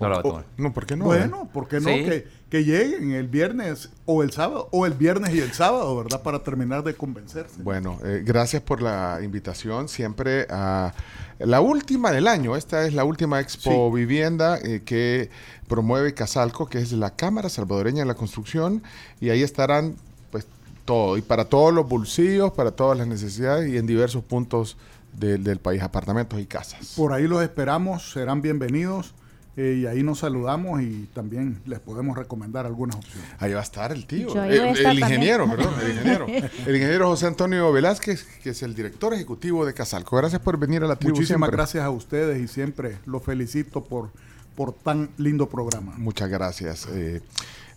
No 0.00 0.08
la 0.08 0.14
va 0.14 0.20
a 0.20 0.24
O- 0.24 0.28
tomar. 0.30 0.44
No, 0.56 0.72
¿por 0.72 0.86
qué 0.86 0.96
no? 0.96 1.06
Bueno, 1.06 1.48
¿por 1.52 1.66
qué 1.66 1.80
no? 1.80 1.88
Sí. 1.88 2.04
Que, 2.04 2.28
que 2.50 2.64
lleguen 2.64 3.10
el 3.12 3.26
viernes 3.26 3.90
o 4.06 4.22
el 4.22 4.30
sábado, 4.30 4.68
o 4.70 4.86
el 4.86 4.92
viernes 4.94 5.34
y 5.34 5.40
el 5.40 5.52
sábado, 5.52 5.96
¿verdad? 5.96 6.22
Para 6.22 6.42
terminar 6.44 6.84
de 6.84 6.94
convencerse. 6.94 7.60
Bueno, 7.62 7.98
eh, 8.04 8.22
gracias 8.24 8.62
por 8.62 8.80
la 8.80 9.18
invitación. 9.22 9.88
Siempre 9.88 10.46
a 10.50 10.94
la 11.40 11.60
última 11.60 12.12
del 12.12 12.28
año. 12.28 12.54
Esta 12.54 12.86
es 12.86 12.94
la 12.94 13.04
última 13.04 13.40
Expo 13.40 13.90
Vivienda 13.92 14.58
eh, 14.62 14.82
que 14.84 15.30
promueve 15.68 16.14
Casalco, 16.14 16.66
que 16.66 16.78
es 16.78 16.92
la 16.92 17.14
Cámara 17.14 17.48
Salvadoreña 17.48 18.00
de 18.00 18.06
la 18.06 18.14
Construcción. 18.14 18.82
Y 19.20 19.30
ahí 19.30 19.42
estarán, 19.42 19.94
pues, 20.30 20.46
todo. 20.84 21.16
Y 21.16 21.22
para 21.22 21.44
todos 21.44 21.72
los 21.72 21.88
bolsillos, 21.88 22.52
para 22.52 22.70
todas 22.72 22.96
las 22.98 23.06
necesidades 23.06 23.70
y 23.72 23.76
en 23.76 23.86
diversos 23.86 24.24
puntos 24.24 24.76
de- 25.12 25.38
del 25.38 25.58
país, 25.58 25.82
apartamentos 25.82 26.38
y 26.40 26.46
casas. 26.46 26.94
Por 26.96 27.12
ahí 27.12 27.26
los 27.26 27.42
esperamos, 27.42 28.10
serán 28.12 28.42
bienvenidos. 28.42 29.14
eh, 29.60 29.80
y 29.82 29.86
ahí 29.86 30.04
nos 30.04 30.20
saludamos 30.20 30.80
y 30.82 31.08
también 31.12 31.60
les 31.66 31.80
podemos 31.80 32.16
recomendar 32.16 32.64
algunas 32.64 32.94
opciones. 32.94 33.28
Ahí 33.40 33.52
va 33.54 33.58
a 33.58 33.64
estar 33.64 33.90
el 33.90 34.06
tío. 34.06 34.40
Ahí 34.40 34.56
El, 34.56 34.66
estar 34.68 34.94
ingeniero, 34.94 35.46
también. 35.48 35.68
perdón, 35.68 35.84
el 35.84 35.90
ingeniero. 35.90 36.26
El 36.68 36.76
ingeniero 36.76 37.08
José 37.08 37.26
Antonio 37.26 37.72
Velázquez, 37.72 38.22
que 38.40 38.50
es 38.50 38.62
el 38.62 38.76
director 38.76 39.12
ejecutivo 39.14 39.66
de 39.66 39.74
Casalco. 39.74 40.16
Gracias 40.16 40.40
por 40.42 40.58
venir 40.58 40.84
a 40.84 40.86
la 40.86 40.94
tribu 40.94 41.16
Muchísimas 41.16 41.48
siempre. 41.48 41.56
gracias 41.56 41.82
a 41.84 41.90
ustedes 41.90 42.40
y 42.40 42.46
siempre 42.46 42.98
los 43.04 43.20
felicito 43.24 43.82
por, 43.82 44.10
por 44.58 44.72
tan 44.72 45.10
lindo 45.18 45.48
programa. 45.48 45.94
Muchas 45.98 46.28
gracias. 46.28 46.88
Eh, 46.90 47.22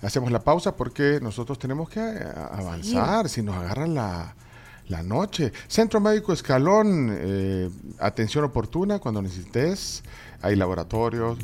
hacemos 0.02 0.32
la 0.32 0.40
pausa 0.40 0.76
porque 0.76 1.20
nosotros 1.22 1.60
tenemos 1.60 1.88
que 1.92 2.00
eh, 2.00 2.26
avanzar. 2.52 3.30
Si 3.30 3.44
nos 3.44 3.56
agarran 3.56 3.94
la, 3.94 4.34
la 4.88 5.04
noche. 5.04 5.54
Centro 5.68 6.00
Médico 6.00 6.34
Escalón, 6.34 7.10
eh, 7.12 7.70
atención 8.00 8.46
oportuna 8.46 8.98
cuando 8.98 9.22
necesites. 9.22 10.02
Hay 10.42 10.56
laboratorios, 10.56 11.38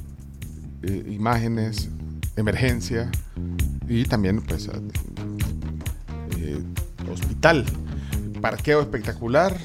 eh, 0.82 1.04
imágenes, 1.12 1.88
emergencia 2.36 3.12
y 3.88 4.06
también 4.06 4.42
pues 4.42 4.68
hospital. 7.12 7.64
Parqueo 8.42 8.82
espectacular. 8.82 9.56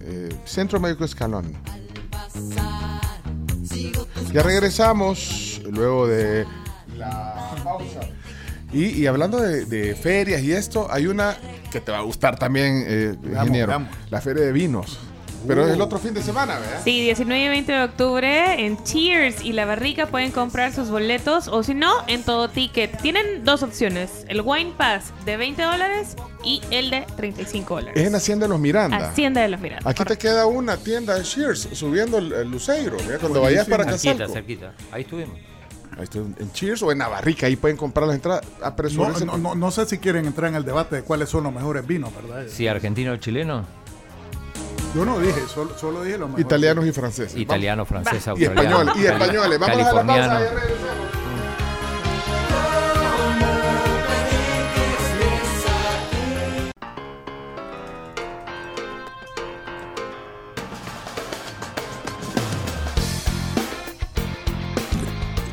eh, 0.00 0.30
Centro 0.46 0.80
Médico 0.80 1.04
Escalón. 1.04 1.52
Ya 4.32 4.42
regresamos 4.42 5.60
luego 5.70 6.06
de 6.06 6.46
la 6.96 7.54
pausa. 7.64 8.00
Y, 8.72 8.86
y 9.00 9.06
hablando 9.06 9.40
de, 9.40 9.64
de 9.64 9.94
ferias 9.94 10.42
y 10.42 10.52
esto, 10.52 10.88
hay 10.90 11.06
una 11.06 11.36
que 11.70 11.80
te 11.80 11.92
va 11.92 11.98
a 11.98 12.02
gustar 12.02 12.38
también, 12.38 12.84
eh, 12.86 13.14
ingeniero. 13.24 13.86
La 14.10 14.20
feria 14.20 14.44
de 14.44 14.52
vinos. 14.52 14.98
Pero 15.46 15.66
es 15.66 15.72
el 15.74 15.80
Uh. 15.80 15.84
otro 15.84 15.98
fin 15.98 16.12
de 16.14 16.22
semana, 16.22 16.58
¿verdad? 16.58 16.80
Sí, 16.84 17.00
19 17.02 17.44
y 17.44 17.48
20 17.48 17.72
de 17.72 17.82
octubre 17.84 18.64
en 18.66 18.82
Cheers 18.82 19.44
y 19.44 19.52
La 19.52 19.64
Barrica 19.66 20.06
pueden 20.06 20.30
comprar 20.32 20.72
sus 20.72 20.90
boletos 20.90 21.48
o 21.48 21.62
si 21.62 21.74
no, 21.74 21.92
en 22.06 22.22
todo 22.22 22.48
ticket. 22.48 23.00
Tienen 23.00 23.44
dos 23.44 23.62
opciones, 23.62 24.24
el 24.28 24.40
Wine 24.42 24.72
Pass 24.76 25.12
de 25.24 25.36
20 25.36 25.62
dólares 25.62 26.16
y 26.44 26.60
el 26.70 26.90
de 26.90 27.06
35 27.16 27.74
dólares. 27.76 28.00
Es 28.00 28.06
en 28.08 28.14
Hacienda 28.14 28.46
de 28.46 28.50
los 28.50 28.60
Miranda. 28.60 28.96
Hacienda 28.96 29.40
de 29.42 29.48
los 29.48 29.60
Mirandas. 29.60 29.86
Aquí 29.86 30.04
te 30.04 30.16
queda 30.18 30.46
una 30.46 30.76
tienda 30.76 31.14
de 31.14 31.22
Cheers 31.22 31.68
subiendo 31.72 32.18
el, 32.18 32.32
el 32.32 32.50
Luceiro. 32.50 32.96
¿verdad? 32.96 33.18
Cuando 33.20 33.40
vayas 33.42 33.66
para 33.68 33.84
Cerquita, 33.84 34.12
Casalco. 34.26 34.32
cerquita. 34.32 34.72
Ahí 34.92 35.02
estuvimos. 35.02 35.36
Ahí 35.96 36.04
estoy 36.04 36.22
en 36.38 36.52
Cheers 36.52 36.82
o 36.84 36.92
en 36.92 36.98
Navarrica. 36.98 37.46
Ahí 37.46 37.56
pueden 37.56 37.76
comprar 37.76 38.06
las 38.06 38.14
entradas. 38.16 38.42
No, 38.60 38.66
Apresúrense. 38.66 39.24
no, 39.24 39.36
no, 39.36 39.54
no 39.56 39.70
sé 39.72 39.84
si 39.86 39.98
quieren 39.98 40.26
entrar 40.26 40.48
en 40.50 40.54
el 40.54 40.64
debate 40.64 40.96
de 40.96 41.02
cuáles 41.02 41.28
son 41.28 41.42
los 41.44 41.52
mejores 41.52 41.84
vinos, 41.86 42.12
¿verdad? 42.14 42.44
Sí, 42.48 42.68
argentino 42.68 43.12
o 43.12 43.16
chileno. 43.16 43.66
Yo 44.94 45.04
no 45.04 45.18
dije, 45.20 45.40
solo, 45.52 45.76
solo 45.78 46.02
dije 46.02 46.18
los 46.18 46.28
mejores. 46.28 46.46
Italianos 46.46 46.86
y 46.86 46.92
franceses. 46.92 47.36
Italiano, 47.38 47.84
francés, 47.84 48.24
Y 48.36 48.44
españoles. 48.44 48.94
Y 48.96 49.06
españoles. 49.06 49.58
Vamos 49.58 49.76
a 49.86 49.92
la 49.94 50.06
pausa. 50.06 50.38
regresamos. 50.38 51.08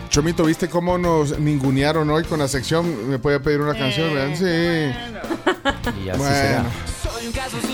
Chomito, 0.09 0.45
¿viste 0.45 0.69
cómo 0.69 0.97
nos 0.97 1.37
ningunearon 1.39 2.09
hoy 2.09 2.23
con 2.23 2.39
la 2.39 2.47
sección? 2.47 3.09
¿Me 3.09 3.19
puede 3.19 3.39
pedir 3.41 3.59
una 3.59 3.73
canción? 3.77 4.13
¿verdad? 4.13 4.35
Sí. 4.37 6.01
Y 6.05 6.09
así 6.09 6.17
Bueno. 6.19 6.35
será. 6.35 6.65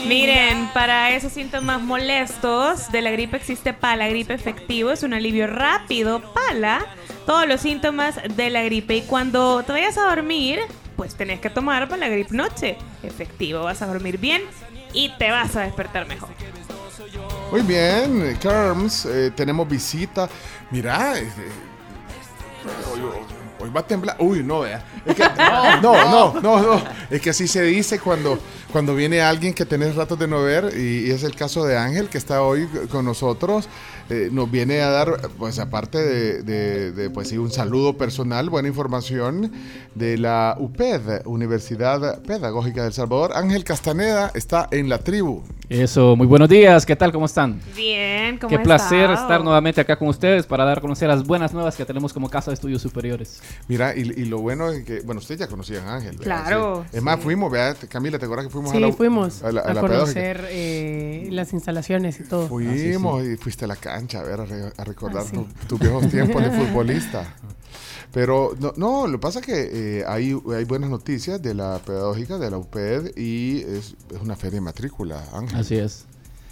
Miren, 0.08 0.70
para 0.74 1.12
esos 1.16 1.32
síntomas 1.34 1.82
molestos 1.82 2.92
de 2.92 3.02
la 3.02 3.12
gripe 3.12 3.38
existe 3.38 3.74
Pala 3.74 4.08
Gripe 4.08 4.34
Efectivo. 4.34 4.92
Es 4.92 5.04
un 5.04 5.14
alivio 5.14 5.48
rápido. 5.48 6.22
Pala, 6.34 6.86
todos 7.26 7.48
los 7.48 7.62
síntomas 7.62 8.16
de 8.36 8.50
la 8.50 8.64
gripe. 8.64 8.96
Y 8.96 9.02
cuando 9.02 9.64
te 9.64 9.72
vayas 9.72 9.98
a 9.98 10.04
dormir, 10.10 10.60
pues 10.96 11.16
tenés 11.16 11.40
que 11.40 11.50
tomar 11.50 11.88
Pala 11.90 12.08
Gripe 12.10 12.36
Noche. 12.36 12.78
Efectivo, 13.04 13.64
vas 13.64 13.82
a 13.82 13.88
dormir 13.88 14.18
bien 14.18 14.42
y 14.94 15.10
te 15.18 15.32
vas 15.32 15.56
a 15.56 15.62
despertar 15.62 16.08
mejor. 16.08 16.30
Muy 17.52 17.62
bien, 17.62 18.38
Kerms, 18.40 19.06
eh, 19.06 19.32
tenemos 19.36 19.68
visita. 19.68 20.30
Mira, 20.70 21.18
eh, 21.20 21.28
hoy 23.60 23.70
va 23.70 23.82
a 23.82 23.88
temblar. 23.88 24.16
Uy, 24.20 24.44
no, 24.44 24.62
vea. 24.62 24.84
Que- 25.06 25.24
no, 25.82 26.10
no, 26.10 26.40
no, 26.42 26.60
no. 26.62 26.84
Es 27.10 27.22
que 27.22 27.32
así 27.32 27.48
se 27.48 27.62
dice 27.64 28.00
cuando, 28.00 28.40
cuando 28.72 28.96
viene 28.96 29.22
alguien 29.22 29.54
que 29.54 29.66
tenés 29.66 29.96
ratos 29.96 30.18
de 30.20 30.28
no 30.28 30.42
ver, 30.44 30.74
y, 30.78 31.08
y 31.08 31.12
es 31.12 31.24
el 31.24 31.36
caso 31.36 31.66
de 31.66 31.78
Ángel, 31.78 32.08
que 32.10 32.18
está 32.18 32.42
hoy 32.44 32.68
con 32.92 33.06
nosotros. 33.06 33.68
eh, 34.10 34.28
nos 34.32 34.52
viene 34.52 34.82
a 34.82 34.90
dar, 34.90 35.30
pues 35.38 35.58
aparte 35.60 35.98
de, 35.98 36.44
de- 36.44 36.92
de, 36.92 37.10
pues 37.10 37.30
sí, 37.30 37.38
un 37.38 37.50
saludo 37.52 37.98
personal, 37.98 38.50
buena 38.50 38.68
información 38.68 39.52
de 39.96 40.18
la 40.18 40.58
UPED, 40.60 41.22
Universidad 41.26 42.22
Pedagógica 42.24 42.84
del 42.84 42.92
Salvador. 42.94 43.32
Ángel 43.36 43.64
Castaneda 43.64 44.30
está 44.36 44.68
en 44.72 44.90
la 44.90 44.98
tribu. 44.98 45.44
Eso, 45.70 46.18
muy 46.18 46.28
buenos 46.28 46.50
días, 46.50 46.86
¿qué 46.86 46.98
tal? 46.98 47.14
¿Cómo 47.14 47.26
están? 47.26 47.62
Bien, 47.74 48.38
¿cómo 48.38 48.50
Qué 48.50 48.60
placer 48.60 49.10
estar 49.12 49.42
nuevamente 49.42 49.80
acá 49.80 49.96
con 49.98 50.10
ustedes 50.10 50.46
para 50.46 50.66
dar 50.66 50.80
a 50.80 50.82
conocer 50.82 51.08
las 51.08 51.26
buenas 51.26 51.54
nuevas 51.54 51.78
que 51.78 51.86
tenemos 51.86 52.12
como 52.12 52.30
Casa 52.30 52.52
de 52.52 52.56
Estudios 52.56 52.82
Superiores. 52.82 53.42
Mira, 53.70 53.96
y, 53.96 54.02
y 54.02 54.26
lo 54.26 54.40
bueno 54.40 54.70
es 54.70 54.84
que, 54.84 55.00
bueno, 55.02 55.20
ustedes 55.20 55.40
ya 55.40 55.48
conocían 55.48 55.88
a 55.88 55.96
Ángel. 55.96 56.18
¿verdad? 56.18 56.44
Claro, 56.44 56.86
Sí. 56.92 56.98
Es 56.98 57.04
más, 57.04 57.18
fuimos, 57.22 57.50
¿verdad? 57.50 57.78
Camila, 57.88 58.20
¿te 58.20 58.26
acuerdas 58.26 58.48
que 58.48 58.52
fuimos 58.52 58.61
Sí, 58.70 58.78
a 58.78 58.80
la 58.82 58.92
fuimos 58.94 59.44
a 59.44 59.52
la, 59.52 59.62
a, 59.62 59.64
a 59.64 59.74
la 59.74 59.82
pedagógica? 59.82 60.00
conocer 60.22 60.48
eh, 60.50 61.28
las 61.32 61.54
instalaciones 61.54 62.20
y 62.20 62.24
todo. 62.24 62.48
Fuimos 62.48 63.26
y 63.26 63.38
fuiste 63.38 63.66
a 63.66 63.68
la 63.68 63.76
cancha 63.76 64.20
a 64.20 64.24
ver, 64.24 64.42
a, 64.42 64.46
re- 64.46 64.74
a 64.78 64.84
recordar 64.84 65.24
Ah, 65.26 65.30
sí. 65.30 65.36
tu- 65.36 65.48
tus 65.68 65.80
viejos 65.80 66.08
tiempos 66.12 66.44
de 66.44 66.52
futbolista. 66.52 67.36
Pero 68.14 68.54
no, 68.60 68.74
no, 68.76 69.08
lo 69.08 69.14
que 69.14 69.22
pasa 69.22 69.40
es 69.40 69.46
que 69.46 69.70
eh, 70.00 70.04
hay, 70.06 70.38
hay 70.56 70.66
buenas 70.66 70.90
noticias 70.90 71.42
de 71.42 71.54
la 71.54 71.80
pedagógica, 71.80 72.38
de 72.38 72.52
la 72.52 72.58
UPED, 72.58 73.18
y 73.18 73.60
es, 73.62 73.96
es 74.14 74.22
una 74.22 74.36
feria 74.36 74.56
de 74.56 74.62
matrícula, 74.62 75.24
Ángel. 75.34 75.58
Así 75.58 75.76
es. 75.76 76.06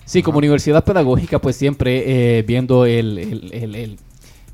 Sí, 0.05 0.23
como 0.23 0.38
universidad 0.38 0.83
pedagógica, 0.85 1.39
pues 1.39 1.55
siempre 1.57 2.38
eh, 2.39 2.43
viendo 2.43 2.85
el, 2.85 3.17
el- 3.17 3.53
el- 3.53 3.75
el- 3.75 3.99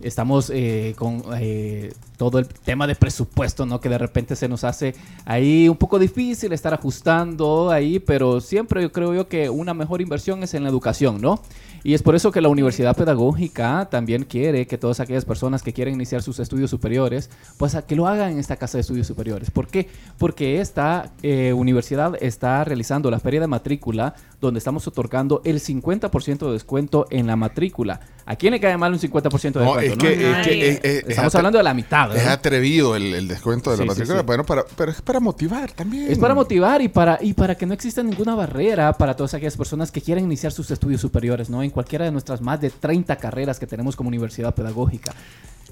estamos 0.02 0.52
eh, 0.54 0.96
con 0.98 1.24
eh, 1.40 1.94
todo 2.18 2.40
el 2.40 2.48
tema 2.48 2.88
de 2.88 2.96
presupuesto, 2.96 3.66
¿no? 3.66 3.80
Que 3.82 3.90
de 3.90 3.98
repente 3.98 4.36
se 4.36 4.48
nos 4.48 4.64
hace 4.64 4.96
ahí 5.26 5.68
un 5.70 5.78
poco 5.78 6.00
difícil 6.00 6.54
estar 6.54 6.74
ajustando 6.74 7.72
ahí, 7.72 8.00
pero 8.00 8.40
siempre 8.42 8.82
yo 8.82 8.92
creo 8.92 9.14
yo 9.14 9.28
que 9.28 9.50
una 9.50 9.74
mejor 9.74 10.02
inversión 10.02 10.42
es 10.44 10.54
en 10.54 10.64
la 10.64 10.70
educación, 10.70 11.22
¿no? 11.22 11.42
Y 11.84 11.94
es 11.94 12.02
por 12.02 12.16
eso 12.16 12.32
que 12.32 12.42
la 12.42 12.50
Universidad 12.50 12.96
Pedagógica 12.96 13.88
también 13.92 14.24
quiere 14.24 14.66
que 14.66 14.78
todas 14.78 15.00
aquellas 15.00 15.24
personas 15.24 15.62
que 15.62 15.72
quieren 15.72 15.94
iniciar 15.94 16.24
sus 16.24 16.40
estudios 16.40 16.72
superiores, 16.72 17.30
pues 17.58 17.76
a 17.76 17.86
que 17.86 17.96
lo 17.96 18.08
hagan 18.08 18.32
en 18.32 18.40
esta 18.40 18.56
casa 18.56 18.78
de 18.78 18.82
estudios 18.82 19.06
superiores. 19.06 19.52
¿Por 19.52 19.68
qué? 19.68 19.88
Porque 20.18 20.62
esta 20.62 21.12
eh, 21.22 21.54
universidad 21.54 22.16
está 22.22 22.64
realizando 22.64 23.12
la 23.12 23.20
feria 23.20 23.40
de 23.40 23.48
matrícula 23.48 24.16
donde 24.42 24.58
estamos 24.58 24.88
otorgando 24.88 25.42
el 25.46 25.60
50% 25.60 26.48
de 26.48 26.54
descuento 26.54 27.06
en 27.12 27.28
la 27.28 27.36
matrícula. 27.36 28.00
¿A 28.26 28.36
quién 28.36 28.54
le 28.54 28.60
cae 28.60 28.76
mal 28.78 28.92
un 28.92 29.00
50% 29.00 29.60
de 29.60 29.66
No, 29.66 29.76
descuento? 29.76 29.86
es 29.86 29.98
no? 29.98 30.04
que, 30.04 30.32
es 30.42 30.48
que- 30.48 30.70
es- 30.70 30.80
es- 30.84 31.10
Estamos 31.10 31.34
es 31.34 31.36
hablando 31.36 31.58
de 31.60 31.64
la 31.64 31.74
mitad. 31.76 32.05
Es 32.14 32.28
atrevido 32.28 32.96
el, 32.96 33.14
el 33.14 33.28
descuento 33.28 33.72
de 33.72 33.78
la 33.78 33.84
Sí, 33.84 33.88
matrícula, 33.88 34.20
sí. 34.20 34.26
bueno, 34.26 34.46
para, 34.46 34.66
pero 34.76 34.92
es 34.92 35.02
para 35.02 35.20
motivar 35.20 35.72
también. 35.72 36.12
Es 36.12 36.18
para 36.20 36.34
motivar 36.36 36.82
y 36.82 36.88
para, 36.90 37.18
y 37.22 37.34
para 37.34 37.56
que 37.56 37.66
no 37.66 37.74
exista 37.74 38.04
ninguna 38.04 38.36
barrera 38.36 38.94
para 38.94 39.16
todas 39.16 39.34
aquellas 39.34 39.58
personas 39.58 39.92
que 39.92 40.02
quieren 40.02 40.26
iniciar 40.26 40.52
sus 40.52 40.70
estudios 40.72 41.02
superiores, 41.02 41.50
¿no? 41.50 41.64
En 41.64 41.70
cualquiera 41.70 42.06
de 42.06 42.12
nuestras 42.12 42.42
más 42.42 42.60
de 42.62 42.70
30 42.70 43.16
carreras 43.16 43.60
que 43.60 43.68
tenemos 43.68 43.96
como 43.96 44.10
universidad 44.10 44.54
pedagógica. 44.54 45.14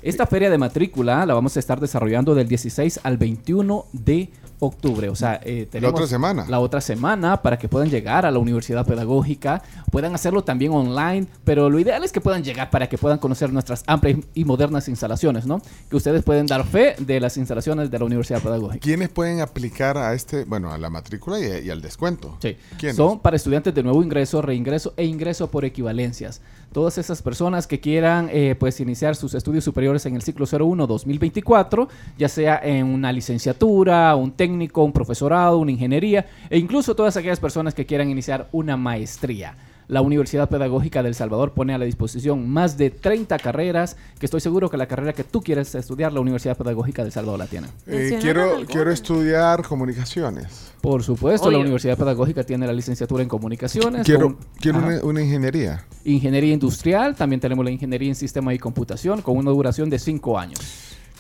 Esta 0.02 0.28
feria 0.28 0.50
de 0.50 0.58
matrícula 0.58 1.26
la 1.26 1.34
vamos 1.34 1.56
a 1.56 1.60
estar 1.60 1.80
desarrollando 1.80 2.36
del 2.36 2.48
16 2.48 3.00
al 3.04 3.18
21 3.18 3.86
de 3.94 4.30
octubre. 4.66 5.10
O 5.10 5.16
sea, 5.16 5.40
eh, 5.44 5.68
tenemos 5.70 5.94
otra 5.94 6.08
semana. 6.08 6.46
La 6.48 6.60
otra 6.60 6.82
semana 6.82 7.42
para 7.42 7.58
que 7.58 7.68
puedan 7.68 7.90
llegar 7.90 8.26
a 8.26 8.32
la 8.32 8.40
universidad 8.40 8.86
pedagógica. 8.86 9.62
Puedan 9.92 10.16
hacerlo 10.16 10.44
también 10.44 10.72
online, 10.72 11.28
pero 11.44 11.70
lo 11.70 11.80
ideal 11.80 12.04
es 12.04 12.12
que 12.12 12.22
puedan 12.22 12.44
llegar 12.44 12.70
para 12.70 12.88
que 12.88 12.98
puedan 12.98 13.20
conocer 13.20 13.52
nuestras 13.52 13.84
amplias 13.88 14.20
y 14.34 14.46
modernas 14.46 14.88
instalaciones, 14.88 15.46
¿no? 15.46 15.62
Que 15.90 15.96
ustedes 15.96 16.24
pueden 16.24 16.48
dar 16.48 16.66
fe 16.66 16.96
de 17.00 17.20
las 17.20 17.38
instalaciones 17.38 17.92
de 17.92 18.00
la 18.00 18.06
universidad 18.06 18.42
pedagógica. 18.42 18.80
¿Quiénes 18.80 19.10
pueden 19.10 19.42
aplicar 19.42 19.98
a 19.98 20.14
este, 20.14 20.46
bueno, 20.46 20.72
a 20.72 20.78
la 20.78 20.90
matrícula 20.90 21.40
y, 21.40 21.68
y 21.68 21.70
al 21.70 21.82
descuento? 21.82 22.38
Sí. 22.42 22.58
¿Quiénes? 22.78 22.96
Son 22.96 23.20
para 23.20 23.36
estudiantes 23.36 23.74
de 23.74 23.84
nuevo 23.84 24.04
ingreso, 24.04 24.42
reingreso 24.42 24.94
e 24.98 25.06
ingreso 25.06 25.50
por 25.50 25.66
equivalencias. 25.66 26.42
Todas 26.74 26.98
esas 26.98 27.22
personas 27.22 27.68
que 27.68 27.80
quieran 27.80 28.30
eh, 28.32 28.56
pues 28.60 28.80
iniciar 28.80 29.16
sus 29.16 29.36
estudios 29.36 29.64
superiores 29.64 30.08
en 30.08 30.16
el 30.16 30.24
ciclo 30.24 30.48
01-2024, 30.48 31.88
ya 32.18 32.28
sea 32.28 32.60
en 32.64 32.88
una 32.88 33.12
licenciatura, 33.12 34.16
un 34.16 34.32
técnico, 34.32 34.53
un 34.54 34.94
profesorado, 34.94 35.58
una 35.58 35.72
ingeniería 35.72 36.26
e 36.50 36.58
incluso 36.58 36.96
todas 36.96 37.18
aquellas 37.18 37.40
personas 37.40 37.74
que 37.74 37.86
quieran 37.86 38.10
iniciar 38.10 38.50
una 38.52 38.78
maestría. 38.78 39.56
La 39.90 40.02
Universidad 40.02 40.48
Pedagógica 40.48 41.04
del 41.04 41.14
Salvador 41.14 41.52
pone 41.52 41.74
a 41.74 41.78
la 41.78 41.84
disposición 41.84 42.50
más 42.50 42.78
de 42.78 42.90
30 42.90 43.38
carreras, 43.40 43.98
que 44.18 44.26
estoy 44.26 44.40
seguro 44.40 44.70
que 44.70 44.78
la 44.78 44.88
carrera 44.88 45.12
que 45.12 45.26
tú 45.26 45.42
quieres 45.42 45.76
estudiar, 45.76 46.14
la 46.14 46.22
Universidad 46.22 46.56
Pedagógica 46.56 47.04
del 47.04 47.12
Salvador 47.12 47.40
la 47.40 47.48
tiene. 47.48 47.68
Eh, 47.86 48.18
quiero, 48.22 48.62
quiero 48.66 48.92
estudiar 48.92 49.62
comunicaciones. 49.64 50.72
Por 50.80 51.04
supuesto, 51.04 51.52
la. 51.52 51.58
Universidad 51.60 51.98
Pedagógica 51.98 52.44
tiene 52.46 52.66
la 52.66 52.74
licenciatura 52.74 53.24
en 53.24 53.30
comunicaciones. 53.30 54.06
Quiero, 54.06 54.28
con- 54.28 54.38
quiero 54.60 54.78
una, 54.80 55.04
una 55.04 55.22
ingeniería. 55.22 55.84
Ingeniería 56.06 56.54
industrial, 56.54 57.14
también 57.16 57.42
tenemos 57.42 57.64
la 57.66 57.72
ingeniería 57.72 58.08
en 58.08 58.16
sistema 58.16 58.54
y 58.54 58.60
computación 58.60 59.22
con 59.22 59.36
una 59.38 59.52
duración 59.52 59.90
de 59.90 60.00
cinco 60.00 60.40
años. 60.40 60.60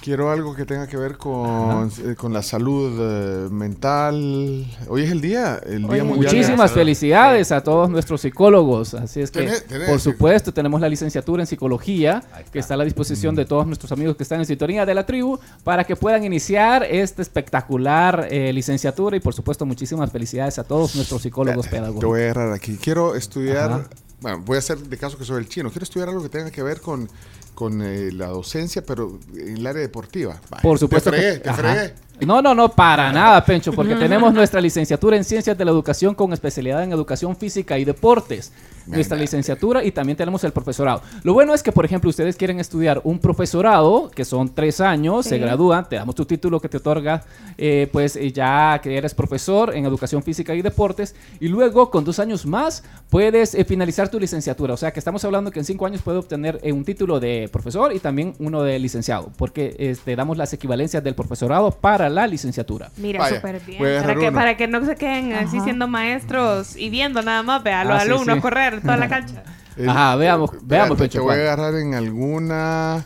Quiero 0.03 0.29
algo 0.29 0.53
que 0.53 0.65
tenga 0.65 0.85
que 0.85 0.97
ver 0.97 1.15
con, 1.17 1.89
eh, 2.05 2.15
con 2.17 2.33
la 2.33 2.43
salud 2.43 2.91
eh, 2.99 3.47
mental. 3.49 4.65
Hoy 4.89 5.03
es 5.03 5.11
el 5.11 5.21
día, 5.21 5.61
el 5.65 5.87
día 5.87 6.03
mundial. 6.03 6.33
Muchísimas 6.33 6.73
felicidades 6.73 7.53
a 7.53 7.63
todos 7.63 7.89
nuestros 7.89 8.19
psicólogos. 8.19 8.95
Así 8.95 9.21
es 9.21 9.31
que, 9.31 9.47
Tenés- 9.47 9.65
tenés- 9.65 9.87
por 9.87 10.01
supuesto, 10.01 10.53
tenemos 10.53 10.81
la 10.81 10.89
licenciatura 10.89 11.43
en 11.43 11.47
psicología 11.47 12.21
que 12.51 12.59
está 12.59 12.73
a 12.73 12.77
la 12.77 12.83
disposición 12.83 13.33
de 13.33 13.45
todos 13.45 13.65
nuestros 13.65 13.93
amigos 13.93 14.17
que 14.17 14.23
están 14.23 14.41
en 14.41 14.45
sintonía 14.45 14.85
de 14.85 14.93
la 14.93 15.05
tribu 15.05 15.39
para 15.63 15.85
que 15.85 15.95
puedan 15.95 16.25
iniciar 16.25 16.83
esta 16.83 17.21
espectacular 17.21 18.27
eh, 18.29 18.51
licenciatura 18.51 19.15
y, 19.15 19.21
por 19.21 19.33
supuesto, 19.33 19.65
muchísimas 19.65 20.11
felicidades 20.11 20.59
a 20.59 20.65
todos 20.65 20.97
nuestros 20.97 21.21
psicólogos 21.21 21.63
Te 21.67 21.77
pedagogos. 21.77 22.03
voy 22.03 22.19
a 22.19 22.23
agarrar 22.25 22.51
aquí. 22.51 22.75
Quiero 22.75 23.15
estudiar, 23.15 23.71
Ajá. 23.71 23.89
bueno, 24.19 24.43
voy 24.45 24.57
a 24.57 24.59
hacer 24.59 24.79
de 24.79 24.97
caso 24.97 25.17
que 25.17 25.23
soy 25.23 25.37
el 25.41 25.47
chino. 25.47 25.69
Quiero 25.69 25.83
estudiar 25.83 26.09
algo 26.09 26.21
que 26.21 26.27
tenga 26.29 26.51
que 26.51 26.61
ver 26.61 26.81
con, 26.81 27.07
con 27.53 27.81
eh, 27.81 28.11
la 28.11 28.27
docencia, 28.27 28.83
pero 28.85 29.19
en 29.35 29.57
el 29.57 29.67
área 29.67 29.81
deportiva. 29.81 30.39
Vaya, 30.49 30.61
Por 30.61 30.79
supuesto. 30.79 31.11
Te 31.11 31.17
fregué, 31.17 31.33
que- 31.35 31.39
te 31.39 31.49
Ajá. 31.49 31.57
fregué. 31.61 31.93
No, 32.25 32.41
no, 32.41 32.53
no, 32.53 32.69
para 32.69 33.11
nada, 33.11 33.43
Pencho, 33.43 33.73
porque 33.73 33.95
tenemos 34.07 34.33
nuestra 34.33 34.61
licenciatura 34.61 35.17
en 35.17 35.23
Ciencias 35.23 35.57
de 35.57 35.65
la 35.65 35.71
Educación 35.71 36.15
con 36.15 36.31
especialidad 36.33 36.83
en 36.83 36.91
Educación 36.91 37.35
Física 37.35 37.77
y 37.77 37.85
Deportes. 37.85 38.51
Nuestra 38.85 39.17
licenciatura 39.17 39.83
y 39.83 39.91
también 39.91 40.17
tenemos 40.17 40.43
el 40.43 40.51
profesorado. 40.51 41.01
Lo 41.23 41.33
bueno 41.33 41.53
es 41.53 41.63
que, 41.63 41.71
por 41.71 41.85
ejemplo, 41.85 42.09
ustedes 42.09 42.35
quieren 42.35 42.59
estudiar 42.59 43.01
un 43.03 43.19
profesorado, 43.19 44.09
que 44.09 44.25
son 44.25 44.53
tres 44.53 44.81
años, 44.81 45.25
se 45.25 45.37
gradúan, 45.37 45.87
te 45.87 45.95
damos 45.95 46.15
tu 46.15 46.25
título 46.25 46.59
que 46.59 46.69
te 46.69 46.77
otorga, 46.77 47.23
eh, 47.57 47.87
pues 47.91 48.15
eh, 48.15 48.31
ya 48.31 48.79
que 48.81 48.97
eres 48.97 49.13
profesor 49.13 49.75
en 49.75 49.85
Educación 49.85 50.23
Física 50.23 50.53
y 50.55 50.61
Deportes, 50.61 51.15
y 51.39 51.47
luego 51.47 51.89
con 51.91 52.03
dos 52.03 52.19
años 52.19 52.45
más 52.45 52.83
puedes 53.09 53.55
eh, 53.55 53.63
finalizar 53.65 54.09
tu 54.09 54.19
licenciatura. 54.19 54.73
O 54.73 54.77
sea 54.77 54.91
que 54.91 54.99
estamos 54.99 55.23
hablando 55.25 55.51
que 55.51 55.59
en 55.59 55.65
cinco 55.65 55.85
años 55.85 56.01
puedes 56.01 56.19
obtener 56.19 56.59
eh, 56.63 56.71
un 56.73 56.83
título 56.83 57.19
de 57.19 57.49
profesor 57.51 57.93
y 57.93 57.99
también 57.99 58.33
uno 58.39 58.63
de 58.63 58.79
licenciado, 58.79 59.31
porque 59.37 59.75
este, 59.79 60.15
damos 60.15 60.37
las 60.37 60.51
equivalencias 60.53 61.03
del 61.03 61.15
profesorado 61.15 61.71
para 61.71 62.09
la 62.09 62.27
licenciatura. 62.27 62.89
Mira, 62.97 63.27
súper 63.29 63.59
bien. 63.61 63.81
Para 64.01 64.15
que, 64.15 64.31
para 64.31 64.57
que 64.57 64.67
no 64.67 64.85
se 64.85 64.95
queden 64.95 65.33
así 65.33 65.59
siendo 65.61 65.87
maestros 65.87 66.75
y 66.75 66.89
viendo 66.89 67.21
nada 67.21 67.43
más, 67.43 67.63
ve 67.63 67.71
a 67.71 67.83
los 67.83 67.93
Ah, 67.93 67.99
sí, 68.01 68.09
alumnos 68.09 68.35
sí. 68.35 68.41
correr 68.41 68.72
toda 68.81 68.97
la 68.97 69.07
cancha. 69.09 69.43
El- 69.77 69.89
Ajá, 69.89 70.15
veamos, 70.15 70.53
eh, 70.53 70.57
veamos, 70.63 70.97
te- 70.97 71.03
Pecho, 71.05 71.19
Te 71.19 71.23
voy 71.23 71.33
a 71.35 71.37
agarrar 71.39 71.75
en 71.75 71.93
alguna 71.95 73.03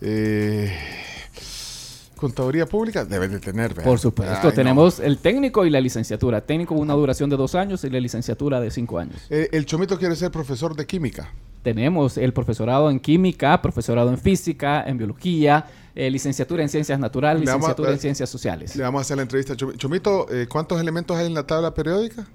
eh, 0.00 0.72
contaduría 2.16 2.66
pública. 2.66 3.04
Debes 3.04 3.30
de 3.30 3.38
tener, 3.38 3.68
¿verdad? 3.68 3.84
Por 3.84 3.98
supuesto, 3.98 4.34
Ay, 4.34 4.48
no. 4.48 4.52
tenemos 4.52 4.98
el 5.00 5.18
técnico 5.18 5.64
y 5.64 5.70
la 5.70 5.80
licenciatura. 5.80 6.40
Técnico 6.40 6.74
una 6.74 6.94
duración 6.94 7.30
de 7.30 7.36
dos 7.36 7.54
años 7.54 7.84
y 7.84 7.90
la 7.90 8.00
licenciatura 8.00 8.60
de 8.60 8.70
cinco 8.70 8.98
años. 8.98 9.16
Eh, 9.30 9.48
el 9.52 9.64
chomito 9.66 9.96
quiere 9.98 10.16
ser 10.16 10.30
profesor 10.30 10.74
de 10.74 10.86
química. 10.86 11.30
Tenemos 11.62 12.16
el 12.18 12.32
profesorado 12.32 12.90
en 12.90 12.98
química, 13.00 13.60
profesorado 13.62 14.10
en 14.10 14.18
física, 14.18 14.84
en 14.86 14.96
biología, 14.98 15.66
eh, 15.94 16.10
licenciatura 16.10 16.62
en 16.62 16.68
ciencias 16.68 16.98
naturales, 16.98 17.42
a- 17.48 17.52
licenciatura 17.54 17.90
en 17.92 17.98
ciencias 17.98 18.30
sociales. 18.30 18.74
Le 18.74 18.82
vamos 18.82 19.00
a 19.00 19.02
hacer 19.02 19.16
la 19.16 19.22
entrevista 19.24 19.52
a 19.52 19.56
Chomito. 19.56 19.78
Chomito, 19.78 20.26
eh, 20.32 20.46
¿cuántos 20.48 20.80
elementos 20.80 21.16
hay 21.16 21.26
en 21.26 21.34
la 21.34 21.46
tabla 21.46 21.74
periódica? 21.74 22.26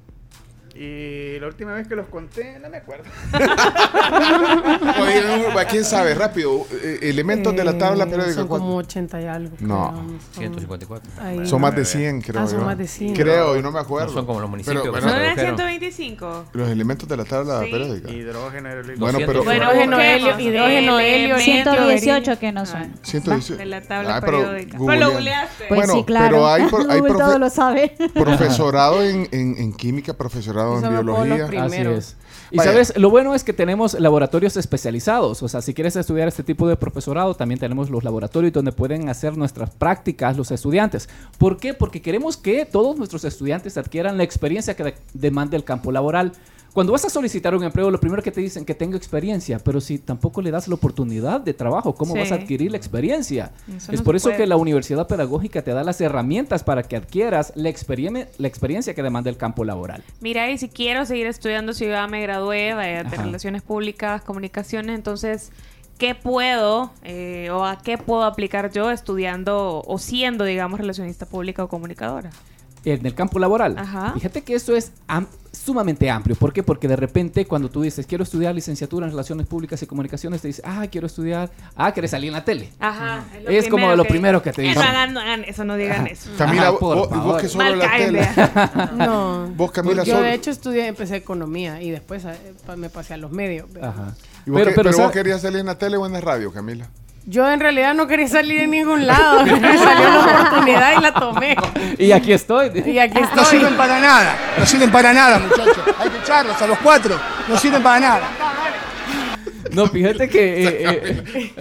Y 0.76 1.40
la 1.40 1.48
última 1.48 1.74
vez 1.74 1.88
que 1.88 1.96
los 1.96 2.08
conté, 2.08 2.58
no 2.60 2.70
me 2.70 2.78
acuerdo. 2.78 3.04
¿quién 5.70 5.84
sabe? 5.86 6.14
Rápido. 6.16 6.66
eh, 6.72 7.00
elementos 7.04 7.56
de 7.56 7.64
la 7.64 7.78
tabla 7.78 8.06
Eh, 8.06 8.08
periódica. 8.08 8.36
Son 8.36 8.48
como 8.48 8.76
80 8.78 9.22
y 9.22 9.26
algo. 9.26 9.56
No. 9.60 9.92
creo, 9.92 10.08
son- 10.08 10.20
154. 10.38 11.12
ahí. 11.22 11.46
Son 11.48 11.62
más 11.62 11.76
de 11.76 11.86
100, 11.86 12.22
creo 12.22 12.42
Ah, 12.42 12.48
son 12.48 12.60
yo. 12.62 12.66
más 12.66 12.78
de 12.78 12.88
100. 12.88 13.14
Creo, 13.16 13.58
y 13.58 13.62
no 13.62 13.72
me 13.72 13.80
acuerdo. 13.80 14.08
No 14.08 14.14
son 14.14 14.26
como 14.26 14.40
los 14.40 14.50
municipios 14.50 14.82
Pero, 14.82 14.92
bueno, 14.92 15.08
¿No 15.08 15.14
eran 15.14 15.36
redujeron. 15.36 15.58
125? 15.58 16.46
los 16.54 16.70
elementos 16.70 17.08
de 17.08 17.18
la 17.18 17.26
tabla 17.26 17.62
Sí. 17.64 17.72
periódica. 17.72 18.12
Hidrógeno, 18.12 18.70
helio- 18.70 18.94
Bueno, 18.98 19.20
pero- 19.26 19.44
Bueno, 19.44 19.64
Hidrógeno, 19.66 20.00
helio, 20.00 20.40
hidrógeno, 20.40 21.00
helio, 21.00 21.36
Elemento, 21.36 21.72
118 21.72 22.40
que 22.40 22.52
no 22.52 22.66
son. 22.66 22.94
118. 23.04 23.58
De 23.58 23.66
la 23.66 23.82
tabla 23.82 24.18
Ah, 24.18 24.22
pero 24.22 24.40
periódica. 24.40 24.78
Pero 24.80 25.00
lo 25.00 25.12
googleaste. 25.12 25.66
Pues 25.70 25.78
Bueno, 25.80 25.94
sí, 25.94 26.04
claro. 26.04 26.28
pero 26.30 26.48
hay, 26.48 26.64
por- 26.66 26.92
hay 26.92 27.02
profe- 27.02 27.18
todo 27.18 27.40
lo 27.40 27.50
sabe. 27.50 27.96
profesorado 28.14 29.04
en, 29.04 29.28
en- 29.32 29.58
en 29.58 29.74
química, 29.74 30.14
profesorado 30.14 30.63
doctorado 30.66 31.26
en 31.26 31.36
biología. 31.36 31.64
Así 31.64 31.78
es. 31.78 32.18
Y 32.52 32.58
Vaya. 32.58 32.72
sabes, 32.72 32.98
lo 32.98 33.10
bueno 33.10 33.34
es 33.34 33.44
que 33.44 33.52
tenemos 33.54 34.00
laboratorios 34.00 34.58
especializados. 34.58 35.42
O 35.42 35.48
sea, 35.48 35.62
si 35.62 35.74
quieres 35.74 35.96
estudiar 35.96 36.28
este 36.28 36.44
tipo 36.44 36.68
de 36.68 36.76
profesorado, 36.76 37.34
también 37.36 37.60
tenemos 37.60 37.90
los 37.90 38.04
laboratorios 38.04 38.54
donde 38.54 38.72
pueden 38.72 39.10
hacer 39.10 39.36
nuestras 39.38 39.72
prácticas 39.72 40.38
los 40.38 40.52
estudiantes. 40.52 41.10
¿Por 41.40 41.58
qué? 41.58 41.74
Porque 41.74 42.02
queremos 42.02 42.38
que 42.38 42.66
todos 42.66 42.96
nuestros 42.98 43.24
estudiantes 43.26 43.76
adquieran 43.78 44.18
la 44.18 44.24
experiencia 44.24 44.76
que 44.76 44.84
de- 44.84 44.96
demanda 45.14 45.58
el 45.58 45.64
campo 45.64 45.92
laboral. 45.92 46.34
Cuando 46.74 46.92
vas 46.92 47.06
a 47.06 47.10
solicitar 47.12 47.54
un 47.56 47.64
empleo, 47.64 47.92
lo 47.92 48.00
primero 48.00 48.24
que 48.24 48.32
te 48.32 48.42
dicen 48.42 48.66
que 48.66 48.74
tenga 48.74 48.98
experiencia, 48.98 49.60
pero 49.60 49.80
si 49.80 50.00
tampoco 50.00 50.42
le 50.42 50.50
das 50.50 50.68
la 50.68 50.74
oportunidad 50.74 51.40
de 51.40 51.54
trabajo, 51.54 51.94
¿cómo 51.94 52.14
Sí. 52.16 52.20
vas 52.22 52.32
a 52.32 52.36
adquirir 52.36 52.72
la 52.72 52.78
experiencia? 52.78 53.52
Eso 53.78 53.92
es 53.92 54.00
no 54.00 54.04
por 54.04 54.16
eso 54.16 54.30
puede. 54.30 54.38
que 54.38 54.48
la 54.48 54.56
universidad 54.58 55.08
pedagógica 55.08 55.62
te 55.62 55.72
da 55.72 55.84
las 55.84 56.02
herramientas 56.02 56.64
para 56.64 56.82
que 56.82 56.96
adquieras 56.96 57.54
la, 57.56 57.70
experien- 57.70 58.28
la 58.40 58.48
experiencia 58.48 58.96
que 58.96 59.04
demanda 59.04 59.30
el 59.30 59.38
campo 59.38 59.64
laboral. 59.64 60.04
Mira, 60.20 60.50
y 60.50 60.58
si 60.58 60.68
quiero 60.68 61.06
seguir 61.06 61.28
estudiando, 61.28 61.74
si 61.74 61.86
yo 61.86 61.92
ya 61.92 62.08
me 62.08 62.22
gradué 62.24 62.74
de 62.76 62.98
Ajá. 62.98 63.24
Relaciones 63.24 63.62
Públicas, 63.62 64.24
Comunicaciones, 64.24 64.96
entonces, 64.96 65.52
¿qué 66.00 66.16
puedo 66.16 66.92
eh, 67.04 67.50
o 67.52 67.66
a 67.66 67.78
qué 67.78 68.00
puedo 68.00 68.24
aplicar 68.24 68.72
yo 68.72 68.90
estudiando 68.90 69.84
o 69.86 69.98
siendo, 70.00 70.44
digamos, 70.44 70.80
relacionista 70.80 71.28
pública 71.28 71.64
o 71.64 71.68
comunicadora? 71.68 72.32
En 72.86 73.06
el 73.06 73.16
campo 73.16 73.40
laboral. 73.40 73.78
Ajá. 73.78 74.12
Fíjate 74.14 74.42
que 74.42 74.56
eso 74.56 74.76
es 74.76 74.92
am- 75.08 75.28
sumamente 75.52 76.10
amplio. 76.10 76.36
¿Por 76.36 76.52
qué? 76.52 76.64
Porque 76.64 76.88
de 76.88 76.96
repente 76.96 77.46
cuando 77.46 77.70
tú 77.70 77.82
dices, 77.82 78.06
quiero 78.08 78.24
estudiar 78.24 78.54
licenciatura 78.56 79.06
en 79.06 79.12
Relaciones 79.12 79.48
Públicas 79.48 79.82
y 79.82 79.86
Comunicaciones, 79.86 80.42
te 80.42 80.48
dices, 80.48 80.64
ah, 80.68 80.86
quiero 80.92 81.08
estudiar, 81.08 81.52
ah, 81.76 81.92
quieres 81.94 82.12
salir 82.12 82.28
en 82.30 82.34
la 82.34 82.44
tele. 82.44 82.72
Ajá. 82.80 83.24
Es 83.48 83.68
como 83.70 83.96
lo 83.96 84.04
primero 84.06 84.42
que 84.42 84.52
te 84.52 84.64
dicen. 84.64 84.82
hagan- 84.82 85.14
no 85.14 85.20
hagan 85.20 85.44
eso, 85.46 85.64
no 85.64 85.76
digan 85.76 86.08
eso. 86.08 86.30
Camila, 86.38 86.64
Ajá, 86.64 86.72
vos, 86.72 86.80
por 86.80 86.98
vos- 86.98 87.10
vos 87.10 87.18
favor. 87.20 87.42
que 87.42 87.48
solo 87.50 87.64
Mal 87.66 87.80
la 87.80 87.86
caen, 87.88 88.06
tele. 88.08 88.20
vea. 88.36 88.92
No. 88.98 89.48
Vos, 89.56 89.72
Camila, 89.72 90.04
Yo 90.04 90.16
solo- 90.16 90.26
de 90.26 90.34
hecho 90.34 90.52
estudié, 90.52 90.88
empecé 90.88 91.16
economía 91.16 91.82
y 91.82 91.92
después 91.92 92.26
eh, 92.26 92.36
me 92.76 92.90
pasé 92.90 93.14
a 93.14 93.18
los 93.18 93.32
medios. 93.32 93.68
pero- 93.72 93.88
Ajá. 93.88 94.16
¿Y 94.46 94.50
vos 94.50 94.60
Pero- 94.60 94.72
que- 94.72 94.76
pero 94.76 94.98
vos 94.98 95.12
querías 95.12 95.42
salir 95.42 95.60
en 95.60 95.68
la 95.68 95.78
tele 95.78 95.96
o 95.98 96.06
en 96.06 96.14
la 96.14 96.20
radio, 96.22 96.52
Camila? 96.52 96.90
Yo 97.26 97.50
en 97.50 97.60
realidad 97.60 97.94
no 97.94 98.06
quería 98.06 98.28
salir 98.28 98.62
en 98.62 98.72
ningún 98.72 99.08
lado. 99.08 99.46
Me 99.46 99.78
salió 99.78 100.10
la 100.10 100.42
oportunidad 100.42 100.98
y 100.98 101.02
la 101.02 101.14
tomé. 101.14 101.56
Y 101.98 102.12
aquí 102.12 102.34
estoy. 102.34 102.72
Y 102.86 103.00
aquí 103.00 103.20
estoy. 103.20 103.36
No 103.36 103.46
sirven 103.46 103.78
para 103.78 104.00
nada, 104.00 104.36
no 104.58 104.66
sirven 104.66 104.92
para 104.92 105.14
nada, 105.14 105.40
muchachos. 105.40 105.80
Hay 106.00 106.10
que 106.10 106.18
echarlos 106.18 106.62
a 106.62 106.68
los 106.68 106.78
cuatro, 106.80 107.18
no 107.48 107.58
sirven 107.58 107.82
para 107.82 108.00
nada. 108.00 108.22
No, 109.74 109.88
fíjate 109.88 110.28
que... 110.30 110.64
eh, 110.64 111.24
eh, 111.34 111.52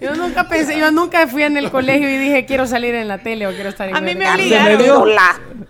Yo 0.00 0.14
nunca 0.16 0.48
pensé, 0.48 0.78
yo 0.78 0.90
nunca 0.90 1.26
fui 1.26 1.42
en 1.44 1.56
el 1.56 1.70
colegio 1.70 2.08
y 2.08 2.16
dije 2.18 2.44
quiero 2.46 2.66
salir 2.66 2.94
en 2.94 3.08
la 3.08 3.18
tele 3.18 3.46
o 3.46 3.52
quiero 3.52 3.70
estar 3.70 3.88
en 3.88 3.96
A 3.96 4.00
mí 4.00 4.14
me 4.14 4.26
medios". 4.26 4.98
obligaron. 4.98 5.14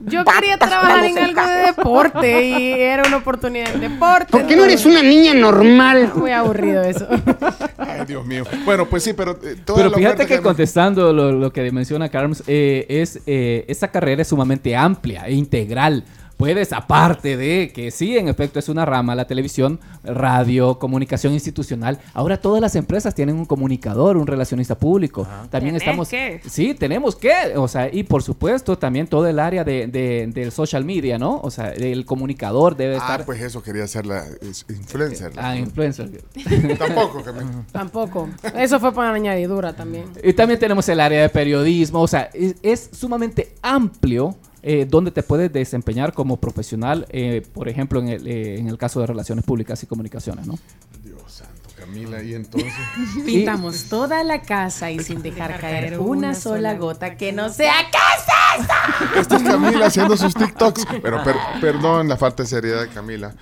Yo 0.07 0.23
quería 0.25 0.59
trabajar 0.59 1.05
en 1.05 1.19
algo 1.19 1.41
de 1.47 1.57
deporte 1.63 2.47
y 2.47 2.73
era 2.73 3.05
una 3.07 3.17
oportunidad 3.19 3.73
en 3.75 3.81
deporte. 3.81 4.27
¿Por 4.31 4.47
qué 4.47 4.55
no 4.57 4.65
eres 4.65 4.85
una 4.85 5.03
niña 5.03 5.33
normal? 5.35 6.13
Muy 6.15 6.31
aburrido 6.33 6.83
eso. 6.83 7.07
Ay, 7.79 8.03
Dios 8.07 8.27
mío. 8.27 8.45
Bueno, 8.67 8.87
pues 8.87 9.03
sí, 9.03 9.13
pero 9.15 9.39
eh, 9.43 9.57
toda 9.65 9.79
Pero 9.79 9.91
la 9.91 9.97
fíjate 9.97 10.27
que 10.27 10.41
contestando 10.41 11.13
lo, 11.13 11.33
lo 11.33 11.53
que 11.53 11.71
menciona 11.73 12.09
Carms, 12.11 12.43
eh, 12.47 12.85
es 12.89 13.21
eh, 13.27 13.65
esta 13.69 13.89
carrera 13.89 14.21
es 14.23 14.29
sumamente 14.29 14.77
amplia 14.77 15.27
e 15.27 15.33
integral. 15.33 16.05
Puedes, 16.37 16.73
aparte 16.73 17.37
de 17.37 17.71
que 17.73 17.91
sí, 17.91 18.17
en 18.19 18.29
efecto, 18.29 18.59
es 18.59 18.69
una 18.69 18.85
rama, 18.85 19.15
la 19.15 19.27
televisión, 19.27 19.79
radio, 20.03 20.79
comunicación 20.79 21.33
institucional. 21.33 21.99
Ahora 22.13 22.41
todas 22.41 22.61
las 22.61 22.75
empresas 22.77 23.15
tienen 23.15 23.37
un 23.37 23.45
comunicador, 23.45 24.17
un 24.17 24.27
relacionista 24.27 24.77
público. 24.77 25.27
También 25.51 25.77
estamos... 25.77 26.09
que. 26.09 26.41
Sí, 26.49 26.75
tenemos 26.75 27.17
que. 27.17 27.33
O 27.57 27.69
sea, 27.69 27.89
y 27.93 28.03
por 28.03 28.23
supuesto, 28.23 28.77
también 28.79 29.07
todo 29.07 29.27
el 29.27 29.39
área 29.39 29.65
de, 29.65 29.87
de- 29.87 30.27
del 30.33 30.51
social 30.53 30.85
media, 30.85 31.19
¿no? 31.19 31.41
O 31.43 31.51
sea, 31.51 31.71
el 31.73 32.05
comunicador 32.05 32.77
debe 32.77 32.95
Ah, 32.97 32.99
estar... 32.99 33.25
pues 33.25 33.41
eso 33.41 33.63
quería 33.63 33.87
ser 33.87 34.07
la 34.07 34.25
es- 34.41 34.67
influencer. 34.69 35.33
Ah, 35.37 35.57
influencer. 35.57 36.11
Tampoco, 36.79 37.23
Camila. 37.23 37.65
Tampoco. 37.73 38.29
Eso 38.57 38.81
fue 38.81 38.93
para 38.93 39.13
añadidura 39.13 39.73
también. 39.75 40.05
Y 40.23 40.33
también 40.33 40.59
tenemos 40.59 40.89
el 40.89 41.01
área 41.01 41.23
de 41.23 41.29
periodismo, 41.29 42.01
o 42.01 42.09
sea, 42.09 42.29
es, 42.35 42.57
es 42.63 42.91
sumamente 42.93 43.55
amplio 43.63 44.35
eh, 44.67 44.87
donde 44.89 45.11
te 45.11 45.23
puedes 45.23 45.53
desempeñar 45.53 46.15
como 46.15 46.39
profesional, 46.39 47.07
eh, 47.11 47.47
por 47.53 47.69
ejemplo, 47.69 48.01
en 48.01 48.09
el, 48.09 48.27
eh, 48.27 48.59
en 48.59 48.69
el 48.69 48.79
caso 48.79 48.99
de 49.01 49.07
relaciones 49.07 49.45
públicas 49.45 49.83
y 49.83 49.87
comunicaciones, 49.87 50.47
¿no? 50.47 50.59
Dios 51.03 51.21
santo, 51.31 51.69
Camila, 51.77 52.23
y 52.23 52.33
entonces. 52.35 52.73
Pintamos 53.27 53.85
toda 53.91 54.25
la 54.25 54.41
casa 54.41 54.91
y 54.91 55.01
sin 55.01 55.21
dejar 55.21 55.61
caer 55.61 55.99
una 56.01 56.35
sola 56.35 56.75
gota 56.77 57.17
que 57.19 57.31
no 57.33 57.51
sea 57.51 57.75
casa. 57.93 59.21
Esta 59.21 59.37
es 59.37 59.43
Camila 59.43 59.87
haciendo 59.87 60.17
sus 60.17 60.35
TikToks. 60.35 60.87
Pero 61.03 61.23
per- 61.23 61.37
perdón 61.61 62.09
la 62.09 62.17
falta 62.17 62.43
de 62.45 62.49
seriedad 62.49 62.81
de 62.83 62.89
Camila. 62.89 63.35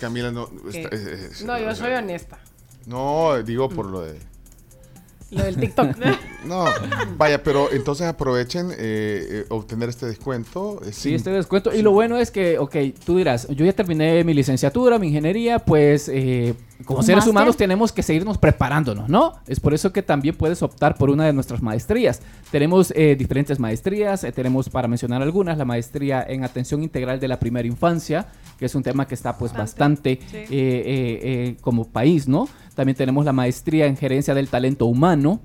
Camila 0.00 0.32
no. 0.32 0.50
está- 0.72 0.88
es- 0.94 1.06
es- 1.06 1.42
No, 1.44 1.56
yo 1.60 1.72
soy 1.76 1.92
honesta. 1.92 2.38
No, 2.86 3.40
digo 3.42 3.68
por 3.68 3.86
lo 3.86 4.00
de. 4.00 4.18
Lo 5.30 5.42
del 5.44 5.56
TikTok. 5.56 5.88
No, 6.46 6.64
vaya, 7.16 7.42
pero 7.42 7.72
entonces 7.72 8.06
aprovechen 8.06 8.70
eh, 8.70 8.76
eh, 8.78 9.44
obtener 9.48 9.88
este 9.88 10.06
descuento. 10.06 10.80
eh, 10.84 10.92
Sí, 10.92 11.00
sin- 11.08 11.14
este 11.14 11.30
descuento. 11.30 11.74
Y 11.74 11.82
lo 11.82 11.90
bueno 11.90 12.18
es 12.18 12.30
que, 12.30 12.56
ok, 12.60 12.76
tú 13.04 13.16
dirás, 13.16 13.48
yo 13.48 13.64
ya 13.66 13.72
terminé 13.72 14.22
mi 14.22 14.32
licenciatura, 14.32 14.96
mi 15.00 15.08
ingeniería, 15.08 15.58
pues 15.58 16.08
eh, 16.08 16.54
como 16.84 17.00
¿Un 17.00 17.04
seres 17.04 17.18
máster? 17.18 17.30
humanos 17.30 17.56
tenemos 17.56 17.92
que 17.92 18.02
seguirnos 18.02 18.38
preparándonos, 18.38 19.08
¿no? 19.08 19.34
Es 19.46 19.60
por 19.60 19.74
eso 19.74 19.92
que 19.92 20.02
también 20.02 20.34
puedes 20.36 20.62
optar 20.62 20.96
por 20.96 21.10
una 21.10 21.24
de 21.24 21.32
nuestras 21.32 21.62
maestrías. 21.62 22.20
Tenemos 22.50 22.92
eh, 22.94 23.16
diferentes 23.18 23.58
maestrías, 23.58 24.24
eh, 24.24 24.32
tenemos 24.32 24.68
para 24.68 24.86
mencionar 24.88 25.22
algunas, 25.22 25.56
la 25.58 25.64
maestría 25.64 26.24
en 26.28 26.44
atención 26.44 26.82
integral 26.82 27.18
de 27.18 27.28
la 27.28 27.38
primera 27.38 27.66
infancia, 27.66 28.26
que 28.58 28.66
es 28.66 28.74
un 28.74 28.82
tema 28.82 29.06
que 29.06 29.14
está 29.14 29.36
pues 29.36 29.52
bastante 29.52 30.18
sí. 30.30 30.36
eh, 30.36 30.46
eh, 30.50 31.56
como 31.60 31.86
país, 31.86 32.28
¿no? 32.28 32.48
También 32.74 32.96
tenemos 32.96 33.24
la 33.24 33.32
maestría 33.32 33.86
en 33.86 33.96
gerencia 33.96 34.34
del 34.34 34.48
talento 34.48 34.86
humano. 34.86 35.40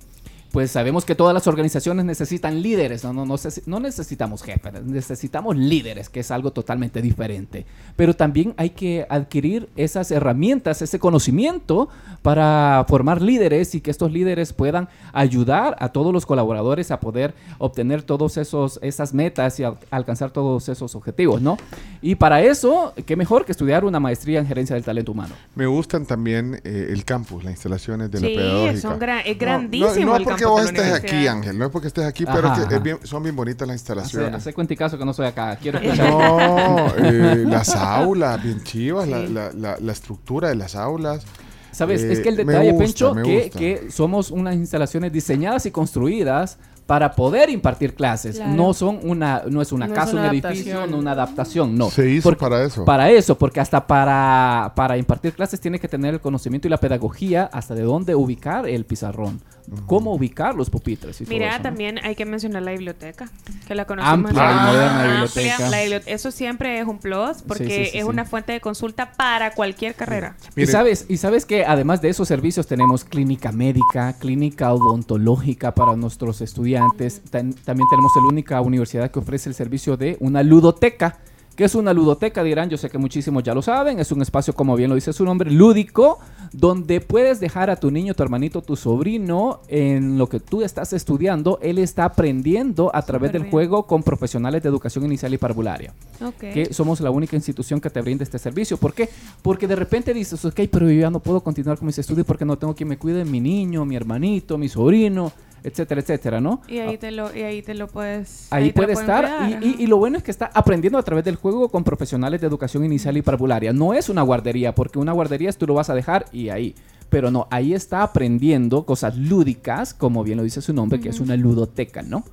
Pues 0.51 0.69
sabemos 0.71 1.05
que 1.05 1.15
todas 1.15 1.33
las 1.33 1.47
organizaciones 1.47 2.03
necesitan 2.03 2.61
líderes, 2.61 3.03
no, 3.05 3.13
no, 3.13 3.25
no, 3.25 3.35
no 3.67 3.79
necesitamos 3.79 4.43
jefes, 4.43 4.83
necesitamos 4.83 5.55
líderes, 5.55 6.09
que 6.09 6.19
es 6.19 6.29
algo 6.31 6.51
totalmente 6.51 7.01
diferente. 7.01 7.65
Pero 7.95 8.13
también 8.15 8.53
hay 8.57 8.71
que 8.71 9.05
adquirir 9.09 9.69
esas 9.77 10.11
herramientas, 10.11 10.81
ese 10.81 10.99
conocimiento 10.99 11.87
para 12.21 12.85
formar 12.89 13.21
líderes 13.21 13.73
y 13.75 13.81
que 13.81 13.91
estos 13.91 14.11
líderes 14.11 14.51
puedan 14.53 14.89
ayudar 15.13 15.75
a 15.79 15.89
todos 15.89 16.11
los 16.13 16.25
colaboradores 16.25 16.91
a 16.91 16.99
poder 16.99 17.33
obtener 17.57 18.03
todos 18.03 18.37
esos 18.37 18.79
esas 18.81 19.13
metas 19.13 19.59
y 19.59 19.63
al- 19.63 19.77
alcanzar 19.89 20.31
todos 20.31 20.67
esos 20.69 20.95
objetivos, 20.95 21.41
¿no? 21.41 21.57
Y 22.01 22.15
para 22.15 22.41
eso, 22.41 22.93
qué 23.05 23.15
mejor 23.15 23.45
que 23.45 23.51
estudiar 23.53 23.85
una 23.85 23.99
maestría 23.99 24.39
en 24.39 24.47
gerencia 24.47 24.73
del 24.75 24.83
talento 24.83 25.11
humano. 25.13 25.33
Me 25.55 25.65
gustan 25.65 26.05
también 26.05 26.59
eh, 26.63 26.87
el 26.89 27.05
campus, 27.05 27.43
las 27.43 27.53
instalaciones 27.53 28.11
de 28.11 28.19
Sí, 28.19 28.35
la 28.35 28.41
pedagógica. 28.41 28.81
son 28.81 28.99
gran- 28.99 29.19
es 29.25 29.33
No, 29.35 29.39
grandísimo 29.39 30.05
No, 30.05 30.11
no 30.11 30.15
el 30.17 30.23
porque 30.23 30.40
campus 30.45 30.61
vos 30.61 30.71
estés 30.71 30.93
aquí. 30.93 31.27
Ángel, 31.27 31.57
no 31.57 31.65
es 31.65 31.71
porque 31.71 31.87
estés 31.87 32.05
aquí, 32.05 32.25
pero 32.25 32.47
Ajá, 32.49 32.55
que 32.55 32.61
es 32.61 32.67
ajá. 32.67 32.79
bien- 32.79 32.99
son 33.03 33.23
bien 33.23 33.35
bonitas 33.35 33.67
las 33.67 33.75
Hace, 33.75 33.81
instalaciones. 33.93 34.35
hace 34.35 34.53
cuenticazo 34.53 34.97
que 34.97 35.05
no 35.05 35.13
soy 35.13 35.27
acá. 35.27 35.55
Quiero 35.61 35.79
escuchar. 35.79 36.09
No, 36.09 36.87
eh, 36.97 37.43
las 37.47 37.75
aulas, 37.75 38.41
bien 38.43 38.63
chivas, 38.63 39.07
la, 39.07 39.19
la- 39.19 39.51
la- 39.53 39.77
la 39.79 39.91
estructura 39.91 40.49
de 40.49 40.55
las 40.55 40.75
aulas. 40.75 41.23
¿Sabes? 41.71 42.03
Eh, 42.03 42.11
es 42.11 42.19
que 42.19 42.29
el 42.29 42.35
me 42.45 42.51
detalle, 42.51 42.71
gusta, 42.73 42.83
Pencho, 42.85 43.13
que, 43.23 43.49
que 43.49 43.91
somos 43.91 44.29
unas 44.31 44.55
instalaciones 44.55 45.11
diseñadas 45.13 45.65
y 45.65 45.71
construidas 45.71 46.57
para 46.85 47.13
poder 47.13 47.49
impartir 47.49 47.93
clases. 47.95 48.35
Claro. 48.35 48.51
No 48.51 48.73
son 48.73 48.99
una, 49.03 49.43
no 49.49 49.61
es 49.61 49.71
una 49.71 49.87
No 49.87 49.93
es 49.93 49.99
casa, 49.99 50.11
una 50.11 50.23
un 50.29 50.35
edificio, 50.35 50.85
no 50.87 50.97
una 50.97 51.11
adaptación, 51.13 51.77
no. 51.77 51.89
Se 51.89 52.09
hizo 52.09 52.23
Porque- 52.23 52.41
para 52.41 52.63
eso. 52.65 52.83
Para 52.83 53.09
eso, 53.09 53.37
porque 53.37 53.61
hasta 53.61 53.87
para, 53.87 54.73
para 54.75 54.97
impartir 54.97 55.31
clases 55.33 55.61
tiene 55.61 55.79
que 55.79 55.87
tener 55.87 56.15
el 56.15 56.19
conocimiento 56.19 56.67
y 56.67 56.71
la 56.71 56.77
pedagogía 56.77 57.49
hasta 57.53 57.73
de 57.75 57.83
dónde 57.83 58.15
ubicar 58.15 58.67
el 58.67 58.83
pizarrón, 58.83 59.39
cómo 59.85 60.13
ubicar 60.13 60.55
los 60.55 60.69
pupitres 60.69 61.21
y 61.21 61.25
todo 61.25 61.33
Mira, 61.33 61.61
también 61.61 61.97
hay 62.03 62.15
que 62.15 62.25
mencionar 62.25 62.61
la 62.63 62.71
biblioteca, 62.71 63.29
que 63.67 63.73
la 63.75 63.85
conocemos. 63.85 64.31
Amplia 64.31 64.43
y 64.43 64.45
Ah, 64.47 64.89
amplia. 64.89 65.11
biblioteca. 65.11 65.69
La 65.69 65.77
bibli- 65.83 66.03
eso 66.07 66.31
siempre 66.31 66.79
es 66.79 66.85
un 66.87 66.99
plus 66.99 67.41
porque 67.47 67.65
Sí, 67.65 67.69
sí, 67.71 67.91
sí, 67.91 67.97
es 67.99 68.03
sí. 68.03 68.09
una 68.09 68.25
fuente 68.25 68.51
de 68.51 68.59
consulta 68.61 69.13
para 69.13 69.53
cualquier 69.53 69.95
carrera. 69.95 70.35
Y 70.55 70.65
sabes, 70.67 71.05
y 71.07 71.17
sabes 71.17 71.45
que 71.45 71.65
además 71.65 72.01
de 72.01 72.09
esos 72.09 72.27
servicios 72.27 72.67
tenemos 72.67 73.03
clínica 73.05 73.51
médica, 73.51 74.13
clínica 74.19 74.73
odontológica 74.73 75.73
para 75.73 75.95
nuestros 75.95 76.41
estudiantes. 76.41 77.21
Tan- 77.29 77.53
también 77.53 77.87
tenemos 77.89 78.11
la 78.15 78.23
única 78.27 78.61
universidad 78.61 79.09
que 79.11 79.19
ofrece 79.19 79.49
el 79.49 79.55
servicio 79.55 79.97
de 79.97 80.17
una 80.19 80.43
ludoteca. 80.43 81.17
¿Qué 81.55 81.65
es 81.65 81.75
una 81.75 81.93
ludoteca? 81.93 82.43
Dirán, 82.43 82.69
yo 82.69 82.77
sé 82.77 82.89
que 82.89 82.97
muchísimos 82.97 83.43
ya 83.43 83.53
lo 83.53 83.61
saben. 83.61 83.99
Es 83.99 84.11
un 84.11 84.21
espacio, 84.21 84.53
como 84.53 84.75
bien 84.75 84.89
lo 84.89 84.95
dice 84.95 85.13
su 85.13 85.25
nombre, 85.25 85.51
lúdico, 85.51 86.19
donde 86.53 87.01
puedes 87.01 87.39
dejar 87.39 87.69
a 87.69 87.75
tu 87.75 87.91
niño, 87.91 88.13
tu 88.13 88.23
hermanito, 88.23 88.61
tu 88.61 88.75
sobrino 88.75 89.61
en 89.67 90.17
lo 90.17 90.27
que 90.27 90.39
tú 90.39 90.61
estás 90.61 90.93
estudiando. 90.93 91.59
Él 91.61 91.77
está 91.77 92.05
aprendiendo 92.05 92.89
a 92.93 93.01
través 93.01 93.31
del 93.31 93.43
bien. 93.43 93.51
juego 93.51 93.85
con 93.85 94.03
profesionales 94.03 94.63
de 94.63 94.69
educación 94.69 95.05
inicial 95.05 95.33
y 95.33 95.37
parvularia 95.37 95.93
que 96.39 96.73
somos 96.73 97.01
la 97.01 97.09
única 97.09 97.35
institución 97.35 97.81
que 97.81 97.89
te 97.89 98.01
brinda 98.01 98.23
este 98.23 98.37
servicio. 98.37 98.77
¿Por 98.77 98.93
qué? 98.93 99.09
Porque 99.41 99.67
de 99.67 99.75
repente 99.75 100.13
dices, 100.13 100.43
ok, 100.45 100.61
pero 100.71 100.89
yo 100.89 100.99
ya 100.99 101.09
no 101.09 101.19
puedo 101.19 101.41
continuar 101.41 101.77
con 101.77 101.87
mis 101.87 101.97
estudios 101.97 102.25
porque 102.25 102.45
no 102.45 102.57
tengo 102.57 102.75
quien 102.75 102.89
me 102.89 102.97
cuide 102.97 103.25
mi 103.25 103.39
niño, 103.39 103.85
mi 103.85 103.95
hermanito, 103.95 104.57
mi 104.57 104.69
sobrino. 104.69 105.31
Etcétera, 105.63 106.01
etcétera, 106.01 106.41
¿no? 106.41 106.61
Y 106.67 106.79
ahí 106.79 106.97
te 106.97 107.11
lo, 107.11 107.35
y 107.35 107.41
ahí 107.41 107.61
te 107.61 107.73
lo 107.73 107.87
puedes. 107.87 108.47
Ahí, 108.51 108.71
puede 108.71 108.93
estar 108.93 109.23
cuidar, 109.25 109.63
y, 109.63 109.83
y- 109.83 109.87
lo 109.87 109.97
bueno 109.97 110.17
es 110.17 110.23
que 110.23 110.31
está 110.31 110.49
aprendiendo 110.53 110.97
a 110.97 111.03
través 111.03 111.23
del 111.25 111.35
juego 111.35 111.69
con 111.69 111.83
profesionales 111.83 112.41
de 112.41 112.47
educación 112.47 112.83
inicial 112.85 113.15
y 113.17 113.21
parvularia. 113.21 113.73
No 113.73 113.93
es 113.93 114.09
una 114.09 114.21
guardería, 114.21 114.73
porque 114.73 114.99
una 114.99 115.11
guardería 115.11 115.49
es 115.49 115.57
tú 115.57 115.67
lo 115.67 115.73
vas 115.73 115.89
a 115.89 115.93
dejar 115.95 116.25
y 116.31 116.49
ahí. 116.49 116.75
Pero 117.09 117.29
no, 117.29 117.47
ahí 117.51 117.73
está 117.73 118.03
aprendiendo 118.03 118.85
cosas 118.85 119.17
lúdicas, 119.17 119.93
como 119.93 120.23
bien 120.23 120.37
lo 120.37 120.43
dice 120.43 120.61
su 120.61 120.73
nombre, 120.73 120.99
que 120.99 121.09
es 121.09 121.19
una 121.19 121.35
ludoteca, 121.35 122.01
¿no? 122.01 122.23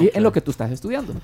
Y 0.00 0.10
en 0.12 0.22
lo 0.24 0.32
que 0.32 0.40
tú 0.40 0.50
estás 0.50 0.72
estudiando. 0.72 1.14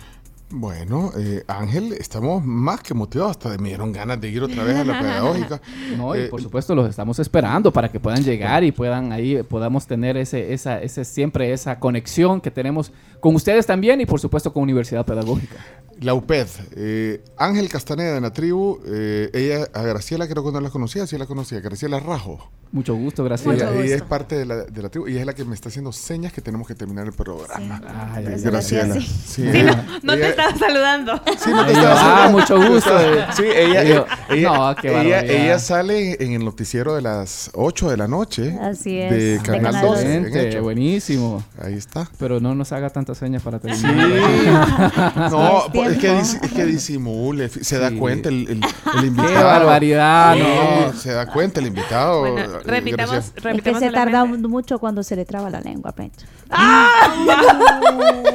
Bueno, 0.53 1.13
eh, 1.17 1.45
Ángel, 1.47 1.93
estamos 1.93 2.45
más 2.45 2.81
que 2.81 2.93
motivados. 2.93 3.33
Hasta 3.37 3.57
me 3.59 3.69
dieron 3.69 3.93
ganas 3.93 4.21
de 4.21 4.29
ir 4.31 4.43
otra 4.43 4.65
vez 4.65 4.77
a 4.77 4.85
la 4.85 4.99
pedagógica. 5.01 5.61
No, 5.97 6.17
y 6.17 6.21
Eh, 6.23 6.27
por 6.29 6.43
supuesto 6.43 6.75
los 6.75 6.89
estamos 6.91 7.19
esperando 7.21 7.73
para 7.73 7.89
que 7.89 8.01
puedan 8.01 8.25
llegar 8.25 8.65
y 8.65 8.73
puedan 8.73 9.13
ahí 9.13 9.43
podamos 9.45 9.87
tener 9.87 10.17
ese, 10.17 10.53
esa, 10.53 10.81
ese 10.83 11.05
siempre 11.05 11.53
esa 11.53 11.79
conexión 11.79 12.41
que 12.41 12.51
tenemos 12.51 12.93
con 13.21 13.35
ustedes 13.37 13.65
también 13.67 14.01
y 14.01 14.07
por 14.07 14.19
supuesto 14.19 14.53
con 14.53 14.65
Universidad 14.65 15.07
Pedagógica. 15.07 15.57
La 16.01 16.15
UPED. 16.15 16.47
eh, 16.77 17.23
Ángel 17.37 17.69
Castaneda 17.69 18.15
de 18.15 18.21
la 18.23 18.33
tribu. 18.33 18.81
eh, 18.87 19.31
ella, 19.35 19.69
a 19.75 19.83
Graciela 19.83 20.27
creo 20.27 20.43
que 20.45 20.51
no 20.51 20.61
la 20.61 20.71
conocía, 20.71 21.07
sí 21.07 21.17
la 21.19 21.27
conocía. 21.27 21.61
Graciela 21.61 22.01
Rajo. 22.01 22.51
Mucho 22.73 22.95
gusto, 22.95 23.23
Graciela. 23.25 23.71
Ella, 23.71 23.83
ella 23.85 23.97
es 23.97 24.03
parte 24.03 24.37
de 24.37 24.47
la, 24.47 24.63
de 24.65 24.83
la 24.83 24.89
tribu 24.89 25.09
y 25.09 25.19
es 25.19 25.27
la 25.27 25.35
que 25.35 25.45
me 25.45 25.55
está 25.55 25.69
haciendo 25.69 25.93
señas 25.93 26.33
que 26.33 26.41
tenemos 26.41 26.67
que 26.69 26.75
terminar 26.75 27.05
el 27.07 27.13
programa. 27.13 27.83
Eh, 27.85 28.27
ay, 28.33 28.41
Graciela. 28.43 28.95
Sí, 28.95 29.51
Sí, 29.51 29.63
no, 29.63 29.75
no 30.03 30.15
te 30.17 30.33
estaba 30.49 30.59
saludando. 30.67 31.21
Sí, 31.39 31.51
no 31.51 31.65
te 31.65 31.71
Ay, 31.71 31.77
estaba 31.77 31.93
ah, 31.93 31.97
saludando. 31.97 32.39
mucho 32.39 32.71
gusto. 32.73 32.99
Sí, 33.37 33.43
ella, 33.55 33.83
Yo- 33.85 34.07
ella, 34.29 34.51
no, 34.53 34.75
qué 34.77 34.89
ella, 34.89 34.97
barbaridad. 34.99 35.25
ella 35.31 35.59
sale 35.59 36.17
en 36.25 36.33
el 36.33 36.45
noticiero 36.45 36.95
de 36.95 37.03
las 37.03 37.51
8 37.55 37.91
de 37.91 37.97
la 37.97 38.09
noche. 38.09 38.59
Así 38.61 38.99
es. 39.01 39.11
De 39.11 39.41
Canal 39.43 39.63
Canal 39.63 39.87
12. 39.87 40.15
en 40.17 40.25
Excelente, 40.27 40.61
buenísimo. 40.61 41.43
Ahí 41.63 41.75
está. 41.75 42.09
Pero 42.19 42.41
no 42.41 42.55
nos 42.55 42.73
haga 42.73 42.91
tantas 42.91 43.19
señas 43.19 43.43
para 43.43 43.59
Sí. 43.59 43.69
terminar. 43.69 45.11
No, 45.31 45.65
Es 45.67 45.73
po- 45.73 45.85
es 45.85 45.99
que, 45.99 46.19
es 46.19 46.39
que 46.55 46.65
disimule, 46.65 47.49
se 47.49 47.79
da 47.79 47.91
Sí. 47.91 47.97
cuenta 47.97 48.29
el, 48.29 48.49
el, 48.49 48.61
el 48.99 49.05
invitado. 49.05 49.45
barbaridad, 49.45 50.35
Sí, 50.35 50.43
no. 50.87 50.93
Se 50.95 51.13
da 51.13 51.27
cuenta 51.27 51.61
el 51.61 51.67
invitado. 51.67 52.21
Bueno, 52.21 52.39
eh, 52.57 52.61
repitamos, 52.65 53.11
Graciela. 53.11 53.19
Es 53.19 53.33
que 53.33 53.41
repitamos 53.49 53.81
se 53.81 53.91
tarda 53.91 54.25
mucho 54.25 54.79
cuando 54.79 55.03
se 55.03 55.17
le 55.17 55.25
traba 55.25 55.51
la 55.51 55.61
lengua, 55.61 55.93
Pencho. 55.93 56.27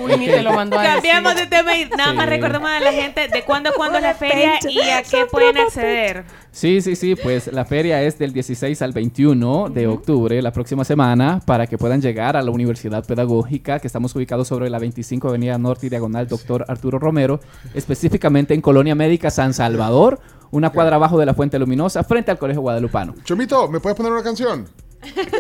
Uy, 0.04 0.18
ni 0.18 0.26
te 0.28 0.42
lo 0.44 0.54
mandó 0.54 0.78
a 0.78 0.82
decir. 0.82 0.94
Cambiamos 0.96 1.36
de 1.36 1.48
tema 1.48 1.76
y 1.76 1.86
nada 1.98 2.14
más 2.14 2.26
Sí. 2.26 2.30
recordemos 2.32 2.70
a 2.70 2.80
la 2.80 2.92
gente 2.92 3.28
de 3.28 3.44
cuándo, 3.44 3.72
cuándo 3.76 3.98
es 3.98 4.04
la 4.04 4.14
feria 4.14 4.54
y 4.70 4.80
a 4.90 5.02
qué 5.04 5.26
pueden 5.30 5.58
acceder. 5.58 6.24
Sí, 6.52 6.82
sí, 6.82 6.96
sí, 6.96 7.16
pues 7.16 7.48
la 7.52 7.66
feria 7.66 8.02
es 8.04 8.18
del 8.18 8.32
16 8.34 8.82
al 8.82 8.94
21 8.94 9.70
de 9.70 9.88
octubre, 9.88 10.42
la 10.42 10.52
próxima 10.52 10.86
semana, 10.86 11.42
para 11.46 11.68
que 11.68 11.78
puedan 11.78 12.02
llegar 12.02 12.38
a 12.38 12.42
la 12.42 12.52
Universidad 12.52 13.06
Pedagógica, 13.06 13.80
que 13.80 13.88
estamos 13.88 14.16
ubicados 14.16 14.48
sobre 14.48 14.70
la 14.70 14.80
25 14.80 15.28
Avenida 15.30 15.58
Norte 15.58 15.88
y 15.88 15.90
Diagonal 15.90 16.28
Doctor 16.28 16.66
Arturo 16.68 16.98
Romero, 17.00 17.40
específicamente 17.74 18.54
en 18.54 18.62
Colonia 18.62 18.96
Médica 18.96 19.30
San 19.30 19.54
Salvador, 19.54 20.20
una 20.52 20.70
cuadra 20.70 20.96
abajo 20.96 21.18
de 21.20 21.26
la 21.26 21.34
Fuente 21.34 21.60
Luminosa, 21.60 22.04
frente 22.06 22.32
al 22.32 22.38
Colegio 22.38 22.62
Guadalupano. 22.62 23.16
Chomito, 23.26 23.68
¿me 23.68 23.80
puedes 23.82 23.98
poner 23.98 24.12
una 24.14 24.24
canción? 24.24 24.68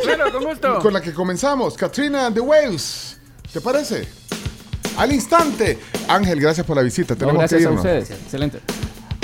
Claro, 0.04 0.32
con 0.32 0.44
gusto. 0.44 0.80
Con 0.80 0.94
la 0.94 1.02
que 1.02 1.14
comenzamos, 1.14 1.76
Katrina 1.76 2.26
and 2.28 2.36
the 2.36 2.42
Waves. 2.42 3.20
¿Te 3.54 3.62
parece? 3.62 4.06
Al 4.98 5.12
instante. 5.12 5.78
Ángel, 6.08 6.40
gracias 6.40 6.66
por 6.66 6.76
la 6.78 6.84
visita. 6.84 7.14
No, 7.14 7.20
Tenemos 7.20 7.40
gracias 7.40 7.60
que 7.60 7.66
a 7.68 7.70
irnos. 7.70 7.86
ustedes, 7.86 8.12
excelente. 8.12 8.60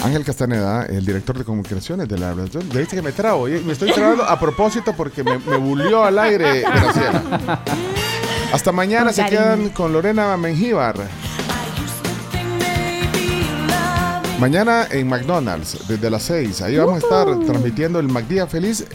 Ángel 0.03 0.23
Castaneda, 0.25 0.85
el 0.87 1.05
director 1.05 1.37
de 1.37 1.43
comunicaciones 1.43 2.07
de 2.09 2.17
la 2.17 2.33
Ya 2.33 2.59
viste 2.79 2.95
que 2.95 3.01
me 3.03 3.11
trago. 3.11 3.45
Me 3.45 3.71
estoy 3.73 3.91
trabando 3.91 4.23
a 4.23 4.39
propósito 4.39 4.93
porque 4.97 5.23
me, 5.23 5.37
me 5.39 5.57
bulió 5.57 6.03
al 6.03 6.17
aire 6.17 6.61
Graciela. 6.61 7.61
Hasta 8.51 8.71
mañana 8.71 9.13
se 9.13 9.25
quedan 9.27 9.69
con 9.69 9.93
Lorena 9.93 10.35
Mengíbar. 10.37 10.95
Mañana 14.39 14.87
en 14.89 15.07
McDonald's, 15.07 15.87
desde 15.87 16.09
las 16.09 16.23
6. 16.23 16.63
Ahí 16.63 16.75
vamos 16.75 16.95
a 16.95 16.97
estar 16.97 17.27
transmitiendo 17.45 17.99
el 17.99 18.07
McDía 18.07 18.47
Feliz, 18.47 18.85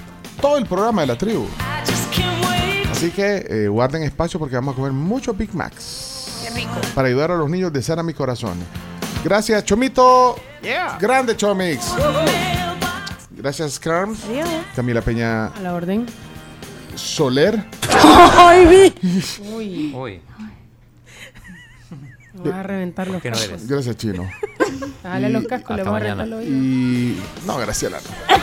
todo 0.41 0.59
el 0.59 0.67
programa 0.67 1.03
de 1.03 1.07
la 1.07 1.17
tribu. 1.17 1.47
Así 2.91 3.11
que 3.11 3.47
eh, 3.49 3.69
guarden 3.69 4.03
espacio 4.03 4.41
porque 4.41 4.57
vamos 4.57 4.73
a 4.73 4.77
comer 4.77 4.91
muchos 4.91 5.39
Big 5.39 5.55
Macs. 5.55 6.16
Para 6.95 7.09
ayudar 7.09 7.31
a 7.31 7.37
los 7.37 7.49
niños 7.51 7.73
de 7.73 7.83
Sana 7.83 8.03
Mi 8.03 8.15
Corazón. 8.15 8.57
Gracias, 9.25 9.65
Chomito. 9.65 10.37
Yeah. 10.63 10.97
Grande 11.01 11.37
Chomix. 11.37 11.93
Gracias, 13.31 13.79
Carms. 13.79 14.21
Camila 14.75 15.01
Peña 15.03 15.47
A 15.47 15.61
la 15.61 15.75
orden. 15.75 16.07
Soler. 16.95 17.63
Uy, 19.55 19.93
Uy, 19.95 20.21
me 22.43 22.51
vas 22.51 22.61
a 22.61 22.63
reventar 22.63 23.07
los 23.09 23.21
¿qué 23.23 23.31
no 23.31 23.37
cascos. 23.37 23.53
eres? 23.53 23.69
Gracias, 23.69 23.97
Chino. 23.97 24.29
Dale 25.03 25.29
Y 25.29 25.33
los 25.33 25.45
cascos, 25.47 25.77
le 25.77 25.83
voy 25.85 25.97
a 25.97 25.99
reventar 26.01 26.29
los. 26.29 26.43
Y. 26.45 27.21
No, 27.47 27.57
Graciela 27.59 27.99
no. 27.99 28.37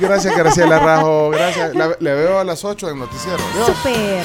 Gracias, 0.00 0.36
Graciela 0.36 0.78
Rajo. 0.78 1.30
Gracias. 1.30 1.74
La- 1.74 1.96
le 1.98 2.14
veo 2.14 2.38
a 2.38 2.44
las 2.44 2.64
8 2.64 2.88
en 2.88 2.94
el 2.94 3.00
noticiero. 3.00 3.38
Adiós. 3.54 3.66
Super. 3.78 4.24